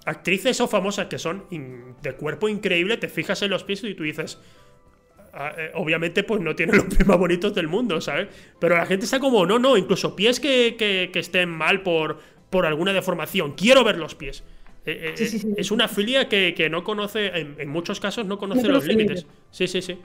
actrices 0.08 0.60
o 0.62 0.68
famosas 0.68 1.08
que 1.08 1.20
son 1.20 1.46
de 2.02 2.14
cuerpo 2.16 2.50
increíble, 2.50 2.98
te 2.98 3.10
fijas 3.10 3.42
en 3.42 3.50
los 3.52 3.64
pies 3.64 3.84
y 3.84 3.94
tú 3.94 4.04
dices, 4.04 4.40
ah, 5.34 5.54
eh, 5.58 5.72
obviamente 5.76 6.24
pues 6.24 6.42
no 6.42 6.56
tienen 6.56 6.78
los 6.82 6.86
pies 6.86 7.06
más 7.06 7.18
bonitos 7.18 7.54
del 7.54 7.68
mundo, 7.68 8.02
¿sabes? 8.02 8.28
Pero 8.60 8.78
la 8.78 8.86
gente 8.86 9.06
está 9.06 9.20
como, 9.20 9.46
no, 9.46 9.60
no, 9.60 9.78
incluso 9.78 10.16
pies 10.16 10.40
que, 10.40 10.76
que- 10.78 11.10
que 11.12 11.20
estén 11.20 11.50
mal 11.50 11.82
por, 11.84 12.20
por 12.50 12.66
alguna 12.66 12.94
deformación, 12.94 13.54
quiero 13.54 13.84
ver 13.84 13.98
los 13.98 14.16
pies. 14.16 14.44
Eh, 14.86 15.14
eh, 15.14 15.18
Sí, 15.18 15.26
sí, 15.28 15.40
sí. 15.40 15.50
Es 15.58 15.72
una 15.72 15.88
filia 15.90 16.30
que, 16.30 16.54
que 16.56 16.70
no 16.70 16.84
conoce, 16.84 17.28
en, 17.38 17.56
en 17.60 17.70
muchos 17.70 18.00
casos 18.00 18.26
no 18.26 18.38
conoce 18.38 18.64
No 18.68 18.74
los 18.76 18.86
límites. 18.88 19.26
Sí, 19.52 19.68
sí, 19.68 19.82
sí. 19.82 20.00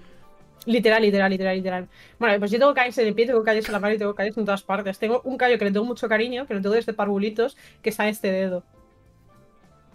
Literal, 0.67 1.03
literal, 1.03 1.31
literal, 1.31 1.57
literal. 1.57 1.89
Bueno, 2.19 2.39
pues 2.39 2.51
yo 2.53 2.59
tengo 2.59 2.73
callos 2.75 2.97
en 2.99 3.09
el 3.09 3.15
pie, 3.15 3.27
tengo 3.27 3.43
callos 3.43 3.67
en 3.67 3.73
la 3.73 3.81
mano 3.81 3.95
y 3.95 3.99
tengo 3.99 4.15
callos 4.15 4.37
en 4.37 4.45
todas 4.45 4.63
partes. 4.63 4.99
Tengo 4.99 5.21
un 5.25 5.37
callo 5.37 5.59
que 5.59 5.65
le 5.65 5.73
tengo 5.73 5.85
mucho 5.87 6.09
cariño, 6.09 6.47
que 6.47 6.55
lo 6.55 6.61
tengo 6.63 6.75
desde 6.75 6.93
parvulitos, 6.95 7.57
que 7.83 7.91
está 7.91 8.05
en 8.05 8.11
este 8.11 8.31
dedo. 8.31 8.65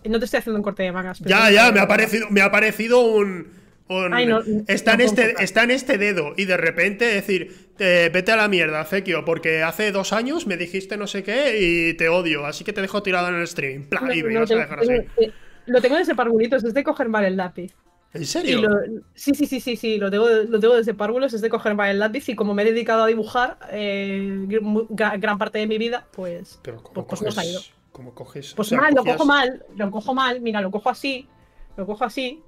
No 0.10 0.20
te 0.20 0.26
estoy 0.26 0.40
haciendo 0.40 0.58
un 0.60 0.64
corte 0.64 0.84
de 0.84 0.92
mangas. 0.92 1.20
pero 1.20 1.30
Ya, 1.30 1.50
ya, 1.52 1.72
me 1.72 1.80
ha 1.80 1.88
parecido, 1.88 2.28
me 2.30 2.42
ha 2.42 2.52
parecido 2.52 3.02
un. 3.02 3.48
un- 3.90 4.14
Ay, 4.14 4.26
no, 4.26 4.42
está, 4.68 4.94
en 4.94 4.98
no 5.00 5.04
este, 5.06 5.36
está 5.44 5.64
en 5.64 5.72
este 5.72 5.98
dedo 5.98 6.34
y 6.36 6.46
de 6.46 6.58
repente 6.58 7.06
decir, 7.06 7.70
eh, 7.80 8.10
vete 8.14 8.32
a 8.32 8.36
la 8.36 8.48
mierda, 8.48 8.84
Fekio, 8.86 9.24
porque 9.24 9.64
hace 9.64 9.92
dos 9.92 10.12
años 10.14 10.46
me 10.48 10.58
dijiste 10.58 10.98
no 10.98 11.08
sé 11.08 11.24
qué 11.24 11.58
y 11.62 11.94
te 11.94 12.10
odio, 12.10 12.46
así 12.46 12.64
que 12.64 12.74
te 12.74 12.82
dejo 12.82 13.02
tirado 13.04 13.30
en 13.30 13.36
el 13.36 13.44
streaming. 13.44 13.86
Pla, 13.86 14.02
No, 14.02 14.14
y 14.14 14.24
me 14.24 14.30
no, 14.30 14.32
ibas 14.40 14.44
a 14.44 14.48
tengo- 14.56 14.62
dejar 14.62 14.80
así. 14.80 14.88
tengo- 14.88 15.34
Lo 15.68 15.82
tengo 15.82 15.96
desde 15.98 16.16
parvulitos, 16.16 16.64
es 16.64 16.74
de 16.74 16.84
coger 16.84 17.10
mal 17.10 17.26
el 17.26 17.36
lápiz. 17.38 17.74
¿En 18.14 18.26
serio? 18.26 18.62
lo- 18.62 19.02
sí, 19.14 19.34
sí, 19.36 19.46
sí, 19.46 19.60
sí, 19.60 19.76
sí, 19.76 19.98
lo 19.98 20.10
tengo, 20.10 20.28
lo 20.30 20.60
tengo 20.62 20.76
desde 20.76 20.94
párvulos, 20.94 21.34
es 21.34 21.42
de 21.42 21.50
coger 21.50 21.76
mal 21.76 21.92
el 21.92 22.00
lápiz 22.00 22.30
y 22.30 22.36
como 22.36 22.54
me 22.54 22.62
he 22.64 22.66
dedicado 22.66 23.04
a 23.04 23.08
dibujar 23.08 23.58
eh, 23.72 24.48
gran 24.90 25.38
parte 25.38 25.60
de 25.60 25.68
mi 25.68 25.78
vida, 25.78 26.08
pues, 26.14 26.60
Pero 26.64 26.82
¿cómo 26.82 27.06
pues, 27.06 27.20
pues 27.20 27.22
nos 27.22 27.38
ha 27.38 27.46
ido. 27.46 27.60
¿Cómo 27.98 28.14
coges? 28.14 28.54
Pues 28.56 28.68
O 28.68 28.70
sea, 28.70 28.80
mal, 28.80 28.94
lo 28.94 29.04
cojo 29.04 29.26
mal, 29.26 29.66
lo 29.76 29.92
cojo 29.92 30.14
mal, 30.14 30.40
mira, 30.40 30.62
lo 30.62 30.70
cojo 30.72 30.90
así, 30.90 31.28
lo 31.76 31.86
cojo 31.88 32.04
así, 32.06 32.42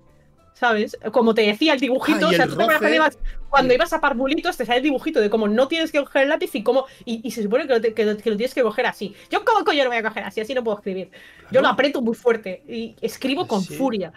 ¿sabes? 0.53 0.95
Como 1.11 1.33
te 1.33 1.41
decía 1.41 1.73
el 1.73 1.79
dibujito, 1.79 2.27
Ah, 2.27 2.29
o 2.29 2.33
sea, 2.33 2.45
tú 2.47 2.55
te 2.55 2.67
roce. 2.67 2.95
ibas, 2.95 3.17
cuando 3.49 3.73
ibas 3.73 3.91
a 3.93 3.99
parvulitos 3.99 4.55
te 4.57 4.65
sale 4.65 4.77
el 4.77 4.83
dibujito 4.83 5.19
de 5.19 5.29
cómo 5.31 5.47
no 5.47 5.67
tienes 5.67 5.91
que 5.91 5.99
coger 5.99 6.21
el 6.23 6.29
lápiz 6.29 6.53
y 6.53 6.61
cómo, 6.61 6.85
y, 7.03 7.21
y 7.27 7.31
se 7.31 7.41
supone 7.41 7.65
que 7.65 7.73
lo, 7.73 7.81
te- 7.81 7.93
que 7.95 8.05
lo- 8.05 8.15
que 8.17 8.29
lo 8.29 8.37
tienes 8.37 8.53
que 8.53 8.61
coger 8.61 8.85
así. 8.85 9.15
Yo 9.31 9.43
cómo 9.43 9.65
coño 9.65 9.83
lo 9.85 9.89
voy 9.89 9.97
a 9.97 10.03
coger 10.03 10.23
así, 10.23 10.39
así 10.39 10.53
no 10.53 10.63
puedo 10.63 10.77
escribir. 10.77 11.09
Yo 11.51 11.61
lo 11.61 11.67
aprieto 11.67 11.99
muy 12.01 12.13
fuerte 12.13 12.61
y 12.67 12.95
escribo 13.01 13.47
con 13.47 13.61
Sí. 13.63 13.75
furia. 13.75 14.13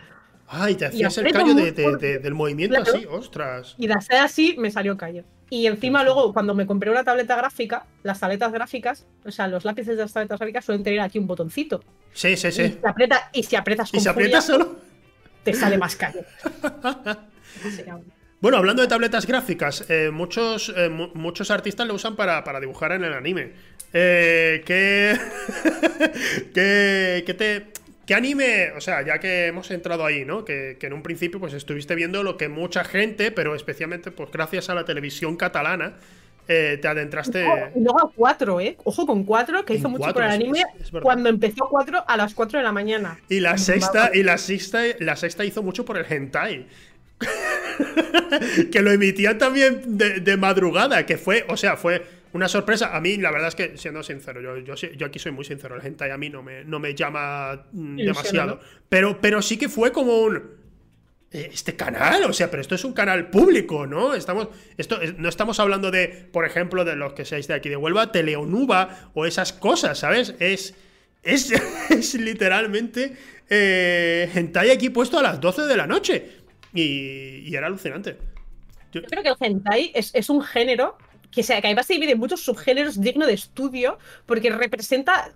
Ah, 0.49 0.71
y 0.71 0.75
te 0.75 0.85
hacías 0.85 1.17
el 1.17 1.33
callo 1.33 1.55
muy 1.55 1.63
de- 1.63 1.73
de- 1.73 1.83
fuerte. 1.83 2.07
de- 2.07 2.19
del 2.19 2.35
movimiento 2.35 2.77
Claro. 2.77 2.93
así, 2.95 3.07
ostras. 3.07 3.75
Y 3.79 3.87
de 3.87 3.95
hacer 3.95 4.19
así 4.19 4.55
me 4.59 4.71
salió 4.71 4.99
callo. 4.99 5.25
Y 5.55 5.67
encima 5.67 6.03
luego, 6.03 6.33
cuando 6.33 6.55
me 6.55 6.65
compré 6.67 6.91
una 6.91 7.05
tableta 7.05 7.37
gráfica, 7.37 7.85
las 8.05 8.19
tabletas 8.19 8.51
gráficas, 8.53 9.05
o 9.27 9.31
sea, 9.31 9.49
los 9.49 9.67
lápices 9.67 9.99
de 9.99 10.03
las 10.03 10.11
tabletas 10.11 10.39
gráficas 10.39 10.65
suelen 10.65 10.83
tener 10.83 11.01
aquí 11.01 11.19
un 11.19 11.27
botoncito. 11.27 11.85
Sí, 12.15 12.39
sí, 12.39 12.49
Y, 12.49 12.53
sí. 12.53 12.69
si 12.71 12.79
aprieta- 12.83 13.29
y 13.35 13.43
si 13.43 13.57
aprietas 13.57 13.91
¿Y 13.91 13.93
con 13.99 14.01
se 14.01 14.09
aprieta 14.09 14.41
furia, 14.41 14.65
solo? 14.65 14.77
te 15.45 15.53
sale 15.53 15.77
más. 15.77 15.93
Sí, 15.93 17.83
Bueno, 18.41 18.57
hablando 18.57 18.81
de 18.81 18.89
tabletas 18.89 19.27
gráficas, 19.27 19.85
eh, 19.91 20.11
muchos, 20.11 20.73
eh, 20.75 20.89
mu- 20.89 21.11
muchos 21.13 21.51
artistas 21.51 21.87
lo 21.87 21.93
usan 21.95 22.17
para, 22.17 22.43
para 22.45 22.59
dibujar 22.59 22.93
en 22.93 23.05
el 23.05 23.13
anime. 23.13 23.53
Eh, 23.93 24.63
¿qué, 24.65 25.19
qué, 26.55 27.23
qué 27.27 27.35
te, 27.35 27.67
qué 28.13 28.17
anime? 28.17 28.73
O 28.77 28.81
sea, 28.83 29.01
ya 29.03 29.19
que 29.19 29.47
hemos 29.47 29.71
entrado 29.71 30.05
ahí, 30.05 30.27
¿no? 30.27 30.45
Que, 30.45 30.77
que 30.79 30.87
en 30.89 30.93
un 30.93 31.03
principio 31.03 31.41
pues 31.41 31.55
estuviste 31.55 31.95
viendo 31.95 32.23
lo 32.23 32.37
que 32.37 32.51
mucha 32.51 32.85
gente, 32.85 33.31
pero 33.31 33.55
especialmente 33.55 34.11
pues 34.11 34.31
gracias 34.31 34.69
a 34.69 34.75
la 34.75 34.85
televisión 34.85 35.37
catalana, 35.37 35.95
eh, 36.47 36.79
te 36.83 36.89
adentraste... 36.89 37.47
Y 37.75 37.81
luego 37.81 38.01
a 38.01 38.13
4, 38.15 38.61
¿eh? 38.61 38.77
Ojo 38.85 39.07
con 39.07 39.25
4, 39.25 39.65
que 39.65 39.75
hizo 39.75 39.89
mucho 39.89 40.01
Cuatro, 40.01 40.15
por 40.15 40.25
el 40.25 40.31
anime 40.31 40.59
es- 40.59 40.83
es 40.87 40.91
verdad. 40.93 41.05
cuando 41.05 41.31
empezó 41.31 41.67
4 41.71 42.05
a 42.07 42.17
las 42.19 42.35
4 42.35 42.59
de 42.59 42.65
la 42.65 42.73
mañana. 42.73 43.19
Y 43.31 43.41
la 43.41 43.57
sexta, 43.57 44.11
y 44.13 44.23
la 44.23 44.37
sexta, 44.37 44.83
la 44.99 45.17
sexta 45.17 45.45
hizo 45.47 45.63
mucho 45.63 45.87
por 45.87 45.97
el 45.97 46.05
hentai. 46.05 46.67
que 48.73 48.83
lo 48.83 48.91
emitían 48.93 49.39
también 49.39 49.81
de, 49.97 50.21
de 50.21 50.37
madrugada, 50.37 51.07
que 51.07 51.17
fue, 51.17 51.47
o 51.49 51.57
sea, 51.57 51.77
fue 51.79 52.03
una 52.33 52.49
sorpresa. 52.49 52.97
A 52.97 53.01
mí, 53.01 53.17
la 53.17 53.31
verdad 53.31 53.49
es 53.49 53.55
que, 53.55 53.77
siendo 53.77 54.03
sincero, 54.03 54.41
yo, 54.41 54.75
yo, 54.75 55.07
aquí 55.07 55.19
soy 55.19 55.33
muy 55.33 55.45
sincero, 55.45 55.77
el 55.77 55.87
hentai 55.87 56.11
a 56.11 56.17
mí 56.19 56.31
no 56.31 56.43
me, 56.43 56.65
no 56.65 56.79
me 56.79 56.95
llama 56.95 57.67
mm, 57.73 57.97
demasiado. 57.97 58.61
Pero, 58.89 59.21
pero 59.21 59.43
sí 59.43 59.57
que 59.59 59.69
fue 59.69 59.93
como 59.93 60.19
un... 60.21 60.61
"Eh, 61.31 61.51
Este 61.53 61.77
canal, 61.77 62.25
o 62.25 62.33
sea, 62.33 62.51
pero 62.51 62.61
esto 62.61 62.75
es 62.75 62.85
un 62.85 62.93
canal 62.93 63.31
público, 63.31 63.87
¿no? 63.87 64.15
Estamos, 64.15 64.49
esto, 64.77 65.01
es- 65.01 65.17
no 65.19 65.29
estamos 65.29 65.59
hablando 65.61 65.91
de, 65.91 66.09
por 66.33 66.45
ejemplo, 66.45 66.85
de 66.85 66.97
los 66.97 67.13
que 67.15 67.25
seáis 67.25 67.49
de 67.49 67.55
aquí 67.55 67.69
de 67.69 67.77
Huelva, 67.77 68.13
Teleonuba 68.13 69.11
o 69.15 69.25
esas 69.27 69.53
cosas, 69.53 69.99
¿sabes? 69.99 70.35
Es, 70.41 70.75
es, 71.23 71.53
es 71.91 72.15
literalmente 72.15 73.17
eh, 73.49 74.31
hentai 74.35 74.71
aquí 74.71 74.91
puesto 74.91 75.19
a 75.19 75.23
las 75.23 75.41
12 75.41 75.63
de 75.63 75.77
la 75.77 75.87
noche. 75.87 76.31
Y, 76.75 77.45
y 77.51 77.55
era 77.55 77.67
alucinante. 77.67 78.17
Yo- 78.93 79.01
Yo 79.03 79.07
creo 79.09 79.23
que 79.23 79.29
el 79.31 79.37
hentai 79.53 79.91
es, 79.95 80.15
es 80.15 80.29
un 80.31 80.43
género 80.43 80.97
que, 81.33 81.43
se, 81.43 81.61
que 81.61 81.67
además 81.67 81.87
se 81.87 81.95
divide 81.95 82.13
en 82.13 82.19
muchos 82.21 82.41
subgéneros 82.45 83.01
digno 83.01 83.27
de 83.27 83.33
estudio 83.33 83.99
porque 84.27 84.51
representa 84.51 85.33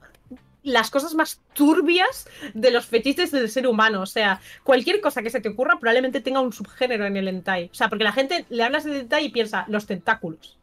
las 0.62 0.90
cosas 0.90 1.14
más 1.14 1.40
turbias 1.54 2.28
de 2.54 2.70
los 2.72 2.86
fetiches 2.86 3.30
del 3.30 3.48
ser 3.48 3.66
humano. 3.68 4.02
O 4.02 4.06
sea, 4.06 4.40
cualquier 4.64 5.00
cosa 5.00 5.22
que 5.22 5.30
se 5.30 5.40
te 5.40 5.48
ocurra 5.48 5.78
probablemente 5.78 6.20
tenga 6.20 6.40
un 6.40 6.52
subgénero 6.52 7.06
en 7.06 7.16
el 7.16 7.28
hentai. 7.28 7.70
O 7.72 7.74
sea, 7.74 7.88
porque 7.88 8.04
la 8.04 8.12
gente 8.12 8.44
le 8.48 8.62
hablas 8.64 8.84
de 8.84 8.98
hentai 9.00 9.24
y 9.26 9.28
piensa 9.30 9.64
los 9.68 9.86
tentáculos. 9.86 10.58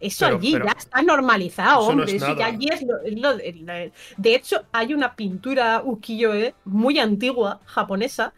Eso 0.00 0.26
Pero- 0.26 0.36
allí 0.36 0.52
pero- 0.52 0.66
ya 0.66 0.72
está 0.78 1.02
normalizado, 1.02 1.80
Eso 1.80 1.92
no 1.94 2.02
hombre. 2.02 2.16
es 2.16 2.22
Eso 2.22 2.36
ya 2.36 2.46
allí 2.46 2.68
es 2.70 2.82
lo- 2.82 3.00
es 3.02 3.18
lo- 3.18 3.64
la- 3.64 3.90
De 4.16 4.34
hecho, 4.34 4.64
hay 4.70 4.94
una 4.94 5.16
pintura 5.16 5.82
ukiyo-e 5.84 6.54
muy 6.64 6.98
antigua, 7.00 7.60
japonesa, 7.64 8.32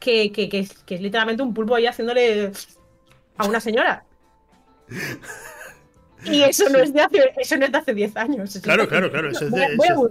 que, 0.00 0.32
que- 0.32 0.48
que 0.48 0.60
es, 0.60 0.72
que 0.84 0.94
es 0.94 1.00
literalmente 1.02 1.42
un 1.42 1.52
pulpo 1.52 1.74
ahí 1.74 1.86
haciéndole 1.86 2.52
a 3.36 3.46
una 3.46 3.60
señora. 3.60 4.04
Y 6.24 6.42
eso 6.42 6.68
no 6.68 6.78
es 6.78 6.92
de 6.92 7.00
hace, 7.00 7.32
eso 7.36 7.56
no 7.56 7.64
es 7.66 7.72
de 7.72 7.78
hace 7.78 7.94
10 7.94 8.16
años. 8.16 8.58
Claro, 8.62 8.88
claro, 8.88 9.10
claro. 9.10 9.30
Eso 9.30 9.46
es 9.46 9.50
Voy, 9.50 9.62
a- 9.62 9.68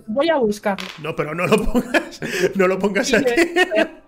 voy 0.08 0.30
a, 0.30 0.36
voy 0.36 0.48
buscarlo. 0.48 0.88
No, 1.02 1.16
pero 1.16 1.34
no 1.36 1.48
lo 1.48 1.58
pongas. 1.64 2.20
No 2.56 2.68
lo 2.68 2.78
pongas 2.80 3.14
aquí. 3.14 3.26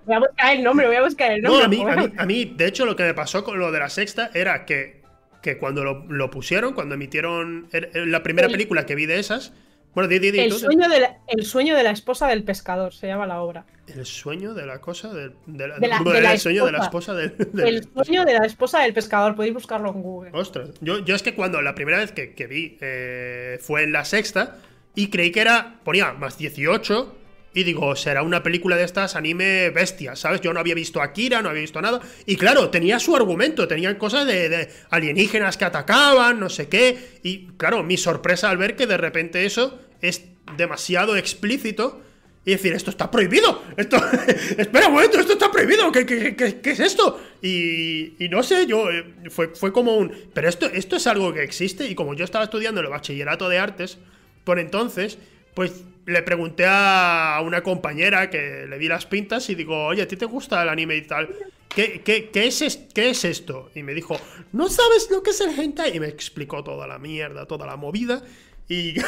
Voy 0.05 0.15
a 0.15 0.19
buscar 0.19 0.55
el 0.55 0.63
nombre, 0.63 0.87
voy 0.87 0.95
a 0.97 1.01
buscar 1.03 1.31
el 1.31 1.41
No, 1.41 1.59
nombre. 1.61 1.65
a 1.65 1.67
mí, 1.67 1.91
a, 1.91 1.95
mí, 2.07 2.13
a 2.17 2.25
mí, 2.25 2.53
de 2.57 2.67
hecho, 2.67 2.85
lo 2.85 2.95
que 2.95 3.03
me 3.03 3.13
pasó 3.13 3.43
con 3.43 3.57
lo 3.59 3.71
de 3.71 3.79
la 3.79 3.89
sexta 3.89 4.29
era 4.33 4.65
que, 4.65 5.01
que 5.41 5.57
cuando 5.57 5.83
lo, 5.83 6.05
lo 6.09 6.29
pusieron, 6.29 6.73
cuando 6.73 6.95
emitieron 6.95 7.69
er- 7.71 7.89
er- 7.93 8.05
la 8.07 8.21
primera 8.23 8.47
El- 8.47 8.51
película 8.53 8.85
que 8.85 8.95
vi 8.95 9.05
de 9.05 9.19
esas. 9.19 9.53
Bueno, 9.95 10.07
di, 10.07 10.17
di, 10.19 10.31
di, 10.31 10.39
El 10.39 10.49
tú, 10.49 10.59
sueño, 10.59 10.89
de 10.89 10.99
la, 10.99 11.17
el 11.27 11.45
sueño 11.45 11.75
de 11.75 11.83
la 11.83 11.91
esposa 11.91 12.27
del 12.27 12.43
pescador 12.43 12.93
se 12.93 13.07
llama 13.07 13.27
la 13.27 13.41
obra. 13.41 13.65
El 13.87 14.05
sueño 14.05 14.53
de 14.53 14.65
la 14.65 14.79
cosa 14.79 15.13
del. 15.13 15.33
De 15.45 15.67
la, 15.67 15.77
De 15.77 15.87
la- 15.87 15.97
bueno, 15.99 16.11
de 16.17 16.21
la 16.21 16.33
el 16.33 16.39
sueño 16.39 16.65
de 16.65 16.71
la 16.71 16.79
esposa. 16.79 17.11
esposa 17.23 17.35
del. 17.37 17.51
del- 17.53 17.75
El 17.75 17.83
sueño 18.05 18.25
de 18.25 18.33
la 18.33 18.45
esposa 18.45 18.79
del 18.81 18.93
pescador, 18.93 19.35
podéis 19.35 19.53
buscarlo 19.53 19.89
en 19.91 20.01
Google. 20.01 20.31
Ostras, 20.33 20.69
yo, 20.81 20.99
yo 21.05 21.15
es 21.15 21.21
que 21.21 21.35
cuando 21.35 21.61
la 21.61 21.75
primera 21.75 21.99
vez 21.99 22.11
que, 22.11 22.33
que 22.33 22.47
vi 22.47 22.77
eh, 22.81 23.59
fue 23.61 23.83
en 23.83 23.91
la 23.91 24.03
sexta 24.05 24.57
y 24.95 25.09
creí 25.09 25.31
que 25.31 25.41
era, 25.41 25.79
ponía 25.83 26.13
más 26.13 26.37
18 26.37 27.15
y 27.53 27.63
digo, 27.63 27.95
será 27.95 28.23
una 28.23 28.41
película 28.41 28.75
de 28.75 28.83
estas 28.83 29.15
anime 29.15 29.69
bestia, 29.69 30.15
¿sabes? 30.15 30.41
Yo 30.41 30.53
no 30.53 30.59
había 30.59 30.73
visto 30.75 31.01
Akira, 31.01 31.41
no 31.41 31.49
había 31.49 31.61
visto 31.61 31.81
nada. 31.81 31.99
Y 32.25 32.35
claro, 32.35 32.69
tenía 32.69 32.99
su 32.99 33.15
argumento, 33.15 33.67
tenían 33.67 33.95
cosas 33.95 34.25
de, 34.25 34.49
de 34.49 34.69
alienígenas 34.89 35.57
que 35.57 35.65
atacaban, 35.65 36.39
no 36.39 36.49
sé 36.49 36.67
qué. 36.67 37.19
Y 37.23 37.47
claro, 37.57 37.83
mi 37.83 37.97
sorpresa 37.97 38.49
al 38.49 38.57
ver 38.57 38.75
que 38.75 38.87
de 38.87 38.97
repente 38.97 39.45
eso 39.45 39.79
es 40.01 40.23
demasiado 40.57 41.15
explícito. 41.15 42.01
Y 42.45 42.51
decir, 42.51 42.73
esto 42.73 42.89
está 42.89 43.09
prohibido. 43.09 43.63
Esto. 43.77 43.95
Espera 44.57 44.87
un 44.89 44.95
momento, 44.95 45.17
esto 45.17 45.31
está 45.31 45.49
prohibido. 45.49 45.89
¿Qué, 45.93 46.05
qué- 46.05 46.35
qué- 46.35 46.59
qué 46.59 46.71
es 46.71 46.79
esto? 46.81 47.17
Y, 47.41 48.21
y 48.21 48.27
no 48.29 48.43
sé, 48.43 48.65
yo. 48.67 48.91
eh, 48.91 49.05
Fue, 49.29 49.55
fue 49.55 49.71
como 49.71 49.95
un. 49.95 50.11
Pero 50.33 50.49
esto, 50.49 50.65
esto 50.65 50.97
es 50.97 51.07
algo 51.07 51.33
que 51.33 51.41
existe. 51.41 51.87
Y 51.87 51.95
como 51.95 52.15
yo 52.15 52.25
estaba 52.25 52.43
estudiando 52.43 52.81
el 52.81 52.87
bachillerato 52.87 53.47
de 53.47 53.59
artes, 53.59 53.97
por 54.43 54.59
entonces, 54.59 55.19
pues 55.53 55.83
le 56.05 56.21
pregunté 56.23 56.65
a 56.67 57.39
una 57.43 57.61
compañera 57.63 58.29
que 58.29 58.65
le 58.67 58.77
vi 58.77 58.87
las 58.87 59.05
pintas 59.05 59.49
y 59.49 59.55
digo, 59.55 59.85
oye, 59.85 60.01
¿a 60.01 60.07
ti 60.07 60.15
te 60.17 60.25
gusta 60.25 60.61
el 60.61 60.69
anime 60.69 60.95
y 60.97 61.01
tal? 61.03 61.29
¿Qué, 61.69 62.01
qué, 62.03 62.29
qué 62.29 62.47
es, 62.47 62.61
es- 62.61 62.79
qué 62.93 63.09
es 63.09 63.23
esto? 63.25 63.71
Y 63.73 63.81
me 63.83 63.93
dijo, 63.93 64.19
¿no 64.51 64.69
sabes 64.69 65.07
lo 65.09 65.23
que 65.23 65.31
es 65.31 65.41
el 65.41 65.57
hentai? 65.59 65.95
Y 65.95 65.99
me 65.99 66.07
explicó 66.07 66.63
toda 66.63 66.85
la 66.87 66.99
mierda, 66.99 67.45
toda 67.47 67.65
la 67.65 67.75
movida. 67.77 68.21
Y. 68.67 68.93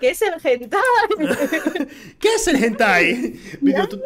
¿Qué 0.00 0.10
es 0.10 0.22
el 0.22 0.34
hentai? 0.42 0.80
¿Qué 2.18 2.34
es 2.34 2.46
el 2.48 2.62
hentai? 2.62 3.14
Digo, 3.60 3.88
tú- 3.88 4.00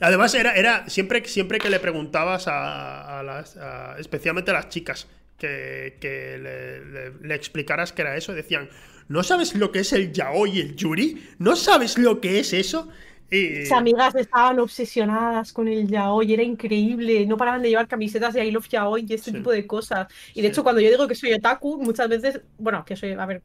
Además, 0.00 0.32
era, 0.34 0.54
era 0.54 0.88
siempre, 0.88 1.22
siempre 1.26 1.58
que 1.58 1.68
le 1.68 1.78
preguntabas 1.80 2.48
a, 2.48 3.18
a 3.18 3.22
las. 3.22 3.56
a- 3.56 3.96
especialmente 3.98 4.50
a 4.50 4.54
las 4.54 4.68
chicas, 4.68 5.08
que, 5.38 5.96
que 6.00 6.38
le, 6.38 6.84
le- 6.84 7.12
le 7.28 7.34
explicaras 7.34 7.92
que 7.92 8.02
era 8.02 8.16
eso, 8.16 8.34
decían: 8.34 8.68
¿No 9.08 9.22
sabes 9.22 9.54
lo 9.54 9.70
que 9.72 9.80
es 9.80 9.92
el 9.92 10.12
yaoi 10.12 10.50
y 10.50 10.60
el 10.60 10.76
yuri? 10.76 11.22
¿No 11.38 11.56
sabes 11.56 11.96
lo 11.98 12.20
que 12.20 12.38
es 12.40 12.52
eso? 12.52 12.88
Y. 13.30 13.36
Mis 13.60 13.72
amigas 13.72 14.14
estaban 14.14 14.58
obsesionadas 14.58 15.52
con 15.52 15.68
el 15.68 15.86
yaoi, 15.86 16.32
era 16.32 16.42
increíble. 16.42 17.26
No 17.26 17.36
paraban 17.36 17.60
de 17.62 17.68
llevar 17.68 17.86
camisetas 17.86 18.32
de 18.34 18.44
I 18.44 18.50
love 18.50 18.68
yaoi 18.68 19.04
y 19.08 19.14
este 19.14 19.30
Sí. 19.30 19.36
tipo 19.36 19.50
de 19.52 19.66
cosas. 19.66 20.08
Y 20.34 20.40
de 20.40 20.48
Sí. 20.48 20.52
hecho, 20.52 20.62
cuando 20.62 20.80
yo 20.80 20.88
digo 20.90 21.06
que 21.06 21.14
soy 21.14 21.32
otaku, 21.34 21.78
muchas 21.82 22.08
veces, 22.08 22.40
bueno, 22.58 22.84
que 22.86 22.96
soy, 22.96 23.12
a 23.12 23.26
ver, 23.26 23.42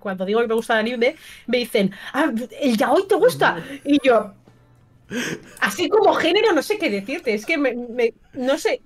cuando 0.00 0.24
digo 0.26 0.40
que 0.42 0.48
me 0.48 0.54
gusta 0.54 0.74
el 0.74 0.80
anime, 0.80 1.16
me 1.46 1.58
dicen, 1.58 1.90
ah, 2.12 2.30
¿el 2.60 2.76
yaoi 2.76 3.06
te 3.08 3.14
gusta? 3.14 3.62
Y 3.84 3.98
yo, 4.06 4.34
así 5.60 5.88
como 5.88 6.14
género, 6.14 6.52
no 6.52 6.62
sé 6.62 6.78
qué 6.78 6.90
decirte. 6.90 7.34
Es 7.34 7.46
que 7.46 7.58
me, 7.58 7.74
me- 7.74 8.14
no 8.34 8.58
sé, 8.58 8.82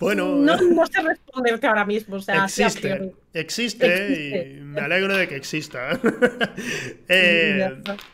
Bueno. 0.00 0.34
no, 0.36 0.56
no 0.56 0.86
sé 0.86 1.02
responderte 1.02 1.66
ahora 1.66 1.84
mismo. 1.84 2.16
O 2.16 2.20
sea, 2.20 2.44
Existe, 2.44 3.12
existe, 3.34 3.86
Existe. 3.86 4.56
y 4.56 4.60
me 4.62 4.80
alegro 4.80 5.14
de 5.16 5.28
que 5.28 5.36
exista. 5.36 6.00
Eh, 7.12 7.68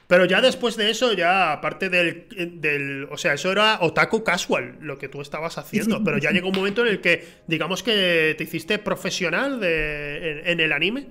pero 0.06 0.24
ya 0.24 0.40
después 0.40 0.76
de 0.76 0.90
eso, 0.90 1.12
ya 1.12 1.52
aparte 1.52 1.88
del, 1.88 2.26
del. 2.60 3.04
O 3.10 3.16
sea, 3.16 3.34
eso 3.34 3.52
era 3.52 3.78
otaku 3.80 4.24
casual, 4.24 4.76
lo 4.80 4.98
que 4.98 5.08
tú 5.08 5.20
estabas 5.20 5.58
haciendo. 5.58 6.02
Pero 6.04 6.18
ya 6.18 6.30
llegó 6.30 6.48
un 6.48 6.56
momento 6.56 6.82
en 6.82 6.88
el 6.88 7.00
que, 7.00 7.24
digamos 7.46 7.82
que 7.82 8.34
te 8.36 8.44
hiciste 8.44 8.78
profesional 8.78 9.60
de, 9.60 10.30
en, 10.30 10.48
en 10.48 10.60
el 10.60 10.72
anime. 10.72 11.06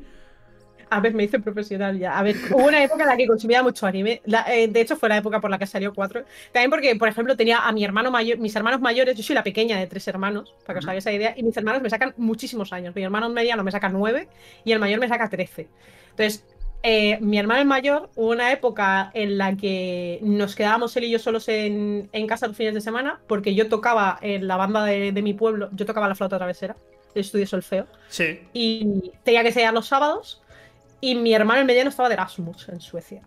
A 0.96 1.00
ver, 1.02 1.14
me 1.14 1.24
hice 1.24 1.40
profesional 1.40 1.98
ya. 2.00 2.18
A 2.18 2.24
ver, 2.24 2.36
hubo 2.52 2.66
una 2.66 2.84
época 2.84 3.04
en 3.04 3.10
la 3.10 3.18
que 3.18 3.28
consumía 3.28 3.62
mucho 3.64 3.86
anime. 3.86 4.22
La- 4.26 4.46
eh, 4.54 4.68
de 4.68 4.82
hecho, 4.82 4.96
fue 4.96 5.10
la 5.10 5.18
época 5.18 5.40
por 5.42 5.50
la 5.50 5.58
que 5.60 5.68
salió 5.68 5.94
4. 5.94 6.24
También 6.52 6.70
porque, 6.70 6.96
por 6.96 7.08
ejemplo, 7.08 7.36
tenía 7.36 7.60
a 7.60 7.72
mi 7.72 7.84
hermano 7.84 8.12
mayor, 8.12 8.38
mis 8.38 8.56
hermanos 8.56 8.82
mayores. 8.82 9.16
Yo 9.18 9.24
soy 9.24 9.36
la 9.36 9.44
pequeña 9.44 9.78
de 9.80 9.88
tres 9.88 10.08
hermanos, 10.08 10.54
para 10.66 10.76
que 10.76 10.80
os 10.80 10.86
hagáis 10.88 11.04
esa 11.04 11.12
idea. 11.12 11.34
Y 11.38 11.44
mis 11.44 11.56
hermanos 11.58 11.82
me 11.82 11.90
sacan 11.90 12.14
muchísimos 12.18 12.72
años. 12.74 12.96
Mi 12.96 13.04
hermano 13.04 13.30
mediano 13.30 13.64
me 13.64 13.72
saca 13.72 13.90
9 13.90 14.28
y 14.64 14.72
el 14.72 14.80
mayor 14.80 15.00
me 15.00 15.08
saca 15.08 15.30
13. 15.30 15.68
Entonces, 16.12 16.44
eh, 16.88 17.18
mi 17.20 17.40
hermano 17.40 17.62
el 17.62 17.68
mayor, 17.68 18.10
hubo 18.16 18.30
una 18.30 18.52
época 18.52 19.10
en 19.16 19.40
la 19.40 19.56
que 19.58 20.20
nos 20.22 20.56
quedábamos 20.56 20.96
él 20.98 21.06
y 21.06 21.10
yo 21.10 21.18
solos 21.18 21.48
en, 21.50 22.10
en 22.12 22.28
casa 22.28 22.48
los 22.48 22.56
fines 22.56 22.76
de 22.76 22.82
semana, 22.82 23.20
porque 23.28 23.56
yo 23.56 23.68
tocaba 23.70 24.20
en 24.22 24.48
la 24.48 24.56
banda 24.56 24.84
de, 24.86 25.12
de 25.12 25.22
mi 25.24 25.34
pueblo, 25.34 25.70
yo 25.72 25.86
tocaba 25.88 26.08
la 26.08 26.14
flauta 26.14 26.38
travesera, 26.38 26.76
estudié 27.16 27.48
solfeo 27.48 27.88
Sí. 28.10 28.40
y 28.54 29.12
tenía 29.24 29.42
que 29.42 29.52
ser 29.52 29.74
los 29.74 29.88
sábados. 29.88 30.44
Y 31.02 31.16
mi 31.16 31.34
hermano 31.34 31.60
el 31.62 31.66
mediano 31.66 31.90
estaba 31.90 32.10
de 32.10 32.14
Erasmus 32.16 32.70
en 32.70 32.80
Suecia. 32.82 33.22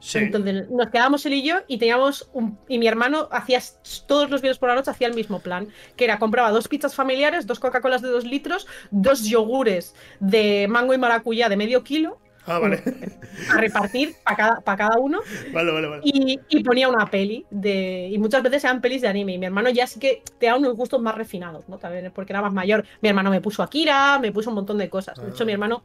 Sí. 0.00 0.18
Entonces 0.18 0.68
nos 0.70 0.88
quedábamos 0.90 1.24
él 1.24 1.32
y 1.32 1.42
yo 1.42 1.56
y 1.66 1.78
teníamos 1.78 2.28
un, 2.34 2.58
y 2.68 2.78
mi 2.78 2.86
hermano 2.86 3.26
hacía 3.32 3.58
todos 4.06 4.28
los 4.30 4.42
viernes 4.42 4.58
por 4.58 4.68
la 4.68 4.74
noche 4.74 4.90
hacía 4.90 5.06
el 5.08 5.14
mismo 5.14 5.40
plan, 5.40 5.68
que 5.96 6.04
era 6.04 6.18
compraba 6.18 6.50
dos 6.50 6.68
pizzas 6.68 6.94
familiares, 6.94 7.46
dos 7.46 7.58
Coca-Colas 7.58 8.02
de 8.02 8.08
dos 8.08 8.24
litros, 8.24 8.66
dos 8.90 9.24
yogures 9.24 9.94
de 10.20 10.66
mango 10.68 10.92
y 10.92 10.98
maracuyá 10.98 11.48
de 11.48 11.56
medio 11.56 11.82
kilo 11.82 12.18
Ah, 12.46 12.58
vale. 12.58 12.82
a 13.50 13.56
repartir 13.56 14.14
para 14.22 14.36
cada, 14.36 14.60
pa' 14.60 14.76
cada 14.76 14.98
uno 14.98 15.20
vale, 15.54 15.72
vale, 15.72 15.86
vale. 15.88 16.02
y, 16.04 16.38
y 16.50 16.62
ponía 16.62 16.90
una 16.90 17.06
peli 17.10 17.46
de 17.50 18.10
y 18.12 18.18
muchas 18.18 18.42
veces 18.42 18.64
eran 18.64 18.82
pelis 18.82 19.00
de 19.00 19.08
anime 19.08 19.32
y 19.32 19.38
mi 19.38 19.46
hermano 19.46 19.70
ya 19.70 19.86
sí 19.86 19.98
que 19.98 20.22
te 20.38 20.44
da 20.44 20.56
unos 20.56 20.76
gustos 20.76 21.00
más 21.00 21.14
refinados 21.14 21.66
no 21.70 21.78
también 21.78 22.12
porque 22.14 22.34
era 22.34 22.42
más 22.42 22.52
mayor 22.52 22.84
mi 23.00 23.08
hermano 23.08 23.30
me 23.30 23.40
puso 23.40 23.62
Akira 23.62 24.18
me 24.18 24.30
puso 24.30 24.50
un 24.50 24.56
montón 24.56 24.76
de 24.76 24.90
cosas 24.90 25.16
de 25.16 25.30
hecho 25.30 25.44
Ah. 25.44 25.46
mi 25.46 25.52
hermano 25.52 25.82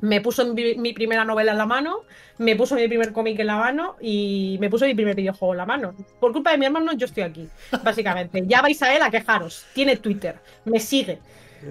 me 0.00 0.20
puso 0.20 0.52
mi, 0.52 0.74
mi 0.74 0.92
primera 0.92 1.24
novela 1.24 1.52
en 1.52 1.58
la 1.58 1.66
mano 1.66 2.00
me 2.38 2.54
puso 2.54 2.74
mi 2.74 2.86
primer 2.86 3.12
cómic 3.12 3.38
en 3.40 3.46
la 3.46 3.56
mano 3.56 3.96
y 4.00 4.56
me 4.60 4.68
puso 4.68 4.84
mi 4.84 4.94
primer 4.94 5.14
videojuego 5.16 5.54
en 5.54 5.58
la 5.58 5.66
mano 5.66 5.94
por 6.20 6.32
culpa 6.32 6.50
de 6.52 6.58
mi 6.58 6.66
hermano 6.66 6.92
yo 6.92 7.06
estoy 7.06 7.22
aquí 7.22 7.48
básicamente 7.82 8.42
ya 8.46 8.60
vais 8.60 8.82
a 8.82 8.94
él 8.94 9.00
a 9.02 9.10
quejaros 9.10 9.64
tiene 9.74 9.96
Twitter 9.96 10.38
me 10.66 10.78
sigue 10.80 11.18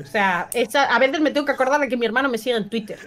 o 0.02 0.06
sea, 0.06 0.50
a 0.90 1.00
veces 1.00 1.22
me 1.22 1.30
tengo 1.32 1.46
que 1.46 1.52
acordar 1.54 1.80
de 1.80 1.88
que 1.88 1.96
mi 1.96 2.06
hermano 2.08 2.28
me 2.28 2.38
sigue 2.40 2.58
en 2.58 2.68
Twitter, 2.70 2.98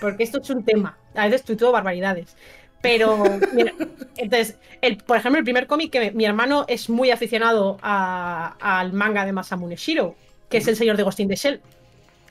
porque 0.00 0.22
esto 0.22 0.38
es 0.40 0.48
un 0.50 0.64
tema. 0.64 0.96
A 1.14 1.24
veces 1.24 1.42
tuiteo 1.42 1.72
barbaridades. 1.72 2.36
Pero, 2.82 3.24
mira, 3.54 3.72
entonces, 4.16 4.56
el, 4.82 4.98
por 4.98 5.16
ejemplo, 5.16 5.38
el 5.38 5.44
primer 5.44 5.66
cómic 5.66 5.90
que 5.90 5.98
me- 5.98 6.10
mi 6.12 6.24
hermano 6.26 6.64
es 6.68 6.88
muy 6.90 7.10
aficionado 7.10 7.78
a- 7.82 8.54
al 8.60 8.92
manga 8.92 9.24
de 9.24 9.32
Masamune 9.32 9.76
Shiro, 9.76 10.14
que 10.48 10.58
es 10.58 10.68
el 10.68 10.76
señor 10.76 10.96
de 10.98 11.02
Ghost 11.04 11.18
in 11.20 11.28
the 11.28 11.36
Shell, 11.36 11.60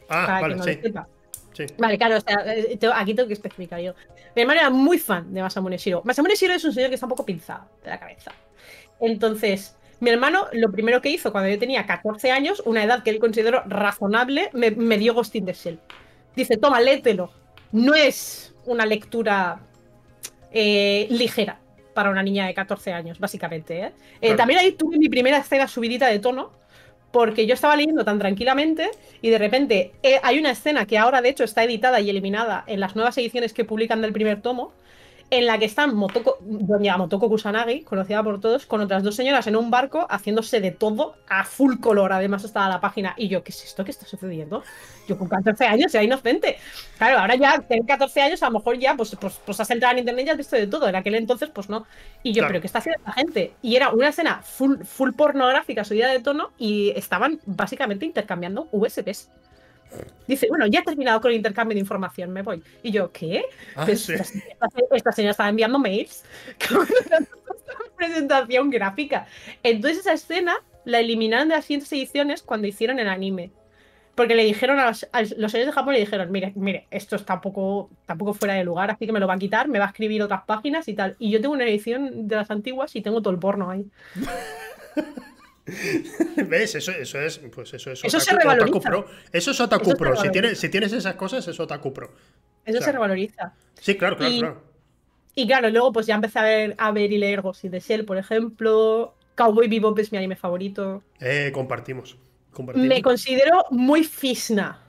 Ah, 0.07 0.25
para 0.27 0.41
vale, 0.41 0.53
que 0.53 0.57
no 0.59 0.63
sí. 0.63 0.75
lo 0.75 0.81
sepa. 0.83 1.07
Sí. 1.55 1.65
Vale, 1.77 1.97
claro, 1.97 2.17
o 2.17 2.21
sea, 2.21 2.37
eh, 2.45 2.77
aquí 2.93 3.13
tengo 3.13 3.27
que 3.27 3.33
especificar 3.33 3.79
yo. 3.79 3.93
Mi 4.35 4.41
hermano 4.41 4.59
era 4.59 4.69
muy 4.69 4.97
fan 4.99 5.33
de 5.33 5.41
Masamune 5.41 5.77
Shiro. 5.77 6.01
Masamune 6.03 6.35
Shiro 6.35 6.53
es 6.53 6.63
un 6.63 6.73
señor 6.73 6.89
que 6.89 6.95
está 6.95 7.05
un 7.05 7.11
poco 7.11 7.25
pinzado 7.25 7.67
de 7.83 7.89
la 7.89 7.99
cabeza. 7.99 8.31
Entonces, 8.99 9.75
mi 9.99 10.09
hermano, 10.09 10.47
lo 10.53 10.71
primero 10.71 11.01
que 11.01 11.09
hizo 11.09 11.31
cuando 11.31 11.49
yo 11.49 11.57
tenía 11.57 11.85
14 11.85 12.31
años, 12.31 12.61
una 12.65 12.83
edad 12.83 13.03
que 13.03 13.09
él 13.09 13.19
consideró 13.19 13.63
razonable, 13.65 14.49
me, 14.53 14.71
me 14.71 14.97
dio 14.97 15.13
Ghost 15.13 15.35
in 15.35 15.45
the 15.45 15.53
Shell. 15.53 15.79
Dice, 16.35 16.57
toma, 16.57 16.81
léetelo. 16.81 17.31
No 17.71 17.95
es 17.95 18.53
una 18.65 18.85
lectura 18.85 19.59
eh, 20.51 21.07
ligera 21.09 21.59
para 21.93 22.09
una 22.09 22.23
niña 22.23 22.45
de 22.45 22.53
14 22.53 22.93
años, 22.93 23.19
básicamente. 23.19 23.79
¿eh? 23.79 23.85
Eh, 23.85 23.91
Claro. 24.19 24.37
También 24.37 24.59
ahí 24.59 24.71
tuve 24.73 24.97
mi 24.97 25.09
primera 25.09 25.37
escena 25.37 25.67
subidita 25.67 26.07
de 26.07 26.19
tono, 26.19 26.51
porque 27.15 27.45
yo 27.45 27.53
estaba 27.53 27.77
leyendo 27.77 28.03
tan 28.03 28.19
tranquilamente 28.19 28.91
y 29.21 29.29
de 29.29 29.37
repente 29.37 29.93
eh, 30.03 30.19
hay 30.21 30.37
una 30.37 30.51
escena 30.51 30.85
que 30.85 30.97
ahora 30.97 31.21
de 31.21 31.29
hecho 31.29 31.45
está 31.45 31.63
editada 31.63 32.01
y 32.01 32.09
eliminada 32.09 32.65
en 32.67 32.81
las 32.81 32.97
nuevas 32.97 33.17
ediciones 33.17 33.53
que 33.53 33.63
publican 33.63 34.01
del 34.01 34.11
primer 34.11 34.41
tomo, 34.41 34.73
en 35.31 35.45
la 35.47 35.57
que 35.57 35.65
están 35.65 35.95
Motoko, 35.95 36.37
doña 36.41 36.97
Motoko 36.97 37.29
Kusanagi, 37.29 37.83
conocida 37.83 38.23
por 38.23 38.39
todos, 38.39 38.65
con 38.65 38.81
otras 38.81 39.03
dos 39.03 39.15
señoras 39.15 39.47
en 39.47 39.55
un 39.55 39.71
barco 39.71 40.05
haciéndose 40.09 40.61
de 40.61 40.71
todo 40.71 41.15
a 41.27 41.43
full 41.43 41.79
color. 41.79 42.13
Además 42.13 42.43
estaba 42.43 42.69
la 42.69 42.79
página 42.79 43.13
y 43.17 43.27
yo, 43.27 43.43
¿qué 43.43 43.51
es 43.51 43.63
esto 43.63 43.83
que 43.83 43.91
está 43.91 44.05
sucediendo? 44.05 44.63
Yo 45.07 45.17
con 45.17 45.27
14 45.27 45.65
años 45.65 45.93
era 45.95 46.03
inocente. 46.03 46.57
Claro, 46.97 47.19
ahora 47.19 47.35
ya 47.35 47.59
tener 47.61 47.85
14 47.85 48.21
años 48.21 48.43
a 48.43 48.47
lo 48.47 48.59
mejor 48.59 48.77
ya 48.77 48.95
pues, 48.95 49.15
pues, 49.19 49.41
pues 49.43 49.59
has 49.59 49.69
entrado 49.71 49.93
en 49.93 49.99
internet 49.99 50.27
y 50.27 50.29
has 50.29 50.37
visto 50.37 50.55
de 50.55 50.67
todo. 50.67 50.87
En 50.87 50.95
aquel 50.95 51.15
entonces 51.15 51.49
pues 51.49 51.69
no. 51.69 51.85
Y 52.23 52.33
yo, 52.33 52.41
Claro. 52.41 52.49
¿pero 52.49 52.61
qué 52.61 52.67
está 52.67 52.79
haciendo 52.79 53.01
la 53.05 53.13
gente? 53.13 53.57
Y 53.61 53.75
era 53.75 53.89
una 53.89 54.09
escena 54.09 54.41
full, 54.43 54.83
full 54.83 55.11
pornográfica 55.13 55.83
subida 55.83 56.07
de 56.09 56.19
tono 56.21 56.51
y 56.57 56.91
estaban 56.95 57.39
básicamente 57.45 58.05
intercambiando 58.05 58.69
USBs. 58.71 59.29
Dice, 60.27 60.47
bueno, 60.49 60.67
ya 60.67 60.79
he 60.79 60.83
terminado 60.83 61.21
con 61.21 61.31
el 61.31 61.37
intercambio 61.37 61.73
de 61.75 61.79
información, 61.79 62.31
me 62.31 62.41
voy. 62.41 62.61
Y 62.83 62.91
yo, 62.91 63.11
¿qué? 63.11 63.43
Ah, 63.75 63.83
Pues 63.85 64.01
sí. 64.05 64.13
esta, 64.13 64.67
esta- 64.91 65.11
señora 65.11 65.31
estaba 65.31 65.49
enviando 65.49 65.79
mails 65.79 66.23
con 66.69 66.85
presentación 67.95 68.69
gráfica. 68.69 69.27
Entonces 69.63 69.99
esa 69.99 70.13
escena 70.13 70.55
la 70.83 70.99
eliminaron 70.99 71.47
de 71.49 71.55
las 71.55 71.65
siguientes 71.65 71.91
ediciones 71.93 72.41
cuando 72.43 72.67
hicieron 72.67 72.99
el 72.99 73.07
anime. 73.07 73.51
porque 74.15 74.33
le 74.35 74.43
dijeron 74.45 74.79
a 74.79 74.85
los, 74.87 75.05
a 75.11 75.21
los 75.21 75.51
señores 75.51 75.65
de 75.67 75.71
Japón, 75.73 75.93
le 75.93 75.99
dijeron, 75.99 76.31
mire, 76.31 76.53
mire, 76.55 76.87
esto 76.89 77.15
está 77.17 77.33
tampoco, 77.33 77.89
tampoco 78.05 78.33
fuera 78.33 78.53
de 78.53 78.63
lugar, 78.63 78.89
así 78.91 79.05
que 79.05 79.11
me 79.11 79.19
lo 79.19 79.27
va 79.27 79.33
a 79.33 79.37
quitar, 79.37 79.67
me 79.67 79.77
va 79.79 79.85
a 79.85 79.87
escribir 79.89 80.23
otras 80.23 80.43
páginas 80.45 80.87
y 80.87 80.93
tal. 80.93 81.15
Y 81.19 81.31
yo 81.31 81.41
tengo 81.41 81.53
una 81.53 81.65
edición 81.65 82.25
de 82.27 82.35
las 82.37 82.49
antiguas 82.49 82.95
y 82.95 83.01
tengo 83.01 83.21
todo 83.21 83.33
el 83.33 83.39
porno 83.39 83.69
ahí. 83.69 83.85
¿Ves? 86.47 86.75
Eso, 86.75 86.91
eso 86.91 87.19
es, 87.19 87.39
pues 87.53 87.73
eso 87.73 87.91
es 87.91 88.03
Eso 88.03 88.19
se 88.19 88.35
revaloriza. 88.35 88.79
Pro. 88.89 89.07
Eso 89.31 89.51
es 89.51 89.59
Otaku 89.59 89.89
Eso 89.89 89.97
Pro. 89.97 90.15
Si 90.15 90.29
tienes, 90.29 90.59
si 90.59 90.69
tienes 90.69 90.93
esas 90.93 91.15
cosas, 91.15 91.47
es 91.47 91.59
Otaku 91.59 91.91
Pro. 91.93 92.11
Eso 92.65 92.77
O 92.77 92.81
sea, 92.81 92.85
se 92.87 92.91
revaloriza. 92.91 93.53
Sí, 93.79 93.95
claro, 93.95 94.17
claro, 94.17 94.33
Y- 94.33 94.39
claro. 94.39 94.63
Y 95.37 95.47
claro, 95.47 95.69
luego 95.69 95.91
pues 95.91 96.05
ya 96.05 96.15
empecé 96.15 96.39
a 96.39 96.43
ver, 96.43 96.75
a 96.77 96.91
ver 96.91 97.11
y 97.11 97.17
leer 97.17 97.41
Ghost 97.41 97.65
in 97.65 97.71
the 97.71 97.79
Shell, 97.81 98.05
por 98.05 98.17
ejemplo. 98.17 99.15
Cowboy 99.35 99.67
Bebop 99.67 99.99
es 99.99 100.11
mi 100.11 100.17
anime 100.17 100.37
favorito. 100.37 101.03
Eh, 101.19 101.51
compartimos. 101.53 102.17
compartimos. 102.53 102.87
Me 102.87 103.01
considero 103.01 103.65
muy 103.71 104.05
fisna. 104.05 104.79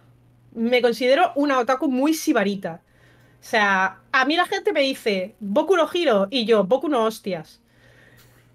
Me 0.54 0.80
considero 0.80 1.32
una 1.34 1.58
otaku 1.58 1.90
muy 1.90 2.14
sibarita. 2.14 2.80
O 3.40 3.44
sea, 3.48 3.98
a 4.12 4.24
mí 4.24 4.36
la 4.36 4.46
gente 4.46 4.72
me 4.72 4.80
dice 4.82 5.34
Boku 5.40 5.76
no 5.76 5.88
Hiro 5.92 6.28
y 6.30 6.44
yo, 6.46 6.62
Boku 6.64 6.88
no 6.88 7.04
hostias. 7.06 7.60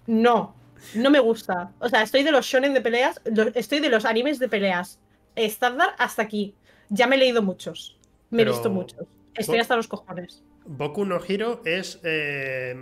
No, 0.06 0.54
no 0.94 1.10
me 1.10 1.20
gusta. 1.20 1.72
O 1.78 1.88
sea, 1.88 2.02
estoy 2.02 2.22
de 2.22 2.32
los 2.32 2.46
shonen 2.46 2.74
de 2.74 2.80
peleas, 2.80 3.20
estoy 3.54 3.80
de 3.80 3.88
los 3.88 4.04
animes 4.04 4.38
de 4.38 4.48
peleas 4.48 4.98
estándar 5.34 5.90
hasta 5.98 6.22
aquí. 6.22 6.54
Ya 6.88 7.06
me 7.06 7.16
he 7.16 7.18
leído 7.18 7.42
muchos. 7.42 7.98
Me 8.30 8.42
he 8.42 8.44
visto 8.44 8.70
muchos. 8.70 9.06
Estoy 9.34 9.58
hasta 9.58 9.76
los 9.76 9.88
cojones. 9.88 10.42
Boku 10.64 11.04
no 11.04 11.18
Hero 11.26 11.60
es. 11.64 11.98
eh, 12.04 12.76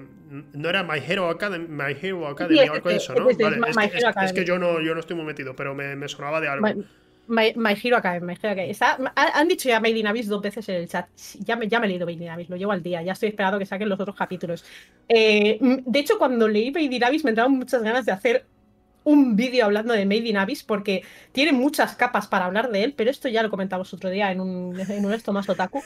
no 0.53 0.69
era 0.69 0.83
My 0.83 0.99
Hero 0.99 1.29
Academy, 1.29 1.67
My 1.67 1.97
Hero 2.01 2.27
Academy 2.29 2.59
Sí, 2.59 2.69
o 2.69 2.73
algo 2.75 2.89
de 2.89 2.97
es 2.97 3.03
eso, 3.05 3.15
¿no? 3.15 3.31
es 3.31 3.39
es 3.39 3.45
Vale, 3.45 3.57
es, 3.71 3.77
My 3.77 3.89
que, 3.89 4.41
es- 4.41 4.47
yo 4.47 4.59
no, 4.59 4.81
yo 4.81 4.95
no 4.95 5.01
estoy 5.01 5.17
muy 5.17 5.25
metido, 5.25 5.57
pero 5.57 5.75
me, 5.75 5.97
me 5.97 6.09
sonaba 6.09 6.41
de 6.41 6.49
algo. 6.49 6.67
My, 6.67 6.85
My, 7.27 7.53
My 7.57 7.75
Hero 7.81 7.97
Academy, 7.97 8.27
My 8.27 8.33
Hero 8.35 8.53
Academy. 8.53 8.71
Está- 8.71 8.99
ha- 9.15 9.39
han 9.39 9.49
dicho 9.49 9.69
ya 9.69 9.79
Made 9.81 9.99
in 9.99 10.07
Abyss 10.07 10.27
dos 10.29 10.43
veces 10.43 10.69
en 10.69 10.77
el 10.77 10.89
chat. 10.89 11.07
Ya 11.41 11.57
me, 11.57 11.69
ya 11.69 11.79
me 11.81 11.87
he 11.87 11.91
leído 11.91 12.07
Made 12.07 12.25
in 12.25 12.29
Abyss, 12.31 12.51
lo 12.51 12.57
llevo 12.57 12.73
al 12.73 12.83
día. 12.83 13.03
Ya 13.03 13.13
estoy 13.13 13.29
esperando 13.29 13.59
que 13.59 13.67
saquen 13.67 13.89
los 13.89 14.01
otros 14.01 14.17
capítulos. 14.17 14.65
Eh, 15.09 15.59
de 15.61 15.99
hecho, 15.99 16.19
cuando 16.19 16.49
leí 16.49 16.71
Made 16.73 16.85
in 16.97 17.05
Abyss 17.05 17.25
me 17.25 17.31
entraron 17.31 17.53
muchas 17.57 17.83
ganas 17.83 18.05
de 18.07 18.13
hacer 18.13 18.47
un 19.03 19.35
vídeo 19.37 19.65
hablando 19.65 19.95
de 19.95 20.05
Made 20.05 20.29
in 20.29 20.37
Abyss 20.37 20.63
porque 20.63 21.03
tiene 21.33 21.53
muchas 21.53 21.95
capas 21.97 22.27
para 22.27 22.45
hablar 22.47 22.71
de 22.71 22.85
él, 22.85 22.95
pero 22.97 23.11
esto 23.11 23.29
ya 23.29 23.43
lo 23.43 23.49
comentamos 23.51 23.93
otro 23.95 24.11
día 24.11 24.31
en 24.31 24.41
un, 24.41 24.79
en 24.79 25.05
un 25.05 25.13
esto 25.13 25.33
más 25.33 25.49
otaku. 25.49 25.83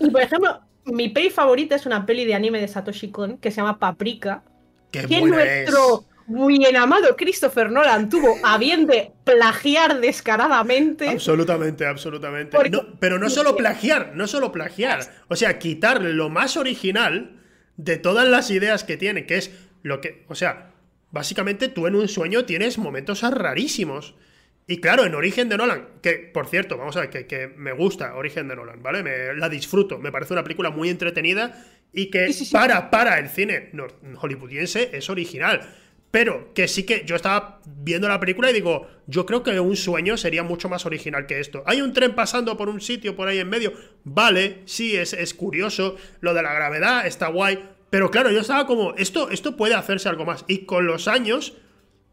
Y 0.00 0.10
por 0.10 0.22
ejemplo, 0.22 0.60
mi 0.84 1.08
peli 1.08 1.30
favorita 1.30 1.76
es 1.76 1.86
una 1.86 2.04
peli 2.06 2.24
de 2.24 2.34
anime 2.34 2.60
de 2.60 2.66
Satoshi 2.66 3.10
Kon 3.10 3.38
que 3.38 3.50
se 3.50 3.58
llama 3.58 3.78
Paprika, 3.78 4.42
Qué 4.90 5.02
que 5.06 5.20
buena 5.20 5.36
nuestro 5.36 5.88
muy 5.88 6.17
bien 6.28 6.76
amado 6.76 7.16
Christopher 7.16 7.70
Nolan 7.70 8.08
tuvo 8.08 8.36
a 8.44 8.58
bien 8.58 8.86
de 8.86 9.10
plagiar 9.24 10.00
descaradamente. 10.00 11.06
es. 11.06 11.12
Absolutamente, 11.12 11.86
absolutamente. 11.86 12.56
Porque- 12.56 12.70
No, 12.70 12.98
pero 13.00 13.18
no 13.18 13.30
solo 13.30 13.56
plagiar, 13.56 14.12
no 14.14 14.26
solo 14.26 14.52
plagiar. 14.52 15.00
O 15.28 15.36
sea, 15.36 15.58
quitar 15.58 16.00
lo 16.02 16.28
más 16.28 16.56
original 16.56 17.40
de 17.76 17.96
todas 17.96 18.28
las 18.28 18.50
ideas 18.50 18.84
que 18.84 18.96
tiene, 18.96 19.26
que 19.26 19.36
es 19.38 19.50
lo 19.82 20.00
que. 20.00 20.24
O 20.28 20.34
sea, 20.34 20.72
básicamente 21.10 21.68
tú 21.68 21.86
en 21.86 21.94
un 21.94 22.08
sueño 22.08 22.44
tienes 22.44 22.78
momentos 22.78 23.22
rarísimos. 23.22 24.14
Y 24.70 24.82
claro, 24.82 25.04
en 25.06 25.14
Origen 25.14 25.48
de 25.48 25.56
Nolan, 25.56 25.88
que 26.02 26.30
por 26.34 26.46
cierto, 26.46 26.76
vamos 26.76 26.94
a 26.98 27.00
ver, 27.00 27.08
que, 27.10 27.26
que 27.26 27.48
me 27.48 27.72
gusta 27.72 28.14
Origen 28.16 28.48
de 28.48 28.56
Nolan, 28.56 28.82
¿vale? 28.82 29.02
Me, 29.02 29.34
la 29.34 29.48
disfruto, 29.48 29.98
me 29.98 30.12
parece 30.12 30.34
una 30.34 30.42
película 30.42 30.68
muy 30.68 30.90
entretenida 30.90 31.64
y 31.90 32.10
que 32.10 32.26
Sí, 32.26 32.32
sí, 32.34 32.44
sí. 32.44 32.52
para, 32.52 32.90
para 32.90 33.18
el 33.18 33.30
cine 33.30 33.70
hollywoodiense 34.16 34.90
es 34.92 35.08
original. 35.08 35.60
Pero 36.10 36.54
que 36.54 36.68
sí 36.68 36.84
que 36.84 37.04
yo 37.04 37.16
estaba 37.16 37.60
viendo 37.66 38.08
la 38.08 38.18
película 38.18 38.50
y 38.50 38.54
digo, 38.54 38.88
yo 39.06 39.26
creo 39.26 39.42
que 39.42 39.60
un 39.60 39.76
sueño 39.76 40.16
sería 40.16 40.42
mucho 40.42 40.68
más 40.68 40.86
original 40.86 41.26
que 41.26 41.38
esto. 41.38 41.62
Hay 41.66 41.82
un 41.82 41.92
tren 41.92 42.14
pasando 42.14 42.56
por 42.56 42.68
un 42.68 42.80
sitio 42.80 43.14
por 43.14 43.28
ahí 43.28 43.38
en 43.38 43.48
medio, 43.48 43.72
vale, 44.04 44.62
sí, 44.64 44.96
es, 44.96 45.12
es 45.12 45.34
curioso, 45.34 45.96
lo 46.20 46.32
de 46.32 46.42
la 46.42 46.54
gravedad 46.54 47.06
está 47.06 47.28
guay, 47.28 47.62
pero 47.90 48.10
claro, 48.10 48.30
yo 48.30 48.40
estaba 48.40 48.66
como, 48.66 48.94
esto, 48.96 49.30
esto 49.30 49.56
puede 49.56 49.74
hacerse 49.74 50.08
algo 50.08 50.24
más. 50.24 50.44
Y 50.48 50.64
con 50.64 50.86
los 50.86 51.08
años 51.08 51.54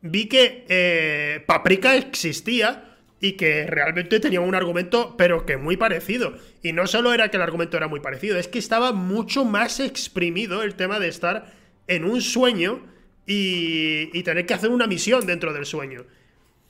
vi 0.01 0.27
que 0.27 0.65
eh, 0.69 1.43
Paprika 1.45 1.95
existía 1.95 2.97
y 3.19 3.34
que 3.34 3.65
realmente 3.65 4.19
tenía 4.19 4.41
un 4.41 4.55
argumento, 4.55 5.15
pero 5.17 5.45
que 5.45 5.57
muy 5.57 5.77
parecido. 5.77 6.38
Y 6.61 6.73
no 6.73 6.88
solo 6.88 7.13
era 7.13 7.30
que 7.30 7.38
el 7.38 7.43
argumento 7.43 7.77
era 7.77 7.88
muy 7.88 7.99
parecido, 7.99 8.38
es 8.38 8.47
que 8.47 8.59
estaba 8.59 8.91
mucho 8.91 9.45
más 9.45 9.80
exprimido 9.80 10.63
el 10.63 10.76
tema 10.76 10.99
de 10.99 11.07
estar 11.07 11.53
en 11.88 12.05
un 12.05 12.22
sueño 12.22 12.84
y, 13.26 14.18
y 14.18 14.23
tener 14.23 14.45
que 14.45 14.53
hacer 14.53 14.69
una 14.69 14.88
misión 14.88 15.26
dentro 15.26 15.53
del 15.53 15.65
sueño. 15.65 16.03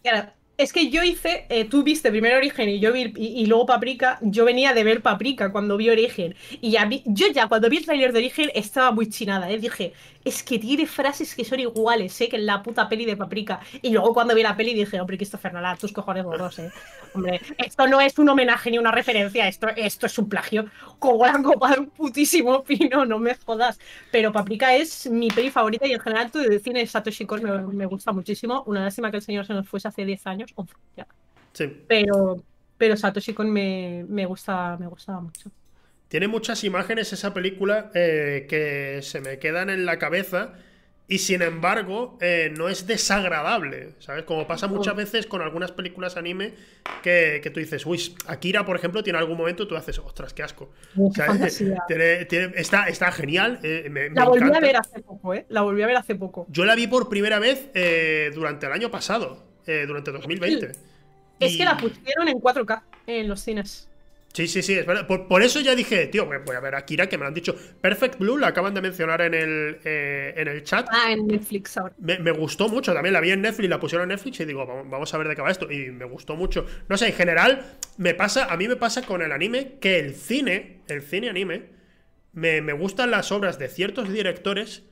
Claro, 0.03 0.32
es 0.57 0.72
que 0.72 0.90
yo 0.90 1.03
hice, 1.03 1.45
eh, 1.49 1.65
tú 1.65 1.84
viste 1.84 2.10
primero 2.11 2.38
Origen 2.38 2.69
y 2.69 2.80
yo 2.80 2.94
vi, 2.94 3.14
y, 3.18 3.45
luego 3.45 3.65
Paprika, 3.65 4.19
yo 4.22 4.45
venía 4.45 4.73
de 4.73 4.84
ver 4.84 5.02
Paprika 5.02 5.52
cuando 5.52 5.76
vi 5.76 5.90
Origen. 5.90 6.36
Y 6.61 6.77
yo 7.06 7.27
ya 7.34 7.48
cuando 7.48 7.69
vi 7.69 7.77
el 7.77 7.86
trailer 7.86 8.14
de 8.14 8.19
Origen 8.19 8.52
estaba 8.56 8.91
muy 8.91 9.10
chinada, 9.10 9.49
¿eh? 9.52 9.57
Dije, 9.57 9.94
es 10.26 10.41
que 10.41 10.57
tiene 10.57 10.88
frases 10.88 11.35
que 11.35 11.45
son 11.45 11.60
iguales, 11.60 12.19
¿eh? 12.19 12.27
Que 12.27 12.38
en 12.38 12.47
la 12.47 12.64
puta 12.64 12.89
peli 12.89 13.06
de 13.06 13.15
Paprika. 13.15 13.60
Y 13.81 13.91
luego 13.91 14.14
cuando 14.14 14.34
vi 14.34 14.41
la 14.41 14.57
peli 14.57 14.73
dije, 14.73 14.99
hombre, 14.99 15.18
Christopher 15.18 15.53
Nolan, 15.53 15.77
tus 15.77 15.93
cojones 15.93 16.23
gordos, 16.23 16.57
¿eh? 16.60 16.72
Hombre, 17.14 17.39
esto 17.60 17.88
no 17.88 18.02
es 18.02 18.18
un 18.18 18.27
homenaje 18.27 18.72
ni 18.72 18.80
una 18.80 18.91
referencia, 18.91 19.47
esto, 19.47 19.68
esto 19.76 20.07
es 20.07 20.18
un 20.18 20.27
plagio 20.27 20.65
como 20.99 21.26
la 21.26 21.41
copa 21.41 21.72
de 21.72 21.81
un 21.81 21.89
putísimo 21.91 22.64
pino, 22.64 23.06
no 23.06 23.19
me 23.19 23.35
jodas. 23.35 23.80
Pero 24.11 24.31
Paprika 24.34 24.76
es 24.76 25.07
mi 25.10 25.30
peli 25.30 25.52
favorita 25.52 25.85
y 25.88 25.93
en 25.93 25.99
general 25.99 26.31
todo 26.31 26.43
el 26.43 26.60
cine 26.60 26.80
de 26.80 26.88
Satoshi 26.88 27.26
Kon 27.26 27.43
me, 27.43 27.61
me 27.61 27.85
gusta 27.85 28.11
muchísimo. 28.11 28.64
Una 28.65 28.84
lástima 28.84 29.11
que 29.11 29.18
el 29.18 29.23
señor 29.23 29.45
se 29.45 29.53
nos 29.53 29.69
fuese 29.69 29.88
hace 29.88 30.06
10 30.06 30.26
años, 30.27 30.52
11 30.56 30.73
ya. 30.97 31.07
Sí. 31.53 31.68
pero, 31.88 32.43
pero 32.77 32.97
Satoshi 32.97 33.34
Kon 33.34 33.49
me, 33.52 34.06
me, 34.10 34.26
gusta, 34.26 34.76
me 34.77 34.88
gustaba 34.88 35.22
mucho. 35.22 35.52
Tiene 36.07 36.27
muchas 36.27 36.64
imágenes 36.64 37.11
esa 37.14 37.34
película 37.34 37.91
eh, 37.94 38.45
que 38.49 39.02
se 39.02 39.22
me 39.22 39.40
quedan 39.40 39.69
en 39.69 39.86
la 39.86 39.98
cabeza 39.99 40.53
y 41.07 41.19
sin 41.19 41.41
embargo 41.44 42.18
eh, 42.22 42.52
no 42.56 42.68
es 42.69 42.88
desagradable, 42.88 43.94
¿sabes? 43.99 44.23
Como 44.23 44.48
pasa 44.48 44.68
muchas 44.68 44.95
veces 44.95 45.26
con 45.27 45.41
algunas 45.41 45.72
películas 45.72 46.15
anime 46.18 46.53
que, 47.03 47.41
que 47.44 47.49
tú 47.52 47.60
dices, 47.60 47.86
uy, 47.86 48.15
Akira, 48.27 48.65
por 48.65 48.76
ejemplo, 48.76 49.03
tiene 49.03 49.19
algún 49.19 49.38
momento 49.38 49.68
tú 49.68 49.76
haces, 49.76 49.99
ostras, 49.99 50.34
qué 50.34 50.41
asco. 50.44 50.72
Uf, 50.95 51.11
O 51.11 51.14
sea, 51.15 51.26
fantasía. 51.27 51.77
tiene- 51.88 52.26
tiene- 52.26 52.53
está, 52.56 52.88
está 52.88 53.11
genial, 53.11 53.60
eh, 53.64 53.88
me, 53.91 54.10
me 54.10 54.15
La 54.15 54.26
volví 54.26 54.38
encanta. 54.40 54.57
a 54.57 54.61
ver 54.61 54.77
hace 54.77 55.02
poco, 55.02 55.34
¿eh? 55.34 55.45
La 55.49 55.61
volví 55.61 55.82
a 55.84 55.88
ver 55.88 55.98
hace 55.98 56.15
poco. 56.15 56.45
Yo 56.49 56.65
la 56.65 56.76
vi 56.76 56.88
por 56.88 57.07
primera 57.10 57.40
vez 57.40 57.69
durante 58.34 58.65
el 58.68 58.72
año 58.72 58.90
pasado, 58.90 59.44
durante 59.65 60.11
2020. 60.11 60.72
Es 61.40 61.53
Y- 61.53 61.57
que 61.57 61.65
la 61.65 61.77
pusieron 61.77 62.27
en 62.30 62.40
4K 62.40 62.84
en 63.07 63.27
los 63.27 63.41
cines. 63.41 63.90
Sí, 64.36 64.49
sí, 64.49 64.62
sí, 64.62 64.74
es 64.74 64.86
verdad. 64.86 65.07
Por, 65.07 65.30
por 65.30 65.41
eso 65.44 65.62
ya 65.62 65.76
dije, 65.76 66.07
tío, 66.07 66.26
voy 66.26 66.56
a 66.57 66.60
ver 66.60 66.76
a 66.76 66.80
Akira, 66.80 67.07
que 67.07 67.18
me 67.18 67.22
lo 67.22 67.30
han 67.30 67.34
dicho. 67.34 67.56
Perfect 67.80 68.20
Blue, 68.20 68.38
la 68.38 68.48
acaban 68.48 68.74
de 68.74 68.82
mencionar 68.82 69.22
en 69.22 69.34
el, 69.34 69.80
eh, 69.86 70.34
en 70.36 70.49
el 70.49 70.62
chat. 70.66 70.90
Ah, 70.91 71.14
en 71.14 71.26
Netflix 71.26 71.78
ahora. 71.78 71.95
Me, 71.99 72.20
me 72.20 72.32
gustó 72.32 72.68
mucho, 72.68 72.94
también 72.94 73.14
la 73.14 73.22
vi 73.22 73.32
en 73.32 73.41
Netflix, 73.41 73.70
la 73.70 73.80
pusieron 73.80 74.12
en 74.12 74.16
Netflix 74.18 74.41
y 74.41 74.45
digo, 74.45 74.66
vamos, 74.66 74.90
vamos 74.90 75.14
a 75.14 75.18
ver 75.18 75.30
de 75.30 75.38
qué 75.38 75.41
va 75.41 75.49
esto. 75.49 75.72
Y 75.72 75.90
me 75.90 76.03
gustó 76.03 76.36
mucho. 76.36 76.66
No 76.90 76.98
sé, 76.98 77.07
en 77.07 77.14
general, 77.14 77.78
me 77.95 78.14
pasa, 78.14 78.52
a 78.52 78.57
mí 78.57 78.68
me 78.68 78.76
pasa 78.76 79.03
con 79.03 79.22
el 79.22 79.32
anime 79.32 79.78
que 79.80 79.99
el 79.99 80.14
cine, 80.14 80.82
el 80.90 81.02
cine 81.02 81.30
anime, 81.30 81.70
me, 82.34 82.62
me 82.62 82.74
gustan 82.74 83.12
las 83.12 83.32
obras 83.32 83.57
de 83.57 83.70
ciertos 83.70 84.12
directores, 84.12 84.84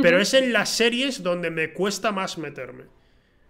pero 0.00 0.20
es 0.20 0.34
en 0.34 0.52
las 0.52 0.68
series 0.68 1.24
donde 1.24 1.50
me 1.50 1.72
cuesta 1.72 2.12
más 2.12 2.38
meterme. 2.38 2.84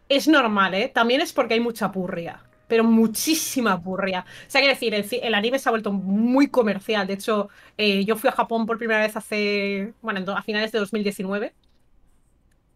Es 0.08 0.26
normal, 0.26 0.72
¿eh? 0.72 0.90
También 0.94 1.20
es 1.20 1.34
porque 1.34 1.52
hay 1.54 1.60
mucha 1.60 1.92
purria. 1.92 2.42
Pero 2.68 2.84
muchísima 2.84 3.82
purria. 3.82 4.24
O 4.46 4.50
sea, 4.50 4.60
quiero 4.60 4.74
decir, 4.74 5.20
el, 5.22 5.34
anime 5.34 5.58
se 5.58 5.68
ha 5.68 5.72
vuelto 5.72 5.92
muy 5.92 6.48
comercial. 6.48 7.06
De 7.06 7.14
hecho, 7.14 7.48
eh, 7.76 8.04
yo 8.04 8.16
fui 8.16 8.28
a 8.30 8.32
Japón 8.32 8.66
por 8.66 8.78
primera 8.78 9.00
vez 9.00 9.16
hace. 9.16 9.92
Bueno, 10.02 10.32
a 10.32 10.42
finales 10.42 10.72
de 10.72 10.78
2019. 10.78 11.54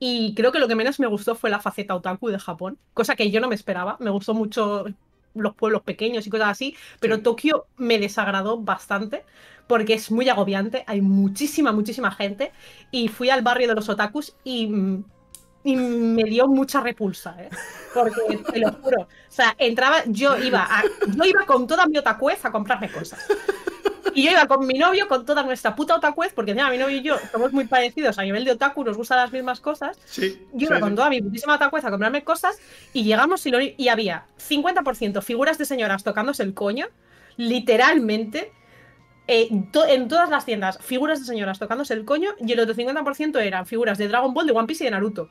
Y 0.00 0.34
creo 0.34 0.52
que 0.52 0.58
lo 0.58 0.68
que 0.68 0.76
menos 0.76 1.00
me 1.00 1.06
gustó 1.06 1.34
fue 1.34 1.50
la 1.50 1.60
faceta 1.60 1.94
otaku 1.94 2.28
de 2.28 2.38
Japón. 2.38 2.78
Cosa 2.94 3.16
que 3.16 3.30
yo 3.30 3.40
no 3.40 3.48
me 3.48 3.54
esperaba. 3.54 3.96
Me 4.00 4.10
gustó 4.10 4.34
mucho 4.34 4.84
los 5.34 5.54
pueblos 5.54 5.82
pequeños 5.82 6.26
y 6.26 6.30
cosas 6.30 6.48
así. 6.48 6.76
Pero 7.00 7.16
Sí. 7.16 7.22
Tokio 7.22 7.66
me 7.76 7.98
desagradó 7.98 8.58
bastante. 8.58 9.24
Porque 9.66 9.94
es 9.94 10.10
muy 10.10 10.28
agobiante. 10.28 10.84
Hay 10.86 11.00
muchísima, 11.00 11.72
muchísima 11.72 12.10
gente. 12.10 12.52
Y 12.90 13.08
fui 13.08 13.30
al 13.30 13.42
barrio 13.42 13.68
de 13.68 13.74
los 13.74 13.88
otakus 13.88 14.36
y. 14.44 15.02
y 15.72 15.76
me 15.76 16.24
dio 16.24 16.46
mucha 16.48 16.80
repulsa, 16.80 17.34
¿eh? 17.38 17.48
Porque 17.94 18.38
te 18.52 18.58
lo 18.60 18.72
juro. 18.72 19.02
O 19.02 19.06
sea, 19.28 19.54
entraba, 19.58 20.02
yo 20.06 20.36
iba 20.38 20.62
a- 20.68 20.82
yo 21.16 21.24
iba 21.24 21.44
con 21.46 21.66
toda 21.66 21.86
mi 21.86 21.98
otakuez 21.98 22.44
a 22.44 22.50
comprarme 22.52 22.90
cosas. 22.90 23.26
Y 24.14 24.24
yo 24.24 24.30
iba 24.32 24.46
con 24.46 24.66
mi 24.66 24.74
novio, 24.78 25.06
con 25.06 25.24
toda 25.24 25.42
nuestra 25.42 25.76
puta 25.76 25.94
otakuez, 25.94 26.32
porque 26.32 26.50
encima 26.52 26.70
mi 26.70 26.78
novio 26.78 26.96
y 26.96 27.02
yo 27.02 27.16
somos 27.30 27.52
muy 27.52 27.66
parecidos 27.66 28.18
a 28.18 28.22
nivel 28.22 28.44
de 28.44 28.52
otaku, 28.52 28.82
nos 28.82 28.96
gustan 28.96 29.18
las 29.18 29.30
mismas 29.32 29.60
cosas. 29.60 29.96
Sí. 30.06 30.46
Yo 30.54 30.66
sí, 30.66 30.72
iba 30.72 30.80
con 30.80 30.90
sí. 30.90 30.96
toda 30.96 31.10
mi 31.10 31.20
putísima 31.22 31.54
otakuez 31.56 31.84
a 31.84 31.90
comprarme 31.90 32.24
cosas 32.24 32.58
y 32.92 33.04
llegamos 33.04 33.44
y, 33.46 33.50
lo- 33.50 33.60
y 33.60 33.88
había 33.88 34.24
50% 34.38 35.22
figuras 35.22 35.58
de 35.58 35.66
señoras 35.66 36.02
tocándose 36.02 36.42
el 36.42 36.54
coño, 36.54 36.86
literalmente. 37.36 38.52
eh, 39.30 39.50
to- 39.72 39.84
en 39.86 40.08
todas 40.08 40.30
las 40.30 40.46
tiendas, 40.46 40.78
figuras 40.80 41.20
de 41.20 41.26
señoras 41.26 41.58
tocándose 41.58 41.92
el 41.92 42.06
coño 42.06 42.30
y 42.38 42.50
el 42.52 42.60
otro 42.60 42.74
50% 42.74 43.38
eran 43.40 43.66
figuras 43.66 43.98
de 43.98 44.08
Dragon 44.08 44.32
Ball, 44.32 44.46
de 44.46 44.52
One 44.54 44.66
Piece 44.66 44.84
y 44.84 44.86
de 44.86 44.90
Naruto. 44.92 45.28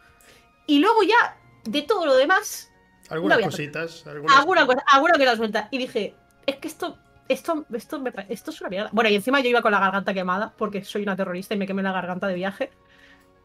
Y 0.67 0.79
luego 0.79 1.01
ya, 1.03 1.37
de 1.63 1.81
todo 1.81 2.05
lo 2.05 2.15
demás, 2.15 2.71
Algunas 3.09 3.39
cositas. 3.39 4.05
Algunas... 4.05 4.37
Alguna 4.37 4.65
cosa, 4.65 4.83
alguna 4.91 5.13
cosa 5.13 5.35
suelta. 5.37 5.67
Y 5.71 5.77
dije, 5.77 6.13
es 6.45 6.57
que 6.57 6.67
esto, 6.67 6.97
esto, 7.29 7.65
esto, 7.73 7.99
me, 7.99 8.13
esto 8.29 8.51
es 8.51 8.61
una 8.61 8.69
mierda. 8.69 8.89
Bueno, 8.91 9.09
y 9.09 9.15
encima 9.15 9.39
yo 9.39 9.49
iba 9.49 9.61
con 9.61 9.71
la 9.71 9.79
garganta 9.79 10.13
quemada, 10.13 10.53
porque 10.57 10.83
soy 10.83 11.03
una 11.03 11.15
terrorista 11.15 11.55
y 11.55 11.57
me 11.57 11.65
quemé 11.65 11.81
la 11.81 11.93
garganta 11.93 12.27
de 12.27 12.35
viaje. 12.35 12.69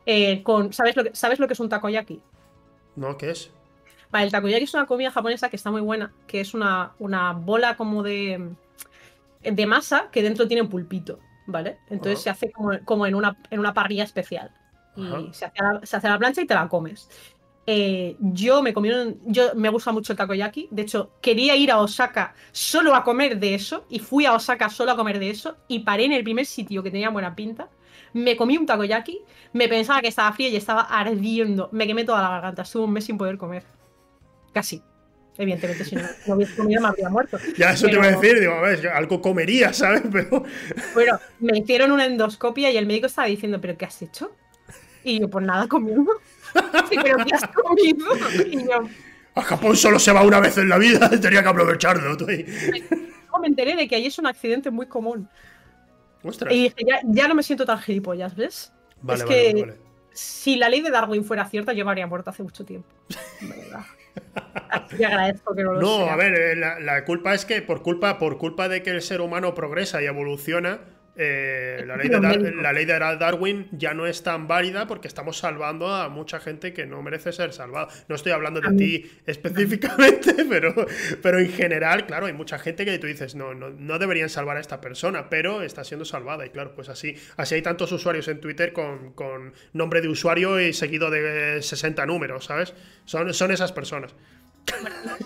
Eh, 0.04 0.42
con, 0.42 0.72
¿sabes, 0.72 0.96
lo 0.96 1.04
que, 1.04 1.14
¿Sabes 1.14 1.38
lo 1.38 1.46
que 1.46 1.52
es 1.52 1.60
un 1.60 1.68
takoyaki? 1.68 2.20
No, 2.96 3.16
¿qué 3.16 3.30
es? 3.30 3.50
Vale, 4.10 4.26
el 4.26 4.32
takoyaki 4.32 4.64
es 4.64 4.74
una 4.74 4.86
comida 4.86 5.10
japonesa 5.10 5.48
que 5.48 5.56
está 5.56 5.70
muy 5.70 5.80
buena, 5.80 6.12
que 6.26 6.40
es 6.40 6.54
una, 6.54 6.92
una 6.98 7.32
bola 7.32 7.76
como 7.76 8.02
de, 8.02 8.50
de 9.42 9.66
masa 9.66 10.10
que 10.10 10.22
dentro 10.22 10.46
tiene 10.48 10.62
un 10.62 10.68
pulpito, 10.68 11.20
¿vale? 11.46 11.78
Entonces 11.88 12.20
se 12.20 12.30
hace 12.30 12.50
como, 12.50 12.72
como 12.84 13.06
en, 13.06 13.14
una, 13.14 13.38
en 13.50 13.60
una 13.60 13.72
parrilla 13.72 14.04
especial. 14.04 14.52
Y 14.96 15.06
Ajá. 15.06 15.20
se 15.32 15.44
hace, 15.46 15.58
a 15.60 15.72
la, 15.72 15.86
se 15.86 15.96
hace 15.96 16.06
a 16.06 16.10
la 16.10 16.18
plancha 16.18 16.40
y 16.42 16.46
te 16.46 16.54
la 16.54 16.68
comes. 16.68 17.08
Eh, 17.66 18.16
yo 18.18 18.60
me 18.60 18.74
comí 18.74 18.90
un- 18.90 19.20
yo 19.26 19.54
me 19.54 19.68
gusta 19.68 19.92
mucho 19.92 20.12
el 20.12 20.16
takoyaki. 20.18 20.68
De 20.70 20.82
hecho, 20.82 21.12
quería 21.20 21.54
ir 21.56 21.70
a 21.70 21.78
Osaka 21.78 22.34
solo 22.50 22.94
a 22.94 23.04
comer 23.04 23.38
de 23.38 23.54
eso. 23.54 23.84
Y 23.88 24.00
fui 24.00 24.26
a 24.26 24.34
Osaka 24.34 24.68
solo 24.68 24.92
a 24.92 24.96
comer 24.96 25.18
de 25.18 25.30
eso. 25.30 25.56
Y 25.68 25.80
paré 25.80 26.04
en 26.04 26.12
el 26.12 26.24
primer 26.24 26.44
sitio 26.46 26.82
que 26.82 26.90
tenía 26.90 27.08
buena 27.10 27.34
pinta. 27.34 27.68
Me 28.14 28.36
comí 28.36 28.58
un 28.58 28.66
takoyaki. 28.66 29.20
Me 29.52 29.68
pensaba 29.68 30.00
que 30.00 30.08
estaba 30.08 30.32
frío 30.32 30.48
y 30.48 30.56
estaba 30.56 30.82
ardiendo. 30.82 31.68
Me 31.72 31.86
quemé 31.86 32.04
toda 32.04 32.20
la 32.20 32.28
garganta. 32.30 32.62
Estuve 32.62 32.84
un 32.84 32.92
mes 32.92 33.04
sin 33.04 33.16
poder 33.16 33.38
comer. 33.38 33.62
Casi. 34.52 34.82
Evidentemente, 35.38 35.84
si 35.86 35.94
no, 35.96 36.02
no 36.26 36.34
hubiese 36.34 36.54
comido 36.56 36.82
me 36.82 36.88
habría 36.88 37.08
muerto. 37.08 37.38
Ya, 37.56 37.70
eso 37.72 37.86
te 37.86 37.92
iba 37.94 38.04
a 38.04 38.10
decir. 38.10 38.38
Digo, 38.38 38.52
a 38.52 38.60
ver, 38.60 38.86
algo 38.88 39.22
comería, 39.22 39.72
¿sabes? 39.72 40.02
Pero. 40.12 40.42
Bueno, 40.92 41.18
me 41.40 41.56
hicieron 41.58 41.90
una 41.92 42.04
endoscopia 42.04 42.70
y 42.70 42.76
el 42.76 42.86
médico 42.86 43.06
estaba 43.06 43.28
diciendo, 43.28 43.58
¿pero 43.60 43.78
qué 43.78 43.86
has 43.86 44.02
hecho? 44.02 44.32
Y 45.04 45.20
yo, 45.20 45.28
pues 45.28 45.44
nada, 45.46 45.66
comiendo. 45.68 46.10
Sí, 46.90 46.96
¿pero 47.02 47.16
qué 47.24 47.34
has 47.34 47.46
comido? 47.48 48.06
Y 48.46 48.64
yo, 48.64 48.82
A 49.34 49.42
Japón 49.42 49.74
solo 49.76 49.98
se 49.98 50.12
va 50.12 50.22
una 50.22 50.38
vez 50.38 50.58
en 50.58 50.68
la 50.68 50.76
vida, 50.76 51.08
tenía 51.20 51.42
que 51.42 51.48
aprovecharlo. 51.48 52.12
Luego 52.14 53.38
me 53.40 53.46
enteré 53.48 53.74
de 53.74 53.88
que 53.88 53.94
ahí 53.96 54.06
es 54.06 54.18
un 54.18 54.26
accidente 54.26 54.70
muy 54.70 54.86
común. 54.86 55.28
Ostras. 56.22 56.52
Y 56.52 56.64
dije, 56.64 56.76
ya, 56.86 57.00
ya 57.04 57.28
no 57.28 57.34
me 57.34 57.42
siento 57.42 57.64
tan 57.64 57.78
gilipollas, 57.78 58.36
¿ves? 58.36 58.72
Vale, 59.00 59.20
es 59.20 59.24
vale, 59.28 59.54
que- 59.54 59.60
vale. 59.62 59.76
Si 60.14 60.56
la 60.56 60.68
ley 60.68 60.82
de 60.82 60.90
Darwin 60.90 61.24
fuera 61.24 61.48
cierta, 61.48 61.72
yo 61.72 61.86
me 61.86 61.90
habría 61.90 62.06
muerto 62.06 62.28
hace 62.28 62.42
mucho 62.42 62.66
tiempo. 62.66 62.86
Verdad. 63.40 63.86
Te 64.94 65.06
agradezco 65.06 65.54
que 65.54 65.62
no 65.62 65.72
lo 65.72 65.80
No, 65.80 65.96
sea. 66.04 66.12
a 66.12 66.16
ver, 66.16 66.34
eh, 66.38 66.54
la, 66.54 66.78
la 66.80 67.06
culpa 67.06 67.32
es 67.32 67.46
que 67.46 67.62
por 67.62 67.80
culpa, 67.82 68.18
por 68.18 68.36
culpa 68.36 68.68
de 68.68 68.82
que 68.82 68.90
el 68.90 69.00
ser 69.00 69.22
humano 69.22 69.54
progresa 69.54 70.02
y 70.02 70.04
evoluciona, 70.04 70.80
eh, 71.14 71.84
la, 71.86 71.96
ley 71.96 72.08
de 72.08 72.52
la 72.54 72.72
ley 72.72 72.84
de 72.86 72.98
Darwin 72.98 73.68
ya 73.72 73.92
no 73.92 74.06
es 74.06 74.22
tan 74.22 74.48
válida 74.48 74.86
porque 74.86 75.08
estamos 75.08 75.36
salvando 75.36 75.88
a 75.94 76.08
mucha 76.08 76.40
gente 76.40 76.72
que 76.72 76.86
no 76.86 77.02
merece 77.02 77.32
ser 77.32 77.52
salvada. 77.52 77.88
No 78.08 78.14
estoy 78.14 78.32
hablando 78.32 78.60
de 78.60 78.76
ti 78.76 79.10
específicamente, 79.26 80.34
pero, 80.48 80.74
pero 81.22 81.38
en 81.38 81.50
general, 81.50 82.06
claro, 82.06 82.26
hay 82.26 82.32
mucha 82.32 82.58
gente 82.58 82.84
que 82.84 82.98
tú 82.98 83.06
dices, 83.06 83.34
no, 83.34 83.54
no, 83.54 83.70
no 83.70 83.98
deberían 83.98 84.28
salvar 84.28 84.56
a 84.56 84.60
esta 84.60 84.80
persona, 84.80 85.28
pero 85.28 85.62
está 85.62 85.84
siendo 85.84 86.04
salvada. 86.04 86.46
Y 86.46 86.50
claro, 86.50 86.74
pues 86.74 86.88
así, 86.88 87.16
así 87.36 87.56
hay 87.56 87.62
tantos 87.62 87.92
usuarios 87.92 88.28
en 88.28 88.40
Twitter 88.40 88.72
con, 88.72 89.12
con 89.12 89.52
nombre 89.72 90.00
de 90.00 90.08
usuario 90.08 90.60
y 90.60 90.72
seguido 90.72 91.10
de 91.10 91.60
60 91.60 92.06
números, 92.06 92.46
¿sabes? 92.46 92.74
Son, 93.04 93.32
son 93.34 93.50
esas 93.50 93.72
personas. 93.72 94.14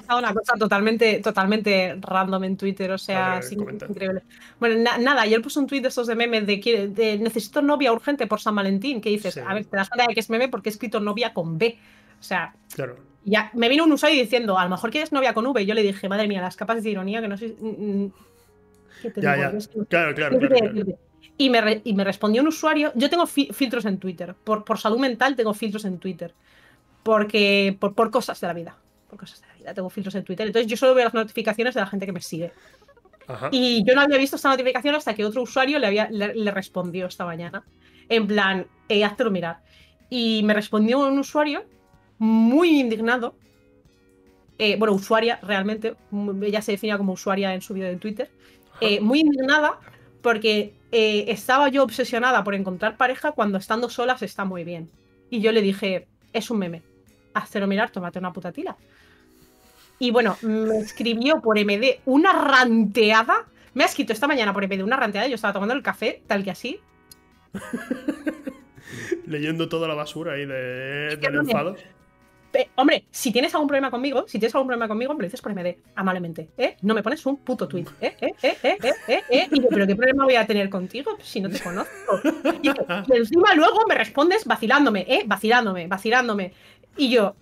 Una 0.08 0.32
cosa 0.32 0.54
totalmente, 0.58 1.20
totalmente 1.20 1.96
random 2.00 2.44
en 2.44 2.56
Twitter, 2.56 2.90
o 2.92 2.98
sea, 2.98 3.40
ver, 3.40 3.52
increíble. 3.90 4.22
Bueno, 4.58 4.76
na- 4.82 4.98
nada, 4.98 5.22
ayer 5.22 5.42
puse 5.42 5.58
un 5.58 5.66
tweet 5.66 5.82
de 5.82 5.88
estos 5.88 6.06
de 6.06 6.14
memes 6.14 6.46
de, 6.46 6.60
que- 6.60 6.88
de 6.88 7.18
necesito 7.18 7.60
novia 7.62 7.92
urgente 7.92 8.26
por 8.26 8.40
San 8.40 8.54
Valentín, 8.54 9.00
que 9.00 9.10
dices, 9.10 9.34
Sí. 9.34 9.40
a 9.46 9.52
ver, 9.54 9.64
te 9.66 9.76
das 9.76 9.88
cuenta 9.88 10.06
de 10.08 10.14
que 10.14 10.20
es 10.20 10.30
meme 10.30 10.48
porque 10.48 10.68
he 10.68 10.72
escrito 10.72 11.00
novia 11.00 11.34
con 11.34 11.58
B. 11.58 11.78
O 12.18 12.22
sea, 12.22 12.54
Claro. 12.74 12.96
ya 13.24 13.50
me 13.54 13.68
vino 13.68 13.84
un 13.84 13.92
usuario 13.92 14.20
diciendo, 14.20 14.58
a 14.58 14.64
lo 14.64 14.70
mejor 14.70 14.90
quieres 14.90 15.12
novia 15.12 15.34
con 15.34 15.46
V. 15.46 15.62
Y 15.62 15.66
yo 15.66 15.74
le 15.74 15.82
dije, 15.82 16.08
madre 16.08 16.28
mía, 16.28 16.40
las 16.40 16.56
capas 16.56 16.82
de 16.82 16.90
ironía 16.90 17.20
que 17.20 17.28
no 17.28 17.36
sé. 17.36 17.54
mm, 17.60 17.66
mm, 18.04 18.12
¿Qué 19.02 19.10
te 19.10 19.20
Ya, 19.20 19.34
digo? 19.34 19.46
ya. 19.48 19.52
No 19.52 19.60
sé- 19.60 19.70
Claro, 19.88 20.14
claro, 20.14 20.38
claro. 20.38 20.96
Y 21.38 21.50
me, 21.50 21.60
re- 21.60 21.82
y 21.84 21.92
me 21.92 22.02
respondió 22.04 22.40
un 22.40 22.48
usuario. 22.48 22.92
Yo 22.94 23.10
tengo 23.10 23.26
fi- 23.26 23.50
filtros 23.52 23.84
en 23.84 23.98
Twitter. 23.98 24.34
Por, 24.42 24.64
por 24.64 24.78
salud 24.78 24.98
mental 24.98 25.36
tengo 25.36 25.52
filtros 25.52 25.84
en 25.84 25.98
Twitter. 25.98 26.32
Porque. 27.02 27.76
Por, 27.78 27.94
por 27.94 28.10
cosas 28.10 28.40
de 28.40 28.46
la 28.46 28.52
vida. 28.54 28.76
Por 29.08 29.18
cosas 29.18 29.40
de 29.40 29.46
la 29.48 29.54
vida. 29.54 29.74
Tengo 29.74 29.90
filtros 29.90 30.14
en 30.14 30.24
Twitter. 30.24 30.46
Entonces 30.46 30.70
yo 30.70 30.76
solo 30.76 30.94
veo 30.94 31.04
las 31.04 31.14
notificaciones 31.14 31.74
de 31.74 31.80
la 31.80 31.86
gente 31.86 32.06
que 32.06 32.12
me 32.12 32.20
sigue. 32.20 32.52
Ajá. 33.28 33.48
Y 33.50 33.84
yo 33.86 33.94
no 33.94 34.00
había 34.02 34.18
visto 34.18 34.36
esta 34.36 34.48
notificación 34.50 34.94
hasta 34.94 35.14
que 35.14 35.24
otro 35.24 35.42
usuario 35.42 35.78
le, 35.78 35.86
había, 35.86 36.08
le, 36.10 36.34
le 36.34 36.50
respondió 36.50 37.06
esta 37.06 37.24
mañana. 37.24 37.64
En 38.08 38.26
plan, 38.26 38.66
eh, 38.88 39.04
háztelo 39.04 39.30
mirar. 39.30 39.62
Y 40.10 40.42
me 40.44 40.54
respondió 40.54 41.00
un 41.00 41.18
usuario 41.18 41.64
muy 42.18 42.80
indignado. 42.80 43.36
eh, 44.58 44.76
bueno, 44.78 44.94
usuaria 44.94 45.38
realmente. 45.42 45.96
Ella 46.42 46.62
se 46.62 46.72
definía 46.72 46.96
como 46.98 47.12
usuaria 47.12 47.54
en 47.54 47.60
su 47.62 47.74
vídeo 47.74 47.88
de 47.88 47.96
Twitter. 47.96 48.30
eh, 48.80 49.00
muy 49.00 49.20
indignada 49.20 49.80
porque 50.22 50.74
eh, 50.92 51.24
estaba 51.28 51.68
yo 51.68 51.82
obsesionada 51.84 52.42
por 52.44 52.54
encontrar 52.54 52.96
pareja 52.96 53.32
cuando 53.32 53.58
estando 53.58 53.88
sola 53.90 54.16
se 54.18 54.26
está 54.26 54.44
muy 54.44 54.64
bien. 54.64 54.90
Y 55.30 55.40
yo 55.40 55.52
le 55.52 55.62
dije, 55.62 56.08
es 56.32 56.50
un 56.50 56.58
meme. 56.58 56.82
Háztelo 57.34 57.66
mirar, 57.66 57.90
tómate 57.90 58.18
una 58.18 58.32
puta 58.32 58.52
tila. 58.52 58.76
Y 59.98 60.10
bueno, 60.10 60.36
me 60.42 60.78
escribió 60.78 61.40
por 61.40 61.58
MD 61.58 62.00
una 62.04 62.32
ranteada. 62.32 63.46
Me 63.74 63.84
ha 63.84 63.86
escrito 63.86 64.12
esta 64.12 64.26
mañana 64.26 64.52
por 64.52 64.66
MD 64.66 64.82
una 64.82 64.96
ranteada. 64.96 65.26
Yo 65.28 65.34
estaba 65.34 65.54
tomando 65.54 65.74
el 65.74 65.82
café, 65.82 66.22
tal 66.26 66.44
que 66.44 66.50
así. 66.50 66.80
Leyendo 69.26 69.68
toda 69.68 69.88
la 69.88 69.94
basura 69.94 70.34
ahí 70.34 70.46
de, 70.46 71.18
enfado. 71.22 71.76
Pe- 72.52 72.70
hombre, 72.76 73.04
si 73.10 73.32
tienes 73.32 73.52
algún 73.54 73.68
problema 73.68 73.90
conmigo, 73.90 74.24
si 74.28 74.38
tienes 74.38 74.54
algún 74.54 74.68
problema 74.68 74.86
conmigo, 74.88 75.12
me 75.14 75.20
lo 75.20 75.24
dices 75.26 75.42
por 75.42 75.52
MD, 75.52 75.76
amablemente. 75.96 76.48
¿Eh? 76.56 76.76
No 76.82 76.94
me 76.94 77.02
pones 77.02 77.24
un 77.26 77.38
puto 77.38 77.66
tweet. 77.66 77.86
¿Eh? 78.00 78.16
¿Eh? 78.20 78.34
¿Eh? 78.42 78.56
¿Eh? 78.62 78.78
¿Eh? 78.82 78.92
¿Eh? 79.08 79.22
¿Eh? 79.28 79.48
Y 79.50 79.60
yo, 79.60 79.68
¿pero 79.68 79.86
qué 79.86 79.96
problema 79.96 80.24
voy 80.24 80.36
a 80.36 80.46
tener 80.46 80.70
contigo 80.70 81.16
si 81.20 81.40
no 81.40 81.50
te 81.50 81.58
conozco? 81.60 82.20
Y, 82.62 82.68
y 82.68 83.16
encima 83.16 83.54
luego 83.54 83.84
me 83.88 83.94
respondes 83.96 84.44
vacilándome, 84.44 85.04
¿eh? 85.08 85.22
Vacilándome, 85.26 85.88
vacilándome. 85.88 86.52
Y 86.96 87.10
yo, 87.10 87.34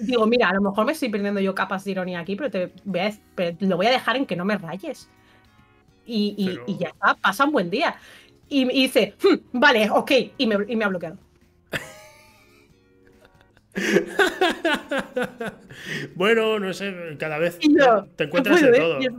digo, 0.00 0.26
mira, 0.26 0.48
a 0.48 0.54
lo 0.54 0.60
mejor 0.60 0.84
me 0.86 0.92
estoy 0.92 1.08
perdiendo 1.08 1.40
yo 1.40 1.54
capas 1.54 1.84
de 1.84 1.92
ironía 1.92 2.20
aquí, 2.20 2.36
pero, 2.36 2.50
te 2.50 2.72
voy 2.84 3.00
a, 3.00 3.12
pero 3.34 3.56
lo 3.60 3.76
voy 3.76 3.86
a 3.86 3.90
dejar 3.90 4.16
en 4.16 4.26
que 4.26 4.36
no 4.36 4.44
me 4.44 4.56
rayes. 4.58 5.08
Y, 6.06 6.34
y- 6.36 6.46
Pero- 6.46 6.64
y 6.66 6.78
ya 6.78 6.88
está, 6.88 7.14
pasa 7.16 7.44
un 7.44 7.52
buen 7.52 7.70
día. 7.70 7.96
Y, 8.48 8.62
y 8.70 8.82
dice, 8.82 9.14
"Hmm, 9.22 9.36
vale, 9.58 9.88
ok, 9.90 10.10
y 10.38 10.46
me, 10.46 10.56
y 10.68 10.76
me 10.76 10.84
ha 10.84 10.88
bloqueado. 10.88 11.16
bueno, 16.14 16.58
no 16.60 16.72
sé, 16.72 16.94
cada 17.18 17.38
vez 17.38 17.58
yo, 17.60 18.06
te 18.16 18.24
encuentras 18.24 18.60
de 18.60 18.72
todo. 18.72 18.98
¿eh? 19.00 19.04
Yo 19.04 19.10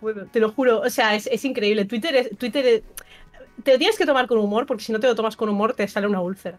puedo, 0.00 0.26
te 0.26 0.40
lo 0.40 0.50
juro, 0.52 0.80
o 0.80 0.90
sea, 0.90 1.14
es, 1.14 1.26
es 1.26 1.44
increíble. 1.44 1.84
Twitter 1.84 2.14
es, 2.16 2.36
Twitter 2.38 2.66
es- 2.66 2.82
te 3.62 3.72
lo 3.72 3.78
tienes 3.78 3.96
que 3.98 4.06
tomar 4.06 4.26
con 4.26 4.38
humor, 4.38 4.66
porque 4.66 4.84
si 4.84 4.92
no 4.92 5.00
te 5.00 5.06
lo 5.06 5.14
tomas 5.14 5.36
con 5.36 5.48
humor 5.48 5.74
te 5.74 5.86
sale 5.88 6.06
una 6.06 6.20
úlcera. 6.20 6.58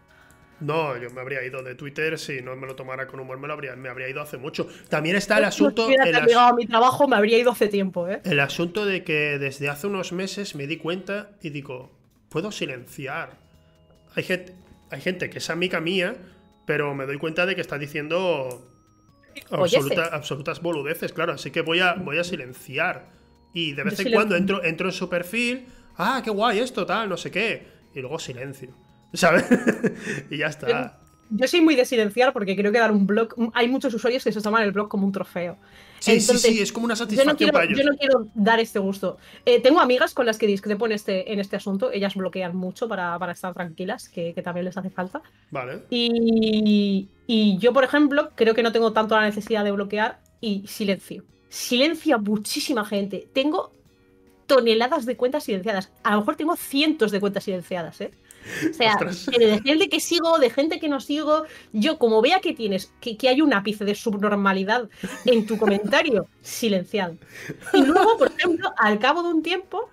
No, 0.60 0.96
yo 0.96 1.08
me 1.10 1.20
habría 1.20 1.44
ido 1.44 1.62
de 1.62 1.74
Twitter 1.76 2.18
si 2.18 2.40
no 2.42 2.56
me 2.56 2.66
lo 2.66 2.74
tomara 2.74 3.06
con 3.06 3.20
humor, 3.20 3.38
me, 3.38 3.46
lo 3.46 3.52
habría, 3.54 3.76
me 3.76 3.88
habría 3.88 4.08
ido 4.08 4.20
hace 4.20 4.38
mucho. 4.38 4.66
También 4.88 5.14
está 5.16 5.36
el 5.38 5.44
Si 5.44 5.48
asunto, 5.48 5.86
hubiera 5.86 6.04
el, 6.04 6.14
as- 6.14 6.20
terminado 6.22 6.54
mi 6.56 6.66
trabajo, 6.66 7.06
me 7.06 7.16
habría 7.16 7.38
ido 7.38 7.50
hace 7.52 7.68
tiempo, 7.68 8.08
¿eh? 8.08 8.20
el 8.24 8.40
asunto 8.40 8.84
de 8.84 9.04
que 9.04 9.38
desde 9.38 9.68
hace 9.68 9.86
unos 9.86 10.12
meses 10.12 10.54
me 10.56 10.66
di 10.66 10.76
cuenta 10.76 11.30
y 11.42 11.50
digo, 11.50 11.92
puedo 12.28 12.50
silenciar. 12.50 13.38
Hay 14.16 14.24
gente, 14.24 14.54
hay 14.90 15.00
gente 15.00 15.30
que 15.30 15.38
es 15.38 15.48
amiga 15.50 15.80
mía, 15.80 16.16
pero 16.66 16.94
me 16.94 17.06
doy 17.06 17.18
cuenta 17.18 17.46
de 17.46 17.54
que 17.54 17.60
está 17.60 17.78
diciendo 17.78 18.64
absoluta- 19.50 20.08
absolutas 20.12 20.60
boludeces, 20.60 21.12
claro. 21.12 21.32
Así 21.34 21.50
que 21.50 21.60
voy 21.60 21.80
a, 21.80 21.94
voy 21.94 22.18
a 22.18 22.24
silenciar. 22.24 23.10
Y 23.54 23.72
de 23.72 23.78
Yo 23.78 23.84
vez 23.84 23.92
en 23.94 23.96
silencio. 23.98 24.16
cuando 24.16 24.36
entro, 24.36 24.64
entro 24.64 24.88
en 24.88 24.92
su 24.92 25.08
perfil, 25.08 25.66
ah, 25.96 26.20
qué 26.24 26.30
guay 26.30 26.58
esto, 26.58 26.84
tal, 26.84 27.08
no 27.08 27.16
sé 27.16 27.30
qué. 27.30 27.66
Y 27.94 28.00
luego 28.00 28.18
silencio. 28.18 28.74
¿Sabes? 29.12 29.44
y 30.30 30.38
ya 30.38 30.46
está. 30.46 30.98
Yo 31.30 31.46
soy 31.46 31.60
muy 31.60 31.76
de 31.76 31.84
silenciar 31.84 32.32
porque 32.32 32.56
creo 32.56 32.72
que 32.72 32.78
dar 32.78 32.90
un 32.90 33.06
blog. 33.06 33.34
Hay 33.52 33.68
muchos 33.68 33.92
usuarios 33.92 34.24
que 34.24 34.32
se 34.32 34.40
toman 34.40 34.62
el 34.62 34.72
blog 34.72 34.88
como 34.88 35.06
un 35.06 35.12
trofeo. 35.12 35.58
Sí, 35.98 36.12
Entonces, 36.12 36.42
sí, 36.42 36.54
sí, 36.54 36.62
es 36.62 36.72
como 36.72 36.86
una 36.86 36.94
Yo 36.94 37.04
no, 37.04 37.10
satisfacción 37.10 37.36
quiero, 37.36 37.52
para 37.52 37.64
ellos. 37.66 37.78
yo 37.78 37.84
no 37.84 37.96
quiero 37.96 38.28
dar 38.34 38.60
este 38.60 38.78
gusto. 38.78 39.18
Eh, 39.44 39.60
tengo 39.60 39.80
amigas 39.80 40.14
con 40.14 40.26
las 40.26 40.38
que 40.38 40.46
discrepo 40.46 40.86
en 40.86 40.92
este, 40.92 41.30
en 41.32 41.38
este 41.40 41.56
asunto. 41.56 41.90
Ellas 41.92 42.14
bloquean 42.14 42.56
mucho 42.56 42.88
para, 42.88 43.18
para 43.18 43.32
estar 43.32 43.52
tranquilas, 43.52 44.08
que, 44.08 44.32
que 44.32 44.42
también 44.42 44.64
les 44.64 44.76
hace 44.76 44.90
falta. 44.90 45.20
Vale. 45.50 45.82
Y, 45.90 47.08
y 47.26 47.58
yo, 47.58 47.72
por 47.72 47.84
ejemplo, 47.84 48.30
creo 48.34 48.54
que 48.54 48.62
no 48.62 48.72
tengo 48.72 48.92
tanto 48.92 49.14
la 49.16 49.24
necesidad 49.24 49.64
de 49.64 49.72
bloquear 49.72 50.20
y 50.40 50.66
silencio. 50.66 51.24
Silencio 51.48 52.14
a 52.16 52.18
muchísima 52.18 52.84
gente. 52.84 53.28
Tengo 53.34 53.72
toneladas 54.46 55.04
de 55.04 55.16
cuentas 55.16 55.44
silenciadas. 55.44 55.92
A 56.04 56.12
lo 56.12 56.20
mejor 56.20 56.36
tengo 56.36 56.56
cientos 56.56 57.10
de 57.10 57.20
cuentas 57.20 57.44
silenciadas, 57.44 58.00
¿eh? 58.00 58.12
O 58.70 58.74
sea, 58.74 58.96
de 58.96 59.60
gente 59.62 59.88
que 59.88 60.00
sigo, 60.00 60.38
de 60.38 60.50
gente 60.50 60.80
que 60.80 60.88
no 60.88 61.00
sigo, 61.00 61.44
yo 61.72 61.98
como 61.98 62.22
vea 62.22 62.40
que 62.40 62.54
tienes, 62.54 62.92
que, 63.00 63.16
que 63.16 63.28
hay 63.28 63.42
un 63.42 63.52
ápice 63.52 63.84
de 63.84 63.94
subnormalidad 63.94 64.88
en 65.24 65.46
tu 65.46 65.58
comentario, 65.58 66.26
silenciado. 66.40 67.16
Y 67.72 67.84
luego, 67.84 68.16
por 68.18 68.28
ejemplo, 68.28 68.72
al 68.78 68.98
cabo 68.98 69.22
de 69.22 69.28
un 69.28 69.42
tiempo, 69.42 69.90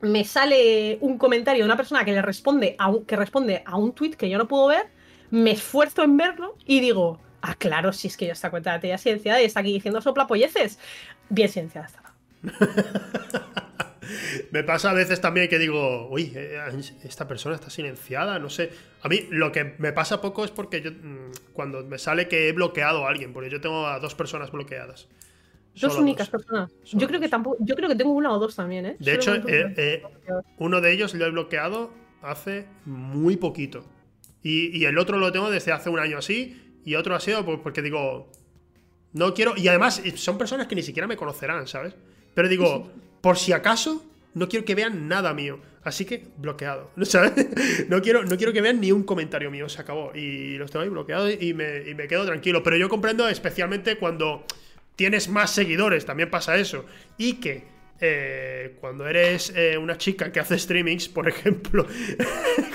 me 0.00 0.24
sale 0.24 0.98
un 1.00 1.18
comentario 1.18 1.64
de 1.64 1.66
una 1.66 1.76
persona 1.76 2.04
que 2.04 2.12
le 2.12 2.22
responde 2.22 2.76
a 2.78 2.88
un, 2.88 3.04
que 3.04 3.16
responde 3.16 3.62
a 3.66 3.76
un 3.76 3.92
tweet 3.92 4.12
que 4.12 4.30
yo 4.30 4.38
no 4.38 4.48
puedo 4.48 4.68
ver, 4.68 4.88
me 5.30 5.50
esfuerzo 5.50 6.02
en 6.02 6.16
verlo 6.16 6.56
y 6.66 6.80
digo, 6.80 7.20
Ah, 7.42 7.54
claro, 7.54 7.92
si 7.92 8.08
es 8.08 8.16
que 8.16 8.26
yo 8.26 8.32
esta 8.32 8.50
cuenta 8.50 8.72
la 8.72 8.80
tenía 8.80 8.98
silenciada 8.98 9.40
y 9.40 9.46
está 9.46 9.60
aquí 9.60 9.72
diciendo 9.72 10.00
sopla 10.00 10.26
polleces. 10.26 10.78
Bien 11.28 11.48
silenciada 11.48 11.86
está. 11.86 12.14
Me 14.50 14.64
pasa 14.64 14.90
a 14.90 14.94
veces 14.94 15.20
también 15.20 15.48
que 15.48 15.58
digo, 15.58 16.08
uy, 16.08 16.32
eh, 16.34 16.58
esta 17.04 17.26
persona 17.28 17.54
está 17.54 17.70
silenciada, 17.70 18.38
no 18.38 18.50
sé. 18.50 18.70
A 19.02 19.08
mí 19.08 19.26
lo 19.30 19.52
que 19.52 19.74
me 19.78 19.92
pasa 19.92 20.20
poco 20.20 20.44
es 20.44 20.50
porque 20.50 20.80
yo, 20.80 20.92
mm, 20.92 21.52
cuando 21.52 21.84
me 21.84 21.98
sale 21.98 22.28
que 22.28 22.48
he 22.48 22.52
bloqueado 22.52 23.06
a 23.06 23.10
alguien, 23.10 23.32
porque 23.32 23.50
yo 23.50 23.60
tengo 23.60 23.86
a 23.86 23.98
dos 23.98 24.14
personas 24.14 24.50
bloqueadas. 24.50 25.08
Dos 25.74 25.96
únicas 25.96 26.28
personas. 26.28 26.70
yo 26.84 27.06
creo 27.06 27.20
que 27.20 27.28
tampoco, 27.28 27.56
yo 27.60 27.74
creo 27.74 27.88
que 27.88 27.94
tengo 27.94 28.12
una 28.12 28.32
o 28.32 28.38
dos 28.38 28.56
también, 28.56 28.86
¿eh? 28.86 28.96
De 28.98 29.14
hecho, 29.14 29.34
eh, 29.34 29.74
eh, 29.76 30.02
uno 30.58 30.80
de 30.80 30.92
ellos 30.92 31.14
lo 31.14 31.26
he 31.26 31.30
bloqueado 31.30 31.92
hace 32.22 32.66
muy 32.84 33.36
poquito. 33.36 33.84
Y, 34.42 34.84
el 34.84 34.98
otro 34.98 35.18
lo 35.18 35.32
tengo 35.32 35.50
desde 35.50 35.72
hace 35.72 35.90
un 35.90 35.98
año 35.98 36.18
así. 36.18 36.80
Y 36.84 36.94
otro 36.94 37.14
ha 37.14 37.20
sido 37.20 37.44
porque 37.62 37.82
digo, 37.82 38.30
no 39.12 39.34
quiero. 39.34 39.54
Y 39.56 39.68
además, 39.68 40.02
son 40.16 40.38
personas 40.38 40.66
que 40.66 40.74
ni 40.74 40.82
siquiera 40.82 41.06
me 41.06 41.16
conocerán, 41.16 41.66
¿sabes? 41.66 41.94
Pero 42.34 42.48
digo, 42.48 42.90
por 43.20 43.38
si 43.38 43.52
acaso, 43.52 44.04
no 44.34 44.48
quiero 44.48 44.64
que 44.64 44.74
vean 44.74 45.08
nada 45.08 45.34
mío. 45.34 45.60
Así 45.82 46.04
que 46.04 46.24
bloqueado. 46.36 46.90
¿sabes? 47.02 47.32
No 47.88 48.02
quiero, 48.02 48.24
no 48.24 48.36
quiero 48.36 48.52
que 48.52 48.60
vean 48.60 48.80
ni 48.80 48.92
un 48.92 49.02
comentario 49.02 49.50
mío. 49.50 49.68
Se 49.68 49.80
acabó. 49.80 50.12
Y 50.14 50.56
los 50.56 50.70
tengo 50.70 50.82
ahí 50.82 50.88
bloqueados 50.88 51.32
y 51.40 51.54
me, 51.54 51.88
y 51.88 51.94
me 51.94 52.06
quedo 52.06 52.26
tranquilo. 52.26 52.62
Pero 52.62 52.76
yo 52.76 52.88
comprendo 52.88 53.28
especialmente 53.28 53.96
cuando 53.96 54.44
tienes 54.96 55.28
más 55.28 55.50
seguidores. 55.50 56.04
También 56.04 56.30
pasa 56.30 56.56
eso. 56.56 56.84
Y 57.16 57.34
que 57.34 57.64
eh, 58.02 58.76
cuando 58.80 59.06
eres 59.06 59.52
eh, 59.54 59.76
una 59.76 59.98
chica 59.98 60.32
que 60.32 60.40
hace 60.40 60.58
streamings, 60.58 61.08
por 61.08 61.28
ejemplo, 61.28 61.86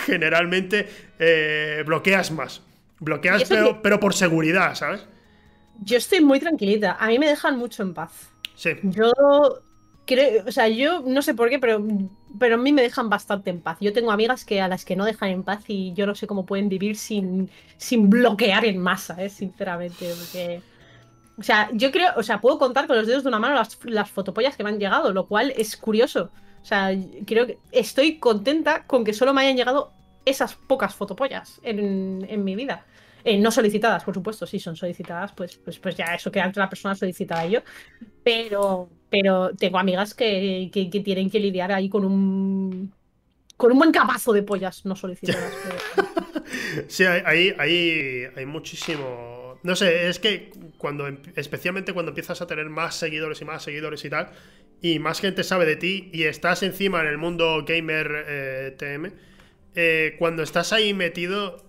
generalmente 0.05 0.88
eh, 1.19 1.84
bloqueas 1.85 2.31
más. 2.31 2.61
Bloqueas, 2.99 3.43
pero, 3.49 3.81
pero, 3.81 3.99
por 3.99 4.13
seguridad, 4.13 4.73
¿sabes? 4.73 5.05
Yo 5.81 5.97
estoy 5.97 6.22
muy 6.22 6.39
tranquilita. 6.39 6.93
A 6.93 7.07
mí 7.07 7.19
me 7.19 7.27
dejan 7.27 7.57
mucho 7.57 7.84
en 7.84 7.93
paz. 7.93 8.31
Sí. 8.55 8.72
Yo 8.84 9.11
creo, 10.06 10.44
o 10.48 10.52
sea, 10.52 10.68
yo 10.68 11.02
no 11.02 11.22
sé 11.22 11.34
por 11.34 11.49
qué, 11.49 11.60
pero, 11.60 11.84
pero 12.40 12.56
a 12.56 12.57
mí 12.57 12.72
me 12.72 12.82
dejan 12.82 13.10
bastante 13.10 13.49
en 13.49 13.61
paz. 13.61 13.77
Yo 13.82 13.94
tengo 13.94 14.11
amigas 14.11 14.45
que 14.45 14.61
a 14.61 14.68
las 14.68 14.86
que 14.86 14.95
no 14.95 15.06
dejan 15.06 15.30
en 15.30 15.44
paz 15.44 15.64
y 15.68 15.94
yo 15.94 16.06
no 16.06 16.15
sé 16.15 16.27
cómo 16.27 16.45
pueden 16.45 16.69
vivir 16.69 16.95
sin, 16.95 17.49
sin 17.77 18.10
bloquear 18.10 18.65
en 18.65 18.77
masa, 18.77 19.22
¿eh? 19.23 19.30
sinceramente. 19.30 20.11
O 21.38 21.44
sea, 21.44 21.69
yo 21.73 21.91
creo, 21.91 22.11
o 22.15 22.23
sea, 22.23 22.40
puedo 22.40 22.57
contar 22.57 22.88
con 22.88 22.98
los 22.98 23.07
dedos 23.07 23.23
de 23.23 23.30
una 23.30 23.40
mano 23.40 23.56
las, 23.56 23.77
las 23.84 24.10
fotopollas 24.10 24.56
que 24.56 24.64
me 24.64 24.69
han 24.69 24.80
llegado, 24.80 25.11
lo 25.11 25.27
cual 25.27 25.53
es 25.57 25.76
curioso. 25.76 26.32
O 26.61 26.65
sea, 26.65 26.90
creo 27.26 27.45
que 27.45 27.60
estoy 27.72 28.18
contenta 28.19 28.86
con 28.88 29.03
que 29.03 29.14
solo 29.14 29.34
me 29.34 29.41
hayan 29.41 29.57
llegado 29.57 29.94
esas 30.26 30.56
pocas 30.56 30.95
fotopollas 30.95 31.60
en, 31.64 32.26
en 32.30 32.44
mi 32.44 32.56
vida. 32.56 32.86
Eh, 33.27 33.40
no 33.40 33.49
solicitadas, 33.49 34.03
por 34.03 34.14
supuesto, 34.14 34.45
si 34.45 34.60
son 34.60 34.76
solicitadas, 34.76 35.32
pues, 35.34 35.57
pues, 35.57 35.80
pues 35.80 35.95
ya 35.95 36.14
eso 36.14 36.32
queda 36.32 36.45
entre 36.45 36.61
la 36.61 36.69
persona 36.69 36.94
solicitada 36.94 37.44
ello. 37.44 37.64
Pero, 38.23 38.88
pero 39.15 39.51
tengo 39.55 39.79
amigas 39.79 40.13
que, 40.13 40.69
que, 40.73 40.99
tienen 40.99 41.29
que 41.29 41.39
lidiar 41.39 41.71
ahí 41.71 41.87
con 41.87 42.03
un 42.03 42.91
con 43.55 43.71
un 43.71 43.77
buen 43.77 43.91
capazo 43.93 44.33
de 44.33 44.43
pollas 44.43 44.85
no 44.85 44.97
solicitadas. 44.97 45.53
sí, 46.89 47.05
hay, 47.05 47.53
hay, 47.57 48.25
hay 48.35 48.45
muchísimo 48.45 49.57
no 49.63 49.75
sé, 49.77 50.09
es 50.09 50.19
que 50.19 50.51
cuando, 50.77 51.07
especialmente 51.35 51.93
cuando 51.93 52.11
empiezas 52.11 52.41
a 52.41 52.45
tener 52.45 52.69
más 52.69 52.95
seguidores 52.95 53.41
y 53.41 53.45
más 53.45 53.63
seguidores 53.63 54.03
y 54.03 54.09
tal, 54.09 54.31
y 54.81 54.99
más 54.99 55.21
gente 55.21 55.45
sabe 55.45 55.65
de 55.65 55.77
ti 55.77 56.09
y 56.11 56.23
estás 56.23 56.61
encima 56.61 56.99
en 56.99 57.07
el 57.07 57.17
mundo 57.17 57.63
gamer 57.65 58.25
eh, 58.27 58.75
TM, 58.77 59.11
eh, 59.75 60.15
cuando 60.19 60.43
estás 60.43 60.73
ahí 60.73 60.93
metido, 60.93 61.64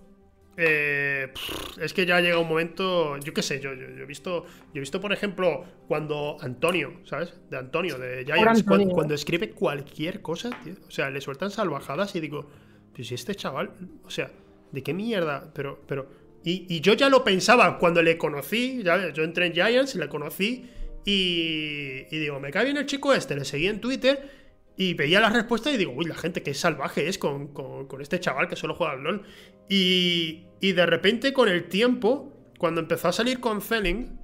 eh, 0.59 1.31
es 1.79 1.93
que 1.93 2.07
ya 2.07 2.19
llega 2.19 2.39
un 2.39 2.47
momento, 2.49 3.15
yo 3.17 3.31
qué 3.31 3.43
sé, 3.43 3.59
yo, 3.59 3.69
he 3.71 4.05
visto, 4.05 4.45
yo 4.45 4.77
he 4.77 4.79
visto, 4.79 4.99
por 4.99 5.13
ejemplo, 5.13 5.63
cuando 5.87 6.37
Antonio, 6.41 7.01
¿sabes? 7.03 7.35
De 7.51 7.57
Antonio, 7.57 7.99
de 7.99 8.25
Giants, 8.25 8.63
cuando, 8.63 9.13
escribe 9.13 9.51
cualquier 9.51 10.21
cosa, 10.23 10.49
o 10.87 10.91
sea, 10.91 11.11
le 11.11 11.21
sueltan 11.21 11.51
salvajadas 11.51 12.15
y 12.15 12.21
digo, 12.21 12.49
pues 12.95 13.07
si 13.07 13.13
este 13.13 13.35
chaval, 13.35 13.71
o 14.03 14.09
sea, 14.09 14.31
¿de 14.71 14.81
qué 14.81 14.95
mierda? 14.95 15.51
Pero, 15.53 15.79
pero, 15.87 16.09
y, 16.43 16.81
yo 16.81 16.93
ya 16.93 17.09
lo 17.09 17.23
pensaba 17.23 17.77
cuando 17.77 18.01
le 18.01 18.17
conocí, 18.17 18.81
ya, 18.83 19.13
yo 19.13 19.23
entré 19.23 19.45
en 19.45 19.53
Giants 19.53 19.93
y 19.93 19.99
le 19.99 20.09
conocí 20.09 20.71
y, 21.05 22.03
digo, 22.09 22.39
me 22.39 22.49
cae 22.49 22.65
bien 22.65 22.77
el 22.77 22.87
chico 22.87 23.13
este, 23.13 23.35
le 23.35 23.45
seguí 23.45 23.67
en 23.67 23.79
Twitter 23.79 24.47
y 24.75 24.95
veía 24.95 25.19
la 25.19 25.29
respuesta 25.29 25.71
y 25.71 25.77
digo, 25.77 25.91
uy, 25.95 26.05
la 26.05 26.15
gente 26.15 26.41
que 26.41 26.55
salvaje 26.55 27.07
es 27.07 27.19
con, 27.19 27.51
este 27.99 28.19
chaval 28.19 28.47
que 28.47 28.55
solo 28.55 28.73
juega 28.73 28.93
al 28.93 29.03
LOL. 29.03 29.23
Y, 29.69 30.46
y, 30.59 30.71
de 30.71 30.85
repente 30.85 31.33
con 31.33 31.49
el 31.49 31.65
tiempo, 31.65 32.33
cuando 32.57 32.81
empezó 32.81 33.07
a 33.07 33.11
salir 33.11 33.39
con 33.39 33.61
Zelling, 33.61 34.19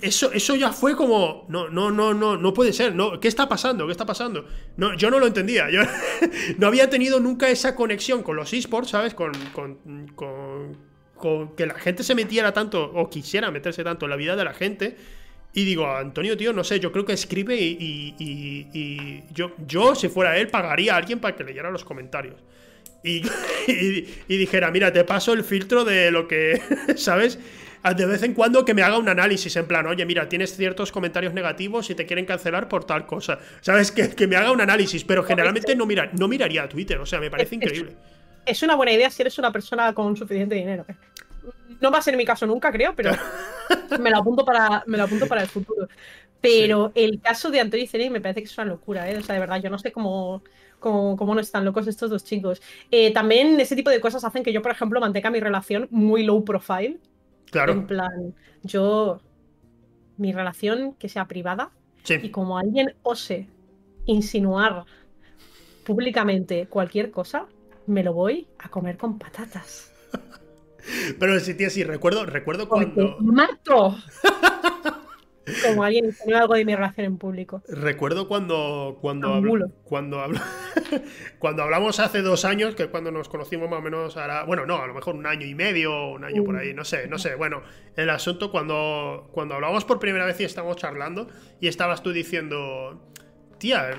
eso, 0.00 0.32
eso 0.32 0.56
ya 0.56 0.72
fue 0.72 0.96
como, 0.96 1.46
no, 1.48 1.68
no, 1.68 1.90
no, 1.90 2.12
no, 2.12 2.36
no 2.36 2.52
puede 2.52 2.72
ser, 2.72 2.94
no, 2.94 3.20
¿qué 3.20 3.28
está 3.28 3.48
pasando? 3.48 3.86
¿Qué 3.86 3.92
está 3.92 4.04
pasando? 4.04 4.46
No, 4.76 4.96
yo 4.96 5.10
no 5.10 5.20
lo 5.20 5.26
entendía, 5.26 5.70
yo 5.70 5.80
no 6.58 6.66
había 6.66 6.90
tenido 6.90 7.20
nunca 7.20 7.48
esa 7.48 7.76
conexión 7.76 8.22
con 8.22 8.36
los 8.36 8.52
esports, 8.52 8.90
¿sabes? 8.90 9.14
con, 9.14 9.32
con 10.14 11.54
que 11.56 11.66
la 11.66 11.74
gente 11.74 12.02
se 12.02 12.14
metiera 12.14 12.52
tanto 12.52 12.84
o 12.84 13.08
quisiera 13.08 13.50
meterse 13.50 13.82
tanto 13.82 14.06
en 14.06 14.10
la 14.10 14.16
vida 14.16 14.36
de 14.36 14.44
la 14.44 14.54
gente. 14.54 14.96
Y 15.52 15.64
digo, 15.64 15.86
Antonio, 15.86 16.36
tío, 16.36 16.52
no 16.52 16.64
sé, 16.64 16.80
yo 16.80 16.92
creo 16.92 17.06
que 17.06 17.14
escribe 17.14 17.56
y, 17.58 19.24
yo, 19.32 19.52
yo, 19.66 19.94
si 19.94 20.08
fuera 20.08 20.36
él, 20.36 20.48
pagaría 20.48 20.94
a 20.94 20.98
alguien 20.98 21.18
para 21.18 21.34
que 21.34 21.44
leyera 21.44 21.70
los 21.70 21.84
comentarios. 21.84 22.36
Y, 23.06 23.22
y, 24.28 24.36
dijera, 24.36 24.70
mira, 24.70 24.92
te 24.92 25.04
paso 25.04 25.32
el 25.32 25.44
filtro 25.44 25.84
de 25.84 26.10
lo 26.10 26.26
que, 26.26 26.60
¿sabes? 26.96 27.38
De 27.96 28.04
vez 28.04 28.22
en 28.24 28.34
cuando 28.34 28.64
que 28.64 28.74
me 28.74 28.82
haga 28.82 28.98
un 28.98 29.08
análisis 29.08 29.54
en 29.54 29.66
plan, 29.66 29.86
oye, 29.86 30.04
mira, 30.04 30.28
tienes 30.28 30.56
ciertos 30.56 30.90
comentarios 30.90 31.32
negativos 31.32 31.88
y 31.88 31.94
te 31.94 32.04
quieren 32.04 32.26
cancelar 32.26 32.68
por 32.68 32.84
tal 32.84 33.06
cosa. 33.06 33.38
¿Sabes? 33.60 33.92
Que, 33.92 34.10
que 34.10 34.26
me 34.26 34.34
haga 34.34 34.50
un 34.50 34.60
análisis, 34.60 35.04
pero 35.04 35.22
generalmente 35.22 35.76
no, 35.76 35.86
mira, 35.86 36.10
no 36.12 36.26
miraría 36.26 36.64
a 36.64 36.68
Twitter, 36.68 36.98
o 36.98 37.06
sea, 37.06 37.20
me 37.20 37.30
parece 37.30 37.54
increíble 37.54 37.96
es 38.46 38.62
una 38.62 38.76
buena 38.76 38.92
idea 38.92 39.10
si 39.10 39.22
eres 39.22 39.38
una 39.38 39.52
persona 39.52 39.92
con 39.92 40.16
suficiente 40.16 40.54
dinero. 40.54 40.86
No 41.80 41.90
va 41.90 41.98
a 41.98 42.02
ser 42.02 42.16
mi 42.16 42.24
caso 42.24 42.46
nunca, 42.46 42.72
creo, 42.72 42.94
pero 42.94 43.10
me 44.00 44.10
lo 44.10 44.18
apunto 44.18 44.44
para, 44.44 44.84
me 44.86 44.96
lo 44.96 45.04
apunto 45.04 45.26
para 45.26 45.42
el 45.42 45.48
futuro. 45.48 45.88
Pero 46.40 46.92
el 46.94 47.20
caso 47.20 47.50
de 47.50 47.60
Antonio 47.60 47.86
y 47.92 48.10
me 48.10 48.20
parece 48.20 48.40
que 48.40 48.46
es 48.46 48.56
una 48.56 48.66
locura, 48.66 49.10
¿eh? 49.10 49.16
O 49.18 49.22
sea, 49.22 49.34
de 49.34 49.40
verdad, 49.40 49.60
yo 49.60 49.68
no 49.68 49.78
sé 49.78 49.90
cómo, 49.90 50.42
cómo, 50.78 51.34
no 51.34 51.40
están 51.40 51.64
locos 51.64 51.86
estos 51.86 52.10
dos 52.10 52.24
chicos. 52.24 52.62
Eh, 52.90 53.12
también 53.12 53.58
ese 53.60 53.76
tipo 53.76 53.90
de 53.90 54.00
cosas 54.00 54.24
hacen 54.24 54.42
que 54.42 54.52
yo, 54.52 54.62
por 54.62 54.72
ejemplo, 54.72 55.00
mantenga 55.00 55.30
mi 55.30 55.40
relación 55.40 55.88
muy 55.90 56.24
low 56.24 56.44
profile. 56.44 56.98
Claro. 57.50 57.72
En 57.72 57.86
plan, 57.86 58.34
yo. 58.62 59.20
Mi 60.16 60.32
relación 60.32 60.94
que 60.94 61.08
sea 61.08 61.26
privada. 61.26 61.70
Y 62.22 62.30
como 62.30 62.56
alguien 62.56 62.94
ose 63.02 63.48
insinuar 64.06 64.84
públicamente 65.84 66.66
cualquier 66.68 67.10
cosa, 67.10 67.46
me 67.86 68.02
lo 68.02 68.12
voy 68.12 68.46
a 68.58 68.68
comer 68.68 68.96
con 68.96 69.18
patatas. 69.18 69.92
Pero 71.18 71.38
sí, 71.40 71.54
tío, 71.54 71.68
sí, 71.68 71.84
recuerdo, 71.84 72.24
recuerdo 72.26 72.68
cuando. 72.68 73.16
¡Mato! 73.20 73.96
Como 75.64 75.84
alguien 75.84 76.06
enseñó 76.06 76.38
algo 76.38 76.54
de 76.54 76.64
mi 76.64 76.74
relación 76.74 77.06
en 77.06 77.18
público. 77.18 77.62
Recuerdo 77.68 78.28
cuando. 78.28 78.98
Cuando, 79.00 79.40
cuando, 79.84 80.24
cuando 81.38 81.62
hablamos 81.62 82.00
hace 82.00 82.22
dos 82.22 82.44
años, 82.44 82.74
que 82.74 82.88
cuando 82.88 83.10
nos 83.10 83.28
conocimos 83.28 83.68
más 83.70 83.78
o 83.78 83.82
menos 83.82 84.16
ahora. 84.16 84.44
Bueno, 84.44 84.66
no, 84.66 84.82
a 84.82 84.86
lo 84.86 84.94
mejor 84.94 85.14
un 85.14 85.26
año 85.26 85.46
y 85.46 85.54
medio, 85.54 86.08
un 86.08 86.24
año 86.24 86.44
por 86.44 86.56
ahí, 86.56 86.74
no 86.74 86.84
sé, 86.84 87.06
no 87.08 87.18
sé. 87.18 87.34
Bueno, 87.34 87.62
el 87.96 88.10
asunto 88.10 88.50
cuando, 88.50 89.28
cuando 89.32 89.54
hablamos 89.54 89.84
por 89.84 89.98
primera 89.98 90.26
vez 90.26 90.40
y 90.40 90.44
estábamos 90.44 90.76
charlando, 90.76 91.28
y 91.60 91.68
estabas 91.68 92.02
tú 92.02 92.12
diciendo. 92.12 93.02
Tía, 93.58 93.96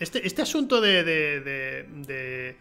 este, 0.00 0.26
este 0.26 0.42
asunto 0.42 0.80
de, 0.80 1.04
de 1.04 2.56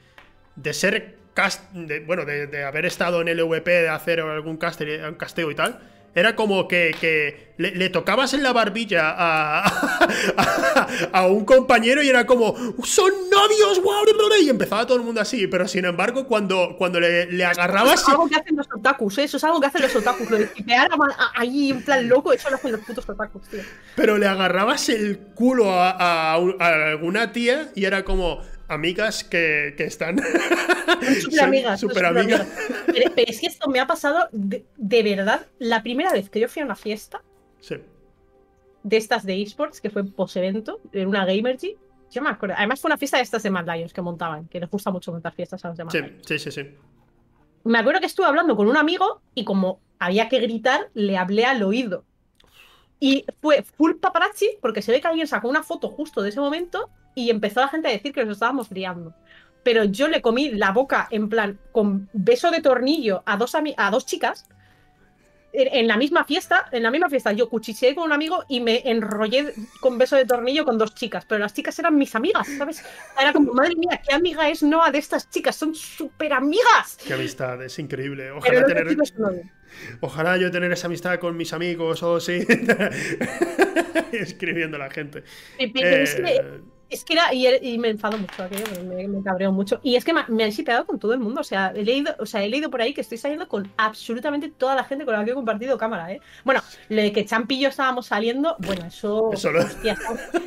de 0.56 0.74
ser 0.74 1.18
cast, 1.34 1.64
bueno, 2.06 2.26
de, 2.26 2.64
haber 2.64 2.86
estado 2.86 3.22
en 3.22 3.28
el 3.28 3.38
LVP, 3.38 3.68
de 3.70 3.90
hacer 3.90 4.22
algún 4.22 4.58
casteo 4.58 5.52
y 5.52 5.56
tal, 5.56 5.80
era 6.16 6.34
como 6.34 6.68
que, 6.70 7.54
le, 7.58 7.90
tocabas 7.90 8.34
en 8.34 8.42
la 8.42 8.54
barbilla 8.54 9.14
a, 9.18 9.68
a, 11.12 11.28
un 11.28 11.44
compañero 11.44 12.02
y 12.02 12.08
era 12.08 12.26
como, 12.26 12.56
son 12.84 13.12
novios, 13.30 13.82
y 14.42 14.50
empezaba 14.50 14.88
todo 14.88 14.98
el 14.98 15.04
mundo 15.04 15.20
así, 15.20 15.48
pero 15.48 15.68
sin 15.68 15.84
embargo, 15.84 16.26
cuando, 16.26 16.76
cuando 16.78 17.02
le, 17.02 17.44
agarrabas... 17.44 17.96
Eso 17.96 18.04
es 18.04 18.10
algo 18.10 18.30
que 18.30 18.36
hacen 18.36 18.56
los 18.56 18.68
otakus, 18.74 19.18
¿eh? 19.18 19.24
eso 19.26 19.38
es 19.38 19.44
algo 19.44 19.60
que 19.60 19.68
hacen 19.68 19.82
los 19.82 19.96
otakus, 19.96 20.30
lo 20.30 20.38
de 20.38 20.50
ahí 21.36 21.72
en 21.72 21.84
plan 21.84 22.08
loco, 22.08 22.32
eso 22.32 22.50
lo 22.50 22.56
hacen 22.56 22.72
los 22.72 22.82
putos 22.82 23.10
otakus, 23.10 23.50
tío. 23.50 23.62
Pero 23.98 24.18
le 24.18 24.28
agarrabas 24.28 24.88
el 24.88 25.20
culo 25.20 25.70
a 25.70 26.34
alguna 26.34 27.34
tía 27.34 27.72
y 27.76 27.84
era 27.84 28.06
como 28.06 28.42
amigas 28.68 29.24
que, 29.24 29.76
están. 29.78 30.20
Súper 31.22 32.06
amigas. 32.06 32.48
Pero, 32.88 33.12
es 33.16 33.40
que 33.40 33.48
esto 33.48 33.70
me 33.70 33.80
ha 33.80 33.88
pasado 33.88 34.30
de, 34.32 34.66
verdad. 35.04 35.46
La 35.60 35.84
primera 35.84 36.12
vez 36.12 36.30
que 36.30 36.40
yo 36.40 36.48
fui 36.48 36.62
a 36.62 36.66
una 36.66 36.76
fiesta. 36.76 37.22
Sí. 37.60 37.76
De 38.84 38.98
estas 38.98 39.26
de 39.26 39.42
esports, 39.42 39.82
que 39.82 39.90
fue 39.90 40.04
post-evento, 40.04 40.80
en 40.92 41.08
una 41.08 41.26
Gamergy. 41.26 41.76
Yo 42.12 42.22
me 42.22 42.30
acuerdo. 42.30 42.56
Además, 42.58 42.80
fue 42.80 42.90
una 42.90 42.98
fiesta 42.98 43.18
de 43.18 43.24
estas 43.24 43.44
de 43.44 43.50
Mad 43.50 43.66
Lions 43.66 43.94
que 43.94 44.02
montaban, 44.02 44.48
que 44.48 44.60
les 44.60 44.70
gusta 44.70 44.92
mucho 44.92 45.12
montar 45.12 45.34
fiestas 45.34 45.66
a 45.66 45.70
los 45.70 45.78
demás. 45.78 45.94
Sí, 45.94 46.02
sí, 46.26 46.40
sí, 46.40 46.52
sí. 46.52 46.70
Me 47.64 47.80
acuerdo 47.80 48.00
que 48.00 48.06
estuve 48.06 48.28
hablando 48.28 48.56
con 48.56 48.68
un 48.68 48.78
amigo 48.78 49.22
y 49.34 49.44
como 49.44 49.80
había 49.98 50.30
que 50.30 50.40
gritar, 50.40 50.90
le 50.94 51.18
hablé 51.18 51.46
al 51.46 51.64
oído. 51.64 52.06
Y 53.00 53.26
fue 53.42 53.64
full 53.64 53.96
paparazzi 53.96 54.58
porque 54.62 54.82
se 54.82 54.92
ve 54.92 55.02
que 55.02 55.08
alguien 55.08 55.28
sacó 55.28 55.50
una 55.50 55.64
foto 55.64 55.90
justo 55.90 56.22
de 56.22 56.30
ese 56.30 56.40
momento 56.40 56.90
y 57.14 57.30
empezó 57.30 57.62
la 57.62 57.68
gente 57.68 57.88
a 57.88 57.92
decir 57.92 58.14
que 58.14 58.24
nos 58.26 58.38
estábamos 58.38 58.72
liando. 58.72 59.14
Pero 59.64 59.84
yo 59.84 60.08
le 60.08 60.22
comí 60.22 60.50
la 60.52 60.72
boca 60.72 61.08
en 61.12 61.30
plan 61.30 61.60
con 61.72 62.10
beso 62.14 62.52
de 62.52 62.62
tornillo 62.62 63.24
a 63.26 63.38
dos, 63.38 63.56
a 63.56 63.92
dos 63.92 64.06
chicas 64.06 64.48
en, 65.56 65.88
la 65.88 65.98
misma 65.98 66.26
fiesta, 66.26 66.68
en 66.72 66.84
la 66.84 66.92
misma 66.92 67.10
fiesta, 67.10 67.32
yo 67.32 67.50
cuchicheé 67.50 67.96
con 67.96 68.06
un 68.06 68.14
amigo 68.14 68.44
y 68.48 68.60
me 68.60 68.82
enrollé 68.86 69.54
con 69.80 69.98
beso 69.98 70.16
de 70.16 70.26
tornillo 70.26 70.66
con 70.66 70.78
dos 70.78 70.94
chicas, 70.94 71.26
pero 71.26 71.40
las 71.40 71.54
chicas 71.54 71.78
eran 71.80 71.98
mis 71.98 72.16
amigas, 72.16 72.48
¿sabes? 72.58 72.84
Era 73.20 73.34
como, 73.34 73.54
madre 73.54 73.76
mía, 73.76 74.02
¿qué 74.08 74.14
amiga 74.14 74.50
es 74.50 74.64
Noah 74.64 74.92
de 74.92 75.00
estas 75.00 75.30
chicas? 75.30 75.56
Son 75.56 75.74
súper 75.74 76.34
amigas. 76.34 76.98
Qué 77.06 77.14
amistad, 77.14 77.62
es 77.64 77.80
increíble. 77.80 78.32
Ojalá 78.32 78.66
tener... 78.66 78.98
Ojalá 80.00 80.38
yo 80.38 80.52
tener 80.52 80.72
esa 80.72 80.88
amistad 80.88 81.20
con 81.20 81.36
mis 81.36 81.52
amigos 81.54 82.02
o 82.04 82.20
sí. 82.20 82.46
Escribiendo 84.12 84.78
a 84.78 84.80
la 84.80 84.90
gente. 84.90 85.24
Eh, 85.58 86.62
es 86.90 87.04
que 87.04 87.14
era, 87.14 87.34
y, 87.34 87.78
me 87.78 87.90
enfado 87.90 88.18
mucho 88.18 88.44
aquello, 88.44 88.66
me, 88.84 89.08
me, 89.08 89.24
cabreó 89.24 89.52
mucho. 89.52 89.80
Y 89.82 89.96
es 89.96 90.06
que 90.06 90.14
me, 90.14 90.22
han 90.22 90.52
shipeado 90.52 90.86
con 90.86 91.00
todo 91.00 91.14
el 91.14 91.20
mundo. 91.20 91.42
O 91.42 91.44
sea, 91.44 91.74
he 91.76 91.84
leído, 91.84 92.16
o 92.20 92.26
sea, 92.26 92.44
he 92.44 92.50
leído 92.50 92.70
por 92.70 92.82
ahí 92.82 92.94
que 92.94 93.02
estoy 93.02 93.18
saliendo 93.18 93.48
con 93.48 93.72
absolutamente 93.78 94.50
toda 94.50 94.76
la 94.76 94.84
gente 94.84 95.04
con 95.04 95.14
la 95.14 95.26
que 95.26 95.32
he 95.32 95.34
compartido 95.34 95.78
cámara, 95.78 96.12
¿eh? 96.12 96.22
Bueno, 96.44 96.62
lo 96.90 97.02
de 97.02 97.12
que 97.12 97.26
Champi 97.26 97.56
y 97.56 97.62
yo 97.62 97.70
estábamos 97.70 98.08
saliendo, 98.08 98.56
bueno, 98.60 98.86
eso. 98.86 99.32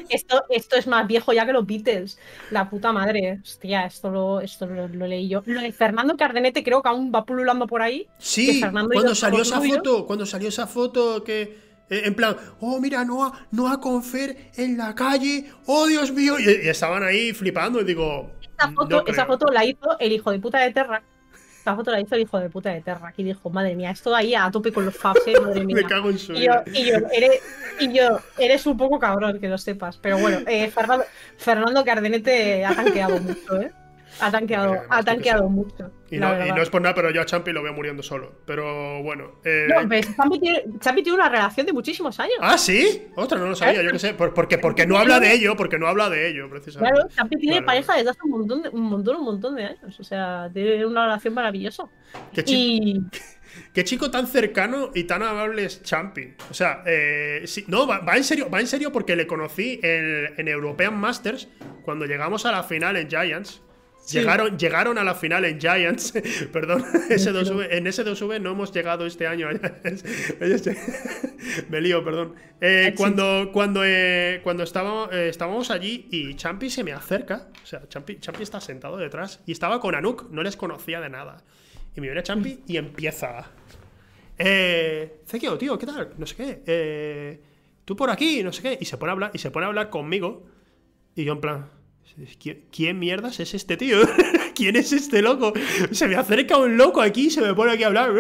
esto, 0.09 0.45
esto 0.49 0.77
es 0.77 0.87
más 0.87 1.07
viejo 1.07 1.33
ya 1.33 1.45
que 1.45 1.53
los 1.53 1.67
Beatles. 1.67 2.19
La 2.51 2.71
puta 2.71 2.93
madre. 2.93 3.41
Hostia, 3.43 3.87
esto 3.87 4.11
lo, 4.11 4.41
esto 4.41 4.67
lo, 4.67 4.87
leí 4.89 5.29
yo. 5.29 5.43
Lo 5.47 5.61
de 5.61 5.73
Fernando 5.73 6.17
Cardenete 6.17 6.63
creo 6.63 6.83
que 6.83 6.89
aún 6.89 7.13
va 7.13 7.25
pululando 7.25 7.67
por 7.67 7.83
ahí. 7.83 8.07
Sí, 8.19 8.61
cuando 8.61 9.15
salió 9.15 9.43
esa 9.43 9.61
foto, 9.61 10.07
cuando 10.07 10.25
salió 10.25 10.49
esa 10.49 10.67
foto 10.67 11.25
que 11.25 11.68
en 11.91 12.15
plan, 12.15 12.37
oh, 12.61 12.81
mira, 12.81 13.05
Noah, 13.05 13.33
Noah 13.51 13.81
Confer 13.81 14.51
en 14.57 14.77
la 14.77 14.95
calle, 14.95 15.51
oh, 15.67 15.87
Dios 15.87 16.13
mío. 16.13 16.39
Y, 16.39 16.69
estaban 16.69 17.03
ahí 17.03 17.33
flipando 17.33 17.81
y 17.81 17.85
digo. 17.85 18.31
Esa 19.07 19.25
foto, 19.27 19.47
la 19.53 19.65
hizo 19.65 19.99
el 19.99 20.13
hijo 20.13 20.31
de 20.31 20.39
puta 20.39 20.59
de 20.61 20.73
Terra. 20.73 21.03
Esa 21.61 21.77
foto 21.77 21.91
la 21.91 22.01
hizo 22.01 22.15
el 22.15 22.23
hijo 22.23 22.39
de 22.39 22.51
puta 22.51 22.71
de 22.71 22.81
Terra. 22.81 23.13
Y 23.17 23.23
dijo, 23.23 23.51
madre 23.51 23.75
mía, 23.75 23.91
esto 23.91 24.15
ahí 24.15 24.35
a 24.35 24.51
tope 24.51 24.73
con 24.73 24.85
los 24.85 24.97
fabs, 24.97 25.21
eh, 25.27 25.41
madre 25.41 25.65
mía. 25.65 25.77
Me 25.77 25.85
cago 25.85 26.11
en 26.11 26.19
su 26.19 26.33
y 26.33 26.47
yo, 26.47 26.53
y 26.67 26.85
yo, 26.85 26.97
eres, 27.13 27.41
y 27.79 27.93
yo, 27.93 28.19
eres 28.37 28.67
un 28.67 28.77
poco 28.77 28.99
cabrón, 28.99 29.39
que 29.39 29.49
lo 29.49 29.59
sepas. 29.59 29.97
Pero 29.99 30.19
bueno, 30.19 30.41
eh, 30.47 30.71
Fernando, 30.71 31.05
Fernando 31.37 31.85
Cardenete 31.85 32.65
ha 32.65 32.75
tanqueado 32.75 33.21
mucho, 33.21 33.61
¿eh? 33.61 33.73
Ha 34.21 34.31
tanqueado, 34.31 34.77
ha 34.89 35.03
tanqueado 35.03 35.49
mucho. 35.49 35.91
Y 36.11 36.19
no, 36.19 36.33
es 36.63 36.71
por 36.71 36.81
nada, 36.81 36.95
pero 36.95 37.11
yo 37.11 37.21
a 37.21 37.27
Champi 37.27 37.53
lo 37.53 37.63
veo 37.63 37.73
muriendo 37.73 38.03
solo. 38.03 38.41
Pero 38.47 39.03
bueno. 39.03 39.33
Eh... 39.45 39.69
No, 39.69 39.89
Champi 40.81 41.03
tiene, 41.03 41.17
una 41.17 41.29
relación 41.29 41.67
de 41.67 41.73
muchísimos 41.73 42.19
años. 42.19 42.39
Ah, 42.41 42.57
sí. 42.57 43.09
Otra, 43.15 43.39
no 43.39 43.47
lo 43.47 43.55
sabía, 43.55 43.83
yo 43.83 43.91
qué 43.93 43.99
sé. 43.99 44.15
porque, 44.15 44.59
porque 44.59 44.87
no 44.87 44.99
habla 44.99 45.21
de 45.21 45.33
ello, 45.35 45.57
porque 45.57 45.79
no 45.79 45.87
habla 45.87 46.09
de 46.09 46.29
ello, 46.29 46.49
precisamente. 46.49 46.95
Claro, 46.95 47.09
Champi 47.15 47.37
tiene 47.37 47.63
pareja 47.63 47.97
desde 47.97 48.11
hace 48.11 48.21
un 48.25 48.31
montón, 48.31 48.63
de, 48.63 48.69
un 48.71 48.83
montón, 48.83 49.17
un 49.17 49.25
montón 49.25 49.57
de 49.57 49.65
años. 49.65 50.01
O 50.01 50.05
sea, 50.05 50.51
tiene 50.53 50.85
una 50.87 51.05
relación 51.05 51.35
maravillosa. 51.35 51.85
Qué 52.33 52.45
y. 52.47 53.03
Qué 53.73 53.85
chico 53.85 54.11
tan 54.11 54.27
cercano 54.27 54.91
y 54.95 55.05
tan 55.05 55.23
amable 55.23 55.65
es 55.65 55.83
Champi. 55.83 56.35
O 56.51 56.55
sea, 56.55 56.83
eh, 56.87 57.45
no, 57.67 57.87
va, 57.87 58.17
en 58.17 58.25
serio, 58.25 58.49
va 58.51 58.61
en 58.61 58.67
serio 58.67 58.93
porque 58.93 59.17
le 59.17 59.27
conocí 59.27 59.81
en, 59.83 60.35
en 60.37 60.49
European 60.49 60.97
Masters 60.97 61.49
cuando 61.83 62.07
llegamos 62.07 62.47
a 62.47 62.53
la 62.53 62.63
final 62.63 62.97
en 62.97 63.09
Giants. 63.09 63.63
Llegaron, 64.11 64.59
llegaron 64.59 64.99
a 64.99 65.05
la 65.05 65.15
final 65.15 65.45
en 65.45 65.61
Giants, 65.61 66.13
perdón, 66.53 66.83
S2V, 67.11 67.69
en 67.71 67.85
S2V 67.85 68.41
no 68.41 68.53
hemos 68.53 68.73
llegado 68.73 69.07
este 69.07 69.27
año. 69.27 69.49
Me 71.69 71.81
lío, 71.81 72.05
perdón. 72.05 72.35
Eh, 72.61 72.95
cuando 72.97 73.51
cuando, 73.53 73.83
eh, 73.85 74.41
cuando 74.43 74.63
estábamos, 74.63 75.11
eh, 75.13 75.29
estábamos 75.29 75.71
allí 75.71 76.09
y 76.11 76.35
Champi 76.35 76.71
se 76.71 76.83
me 76.83 76.93
acerca, 76.93 77.49
o 77.63 77.67
sea, 77.67 77.83
Champi, 77.89 78.19
está 78.41 78.61
sentado 78.61 78.97
detrás 78.97 79.41
y 79.47 79.53
estaba 79.53 79.81
con 79.81 79.95
Anuk, 79.95 80.31
no 80.31 80.43
les 80.43 80.57
conocía 80.57 81.01
de 81.01 81.11
nada. 81.11 81.45
Y 81.95 82.01
me 82.01 82.07
viene 82.07 82.23
Champi 82.23 82.63
y 82.67 82.77
empieza. 82.77 83.51
Eh, 84.39 85.21
Zekio, 85.27 85.59
tío, 85.59 85.79
¿qué 85.79 85.87
tal? 85.87 86.15
No 86.17 86.27
sé 86.27 86.37
qué. 86.37 87.41
tú 87.85 87.97
por 87.97 88.11
aquí, 88.11 88.43
no 88.43 88.53
sé 88.53 88.63
qué. 88.63 88.79
Y 88.81 88.85
se 88.85 88.97
pone 88.97 89.11
a 89.11 89.13
hablar, 89.13 89.31
y 89.35 89.39
se 89.39 89.51
pone 89.51 89.67
a 89.67 89.69
hablar 89.69 89.91
conmigo. 89.91 90.47
Y 91.15 91.25
yo 91.25 91.33
en 91.33 91.41
plan. 91.41 91.78
¿Quién 92.73 92.99
mierdas 92.99 93.39
es 93.39 93.55
este 93.55 93.77
tío? 93.77 93.99
¿Quién 94.55 94.75
es 94.75 94.93
este 94.93 95.23
loco? 95.23 95.53
Se 95.93 96.09
me 96.09 96.17
acerca 96.17 96.57
un 96.57 96.77
loco 96.77 97.01
aquí 97.01 97.27
y 97.27 97.31
se 97.31 97.41
me 97.41 97.55
pone 97.55 97.73
aquí 97.73 97.85
a 97.85 97.89
hablar. 97.89 98.11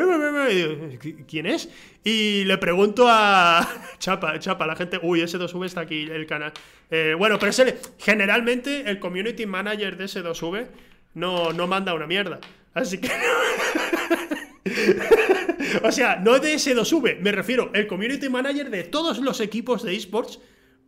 ¿Quién 1.26 1.46
es? 1.46 1.68
Y 2.04 2.44
le 2.44 2.58
pregunto 2.58 3.06
a 3.08 3.68
Chapa, 3.98 4.38
Chapa, 4.38 4.66
la 4.66 4.76
gente, 4.76 5.00
uy, 5.02 5.20
ese 5.20 5.38
2V 5.38 5.66
está 5.66 5.80
aquí, 5.80 6.02
el 6.02 6.26
canal. 6.26 6.52
Eh, 6.90 7.14
bueno, 7.18 7.38
pero 7.40 7.50
ese, 7.50 7.78
generalmente 7.98 8.88
el 8.88 9.00
community 9.00 9.46
manager 9.46 9.96
de 9.96 10.04
ese 10.04 10.22
2V 10.22 10.68
no, 11.14 11.52
no 11.52 11.66
manda 11.66 11.94
una 11.94 12.06
mierda. 12.06 12.38
Así 12.74 12.98
que... 12.98 13.10
o 15.82 15.90
sea, 15.90 16.16
no 16.16 16.38
de 16.38 16.54
ese 16.54 16.76
2V, 16.76 17.18
me 17.18 17.32
refiero, 17.32 17.72
el 17.74 17.88
community 17.88 18.28
manager 18.28 18.70
de 18.70 18.84
todos 18.84 19.18
los 19.18 19.40
equipos 19.40 19.82
de 19.82 19.96
esports 19.96 20.38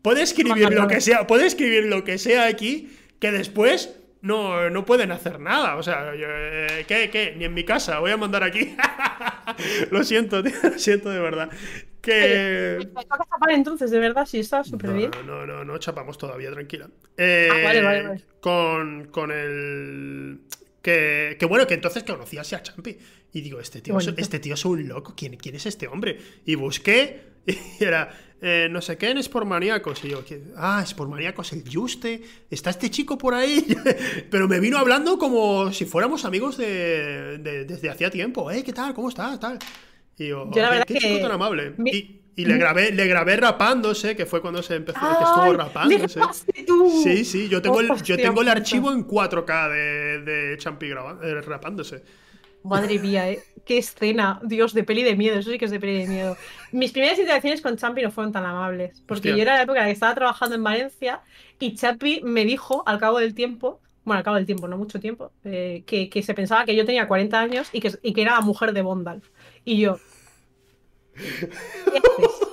puede 0.00 0.22
escribir 0.22 0.72
lo 0.72 0.86
que 0.86 1.00
sea, 1.00 1.26
puede 1.26 1.46
escribir 1.46 1.86
lo 1.86 2.04
que 2.04 2.18
sea 2.18 2.46
aquí 2.46 2.88
que 3.20 3.30
después 3.30 3.94
no, 4.22 4.68
no 4.70 4.84
pueden 4.84 5.12
hacer 5.12 5.40
nada. 5.40 5.76
O 5.76 5.82
sea, 5.82 6.12
eh, 6.14 6.84
¿qué, 6.86 7.10
¿qué? 7.10 7.34
Ni 7.36 7.44
en 7.44 7.54
mi 7.54 7.64
casa, 7.64 8.00
voy 8.00 8.10
a 8.10 8.16
mandar 8.16 8.42
aquí. 8.42 8.74
lo 9.90 10.02
siento, 10.04 10.42
tío, 10.42 10.52
lo 10.62 10.78
siento 10.78 11.10
de 11.10 11.20
verdad. 11.20 11.50
Que. 12.00 12.88
chapar 12.94 13.50
entonces, 13.50 13.90
de 13.90 13.98
verdad, 13.98 14.26
sí, 14.26 14.40
está 14.40 14.64
súper 14.64 14.92
bien. 14.92 15.10
No, 15.26 15.46
no, 15.46 15.64
no, 15.64 15.78
chapamos 15.78 16.18
todavía, 16.18 16.50
tranquila. 16.50 16.88
Eh, 17.16 17.48
ah, 17.50 17.58
vale, 17.62 17.82
vale, 17.82 18.02
vale. 18.02 18.24
Con, 18.40 19.08
con 19.10 19.30
el. 19.30 20.40
Que, 20.82 21.36
que, 21.38 21.44
bueno, 21.44 21.66
que 21.66 21.74
entonces 21.74 22.04
conocías 22.04 22.52
a 22.54 22.62
Champi. 22.62 22.96
Y 23.32 23.42
digo, 23.42 23.60
este 23.60 23.80
tío, 23.80 23.98
este 23.98 24.40
tío 24.40 24.54
es 24.54 24.64
un 24.64 24.88
loco. 24.88 25.14
¿Quién, 25.16 25.36
¿Quién 25.36 25.54
es 25.54 25.66
este 25.66 25.86
hombre? 25.86 26.18
Y 26.44 26.54
busqué. 26.54 27.30
Y 27.46 27.82
era 27.82 28.10
eh, 28.42 28.68
no 28.70 28.80
sé 28.80 28.96
qué 28.96 29.10
en 29.10 29.22
Sportmaníacos. 29.22 30.04
Y 30.04 30.08
yo, 30.08 30.22
ah, 30.56 30.82
Sportmaníacos, 30.86 31.52
el 31.52 31.64
Juste, 31.70 32.22
está 32.50 32.70
este 32.70 32.90
chico 32.90 33.18
por 33.18 33.34
ahí. 33.34 33.66
Pero 34.30 34.48
me 34.48 34.60
vino 34.60 34.78
hablando 34.78 35.18
como 35.18 35.72
si 35.72 35.84
fuéramos 35.84 36.24
amigos 36.24 36.56
de, 36.56 37.38
desde 37.38 37.90
hacía 37.90 38.10
tiempo. 38.10 38.50
¿Eh? 38.50 38.62
¿Qué 38.64 38.72
tal? 38.72 38.94
¿Cómo 38.94 39.10
estás? 39.10 39.38
Tal. 39.38 39.58
Y 40.16 40.28
yo, 40.28 40.50
qué, 40.86 40.98
chico 40.98 41.20
tan 41.20 41.32
amable. 41.32 41.74
Y, 42.36 42.44
le 42.46 42.56
grabé, 42.56 42.90
le 42.92 43.06
grabé 43.06 43.36
rapándose, 43.36 44.16
que 44.16 44.24
fue 44.24 44.40
cuando 44.40 44.62
se 44.62 44.76
empezó, 44.76 44.98
que 45.00 45.24
estuvo 45.24 45.52
rapándose. 45.52 46.20
Sí, 47.02 47.24
sí, 47.24 47.48
yo 47.50 47.60
tengo 47.60 47.80
el, 47.80 47.90
yo 48.02 48.16
tengo 48.16 48.40
el 48.40 48.48
archivo 48.48 48.90
en 48.92 49.06
4K 49.06 49.68
de, 49.70 50.20
de 50.22 50.56
Champi 50.56 50.86
eh, 50.86 51.40
rapándose. 51.42 52.02
Madre 52.62 52.98
mía, 52.98 53.30
¿eh? 53.30 53.42
Qué 53.64 53.78
escena. 53.78 54.40
Dios, 54.42 54.74
de 54.74 54.84
peli 54.84 55.02
de 55.02 55.16
miedo. 55.16 55.38
Eso 55.38 55.50
sí 55.50 55.58
que 55.58 55.64
es 55.64 55.70
de 55.70 55.80
peli 55.80 55.98
de 55.98 56.06
miedo. 56.06 56.36
Mis 56.72 56.92
primeras 56.92 57.18
interacciones 57.18 57.60
con 57.62 57.76
Champi 57.76 58.02
no 58.02 58.10
fueron 58.10 58.32
tan 58.32 58.44
amables. 58.44 59.02
Porque 59.06 59.30
yo 59.30 59.38
era 59.38 59.54
la 59.56 59.62
época 59.62 59.80
en 59.80 59.86
que 59.86 59.92
estaba 59.92 60.14
trabajando 60.14 60.56
en 60.56 60.64
Valencia 60.64 61.22
y 61.58 61.74
Champi 61.74 62.20
me 62.22 62.44
dijo 62.44 62.82
al 62.86 62.98
cabo 62.98 63.18
del 63.18 63.34
tiempo, 63.34 63.80
bueno, 64.04 64.18
al 64.18 64.24
cabo 64.24 64.36
del 64.36 64.46
tiempo, 64.46 64.68
no 64.68 64.76
mucho 64.76 65.00
tiempo, 65.00 65.32
eh, 65.44 65.84
que, 65.86 66.22
se 66.22 66.34
pensaba 66.34 66.64
que 66.64 66.74
yo 66.74 66.84
tenía 66.84 67.08
40 67.08 67.38
años 67.38 67.68
y 67.72 67.80
que, 67.80 67.90
que 67.90 68.22
era 68.22 68.34
la 68.34 68.40
mujer 68.40 68.72
de 68.72 68.82
Bondalf. 68.82 69.28
Y 69.64 69.78
yo. 69.80 69.98
¿Qué 71.14 71.98
haces? 71.98 72.48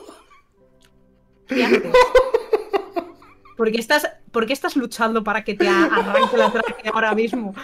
¿Qué 1.47 1.63
haces? 1.63 1.83
¿Por 3.57 3.71
qué 3.71 3.79
estás, 3.79 4.07
¿por 4.31 4.49
estás 4.51 4.75
luchando 4.75 5.23
para 5.23 5.43
que 5.43 5.55
te 5.55 5.67
arranque 5.67 6.37
la 6.37 6.51
traje 6.51 6.89
ahora 6.93 7.15
mismo? 7.15 7.55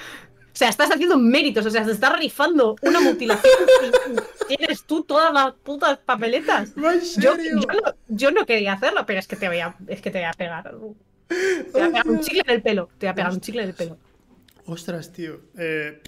O 0.53 0.55
sea, 0.55 0.69
estás 0.69 0.91
haciendo 0.91 1.17
méritos, 1.17 1.65
o 1.65 1.69
sea, 1.71 1.83
se 1.83 1.91
está 1.91 2.15
rifando 2.15 2.75
una 2.83 2.99
mutilación 2.99 3.53
y 4.49 4.55
tienes 4.55 4.83
tú 4.83 5.03
todas 5.03 5.33
las 5.33 5.53
putas 5.53 5.97
papeletas. 5.97 6.73
Yo, 7.17 7.33
yo, 8.07 8.31
no, 8.31 8.45
quería 8.45 8.73
hacerlo, 8.73 9.03
pero 9.07 9.19
es 9.19 9.27
que 9.27 9.35
te 9.35 9.47
voy 9.47 9.59
a, 9.59 9.75
es 9.87 9.99
que 9.99 10.11
te 10.11 10.19
voy 10.19 10.27
a 10.27 10.33
pegar. 10.33 10.75
Te 11.27 11.71
voy 11.71 11.81
a 11.81 11.87
pegar 11.87 12.07
un 12.07 12.19
chicle 12.19 12.43
en 12.45 12.51
el 12.51 12.61
pelo. 12.61 12.87
Te 12.99 13.07
voy 13.07 13.11
a 13.11 13.15
pegar 13.15 13.31
un 13.31 13.41
chicle 13.41 13.63
en 13.63 13.69
el 13.69 13.75
pelo. 13.75 13.97
Ostras, 14.67 15.11
tío. 15.11 15.41
Eh... 15.57 16.01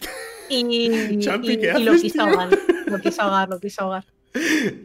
Y, 0.50 0.58
y, 1.10 1.24
lo 1.24 1.96
quise 1.96 2.22
ahogar. 2.22 2.50
Lo 2.86 3.00
quise 3.00 3.22
ahogar, 3.22 3.50
lo 3.50 3.60
quise 3.60 3.82
ahogar. 3.82 4.06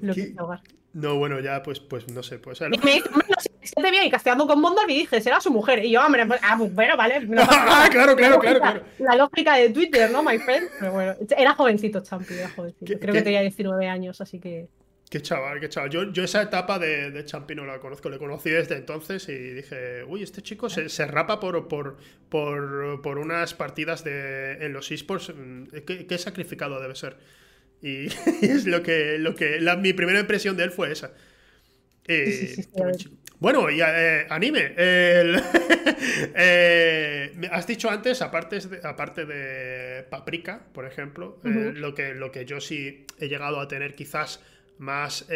Lo 0.01 0.15
quise 0.15 0.35
ahogar. 0.39 0.63
No, 0.95 1.17
bueno, 1.17 1.39
ya, 1.41 1.63
pues, 1.63 1.81
pues 1.81 2.11
no 2.11 2.23
sé. 2.23 2.39
Pues, 2.39 2.61
Me 2.63 3.03
dice, 3.61 3.75
te 3.75 3.91
bien 3.91 4.05
y 4.05 4.11
casteando 4.11 4.47
con 4.47 4.61
Bondar 4.61 4.89
y 4.91 5.01
dije, 5.01 5.21
será 5.21 5.41
su 5.41 5.51
mujer. 5.51 5.85
Y 5.85 5.93
yo, 5.93 6.05
hombre, 6.05 6.27
pues, 6.27 6.41
ah, 6.43 6.57
pues, 6.59 6.75
bueno, 6.75 6.97
vale. 6.97 7.29
ah, 7.39 7.89
claro, 7.93 8.17
claro, 8.17 8.39
claro, 8.39 8.61
claro. 8.61 8.83
La 8.99 9.17
lógica 9.17 9.57
de 9.57 9.71
Twitter, 9.71 10.11
¿no, 10.11 10.23
my 10.23 10.39
friend? 10.39 10.69
Pero 10.81 10.93
bueno, 10.93 11.15
era 11.37 11.55
jovencito, 11.55 12.01
Champi, 12.01 12.35
era 12.35 12.51
jovencito. 12.51 12.99
Creo 12.99 13.15
que 13.15 13.23
tenía 13.23 13.41
19 13.41 13.89
años, 13.89 14.21
así 14.21 14.39
que. 14.39 14.69
Qué 15.11 15.21
chaval, 15.21 15.59
qué 15.59 15.69
chaval. 15.69 15.91
Yo, 15.91 16.13
yo 16.13 16.23
esa 16.23 16.41
etapa 16.41 16.79
de, 16.79 17.11
de 17.11 17.25
Champi 17.25 17.57
no 17.57 17.67
la 17.67 17.81
conozco. 17.81 18.09
Le 18.09 18.19
conocí 18.19 18.49
desde 18.51 18.77
entonces 18.77 19.29
y 19.29 19.35
dije, 19.35 20.05
uy, 20.05 20.23
este 20.23 20.41
chico 20.41 20.71
se, 20.71 20.89
se 20.89 21.05
rapa 21.05 21.41
por, 21.41 21.67
por, 21.67 21.97
por, 22.29 23.03
por, 23.03 23.19
unas 23.19 23.53
partidas 23.55 24.05
de, 24.05 24.65
en 24.65 24.73
los 24.73 24.93
esports. 24.93 25.33
¿Qué, 25.85 26.07
¿Qué 26.07 26.17
sacrificado 26.17 26.81
debe 26.81 26.95
ser? 26.95 27.17
Y, 27.83 28.07
es 28.43 28.67
lo 28.67 28.83
que, 28.83 29.19
lo 29.19 29.35
que 29.35 29.59
mi 29.79 29.93
primera 29.93 30.21
impresión 30.21 30.57
de 30.57 30.65
él 30.65 30.71
fue 30.71 30.93
esa. 30.93 31.11
Eh, 32.11 32.67
bueno, 33.39 33.71
y 33.71 33.81
eh, 33.81 34.27
anime. 34.29 34.75
Eh, 36.35 37.33
has 37.51 37.67
dicho 37.67 37.89
antes, 37.89 38.21
aparte 38.23 38.59
de, 38.59 38.81
aparte 38.83 39.25
de 39.27 40.03
Paprika, 40.05 40.63
por 40.73 40.85
ejemplo, 40.85 41.39
lo, 41.43 41.95
que, 41.95 42.15
lo 42.15 42.31
que 42.31 42.45
yo 42.45 42.61
sí 42.61 43.07
he 43.19 43.29
llegado 43.29 43.61
a 43.61 43.69
tener 43.69 43.95
quizás 43.95 44.41
más 44.79 45.27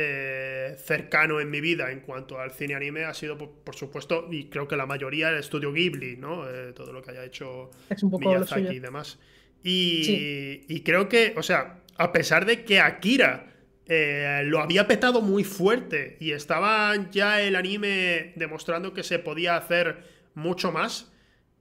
cercano 0.79 1.41
en 1.41 1.51
mi 1.51 1.61
vida 1.61 1.91
en 1.91 2.01
cuanto 2.01 2.39
al 2.39 2.53
cine 2.53 2.75
anime 2.75 3.05
ha 3.05 3.15
sido, 3.15 3.39
por, 3.39 3.75
supuesto, 3.75 4.29
y 4.31 4.49
creo 4.49 4.67
que 4.67 4.77
la 4.77 4.87
mayoría, 4.87 5.31
el 5.31 5.39
estudio 5.39 5.73
Ghibli, 5.73 6.17
¿no? 6.17 6.45
todo 6.75 6.93
lo 6.93 7.03
que 7.03 7.13
haya 7.13 7.25
hecho 7.25 7.71
Miyazaki 8.03 8.77
y 8.77 8.81
demás. 8.81 9.19
y 9.63 10.81
creo 10.81 11.09
que, 11.09 11.35
o 11.37 11.43
sea, 11.43 11.81
a 11.97 12.13
pesar 12.13 12.47
de 12.47 12.65
que 12.65 12.81
Akira 12.81 13.54
eh, 13.87 14.43
lo 14.45 14.61
había 14.61 14.87
petado 14.87 15.21
muy 15.21 15.45
fuerte 15.45 16.17
y 16.21 16.33
estaba 16.33 16.95
ya 17.11 17.43
el 17.43 17.55
anime 17.55 18.33
demostrando 18.37 18.95
que 18.95 19.03
se 19.03 19.19
podía 19.19 19.57
hacer 19.57 20.05
mucho 20.35 20.73
más. 20.73 21.11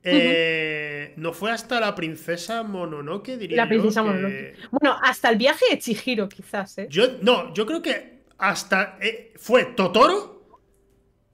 Eh, 0.05 1.13
no 1.15 1.31
fue 1.31 1.51
hasta 1.51 1.79
la 1.79 1.95
princesa 1.95 2.63
Mononoke, 2.63 3.37
diría 3.37 3.57
La 3.57 3.67
princesa 3.67 4.03
Mononoke. 4.03 4.55
Bueno, 4.71 4.97
hasta 5.01 5.29
el 5.29 5.37
viaje 5.37 5.65
de 5.71 5.79
Chihiro, 5.79 6.27
quizás, 6.27 6.77
¿eh? 6.77 6.87
Yo, 6.89 7.19
no, 7.21 7.53
yo 7.53 7.65
creo 7.65 7.81
que 7.81 8.23
hasta. 8.37 8.97
fue 9.35 9.65
Totoro. 9.65 10.31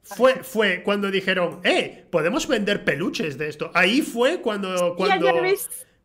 Fue, 0.02 0.44
fue 0.44 0.82
cuando 0.82 1.12
dijeron, 1.12 1.60
eh, 1.64 2.04
podemos 2.10 2.48
vender 2.48 2.84
peluches 2.84 3.38
de 3.38 3.48
esto. 3.48 3.70
Ahí 3.76 4.02
fue 4.02 4.42
cuando. 4.42 4.96
cuando 4.96 5.32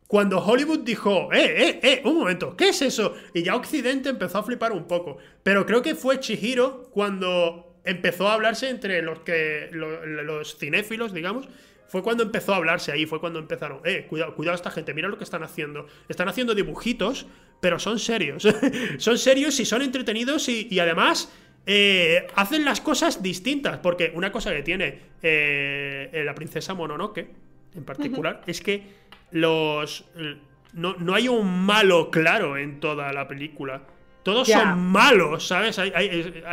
cuando 0.07 0.39
Hollywood 0.39 0.79
dijo, 0.79 1.33
eh, 1.33 1.55
eh, 1.57 1.79
eh, 1.81 2.01
un 2.05 2.19
momento, 2.19 2.55
¿qué 2.55 2.69
es 2.69 2.81
eso? 2.81 3.15
Y 3.33 3.43
ya 3.43 3.55
Occidente 3.55 4.09
empezó 4.09 4.37
a 4.37 4.43
flipar 4.43 4.71
un 4.71 4.85
poco. 4.85 5.17
Pero 5.43 5.65
creo 5.65 5.81
que 5.81 5.95
fue 5.95 6.19
Chihiro 6.19 6.89
cuando 6.91 7.79
empezó 7.83 8.27
a 8.27 8.33
hablarse 8.33 8.69
entre 8.69 9.01
los 9.01 9.19
que 9.19 9.69
los 9.71 10.57
cinéfilos, 10.57 11.13
digamos, 11.13 11.47
fue 11.87 12.03
cuando 12.03 12.23
empezó 12.23 12.53
a 12.53 12.57
hablarse 12.57 12.91
ahí, 12.91 13.05
fue 13.05 13.19
cuando 13.19 13.39
empezaron, 13.39 13.79
eh, 13.85 14.05
cuidado, 14.09 14.35
cuidado 14.35 14.55
esta 14.55 14.71
gente, 14.71 14.93
mira 14.93 15.07
lo 15.07 15.17
que 15.17 15.23
están 15.23 15.43
haciendo. 15.43 15.87
Están 16.09 16.27
haciendo 16.27 16.55
dibujitos, 16.55 17.25
pero 17.61 17.79
son 17.79 17.99
serios. 17.99 18.47
son 18.97 19.17
serios 19.17 19.59
y 19.59 19.65
son 19.65 19.81
entretenidos 19.81 20.49
y, 20.49 20.79
además 20.79 21.31
eh, 21.65 22.27
hacen 22.35 22.65
las 22.65 22.81
cosas 22.81 23.21
distintas. 23.21 23.77
Porque 23.77 24.11
una 24.15 24.31
cosa 24.31 24.53
que 24.53 24.63
tiene 24.63 24.99
eh, 25.21 26.23
la 26.25 26.35
princesa 26.35 26.73
Mononoke, 26.73 27.29
en 27.75 27.83
particular, 27.83 28.41
es 28.47 28.61
que 28.61 29.04
los... 29.35 30.05
No, 30.73 31.13
hay 31.13 31.27
un 31.27 31.65
malo 31.65 32.09
claro 32.09 32.57
en 32.57 32.79
toda 32.79 33.11
la 33.13 33.27
película. 33.27 33.81
Todos 34.23 34.47
son 34.47 34.79
malos, 34.79 35.47
¿sabes? 35.47 35.79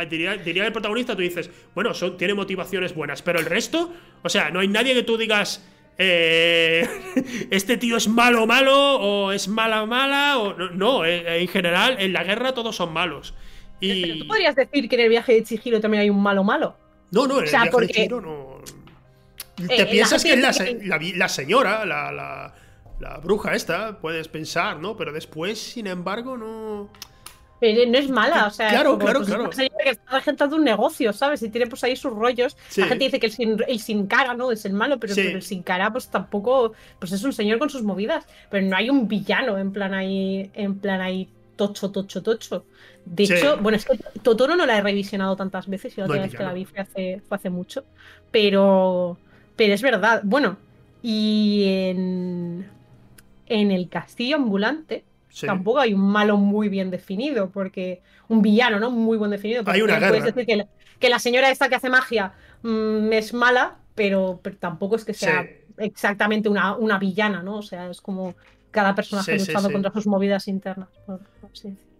diría, 0.09 0.37
diría, 0.37 0.65
el 0.65 0.71
protagonista, 0.71 1.15
tú 1.15 1.23
dices, 1.23 1.49
bueno, 1.73 1.93
son, 1.93 2.17
tiene 2.17 2.35
motivaciones 2.35 2.93
buenas, 2.93 3.21
pero 3.21 3.39
el 3.39 3.45
resto, 3.45 3.91
o 4.21 4.29
sea, 4.29 4.51
no 4.51 4.59
hay 4.59 4.67
nadie 4.67 4.93
que 4.93 5.01
tú 5.01 5.17
digas, 5.17 5.65
eh, 5.97 6.87
este 7.51 7.77
tío 7.77 7.97
es 7.97 8.07
malo 8.07 8.45
malo 8.45 8.99
o 8.99 9.31
es 9.31 9.47
mala 9.47 9.85
mala 9.85 10.37
o 10.37 10.53
no, 10.53 11.05
eh, 11.05 11.41
en 11.41 11.47
general 11.47 11.97
en 11.99 12.13
la 12.13 12.23
guerra 12.23 12.53
todos 12.53 12.75
son 12.75 12.93
malos. 12.93 13.33
Y... 13.79 14.19
¿Tú 14.19 14.27
podrías 14.27 14.55
decir 14.55 14.87
que 14.87 14.95
en 14.95 15.01
el 15.01 15.09
viaje 15.09 15.33
de 15.33 15.43
Chihiro 15.43 15.81
también 15.81 16.01
hay 16.01 16.09
un 16.09 16.21
malo 16.21 16.43
malo? 16.43 16.77
No, 17.11 17.27
no, 17.27 17.39
en 17.39 17.45
el 17.45 17.49
viaje 17.49 17.69
de 17.79 17.87
Chihiro 17.87 18.21
no. 18.21 18.61
Te 19.67 19.81
eh, 19.81 19.85
piensas 19.85 20.23
que 20.23 20.33
es 20.33 20.39
la, 20.39 20.99
la, 21.15 21.29
señora, 21.29 21.85
la, 21.85 22.11
la 22.11 22.53
bruja 23.21 23.53
esta, 23.53 23.99
puedes 23.99 24.27
pensar, 24.27 24.79
¿no? 24.79 24.95
Pero 24.95 25.11
después, 25.11 25.59
sin 25.59 25.87
embargo, 25.87 26.37
no... 26.37 26.89
Pero 27.59 27.89
no 27.89 27.97
es 27.97 28.09
mala, 28.09 28.47
o 28.47 28.49
sea, 28.49 28.69
claro, 28.71 28.97
claro, 28.97 29.19
pues, 29.19 29.29
claro. 29.29 29.49
que 29.49 29.89
está 29.89 30.11
regentando 30.11 30.57
un 30.57 30.65
negocio, 30.65 31.13
¿sabes? 31.13 31.41
Y 31.43 31.49
tiene 31.49 31.67
pues 31.67 31.81
ahí 31.85 31.95
sus 31.95 32.11
rollos. 32.11 32.57
La 32.75 32.87
gente 32.87 33.05
dice 33.05 33.21
que 33.21 33.27
el 33.27 33.79
sin, 33.79 34.07
cara, 34.07 34.33
¿no? 34.33 34.51
Es 34.51 34.65
el 34.65 34.73
malo, 34.73 34.99
pero, 34.99 35.13
el 35.15 35.41
sin 35.41 35.63
cara, 35.63 35.89
pues 35.89 36.09
tampoco, 36.09 36.73
pues 36.99 37.13
es 37.13 37.23
un 37.23 37.31
señor 37.31 37.59
con 37.59 37.69
sus 37.69 37.81
movidas. 37.81 38.25
Pero 38.49 38.67
no 38.67 38.75
hay 38.75 38.89
un 38.89 39.07
villano 39.07 39.57
en 39.57 39.71
plan 39.71 39.93
ahí, 39.93 40.51
en 40.55 40.77
plan 40.77 40.99
ahí 40.99 41.29
tocho, 41.55 41.89
tocho, 41.89 42.21
tocho. 42.21 42.65
De 43.05 43.23
hecho, 43.23 43.57
bueno, 43.61 43.77
es 43.77 43.85
que 43.85 43.97
Totoro 44.21 44.57
no 44.57 44.65
la 44.65 44.77
he 44.77 44.81
revisionado 44.81 45.37
tantas 45.37 45.67
veces 45.67 45.97
y 45.97 46.01
la 46.01 46.07
última 46.07 46.23
vez 46.23 46.35
que 46.35 46.43
la 46.43 46.51
vi 46.51 46.65
fue 46.65 46.79
hace, 46.81 47.21
fue 47.25 47.37
hace 47.37 47.49
mucho. 47.49 47.85
Pero, 48.29 49.17
pero 49.55 49.73
es 49.73 49.81
verdad. 49.81 50.19
Bueno, 50.25 50.57
y 51.01 51.63
en 51.65 52.69
en 53.53 53.71
el 53.71 53.87
castillo 53.87 54.37
ambulante 54.37 55.05
tampoco 55.41 55.79
hay 55.79 55.93
un 55.93 56.01
malo 56.01 56.37
muy 56.37 56.69
bien 56.69 56.91
definido, 56.91 57.49
porque 57.49 58.01
un 58.27 58.41
villano, 58.41 58.79
¿no? 58.79 58.91
Muy 58.91 59.17
bien 59.17 59.31
definido. 59.31 59.63
Hay 59.65 59.81
una 59.81 59.99
Puedes 59.99 60.33
decir 60.33 60.67
que 60.99 61.09
la, 61.09 61.19
señora 61.19 61.49
esta 61.49 61.69
que 61.69 61.75
hace 61.75 61.89
magia 61.89 62.33
mm, 62.61 63.11
es 63.13 63.33
mala, 63.33 63.77
pero, 63.95 64.41
tampoco 64.59 64.95
es 64.95 65.05
que 65.05 65.13
sea 65.13 65.47
exactamente 65.77 66.49
una, 66.49 66.75
una, 66.75 66.97
villana, 66.97 67.41
¿no? 67.41 67.57
O 67.57 67.61
sea, 67.61 67.89
es 67.89 68.01
como 68.01 68.35
cada 68.71 68.95
personaje 68.95 69.37
luchando 69.37 69.71
contra 69.71 69.91
sus 69.91 70.07
movidas 70.07 70.47
internas. 70.47 70.89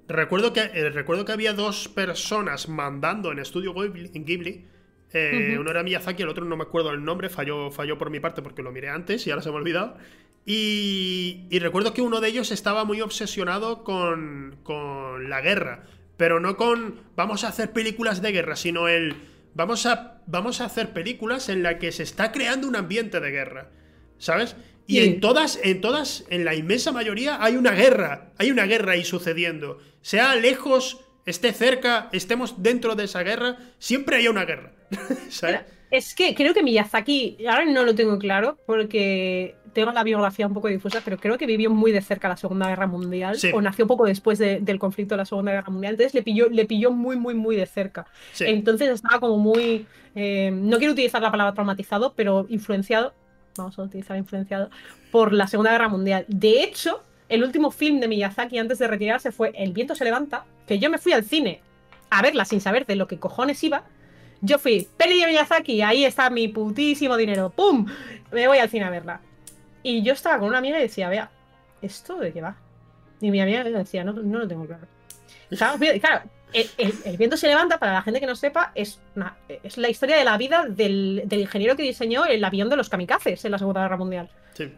recuerdo, 0.08 0.54
que, 0.54 0.62
eh, 0.62 0.90
recuerdo 0.90 1.26
que 1.26 1.32
había 1.32 1.54
dos 1.54 1.88
personas 1.88 2.68
mandando 2.68 3.32
en 3.32 3.40
Estudio 3.40 3.74
Ghibli. 3.74 4.68
Eh, 5.16 5.58
uno 5.60 5.70
era 5.70 5.84
Miyazaki, 5.84 6.24
el 6.24 6.30
otro 6.30 6.44
no 6.44 6.58
me 6.58 6.64
acuerdo 6.64 6.90
el 6.90 7.04
nombre, 7.04 7.30
falló, 7.30 7.70
falló 7.70 8.00
por 8.00 8.10
mi 8.10 8.20
parte 8.20 8.42
porque 8.42 8.64
lo 8.64 8.72
miré 8.72 8.90
antes 8.90 9.28
y 9.28 9.30
ahora 9.30 9.44
se 9.44 9.50
me 9.50 9.56
ha 9.56 9.60
olvidado. 9.60 9.96
Y, 10.46 11.48
recuerdo 11.60 11.94
que 11.94 12.02
uno 12.02 12.20
de 12.20 12.30
ellos 12.30 12.52
estaba 12.52 12.84
muy 12.84 13.02
obsesionado 13.02 13.84
con, 13.84 14.58
con 14.64 15.30
la 15.30 15.42
guerra, 15.42 15.86
pero 16.18 16.40
no 16.40 16.58
con 16.58 17.02
vamos 17.16 17.44
a 17.44 17.48
hacer 17.48 17.72
películas 17.72 18.22
de 18.22 18.32
guerra, 18.32 18.56
sino 18.56 18.88
el 18.88 19.16
vamos 19.54 19.86
a, 19.86 20.22
vamos 20.26 20.62
a 20.62 20.66
hacer 20.66 20.92
películas 20.92 21.50
en 21.50 21.64
la 21.64 21.80
que 21.80 21.92
se 21.92 22.04
está 22.04 22.32
creando 22.32 22.68
un 22.68 22.76
ambiente 22.76 23.20
de 23.20 23.32
guerra, 23.32 23.70
¿sabes? 24.18 24.56
Y 24.86 25.00
en 25.00 25.22
todas, 25.22 25.60
en 25.64 25.80
todas, 25.80 26.26
en 26.30 26.44
la 26.44 26.56
inmensa 26.56 26.92
mayoría 26.92 27.42
hay 27.42 27.56
una 27.56 27.72
guerra, 27.72 28.34
hay 28.38 28.52
una 28.52 28.66
guerra 28.66 28.94
ahí 28.94 29.06
sucediendo. 29.06 29.80
Sea 30.02 30.36
lejos, 30.36 31.00
esté 31.26 31.54
cerca, 31.54 32.10
estemos 32.12 32.62
dentro 32.62 32.96
de 32.96 33.06
esa 33.06 33.24
guerra, 33.24 33.58
siempre 33.80 34.18
hay 34.18 34.28
una 34.28 34.44
guerra, 34.44 34.74
¿sabes? 35.30 35.62
Es 35.90 36.16
que 36.16 36.34
creo 36.36 36.54
que 36.54 36.64
Miyazaki, 36.64 37.38
ahora 37.48 37.66
no 37.66 37.84
lo 37.84 37.96
tengo 37.96 38.18
claro, 38.18 38.58
porque 38.66 39.56
tengo 39.74 39.92
la 39.92 40.04
biografía 40.04 40.48
un 40.48 40.54
poco 40.54 40.68
difusa, 40.68 41.02
pero 41.04 41.18
creo 41.18 41.38
que 41.38 41.46
vivió 41.46 41.70
muy 41.70 41.92
de 41.92 42.02
cerca 42.02 42.30
la 42.30 42.38
Segunda 42.38 42.68
Guerra 42.68 42.88
Mundial, 42.88 43.38
o 43.54 43.62
nació 43.62 43.88
poco 43.88 44.06
después 44.06 44.40
del 44.40 44.80
conflicto 44.80 45.16
de 45.16 45.18
la 45.18 45.26
Segunda 45.26 45.52
Guerra 45.52 45.72
Mundial, 45.72 45.94
entonces 45.94 46.14
le 46.14 46.24
pilló, 46.24 46.50
le 46.50 46.66
pilló 46.66 46.92
muy, 46.92 47.18
muy, 47.18 47.34
muy 47.34 47.56
de 47.56 47.66
cerca. 47.66 48.06
Entonces 48.40 48.90
estaba 48.90 49.20
como 49.20 49.38
muy, 49.38 49.86
eh, 50.16 50.52
no 50.54 50.78
quiero 50.78 50.94
utilizar 50.94 51.22
la 51.22 51.32
palabra 51.32 51.54
traumatizado, 51.54 52.14
pero 52.16 52.46
influenciado, 52.50 53.14
vamos 53.58 53.78
a 53.78 53.84
utilizar 53.84 54.18
influenciado, 54.18 54.70
por 55.12 55.34
la 55.34 55.48
Segunda 55.48 55.72
Guerra 55.72 55.90
Mundial. 55.90 56.26
De 56.28 56.64
hecho, 56.64 57.04
el 57.30 57.44
último 57.44 57.72
film 57.72 58.00
de 58.00 58.08
Miyazaki 58.08 58.58
antes 58.58 58.80
de 58.80 58.88
retirarse 58.88 59.32
fue 59.32 59.52
El 59.56 59.74
viento 59.74 59.96
se 59.96 60.06
levanta, 60.06 60.46
que 60.68 60.80
yo 60.80 60.90
me 60.90 60.98
fui 60.98 61.14
al 61.14 61.24
cine 61.24 61.62
a 62.10 62.22
verla 62.22 62.46
sin 62.46 62.62
saber 62.62 62.86
de 62.86 62.96
lo 62.96 63.08
que 63.08 63.18
cojones 63.18 63.64
iba, 63.64 63.84
yo 64.46 64.60
fui, 64.60 64.88
peli 64.98 65.22
de 65.22 65.28
Miyazaki, 65.28 65.82
ahí 65.82 66.04
está 66.04 66.30
mi 66.30 66.50
putísimo 66.50 67.16
dinero, 67.16 67.50
¡pum! 67.50 67.86
Me 68.32 68.48
voy 68.48 68.58
al 68.58 68.70
cine 68.70 68.84
a 68.84 68.90
verla. 68.90 69.22
Y 69.84 70.02
yo 70.02 70.14
estaba 70.14 70.40
con 70.40 70.50
una 70.50 70.58
amiga 70.58 70.80
y 70.80 70.84
decía, 70.84 71.10
vea, 71.10 71.30
¿esto 71.82 72.18
de 72.18 72.32
qué 72.32 72.42
va? 72.42 72.56
Y 73.22 73.30
mi 73.30 73.42
amiga 73.42 73.64
decía, 73.64 74.04
no, 74.04 74.14
no 74.14 74.40
lo 74.40 74.48
tengo 74.48 74.66
claro. 74.66 74.88
claro, 75.50 76.24
el, 76.54 77.18
viento 77.18 77.38
se 77.38 77.48
levanta, 77.48 77.80
para 77.80 77.94
la 77.94 78.02
gente 78.02 78.20
que 78.20 78.26
no 78.26 78.36
sepa, 78.36 78.72
es, 78.76 79.00
es 79.64 79.78
la 79.78 79.90
historia 79.90 80.18
de 80.18 80.24
la 80.24 80.38
vida 80.38 80.66
del, 80.68 81.28
ingeniero 81.32 81.76
que 81.76 81.84
diseñó 81.84 82.26
el 82.26 82.44
avión 82.44 82.70
de 82.70 82.76
los 82.76 82.90
kamikazes 82.90 83.44
en 83.46 83.52
la 83.52 83.58
Segunda 83.58 83.82
Guerra 83.82 83.98
Mundial. 83.98 84.30
Sí. 84.54 84.74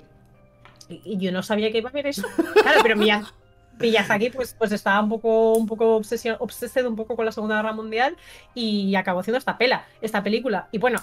Y, 0.89 1.17
yo 1.17 1.31
no 1.31 1.43
sabía 1.43 1.71
que 1.71 1.79
iba 1.79 1.89
a 1.89 1.91
haber 1.91 2.07
eso. 2.07 2.27
Claro, 2.53 2.79
pero 2.81 2.95
Miyazaki 2.95 3.33
Miyazaki 3.79 4.29
pues, 4.29 4.55
pues 4.57 4.71
estaba 4.71 5.01
un 5.01 5.09
poco, 5.09 5.53
un 5.53 5.67
poco 5.67 5.97
obsesionado 5.97 6.89
un 6.89 6.95
poco 6.95 7.15
con 7.15 7.25
la 7.25 7.31
Segunda 7.31 7.57
Guerra 7.57 7.73
Mundial 7.73 8.15
y 8.53 8.95
acabó 8.95 9.19
haciendo 9.19 9.37
esta 9.37 9.57
pela, 9.57 9.85
esta 10.01 10.23
película. 10.23 10.69
Y 10.71 10.77
bueno, 10.77 10.99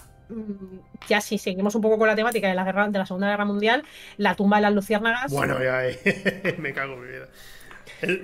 ya 1.08 1.20
si 1.20 1.38
seguimos 1.38 1.74
un 1.74 1.82
poco 1.82 1.98
con 1.98 2.06
la 2.06 2.16
temática 2.16 2.48
de 2.48 2.54
la 2.54 2.64
guerra, 2.64 2.88
de 2.88 2.98
la 2.98 3.06
Segunda 3.06 3.28
Guerra 3.28 3.44
Mundial, 3.44 3.84
la 4.16 4.34
tumba 4.34 4.56
de 4.58 4.62
las 4.62 4.74
luciérnagas. 4.74 5.32
Bueno, 5.32 5.62
ya 5.62 5.82
me 6.58 6.72
cago 6.72 6.94
en 6.94 7.00
mi 7.02 7.08
vida. 7.08 7.28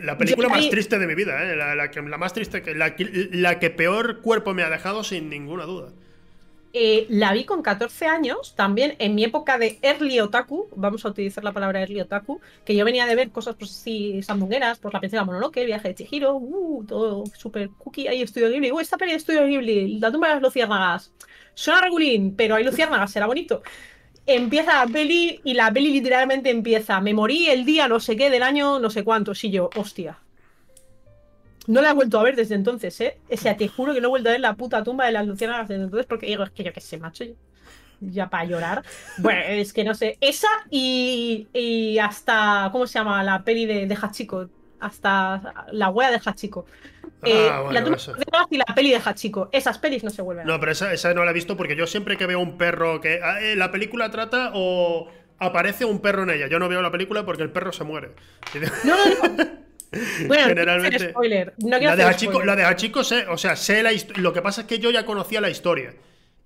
La 0.04 0.18
película 0.18 0.48
más 0.48 0.68
triste 0.70 0.98
de 0.98 1.06
mi 1.06 1.14
vida, 1.14 1.40
¿eh? 1.42 1.54
la, 1.54 1.90
que, 1.90 2.02
la 2.02 2.18
más 2.18 2.32
triste, 2.32 2.62
que, 2.62 2.74
la, 2.74 2.94
la 3.30 3.58
que 3.60 3.70
peor 3.70 4.20
cuerpo 4.20 4.52
me 4.54 4.62
ha 4.62 4.70
dejado 4.70 5.04
sin 5.04 5.30
ninguna 5.30 5.64
duda. 5.64 5.92
Eh, 6.74 7.06
la 7.08 7.32
vi 7.32 7.44
con 7.44 7.62
14 7.62 8.06
años, 8.06 8.54
también 8.54 8.94
en 8.98 9.14
mi 9.14 9.24
época 9.24 9.56
de 9.56 9.78
early 9.80 10.20
otaku, 10.20 10.68
vamos 10.76 11.04
a 11.04 11.08
utilizar 11.08 11.42
la 11.42 11.52
palabra 11.52 11.80
early 11.80 12.00
otaku, 12.00 12.40
que 12.64 12.76
yo 12.76 12.84
venía 12.84 13.06
de 13.06 13.14
ver 13.14 13.30
cosas 13.30 13.56
pues 13.58 13.70
así 13.70 14.22
sandungueras, 14.22 14.78
por 14.78 14.92
la 14.92 15.00
princesa 15.00 15.24
Mononoke, 15.24 15.56
el 15.58 15.66
viaje 15.66 15.88
de 15.88 15.94
Chihiro, 15.94 16.36
uh, 16.36 16.84
todo 16.84 17.24
súper 17.34 17.70
cookie, 17.70 18.08
ahí 18.08 18.20
Estudio 18.20 18.50
Ghibli, 18.50 18.70
uh, 18.70 18.80
esta 18.80 18.98
peli 18.98 19.12
de 19.12 19.16
Estudio 19.16 19.46
Ghibli, 19.46 19.98
la 19.98 20.12
tumba 20.12 20.28
de 20.28 20.34
las 20.34 20.42
luciérnagas, 20.42 21.10
suena 21.58 21.80
regulín, 21.80 22.36
pero 22.36 22.54
hay 22.54 22.62
luciérnagas, 22.62 23.10
será 23.10 23.26
bonito. 23.26 23.62
Empieza 24.26 24.84
la 24.84 24.92
peli 24.92 25.40
y 25.42 25.54
la 25.54 25.72
peli 25.72 25.90
literalmente 25.90 26.50
empieza, 26.50 27.00
me 27.00 27.14
morí 27.14 27.48
el 27.48 27.64
día 27.64 27.88
no 27.88 27.98
sé 27.98 28.16
qué 28.16 28.30
del 28.30 28.44
año 28.44 28.78
no 28.78 28.90
sé 28.90 29.02
cuánto, 29.02 29.34
sí 29.34 29.50
yo, 29.50 29.68
hostia. 29.74 30.18
No 31.66 31.82
la 31.82 31.90
he 31.90 31.94
vuelto 31.94 32.18
a 32.18 32.22
ver 32.22 32.36
desde 32.36 32.54
entonces, 32.54 33.00
¿eh? 33.00 33.18
O 33.30 33.36
sea, 33.36 33.56
te 33.56 33.66
juro 33.66 33.92
que 33.92 34.00
no 34.00 34.06
he 34.06 34.10
vuelto 34.10 34.28
a 34.28 34.32
ver 34.32 34.40
la 34.40 34.54
puta 34.54 34.84
tumba 34.84 35.06
de 35.06 35.12
las 35.12 35.26
luciérnagas 35.26 35.68
desde 35.68 35.82
entonces 35.82 36.06
porque 36.06 36.26
digo, 36.26 36.44
es 36.44 36.50
que 36.50 36.62
yo 36.62 36.72
qué 36.72 36.80
sé, 36.80 36.96
macho. 36.96 37.24
Ya 38.00 38.30
para 38.30 38.44
llorar. 38.44 38.84
Bueno, 39.18 39.40
es 39.48 39.72
que 39.72 39.82
no 39.82 39.94
sé. 39.94 40.16
Esa 40.20 40.48
y, 40.70 41.48
y 41.52 41.98
hasta. 41.98 42.68
¿Cómo 42.70 42.86
se 42.86 42.98
llama? 43.00 43.22
La 43.24 43.42
peli 43.42 43.66
de, 43.66 43.86
de 43.86 43.98
Hachiko. 44.00 44.48
Hasta 44.80 45.66
la 45.72 45.90
wea 45.90 46.10
de 46.12 46.20
Hachiko. 46.24 46.64
Eh, 47.24 47.48
Ah, 47.50 47.60
bueno, 47.62 47.72
la 47.72 47.82
tumba 47.82 47.96
eso. 47.96 48.12
de 48.12 48.18
las 48.18 48.26
luciérnagas 48.42 48.46
y 48.50 48.56
la 48.58 48.74
peli 48.74 48.90
de 48.90 49.00
Hachiko. 49.04 49.48
Esas 49.52 49.78
pelis 49.78 50.04
no 50.04 50.10
se 50.10 50.22
vuelven. 50.22 50.46
No, 50.46 50.58
pero 50.60 50.72
esa, 50.72 50.92
esa 50.92 51.12
no 51.14 51.24
la 51.24 51.30
he 51.32 51.34
visto 51.34 51.56
porque 51.56 51.74
yo 51.76 51.86
siempre 51.86 52.16
que 52.16 52.26
veo 52.26 52.38
un 52.40 52.56
perro 52.58 53.00
que. 53.00 53.20
ah, 53.22 53.40
eh, 53.40 53.56
la 53.56 53.70
película 53.70 54.10
trata 54.10 54.52
o 54.54 55.08
aparece 55.38 55.84
un 55.84 56.00
perro 56.00 56.22
en 56.24 56.30
ella. 56.30 56.46
Yo 56.48 56.58
no 56.58 56.68
veo 56.68 56.80
la 56.82 56.90
película 56.92 57.24
porque 57.26 57.42
el 57.42 57.50
perro 57.50 57.72
se 57.72 57.84
muere. 57.84 58.10
No, 58.84 58.96
no, 58.96 59.28
no. 59.36 59.44
Bueno, 60.26 60.48
Generalmente- 60.48 60.98
no 61.04 61.10
spoiler. 61.10 61.54
No 61.64 61.78
quiero 61.78 61.84
la, 61.86 61.96
de 61.96 62.04
Hachiko, 62.04 62.32
spoiler. 62.32 62.46
la 62.46 62.56
de 62.56 62.64
Hachiko 62.64 63.02
sé, 63.04 63.26
o 63.26 63.38
sea, 63.38 63.56
sé 63.56 63.82
la 63.82 63.90
Lo 64.16 64.34
que 64.34 64.42
pasa 64.42 64.60
es 64.60 64.66
que 64.66 64.78
yo 64.80 64.90
ya 64.90 65.06
conocía 65.06 65.40
la 65.40 65.48
historia. 65.48 65.94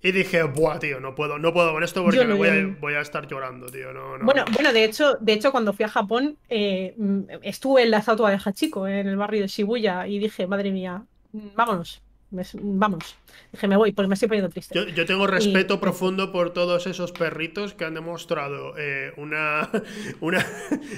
Y 0.03 0.11
dije, 0.11 0.43
buah, 0.43 0.79
tío, 0.79 0.99
no 0.99 1.15
puedo, 1.15 1.39
no 1.39 1.53
puedo 1.53 1.71
con 1.71 1.81
esto 1.83 2.03
porque 2.03 2.19
no, 2.25 2.25
me 2.27 2.33
voy 2.33 2.49
a, 2.49 2.75
voy 2.81 2.93
a 2.95 2.99
estar 3.01 3.25
llorando, 3.25 3.67
tío. 3.67 3.93
No, 3.93 4.17
no, 4.17 4.25
Bueno, 4.25 4.43
no. 4.45 4.53
bueno, 4.53 4.73
de 4.73 4.83
hecho, 4.83 5.13
de 5.21 5.31
hecho, 5.33 5.51
cuando 5.51 5.71
fui 5.73 5.85
a 5.85 5.89
Japón, 5.89 6.37
eh, 6.49 6.93
estuve 7.41 7.83
en 7.83 7.91
la 7.91 7.99
estatua 7.99 8.29
de 8.29 8.37
Hachiko, 8.43 8.85
en 8.87 9.07
el 9.07 9.15
barrio 9.15 9.41
de 9.41 9.47
Shibuya, 9.47 10.05
y 10.07 10.19
dije, 10.19 10.45
madre 10.45 10.71
mía, 10.71 11.03
vámonos, 11.31 12.01
me- 12.31 12.43
vamos. 12.61 13.15
Dije, 13.53 13.67
me 13.67 13.77
voy, 13.77 13.93
porque 13.93 14.09
me 14.09 14.15
estoy 14.15 14.27
poniendo 14.27 14.49
triste. 14.49 14.75
Yo, 14.77 14.85
yo 14.89 15.05
tengo 15.05 15.25
respeto 15.25 15.75
Y- 15.75 15.77
profundo 15.77 16.33
por 16.33 16.51
todos 16.51 16.85
esos 16.85 17.13
perritos 17.13 17.73
que 17.73 17.85
han 17.85 17.93
demostrado 17.93 18.73
eh, 18.77 19.13
una. 19.15 19.69
una 20.19 20.45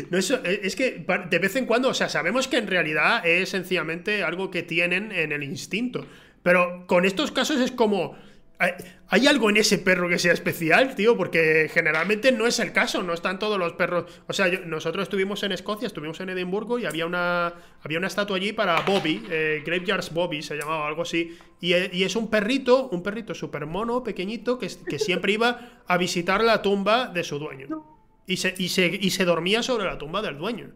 no 0.09 0.17
es, 0.17 0.31
es 0.31 0.75
que 0.75 1.05
de 1.29 1.39
vez 1.39 1.55
en 1.57 1.67
cuando, 1.67 1.89
o 1.89 1.93
sea, 1.93 2.09
sabemos 2.09 2.47
que 2.47 2.57
en 2.57 2.65
realidad 2.67 3.23
es 3.27 3.49
sencillamente 3.49 4.23
algo 4.23 4.49
que 4.49 4.63
tienen 4.63 5.11
en 5.11 5.31
el 5.31 5.43
instinto. 5.43 6.05
Pero 6.41 6.85
con 6.87 7.05
estos 7.05 7.31
casos 7.31 7.59
es 7.61 7.71
como. 7.71 8.17
¿Hay, 8.57 9.27
algo 9.27 9.49
en 9.49 9.57
ese 9.57 9.77
perro 9.79 10.07
que 10.07 10.17
sea 10.17 10.31
especial, 10.33 10.95
tío? 10.95 11.17
Porque 11.17 11.69
generalmente 11.73 12.31
no 12.31 12.47
es 12.47 12.59
el 12.59 12.71
caso, 12.71 13.03
no 13.03 13.13
están 13.13 13.37
todos 13.37 13.59
los 13.59 13.73
perros. 13.73 14.05
O 14.27 14.33
sea, 14.33 14.47
yo- 14.47 14.59
nosotros 14.65 15.03
estuvimos 15.03 15.43
en 15.43 15.51
Escocia, 15.51 15.87
estuvimos 15.87 16.19
en 16.21 16.29
Edimburgo 16.29 16.79
y 16.79 16.85
había 16.85 17.05
una, 17.05 17.53
había 17.81 17.97
una 17.97 18.07
estatua 18.07 18.37
allí 18.37 18.53
para 18.53 18.79
Bobby, 18.81 19.25
eh, 19.29 19.61
Graveyards 19.65 20.13
Bobby 20.13 20.41
se 20.41 20.55
llamaba 20.55 20.87
algo 20.87 21.01
así. 21.01 21.37
Y, 21.59 21.73
e- 21.73 21.89
y 21.93 22.03
es 22.03 22.15
un 22.15 22.29
perrito, 22.29 22.87
un 22.89 23.03
perrito 23.03 23.33
súper 23.35 23.65
mono, 23.65 24.03
pequeñito, 24.03 24.57
que 24.57 24.69
siempre 24.99 25.33
iba 25.33 25.81
a 25.85 25.97
visitar 25.97 26.43
la 26.43 26.61
tumba 26.61 27.07
de 27.07 27.23
su 27.23 27.37
dueño. 27.39 27.85
Y 28.27 28.37
se, 28.37 28.55
y, 28.57 28.69
se, 28.69 28.87
y 28.87 29.11
se 29.11 29.25
dormía 29.25 29.63
sobre 29.63 29.85
la 29.85 29.97
tumba 29.97 30.21
del 30.21 30.37
dueño. 30.37 30.71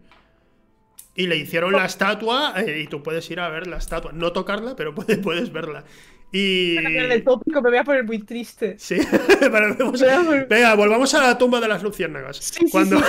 Y 1.16 1.28
le 1.28 1.36
hicieron 1.38 1.74
la 1.74 1.86
estatua, 1.86 2.54
eh, 2.58 2.82
y 2.82 2.88
tú 2.88 3.02
puedes 3.04 3.30
ir 3.32 3.40
a 3.40 3.50
ver 3.50 3.68
la 3.68 3.78
estatua. 3.78 4.12
No 4.14 4.32
tocarla, 4.32 4.76
pero 4.76 4.94
puedes, 4.96 5.18
puedes 5.18 5.52
verla. 5.52 5.84
Y. 6.32 6.76
Voy 6.76 6.80
a 6.80 6.84
cambiar 6.84 7.06
tópico, 7.24 7.62
me 7.62 7.70
voy 7.70 7.80
a 7.80 7.84
poner 7.84 8.04
muy 8.04 8.20
triste. 8.20 8.76
Sí, 8.78 8.98
Pero 9.40 9.76
vamos- 9.76 10.02
a 10.04 10.20
venga, 10.48 10.76
volvamos 10.76 11.14
a 11.16 11.22
la 11.28 11.38
tumba 11.38 11.60
de 11.60 11.68
las 11.68 11.82
luciérnagas. 11.84 12.38
Sí, 12.38 12.66
sí, 12.66 12.72
Cuando... 12.72 12.98
sí, 13.00 13.04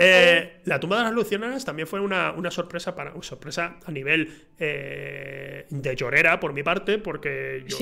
Eh, 0.00 0.60
la 0.64 0.80
tumba 0.80 0.98
de 0.98 1.04
las 1.04 1.12
luciérnagas 1.12 1.64
también 1.64 1.86
fue 1.86 2.00
una, 2.00 2.32
una 2.32 2.50
sorpresa 2.50 2.94
para 2.94 3.12
una 3.12 3.22
sorpresa 3.22 3.76
a 3.84 3.90
nivel 3.90 4.32
eh, 4.58 5.66
de 5.68 5.96
llorera 5.96 6.40
por 6.40 6.52
mi 6.52 6.62
parte, 6.62 6.98
porque 6.98 7.64
yo, 7.66 7.76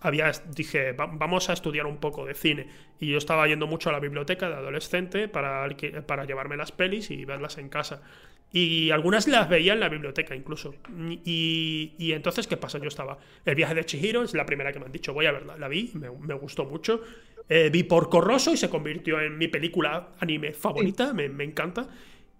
había 0.00 0.32
dije 0.54 0.92
"Va- 0.92 1.06
vamos 1.12 1.48
a 1.48 1.52
estudiar 1.54 1.86
un 1.86 1.96
poco 1.98 2.26
de 2.26 2.34
cine 2.34 2.68
y 2.98 3.10
yo 3.10 3.18
estaba 3.18 3.46
yendo 3.46 3.66
mucho 3.66 3.88
a 3.90 3.92
la 3.92 4.00
biblioteca 4.00 4.48
de 4.48 4.56
adolescente 4.56 5.28
para, 5.28 5.66
para 6.06 6.24
llevarme 6.24 6.56
las 6.56 6.72
pelis 6.72 7.10
y 7.10 7.24
verlas 7.24 7.56
en 7.58 7.68
casa. 7.68 8.02
Y 8.52 8.90
algunas 8.90 9.28
las 9.28 9.48
veía 9.48 9.74
en 9.74 9.80
la 9.80 9.88
biblioteca 9.88 10.34
incluso. 10.34 10.74
Y, 11.24 11.94
y 11.98 12.12
entonces, 12.12 12.46
¿qué 12.46 12.56
pasa? 12.56 12.78
Yo 12.78 12.88
estaba. 12.88 13.18
El 13.44 13.54
viaje 13.54 13.74
de 13.74 13.84
Chihiro 13.84 14.22
es 14.22 14.34
la 14.34 14.44
primera 14.44 14.72
que 14.72 14.80
me 14.80 14.86
han 14.86 14.92
dicho, 14.92 15.14
voy 15.14 15.26
a 15.26 15.32
verla. 15.32 15.56
La 15.56 15.68
vi, 15.68 15.90
me, 15.94 16.10
me 16.10 16.34
gustó 16.34 16.64
mucho. 16.64 17.00
Eh, 17.48 17.70
vi 17.72 17.82
por 17.82 18.08
Corroso 18.08 18.52
y 18.52 18.56
se 18.56 18.68
convirtió 18.68 19.20
en 19.20 19.36
mi 19.36 19.48
película 19.48 20.12
anime 20.20 20.52
favorita, 20.52 21.12
me, 21.12 21.28
me 21.28 21.44
encanta. 21.44 21.88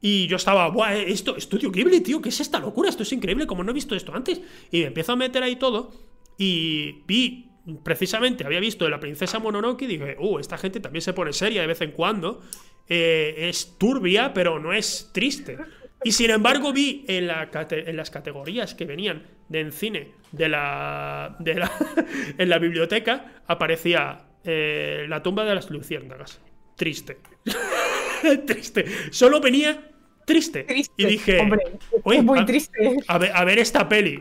Y 0.01 0.27
yo 0.29 0.37
estaba, 0.37 0.69
Buah, 0.69 0.97
eh, 0.97 1.11
esto, 1.11 1.37
Estudio 1.37 1.71
Ghibli, 1.71 2.01
tío, 2.01 2.23
¿qué 2.23 2.31
es 2.31 2.41
esta 2.41 2.59
locura? 2.59 2.89
Esto 2.89 3.03
es 3.03 3.13
increíble, 3.13 3.47
como 3.47 3.63
no 3.63 3.71
he 3.71 3.75
visto 3.75 3.95
esto 3.95 4.15
antes. 4.15 4.41
Y 4.71 4.81
me 4.81 4.87
empiezo 4.87 5.13
a 5.13 5.17
meter 5.17 5.43
ahí 5.43 5.57
todo. 5.57 5.93
Y 6.39 7.03
vi, 7.07 7.51
precisamente, 7.83 8.45
había 8.45 8.61
visto 8.61 8.85
de 8.85 8.91
la 8.91 9.01
princesa 9.01 9.39
Mononoke 9.39 9.83
y 9.83 9.87
dije, 9.87 10.17
uh, 10.19 10.39
esta 10.39 10.57
gente 10.57 10.81
también 10.81 11.03
se 11.03 11.13
pone 11.13 11.33
seria 11.33 11.61
de 11.61 11.67
vez 11.67 11.81
en 11.83 11.93
cuando. 11.93 12.41
Eh, 12.89 13.49
es 13.49 13.77
turbia, 13.79 14.33
pero 14.33 14.59
no 14.59 14.73
es 14.73 15.11
triste. 15.13 15.59
Y 16.03 16.13
sin 16.13 16.31
embargo 16.31 16.73
vi 16.73 17.05
en, 17.09 17.27
la 17.27 17.51
cate- 17.51 17.89
en 17.89 17.97
las 17.97 18.11
categorías 18.11 18.75
que 18.75 18.85
venían 18.87 19.23
de 19.49 19.61
en 19.61 19.73
cine 19.73 20.13
de 20.33 20.49
la, 20.49 21.37
de 21.41 21.55
la 21.55 21.71
en 22.39 22.49
la 22.49 22.59
biblioteca 22.59 23.43
aparecía 23.47 24.23
eh, 24.45 25.05
la 25.09 25.23
tumba 25.23 25.45
de 25.45 25.55
las 25.55 25.71
luciérnagas. 25.71 26.41
Triste. 26.77 27.19
triste. 28.47 28.85
Solo 29.11 29.41
venía 29.41 29.89
triste. 30.25 30.63
Triste, 30.65 30.95
Y 30.97 31.05
dije, 31.07 31.39
hombre, 31.41 31.61
"Oye, 32.05 32.19
es 32.19 32.25
muy 32.25 32.39
a- 32.39 32.47
triste. 32.47 32.97
a 33.09 33.19
ver, 33.19 33.33
a 33.35 33.45
ver 33.45 33.59
esta 33.59 33.89
peli. 33.89 34.21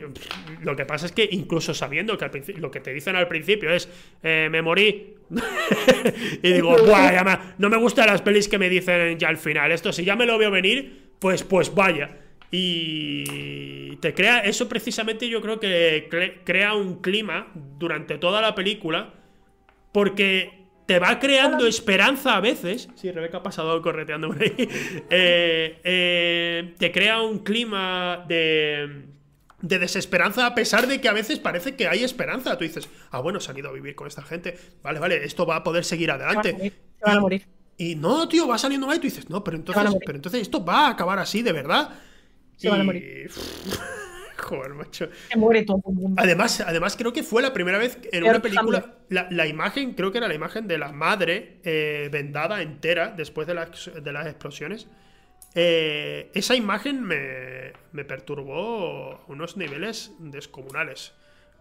Lo 0.63 0.75
que 0.75 0.85
pasa 0.85 1.05
es 1.05 1.11
que 1.11 1.27
incluso 1.31 1.73
sabiendo 1.73 2.17
que 2.17 2.25
al 2.25 2.31
lo 2.57 2.71
que 2.71 2.79
te 2.81 2.93
dicen 2.93 3.15
al 3.15 3.27
principio 3.27 3.69
es 3.71 3.87
eh, 4.23 4.49
me 4.51 4.61
morí. 4.61 5.15
y 6.43 6.51
digo, 6.53 6.75
Buah, 6.83 7.13
ya 7.13 7.23
me- 7.23 7.39
no 7.59 7.69
me 7.69 7.77
gustan 7.77 8.07
las 8.07 8.21
pelis 8.21 8.47
que 8.49 8.57
me 8.57 8.67
dicen 8.69 9.17
ya 9.19 9.29
al 9.29 9.37
final. 9.37 9.71
Esto, 9.71 9.93
si 9.93 10.03
ya 10.03 10.15
me 10.15 10.25
lo 10.25 10.37
veo 10.37 10.49
venir, 10.51 11.08
pues, 11.19 11.43
pues 11.43 11.73
vaya. 11.73 12.17
Y 12.51 13.95
te 13.97 14.13
crea, 14.13 14.39
eso 14.39 14.67
precisamente 14.69 15.27
yo 15.29 15.41
creo 15.41 15.59
que 15.59 16.09
cre- 16.09 16.39
crea 16.43 16.73
un 16.73 17.01
clima 17.01 17.51
durante 17.55 18.17
toda 18.17 18.41
la 18.41 18.55
película. 18.55 19.13
Porque 19.91 20.67
te 20.85 20.99
va 20.99 21.19
creando 21.19 21.65
esperanza 21.67 22.35
a 22.35 22.41
veces. 22.41 22.89
Sí, 22.95 23.11
Rebeca 23.11 23.37
ha 23.37 23.43
pasado 23.43 23.81
correteando 23.81 24.27
por 24.29 24.41
ahí. 24.41 24.53
Eh, 25.09 25.79
eh, 25.83 26.73
te 26.77 26.91
crea 26.91 27.21
un 27.21 27.39
clima 27.39 28.25
de, 28.27 29.05
de 29.61 29.79
desesperanza 29.79 30.45
a 30.45 30.55
pesar 30.55 30.87
de 30.87 31.01
que 31.01 31.09
a 31.09 31.13
veces 31.13 31.39
parece 31.39 31.75
que 31.75 31.87
hay 31.87 32.03
esperanza. 32.03 32.57
Tú 32.57 32.63
dices, 32.63 32.89
ah, 33.11 33.19
bueno, 33.19 33.39
se 33.39 33.51
han 33.51 33.57
ido 33.57 33.69
a 33.69 33.73
vivir 33.73 33.95
con 33.95 34.07
esta 34.07 34.21
gente. 34.23 34.57
Vale, 34.83 34.99
vale, 34.99 35.23
esto 35.23 35.45
va 35.45 35.57
a 35.57 35.63
poder 35.63 35.83
seguir 35.83 36.09
Se 36.09 36.17
van 36.17 36.21
a 36.21 36.25
adelante. 36.25 36.53
morir. 36.53 36.73
Se 36.99 37.05
van 37.05 37.17
a 37.17 37.21
morir. 37.21 37.47
Y 37.79 37.95
no, 37.95 38.27
tío, 38.27 38.45
va 38.47 38.57
saliendo 38.57 38.85
mal 38.85 38.97
y 38.97 38.99
tú 38.99 39.07
dices, 39.07 39.29
no, 39.29 39.41
pero 39.43 39.55
entonces, 39.57 39.95
pero 40.05 40.17
entonces 40.17 40.41
esto 40.41 40.63
va 40.63 40.87
a 40.87 40.89
acabar 40.91 41.17
así, 41.17 41.41
de 41.41 41.53
verdad. 41.53 41.89
Se 42.57 42.69
van 42.69 42.81
a 42.81 42.83
Y- 42.83 42.85
morir. 42.85 43.31
Joder, 44.37 44.73
macho. 44.73 45.09
Se 45.29 45.37
muere 45.37 45.63
todo 45.63 45.81
el 45.87 45.93
mundo. 45.93 46.21
Además, 46.21 46.59
además, 46.61 46.95
creo 46.97 47.13
que 47.13 47.23
fue 47.23 47.41
la 47.41 47.53
primera 47.53 47.77
vez 47.77 47.97
en 48.11 48.23
una 48.23 48.41
película. 48.41 48.95
La, 49.09 49.27
la 49.31 49.47
imagen, 49.47 49.93
creo 49.93 50.11
que 50.11 50.17
era 50.17 50.27
la 50.27 50.33
imagen 50.33 50.67
de 50.67 50.77
la 50.77 50.91
madre 50.91 51.59
eh, 51.63 52.09
vendada 52.11 52.61
entera 52.61 53.13
después 53.15 53.47
de 53.47 53.53
las, 53.53 53.89
de 54.01 54.11
las 54.13 54.27
explosiones. 54.27 54.87
Eh, 55.55 56.31
esa 56.33 56.55
imagen 56.55 57.01
me, 57.03 57.73
me 57.91 58.05
perturbó 58.05 59.13
a 59.13 59.25
unos 59.27 59.55
niveles 59.57 60.11
descomunales. 60.19 61.13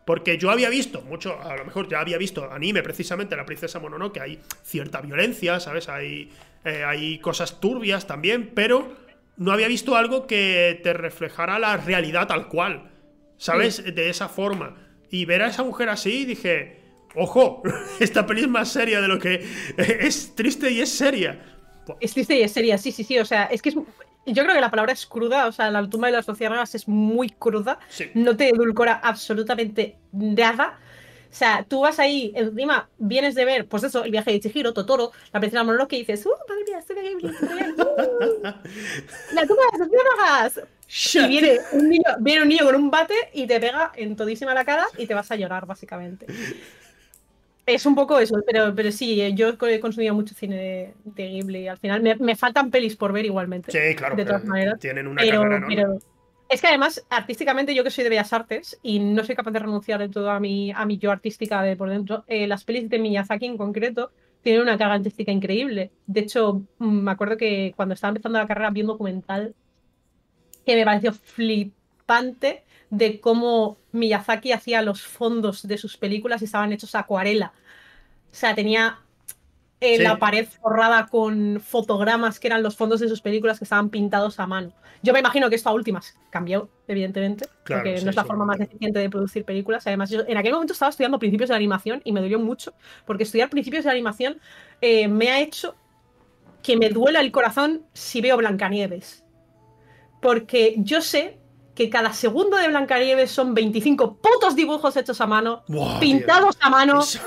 Porque 0.09 0.39
yo 0.39 0.51
había 0.51 0.71
visto 0.71 1.03
mucho, 1.03 1.39
a 1.39 1.55
lo 1.55 1.67
mejor 1.67 1.87
ya 1.87 2.01
había 2.01 2.17
visto 2.17 2.51
anime 2.51 2.83
precisamente, 2.83 3.37
La 3.37 3.45
Princesa 3.45 3.79
Mononoke, 3.79 4.23
hay 4.23 4.41
cierta 4.63 5.03
violencia, 5.03 5.61
¿sabes? 5.61 5.91
Hay, 5.91 6.33
eh, 6.65 6.83
hay 6.83 7.19
cosas 7.19 7.61
turbias 7.61 8.07
también, 8.07 8.53
pero 8.55 8.97
no 9.37 9.53
había 9.53 9.69
visto 9.69 9.97
algo 9.97 10.27
que 10.27 10.81
te 10.83 10.95
reflejara 10.95 11.59
la 11.59 11.77
realidad 11.77 12.27
tal 12.27 12.49
cual, 12.49 12.91
¿sabes? 13.37 13.85
De 13.85 14.09
esa 14.09 14.31
forma. 14.31 14.77
Y 15.11 15.27
ver 15.27 15.43
a 15.43 15.49
esa 15.49 15.63
mujer 15.63 15.91
así, 15.91 16.25
dije, 16.25 16.81
ojo, 17.15 17.63
esta 18.01 18.25
peli 18.25 18.41
es 18.41 18.49
más 18.49 18.73
seria 18.73 19.03
de 19.03 19.09
lo 19.09 19.19
que 19.19 19.47
es 19.77 20.35
triste 20.35 20.71
y 20.71 20.81
es 20.81 20.89
seria. 20.89 21.39
Es 22.01 22.15
triste 22.15 22.35
y 22.35 22.45
es 22.45 22.53
seria, 22.53 22.79
sí, 22.79 22.93
sí, 22.93 23.05
sí. 23.05 23.19
O 23.19 23.27
sea, 23.27 23.45
es 23.45 23.61
que 23.61 23.69
es. 23.69 23.77
Yo 24.33 24.43
creo 24.43 24.55
que 24.55 24.61
la 24.61 24.71
palabra 24.71 24.93
es 24.93 25.07
cruda, 25.07 25.47
o 25.47 25.53
sea, 25.53 25.71
la 25.71 25.89
tumba 25.89 26.09
de 26.09 26.13
las 26.15 26.29
luciérnagas 26.29 26.75
es 26.75 26.89
muy 26.89 27.31
cruda. 27.31 27.79
Sí. 27.89 28.11
No 28.15 28.37
te 28.37 28.49
edulcora 28.49 28.95
absolutamente 29.03 29.97
nada. 30.13 30.79
O 31.31 31.35
sea, 31.35 31.65
tú 31.69 31.81
vas 31.81 31.99
ahí, 31.99 32.33
encima 32.35 32.89
vienes 32.97 33.35
de 33.35 33.45
ver, 33.45 33.67
pues 33.67 33.83
eso, 33.83 34.03
el 34.03 34.11
viaje 34.11 34.33
de 34.33 34.41
Chihiro, 34.41 34.73
Totoro, 34.73 35.13
la 35.31 35.41
princesa 35.41 35.63
Mononoke 35.63 35.93
y 35.93 35.99
dices, 35.99 36.25
¡uh, 36.25 36.31
madre 36.49 36.65
mía, 36.67 36.79
estoy 36.79 36.97
Ghibli, 36.97 37.29
¡uh! 37.29 38.43
¡La 39.35 39.47
tumba 39.47 39.63
de 39.63 39.79
las 39.79 39.89
luciérnagas! 39.89 40.61
Y 40.89 40.91
Shut. 40.91 41.29
viene 41.29 41.59
un, 41.73 41.89
niño, 41.91 42.05
viene 42.21 42.43
un 42.43 42.49
niño 42.49 42.65
con 42.65 42.75
un 42.77 42.91
bate 42.91 43.15
y 43.35 43.47
te 43.47 43.61
pega 43.61 43.93
en 43.95 44.17
todísima 44.17 44.55
la 44.55 44.65
cara 44.65 44.87
y 44.97 45.07
te 45.07 45.13
vas 45.13 45.31
a 45.31 45.37
llorar, 45.37 45.67
básicamente. 45.67 46.27
Es 47.69 47.85
un 47.85 47.95
poco 47.95 48.19
eso, 48.19 48.37
pero, 48.47 48.75
pero 48.75 48.91
sí, 48.91 49.21
eh, 49.21 49.35
yo 49.35 49.51
he 49.51 49.81
consumido 49.81 50.15
mucho 50.15 50.35
cine 50.35 50.57
de, 50.57 50.95
de 51.05 51.29
Ghibli 51.29 51.59
y 51.65 51.69
al 51.69 51.77
final 51.79 52.03
me, 52.03 52.17
me 52.17 52.35
faltan 52.35 52.71
pelis 52.71 52.97
por 52.97 53.13
ver 53.13 53.27
igualmente. 53.27 53.71
Sí, 53.71 53.95
claro, 53.95 54.17
de 54.17 54.25
todas 54.25 54.41
pero 54.43 54.53
maneras. 54.53 54.79
tienen 54.79 55.07
una 55.07 55.21
Pero, 55.21 55.41
carrera, 55.43 55.61
¿no? 55.61 55.67
pero 55.69 55.99
es 56.49 56.61
que 56.63 56.67
además, 56.69 57.05
artísticamente, 57.11 57.75
yo 57.75 57.85
que 57.85 57.91
soy 57.91 58.05
de 58.05 58.11
Bellas 58.11 58.33
Artes 58.33 58.79
y 58.83 59.01
no 59.01 59.23
soy 59.23 59.35
capaz 59.37 59.51
de 59.51 59.59
renunciar 59.59 60.01
de 60.01 60.09
todo 60.09 60.31
a 60.31 60.41
mi, 60.41 60.73
a 60.73 60.87
mi 60.87 60.97
yo 60.99 61.11
artística 61.11 61.61
de 61.63 61.77
por 61.77 61.91
dentro, 61.91 62.25
eh, 62.27 62.47
las 62.47 62.65
pelis 62.65 62.89
de 62.89 62.99
Miyazaki 62.99 63.45
en 63.45 63.59
concreto 63.59 64.13
tienen 64.41 64.63
una 64.63 64.79
carga 64.79 64.95
artística 64.95 65.31
increíble. 65.31 65.93
De 66.07 66.21
hecho, 66.21 66.63
mm, 66.79 66.87
me 67.03 67.11
acuerdo 67.11 67.37
que 67.37 67.75
cuando 67.77 67.95
estaba 67.95 68.11
empezando 68.11 68.39
la 68.39 68.47
carrera 68.47 68.71
vi 68.71 68.81
un 68.81 68.87
documental 68.89 69.55
que 70.65 70.77
me 70.77 70.85
pareció 70.85 71.13
flipante 71.13 72.65
de 72.91 73.21
cómo 73.21 73.79
Miyazaki 73.93 74.53
hacía 74.53 74.83
los 74.83 75.03
fondos 75.03 75.67
de 75.67 75.79
sus 75.79 75.97
películas 75.97 76.41
y 76.43 76.47
estaban 76.47 76.73
hechos 76.73 76.95
a 76.95 77.01
acuarela. 77.01 77.53
O 78.31 78.35
sea, 78.35 78.55
tenía 78.55 78.99
eh, 79.81 79.97
Sí. 79.99 80.03
la 80.03 80.19
pared 80.19 80.47
forrada 80.61 81.07
con 81.07 81.61
fotogramas 81.61 82.41
que 82.41 82.49
eran 82.49 82.65
los 82.65 82.77
fondos 82.77 82.99
de 82.99 83.09
sus 83.09 83.21
películas 83.21 83.59
que 83.59 83.65
estaban 83.65 83.91
pintados 83.91 84.41
a 84.41 84.47
mano. 84.47 84.73
Yo 85.05 85.13
me 85.13 85.21
imagino 85.21 85.49
que 85.49 85.55
esto 85.55 85.69
a 85.69 85.73
últimas 85.73 86.19
cambió, 86.31 86.69
evidentemente, 86.89 87.47
Claro, 87.63 87.85
porque 87.85 87.99
sí, 87.99 88.05
no 88.05 88.11
es 88.11 88.17
la 88.17 88.25
forma 88.25 88.45
más 88.45 88.59
eficiente 88.59 88.99
de 88.99 89.09
producir 89.09 89.45
películas. 89.45 89.87
Además, 89.87 90.11
yo 90.11 90.23
en 90.27 90.37
aquel 90.37 90.53
momento 90.53 90.73
estaba 90.73 90.91
estudiando 90.91 91.21
principios 91.21 91.49
de 91.49 91.53
la 91.53 91.59
animación 91.59 92.01
y 92.05 92.11
me 92.11 92.21
dolió 92.21 92.41
mucho, 92.41 92.75
porque 93.07 93.23
estudiar 93.23 93.51
principios 93.51 93.85
de 93.85 93.89
la 93.91 93.93
animación 93.93 94.41
eh, 94.81 95.07
me 95.07 95.31
ha 95.31 95.41
hecho 95.41 95.77
que 96.61 96.77
me 96.77 96.89
duela 96.89 97.21
el 97.21 97.31
corazón 97.31 97.83
si 97.93 98.21
veo 98.21 98.37
Blancanieves. 98.37 99.25
Porque 100.21 100.75
yo 100.79 101.01
sé 101.01 101.38
que 101.79 101.89
cada 101.89 102.13
segundo 102.13 102.57
de 102.57 102.67
Blancanieves 102.67 103.31
son 103.31 103.55
25 103.55 104.17
putos 104.17 104.57
dibujos 104.57 104.97
hechos 104.97 105.21
a 105.21 105.27
mano, 105.29 105.63
pintados 106.01 106.57
a 106.61 106.69
mano. 106.69 106.99
Eso- 107.01 107.21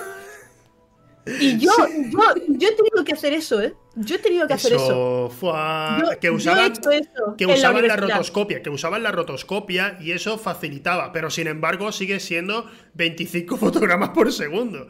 Y 1.25 1.57
yo, 1.59 1.71
yo, 2.09 2.19
yo 2.49 2.67
he 2.67 2.71
tenido 2.75 3.03
que 3.05 3.13
hacer 3.13 3.31
eso, 3.33 3.61
¿eh? 3.61 3.73
Yo 3.95 4.15
he 4.15 4.19
tenido 4.19 4.47
que 4.47 4.53
hacer 4.55 4.73
eso. 4.73 5.29
Yo, 5.29 6.19
que 6.19 6.27
yo 6.27 6.33
he 6.33 6.35
usaban, 6.35 6.71
eso 6.71 6.81
que 7.37 7.45
la 7.87 7.95
rotoscopia, 7.95 8.61
que 8.61 8.69
usaban 8.69 9.03
la 9.03 9.11
rotoscopia 9.11 9.97
y 10.01 10.11
eso 10.11 10.37
facilitaba, 10.37 11.11
pero 11.13 11.29
sin 11.29 11.47
embargo 11.47 11.91
sigue 11.91 12.19
siendo 12.19 12.69
25 12.95 13.55
fotogramas 13.63 14.09
por 14.09 14.33
segundo. 14.33 14.89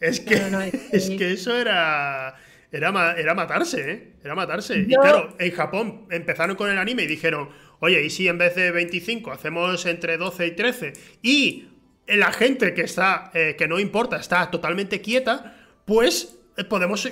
Es 0.00 0.20
que, 0.20 0.36
No, 0.40 0.50
no, 0.50 0.60
es- 0.62 0.72
es 0.92 1.10
que 1.10 1.32
eso 1.32 1.54
era, 1.56 2.36
era, 2.70 3.14
era 3.18 3.34
matarse, 3.34 3.90
¿eh? 3.92 4.12
Era 4.24 4.34
matarse. 4.36 4.78
Y 4.78 4.86
claro, 4.86 5.34
en 5.38 5.50
Japón 5.50 6.06
empezaron 6.10 6.54
con 6.56 6.70
el 6.70 6.78
anime 6.78 7.02
y 7.02 7.06
dijeron, 7.08 7.48
oye, 7.82 8.04
¿y 8.04 8.10
si 8.10 8.28
en 8.28 8.38
vez 8.38 8.54
de 8.54 8.70
25 8.70 9.32
hacemos 9.32 9.84
entre 9.86 10.16
12 10.16 10.46
y 10.46 10.50
13? 10.52 10.92
Y 11.20 11.64
la 12.06 12.32
gente 12.32 12.74
que 12.74 12.82
está, 12.82 13.30
eh, 13.34 13.56
que 13.58 13.66
no 13.66 13.80
importa, 13.80 14.16
está 14.16 14.50
totalmente 14.50 15.00
quieta, 15.00 15.56
pues 15.84 16.38
eh, 16.56 16.64
podemos, 16.64 17.10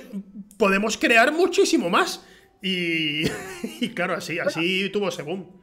podemos 0.57 0.97
crear 0.97 1.33
muchísimo 1.33 1.89
más. 1.89 2.25
Y, 2.61 3.23
y 3.81 3.89
claro, 3.89 4.13
así, 4.13 4.39
así 4.39 4.89
tuvo 4.91 5.11
según. 5.11 5.61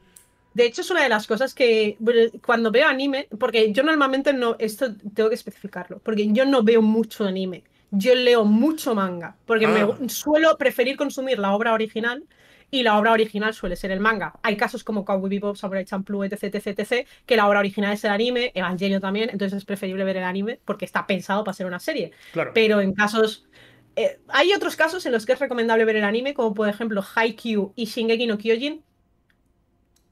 De 0.53 0.65
hecho, 0.65 0.81
es 0.81 0.91
una 0.91 1.03
de 1.03 1.09
las 1.09 1.25
cosas 1.25 1.55
que 1.55 1.97
cuando 2.45 2.71
veo 2.71 2.87
anime, 2.87 3.27
porque 3.39 3.71
yo 3.71 3.81
normalmente 3.81 4.31
no, 4.31 4.55
esto 4.59 4.95
tengo 5.15 5.29
que 5.29 5.35
especificarlo, 5.35 5.99
porque 5.99 6.27
yo 6.31 6.45
no 6.45 6.63
veo 6.63 6.81
mucho 6.81 7.25
anime, 7.25 7.63
yo 7.91 8.13
leo 8.13 8.45
mucho 8.45 8.93
manga, 8.93 9.35
porque 9.45 9.65
Ah. 9.65 9.95
me 9.99 10.09
suelo 10.09 10.55
preferir 10.57 10.97
consumir 10.97 11.39
la 11.39 11.53
obra 11.53 11.73
original 11.73 12.23
y 12.71 12.83
la 12.83 12.97
obra 12.99 13.11
original 13.13 13.53
suele 13.53 13.75
ser 13.75 13.91
el 13.91 13.99
manga. 13.99 14.33
Hay 14.43 14.55
casos 14.57 14.83
como 14.83 15.03
Cowboy 15.05 15.29
Bebop, 15.29 15.55
Samurai 15.55 15.85
Champloo, 15.85 16.23
etc, 16.23 16.43
etc, 16.43 16.67
etc, 16.79 17.07
que 17.25 17.35
la 17.35 17.47
obra 17.47 17.59
original 17.59 17.93
es 17.93 18.03
el 18.03 18.11
anime, 18.11 18.51
Evangelio 18.53 18.99
también, 18.99 19.29
entonces 19.31 19.57
es 19.57 19.65
preferible 19.65 20.03
ver 20.03 20.17
el 20.17 20.23
anime 20.23 20.59
porque 20.65 20.85
está 20.85 21.07
pensado 21.07 21.43
para 21.43 21.53
ser 21.55 21.65
una 21.65 21.79
serie. 21.79 22.11
Claro. 22.33 22.51
Pero 22.53 22.79
en 22.81 22.93
casos... 22.93 23.47
eh, 23.95 24.19
hay 24.27 24.53
otros 24.53 24.75
casos 24.75 25.05
en 25.05 25.11
los 25.11 25.25
que 25.25 25.33
es 25.33 25.39
recomendable 25.39 25.83
ver 25.85 25.95
el 25.95 26.03
anime, 26.03 26.33
como 26.33 26.53
por 26.53 26.69
ejemplo 26.69 27.03
Haikyuu 27.15 27.73
y 27.75 27.85
Shingeki 27.85 28.27
no 28.27 28.37
Kyojin, 28.37 28.83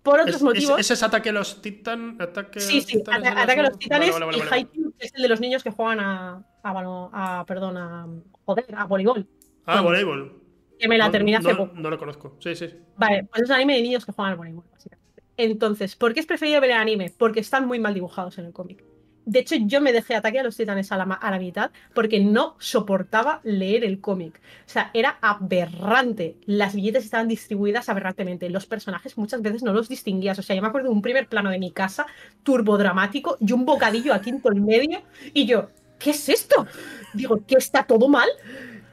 por 0.04 0.20
otros 0.22 0.38
Es- 0.38 0.42
motivos. 0.42 0.80
es- 0.80 0.86
ese 0.88 0.94
es 0.96 1.04
ataque 1.04 1.30
a 1.30 1.34
los 1.34 1.62
titan. 1.62 2.16
Ataque 2.22 2.60
Sí, 2.62 2.82
sí, 2.82 3.04
ata- 3.06 3.42
ataque 3.44 3.60
a 3.60 3.64
los 3.70 3.78
titanes 3.78 4.12
vale, 4.14 4.26
vale, 4.26 4.38
y. 4.38 4.42
Haikyuu 4.42 4.94
que 4.98 5.06
es 5.06 5.14
el 5.16 5.22
de 5.22 5.28
los 5.28 5.40
niños 5.42 5.64
que 5.64 5.70
juegan 5.70 6.00
a, 6.00 6.44
a- 6.64 7.46
perdón, 7.46 7.78
a, 7.78 8.08
joder, 8.46 8.66
a 8.76 8.86
voleibol. 8.86 9.28
Ah, 9.66 9.82
voleibol. 9.82 10.42
Que 10.80 10.88
me 10.88 10.98
la 10.98 11.06
No- 11.06 11.12
terminé 11.12 11.38
hace 11.38 11.50
no, 11.52 11.58
poco. 11.58 11.74
no 11.76 11.90
lo 11.90 11.98
conozco. 11.98 12.36
Sí, 12.40 12.56
sí. 12.56 12.70
Vale, 12.98 13.24
pues 13.26 13.44
es 13.44 13.50
un 13.50 13.56
anime 13.56 13.76
de 13.76 13.82
niños 13.82 14.06
que 14.06 14.12
juegan 14.12 14.32
al 14.34 14.38
voleibol, 14.38 14.64
básicamente. 14.72 15.24
Entonces, 15.38 15.96
¿por 15.96 16.14
qué 16.14 16.20
es 16.20 16.26
preferible 16.26 16.60
ver 16.60 16.72
el 16.72 16.78
anime? 16.78 17.14
Porque 17.18 17.40
están 17.40 17.68
muy 17.68 17.80
mal 17.80 17.94
dibujados 17.94 18.38
en 18.38 18.46
el 18.46 18.54
cómic. 18.54 18.84
De 19.30 19.40
hecho, 19.40 19.56
yo 19.60 19.82
me 19.82 19.92
dejé 19.92 20.16
ataque 20.16 20.40
a 20.40 20.44
los 20.44 20.56
titanes 20.56 20.90
a 20.94 20.98
la, 20.98 21.04
a 21.04 21.32
la 21.32 21.38
mitad 21.38 21.72
porque 21.94 22.22
no 22.22 22.56
soportaba 22.60 23.42
leer 23.44 23.84
el 23.84 24.00
cómic. 24.00 24.40
O 24.66 24.70
sea, 24.70 24.90
era 24.94 25.18
aberrante. 25.22 26.38
Las 26.46 26.74
billetes 26.74 27.04
estaban 27.04 27.28
distribuidas 27.28 27.90
aberrantemente. 27.90 28.50
Los 28.50 28.66
personajes 28.68 29.18
muchas 29.18 29.42
veces 29.42 29.64
no 29.64 29.74
los 29.74 29.90
distinguías. 29.90 30.40
O 30.40 30.42
sea, 30.44 30.56
yo 30.56 30.62
me 30.62 30.70
acuerdo 30.70 30.88
de 30.88 30.94
un 30.96 31.02
primer 31.02 31.28
plano 31.28 31.50
de 31.50 31.60
mi 31.60 31.72
casa, 31.72 32.06
turbodramático, 32.44 33.36
y 33.42 33.52
un 33.52 33.66
bocadillo 33.66 34.14
aquí 34.14 34.30
en 34.30 34.42
todo 34.42 34.54
el 34.54 34.62
medio. 34.62 35.02
Y 35.34 35.46
yo, 35.46 35.72
¿qué 36.00 36.12
es 36.12 36.30
esto? 36.30 36.66
Digo, 37.14 37.44
¿qué 37.46 37.56
está 37.56 37.84
todo 37.84 38.08
mal? 38.08 38.30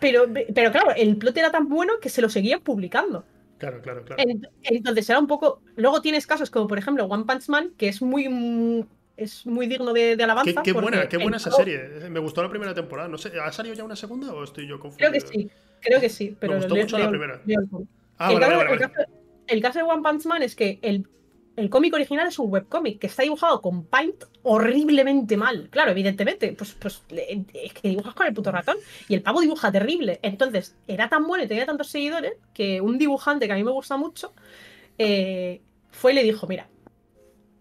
Pero, 0.01 0.27
pero 0.55 0.71
claro, 0.73 0.93
el 0.97 1.17
plot 1.17 1.37
era 1.37 1.51
tan 1.51 1.69
bueno 1.69 1.95
que 2.01 2.09
se 2.09 2.21
lo 2.23 2.29
seguían 2.29 2.61
publicando. 2.61 3.25
Claro, 3.59 3.81
claro, 3.81 4.05
claro. 4.05 4.23
En- 4.23 4.47
Entonces 4.63 5.09
era 5.09 5.19
un 5.19 5.27
poco. 5.27 5.63
Luego 5.77 6.03
tienes 6.03 6.27
casos 6.27 6.51
como, 6.51 6.67
por 6.67 6.79
ejemplo, 6.79 7.05
One 7.07 7.25
Punch 7.25 7.49
Man, 7.49 7.73
que 7.79 7.89
es 7.89 8.03
muy. 8.03 8.85
Es 9.17 9.47
muy 9.47 9.69
digno 9.69 9.93
de, 9.93 10.17
de 10.17 10.25
alabanza. 10.25 10.63
Qué, 10.65 10.73
buena, 10.73 11.09
qué 11.09 11.19
buena 11.19 11.37
esa 11.37 11.53
serie. 11.53 11.79
Me 12.11 12.19
gustó 12.19 12.43
la 12.43 12.51
primera 12.51 12.75
temporada. 12.75 13.09
No 13.09 13.17
sé, 13.17 13.31
¿ha 13.41 13.53
salido 13.53 13.75
ya 13.77 13.85
una 13.85 13.95
segunda 13.95 14.33
o 14.33 14.43
estoy 14.43 14.65
yo 14.67 14.81
Creo 14.81 14.91
confundido? 14.91 15.13
que 15.13 15.21
sí, 15.21 15.51
creo 15.81 16.01
que 16.01 16.09
sí, 16.09 16.37
pero 16.41 16.57
gustó 16.57 16.75
leo- 16.75 16.83
mucho 16.85 16.99
la 16.99 17.09
primera. 17.09 17.41
leo. 17.47 17.61
Ah, 18.19 18.33
el, 18.33 18.41
vale, 18.41 18.47
caso, 18.47 18.57
vale, 18.59 18.73
el 18.73 18.79
vale. 18.81 18.93
caso- 18.93 19.11
el 19.47 19.63
caso 19.63 19.79
de 19.79 19.85
One 19.85 20.03
Punch 20.03 20.27
Man 20.27 20.43
es 20.43 20.57
que 20.57 20.81
el, 20.83 21.07
el 21.57 21.71
cómic 21.71 21.95
original 21.95 22.27
es 22.29 22.39
un 22.39 22.51
webcómic 22.53 22.99
que 22.99 23.07
está 23.07 23.23
dibujado 23.23 23.61
con 23.61 23.85
Paint 23.85 24.25
horriblemente 24.43 25.37
mal. 25.37 25.69
Claro, 25.71 25.93
evidentemente, 25.93 26.53
pues, 26.53 26.73
pues 26.73 27.03
le- 27.11 27.45
es 27.55 27.73
que 27.75 27.89
dibujas 27.89 28.15
con 28.15 28.27
el 28.27 28.35
puto 28.35 28.51
ratón 28.51 28.77
y 29.09 29.15
el 29.15 29.23
pavo 29.23 29.41
dibuja 29.41 29.71
terrible. 29.71 30.19
Entonces, 30.23 30.77
era 30.89 31.09
tan 31.09 31.27
bueno 31.27 31.45
y 31.45 31.49
tenía 31.49 31.67
tantos 31.67 31.89
seguidores 31.89 32.33
que 32.53 32.81
un 32.81 32.99
dibujante 32.99 33.47
que 33.47 33.53
a 33.53 33.57
mí 33.57 33.65
me 33.65 33.71
gusta 33.71 33.97
mucho 33.97 34.33
eh, 34.99 35.61
fue 35.91 36.13
y 36.13 36.15
le 36.17 36.23
dijo: 36.25 36.47
Mira, 36.47 36.69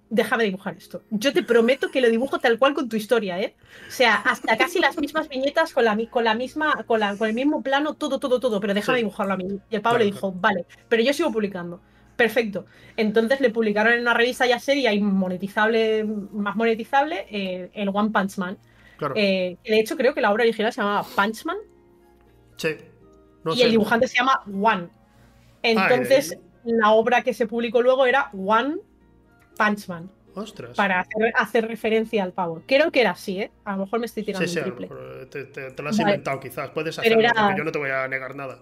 déjame 0.09 0.43
dibujar 0.43 0.75
esto. 0.77 1.01
Yo 1.09 1.33
te 1.33 1.41
prometo 1.43 1.89
que 1.89 2.01
lo 2.01 2.09
dibujo 2.09 2.39
tal 2.39 2.59
cual 2.59 2.73
con 2.73 2.87
tu 2.89 2.95
historia, 2.95 3.39
¿eh? 3.41 3.55
O 3.87 3.91
sea, 3.91 4.15
hasta 4.15 4.57
casi 4.57 4.79
las 4.79 4.97
mismas 4.99 5.27
viñetas 5.29 5.73
con 5.73 5.85
la, 5.85 5.97
con 6.09 6.23
la 6.23 6.35
misma, 6.35 6.83
con, 6.85 6.99
la, 6.99 7.15
con 7.15 7.27
el 7.29 7.33
mismo 7.33 7.63
plano, 7.63 7.95
todo, 7.95 8.19
todo, 8.19 8.39
todo, 8.39 8.59
pero 8.59 8.73
déjame 8.73 8.97
Sí. 8.99 9.03
dibujarlo 9.03 9.33
a 9.33 9.37
mí. 9.37 9.45
Y 9.69 9.75
el 9.75 9.81
pavo 9.81 9.95
Claro, 9.95 10.05
le 10.05 10.11
dijo, 10.11 10.31
vale, 10.31 10.65
pero 10.89 11.01
yo 11.03 11.13
sigo 11.13 11.31
publicando. 11.31 11.81
Perfecto. 12.15 12.65
Entonces 12.95 13.41
le 13.41 13.49
publicaron 13.49 13.93
en 13.93 14.01
una 14.01 14.13
revista 14.13 14.45
ya 14.45 14.59
seria 14.59 14.93
y 14.93 15.01
monetizable, 15.01 16.03
más 16.31 16.55
monetizable, 16.55 17.25
eh, 17.29 17.69
el 17.73 17.89
One 17.93 18.11
Punch 18.11 18.37
Man. 18.37 18.57
Claro. 18.97 19.15
Eh, 19.17 19.57
de 19.65 19.79
hecho, 19.79 19.97
creo 19.97 20.13
que 20.13 20.21
la 20.21 20.31
obra 20.31 20.43
original 20.43 20.71
se 20.71 20.81
llamaba 20.81 21.03
Punch 21.15 21.45
Man 21.45 21.57
sí. 22.57 22.69
No 23.43 23.53
y 23.53 23.57
sé. 23.57 23.63
el 23.65 23.71
dibujante 23.71 24.07
se 24.07 24.17
llama 24.17 24.41
One. 24.45 24.87
Entonces, 25.63 26.33
eh. 26.33 26.39
la 26.65 26.91
obra 26.91 27.21
que 27.23 27.33
se 27.33 27.47
publicó 27.47 27.81
luego 27.81 28.05
era 28.05 28.29
One 28.33 28.77
Punch 29.57 29.87
Man 29.87 30.09
Ostras. 30.35 30.75
para 30.77 30.99
hacer, 30.99 31.33
hacer 31.35 31.67
referencia 31.67 32.23
al 32.23 32.31
pavo. 32.33 32.61
Creo 32.67 32.91
que 32.91 33.01
era 33.01 33.11
así, 33.11 33.39
¿eh? 33.41 33.51
A 33.65 33.73
lo 33.75 33.85
mejor 33.85 33.99
me 33.99 34.05
estoy 34.05 34.23
tirando 34.23 34.47
Sí, 34.47 34.53
sí, 34.53 34.59
un 34.59 34.65
a 34.65 34.67
lo 34.67 34.75
triple. 34.75 34.95
mejor 34.95 35.25
te, 35.29 35.43
te- 35.45 35.71
te 35.71 35.83
lo 35.83 35.89
has 35.89 35.97
Vale. 35.97 36.11
inventado 36.11 36.39
quizás. 36.39 36.69
Puedes 36.69 36.97
hacerlo, 36.99 37.19
era- 37.19 37.33
porque 37.33 37.57
yo 37.57 37.63
no 37.63 37.71
te 37.71 37.79
voy 37.79 37.89
a 37.89 38.07
negar 38.07 38.35
nada. 38.35 38.59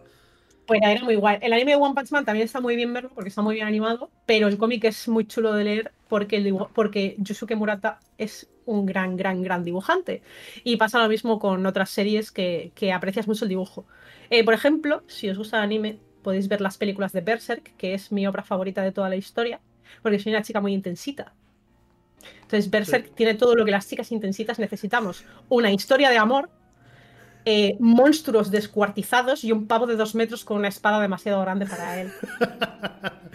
Pues 0.65 0.79
era 0.83 1.03
muy 1.03 1.15
guay. 1.15 1.37
El 1.41 1.53
anime 1.53 1.71
de 1.71 1.77
One 1.77 1.93
Punch 1.95 2.11
Man 2.11 2.23
también 2.23 2.45
está 2.45 2.61
muy 2.61 2.75
bien 2.75 2.93
verlo 2.93 3.09
porque 3.13 3.29
está 3.29 3.41
muy 3.41 3.55
bien 3.55 3.67
animado, 3.67 4.09
pero 4.25 4.47
el 4.47 4.57
cómic 4.57 4.83
es 4.85 5.07
muy 5.07 5.25
chulo 5.25 5.53
de 5.53 5.63
leer 5.65 5.91
porque, 6.07 6.37
el 6.37 6.55
porque 6.73 7.15
Yusuke 7.17 7.55
Murata 7.55 7.99
es 8.17 8.49
un 8.65 8.85
gran, 8.85 9.17
gran, 9.17 9.41
gran 9.41 9.63
dibujante. 9.63 10.21
Y 10.63 10.77
pasa 10.77 10.99
lo 11.01 11.09
mismo 11.09 11.39
con 11.39 11.65
otras 11.65 11.89
series 11.89 12.31
que, 12.31 12.71
que 12.75 12.93
aprecias 12.93 13.27
mucho 13.27 13.45
el 13.45 13.49
dibujo. 13.49 13.85
Eh, 14.29 14.45
por 14.45 14.53
ejemplo, 14.53 15.03
si 15.07 15.29
os 15.29 15.37
gusta 15.37 15.57
el 15.57 15.63
anime, 15.63 15.99
podéis 16.21 16.47
ver 16.47 16.61
las 16.61 16.77
películas 16.77 17.11
de 17.11 17.21
Berserk, 17.21 17.75
que 17.75 17.93
es 17.93 18.11
mi 18.11 18.25
obra 18.27 18.43
favorita 18.43 18.81
de 18.81 18.91
toda 18.93 19.09
la 19.09 19.15
historia, 19.17 19.59
porque 20.01 20.19
soy 20.19 20.31
una 20.31 20.43
chica 20.43 20.61
muy 20.61 20.73
intensita. 20.73 21.33
Entonces, 22.43 22.69
Berserk 22.69 23.07
Sí. 23.07 23.11
tiene 23.15 23.33
todo 23.35 23.55
lo 23.55 23.65
que 23.65 23.71
las 23.71 23.87
chicas 23.89 24.11
intensitas 24.11 24.59
necesitamos. 24.59 25.25
Una 25.49 25.71
historia 25.71 26.09
de 26.09 26.17
amor, 26.17 26.49
eh, 27.45 27.75
monstruos 27.79 28.51
descuartizados 28.51 29.43
y 29.43 29.51
un 29.51 29.67
pavo 29.67 29.87
de 29.87 29.95
dos 29.95 30.13
metros 30.15 30.45
con 30.45 30.57
una 30.57 30.67
espada 30.67 30.99
demasiado 31.01 31.41
grande 31.41 31.65
para 31.65 32.01
él. 32.01 32.11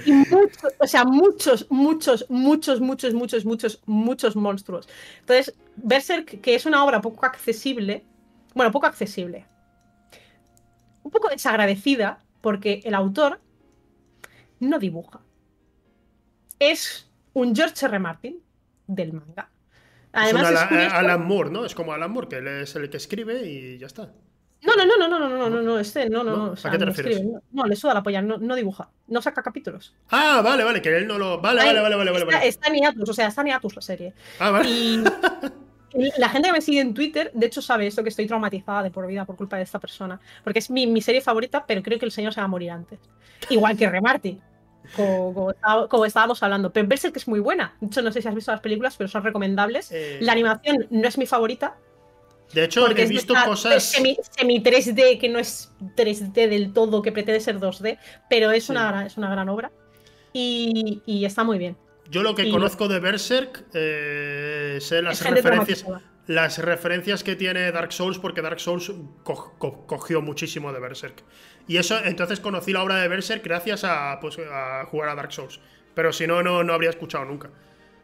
Y 0.05 0.13
mucho- 0.13 0.69
o 0.79 0.87
sea, 0.87 1.05
muchos, 1.05 1.67
muchos, 1.71 2.27
muchos, 2.29 2.81
muchos, 2.81 3.15
muchos, 3.15 3.45
muchos, 3.45 3.81
muchos 3.87 4.37
monstruos. 4.37 4.89
Entonces, 5.21 5.55
Berserk, 5.77 6.41
que 6.41 6.55
es 6.55 6.67
una 6.67 6.85
obra 6.85 7.01
poco 7.01 7.27
accesible, 7.27 8.05
bueno, 8.55 8.71
poco 8.71 8.87
accesible, 8.87 9.47
un 11.03 11.11
poco 11.11 11.29
desagradecida, 11.29 12.23
porque 12.41 12.81
el 12.85 12.95
autor 12.95 13.41
no 14.61 14.79
dibuja. 14.79 15.21
Es 16.59 17.11
un 17.33 17.55
George 17.55 17.85
R. 17.87 17.99
Martin 17.99 18.41
del 18.87 19.13
manga. 19.13 19.51
Además, 20.17 20.51
es 20.51 20.51
un 20.71 20.79
Alan, 20.79 20.93
Alan 20.93 21.27
Moore, 21.27 21.51
¿no? 21.51 21.65
Es 21.65 21.75
como 21.75 21.93
Alan 21.93 22.11
Moore, 22.11 22.29
que 22.29 22.37
él 22.39 22.49
es 22.49 22.75
el 22.77 22.89
que 22.91 22.97
escribe 22.97 23.47
y 23.47 23.79
ya 23.79 23.87
está. 23.87 24.13
No, 24.63 24.75
no, 24.75 24.85
no, 24.87 24.97
no, 24.97 25.09
no, 25.09 25.19
no, 25.29 25.39
no, 25.39 25.51
no, 25.51 25.63
no, 25.63 25.79
este, 25.79 26.09
no, 26.09 26.25
no, 26.25 26.37
¿No? 26.37 26.45
o 26.51 26.53
¿A 26.55 26.57
sea, 26.57 26.71
qué 26.71 26.79
te 26.79 26.85
no 26.87 26.91
refieres? 26.91 27.17
escribe, 27.19 27.33
no, 27.33 27.63
no, 27.63 27.67
le 27.69 27.77
suda 27.77 27.95
la 27.95 28.03
polla, 28.03 28.23
no, 28.23 28.39
no 28.39 28.55
dibuja, 28.57 28.91
no 29.09 29.23
saca 29.23 29.43
capítulos. 29.43 29.95
Ah, 30.11 30.41
vale, 30.43 30.65
vale, 30.65 30.83
que 30.83 30.97
él 30.97 31.07
no 31.07 31.19
lo. 31.19 31.41
Vale, 31.41 31.61
Ay, 31.61 31.69
vale, 31.69 31.81
vale, 31.81 31.97
vale. 31.97 32.11
vale, 32.11 32.19
está, 32.25 32.37
vale. 32.39 32.49
está 32.49 32.69
en 32.69 32.75
hiatus, 32.75 33.09
o 33.11 33.13
sea, 33.13 33.29
está 33.29 33.43
en 33.43 33.49
hiatus 33.49 33.77
la 33.77 33.83
serie. 33.83 34.15
Ah, 34.39 34.51
vale. 34.51 34.69
Y 34.69 35.03
la 36.19 36.29
gente 36.29 36.49
que 36.49 36.53
me 36.53 36.61
sigue 36.61 36.81
en 36.81 36.95
Twitter, 36.95 37.31
de 37.35 37.47
hecho, 37.47 37.63
sabe 37.63 37.87
esto, 37.87 38.03
que 38.03 38.09
estoy 38.09 38.27
traumatizada 38.27 38.83
de 38.83 38.91
por 38.91 39.07
vida 39.07 39.25
por 39.25 39.37
culpa 39.37 39.57
de 39.57 39.63
esta 39.63 39.79
persona. 39.79 40.21
Porque 40.43 40.59
es 40.59 40.71
mi, 40.71 40.87
mi 40.87 41.01
serie 41.01 41.21
favorita, 41.21 41.65
pero 41.67 41.83
creo 41.83 41.99
que 41.99 42.07
el 42.07 42.13
señor 42.13 42.33
se 42.35 42.41
va 42.41 42.45
a 42.47 42.49
morir 42.49 42.71
antes. 42.71 42.99
Igual 43.49 43.77
que 43.77 43.89
Remarty. 43.89 44.41
Como, 44.95 45.35
como 45.35 45.51
estaba- 45.51 45.89
como 45.89 46.05
estábamos 46.05 46.43
hablando. 46.43 46.73
Pero 46.73 46.87
Berserk 46.87 47.17
es 47.17 47.27
muy 47.29 47.41
buena. 47.41 47.75
De 47.81 47.87
hecho, 47.89 48.03
no 48.03 48.13
sé 48.13 48.23
si 48.23 48.29
has 48.29 48.35
visto 48.35 48.53
las 48.53 48.61
películas, 48.61 48.95
pero 48.97 49.09
son 49.09 49.23
recomendables. 49.25 49.91
Eh, 49.93 50.19
La 50.21 50.33
animación 50.33 50.87
no 50.91 51.09
es 51.09 51.19
mi 51.19 51.27
favorita, 51.27 51.77
De 52.53 52.63
hecho, 52.65 52.85
porque 52.87 53.03
he 53.03 53.07
visto 53.07 53.33
esta 53.35 53.45
cosas. 53.47 53.83
Semi, 53.83 54.17
semi 54.39 54.63
3D, 54.63 55.19
que 55.19 55.29
no 55.29 55.39
es 55.41 55.73
3D 55.97 56.47
del 56.49 56.73
todo, 56.73 57.03
que 57.03 57.11
pretende 57.11 57.41
ser 57.41 57.59
2D, 57.59 57.99
pero 58.31 58.53
es, 58.53 58.65
Sí. 58.67 58.73
una, 58.73 58.87
gran- 58.89 59.07
es 59.07 59.17
una 59.17 59.29
gran 59.31 59.49
obra. 59.49 59.73
Y, 60.33 61.03
y 61.07 61.25
está 61.25 61.43
muy 61.45 61.59
bien. 61.59 61.77
Yo 62.11 62.23
lo 62.23 62.35
que 62.37 62.45
y- 62.45 62.51
conozco 62.53 62.87
de 62.87 63.01
Berserk, 63.01 63.65
eh, 63.75 64.79
sé 64.81 65.03
las 65.03 65.21
referencias, 65.29 65.85
las 66.29 66.59
referencias 66.59 67.25
que 67.25 67.35
tiene 67.37 67.73
Dark 67.73 67.93
Souls, 67.93 68.19
porque 68.19 68.43
Dark 68.43 68.61
Souls 68.61 68.93
co- 69.25 69.55
co- 69.59 69.87
cogió 69.87 70.23
muchísimo 70.23 70.73
de 70.73 70.79
Berserk. 70.81 71.25
Y 71.69 71.79
eso, 71.79 71.99
entonces 72.05 72.41
conocí 72.41 72.73
la 72.73 72.83
obra 72.83 72.97
de 72.97 73.09
Berserk 73.09 73.43
gracias 73.45 73.85
a, 73.85 74.19
pues, 74.21 74.39
a 74.39 74.85
jugar 74.87 75.09
a 75.09 75.15
Dark 75.15 75.33
Souls. 75.33 75.61
Pero 75.95 76.13
si 76.13 76.27
no, 76.27 76.43
no, 76.43 76.63
no 76.63 76.73
habría 76.73 76.91
escuchado 76.91 77.25
nunca. 77.25 77.51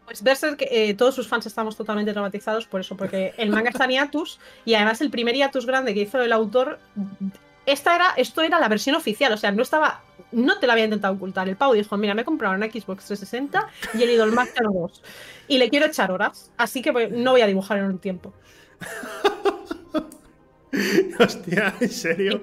Pues 0.04 0.22
Berserk, 0.22 0.66
eh, 0.70 0.94
todos 0.94 1.14
sus 1.14 1.28
fans 1.28 1.46
estamos 1.46 1.76
totalmente 1.76 2.12
traumatizados 2.12 2.66
por 2.66 2.80
eso, 2.80 2.96
porque 2.96 3.34
el 3.36 3.50
manga 3.50 3.70
está 3.70 3.84
en 3.84 3.92
hiatus 3.92 4.40
y 4.64 4.74
además 4.74 5.00
el 5.00 5.10
primer 5.10 5.34
hiatus 5.34 5.64
grande 5.64 5.94
que 5.94 6.00
hizo 6.00 6.20
el 6.20 6.32
autor, 6.32 6.80
esta 7.66 7.94
era, 7.94 8.10
esto 8.16 8.42
era 8.42 8.58
la 8.58 8.68
versión 8.68 8.96
oficial, 8.96 9.32
o 9.32 9.36
sea, 9.36 9.52
no 9.52 9.62
estaba, 9.62 10.02
no 10.32 10.58
te 10.58 10.66
la 10.66 10.72
había 10.72 10.86
intentado 10.86 11.14
ocultar. 11.14 11.48
El 11.48 11.56
pavo 11.56 11.74
dijo, 11.74 11.96
mira, 11.96 12.14
me 12.14 12.22
he 12.22 12.24
comprado 12.24 12.54
una 12.54 12.66
Xbox 12.66 13.06
360 13.06 13.68
y 13.94 14.02
he 14.02 14.06
leído 14.06 14.24
el 14.24 14.32
Master 14.32 14.64
2 14.64 15.02
y 15.46 15.58
le 15.58 15.70
quiero 15.70 15.86
echar 15.86 16.10
horas, 16.10 16.50
así 16.56 16.82
que 16.82 16.92
no 17.10 17.30
voy 17.30 17.42
a 17.42 17.46
dibujar 17.46 17.78
en 17.78 17.84
un 17.84 17.98
tiempo. 17.98 18.34
Hostia, 21.18 21.74
en 21.80 21.88
serio. 21.90 22.40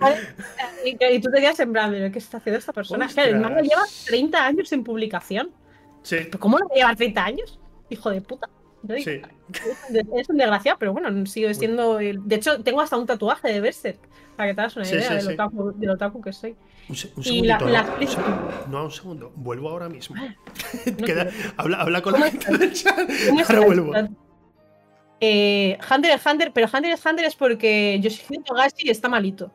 Y, 0.85 0.89
y 1.03 1.19
tú 1.19 1.31
te 1.31 1.41
quedas 1.41 1.59
en 1.59 1.71
plan, 1.73 1.91
"¿Pero 1.91 2.11
¿qué 2.11 2.19
está 2.19 2.37
haciendo 2.37 2.59
esta 2.59 2.73
persona? 2.73 3.05
Es 3.05 3.15
que 3.15 3.21
el 3.23 3.39
manga 3.39 3.61
Ostras. 3.61 3.67
lleva 3.69 3.81
30 4.07 4.45
años 4.45 4.71
en 4.71 4.83
publicación. 4.83 5.51
Sí, 6.03 6.17
¿Pero 6.25 6.39
¿Cómo 6.39 6.59
no 6.59 6.67
va 6.67 6.73
a 6.73 6.77
llevar 6.77 6.95
30 6.95 7.25
años? 7.25 7.59
Hijo 7.89 8.09
de 8.11 8.21
puta. 8.21 8.49
Sí. 9.03 9.21
Es 10.15 10.29
un 10.29 10.37
desgraciado, 10.37 10.77
pero 10.79 10.93
bueno, 10.93 11.25
sigue 11.25 11.53
siendo. 11.53 11.97
De 11.97 12.35
hecho, 12.35 12.61
tengo 12.63 12.79
hasta 12.81 12.95
un 12.97 13.05
tatuaje 13.05 13.49
de 13.49 13.59
Berserk, 13.59 13.99
para 14.37 14.49
que 14.49 14.55
te 14.55 14.61
hagas 14.61 14.75
una 14.77 14.85
Sí, 14.85 14.95
idea 14.95 15.19
sí, 15.19 15.27
otaku, 15.33 15.73
del 15.77 15.89
otaku 15.89 16.21
que 16.21 16.31
soy. 16.31 16.55
Un, 16.87 16.95
un 17.17 17.23
Y 17.25 17.41
la- 17.41 17.57
no, 17.59 17.65
un 17.65 18.07
segundo. 18.07 18.65
no, 18.69 18.83
un 18.85 18.91
segundo. 18.91 19.33
Vuelvo 19.35 19.69
ahora 19.69 19.89
mismo. 19.89 20.15
No 20.85 21.05
Queda- 21.05 21.25
quiero. 21.29 21.53
habla, 21.57 21.77
habla 21.81 22.01
con 22.01 22.13
la 22.13 22.19
¿Cómo 22.19 22.31
gente 22.31 22.57
del 22.57 22.73
chat. 22.73 22.95
¿Cómo 23.27 23.41
Ahora 23.41 23.59
vuelvo. 23.65 23.93
Eh, 25.21 25.77
Hunter 25.89 26.11
es 26.11 26.25
Hunter, 26.25 26.51
pero 26.53 26.67
Hunter 26.73 26.91
es 26.91 27.05
Hunter 27.05 27.25
es 27.25 27.35
porque 27.35 27.99
Yoshihiro 28.01 28.43
Togashi 28.43 28.89
está 28.89 29.09
malito. 29.09 29.51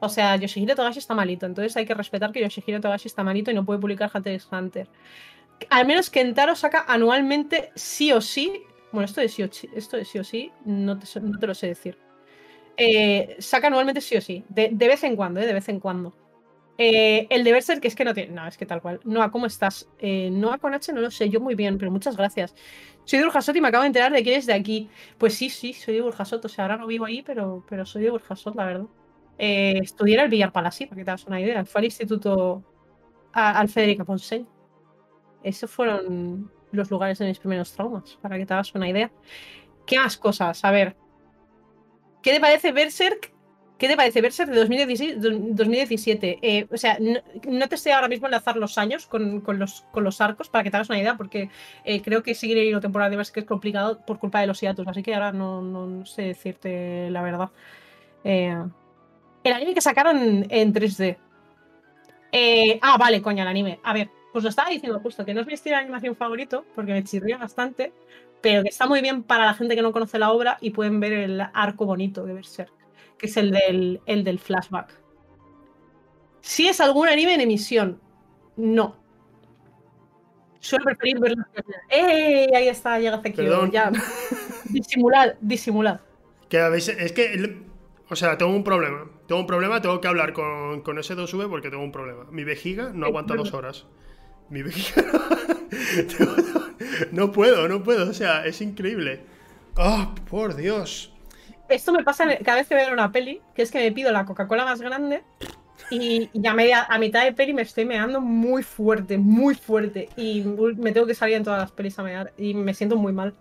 O 0.00 0.08
sea, 0.08 0.36
Yoshihiro 0.36 0.74
Togashi 0.74 0.98
está 0.98 1.14
malito, 1.14 1.46
entonces 1.46 1.76
hay 1.76 1.86
que 1.86 1.94
respetar 1.94 2.32
que 2.32 2.40
Yoshihiro 2.40 2.80
Togashi 2.80 3.08
está 3.08 3.22
malito 3.22 3.50
y 3.50 3.54
no 3.54 3.64
puede 3.64 3.80
publicar 3.80 4.10
Hunter 4.12 4.34
x 4.34 4.48
Hunter. 4.50 4.88
Al 5.70 5.86
menos 5.86 6.10
Kentaro 6.10 6.54
saca 6.54 6.84
anualmente 6.86 7.70
sí 7.74 8.12
o 8.12 8.20
sí. 8.20 8.62
Bueno, 8.92 9.06
esto 9.06 9.20
de 9.20 9.28
sí 9.28 9.42
o 9.42 9.52
sí, 9.52 9.68
esto 9.74 9.96
de 9.96 10.04
sí, 10.04 10.18
o 10.18 10.24
sí 10.24 10.52
no, 10.64 10.98
te, 10.98 11.46
lo 11.46 11.54
sé 11.54 11.68
decir. 11.68 11.98
Eh, 12.76 13.36
saca 13.38 13.68
anualmente 13.68 14.00
sí 14.00 14.16
o 14.16 14.20
sí. 14.20 14.44
De, 14.48 14.68
vez 14.70 15.02
en 15.04 15.16
cuando, 15.16 15.40
¿eh? 15.40 15.46
De 15.46 15.54
vez 15.54 15.68
en 15.68 15.80
cuando. 15.80 16.14
Eh, 16.78 17.26
el 17.30 17.42
de 17.44 17.52
Berserk, 17.52 17.80
que 17.80 17.88
es 17.88 17.94
que 17.96 18.04
no 18.04 18.12
tiene. 18.14 18.32
No, 18.34 18.46
es 18.46 18.56
que 18.58 18.66
tal 18.66 18.82
cual. 18.82 19.00
Noah, 19.04 19.30
¿cómo 19.30 19.46
estás? 19.46 19.88
Eh, 19.98 20.30
Noah 20.30 20.58
con 20.58 20.74
H 20.74 20.92
no 20.92 21.00
lo 21.00 21.10
sé, 21.10 21.30
yo 21.30 21.40
muy 21.40 21.54
bien, 21.54 21.78
pero 21.78 21.90
muchas 21.90 22.16
gracias. 22.16 22.54
Soy 23.04 23.18
de 23.18 23.24
Burjasot 23.24 23.56
y 23.56 23.60
me 23.60 23.68
acabo 23.68 23.82
de 23.82 23.88
enterar 23.88 24.12
de 24.12 24.22
que 24.22 24.32
eres 24.32 24.46
de 24.46 24.52
aquí. 24.54 24.90
Pues 25.18 25.34
sí, 25.34 25.48
sí, 25.48 25.72
soy 25.72 25.94
de 25.94 26.00
Burjasot. 26.02 26.44
O 26.44 26.48
sea, 26.48 26.64
ahora 26.64 26.76
no 26.76 26.86
vivo 26.86 27.06
ahí, 27.06 27.22
pero, 27.22 27.64
pero 27.68 27.86
soy 27.86 28.02
de 28.02 28.10
Burjasot, 28.10 28.54
la 28.56 28.64
verdad. 28.66 28.86
Eh, 29.38 29.78
estudié 29.82 30.16
en 30.16 30.20
el 30.22 30.28
Villar 30.30 30.52
Palasí, 30.52 30.86
para 30.86 30.98
que 31.00 31.04
te 31.04 31.10
hagas 31.10 31.26
una 31.26 31.40
idea. 31.40 31.64
Fue 31.64 31.80
al 31.80 31.84
instituto 31.86 32.62
a- 33.32 33.58
al 33.60 33.68
Federica. 33.68 34.04
Esos 35.42 35.70
fueron 35.70 36.50
los 36.72 36.90
lugares 36.90 37.18
de 37.18 37.26
mis 37.26 37.38
primeros 37.38 37.72
traumas, 37.72 38.18
para 38.20 38.36
que 38.38 38.46
te 38.46 38.52
hagas 38.54 38.74
una 38.74 38.88
idea. 38.88 39.10
¿Qué 39.86 39.98
más 39.98 40.16
cosas? 40.18 40.64
A 40.64 40.72
ver. 40.72 40.96
¿Qué 42.22 42.32
te 42.32 42.40
parece 42.40 42.72
Berserk? 42.72 43.32
¿Qué 43.78 43.88
te 43.88 43.96
parece 43.96 44.22
Berserk 44.22 44.50
de 44.50 44.56
2016, 44.56 45.20
do- 45.20 45.30
2017? 45.30 46.38
Eh, 46.40 46.66
o 46.72 46.76
sea, 46.78 46.98
no, 46.98 47.68
te 47.68 47.74
estoy 47.74 47.92
ahora 47.92 48.08
mismo 48.08 48.26
enlazar 48.26 48.56
los 48.56 48.78
años 48.78 49.06
con, 49.06 49.42
los, 49.58 50.20
arcos 50.20 50.48
para 50.48 50.64
que 50.64 50.70
te 50.70 50.76
hagas 50.78 50.88
una 50.88 50.98
idea, 50.98 51.16
porque 51.16 51.50
eh, 51.84 52.00
creo 52.00 52.22
que 52.22 52.34
seguir 52.34 52.56
hilo 52.56 52.80
temporal 52.80 53.10
de 53.10 53.18
Berserk 53.18 53.38
es 53.38 53.44
complicado 53.44 54.00
por 54.06 54.18
culpa 54.18 54.40
de 54.40 54.46
los 54.46 54.60
hiatus, 54.60 54.88
así 54.88 55.02
que 55.02 55.14
ahora 55.14 55.32
no, 55.32 55.60
no 55.60 56.06
sé 56.06 56.22
decirte 56.22 57.10
la 57.10 57.22
verdad. 57.22 57.50
Eh, 58.24 58.56
el 59.44 59.52
anime 59.52 59.74
que 59.74 59.80
sacaron 59.80 60.46
en 60.48 60.72
3D. 60.72 61.18
Eh, 62.32 62.78
ah, 62.82 62.96
vale, 62.98 63.22
coña, 63.22 63.42
el 63.42 63.48
anime. 63.48 63.78
A 63.84 63.92
ver, 63.92 64.10
pues 64.32 64.42
lo 64.42 64.50
estaba 64.50 64.70
diciendo 64.70 65.00
justo, 65.00 65.24
que 65.24 65.34
no 65.34 65.40
es 65.42 65.46
mi 65.46 65.54
estilo 65.54 65.76
de 65.76 65.82
animación 65.82 66.16
favorito, 66.16 66.64
porque 66.74 66.92
me 66.92 67.04
chirría 67.04 67.38
bastante, 67.38 67.92
pero 68.40 68.62
que 68.62 68.68
está 68.68 68.86
muy 68.86 69.00
bien 69.00 69.22
para 69.22 69.46
la 69.46 69.54
gente 69.54 69.76
que 69.76 69.82
no 69.82 69.92
conoce 69.92 70.18
la 70.18 70.32
obra 70.32 70.58
y 70.60 70.70
pueden 70.70 71.00
ver 71.00 71.12
el 71.12 71.40
arco 71.52 71.86
bonito 71.86 72.24
de 72.26 72.34
Berserk, 72.34 72.72
que 73.18 73.26
es 73.26 73.36
el 73.36 73.50
del, 73.50 74.00
el 74.06 74.24
del 74.24 74.38
flashback. 74.38 74.92
Si 76.40 76.68
es 76.68 76.80
algún 76.80 77.08
anime 77.08 77.34
en 77.34 77.40
emisión, 77.40 78.00
no. 78.56 78.96
Suelo 80.60 80.84
preferir 80.84 81.18
verlo. 81.18 81.44
¡Ey! 81.88 82.48
Ahí 82.54 82.68
está, 82.68 82.98
llega. 82.98 83.20
Perdón. 83.22 83.70
Ya. 83.70 83.90
Disimulad, 84.70 85.34
disimulad. 85.40 86.00
Que 86.48 86.58
a 86.58 86.68
veces, 86.68 86.96
es 86.98 87.12
que, 87.12 87.62
o 88.08 88.16
sea, 88.16 88.38
tengo 88.38 88.52
un 88.52 88.64
problema. 88.64 89.10
Tengo 89.26 89.40
un 89.40 89.46
problema, 89.46 89.80
tengo 89.80 90.00
que 90.00 90.08
hablar 90.08 90.32
con, 90.32 90.82
con 90.82 90.98
ese 90.98 91.16
2V 91.16 91.48
porque 91.48 91.70
tengo 91.70 91.82
un 91.82 91.92
problema. 91.92 92.24
Mi 92.30 92.44
vejiga 92.44 92.90
no 92.92 93.06
¿Qué 93.06 93.10
aguanta 93.10 93.34
dos 93.34 93.52
horas. 93.52 93.86
Mi 94.48 94.62
vejiga 94.62 95.02
no, 96.20 96.36
no 97.12 97.32
puedo, 97.32 97.68
no 97.68 97.82
puedo. 97.82 98.08
O 98.10 98.14
sea, 98.14 98.46
es 98.46 98.60
increíble. 98.60 99.22
¡Ah, 99.76 100.14
por 100.30 100.54
Dios! 100.54 101.15
Esto 101.68 101.92
me 101.92 102.04
pasa 102.04 102.24
cada 102.44 102.58
vez 102.58 102.68
que 102.68 102.74
veo 102.74 102.92
una 102.92 103.10
peli, 103.10 103.40
que 103.54 103.62
es 103.62 103.70
que 103.70 103.78
me 103.78 103.92
pido 103.92 104.12
la 104.12 104.24
Coca-Cola 104.24 104.64
más 104.64 104.80
grande 104.80 105.22
y, 105.90 106.30
y 106.32 106.46
a, 106.46 106.54
media, 106.54 106.84
a 106.84 106.98
mitad 106.98 107.24
de 107.24 107.32
peli 107.32 107.52
me 107.52 107.62
estoy 107.62 107.84
meando 107.84 108.20
muy 108.20 108.62
fuerte, 108.62 109.18
muy 109.18 109.54
fuerte. 109.54 110.08
Y 110.16 110.42
me 110.42 110.92
tengo 110.92 111.06
que 111.06 111.14
salir 111.14 111.36
en 111.36 111.44
todas 111.44 111.60
las 111.60 111.72
pelis 111.72 111.98
a 111.98 112.02
mear 112.02 112.32
y 112.36 112.54
me 112.54 112.74
siento 112.74 112.96
muy 112.96 113.12
mal, 113.12 113.34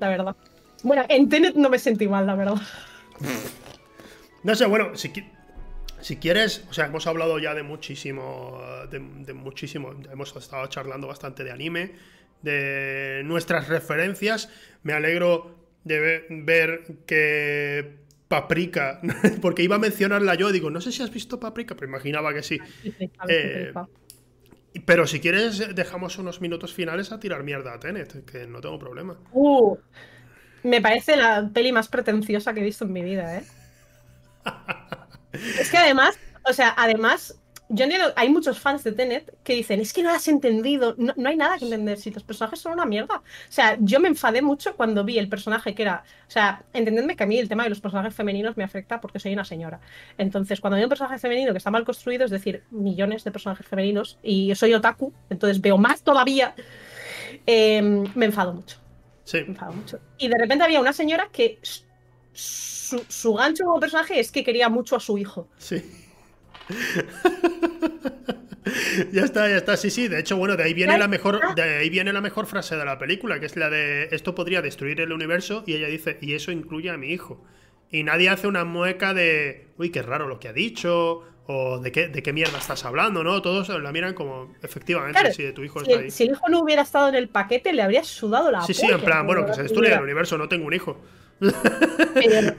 la 0.00 0.08
verdad. 0.08 0.36
Bueno, 0.82 1.04
en 1.08 1.28
Tenet 1.28 1.54
no 1.54 1.68
me 1.68 1.78
sentí 1.78 2.06
mal, 2.06 2.26
la 2.26 2.34
verdad. 2.34 2.56
No 4.44 4.54
sé, 4.54 4.66
bueno, 4.66 4.96
si, 4.96 5.12
si 6.00 6.16
quieres, 6.16 6.64
o 6.70 6.72
sea, 6.72 6.86
hemos 6.86 7.06
hablado 7.06 7.38
ya 7.38 7.54
de 7.54 7.64
muchísimo, 7.64 8.60
de 8.88 9.34
muchísimo, 9.34 9.92
hemos 10.12 10.34
estado 10.36 10.66
charlando 10.68 11.08
bastante 11.08 11.42
de 11.42 11.50
anime, 11.50 11.96
de 12.42 13.22
nuestras 13.24 13.68
referencias. 13.68 14.50
Me 14.84 14.92
alegro 14.92 15.57
de 15.84 16.00
ve- 16.00 16.26
ver 16.30 16.84
que 17.06 17.98
Paprika, 18.28 19.00
porque 19.42 19.62
iba 19.62 19.76
a 19.76 19.78
mencionarla 19.78 20.34
yo, 20.34 20.52
digo, 20.52 20.70
no 20.70 20.80
sé 20.80 20.92
si 20.92 21.02
has 21.02 21.10
visto 21.10 21.40
Paprika, 21.40 21.74
pero 21.74 21.88
imaginaba 21.88 22.34
que 22.34 22.42
sí. 22.42 22.58
Sí, 22.82 22.94
sí, 22.98 23.10
a 23.18 23.26
Eh. 23.28 23.72
Pero 24.84 25.06
si 25.06 25.18
quieres, 25.18 25.74
dejamos 25.74 26.18
unos 26.18 26.40
minutos 26.40 26.72
finales 26.74 27.10
a 27.10 27.18
tirar 27.18 27.42
mierda 27.42 27.74
a 27.74 27.80
Tenet, 27.80 28.24
que 28.24 28.46
no 28.46 28.60
tengo 28.60 28.78
problema. 28.78 29.16
Uh, 29.32 29.76
me 30.62 30.80
parece 30.80 31.16
la 31.16 31.50
peli 31.52 31.72
más 31.72 31.88
pretenciosa 31.88 32.52
que 32.52 32.60
he 32.60 32.64
visto 32.64 32.84
en 32.84 32.92
mi 32.92 33.02
vida, 33.02 33.38
¿eh? 33.38 33.44
Es 35.32 35.70
que 35.70 35.76
además, 35.76 36.18
o 36.44 36.52
sea, 36.52 36.74
además, 36.76 37.37
yo 37.70 37.84
entiendo, 37.84 38.12
hay 38.16 38.30
muchos 38.30 38.58
fans 38.58 38.82
de 38.82 38.92
Tenet 38.92 39.36
que 39.44 39.54
dicen, 39.54 39.80
es 39.80 39.92
que 39.92 40.02
no 40.02 40.10
has 40.10 40.26
entendido, 40.28 40.94
no, 40.96 41.12
no 41.16 41.28
hay 41.28 41.36
nada 41.36 41.58
que 41.58 41.64
entender, 41.64 41.98
si 41.98 42.10
los 42.10 42.22
personajes 42.22 42.60
son 42.60 42.72
una 42.72 42.86
mierda. 42.86 43.16
O 43.16 43.52
sea, 43.52 43.76
yo 43.80 44.00
me 44.00 44.08
enfadé 44.08 44.40
mucho 44.40 44.74
cuando 44.74 45.04
vi 45.04 45.18
el 45.18 45.28
personaje 45.28 45.74
que 45.74 45.82
era, 45.82 46.04
o 46.26 46.30
sea, 46.30 46.64
entendedme 46.72 47.14
que 47.14 47.24
a 47.24 47.26
mí 47.26 47.38
el 47.38 47.48
tema 47.48 47.64
de 47.64 47.70
los 47.70 47.80
personajes 47.80 48.14
femeninos 48.14 48.56
me 48.56 48.64
afecta 48.64 49.00
porque 49.00 49.18
soy 49.20 49.34
una 49.34 49.44
señora. 49.44 49.80
Entonces, 50.16 50.60
cuando 50.60 50.76
veo 50.76 50.86
un 50.86 50.90
personaje 50.90 51.18
femenino 51.18 51.52
que 51.52 51.58
está 51.58 51.70
mal 51.70 51.84
construido, 51.84 52.24
es 52.24 52.30
decir, 52.30 52.62
millones 52.70 53.22
de 53.24 53.30
personajes 53.30 53.66
femeninos, 53.66 54.18
y 54.22 54.46
yo 54.46 54.54
soy 54.54 54.72
otaku, 54.72 55.12
entonces 55.28 55.60
veo 55.60 55.76
más 55.76 56.02
todavía, 56.02 56.54
eh, 57.46 57.82
me 57.82 58.26
enfado 58.26 58.54
mucho 58.54 58.78
Sí, 59.24 59.38
me 59.42 59.48
enfado 59.48 59.72
mucho. 59.72 60.00
Y 60.16 60.28
de 60.28 60.38
repente 60.38 60.64
había 60.64 60.80
una 60.80 60.94
señora 60.94 61.28
que 61.30 61.58
su, 62.32 63.04
su 63.08 63.34
gancho 63.34 63.64
como 63.64 63.78
personaje 63.78 64.18
es 64.18 64.32
que 64.32 64.42
quería 64.42 64.70
mucho 64.70 64.96
a 64.96 65.00
su 65.00 65.18
hijo. 65.18 65.48
sí. 65.58 65.82
ya 69.12 69.24
está, 69.24 69.48
ya 69.48 69.56
está, 69.56 69.76
sí, 69.76 69.90
sí. 69.90 70.08
De 70.08 70.18
hecho, 70.18 70.36
bueno, 70.36 70.56
de 70.56 70.64
ahí 70.64 70.74
viene 70.74 70.98
la 70.98 71.08
mejor, 71.08 71.54
de 71.54 71.62
ahí 71.62 71.90
viene 71.90 72.12
la 72.12 72.20
mejor 72.20 72.46
frase 72.46 72.76
de 72.76 72.84
la 72.84 72.98
película, 72.98 73.40
que 73.40 73.46
es 73.46 73.56
la 73.56 73.70
de 73.70 74.08
esto 74.12 74.34
podría 74.34 74.62
destruir 74.62 75.00
el 75.00 75.12
universo, 75.12 75.64
y 75.66 75.74
ella 75.74 75.88
dice, 75.88 76.18
y 76.20 76.34
eso 76.34 76.52
incluye 76.52 76.90
a 76.90 76.96
mi 76.96 77.10
hijo. 77.10 77.44
Y 77.90 78.02
nadie 78.02 78.28
hace 78.28 78.46
una 78.46 78.64
mueca 78.64 79.14
de, 79.14 79.68
uy, 79.78 79.90
qué 79.90 80.02
raro 80.02 80.28
lo 80.28 80.38
que 80.38 80.48
ha 80.48 80.52
dicho, 80.52 81.22
o 81.46 81.78
de 81.78 81.90
qué, 81.90 82.08
de 82.08 82.22
qué 82.22 82.34
mierda 82.34 82.58
estás 82.58 82.84
hablando, 82.84 83.24
¿no? 83.24 83.40
Todos 83.40 83.70
la 83.70 83.90
miran 83.90 84.12
como, 84.12 84.54
efectivamente, 84.62 85.18
Claro, 85.18 85.34
si 85.34 85.42
de 85.42 85.52
tu 85.52 85.64
hijo 85.64 85.80
Si 85.80 85.86
está 85.86 85.98
ahí. 86.00 86.04
el, 86.06 86.12
si 86.12 86.24
el 86.24 86.30
hijo 86.32 86.48
no 86.50 86.60
hubiera 86.60 86.82
estado 86.82 87.08
en 87.08 87.14
el 87.14 87.30
paquete, 87.30 87.72
le 87.72 87.80
habría 87.80 88.04
sudado 88.04 88.50
la 88.50 88.60
Sí, 88.60 88.74
sí, 88.74 88.86
en 88.86 89.00
plan, 89.00 89.26
bueno, 89.26 89.46
que 89.46 89.54
se 89.54 89.62
destruya 89.62 89.96
el 89.96 90.02
universo, 90.02 90.36
no 90.36 90.48
tengo 90.48 90.66
un 90.66 90.74
hijo. 90.74 91.00
pero 92.14 92.54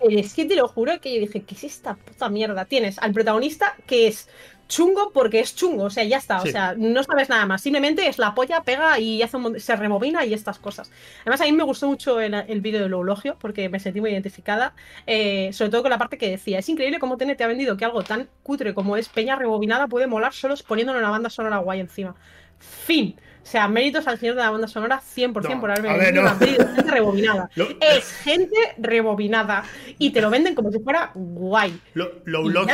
es 0.00 0.34
que 0.34 0.44
te 0.46 0.56
lo 0.56 0.68
juro 0.68 1.00
que 1.00 1.14
yo 1.14 1.20
dije, 1.20 1.44
¿qué 1.44 1.54
es 1.54 1.64
esta 1.64 1.94
puta 1.96 2.28
mierda? 2.28 2.64
Tienes 2.64 2.98
al 2.98 3.12
protagonista 3.12 3.74
que 3.86 4.06
es 4.08 4.28
chungo 4.68 5.10
porque 5.12 5.40
es 5.40 5.54
chungo, 5.56 5.84
o 5.84 5.90
sea, 5.90 6.04
ya 6.04 6.16
está, 6.18 6.38
Sí. 6.38 6.48
o 6.48 6.52
sea, 6.52 6.74
no 6.76 7.02
sabes 7.02 7.28
nada 7.28 7.44
más, 7.44 7.60
simplemente 7.62 8.06
es 8.06 8.18
la 8.18 8.34
polla, 8.34 8.62
pega 8.62 8.98
y 9.00 9.20
hace 9.22 9.36
un 9.36 9.58
se 9.58 9.74
rebobina 9.76 10.24
y 10.24 10.32
estas 10.32 10.58
cosas. 10.60 10.92
Además, 11.22 11.40
a 11.40 11.44
mí 11.44 11.52
me 11.52 11.64
gustó 11.64 11.88
mucho 11.88 12.20
el, 12.20 12.34
el 12.34 12.60
vídeo 12.60 12.80
del 12.80 12.92
eulogio 12.92 13.36
porque 13.40 13.68
me 13.68 13.80
sentí 13.80 14.00
muy 14.00 14.10
identificada, 14.10 14.74
eh, 15.06 15.52
sobre 15.52 15.70
todo 15.70 15.82
con 15.82 15.90
la 15.90 15.98
parte 15.98 16.18
que 16.18 16.30
decía, 16.30 16.58
es 16.60 16.68
increíble 16.68 17.00
cómo 17.00 17.16
TNT 17.16 17.36
te 17.36 17.44
ha 17.44 17.48
vendido 17.48 17.76
que 17.76 17.84
algo 17.84 18.04
tan 18.04 18.28
cutre 18.44 18.72
como 18.74 18.96
es 18.96 19.08
Peña 19.08 19.34
rebobinada 19.36 19.88
puede 19.88 20.06
molar 20.06 20.32
solo 20.32 20.54
poniéndole 20.66 21.00
una 21.00 21.10
banda 21.10 21.30
sonora 21.30 21.58
guay 21.58 21.80
encima. 21.80 22.14
Fin. 22.58 23.16
O 23.50 23.52
sea, 23.52 23.66
méritos 23.66 24.06
al 24.06 24.16
señor 24.16 24.36
de 24.36 24.42
la 24.42 24.50
banda 24.52 24.68
sonora 24.68 25.00
100% 25.00 25.32
No, 25.54 25.60
por 25.60 25.72
haberme 25.72 25.98
vendido 25.98 26.22
no. 26.22 26.38
gente 26.38 26.82
rebobinada. 26.88 27.50
Lo- 27.56 27.66
Es 27.80 28.12
gente 28.22 28.54
rebobinada 28.78 29.64
y 29.98 30.10
te 30.12 30.20
lo 30.20 30.30
venden 30.30 30.54
como 30.54 30.70
si 30.70 30.78
fuera 30.78 31.10
guay. 31.16 31.76
Lo, 31.94 32.12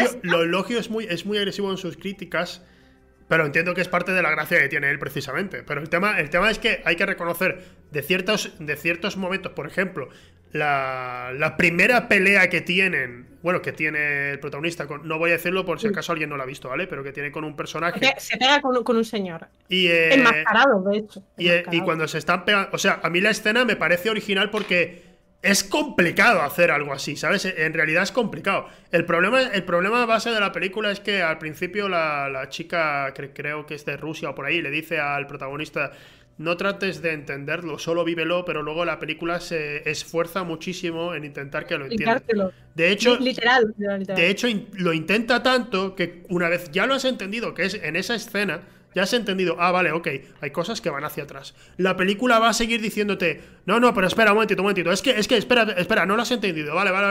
está. 0.04 0.18
lo 0.22 0.42
eulogio 0.42 0.78
es, 0.78 0.90
muy, 0.90 1.06
es 1.06 1.24
muy 1.24 1.38
agresivo 1.38 1.70
en 1.70 1.78
sus 1.78 1.96
críticas, 1.96 2.62
pero 3.28 3.44
entiendo 3.46 3.74
que 3.74 3.80
es 3.80 3.88
parte 3.88 4.12
de 4.12 4.22
la 4.22 4.30
gracia 4.30 4.58
que 4.60 4.68
tiene 4.68 4.90
él 4.90 4.98
precisamente. 4.98 5.62
Pero 5.62 5.80
el 5.80 5.88
tema, 5.88 6.18
el 6.20 6.30
tema 6.30 6.50
es 6.50 6.58
que 6.58 6.82
hay 6.84 6.96
que 6.96 7.06
reconocer 7.06 7.62
de 7.90 8.02
ciertos, 8.02 8.52
de 8.58 8.76
ciertos 8.76 9.16
momentos, 9.16 9.52
por 9.52 9.66
ejemplo, 9.66 10.08
la, 10.52 11.32
la 11.36 11.56
primera 11.56 12.08
pelea 12.08 12.48
que 12.48 12.60
tienen, 12.60 13.26
bueno, 13.42 13.60
que 13.62 13.72
tiene 13.72 14.30
el 14.32 14.38
protagonista, 14.38 14.86
con- 14.86 15.06
no 15.06 15.18
voy 15.18 15.30
a 15.30 15.34
decirlo 15.34 15.64
por 15.64 15.78
si 15.80 15.88
Sí. 15.88 15.92
acaso 15.92 16.12
alguien 16.12 16.30
no 16.30 16.36
lo 16.36 16.42
ha 16.42 16.46
visto, 16.46 16.68
¿vale? 16.68 16.86
Pero 16.86 17.02
que 17.02 17.12
tiene 17.12 17.30
con 17.32 17.44
un 17.44 17.56
personaje. 17.56 18.00
se 18.18 18.36
pega 18.36 18.60
con, 18.60 18.82
con 18.84 18.96
un 18.96 19.04
señor. 19.04 19.48
Y, 19.68 19.88
eh, 19.88 20.14
Enmascarado, 20.14 20.82
de 20.82 20.98
hecho. 20.98 21.22
y, 21.36 21.48
eh, 21.48 21.64
y 21.72 21.80
cuando 21.80 22.06
se 22.08 22.18
están 22.18 22.44
pegando. 22.44 22.70
O 22.72 22.78
sea, 22.78 23.00
a 23.02 23.10
mí 23.10 23.20
la 23.20 23.30
escena 23.30 23.64
me 23.64 23.76
parece 23.76 24.08
original 24.08 24.50
porque 24.50 25.15
es 25.42 25.62
complicado 25.62 26.42
hacer 26.42 26.70
algo 26.70 26.92
así, 26.92 27.16
¿sabes? 27.16 27.44
En 27.44 27.72
realidad 27.72 28.02
es 28.02 28.12
complicado. 28.12 28.66
El 28.90 29.04
problema, 29.04 29.42
el 29.42 29.64
problema 29.64 30.04
base 30.06 30.30
de 30.30 30.40
la 30.40 30.50
película 30.52 30.90
es 30.90 31.00
que 31.00 31.22
al 31.22 31.38
principio 31.38 31.88
la, 31.88 32.28
la 32.28 32.48
chica, 32.48 33.12
cre- 33.14 33.30
creo 33.32 33.64
que 33.66 33.74
es 33.74 33.84
de 33.84 33.96
Rusia 33.96 34.30
o 34.30 34.34
por 34.34 34.46
ahí, 34.46 34.60
le 34.62 34.70
dice 34.70 34.98
al 34.98 35.26
protagonista. 35.26 35.92
No 36.38 36.56
trates 36.58 37.00
de 37.00 37.12
entenderlo, 37.12 37.78
solo 37.78 38.04
vívelo, 38.04 38.44
pero 38.44 38.62
luego 38.62 38.84
la 38.84 38.98
película 38.98 39.40
se 39.40 39.88
esfuerza 39.88 40.42
muchísimo 40.42 41.14
en 41.14 41.24
intentar 41.24 41.66
que 41.66 41.78
lo 41.78 41.86
entiendas. 41.86 42.22
De 42.74 42.90
hecho, 42.90 43.16
Li- 43.18 43.26
literal, 43.26 43.72
literal, 43.78 44.04
de 44.04 44.28
hecho, 44.28 44.46
lo 44.74 44.92
intenta 44.92 45.42
tanto 45.42 45.94
que 45.94 46.24
una 46.28 46.48
vez 46.50 46.70
ya 46.72 46.86
lo 46.86 46.92
has 46.94 47.06
entendido, 47.06 47.54
que 47.54 47.64
es 47.64 47.74
en 47.74 47.96
esa 47.96 48.14
escena, 48.14 48.60
ya 48.96 49.02
has 49.02 49.12
entendido, 49.12 49.56
ah, 49.58 49.72
vale, 49.72 49.92
ok, 49.92 50.08
hay 50.40 50.50
cosas 50.52 50.80
que 50.80 50.88
van 50.88 51.04
hacia 51.04 51.24
atrás. 51.24 51.54
La 51.76 51.98
película 51.98 52.38
va 52.38 52.48
a 52.48 52.54
seguir 52.54 52.80
diciéndote, 52.80 53.42
no, 53.66 53.78
no, 53.78 53.92
pero 53.92 54.06
espera, 54.06 54.30
un 54.30 54.36
momentito, 54.36 54.62
un 54.62 54.64
momentito, 54.64 54.90
es 54.90 55.02
que, 55.02 55.10
es 55.10 55.28
que, 55.28 55.36
espera, 55.36 55.64
espera, 55.76 56.06
no 56.06 56.16
lo 56.16 56.22
has 56.22 56.30
entendido, 56.30 56.74
vale, 56.74 56.90
vale, 56.90 57.06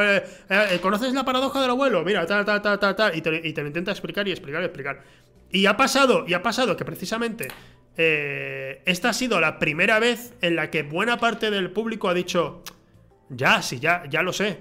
vale, 0.50 0.74
eh, 0.74 0.80
¿conoces 0.82 1.14
la 1.14 1.24
paradoja 1.24 1.62
del 1.62 1.70
abuelo? 1.70 2.04
Mira, 2.04 2.26
tal, 2.26 2.44
tal, 2.44 2.60
tal, 2.60 2.80
tal, 2.80 2.96
tal, 2.96 3.16
y 3.16 3.22
te, 3.22 3.40
y 3.48 3.54
te 3.54 3.62
lo 3.62 3.68
intenta 3.68 3.92
explicar 3.92 4.28
y 4.28 4.32
explicar 4.32 4.64
y 4.64 4.66
explicar. 4.66 5.04
Y 5.52 5.68
ha 5.68 5.78
pasado, 5.78 6.26
y 6.28 6.34
ha 6.34 6.42
pasado 6.42 6.76
que 6.76 6.86
precisamente 6.86 7.50
eh, 7.98 8.82
esta 8.86 9.10
ha 9.10 9.14
sido 9.14 9.40
la 9.40 9.60
primera 9.60 10.00
vez 10.00 10.34
en 10.42 10.56
la 10.56 10.72
que 10.72 10.82
buena 10.82 11.20
parte 11.20 11.52
del 11.52 11.70
público 11.70 12.10
ha 12.10 12.16
dicho, 12.16 12.64
ya, 13.30 13.62
sí, 13.62 13.80
ya, 13.80 14.06
ya 14.10 14.24
lo 14.24 14.34
sé. 14.34 14.58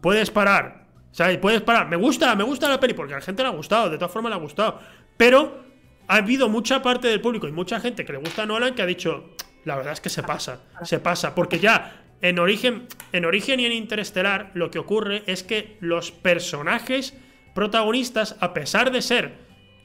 Puedes 0.00 0.32
parar. 0.32 0.86
¿Sabes? 1.12 1.38
Puedes 1.38 1.62
parar. 1.62 1.88
Me 1.88 1.96
gusta, 1.96 2.34
me 2.34 2.42
gusta 2.42 2.68
la 2.68 2.80
peli 2.80 2.92
porque 2.92 3.14
a 3.14 3.18
la 3.18 3.22
gente 3.22 3.42
le 3.42 3.50
ha 3.50 3.52
gustado. 3.52 3.88
De 3.88 3.98
todas 3.98 4.12
formas 4.12 4.30
le 4.30 4.36
ha 4.36 4.40
gustado. 4.40 4.80
Pero 5.16 5.65
ha 6.08 6.16
habido 6.16 6.48
mucha 6.48 6.82
parte 6.82 7.08
del 7.08 7.20
público 7.20 7.48
y 7.48 7.52
mucha 7.52 7.80
gente 7.80 8.04
que 8.04 8.12
le 8.12 8.18
gusta 8.18 8.42
a 8.42 8.46
Nolan 8.46 8.74
que 8.74 8.82
ha 8.82 8.86
dicho, 8.86 9.34
la 9.64 9.76
verdad 9.76 9.92
es 9.92 10.00
que 10.00 10.08
se 10.08 10.22
pasa. 10.22 10.62
Se 10.82 10.98
pasa. 10.98 11.34
Porque 11.34 11.58
ya 11.58 12.04
en 12.20 12.38
origen, 12.38 12.86
en 13.12 13.24
origen 13.24 13.60
y 13.60 13.66
en 13.66 13.72
Interestelar 13.72 14.50
lo 14.54 14.70
que 14.70 14.78
ocurre 14.78 15.22
es 15.26 15.42
que 15.42 15.76
los 15.80 16.12
personajes 16.12 17.14
protagonistas, 17.54 18.36
a 18.40 18.54
pesar 18.54 18.92
de 18.92 19.02
ser, 19.02 19.34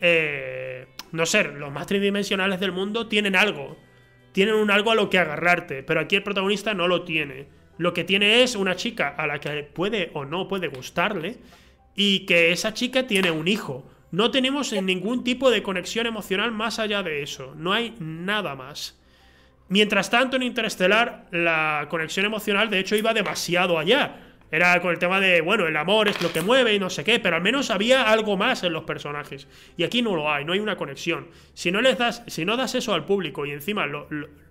eh, 0.01 0.87
no 1.11 1.25
ser 1.25 1.53
los 1.53 1.71
más 1.71 1.87
tridimensionales 1.87 2.59
del 2.59 2.71
mundo, 2.71 3.07
tienen 3.07 3.35
algo 3.35 3.77
tienen 4.31 4.55
un 4.55 4.71
algo 4.71 4.91
a 4.91 4.95
lo 4.95 5.09
que 5.09 5.19
agarrarte, 5.19 5.83
pero 5.83 5.99
aquí 5.99 6.15
el 6.15 6.23
protagonista 6.23 6.73
no 6.73 6.87
lo 6.87 7.03
tiene. 7.03 7.47
Lo 7.77 7.93
que 7.93 8.03
tiene 8.03 8.43
es 8.43 8.55
una 8.55 8.75
chica 8.75 9.09
a 9.09 9.27
la 9.27 9.39
que 9.39 9.63
puede 9.63 10.11
o 10.13 10.25
no 10.25 10.47
puede 10.47 10.67
gustarle 10.67 11.37
y 11.95 12.25
que 12.25 12.51
esa 12.51 12.73
chica 12.73 13.07
tiene 13.07 13.31
un 13.31 13.47
hijo. 13.47 13.89
No 14.11 14.29
tenemos 14.31 14.73
ningún 14.73 15.23
tipo 15.23 15.49
de 15.49 15.63
conexión 15.63 16.05
emocional 16.05 16.51
más 16.51 16.79
allá 16.79 17.01
de 17.03 17.23
eso. 17.23 17.53
No 17.55 17.71
hay 17.73 17.95
nada 17.99 18.55
más. 18.55 18.99
Mientras 19.69 20.09
tanto, 20.09 20.35
en 20.35 20.43
Interestelar, 20.43 21.27
la 21.31 21.87
conexión 21.89 22.25
emocional, 22.25 22.69
de 22.69 22.79
hecho, 22.79 22.95
iba 22.97 23.13
demasiado 23.13 23.79
allá. 23.79 24.27
Era 24.51 24.81
con 24.81 24.91
el 24.91 24.99
tema 24.99 25.21
de, 25.21 25.39
bueno, 25.39 25.65
el 25.65 25.77
amor 25.77 26.09
es 26.09 26.21
lo 26.21 26.33
que 26.33 26.41
mueve 26.41 26.73
y 26.75 26.79
no 26.79 26.89
sé 26.89 27.05
qué, 27.05 27.21
pero 27.21 27.37
al 27.37 27.41
menos 27.41 27.71
había 27.71 28.11
algo 28.11 28.35
más 28.35 28.63
en 28.63 28.73
los 28.73 28.83
personajes. 28.83 29.47
Y 29.77 29.85
aquí 29.85 30.01
no 30.01 30.13
lo 30.13 30.29
hay, 30.29 30.43
no 30.43 30.51
hay 30.51 30.59
una 30.59 30.75
conexión. 30.75 31.29
Si 31.53 31.71
no 31.71 31.79
les 31.79 31.97
das, 31.97 32.21
si 32.27 32.43
no 32.43 32.57
das 32.57 32.75
eso 32.75 32.93
al 32.93 33.05
público 33.05 33.45
y 33.45 33.51
encima 33.51 33.85
lo- 33.85 34.09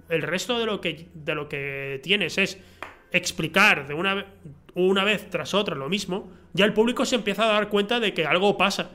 el 0.09 0.23
resto 0.23 0.59
de 0.59 0.65
lo 0.65 0.81
que 0.81 1.07
de 1.13 1.35
lo 1.35 1.51
que 1.51 2.01
tienes 2.03 2.39
es 2.39 2.59
explicar 3.13 3.87
de 3.87 3.93
una, 3.95 4.25
una 4.75 5.05
vez 5.05 5.29
tras 5.29 5.53
otra 5.53 5.75
lo 5.77 5.91
mismo, 5.91 6.33
ya 6.55 6.65
el 6.65 6.73
público 6.73 7.05
se 7.05 7.17
empieza 7.17 7.45
a 7.45 7.53
dar 7.53 7.69
cuenta 7.69 8.01
de 8.01 8.15
que 8.15 8.25
algo 8.25 8.57
pasa. 8.57 8.91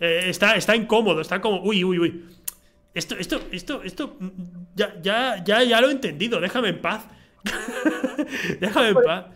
Eh, 0.00 0.24
está, 0.28 0.56
está 0.56 0.74
incómodo, 0.74 1.20
está 1.20 1.40
como, 1.40 1.62
uy, 1.62 1.84
uy, 1.84 1.98
uy. 1.98 2.24
Esto, 2.94 3.16
esto, 3.16 3.40
esto, 3.52 3.82
esto, 3.84 4.16
ya, 4.74 4.96
ya, 5.02 5.44
ya, 5.44 5.62
ya 5.62 5.80
lo 5.80 5.88
he 5.88 5.92
entendido, 5.92 6.40
déjame 6.40 6.70
en 6.70 6.80
paz. 6.80 7.06
déjame 8.60 8.88
en 8.88 8.94
paz. 9.04 9.26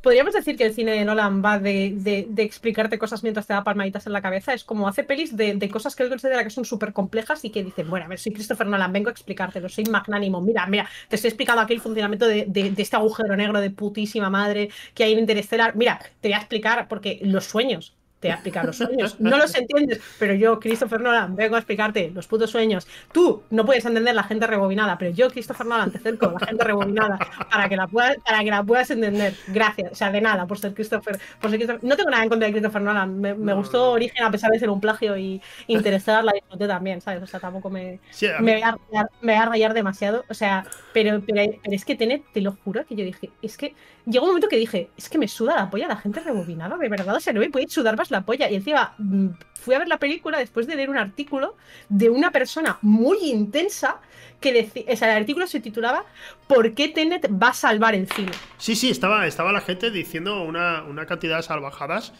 Podríamos 0.00 0.34
decir 0.34 0.56
que 0.58 0.66
el 0.66 0.74
cine 0.74 0.92
de 0.92 1.04
Nolan 1.06 1.42
va 1.42 1.58
de, 1.58 1.94
de- 1.96 2.26
de 2.28 2.42
explicarte 2.42 2.98
cosas 2.98 3.22
mientras 3.22 3.46
te 3.46 3.54
da 3.54 3.64
palmaditas 3.64 4.06
en 4.06 4.12
la 4.12 4.20
cabeza. 4.20 4.52
Es 4.52 4.62
como 4.62 4.86
hace 4.86 5.02
pelis 5.02 5.34
de, 5.34 5.54
de 5.54 5.68
cosas 5.70 5.96
que 5.96 6.02
él 6.02 6.10
considera 6.10 6.44
que 6.44 6.50
son 6.50 6.66
súper 6.66 6.92
complejas 6.92 7.42
y 7.46 7.50
que 7.50 7.64
dicen, 7.64 7.88
bueno, 7.88 8.04
a 8.04 8.08
ver, 8.08 8.18
soy 8.18 8.32
Christopher 8.34 8.66
Nolan, 8.66 8.92
vengo 8.92 9.08
a 9.08 9.12
explicártelo, 9.12 9.68
soy 9.70 9.84
magnánimo. 9.84 10.42
Mira, 10.42 10.66
mira, 10.66 10.86
te 11.08 11.16
estoy 11.16 11.28
explicando 11.28 11.62
aquí 11.62 11.72
el 11.72 11.80
funcionamiento 11.80 12.26
de, 12.28 12.44
de- 12.46 12.70
de 12.70 12.82
este 12.82 12.96
agujero 12.96 13.34
negro 13.34 13.60
de 13.60 13.70
putísima 13.70 14.28
madre 14.28 14.68
que 14.94 15.04
hay 15.04 15.14
en 15.14 15.20
Interestelar. 15.20 15.74
Mira, 15.74 15.98
te 16.20 16.28
voy 16.28 16.34
a 16.34 16.38
explicar, 16.38 16.86
porque 16.86 17.20
los 17.22 17.46
sueños. 17.46 17.94
Te 18.24 18.28
voy 18.28 18.32
a 18.32 18.34
explicar 18.36 18.64
los 18.64 18.76
sueños. 18.78 19.20
No 19.20 19.36
los 19.36 19.54
entiendes, 19.54 20.00
pero 20.18 20.32
yo, 20.32 20.58
Christopher 20.58 20.98
Nolan, 20.98 21.36
vengo 21.36 21.56
a 21.56 21.58
explicarte 21.58 22.10
los 22.14 22.26
putos 22.26 22.50
sueños. 22.50 22.86
Tú 23.12 23.42
no 23.50 23.66
puedes 23.66 23.84
entender 23.84 24.14
la 24.14 24.22
gente 24.22 24.46
rebobinada, 24.46 24.96
pero 24.96 25.10
yo, 25.10 25.28
Christopher 25.28 25.66
Nolan, 25.66 25.90
te 25.90 25.98
acerco 25.98 26.26
a 26.28 26.32
la 26.40 26.46
gente 26.46 26.64
rebobinada 26.64 27.18
para 27.50 27.68
que 27.68 27.76
la 27.76 27.86
puedas, 27.86 28.16
para 28.24 28.42
que 28.42 28.50
la 28.50 28.62
puedas 28.62 28.90
entender. 28.90 29.34
Gracias. 29.48 29.92
O 29.92 29.94
sea, 29.94 30.10
de 30.10 30.22
nada 30.22 30.46
por 30.46 30.58
ser 30.58 30.72
Christopher. 30.72 31.18
Por 31.38 31.50
ser 31.50 31.58
Christopher- 31.60 31.84
No 31.86 31.96
tengo 31.96 32.08
nada 32.10 32.22
en 32.22 32.30
contra 32.30 32.46
de 32.46 32.52
Christopher 32.52 32.80
Nolan. 32.80 33.20
Me, 33.20 33.34
me 33.34 33.52
No, 33.52 33.56
gustó 33.58 33.78
no. 33.78 33.90
Origen 33.92 34.24
a 34.24 34.30
pesar 34.30 34.50
de 34.50 34.58
ser 34.58 34.70
un 34.70 34.80
plagio 34.80 35.18
y 35.18 35.42
interesar 35.66 36.24
la 36.24 36.32
disfruté 36.32 36.66
también, 36.66 37.02
¿sabes? 37.02 37.22
O 37.22 37.26
sea, 37.26 37.40
tampoco 37.40 37.68
me, 37.68 38.00
Sí, 38.10 38.26
me 38.40 38.52
voy 38.54 38.62
a 38.62 38.70
rayar, 38.90 39.10
me 39.20 39.32
voy 39.34 39.42
a 39.42 39.46
rayar 39.46 39.74
demasiado. 39.74 40.24
O 40.30 40.34
sea, 40.34 40.64
pero, 40.94 41.20
pero, 41.26 41.42
pero 41.62 41.76
es 41.76 41.84
que 41.84 41.94
Tenet, 41.94 42.22
te 42.32 42.40
lo 42.40 42.56
juro 42.64 42.86
que 42.86 42.94
yo 42.96 43.04
dije, 43.04 43.30
es 43.42 43.56
que 43.58 43.74
llegó 44.06 44.24
un 44.26 44.30
momento 44.30 44.48
que 44.48 44.56
dije, 44.56 44.90
es 44.96 45.08
que 45.08 45.18
me 45.18 45.28
suda 45.28 45.56
la 45.56 45.70
polla 45.70 45.88
la 45.88 45.96
gente 45.96 46.20
rebobinada, 46.20 46.76
de 46.76 46.88
verdad. 46.88 47.16
O 47.16 47.20
sea, 47.20 47.32
no 47.32 47.40
me 47.40 47.50
puede 47.50 47.68
sudar 47.68 47.96
más 47.96 48.10
la 48.10 48.22
polla. 48.24 48.50
Y 48.50 48.56
encima 48.56 48.94
mm, 48.98 49.28
fui 49.54 49.74
a 49.74 49.78
ver 49.78 49.88
la 49.88 49.98
película 49.98 50.38
después 50.38 50.66
de 50.66 50.76
leer 50.76 50.90
un 50.90 50.98
artículo 50.98 51.56
de 51.88 52.10
una 52.10 52.30
persona 52.30 52.78
muy 52.82 53.18
intensa 53.22 54.00
que 54.40 54.52
decía, 54.52 54.84
o 54.92 54.96
sea, 54.96 55.12
el 55.12 55.22
artículo 55.22 55.46
se 55.46 55.60
titulaba 55.60 56.04
¿Por 56.46 56.74
qué 56.74 56.88
Tenet 56.88 57.28
va 57.30 57.48
a 57.48 57.54
salvar 57.54 57.94
el 57.94 58.08
cine? 58.08 58.32
Sí, 58.58 58.76
sí, 58.76 58.90
estaba, 58.90 59.26
estaba 59.26 59.52
la 59.52 59.60
gente 59.62 59.90
diciendo 59.90 60.42
una, 60.42 60.82
una 60.84 61.06
cantidad 61.06 61.36
de 61.38 61.42
salvajadas, 61.42 62.12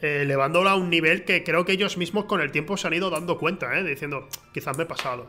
eh, 0.00 0.20
elevándola 0.22 0.72
a 0.72 0.76
un 0.76 0.90
nivel 0.90 1.24
que 1.24 1.42
creo 1.42 1.64
que 1.64 1.72
ellos 1.72 1.96
mismos 1.96 2.26
con 2.26 2.40
el 2.40 2.52
tiempo 2.52 2.76
se 2.76 2.86
han 2.86 2.94
ido 2.94 3.10
dando 3.10 3.38
cuenta, 3.38 3.76
¿eh? 3.78 3.82
diciendo, 3.82 4.28
quizás 4.54 4.76
me 4.76 4.84
he 4.84 4.86
pasado. 4.86 5.26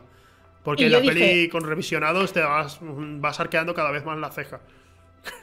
Porque 0.62 0.88
la 0.88 1.00
yo 1.00 1.06
peli 1.08 1.20
dije- 1.20 1.48
con 1.50 1.64
revisionados 1.64 2.32
te 2.32 2.40
vas, 2.40 2.78
vas 2.80 3.40
arqueando 3.40 3.74
cada 3.74 3.90
vez 3.90 4.04
más 4.04 4.16
la 4.18 4.30
ceja. 4.30 4.60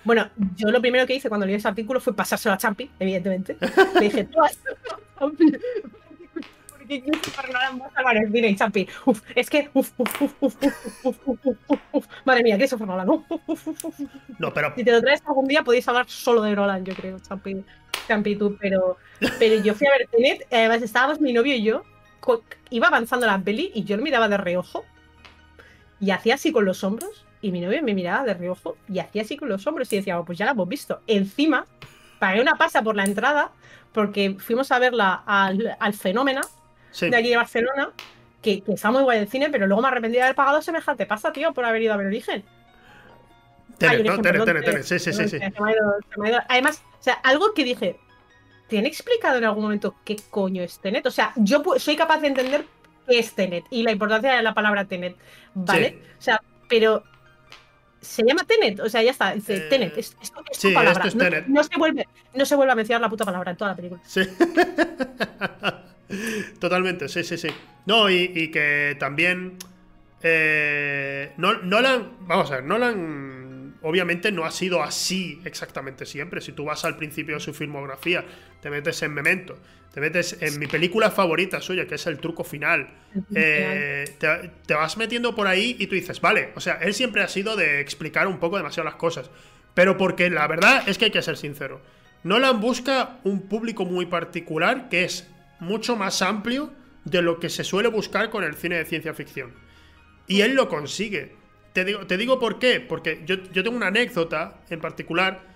Bueno, 0.03 0.29
yo 0.55 0.71
lo 0.71 0.81
primero 0.81 1.05
que 1.05 1.15
hice 1.15 1.29
cuando 1.29 1.45
leí 1.45 1.55
ese 1.55 1.67
artículo 1.67 1.99
fue 1.99 2.15
pasárselo 2.15 2.53
a 2.53 2.57
Champi, 2.57 2.89
evidentemente. 2.99 3.57
Le 3.95 4.01
dije, 4.01 4.23
tú 4.25 4.41
has... 4.41 4.59
Champi, 5.19 5.51
porque 6.69 7.01
Christopher 7.03 7.53
Nolan 7.53 7.81
va 7.81 7.85
a 7.85 7.91
salvar 7.91 8.17
el 8.17 8.31
cine 8.31 8.49
y 8.49 8.55
Champi, 8.55 8.87
uf, 9.05 9.21
es 9.35 9.49
que, 9.49 9.69
uf, 9.73 9.91
uf, 9.97 10.21
uf, 10.21 10.33
uf, 10.41 10.55
uf, 11.03 11.17
uf, 11.25 11.47
uf, 11.67 11.79
uf, 11.91 12.07
madre 12.25 12.43
mía, 12.43 12.57
Christopher 12.57 12.87
Nolan, 12.87 13.09
uf, 13.09 13.23
uf, 13.29 13.47
uf, 13.47 13.83
uf. 13.85 13.99
No, 14.39 14.53
pero 14.53 14.73
Si 14.75 14.83
te 14.83 14.91
lo 14.91 15.01
traes 15.01 15.21
algún 15.25 15.47
día 15.47 15.63
podéis 15.63 15.87
hablar 15.87 16.09
solo 16.09 16.41
de 16.41 16.55
Nolan, 16.55 16.83
yo 16.83 16.93
creo, 16.95 17.19
Champi, 17.19 17.63
Champi 18.07 18.35
tú, 18.35 18.57
pero, 18.59 18.97
pero 19.39 19.63
yo 19.63 19.75
fui 19.75 19.87
a 19.87 19.91
ver 19.91 20.07
Tenet, 20.11 20.41
eh, 20.41 20.57
además 20.57 20.81
estábamos 20.81 21.21
mi 21.21 21.33
novio 21.33 21.55
y 21.55 21.63
yo, 21.63 21.83
iba 22.69 22.87
avanzando 22.87 23.25
la 23.27 23.39
peli 23.39 23.71
y 23.73 23.83
yo 23.83 23.97
lo 23.97 24.03
miraba 24.03 24.27
de 24.27 24.37
reojo 24.37 24.83
y 25.99 26.11
hacía 26.11 26.35
así 26.35 26.51
con 26.51 26.65
los 26.65 26.83
hombros 26.83 27.25
y 27.41 27.51
mi 27.51 27.61
novio 27.61 27.81
me 27.83 27.93
miraba 27.93 28.23
de 28.23 28.33
reojo 28.33 28.77
y 28.87 28.99
hacía 28.99 29.23
así 29.23 29.37
con 29.37 29.49
los 29.49 29.65
hombros 29.67 29.91
y 29.93 29.97
decía, 29.97 30.19
"Oh, 30.19 30.25
pues 30.25 30.37
ya 30.37 30.45
la 30.45 30.51
hemos 30.51 30.67
visto. 30.67 31.01
Encima, 31.07 31.65
pagué 32.19 32.41
una 32.41 32.55
pasa 32.55 32.81
por 32.81 32.95
la 32.95 33.03
entrada 33.03 33.51
porque 33.93 34.37
fuimos 34.39 34.71
a 34.71 34.79
verla 34.79 35.23
al, 35.25 35.75
al 35.79 35.93
Fenómena 35.93 36.41
sí. 36.91 37.09
de 37.09 37.17
aquí 37.17 37.29
de 37.29 37.37
Barcelona, 37.37 37.89
que, 38.41 38.61
que 38.61 38.73
está 38.73 38.91
muy 38.91 39.03
guay 39.03 39.19
el 39.19 39.27
cine, 39.27 39.49
pero 39.49 39.67
luego 39.67 39.81
me 39.81 39.87
arrepentí 39.89 40.17
de 40.17 40.23
haber 40.23 40.35
pagado 40.35 40.61
semejante 40.61 41.05
pasa, 41.05 41.33
tío, 41.33 41.53
por 41.53 41.65
haber 41.65 41.81
ido 41.81 41.93
a 41.93 41.97
ver 41.97 42.07
Origen. 42.07 42.43
Tenet, 43.77 44.21
Tenet, 44.21 44.83
sí, 44.83 44.99
sí, 44.99 45.11
sí. 45.11 45.39
Además, 46.47 46.83
o 46.99 47.03
sea, 47.03 47.15
algo 47.23 47.53
que 47.53 47.63
dije, 47.63 47.99
¿te 48.67 48.77
han 48.77 48.85
explicado 48.85 49.39
en 49.39 49.45
algún 49.45 49.63
momento 49.63 49.95
qué 50.05 50.17
coño 50.29 50.61
es 50.61 50.79
Tenet? 50.79 51.05
O 51.07 51.11
sea, 51.11 51.33
yo 51.35 51.63
soy 51.77 51.95
capaz 51.95 52.19
de 52.19 52.27
entender 52.27 52.65
qué 53.07 53.19
es 53.19 53.33
Tenet 53.33 53.65
y 53.71 53.81
la 53.81 53.91
importancia 53.91 54.33
de 54.33 54.43
la 54.43 54.53
palabra 54.53 54.85
Tenet, 54.85 55.15
¿vale? 55.55 55.99
O 56.19 56.21
sea, 56.21 56.41
pero 56.69 57.03
se 58.01 58.23
llama 58.23 58.43
Tenet, 58.45 58.79
o 58.79 58.89
sea, 58.89 59.01
ya 59.03 59.11
está, 59.11 59.33
dice 59.33 59.55
Eh, 59.57 59.59
Tenet, 59.69 59.97
es, 59.97 60.15
es, 60.21 60.31
es 60.51 60.57
sí, 60.57 60.71
palabra. 60.71 60.91
esto 60.91 61.07
es 61.07 61.15
no, 61.15 61.23
Tenet. 61.25 61.47
no 61.47 61.63
se 61.63 61.77
vuelve, 61.77 62.07
no 62.33 62.45
se 62.45 62.55
vuelve 62.55 62.71
a 62.73 62.75
mencionar 62.75 63.01
la 63.01 63.09
puta 63.09 63.25
palabra 63.25 63.51
en 63.51 63.57
toda 63.57 63.71
la 63.71 63.75
película. 63.77 64.01
Sí. 64.05 64.21
Totalmente, 66.59 67.07
sí, 67.07 67.23
sí, 67.23 67.37
sí. 67.37 67.47
No, 67.85 68.09
y, 68.09 68.31
y 68.35 68.51
que 68.51 68.95
también. 68.99 69.57
Eh, 70.21 71.31
no, 71.37 71.53
Nolan. 71.63 72.11
Vamos 72.21 72.51
a 72.51 72.55
ver, 72.55 72.63
Nolan. 72.65 73.40
Obviamente 73.81 74.31
no 74.31 74.45
ha 74.45 74.51
sido 74.51 74.83
así 74.83 75.41
exactamente 75.43 76.05
siempre. 76.05 76.41
Si 76.41 76.51
tú 76.51 76.65
vas 76.65 76.85
al 76.85 76.97
principio 76.97 77.35
de 77.35 77.41
su 77.41 77.53
filmografía, 77.53 78.23
te 78.61 78.69
metes 78.69 79.01
en 79.01 79.13
Memento, 79.13 79.57
te 79.93 79.99
metes 79.99 80.37
en 80.41 80.59
mi 80.59 80.67
película 80.67 81.09
favorita 81.09 81.59
suya, 81.61 81.87
que 81.87 81.95
es 81.95 82.05
el 82.07 82.19
truco 82.19 82.43
final. 82.43 82.89
eh, 83.35 84.05
te, 84.19 84.51
te 84.65 84.73
vas 84.73 84.97
metiendo 84.97 85.35
por 85.35 85.47
ahí 85.47 85.75
y 85.79 85.87
tú 85.87 85.95
dices, 85.95 86.21
vale, 86.21 86.51
o 86.55 86.59
sea, 86.59 86.75
él 86.75 86.93
siempre 86.93 87.23
ha 87.23 87.27
sido 87.27 87.55
de 87.55 87.81
explicar 87.81 88.27
un 88.27 88.39
poco 88.39 88.57
demasiado 88.57 88.85
las 88.85 88.95
cosas. 88.95 89.29
Pero 89.73 89.97
porque 89.97 90.29
la 90.29 90.47
verdad 90.47 90.83
es 90.87 90.97
que 90.97 91.05
hay 91.05 91.11
que 91.11 91.21
ser 91.21 91.37
sincero. 91.37 91.81
Nolan 92.23 92.61
busca 92.61 93.19
un 93.23 93.47
público 93.47 93.85
muy 93.85 94.05
particular 94.05 94.89
que 94.89 95.05
es 95.05 95.27
mucho 95.59 95.95
más 95.95 96.21
amplio 96.21 96.71
de 97.05 97.21
lo 97.21 97.39
que 97.39 97.49
se 97.49 97.63
suele 97.63 97.89
buscar 97.89 98.29
con 98.29 98.43
el 98.43 98.55
cine 98.55 98.77
de 98.77 98.85
ciencia 98.85 99.13
ficción. 99.13 99.53
Y 100.27 100.41
él 100.41 100.53
lo 100.53 100.69
consigue. 100.69 101.35
Te 101.73 101.85
digo, 101.85 102.05
te 102.07 102.17
digo 102.17 102.39
por 102.39 102.59
qué. 102.59 102.79
Porque 102.81 103.21
yo, 103.25 103.35
yo 103.51 103.63
tengo 103.63 103.77
una 103.77 103.87
anécdota 103.87 104.61
en 104.69 104.79
particular. 104.81 105.51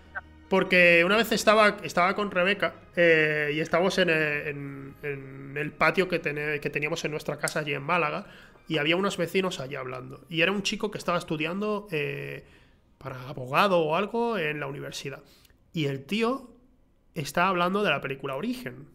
Porque 0.47 1.03
una 1.05 1.17
vez 1.17 1.31
estaba, 1.31 1.77
estaba 1.83 2.15
con 2.15 2.29
Rebeca 2.31 2.75
eh, 2.95 3.51
y 3.55 3.59
estábamos 3.59 3.97
en, 3.97 4.09
en- 4.11 4.95
en 5.01 5.57
el 5.57 5.71
patio 5.71 6.07
que, 6.07 6.19
teníamos 6.19 7.03
en 7.05 7.11
nuestra 7.11 7.37
casa 7.39 7.59
allí 7.61 7.73
en 7.73 7.81
Málaga 7.83 8.27
y 8.67 8.77
había 8.77 8.95
unos 8.95 9.17
vecinos 9.17 9.59
allí 9.59 9.75
hablando. 9.75 10.25
Y 10.29 10.41
era 10.41 10.51
un 10.51 10.61
chico 10.63 10.91
que 10.91 10.97
estaba 10.99 11.17
estudiando 11.17 11.87
eh, 11.91 12.45
para 12.99 13.27
abogado 13.29 13.79
o 13.79 13.95
algo 13.95 14.37
en 14.37 14.59
la 14.59 14.67
universidad. 14.67 15.23
Y 15.73 15.85
el 15.85 16.05
tío 16.05 16.51
estaba 17.15 17.49
hablando 17.49 17.81
de 17.83 17.89
la 17.89 18.01
película 18.01 18.35
Origen. 18.35 18.87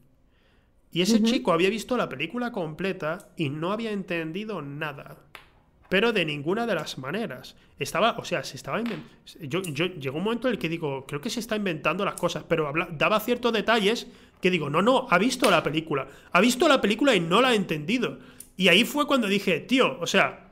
Y 0.92 1.02
ese 1.02 1.22
chico 1.22 1.52
había 1.52 1.70
visto 1.70 1.96
la 1.96 2.08
película 2.08 2.52
completa 2.52 3.28
y 3.36 3.48
no 3.50 3.72
había 3.72 3.92
entendido 3.92 4.62
nada. 4.62 5.18
Pero 5.90 6.12
de 6.12 6.24
ninguna 6.24 6.66
de 6.66 6.74
las 6.76 6.96
maneras. 6.98 7.56
Estaba, 7.78 8.16
o 8.16 8.24
sea, 8.24 8.44
se 8.44 8.56
estaba 8.56 8.80
yo, 9.40 9.60
yo 9.60 9.86
llegó 9.86 10.18
un 10.18 10.24
momento 10.24 10.48
en 10.48 10.52
el 10.52 10.58
que 10.58 10.68
digo, 10.68 11.04
creo 11.04 11.20
que 11.20 11.28
se 11.28 11.40
está 11.40 11.56
inventando 11.56 12.04
las 12.04 12.14
cosas, 12.14 12.44
pero 12.48 12.72
daba 12.92 13.20
ciertos 13.20 13.52
detalles 13.52 14.06
que 14.40 14.50
digo, 14.50 14.70
no, 14.70 14.82
no, 14.82 15.08
ha 15.10 15.18
visto 15.18 15.50
la 15.50 15.62
película. 15.62 16.06
Ha 16.32 16.40
visto 16.40 16.68
la 16.68 16.80
película 16.80 17.14
y 17.14 17.20
no 17.20 17.42
la 17.42 17.48
ha 17.48 17.54
entendido. 17.54 18.20
Y 18.56 18.68
ahí 18.68 18.84
fue 18.84 19.06
cuando 19.06 19.26
dije, 19.26 19.60
tío, 19.60 19.98
o 20.00 20.06
sea, 20.06 20.48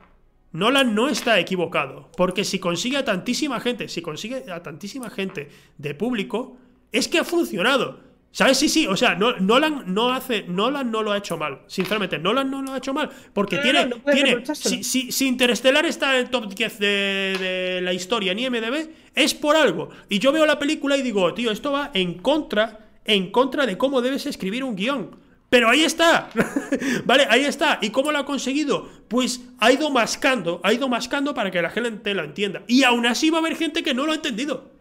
Nolan 0.51 0.93
no 0.93 1.07
está 1.07 1.39
equivocado. 1.39 2.09
Porque 2.17 2.43
si 2.43 2.59
consigue 2.59 2.97
a 2.97 3.05
tantísima 3.05 3.61
gente, 3.61 3.87
si 3.87 4.01
consigue 4.01 4.51
a 4.51 4.61
tantísima 4.61 5.09
gente 5.09 5.49
de 5.77 5.95
público, 5.95 6.57
es 6.91 7.07
que 7.07 7.19
ha 7.19 7.23
funcionado. 7.23 8.08
¿Sabes? 8.31 8.57
Sí, 8.59 8.69
sí, 8.69 8.85
o 8.85 8.95
sea, 8.95 9.15
no- 9.15 9.37
Nolan 9.37 9.85
no 9.87 10.11
hace, 10.13 10.43
Nolan 10.43 10.91
no 10.91 11.01
lo 11.01 11.11
ha 11.11 11.17
hecho 11.17 11.35
mal. 11.37 11.61
Sinceramente, 11.67 12.19
Nolan 12.19 12.49
no 12.51 12.61
lo 12.61 12.73
ha 12.73 12.77
hecho 12.77 12.93
mal. 12.93 13.09
Porque 13.33 13.55
No, 13.57 13.61
tiene, 13.63 13.83
no, 13.85 13.95
no 13.95 14.03
puedes 14.03 14.23
tiene, 14.23 14.55
si, 14.55 14.83
si, 14.83 15.11
si 15.11 15.27
Interestelar 15.27 15.85
está 15.87 16.11
en 16.13 16.25
el 16.25 16.29
top 16.29 16.53
10 16.53 16.79
de, 16.79 16.87
de 17.39 17.81
la 17.81 17.91
historia 17.91 18.31
en 18.33 18.39
IMDB, 18.39 18.89
es 19.15 19.33
por 19.33 19.55
algo. 19.55 19.89
Y 20.09 20.19
yo 20.19 20.31
veo 20.31 20.45
la 20.45 20.59
película 20.59 20.95
y 20.95 21.01
digo, 21.01 21.33
tío, 21.33 21.49
esto 21.51 21.71
va 21.71 21.89
en 21.95 22.15
contra, 22.19 22.87
en 23.03 23.31
contra 23.31 23.65
de 23.65 23.77
cómo 23.79 24.01
debes 24.01 24.27
escribir 24.27 24.63
un 24.63 24.75
guion. 24.75 25.15
Pero 25.49 25.67
ahí 25.67 25.81
está, 25.83 26.29
¿vale? 27.05 27.25
Ahí 27.31 27.43
está. 27.45 27.79
¿Y 27.81 27.89
cómo 27.89 28.11
lo 28.11 28.19
ha 28.19 28.25
conseguido? 28.25 28.87
Pues 29.07 29.41
ha 29.59 29.71
ido 29.71 29.89
mascando, 29.89 30.61
ha 30.63 30.71
ido 30.71 30.87
mascando 30.87 31.33
para 31.33 31.49
que 31.49 31.59
la 31.63 31.71
gente 31.71 32.13
lo 32.13 32.23
entienda. 32.23 32.61
Y 32.67 32.83
aún 32.83 33.07
así 33.07 33.31
va 33.31 33.37
a 33.37 33.41
haber 33.41 33.55
gente 33.55 33.81
que 33.81 33.95
no 33.95 34.05
lo 34.05 34.11
ha 34.11 34.15
entendido. 34.15 34.77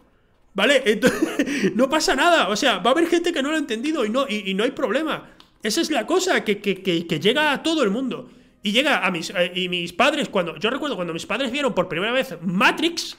¿Vale? 0.54 0.82
Entonces, 0.86 1.72
no 1.76 1.88
pasa 1.88 2.14
nada. 2.16 2.48
O 2.48 2.56
sea, 2.56 2.78
va 2.78 2.90
a 2.90 2.92
haber 2.94 3.06
gente 3.08 3.32
que 3.32 3.42
no 3.42 3.50
lo 3.50 3.56
ha 3.56 3.58
entendido 3.60 4.04
y 4.04 4.10
no, 4.10 4.26
y, 4.28 4.54
no 4.54 4.64
hay 4.64 4.70
problema. 4.72 5.30
Esa 5.62 5.80
es 5.80 5.90
la 5.90 6.06
cosa 6.06 6.44
que, 6.44 6.58
que- 6.60 6.82
que- 6.82 7.20
llega 7.20 7.52
a 7.52 7.62
todo 7.62 7.82
el 7.82 7.90
mundo. 7.90 8.30
Y 8.62 8.72
llega 8.72 9.06
a 9.06 9.10
mis, 9.10 9.30
eh, 9.30 9.52
y 9.54 9.68
mis 9.68 9.92
padres, 9.92 10.28
cuando. 10.28 10.56
Yo 10.56 10.68
recuerdo 10.70 10.96
cuando 10.96 11.12
mis 11.14 11.26
padres 11.26 11.52
vieron 11.52 11.74
por 11.74 11.88
primera 11.88 12.12
vez 12.12 12.36
Matrix, 12.42 13.16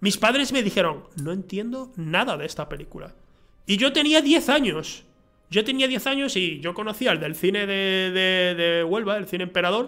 mis 0.00 0.18
padres 0.18 0.52
me 0.52 0.62
dijeron, 0.62 1.04
no 1.22 1.32
entiendo 1.32 1.90
nada 1.96 2.36
de 2.36 2.44
esta 2.44 2.68
película. 2.68 3.14
Y 3.66 3.76
yo 3.78 3.92
tenía 3.92 4.20
10 4.20 4.48
años. 4.50 5.04
Yo 5.48 5.64
tenía 5.64 5.86
10 5.88 6.06
años 6.06 6.36
y 6.36 6.60
yo 6.60 6.74
conocía 6.74 7.12
el 7.12 7.20
del 7.20 7.34
cine 7.34 7.66
de, 7.66 8.10
de- 8.10 8.54
de 8.54 8.84
Huelva, 8.84 9.16
el 9.16 9.26
cine 9.26 9.44
Emperador, 9.44 9.86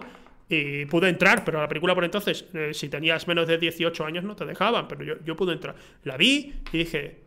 y 0.49 0.85
pude 0.85 1.09
entrar, 1.09 1.43
pero 1.43 1.59
la 1.59 1.67
película 1.67 1.95
por 1.95 2.03
entonces, 2.03 2.45
eh, 2.53 2.71
si 2.73 2.87
tenías 2.89 3.27
menos 3.27 3.47
de 3.47 3.57
18 3.57 4.05
años 4.05 4.23
no 4.23 4.35
te 4.35 4.45
dejaban, 4.45 4.87
pero 4.87 5.03
yo, 5.03 5.13
yo 5.25 5.35
pude 5.35 5.53
entrar. 5.53 5.75
La 6.03 6.17
vi 6.17 6.53
y 6.71 6.77
dije, 6.77 7.21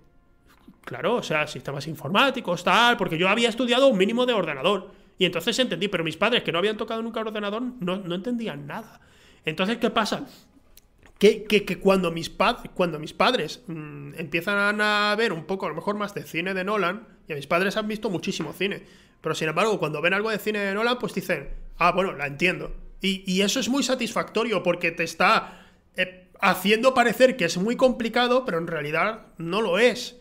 claro, 0.85 1.17
o 1.17 1.23
sea, 1.23 1.47
sistemas 1.47 1.87
informáticos, 1.87 2.63
tal, 2.65 2.97
porque 2.97 3.19
yo 3.19 3.29
había 3.29 3.49
estudiado 3.49 3.89
un 3.89 3.99
mínimo 3.99 4.25
de 4.27 4.33
ordenador. 4.35 4.91
Y 5.19 5.25
entonces 5.25 5.59
entendí, 5.59 5.89
pero 5.89 6.05
mis 6.05 6.17
padres 6.17 6.43
que 6.45 6.53
no 6.53 6.59
habían 6.59 6.77
tocado 6.77 7.03
nunca 7.03 7.21
ordenador 7.21 7.61
no, 7.81 7.97
no 7.97 8.15
entendían 8.15 8.67
nada. 8.67 9.01
Entonces, 9.45 9.79
¿qué 9.79 9.91
pasa? 9.91 10.27
que, 11.19 11.43
que- 11.45 11.65
que 11.65 11.79
cuando, 11.81 12.13
mis 12.13 12.31
cuando 12.75 13.01
mis 13.01 13.13
padres 13.13 13.63
mm, 13.67 14.15
empiezan 14.17 14.81
a 14.81 15.15
ver 15.19 15.33
un 15.33 15.45
poco, 15.47 15.67
a 15.67 15.69
lo 15.71 15.75
mejor 15.75 15.97
más 15.97 16.15
de 16.15 16.23
cine 16.23 16.55
de 16.55 16.63
Nolan, 16.63 17.09
y 17.27 17.33
a 17.33 17.37
mis 17.37 17.49
padres 17.49 17.77
han 17.77 17.89
visto 17.89 18.09
muchísimo 18.09 18.53
cine, 18.53 18.83
pero 19.21 19.35
sin 19.35 19.49
embargo, 19.49 19.79
cuando 19.81 20.01
ven 20.01 20.15
algo 20.15 20.31
de 20.31 20.39
cine 20.39 20.61
de 20.61 20.75
Nolan, 20.75 20.99
pues 21.01 21.13
dicen, 21.15 21.49
ah, 21.79 21.91
bueno, 21.91 22.13
la 22.13 22.29
entiendo. 22.29 22.73
Y, 23.01 23.43
eso 23.43 23.61
es 23.61 23.69
muy 23.69 23.83
satisfactorio 23.83 24.63
porque 24.63 24.91
te 24.91 25.05
está 25.05 25.67
eh, 25.97 26.29
haciendo 26.41 26.95
parecer 26.95 27.37
que 27.37 27.45
es 27.45 27.57
muy 27.57 27.77
complicado, 27.77 28.45
pero 28.45 28.59
en 28.59 28.67
realidad 28.67 29.27
no 29.37 29.63
lo 29.63 29.79
es. 29.79 30.17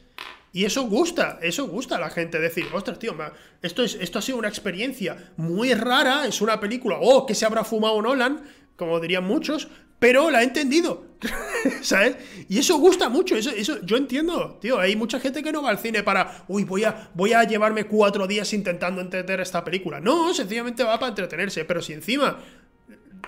Y 0.54 0.66
eso 0.66 0.84
gusta, 0.84 1.40
eso 1.42 1.68
gusta 1.68 1.98
a 1.98 2.00
la 2.00 2.10
gente 2.10 2.40
decir, 2.40 2.68
ostras, 2.74 3.00
tío, 3.00 3.16
esto, 3.62 3.84
es, 3.84 3.96
esto 3.96 4.20
ha 4.20 4.22
sido 4.22 4.38
una 4.38 4.48
experiencia 4.48 5.32
muy 5.38 5.74
rara, 5.74 6.26
es 6.26 6.42
una 6.42 6.60
película, 6.60 6.98
oh, 7.00 7.26
que 7.26 7.36
se 7.36 7.46
habrá 7.46 7.64
fumado 7.64 8.02
Nolan, 8.02 8.44
como 8.76 9.00
dirían 9.00 9.26
muchos, 9.26 9.68
pero 10.00 10.30
la 10.30 10.42
he 10.42 10.46
entendido, 10.46 11.06
¿sabes? 11.82 12.18
Y 12.48 12.60
eso 12.60 12.78
gusta 12.78 13.10
mucho, 13.10 13.36
eso, 13.36 13.50
eso 13.50 13.82
yo 13.84 13.98
entiendo, 13.98 14.58
tío, 14.62 14.80
hay 14.80 14.96
mucha 14.96 15.20
gente 15.20 15.42
que 15.42 15.52
no 15.52 15.64
va 15.64 15.72
al 15.72 15.80
cine 15.80 16.04
para, 16.04 16.46
uy, 16.48 16.64
voy 16.64 16.84
a, 16.84 17.10
voy 17.14 17.34
a 17.34 17.44
llevarme 17.44 17.86
cuatro 17.86 18.28
días 18.28 18.54
intentando 18.54 19.02
entender 19.02 19.40
esta 19.42 19.64
película. 19.64 20.00
No, 20.00 20.34
sencillamente 20.34 20.84
va 20.84 21.00
para 21.00 21.10
entretenerse, 21.10 21.66
pero 21.66 21.82
si 21.82 21.94
encima 21.94 22.38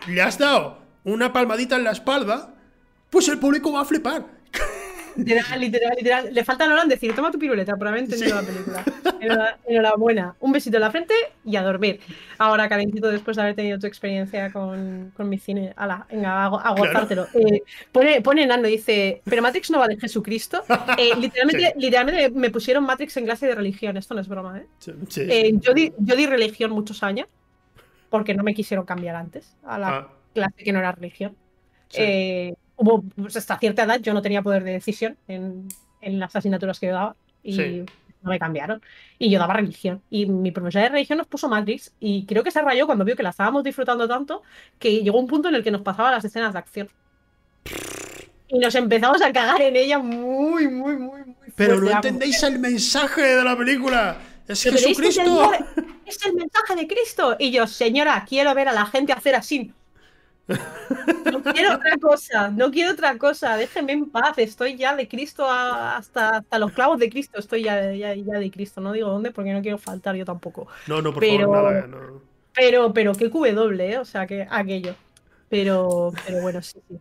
le 0.08 0.22
has 0.22 0.38
dado 0.38 0.80
una 1.04 1.34
palmadita 1.34 1.76
en 1.76 1.84
la 1.84 1.92
espalda, 1.92 2.54
pues 3.10 3.28
el 3.28 3.40
público 3.40 3.72
va 3.72 3.82
a 3.82 3.86
flipar. 3.86 4.26
Literal, 5.16 5.60
literal, 5.60 5.94
literal. 5.98 6.34
Le 6.34 6.44
falta 6.46 6.64
a 6.64 6.68
Nolan 6.68 6.88
decir, 6.88 7.14
toma 7.14 7.32
tu 7.32 7.40
piruleta 7.40 7.76
por 7.76 7.88
haber 7.88 8.04
entendido 8.04 8.36
la 8.36 8.42
película. 8.42 8.86
Enhorabuena-. 9.68 10.36
Un 10.40 10.52
besito 10.52 10.78
en 10.78 10.82
la 10.82 10.92
frente 10.92 11.14
y 11.44 11.56
a 11.56 11.64
dormir. 11.64 12.00
Ahora, 12.38 12.70
calentito, 12.70 13.10
después 13.10 13.36
de 13.36 13.44
haber 13.44 13.56
tenido 13.56 13.78
tu 13.80 13.88
experiencia 13.88 14.52
con, 14.52 15.12
con 15.16 15.28
mi 15.28 15.38
cine. 15.38 15.74
Ala, 15.76 16.06
venga, 16.10 16.46
a, 16.46 16.46
a 16.46 16.72
gozártelo. 16.76 17.28
Eh, 17.34 17.64
pone, 17.92 18.22
pone 18.22 18.46
Nando, 18.46 18.68
dice, 18.68 19.22
pero 19.26 19.42
Matrix 19.42 19.72
no 19.72 19.80
va 19.80 19.88
de 19.88 19.98
Jesucristo. 19.98 20.64
Eh, 20.98 21.16
literalmente, 21.18 21.74
literalmente 21.78 22.30
me 22.32 22.50
pusieron 22.50 22.84
Matrix 22.84 23.16
en 23.18 23.26
clase 23.26 23.48
de 23.48 23.56
religión. 23.56 23.96
Esto 23.96 24.14
no 24.14 24.22
es 24.22 24.28
broma, 24.28 24.60
¿eh? 24.60 24.66
Sí, 24.80 24.92
sí. 25.08 25.22
Eh, 25.22 25.52
yo, 25.56 25.74
di, 25.74 25.94
yo 25.98 26.16
di 26.16 26.26
religión 26.26 26.72
muchos 26.72 27.04
años 27.04 27.28
porque 28.10 28.34
no 28.34 28.44
me 28.44 28.54
quisieron 28.54 28.86
cambiar 28.86 29.16
antes 29.16 29.56
a 29.64 29.78
la 29.80 29.88
Ah, 29.98 30.08
clase 30.34 30.64
que 30.64 30.72
no 30.74 30.80
era 30.80 30.92
religión. 30.92 31.36
sí. 31.90 32.02
Eh, 32.02 32.54
hubo, 32.78 33.02
pues, 33.04 33.36
hasta 33.36 33.58
cierta 33.60 33.84
edad 33.84 34.00
yo 34.00 34.14
no 34.14 34.22
tenía 34.22 34.42
poder 34.42 34.64
de 34.64 34.72
decisión 34.74 35.18
en, 35.28 35.68
en 36.02 36.20
las 36.20 36.36
asignaturas 36.36 36.80
que 36.80 36.88
yo 36.88 36.94
daba 36.94 37.16
y 37.44 37.54
Sí. 37.54 37.86
no 38.22 38.30
me 38.32 38.40
cambiaron. 38.40 38.82
Y 39.18 39.30
yo 39.30 39.38
daba 39.40 39.54
religión. 39.56 40.02
Y 40.10 40.26
mi 40.28 40.52
profesora 40.52 40.84
de 40.86 40.90
religión 40.92 41.18
nos 41.18 41.28
puso 41.28 41.50
Matrix 41.50 41.94
y 42.00 42.26
creo 42.26 42.44
que 42.44 42.52
se 42.52 42.62
rayó 42.62 42.86
cuando 42.86 43.04
vio 43.06 43.16
que 43.18 43.24
la 43.24 43.30
estábamos 43.32 43.64
disfrutando 43.64 44.08
tanto 44.08 44.44
que 44.80 45.02
llegó 45.04 45.20
un 45.20 45.28
punto 45.28 45.50
en 45.50 45.56
el 45.56 45.64
que 45.64 45.72
nos 45.72 45.82
pasaba 45.82 46.12
las 46.12 46.24
escenas 46.26 46.54
de 46.54 46.60
acción. 46.60 46.90
Y 48.48 48.58
nos 48.60 48.74
empezamos 48.76 49.22
a 49.22 49.32
cagar 49.32 49.62
en 49.62 49.76
ella 49.76 50.00
muy, 50.00 50.68
muy, 50.68 50.98
muy, 50.98 51.24
muy 51.24 51.36
Pero 51.56 51.76
fuerte, 51.78 51.86
no 51.92 51.96
entendéis 51.98 52.42
el 52.44 52.58
mensaje 52.60 53.22
de 53.22 53.44
la 53.44 53.56
película. 53.56 54.18
Es 54.50 54.64
Pero 54.64 54.76
este 54.76 54.92
es 54.92 54.98
Jesucristo. 54.98 55.52
el- 55.78 55.86
Es 56.06 56.26
el 56.26 56.34
mensaje 56.34 56.76
de 56.76 56.88
Cristo. 56.88 57.36
Y 57.40 57.52
yo, 57.52 57.68
señora, 57.68 58.26
quiero 58.28 58.54
ver 58.56 58.68
a 58.68 58.74
la 58.74 58.86
gente 58.88 59.14
hacer 59.14 59.36
así. 59.36 59.72
No 60.48 61.44
quiero 61.54 61.76
otra 61.76 61.96
cosa, 62.02 62.50
no 62.50 62.72
quiero 62.72 62.94
otra 62.94 63.16
cosa. 63.18 63.56
Déjenme 63.58 63.94
en 63.94 64.10
paz. 64.10 64.38
Estoy 64.38 64.76
ya 64.76 64.96
de 64.96 65.08
Cristo 65.08 65.46
a- 65.46 65.98
hasta, 65.98 66.38
hasta 66.38 66.58
los 66.60 66.72
clavos 66.72 66.98
de 67.00 67.10
Cristo. 67.10 67.40
Estoy 67.40 67.64
ya, 67.64 67.94
ya, 67.94 68.16
ya 68.16 68.40
de 68.40 68.50
Cristo. 68.52 68.82
No 68.82 68.92
digo 68.92 69.10
dónde 69.10 69.32
porque 69.32 69.54
no 69.54 69.62
quiero 69.62 69.78
faltar 69.78 70.16
yo 70.16 70.26
tampoco. 70.26 70.68
No, 70.88 71.02
no, 71.02 71.14
por 71.14 71.22
Pero- 71.22 71.52
favor, 71.54 71.72
nada. 71.74 71.88
no. 71.88 72.22
Pero, 72.56 72.92
pero 72.92 73.14
qué 73.14 73.30
QW, 73.30 73.80
¿eh? 73.82 73.98
O 74.00 74.06
sea, 74.06 74.26
que 74.26 74.48
aquello. 74.50 74.96
Pero, 75.48 76.12
pero 76.26 76.42
bueno, 76.42 76.62
sí, 76.64 76.80
sí. 76.90 76.96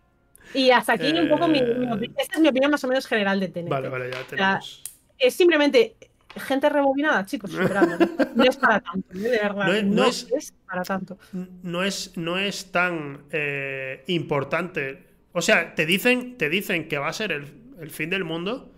Y 0.55 0.71
hasta 0.71 0.93
aquí 0.95 1.11
un 1.19 1.29
poco 1.29 1.49
mi, 1.49 1.61
mi 1.63 1.69
Eh. 1.87 1.93
opinión. 1.93 2.15
Esta 2.19 2.35
es 2.35 2.41
mi 2.41 2.49
opinión 2.49 2.71
más 2.71 2.85
o 2.85 2.89
menos 2.89 3.07
general 3.07 3.41
de 3.41 3.49
Tenet. 3.49 3.71
Vale, 3.71 3.89
vale, 3.89 4.11
ya 4.11 4.23
tenemos. 4.29 4.83
es 5.19 5.35
simplemente 5.35 5.97
gente 6.39 6.69
rebobinada, 6.69 7.25
chicos. 7.27 7.51
No 8.35 8.45
es 8.45 8.57
para 8.57 8.81
tanto, 8.81 9.09
de 9.19 9.31
verdad. 9.31 9.67
No 9.67 9.73
es- 9.75 9.85
No, 9.85 9.95
no 10.03 10.05
es, 10.09 10.29
es- 10.33 10.53
para 10.67 10.83
tanto. 10.83 11.19
no 11.63 11.83
es, 11.83 12.13
no 12.17 12.39
es 12.39 12.71
tan 12.73 13.25
eh, 13.31 14.05
importante. 14.09 15.07
O 15.33 15.41
sea, 15.43 15.75
te 15.75 15.87
dicen, 15.87 16.37
te 16.39 16.49
dicen 16.49 16.89
que 16.89 16.99
va 16.99 17.09
a 17.09 17.13
ser 17.13 17.33
el, 17.33 17.47
el 17.81 17.91
fin 17.91 18.11
del 18.11 18.25
mundo, 18.25 18.73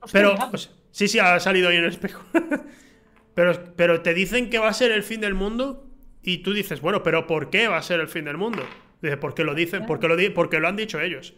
Hostia, 0.00 0.20
pero... 0.20 0.50
pues, 0.50 0.70
sí, 0.90 1.08
sí, 1.08 1.18
ha 1.18 1.38
salido 1.40 1.68
ahí 1.68 1.76
en 1.76 1.84
el 1.84 1.90
espejo. 1.90 2.24
pero, 3.34 3.74
pero 3.76 4.02
te 4.02 4.14
dicen 4.14 4.50
que 4.50 4.58
va 4.58 4.68
a 4.68 4.72
ser 4.74 4.92
el 4.92 5.02
fin 5.02 5.20
del 5.20 5.34
mundo 5.34 5.86
y 6.22 6.38
tú 6.38 6.52
dices, 6.52 6.80
bueno, 6.80 7.02
pero 7.02 7.26
¿por 7.26 7.50
qué 7.50 7.68
va 7.68 7.78
a 7.78 7.82
ser 7.82 8.00
el 8.00 8.08
fin 8.08 8.24
del 8.24 8.36
mundo? 8.36 8.62
Dice, 9.02 9.16
porque 9.16 9.44
lo 9.44 9.54
dicen, 9.54 9.86
porque 9.86 10.08
lo, 10.08 10.16
di- 10.16 10.30
porque 10.30 10.60
lo 10.60 10.68
han 10.68 10.76
dicho 10.76 11.00
ellos. 11.00 11.34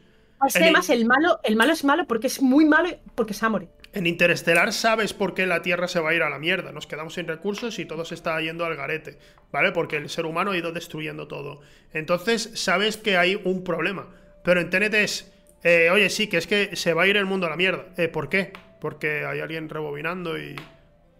Es 0.47 0.57
además 0.57 0.91
el 0.91 1.07
malo, 1.07 1.41
el 1.45 1.57
malo 1.57 1.73
es 1.73 1.83
malo 1.85 2.07
porque 2.07 2.27
es 2.27 2.43
muy 2.43 2.65
malo 2.67 2.91
porque 3.15 3.35
morir. 3.49 3.69
En 3.97 4.07
Interestelar 4.07 4.75
sabes 4.75 5.15
por 5.15 5.33
qué 5.33 5.47
la 5.47 5.63
Tierra 5.63 5.89
se 5.89 6.01
va 6.01 6.11
a 6.11 6.15
ir 6.15 6.23
a 6.23 6.29
la 6.29 6.39
mierda. 6.39 6.71
Nos 6.71 6.87
quedamos 6.87 7.15
sin 7.15 7.27
recursos 7.27 7.79
y 7.79 7.87
todo 7.87 8.05
se 8.05 8.15
está 8.15 8.39
yendo 8.43 8.67
al 8.67 8.77
garete, 8.77 9.19
¿vale? 9.51 9.73
Porque 9.73 9.97
el 9.97 10.11
ser 10.11 10.27
humano 10.27 10.51
ha 10.51 10.57
ido 10.59 10.71
destruyendo 10.73 11.27
todo. 11.29 11.61
Entonces 11.95 12.51
sabes 12.55 12.99
que 12.99 13.17
hay 13.17 13.41
un 13.43 13.65
problema. 13.65 14.07
Pero 14.45 14.61
en 14.61 14.69
TNT 14.69 14.95
es, 14.95 15.33
eh, 15.65 15.89
oye, 15.91 16.11
sí, 16.11 16.27
que 16.27 16.37
es 16.37 16.47
que 16.47 16.77
se 16.77 16.93
va 16.93 17.05
a 17.05 17.07
ir 17.07 17.17
el 17.17 17.25
mundo 17.25 17.47
a 17.47 17.51
la 17.51 17.57
mierda. 17.57 17.87
Eh, 17.97 18.09
¿Por 18.09 18.29
qué? 18.29 18.53
Porque 18.83 19.25
hay 19.25 19.41
alguien 19.41 19.69
rebobinando 19.71 20.39
y... 20.39 20.55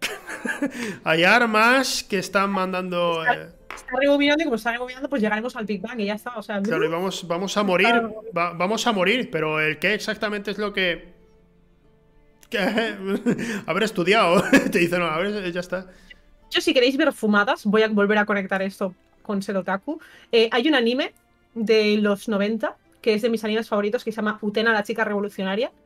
hay 1.03 1.23
armas 1.23 2.03
que 2.03 2.19
están 2.19 2.51
mandando... 2.51 3.23
eh, 3.25 3.47
Está 3.75 3.91
rebobinando 3.99 4.41
y 4.41 4.45
como 4.45 4.55
está 4.55 4.71
rebobinando, 4.71 5.09
pues 5.09 5.21
llegaremos 5.21 5.55
al 5.55 5.65
Big 5.65 5.81
Bang 5.81 5.99
y 5.99 6.05
ya 6.05 6.13
está. 6.15 6.35
O 6.37 6.43
sea, 6.43 6.61
Claro, 6.61 6.85
y 6.85 6.89
vamos, 6.89 7.27
vamos 7.27 7.57
a 7.57 7.63
morir. 7.63 7.87
va- 8.37 8.53
vamos 8.53 8.85
a 8.87 8.91
morir, 8.91 9.29
pero 9.31 9.59
el 9.59 9.77
qué 9.79 9.93
exactamente 9.93 10.51
es 10.51 10.57
lo 10.59 10.73
que. 10.73 11.16
haber 13.65 13.83
estudiado. 13.83 14.43
Te 14.71 14.79
dicen, 14.79 14.99
no, 14.99 15.05
a 15.05 15.17
ver, 15.19 15.51
ya 15.51 15.59
está. 15.59 15.87
Yo, 16.49 16.61
si 16.61 16.73
queréis 16.73 16.95
ver 16.97 17.11
fumadas, 17.11 17.65
voy 17.65 17.83
a 17.83 17.87
volver 17.89 18.17
a 18.17 18.25
conectar 18.25 18.61
esto 18.61 18.95
con 19.21 19.41
Serotaku. 19.41 19.99
Eh, 20.31 20.49
hay 20.51 20.67
un 20.67 20.75
anime 20.75 21.13
de 21.53 21.97
los 21.97 22.29
90 22.29 22.75
que 23.01 23.13
es 23.13 23.21
de 23.21 23.29
mis 23.29 23.43
animes 23.43 23.67
favoritos 23.67 24.03
que 24.03 24.11
se 24.11 24.17
llama 24.17 24.39
Utena, 24.41 24.73
la 24.73 24.83
chica 24.83 25.03
revolucionaria. 25.03 25.71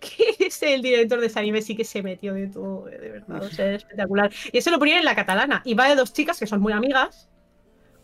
Que 0.00 0.46
es 0.46 0.62
el 0.62 0.82
director 0.82 1.20
de 1.20 1.28
ese 1.28 1.38
anime, 1.38 1.62
sí 1.62 1.76
que 1.76 1.84
se 1.84 2.02
metió 2.02 2.34
de 2.34 2.48
todo, 2.48 2.88
eh, 2.88 2.98
de 2.98 3.10
verdad. 3.10 3.42
O 3.42 3.48
sea, 3.48 3.72
es 3.72 3.82
espectacular. 3.82 4.30
Y 4.52 4.58
eso 4.58 4.70
lo 4.70 4.78
ponían 4.78 4.98
en 4.98 5.04
la 5.04 5.14
catalana. 5.14 5.62
Y 5.64 5.74
va 5.74 5.88
de 5.88 5.94
dos 5.94 6.12
chicas 6.12 6.38
que 6.38 6.46
son 6.46 6.60
muy 6.60 6.72
amigas. 6.72 7.30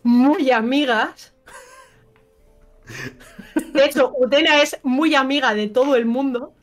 Muy 0.01 0.49
amigas. 0.49 1.33
De 3.73 3.85
hecho, 3.85 4.13
Utena 4.17 4.61
es 4.61 4.79
muy 4.83 5.13
amiga 5.13 5.53
de 5.53 5.67
todo 5.67 5.95
el 5.95 6.05
mundo. 6.05 6.53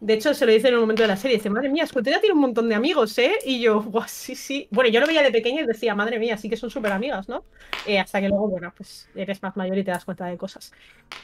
De 0.00 0.14
hecho, 0.14 0.32
se 0.32 0.46
lo 0.46 0.52
dice 0.52 0.68
en 0.68 0.74
un 0.74 0.80
momento 0.80 1.02
de 1.02 1.08
la 1.08 1.16
serie. 1.16 1.36
Dice, 1.36 1.50
madre 1.50 1.68
mía, 1.68 1.84
es 1.84 1.92
que 1.92 1.98
Utena 1.98 2.20
tiene 2.20 2.34
un 2.34 2.40
montón 2.40 2.68
de 2.68 2.74
amigos, 2.74 3.18
¿eh? 3.18 3.32
Y 3.44 3.60
yo, 3.60 3.82
guau, 3.82 4.04
sí, 4.06 4.36
sí. 4.36 4.68
Bueno, 4.70 4.90
yo 4.90 5.00
lo 5.00 5.06
veía 5.06 5.22
de 5.22 5.32
pequeña 5.32 5.62
y 5.62 5.66
decía, 5.66 5.94
madre 5.94 6.18
mía, 6.18 6.36
sí 6.36 6.48
que 6.48 6.56
son 6.56 6.70
súper 6.70 6.92
amigas, 6.92 7.28
¿no? 7.28 7.44
Eh, 7.86 7.98
hasta 7.98 8.20
que 8.20 8.28
luego, 8.28 8.48
bueno, 8.48 8.72
pues 8.76 9.08
eres 9.14 9.42
más 9.42 9.56
mayor 9.56 9.76
y 9.78 9.84
te 9.84 9.90
das 9.90 10.04
cuenta 10.04 10.26
de 10.26 10.36
cosas. 10.36 10.72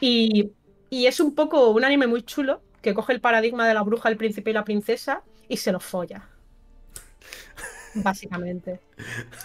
Y, 0.00 0.50
y 0.90 1.06
es 1.06 1.20
un 1.20 1.34
poco 1.34 1.70
un 1.70 1.84
anime 1.84 2.06
muy 2.06 2.22
chulo 2.22 2.62
que 2.82 2.94
coge 2.94 3.12
el 3.12 3.20
paradigma 3.20 3.66
de 3.66 3.74
la 3.74 3.82
bruja, 3.82 4.08
el 4.08 4.16
príncipe 4.16 4.50
y 4.50 4.54
la 4.54 4.64
princesa 4.64 5.22
y 5.48 5.56
se 5.56 5.72
lo 5.72 5.80
folla. 5.80 6.28
Básicamente. 7.94 8.80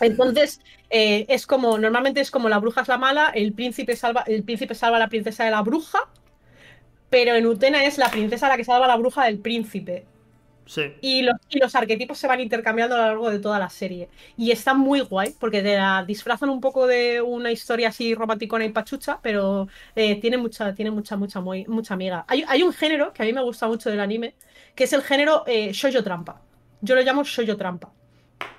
Entonces, 0.01 0.59
eh, 0.89 1.25
es 1.29 1.45
como, 1.45 1.77
normalmente 1.77 2.19
es 2.19 2.31
como 2.31 2.49
la 2.49 2.57
bruja 2.57 2.81
es 2.81 2.87
la 2.87 2.97
mala, 2.97 3.29
el 3.33 3.53
príncipe 3.53 3.95
salva, 3.95 4.23
el 4.25 4.43
príncipe 4.43 4.73
salva 4.75 4.97
a 4.97 4.99
la 4.99 5.07
princesa 5.07 5.45
de 5.45 5.51
la 5.51 5.61
bruja, 5.61 5.99
pero 7.09 7.35
en 7.35 7.45
Utena 7.45 7.83
es 7.83 7.97
la 7.97 8.09
princesa 8.11 8.47
la 8.47 8.57
que 8.57 8.63
salva 8.63 8.85
a 8.85 8.89
la 8.89 8.97
bruja 8.97 9.25
del 9.25 9.39
príncipe. 9.39 10.05
Sí. 10.65 10.93
Y 11.01 11.23
los, 11.23 11.35
y 11.49 11.57
los 11.57 11.73
arquetipos 11.73 12.19
se 12.19 12.27
van 12.27 12.41
intercambiando 12.41 12.95
a 12.95 12.99
lo 12.99 13.05
largo 13.05 13.31
de 13.31 13.39
toda 13.39 13.57
la 13.57 13.69
serie. 13.69 14.07
Y 14.37 14.51
está 14.51 14.75
muy 14.75 15.01
guay, 15.01 15.33
porque 15.39 15.63
te 15.63 15.75
la 15.75 16.05
disfrazan 16.05 16.49
un 16.49 16.61
poco 16.61 16.85
de 16.85 17.21
una 17.23 17.51
historia 17.51 17.89
así 17.89 18.13
romanticona 18.13 18.65
y 18.65 18.69
pachucha, 18.69 19.19
pero 19.23 19.67
eh, 19.95 20.21
tiene 20.21 20.37
mucha, 20.37 20.75
tiene 20.75 20.91
mucha, 20.91 21.17
mucha, 21.17 21.41
muy, 21.41 21.65
mucha 21.65 21.95
amiga. 21.95 22.23
Hay, 22.27 22.43
hay 22.47 22.61
un 22.61 22.71
género 22.71 23.13
que 23.13 23.23
a 23.23 23.25
mí 23.25 23.33
me 23.33 23.41
gusta 23.41 23.67
mucho 23.67 23.89
del 23.89 23.99
anime, 23.99 24.35
que 24.75 24.83
es 24.83 24.93
el 24.93 25.01
género 25.01 25.43
eh, 25.47 25.71
shoujo 25.73 26.03
trampa. 26.03 26.41
Yo 26.81 26.93
lo 26.95 27.01
llamo 27.01 27.23
shoujo 27.23 27.57
trampa. 27.57 27.91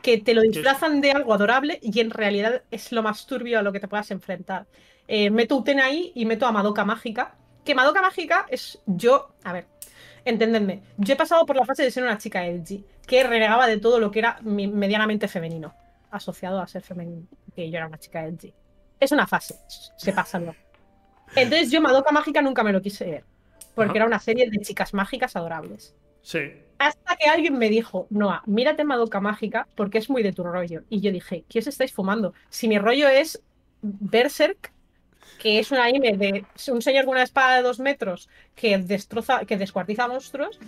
Que 0.03 0.19
te 0.19 0.35
lo 0.35 0.43
disfrazan 0.43 1.01
de 1.01 1.13
algo 1.13 1.33
adorable 1.33 1.79
y 1.81 2.01
en 2.01 2.11
realidad 2.11 2.65
es 2.71 2.91
lo 2.91 3.03
más 3.03 3.27
turbio 3.27 3.59
a 3.61 3.63
lo 3.63 3.73
que 3.73 3.81
te 3.81 3.89
puedas 3.89 4.11
enfrentar. 4.11 4.67
Eh, 5.07 5.31
meto 5.31 5.57
Utena 5.57 5.87
ahí 5.87 6.13
y 6.15 6.25
meto 6.27 6.47
a 6.47 6.53
Madoka 6.53 6.85
Mágica. 6.85 7.37
Que 7.65 7.75
Madoka 7.75 8.03
Mágica 8.03 8.47
es 8.49 8.81
yo. 8.87 9.35
A 9.45 9.53
ver, 9.53 9.67
entendedme. 10.25 10.83
Yo 10.97 11.15
he 11.15 11.17
pasado 11.17 11.45
por 11.47 11.57
la 11.57 11.65
fase 11.65 11.83
de 11.83 11.91
ser 11.91 12.03
una 12.03 12.19
chica 12.19 12.47
edgy, 12.47 12.85
que 13.07 13.23
renegaba 13.25 13.67
de 13.67 13.79
todo 13.79 13.99
lo 14.01 14.11
que 14.11 14.21
era 14.21 14.39
medianamente 14.43 15.29
femenino, 15.29 15.75
asociado 16.11 16.61
a 16.61 16.67
ser 16.67 16.83
femenino, 16.83 17.27
que 17.55 17.71
yo 17.71 17.77
era 17.77 17.87
una 17.87 17.99
chica 17.99 18.25
edgy. 18.25 18.53
Es 18.99 19.13
una 19.13 19.27
fase, 19.27 19.57
se 19.97 20.13
pasa 20.13 20.39
luego. 20.39 20.57
Entonces 21.35 21.71
yo 21.71 21.81
Madoka 21.81 22.13
Mágica 22.13 22.43
nunca 22.43 22.63
me 22.63 22.73
lo 22.73 22.83
quise 22.83 23.05
ver, 23.05 23.25
porque 23.75 23.91
Ajá. 23.91 23.99
era 23.99 24.07
una 24.07 24.19
serie 24.19 24.51
de 24.51 24.59
chicas 24.59 24.95
mágicas 24.95 25.37
adorables. 25.37 25.95
Sí. 26.23 26.53
Hasta 26.79 27.17
que 27.17 27.29
alguien 27.29 27.59
me 27.59 27.69
dijo, 27.69 28.07
Noah, 28.11 28.43
mírate 28.47 28.85
Madoka 28.85 29.21
Mágica 29.21 29.69
porque 29.75 29.99
es 29.99 30.11
muy 30.11 30.23
de 30.23 30.33
tu 30.33 30.45
rollo. 30.45 30.83
Y 30.89 31.01
yo 31.01 31.13
dije, 31.13 31.45
¿qué 31.49 31.59
os 31.59 31.67
estáis 31.67 31.93
fumando? 31.93 32.33
Si 32.49 32.69
mi 32.69 32.79
rollo 32.79 33.09
es 33.09 33.43
Berserk, 33.83 34.73
que 35.41 35.59
es 35.59 35.71
un 35.73 35.79
anime 35.79 36.17
de 36.19 36.45
un 36.71 36.83
señor 36.83 37.07
con 37.07 37.13
una 37.13 37.23
espada 37.23 37.57
de 37.57 37.63
dos 37.63 37.81
metros 37.81 38.29
que 38.55 38.77
destroza, 38.77 39.47
que 39.47 39.57
descuartiza 39.57 40.07
monstruos, 40.07 40.61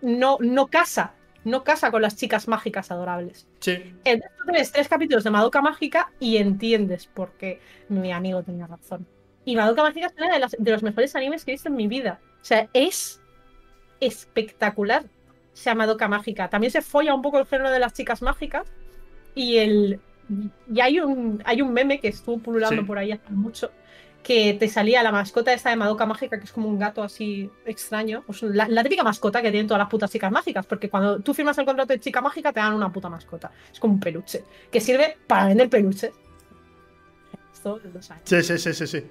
no, 0.00 0.38
no 0.40 0.68
casa, 0.68 1.14
no 1.44 1.64
casa 1.64 1.90
con 1.90 2.00
las 2.00 2.16
chicas 2.16 2.46
mágicas 2.46 2.92
adorables. 2.92 3.48
Sí. 3.58 3.72
Entonces 4.04 4.38
tú 4.38 4.52
ves 4.52 4.72
tres 4.72 4.88
capítulos 4.88 5.24
de 5.24 5.30
Madoka 5.30 5.60
Mágica 5.60 6.12
y 6.20 6.36
entiendes 6.36 7.06
por 7.06 7.32
qué 7.32 7.60
mi 7.88 8.12
amigo 8.12 8.42
tenía 8.44 8.68
razón. 8.68 9.04
Y 9.44 9.56
Madoka 9.56 9.82
Mágica 9.82 10.06
es 10.06 10.14
una 10.16 10.38
de, 10.58 10.70
los 10.70 10.82
mejores 10.84 11.16
animes 11.16 11.44
que 11.44 11.50
he 11.50 11.54
visto 11.54 11.68
en 11.68 11.74
mi 11.74 11.88
vida. 11.88 12.20
O 12.40 12.44
sea, 12.44 12.68
es 12.72 13.20
espectacular. 13.98 15.02
O 15.04 15.56
sea, 15.56 15.74
Madoka 15.74 16.06
Mágica. 16.06 16.48
También 16.48 16.70
se 16.70 16.82
folla 16.82 17.14
un 17.14 17.22
poco 17.22 17.40
el 17.40 17.46
género 17.46 17.70
de 17.70 17.80
las 17.80 17.94
chicas 17.94 18.22
mágicas. 18.22 18.68
Y 19.34 19.56
el. 19.56 20.00
Y 20.72 20.80
hay 20.80 21.00
un, 21.00 21.42
hay 21.44 21.62
un 21.62 21.72
meme 21.72 21.98
que 21.98 22.08
estuvo 22.08 22.38
pululando 22.38 22.82
Sí. 22.82 22.86
por 22.86 22.98
ahí 22.98 23.10
hace 23.10 23.32
mucho. 23.32 23.72
Que 24.22 24.54
te 24.54 24.68
salía 24.68 25.02
la 25.02 25.12
mascota 25.12 25.52
esta 25.52 25.70
de 25.70 25.76
Madoka 25.76 26.06
Mágica, 26.06 26.38
que 26.38 26.44
es 26.44 26.52
como 26.52 26.68
un 26.68 26.78
gato 26.78 27.02
así 27.02 27.50
extraño. 27.64 28.22
Pues 28.26 28.42
la, 28.42 28.68
la 28.68 28.82
típica 28.82 29.02
mascota 29.02 29.40
que 29.40 29.50
tienen 29.50 29.66
todas 29.66 29.78
las 29.78 29.88
putas 29.88 30.10
chicas 30.10 30.30
mágicas. 30.30 30.66
Porque 30.66 30.90
cuando 30.90 31.20
tú 31.20 31.32
firmas 31.34 31.56
el 31.58 31.64
contrato 31.64 31.92
de 31.92 32.00
chica 32.00 32.20
mágica, 32.20 32.52
te 32.52 32.60
dan 32.60 32.74
una 32.74 32.92
puta 32.92 33.08
mascota. 33.08 33.50
Es 33.72 33.80
como 33.80 33.94
un 33.94 34.00
peluche. 34.00 34.44
Que 34.70 34.80
sirve 34.80 35.16
para 35.26 35.46
vender 35.46 35.70
peluches. 35.70 36.12
Esto 37.52 37.80
lo 37.92 38.02
saben. 38.02 38.22
Sí, 38.24 38.42
sí, 38.42 38.58
sí, 38.58 38.72
sí, 38.72 38.86
sí. 38.86 39.04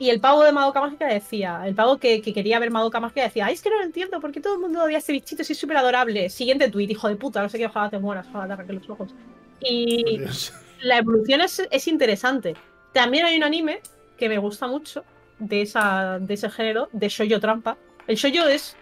Y 0.00 0.10
el 0.10 0.20
pavo 0.20 0.44
de 0.44 0.52
Madoka 0.52 0.80
Mágica 0.80 1.08
decía, 1.08 1.62
el 1.66 1.74
pavo 1.74 1.98
que, 1.98 2.22
que 2.22 2.32
quería 2.32 2.60
ver 2.60 2.70
Madoka 2.70 3.00
Mágica 3.00 3.24
decía, 3.24 3.46
ay, 3.46 3.54
es 3.54 3.62
que 3.62 3.70
no 3.70 3.78
lo 3.78 3.82
entiendo, 3.82 4.20
porque 4.20 4.40
todo 4.40 4.54
el 4.54 4.60
mundo 4.60 4.84
odia 4.84 4.96
a 4.96 4.98
este 5.00 5.12
bichito, 5.12 5.42
si 5.42 5.54
es 5.54 5.58
súper 5.58 5.76
adorable. 5.76 6.30
Siguiente 6.30 6.70
tuit, 6.70 6.88
hijo 6.88 7.08
de 7.08 7.16
puta, 7.16 7.42
no 7.42 7.48
sé 7.48 7.58
qué, 7.58 7.66
ojalá 7.66 7.90
te 7.90 7.98
mueras, 7.98 8.26
ojalá 8.28 8.46
te 8.46 8.52
arranque 8.52 8.74
los 8.74 8.88
ojos. 8.88 9.12
Y 9.60 10.18
Dios. 10.18 10.52
la 10.82 10.98
evolución 10.98 11.40
es, 11.40 11.66
es 11.68 11.88
interesante. 11.88 12.54
También 12.92 13.26
hay 13.26 13.36
un 13.36 13.42
anime 13.42 13.80
que 14.18 14.28
me 14.28 14.38
gusta 14.38 14.66
mucho 14.66 15.04
de, 15.38 15.62
esa, 15.62 16.18
de 16.18 16.34
ese 16.34 16.50
género, 16.50 16.88
de 16.92 17.08
shoujo 17.08 17.40
trampa. 17.40 17.76
El 18.06 18.16
shoujo 18.16 18.46
es... 18.48 18.76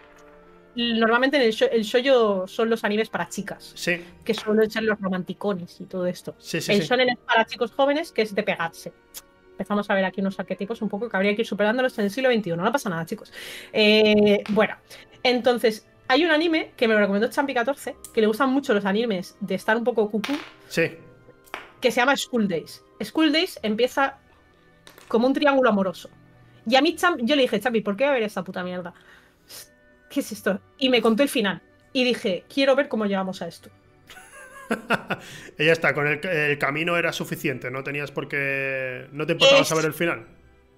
Normalmente 0.75 1.37
en 1.37 1.43
el, 1.43 1.51
sho- 1.53 1.69
el 1.71 2.47
son 2.47 2.69
los 2.69 2.83
animes 2.83 3.09
para 3.09 3.27
chicas, 3.29 3.71
Sí, 3.73 3.99
que 4.23 4.35
suelen 4.35 4.69
ser 4.69 4.83
los 4.83 4.99
romanticones 5.01 5.81
y 5.81 5.85
todo 5.85 6.05
esto. 6.05 6.35
sí, 6.37 6.61
sí. 6.61 6.71
El 6.71 6.81
shonen 6.81 7.09
es 7.09 7.17
para 7.17 7.45
chicos 7.45 7.71
jóvenes, 7.71 8.11
que 8.11 8.21
es 8.21 8.35
de 8.35 8.43
pegarse. 8.43 8.93
Empezamos 9.53 9.89
a 9.89 9.95
ver 9.95 10.05
aquí 10.05 10.21
unos 10.21 10.39
arquetipos 10.39 10.83
un 10.83 10.89
poco 10.89 11.09
que 11.09 11.17
habría 11.17 11.35
que 11.35 11.41
ir 11.41 11.47
superándolos 11.47 11.97
en 11.97 12.05
el 12.05 12.11
siglo 12.11 12.31
XXI. 12.31 12.51
No 12.51 12.71
pasa 12.71 12.91
nada, 12.91 13.07
chicos. 13.07 13.33
Eh, 13.73 14.43
bueno, 14.49 14.75
entonces, 15.23 15.87
hay 16.07 16.23
un 16.23 16.29
anime 16.29 16.73
que 16.77 16.87
me 16.87 16.93
lo 16.93 16.99
recomendó 16.99 17.27
Champi14, 17.27 17.95
que 18.13 18.21
le 18.21 18.27
gustan 18.27 18.51
mucho 18.51 18.75
los 18.75 18.85
animes 18.85 19.35
de 19.39 19.55
estar 19.55 19.75
un 19.77 19.83
poco 19.83 20.11
cucú, 20.11 20.33
Sí. 20.67 20.91
que 21.81 21.89
se 21.89 22.01
llama 22.01 22.15
School 22.15 22.47
Days. 22.47 22.83
School 23.03 23.31
Days 23.31 23.57
empieza 23.63 24.19
como 25.07 25.27
un 25.27 25.33
triángulo 25.33 25.69
amoroso. 25.69 26.09
Y 26.65 26.75
a 26.75 26.81
mí, 26.81 26.95
Champ, 26.95 27.19
yo 27.21 27.35
le 27.35 27.43
dije, 27.43 27.59
Champi, 27.59 27.81
¿por 27.81 27.95
qué 27.95 28.03
va 28.05 28.11
a 28.11 28.13
ver 28.13 28.23
esta 28.23 28.43
puta 28.43 28.63
mierda? 28.63 28.93
¿Qué 30.09 30.19
es 30.21 30.31
esto? 30.31 30.61
Y 30.77 30.89
me 30.89 31.01
contó 31.01 31.23
el 31.23 31.29
final. 31.29 31.61
Y 31.93 32.03
dije, 32.03 32.45
quiero 32.53 32.75
ver 32.75 32.87
cómo 32.89 33.05
llegamos 33.05 33.41
a 33.41 33.47
esto. 33.47 33.69
Ya 35.57 35.71
está, 35.71 35.93
con 35.93 36.07
el, 36.07 36.25
el 36.25 36.57
camino 36.59 36.97
era 36.97 37.13
suficiente, 37.13 37.71
no 37.71 37.83
tenías 37.83 38.11
por 38.11 38.27
qué. 38.27 39.07
No 39.11 39.25
te 39.25 39.33
importaba 39.33 39.61
Es- 39.61 39.67
saber 39.69 39.85
el 39.85 39.93
final. 39.93 40.27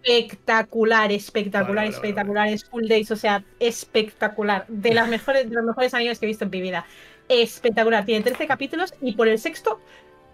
espectacular, 0.03 1.11
espectacular, 1.11 1.85
Vale, 1.85 1.89
vale, 1.91 1.95
espectacular. 1.95 2.57
School 2.57 2.87
Days, 2.87 3.11
o 3.11 3.15
sea, 3.15 3.43
espectacular. 3.59 4.65
De 4.67 4.93
las 4.93 5.07
mejores, 5.09 5.49
de 5.49 5.55
los 5.55 5.65
mejores 5.65 5.93
animes 5.93 6.19
que 6.19 6.25
he 6.25 6.27
visto 6.27 6.45
en 6.45 6.51
mi 6.51 6.61
vida. 6.61 6.85
Espectacular. 7.27 8.05
Tiene 8.05 8.23
13 8.23 8.47
capítulos 8.47 8.93
y 9.01 9.13
por 9.13 9.27
el 9.27 9.39
sexto 9.39 9.79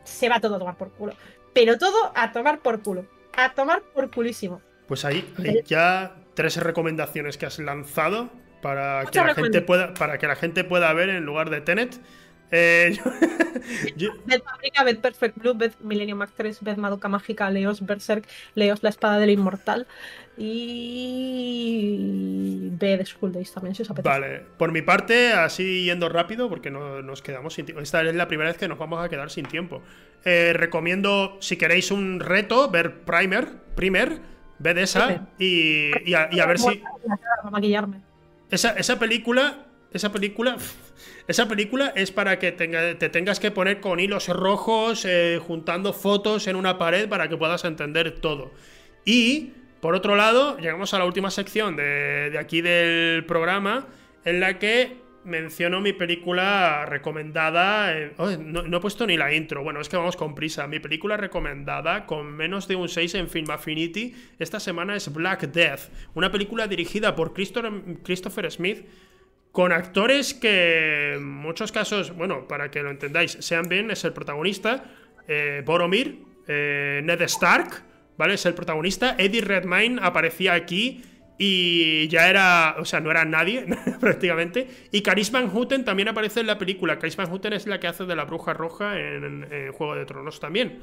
se 0.03 0.29
va 0.29 0.39
todo 0.39 0.55
a 0.55 0.59
tomar 0.59 0.77
por 0.77 0.91
culo. 0.91 1.13
Pero 1.53 1.77
todo 1.77 2.11
a 2.15 2.31
tomar 2.31 2.59
por 2.59 2.81
culo. 2.83 3.05
A 3.37 3.53
tomar 3.53 3.81
por 3.93 4.09
culísimo. 4.11 4.61
Pues 4.87 5.05
ahí 5.05 5.27
hay 5.37 5.61
ya 5.65 6.15
tres 6.35 6.57
recomendaciones 6.57 7.37
que 7.37 7.45
has 7.45 7.59
lanzado 7.59 8.29
para 8.61 9.05
que 9.05 9.19
la 9.19 9.35
gente 9.35 9.61
pueda 9.61 9.93
para 9.93 10.17
que 10.17 10.27
la 10.27 10.35
gente 10.35 10.63
pueda 10.63 10.91
ver 10.93 11.09
en 11.09 11.23
lugar 11.25 11.49
de 11.49 11.61
Tenet 11.61 11.99
Eh, 12.51 12.97
yo, 13.95 14.11
Beth 14.25 14.43
Paprika, 14.43 14.83
Beth 14.83 14.99
Perfect 14.99 15.37
Blue, 15.37 15.53
Beth 15.53 15.79
Millennium 15.79 16.21
Actress, 16.21 16.61
Beth 16.61 16.77
Madoka 16.77 17.07
Mágica, 17.07 17.49
Leos 17.49 17.85
Berserk, 17.85 18.27
Leos 18.53 18.83
La 18.83 18.89
Espada 18.89 19.17
del 19.17 19.31
Inmortal 19.31 19.87
y 20.37 21.89
B 22.71 22.97
de 22.97 23.05
School 23.05 23.31
Days 23.31 23.53
también, 23.53 23.73
si 23.73 23.83
os 23.83 23.89
apetece. 23.89 24.09
Vale, 24.09 24.43
por 24.57 24.71
mi 24.71 24.81
parte, 24.81 25.33
así 25.33 25.85
yendo 25.85 26.09
rápido, 26.09 26.49
porque 26.49 26.69
no, 26.69 27.01
nos 27.01 27.21
quedamos 27.21 27.53
sin 27.53 27.65
tiempo. 27.65 27.81
Esta 27.81 28.01
es 28.01 28.15
la 28.15 28.27
primera 28.27 28.49
vez 28.49 28.57
que 28.57 28.67
nos 28.67 28.77
vamos 28.77 29.03
a 29.03 29.09
quedar 29.09 29.29
sin 29.29 29.45
tiempo. 29.45 29.81
Eh, 30.23 30.53
recomiendo, 30.53 31.37
si 31.39 31.57
queréis 31.57 31.91
un 31.91 32.19
reto, 32.19 32.69
ver 32.69 33.01
Primer, 33.01 33.47
Primer, 33.75 34.19
ved 34.59 34.77
esa 34.77 35.27
y, 35.39 35.91
y, 36.09 36.13
a, 36.13 36.27
ver 36.45 36.59
si. 36.59 36.83
Esa, 38.49 38.71
esa 38.71 38.99
película. 38.99 39.67
Esa 39.95 40.11
película. 40.11 40.57
Esa 41.25 41.47
película 41.47 41.93
es 41.95 42.11
para 42.11 42.37
que 42.37 42.51
te 42.51 43.09
tengas 43.09 43.39
que 43.39 43.49
poner 43.49 43.79
con 43.79 44.01
hilos 44.01 44.27
rojos, 44.27 45.05
eh, 45.05 45.39
juntando 45.41 45.93
fotos 45.93 46.47
en 46.47 46.57
una 46.57 46.77
pared 46.77 47.07
para 47.07 47.29
que 47.29 47.37
puedas 47.37 47.63
entender 47.63 48.11
todo. 48.19 48.51
Y 49.05 49.53
por 49.79 49.95
otro 49.95 50.17
lado, 50.17 50.57
llegamos 50.57 50.93
a 50.93 50.99
la 50.99 51.05
última 51.05 51.31
sección 51.31 51.77
de, 51.77 52.35
aquí 52.37 52.59
del 52.59 53.23
programa, 53.23 53.87
en 54.25 54.41
la 54.41 54.59
que 54.59 54.97
menciono 55.23 55.79
mi 55.79 55.93
película 55.93 56.85
recomendada. 56.85 58.11
Oh, 58.17 58.31
no, 58.31 58.77
he 58.77 58.81
puesto 58.81 59.07
ni 59.07 59.15
la 59.15 59.33
intro. 59.33 59.63
Bueno, 59.63 59.79
es 59.79 59.87
que 59.87 59.95
vamos 59.95 60.17
con 60.17 60.35
prisa. 60.35 60.67
Mi 60.67 60.81
película 60.81 61.15
recomendada 61.15 62.05
con 62.05 62.33
menos 62.35 62.67
de 62.67 62.75
un 62.75 62.89
6 62.89 63.15
en 63.15 63.29
Film 63.29 63.49
Affinity 63.49 64.13
esta 64.39 64.59
semana 64.59 64.93
es 64.97 65.11
Black 65.13 65.43
Death, 65.53 65.89
una 66.15 66.29
película 66.33 66.67
dirigida 66.67 67.15
por 67.15 67.33
Christopher 67.33 68.51
Smith. 68.51 68.85
Con 69.55 69.71
actores 69.71 70.33
que 70.33 71.13
en 71.13 71.23
muchos 71.23 71.71
casos, 71.71 72.13
bueno, 72.13 72.45
para 72.45 72.69
que 72.69 72.83
lo 72.83 72.91
entendáis, 72.91 73.37
Sean 73.39 73.69
Ben 73.69 73.89
es 73.89 74.03
el 74.03 74.11
protagonista, 74.11 74.83
eh, 75.29 75.63
Boromir, 75.65 76.23
eh, 76.45 76.99
Ned 77.01 77.21
Stark, 77.21 77.81
¿vale? 78.17 78.33
Es 78.33 78.45
el 78.45 78.53
protagonista. 78.53 79.15
Eddie 79.17 79.39
Redmayne 79.39 80.01
aparecía 80.03 80.55
aquí 80.55 81.05
y 81.37 82.07
ya 82.07 82.29
era, 82.29 82.75
o 82.79 82.85
sea, 82.85 83.01
no 83.01 83.11
era 83.11 83.25
nadie 83.25 83.65
prácticamente. 83.99 84.67
Y 84.91 85.01
Caris 85.01 85.31
Van 85.31 85.49
Houten 85.49 85.83
también 85.83 86.07
aparece 86.07 86.39
en 86.39 86.47
la 86.47 86.57
película. 86.57 86.97
Caris 86.97 87.17
Van 87.17 87.27
Houten 87.29 87.53
es 87.53 87.67
la 87.67 87.79
que 87.79 87.87
hace 87.87 88.05
de 88.05 88.15
la 88.15 88.25
Bruja 88.25 88.53
Roja 88.53 88.99
en, 88.99 89.45
Juego 89.73 89.95
de 89.95 90.05
Tronos 90.05 90.39
también. 90.39 90.81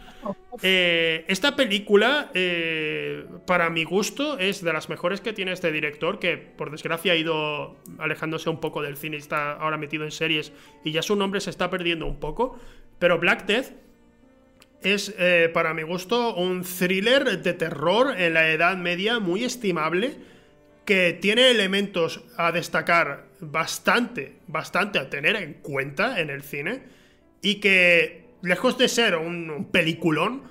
Eh, 0.62 1.24
esta 1.28 1.56
película, 1.56 2.30
eh, 2.34 3.24
para 3.46 3.70
mi 3.70 3.84
gusto, 3.84 4.38
es 4.38 4.62
de 4.62 4.72
las 4.72 4.88
mejores 4.88 5.20
que 5.20 5.32
tiene 5.32 5.52
este 5.52 5.72
director, 5.72 6.18
que 6.18 6.36
por 6.36 6.70
desgracia 6.70 7.12
ha 7.12 7.16
ido 7.16 7.76
alejándose 7.98 8.50
un 8.50 8.60
poco 8.60 8.82
del 8.82 8.96
cine 8.96 9.16
y 9.16 9.20
está 9.20 9.52
ahora 9.52 9.78
metido 9.78 10.04
en 10.04 10.10
series 10.10 10.52
y 10.84 10.92
ya 10.92 11.02
su 11.02 11.16
nombre 11.16 11.40
se 11.40 11.50
está 11.50 11.70
perdiendo 11.70 12.06
un 12.06 12.20
poco. 12.20 12.58
Pero 12.98 13.18
Black 13.18 13.46
Death 13.46 13.72
es, 14.82 15.14
eh, 15.18 15.50
para 15.52 15.74
mi 15.74 15.82
gusto, 15.82 16.34
un 16.34 16.62
thriller 16.62 17.40
de 17.40 17.52
terror 17.52 18.14
en 18.18 18.34
la 18.34 18.50
Edad 18.50 18.76
Media 18.76 19.18
muy 19.20 19.44
estimable, 19.44 20.16
que 20.84 21.12
tiene 21.20 21.50
elementos 21.50 22.24
a 22.36 22.52
destacar 22.52 23.26
bastante, 23.40 24.36
bastante 24.46 24.98
a 24.98 25.08
tener 25.10 25.36
en 25.36 25.54
cuenta 25.54 26.20
en 26.20 26.30
el 26.30 26.42
cine, 26.42 26.82
y 27.40 27.56
que, 27.56 28.26
lejos 28.42 28.78
de 28.78 28.88
ser 28.88 29.16
un, 29.16 29.68
peliculón, 29.70 30.42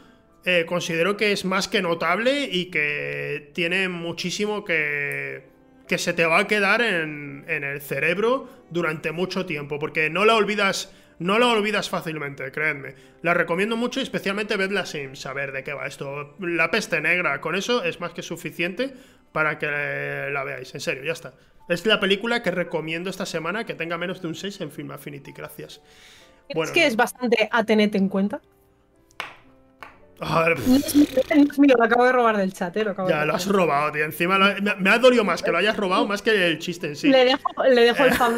eh, 0.43 0.65
considero 0.67 1.17
que 1.17 1.31
es 1.31 1.45
más 1.45 1.67
que 1.67 1.81
notable 1.81 2.49
y 2.51 2.65
que 2.65 3.51
tiene 3.53 3.89
muchísimo 3.89 4.65
que, 4.65 5.43
que 5.87 5.97
se 5.97 6.13
te 6.13 6.25
va 6.25 6.39
a 6.39 6.47
quedar 6.47 6.81
en, 6.81 7.45
en 7.47 7.63
el 7.63 7.81
cerebro 7.81 8.49
durante 8.71 9.11
mucho 9.11 9.45
tiempo, 9.45 9.79
porque 9.79 10.09
no 10.09 10.25
la 10.25 10.35
olvidas 10.35 10.93
no 11.21 11.37
la 11.37 11.49
olvidas 11.49 11.87
fácilmente, 11.87 12.51
créanme. 12.51 12.95
La 13.21 13.35
recomiendo 13.35 13.77
mucho 13.77 13.99
y 13.99 14.03
especialmente 14.03 14.57
vedla 14.57 14.87
sin 14.87 15.15
saber 15.15 15.51
de 15.51 15.63
qué 15.63 15.71
va 15.71 15.85
esto. 15.85 16.35
La 16.39 16.71
peste 16.71 16.99
negra, 16.99 17.39
con 17.41 17.53
eso 17.53 17.83
es 17.83 17.99
más 17.99 18.11
que 18.13 18.23
suficiente 18.23 18.95
para 19.31 19.57
que 19.59 20.29
la 20.31 20.43
veáis. 20.43 20.73
En 20.73 20.81
serio, 20.81 21.03
ya 21.03 21.13
está. 21.13 21.33
Es 21.69 21.85
la 21.85 21.99
película 21.99 22.43
que 22.43 22.51
recomiendo 22.51 23.09
esta 23.09 23.25
semana 23.25 23.65
que 23.65 23.73
tenga 23.73 23.97
menos 23.97 24.21
de 24.21 24.27
un 24.27 24.35
6 24.35 24.61
en 24.61 24.71
Film 24.71 24.91
Affinity. 24.91 25.31
Gracias. 25.31 25.81
¿Es 26.49 26.71
que 26.71 26.85
es 26.85 26.95
bastante 26.95 27.47
a 27.51 27.63
tenerte 27.63 27.97
en 27.97 28.09
cuenta? 28.09 28.41
A 30.23 30.43
ver, 30.43 30.59
mío, 31.57 31.75
lo 31.75 31.83
acabo 31.83 32.05
de 32.05 32.11
robar 32.11 32.37
del 32.37 32.53
chat, 32.53 32.77
eh, 32.77 32.85
Ya, 33.09 33.25
lo 33.25 33.33
has 33.33 33.47
robado, 33.47 33.91
tío. 33.91 34.05
Encima 34.05 34.37
me, 34.37 34.89
ha 34.91 34.99
dolido 34.99 35.23
más 35.23 35.41
que 35.41 35.49
lo 35.51 35.57
hayas 35.57 35.75
robado 35.75 36.05
más 36.05 36.21
que 36.21 36.45
el 36.45 36.59
chiste 36.59 36.87
en 36.89 36.95
sí. 36.95 37.09
Le 37.09 37.25
dejo, 37.25 37.49
le 37.67 37.81
dejo 37.81 38.05
el 38.05 38.13
fan 38.13 38.35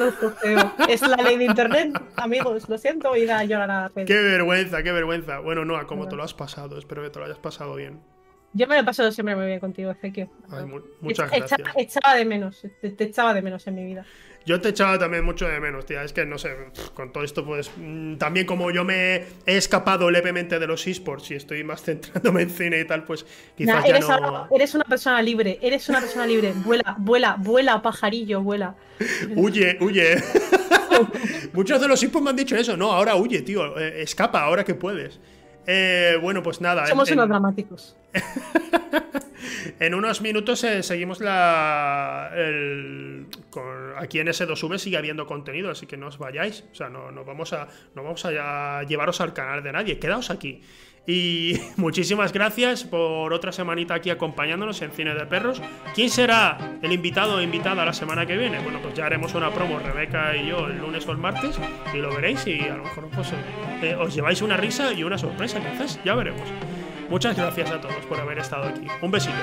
Es 0.87 1.01
la 1.01 1.17
ley 1.17 1.37
de 1.37 1.43
internet, 1.43 2.01
amigos. 2.15 2.69
Lo 2.69 2.77
siento, 2.77 3.17
y 3.17 3.27
a 3.27 3.43
llorar 3.43 3.69
a 3.69 3.91
Qué 3.93 4.15
vergüenza, 4.15 4.81
qué 4.81 4.93
vergüenza. 4.93 5.39
Bueno, 5.39 5.65
no, 5.65 5.85
como 5.85 6.07
te 6.07 6.15
lo 6.15 6.23
has 6.23 6.33
pasado. 6.33 6.79
Espero 6.79 7.03
que 7.03 7.09
te 7.09 7.19
lo 7.19 7.25
hayas 7.25 7.39
pasado 7.39 7.75
bien. 7.75 7.99
Yo 8.53 8.67
me 8.67 8.75
lo 8.75 8.81
he 8.81 8.83
pasado 8.83 9.11
siempre 9.11 9.35
muy 9.35 9.47
bien 9.47 9.59
contigo, 9.59 9.91
Ezequiel. 9.91 10.29
muchas 11.01 11.29
gracias. 11.31 11.59
Echaba, 11.75 12.15
de 12.15 12.25
menos, 12.25 12.61
te 12.81 13.03
echaba 13.03 13.33
de 13.33 13.41
menos 13.41 13.65
en 13.67 13.75
mi 13.75 13.85
vida. 13.85 14.05
Yo 14.45 14.59
te 14.59 14.69
echaba 14.69 14.99
también 14.99 15.23
mucho 15.23 15.47
de 15.47 15.59
menos, 15.59 15.85
tía. 15.85 16.03
Es 16.03 16.11
que 16.11 16.25
no 16.25 16.37
sé, 16.37 16.49
con 16.93 17.13
todo 17.13 17.23
esto, 17.23 17.45
pues 17.45 17.71
mm, 17.77 18.17
también 18.17 18.45
como 18.45 18.71
yo 18.71 18.83
me 18.83 19.23
he 19.45 19.57
escapado 19.57 20.11
levemente 20.11 20.59
de 20.59 20.67
los 20.67 20.85
esports 20.85 21.31
y 21.31 21.35
estoy 21.35 21.63
más 21.63 21.81
centrándome 21.85 22.41
en 22.41 22.49
cine 22.49 22.79
y 22.79 22.85
tal, 22.85 23.05
pues 23.05 23.25
quizás 23.55 23.85
eres, 23.85 24.05
ya 24.05 24.19
no... 24.19 24.47
eres 24.51 24.75
una 24.75 24.83
persona 24.83 25.21
libre, 25.21 25.59
eres 25.61 25.87
una 25.87 26.01
persona 26.01 26.27
libre. 26.27 26.53
Vuela, 26.53 26.95
vuela, 26.99 27.37
vuela, 27.39 27.81
pajarillo, 27.81 28.41
vuela. 28.41 28.75
huye, 29.35 29.77
huye. 29.79 30.21
Muchos 31.53 31.79
de 31.79 31.87
los 31.87 32.03
esports 32.03 32.23
me 32.23 32.29
han 32.31 32.35
dicho 32.35 32.55
eso. 32.57 32.75
No, 32.75 32.91
ahora 32.91 33.15
huye, 33.15 33.41
tío. 33.41 33.77
Eh, 33.79 34.01
escapa 34.01 34.41
ahora 34.41 34.65
que 34.65 34.75
puedes. 34.75 35.19
Eh, 35.67 36.17
bueno, 36.21 36.43
pues 36.43 36.61
nada. 36.61 36.85
Somos 36.87 37.09
unos 37.11 37.27
dramáticos. 37.27 37.95
en 39.79 39.93
unos 39.93 40.21
minutos 40.21 40.63
eh, 40.63 40.83
seguimos 40.83 41.19
la. 41.19 42.31
aquí 43.97 44.19
en 44.19 44.27
S2V 44.27 44.77
sigue 44.77 44.97
habiendo 44.97 45.25
contenido, 45.25 45.71
así 45.71 45.85
que 45.85 45.97
no 45.97 46.07
os 46.07 46.17
vayáis. 46.17 46.65
O 46.71 46.75
sea, 46.75 46.89
no, 46.89 47.11
no 47.11 47.23
vamos 47.23 47.53
a, 47.53 47.67
no 47.95 48.03
vamos 48.03 48.25
a 48.25 48.83
llevaros 48.83 49.21
al 49.21 49.33
canal 49.33 49.63
de 49.63 49.71
nadie. 49.71 49.99
Quedaos 49.99 50.29
aquí. 50.29 50.61
Y 51.05 51.59
muchísimas 51.77 52.31
gracias 52.31 52.83
por 52.83 53.33
otra 53.33 53.51
semanita 53.51 53.95
aquí 53.95 54.09
acompañándonos 54.09 54.81
en 54.81 54.91
Cine 54.91 55.13
de 55.13 55.25
Perros. 55.25 55.61
¿Quién 55.93 56.09
será 56.09 56.77
el 56.81 56.91
invitado 56.91 57.35
o 57.35 57.41
invitada 57.41 57.85
la 57.85 57.93
semana 57.93 58.25
que 58.25 58.37
viene? 58.37 58.59
Bueno, 58.59 58.79
pues 58.81 58.93
ya 58.93 59.05
haremos 59.05 59.33
una 59.33 59.51
promo, 59.51 59.79
Rebeca 59.79 60.35
y 60.35 60.47
yo, 60.47 60.67
el 60.67 60.77
lunes 60.77 61.05
o 61.07 61.11
el 61.11 61.17
martes, 61.17 61.59
y 61.93 61.97
lo 61.97 62.13
veréis 62.15 62.45
y 62.47 62.61
a 62.61 62.77
lo 62.77 62.83
mejor 62.83 63.09
pues, 63.09 63.33
eh, 63.81 63.95
os 63.95 64.13
lleváis 64.13 64.41
una 64.41 64.57
risa 64.57 64.93
y 64.93 65.03
una 65.03 65.17
sorpresa, 65.17 65.57
entonces 65.57 65.99
ya 66.05 66.15
veremos. 66.15 66.47
Muchas 67.09 67.35
gracias 67.37 67.69
a 67.69 67.81
todos 67.81 68.05
por 68.07 68.19
haber 68.19 68.39
estado 68.39 68.63
aquí. 68.63 68.87
Un 69.01 69.11
besito. 69.11 69.35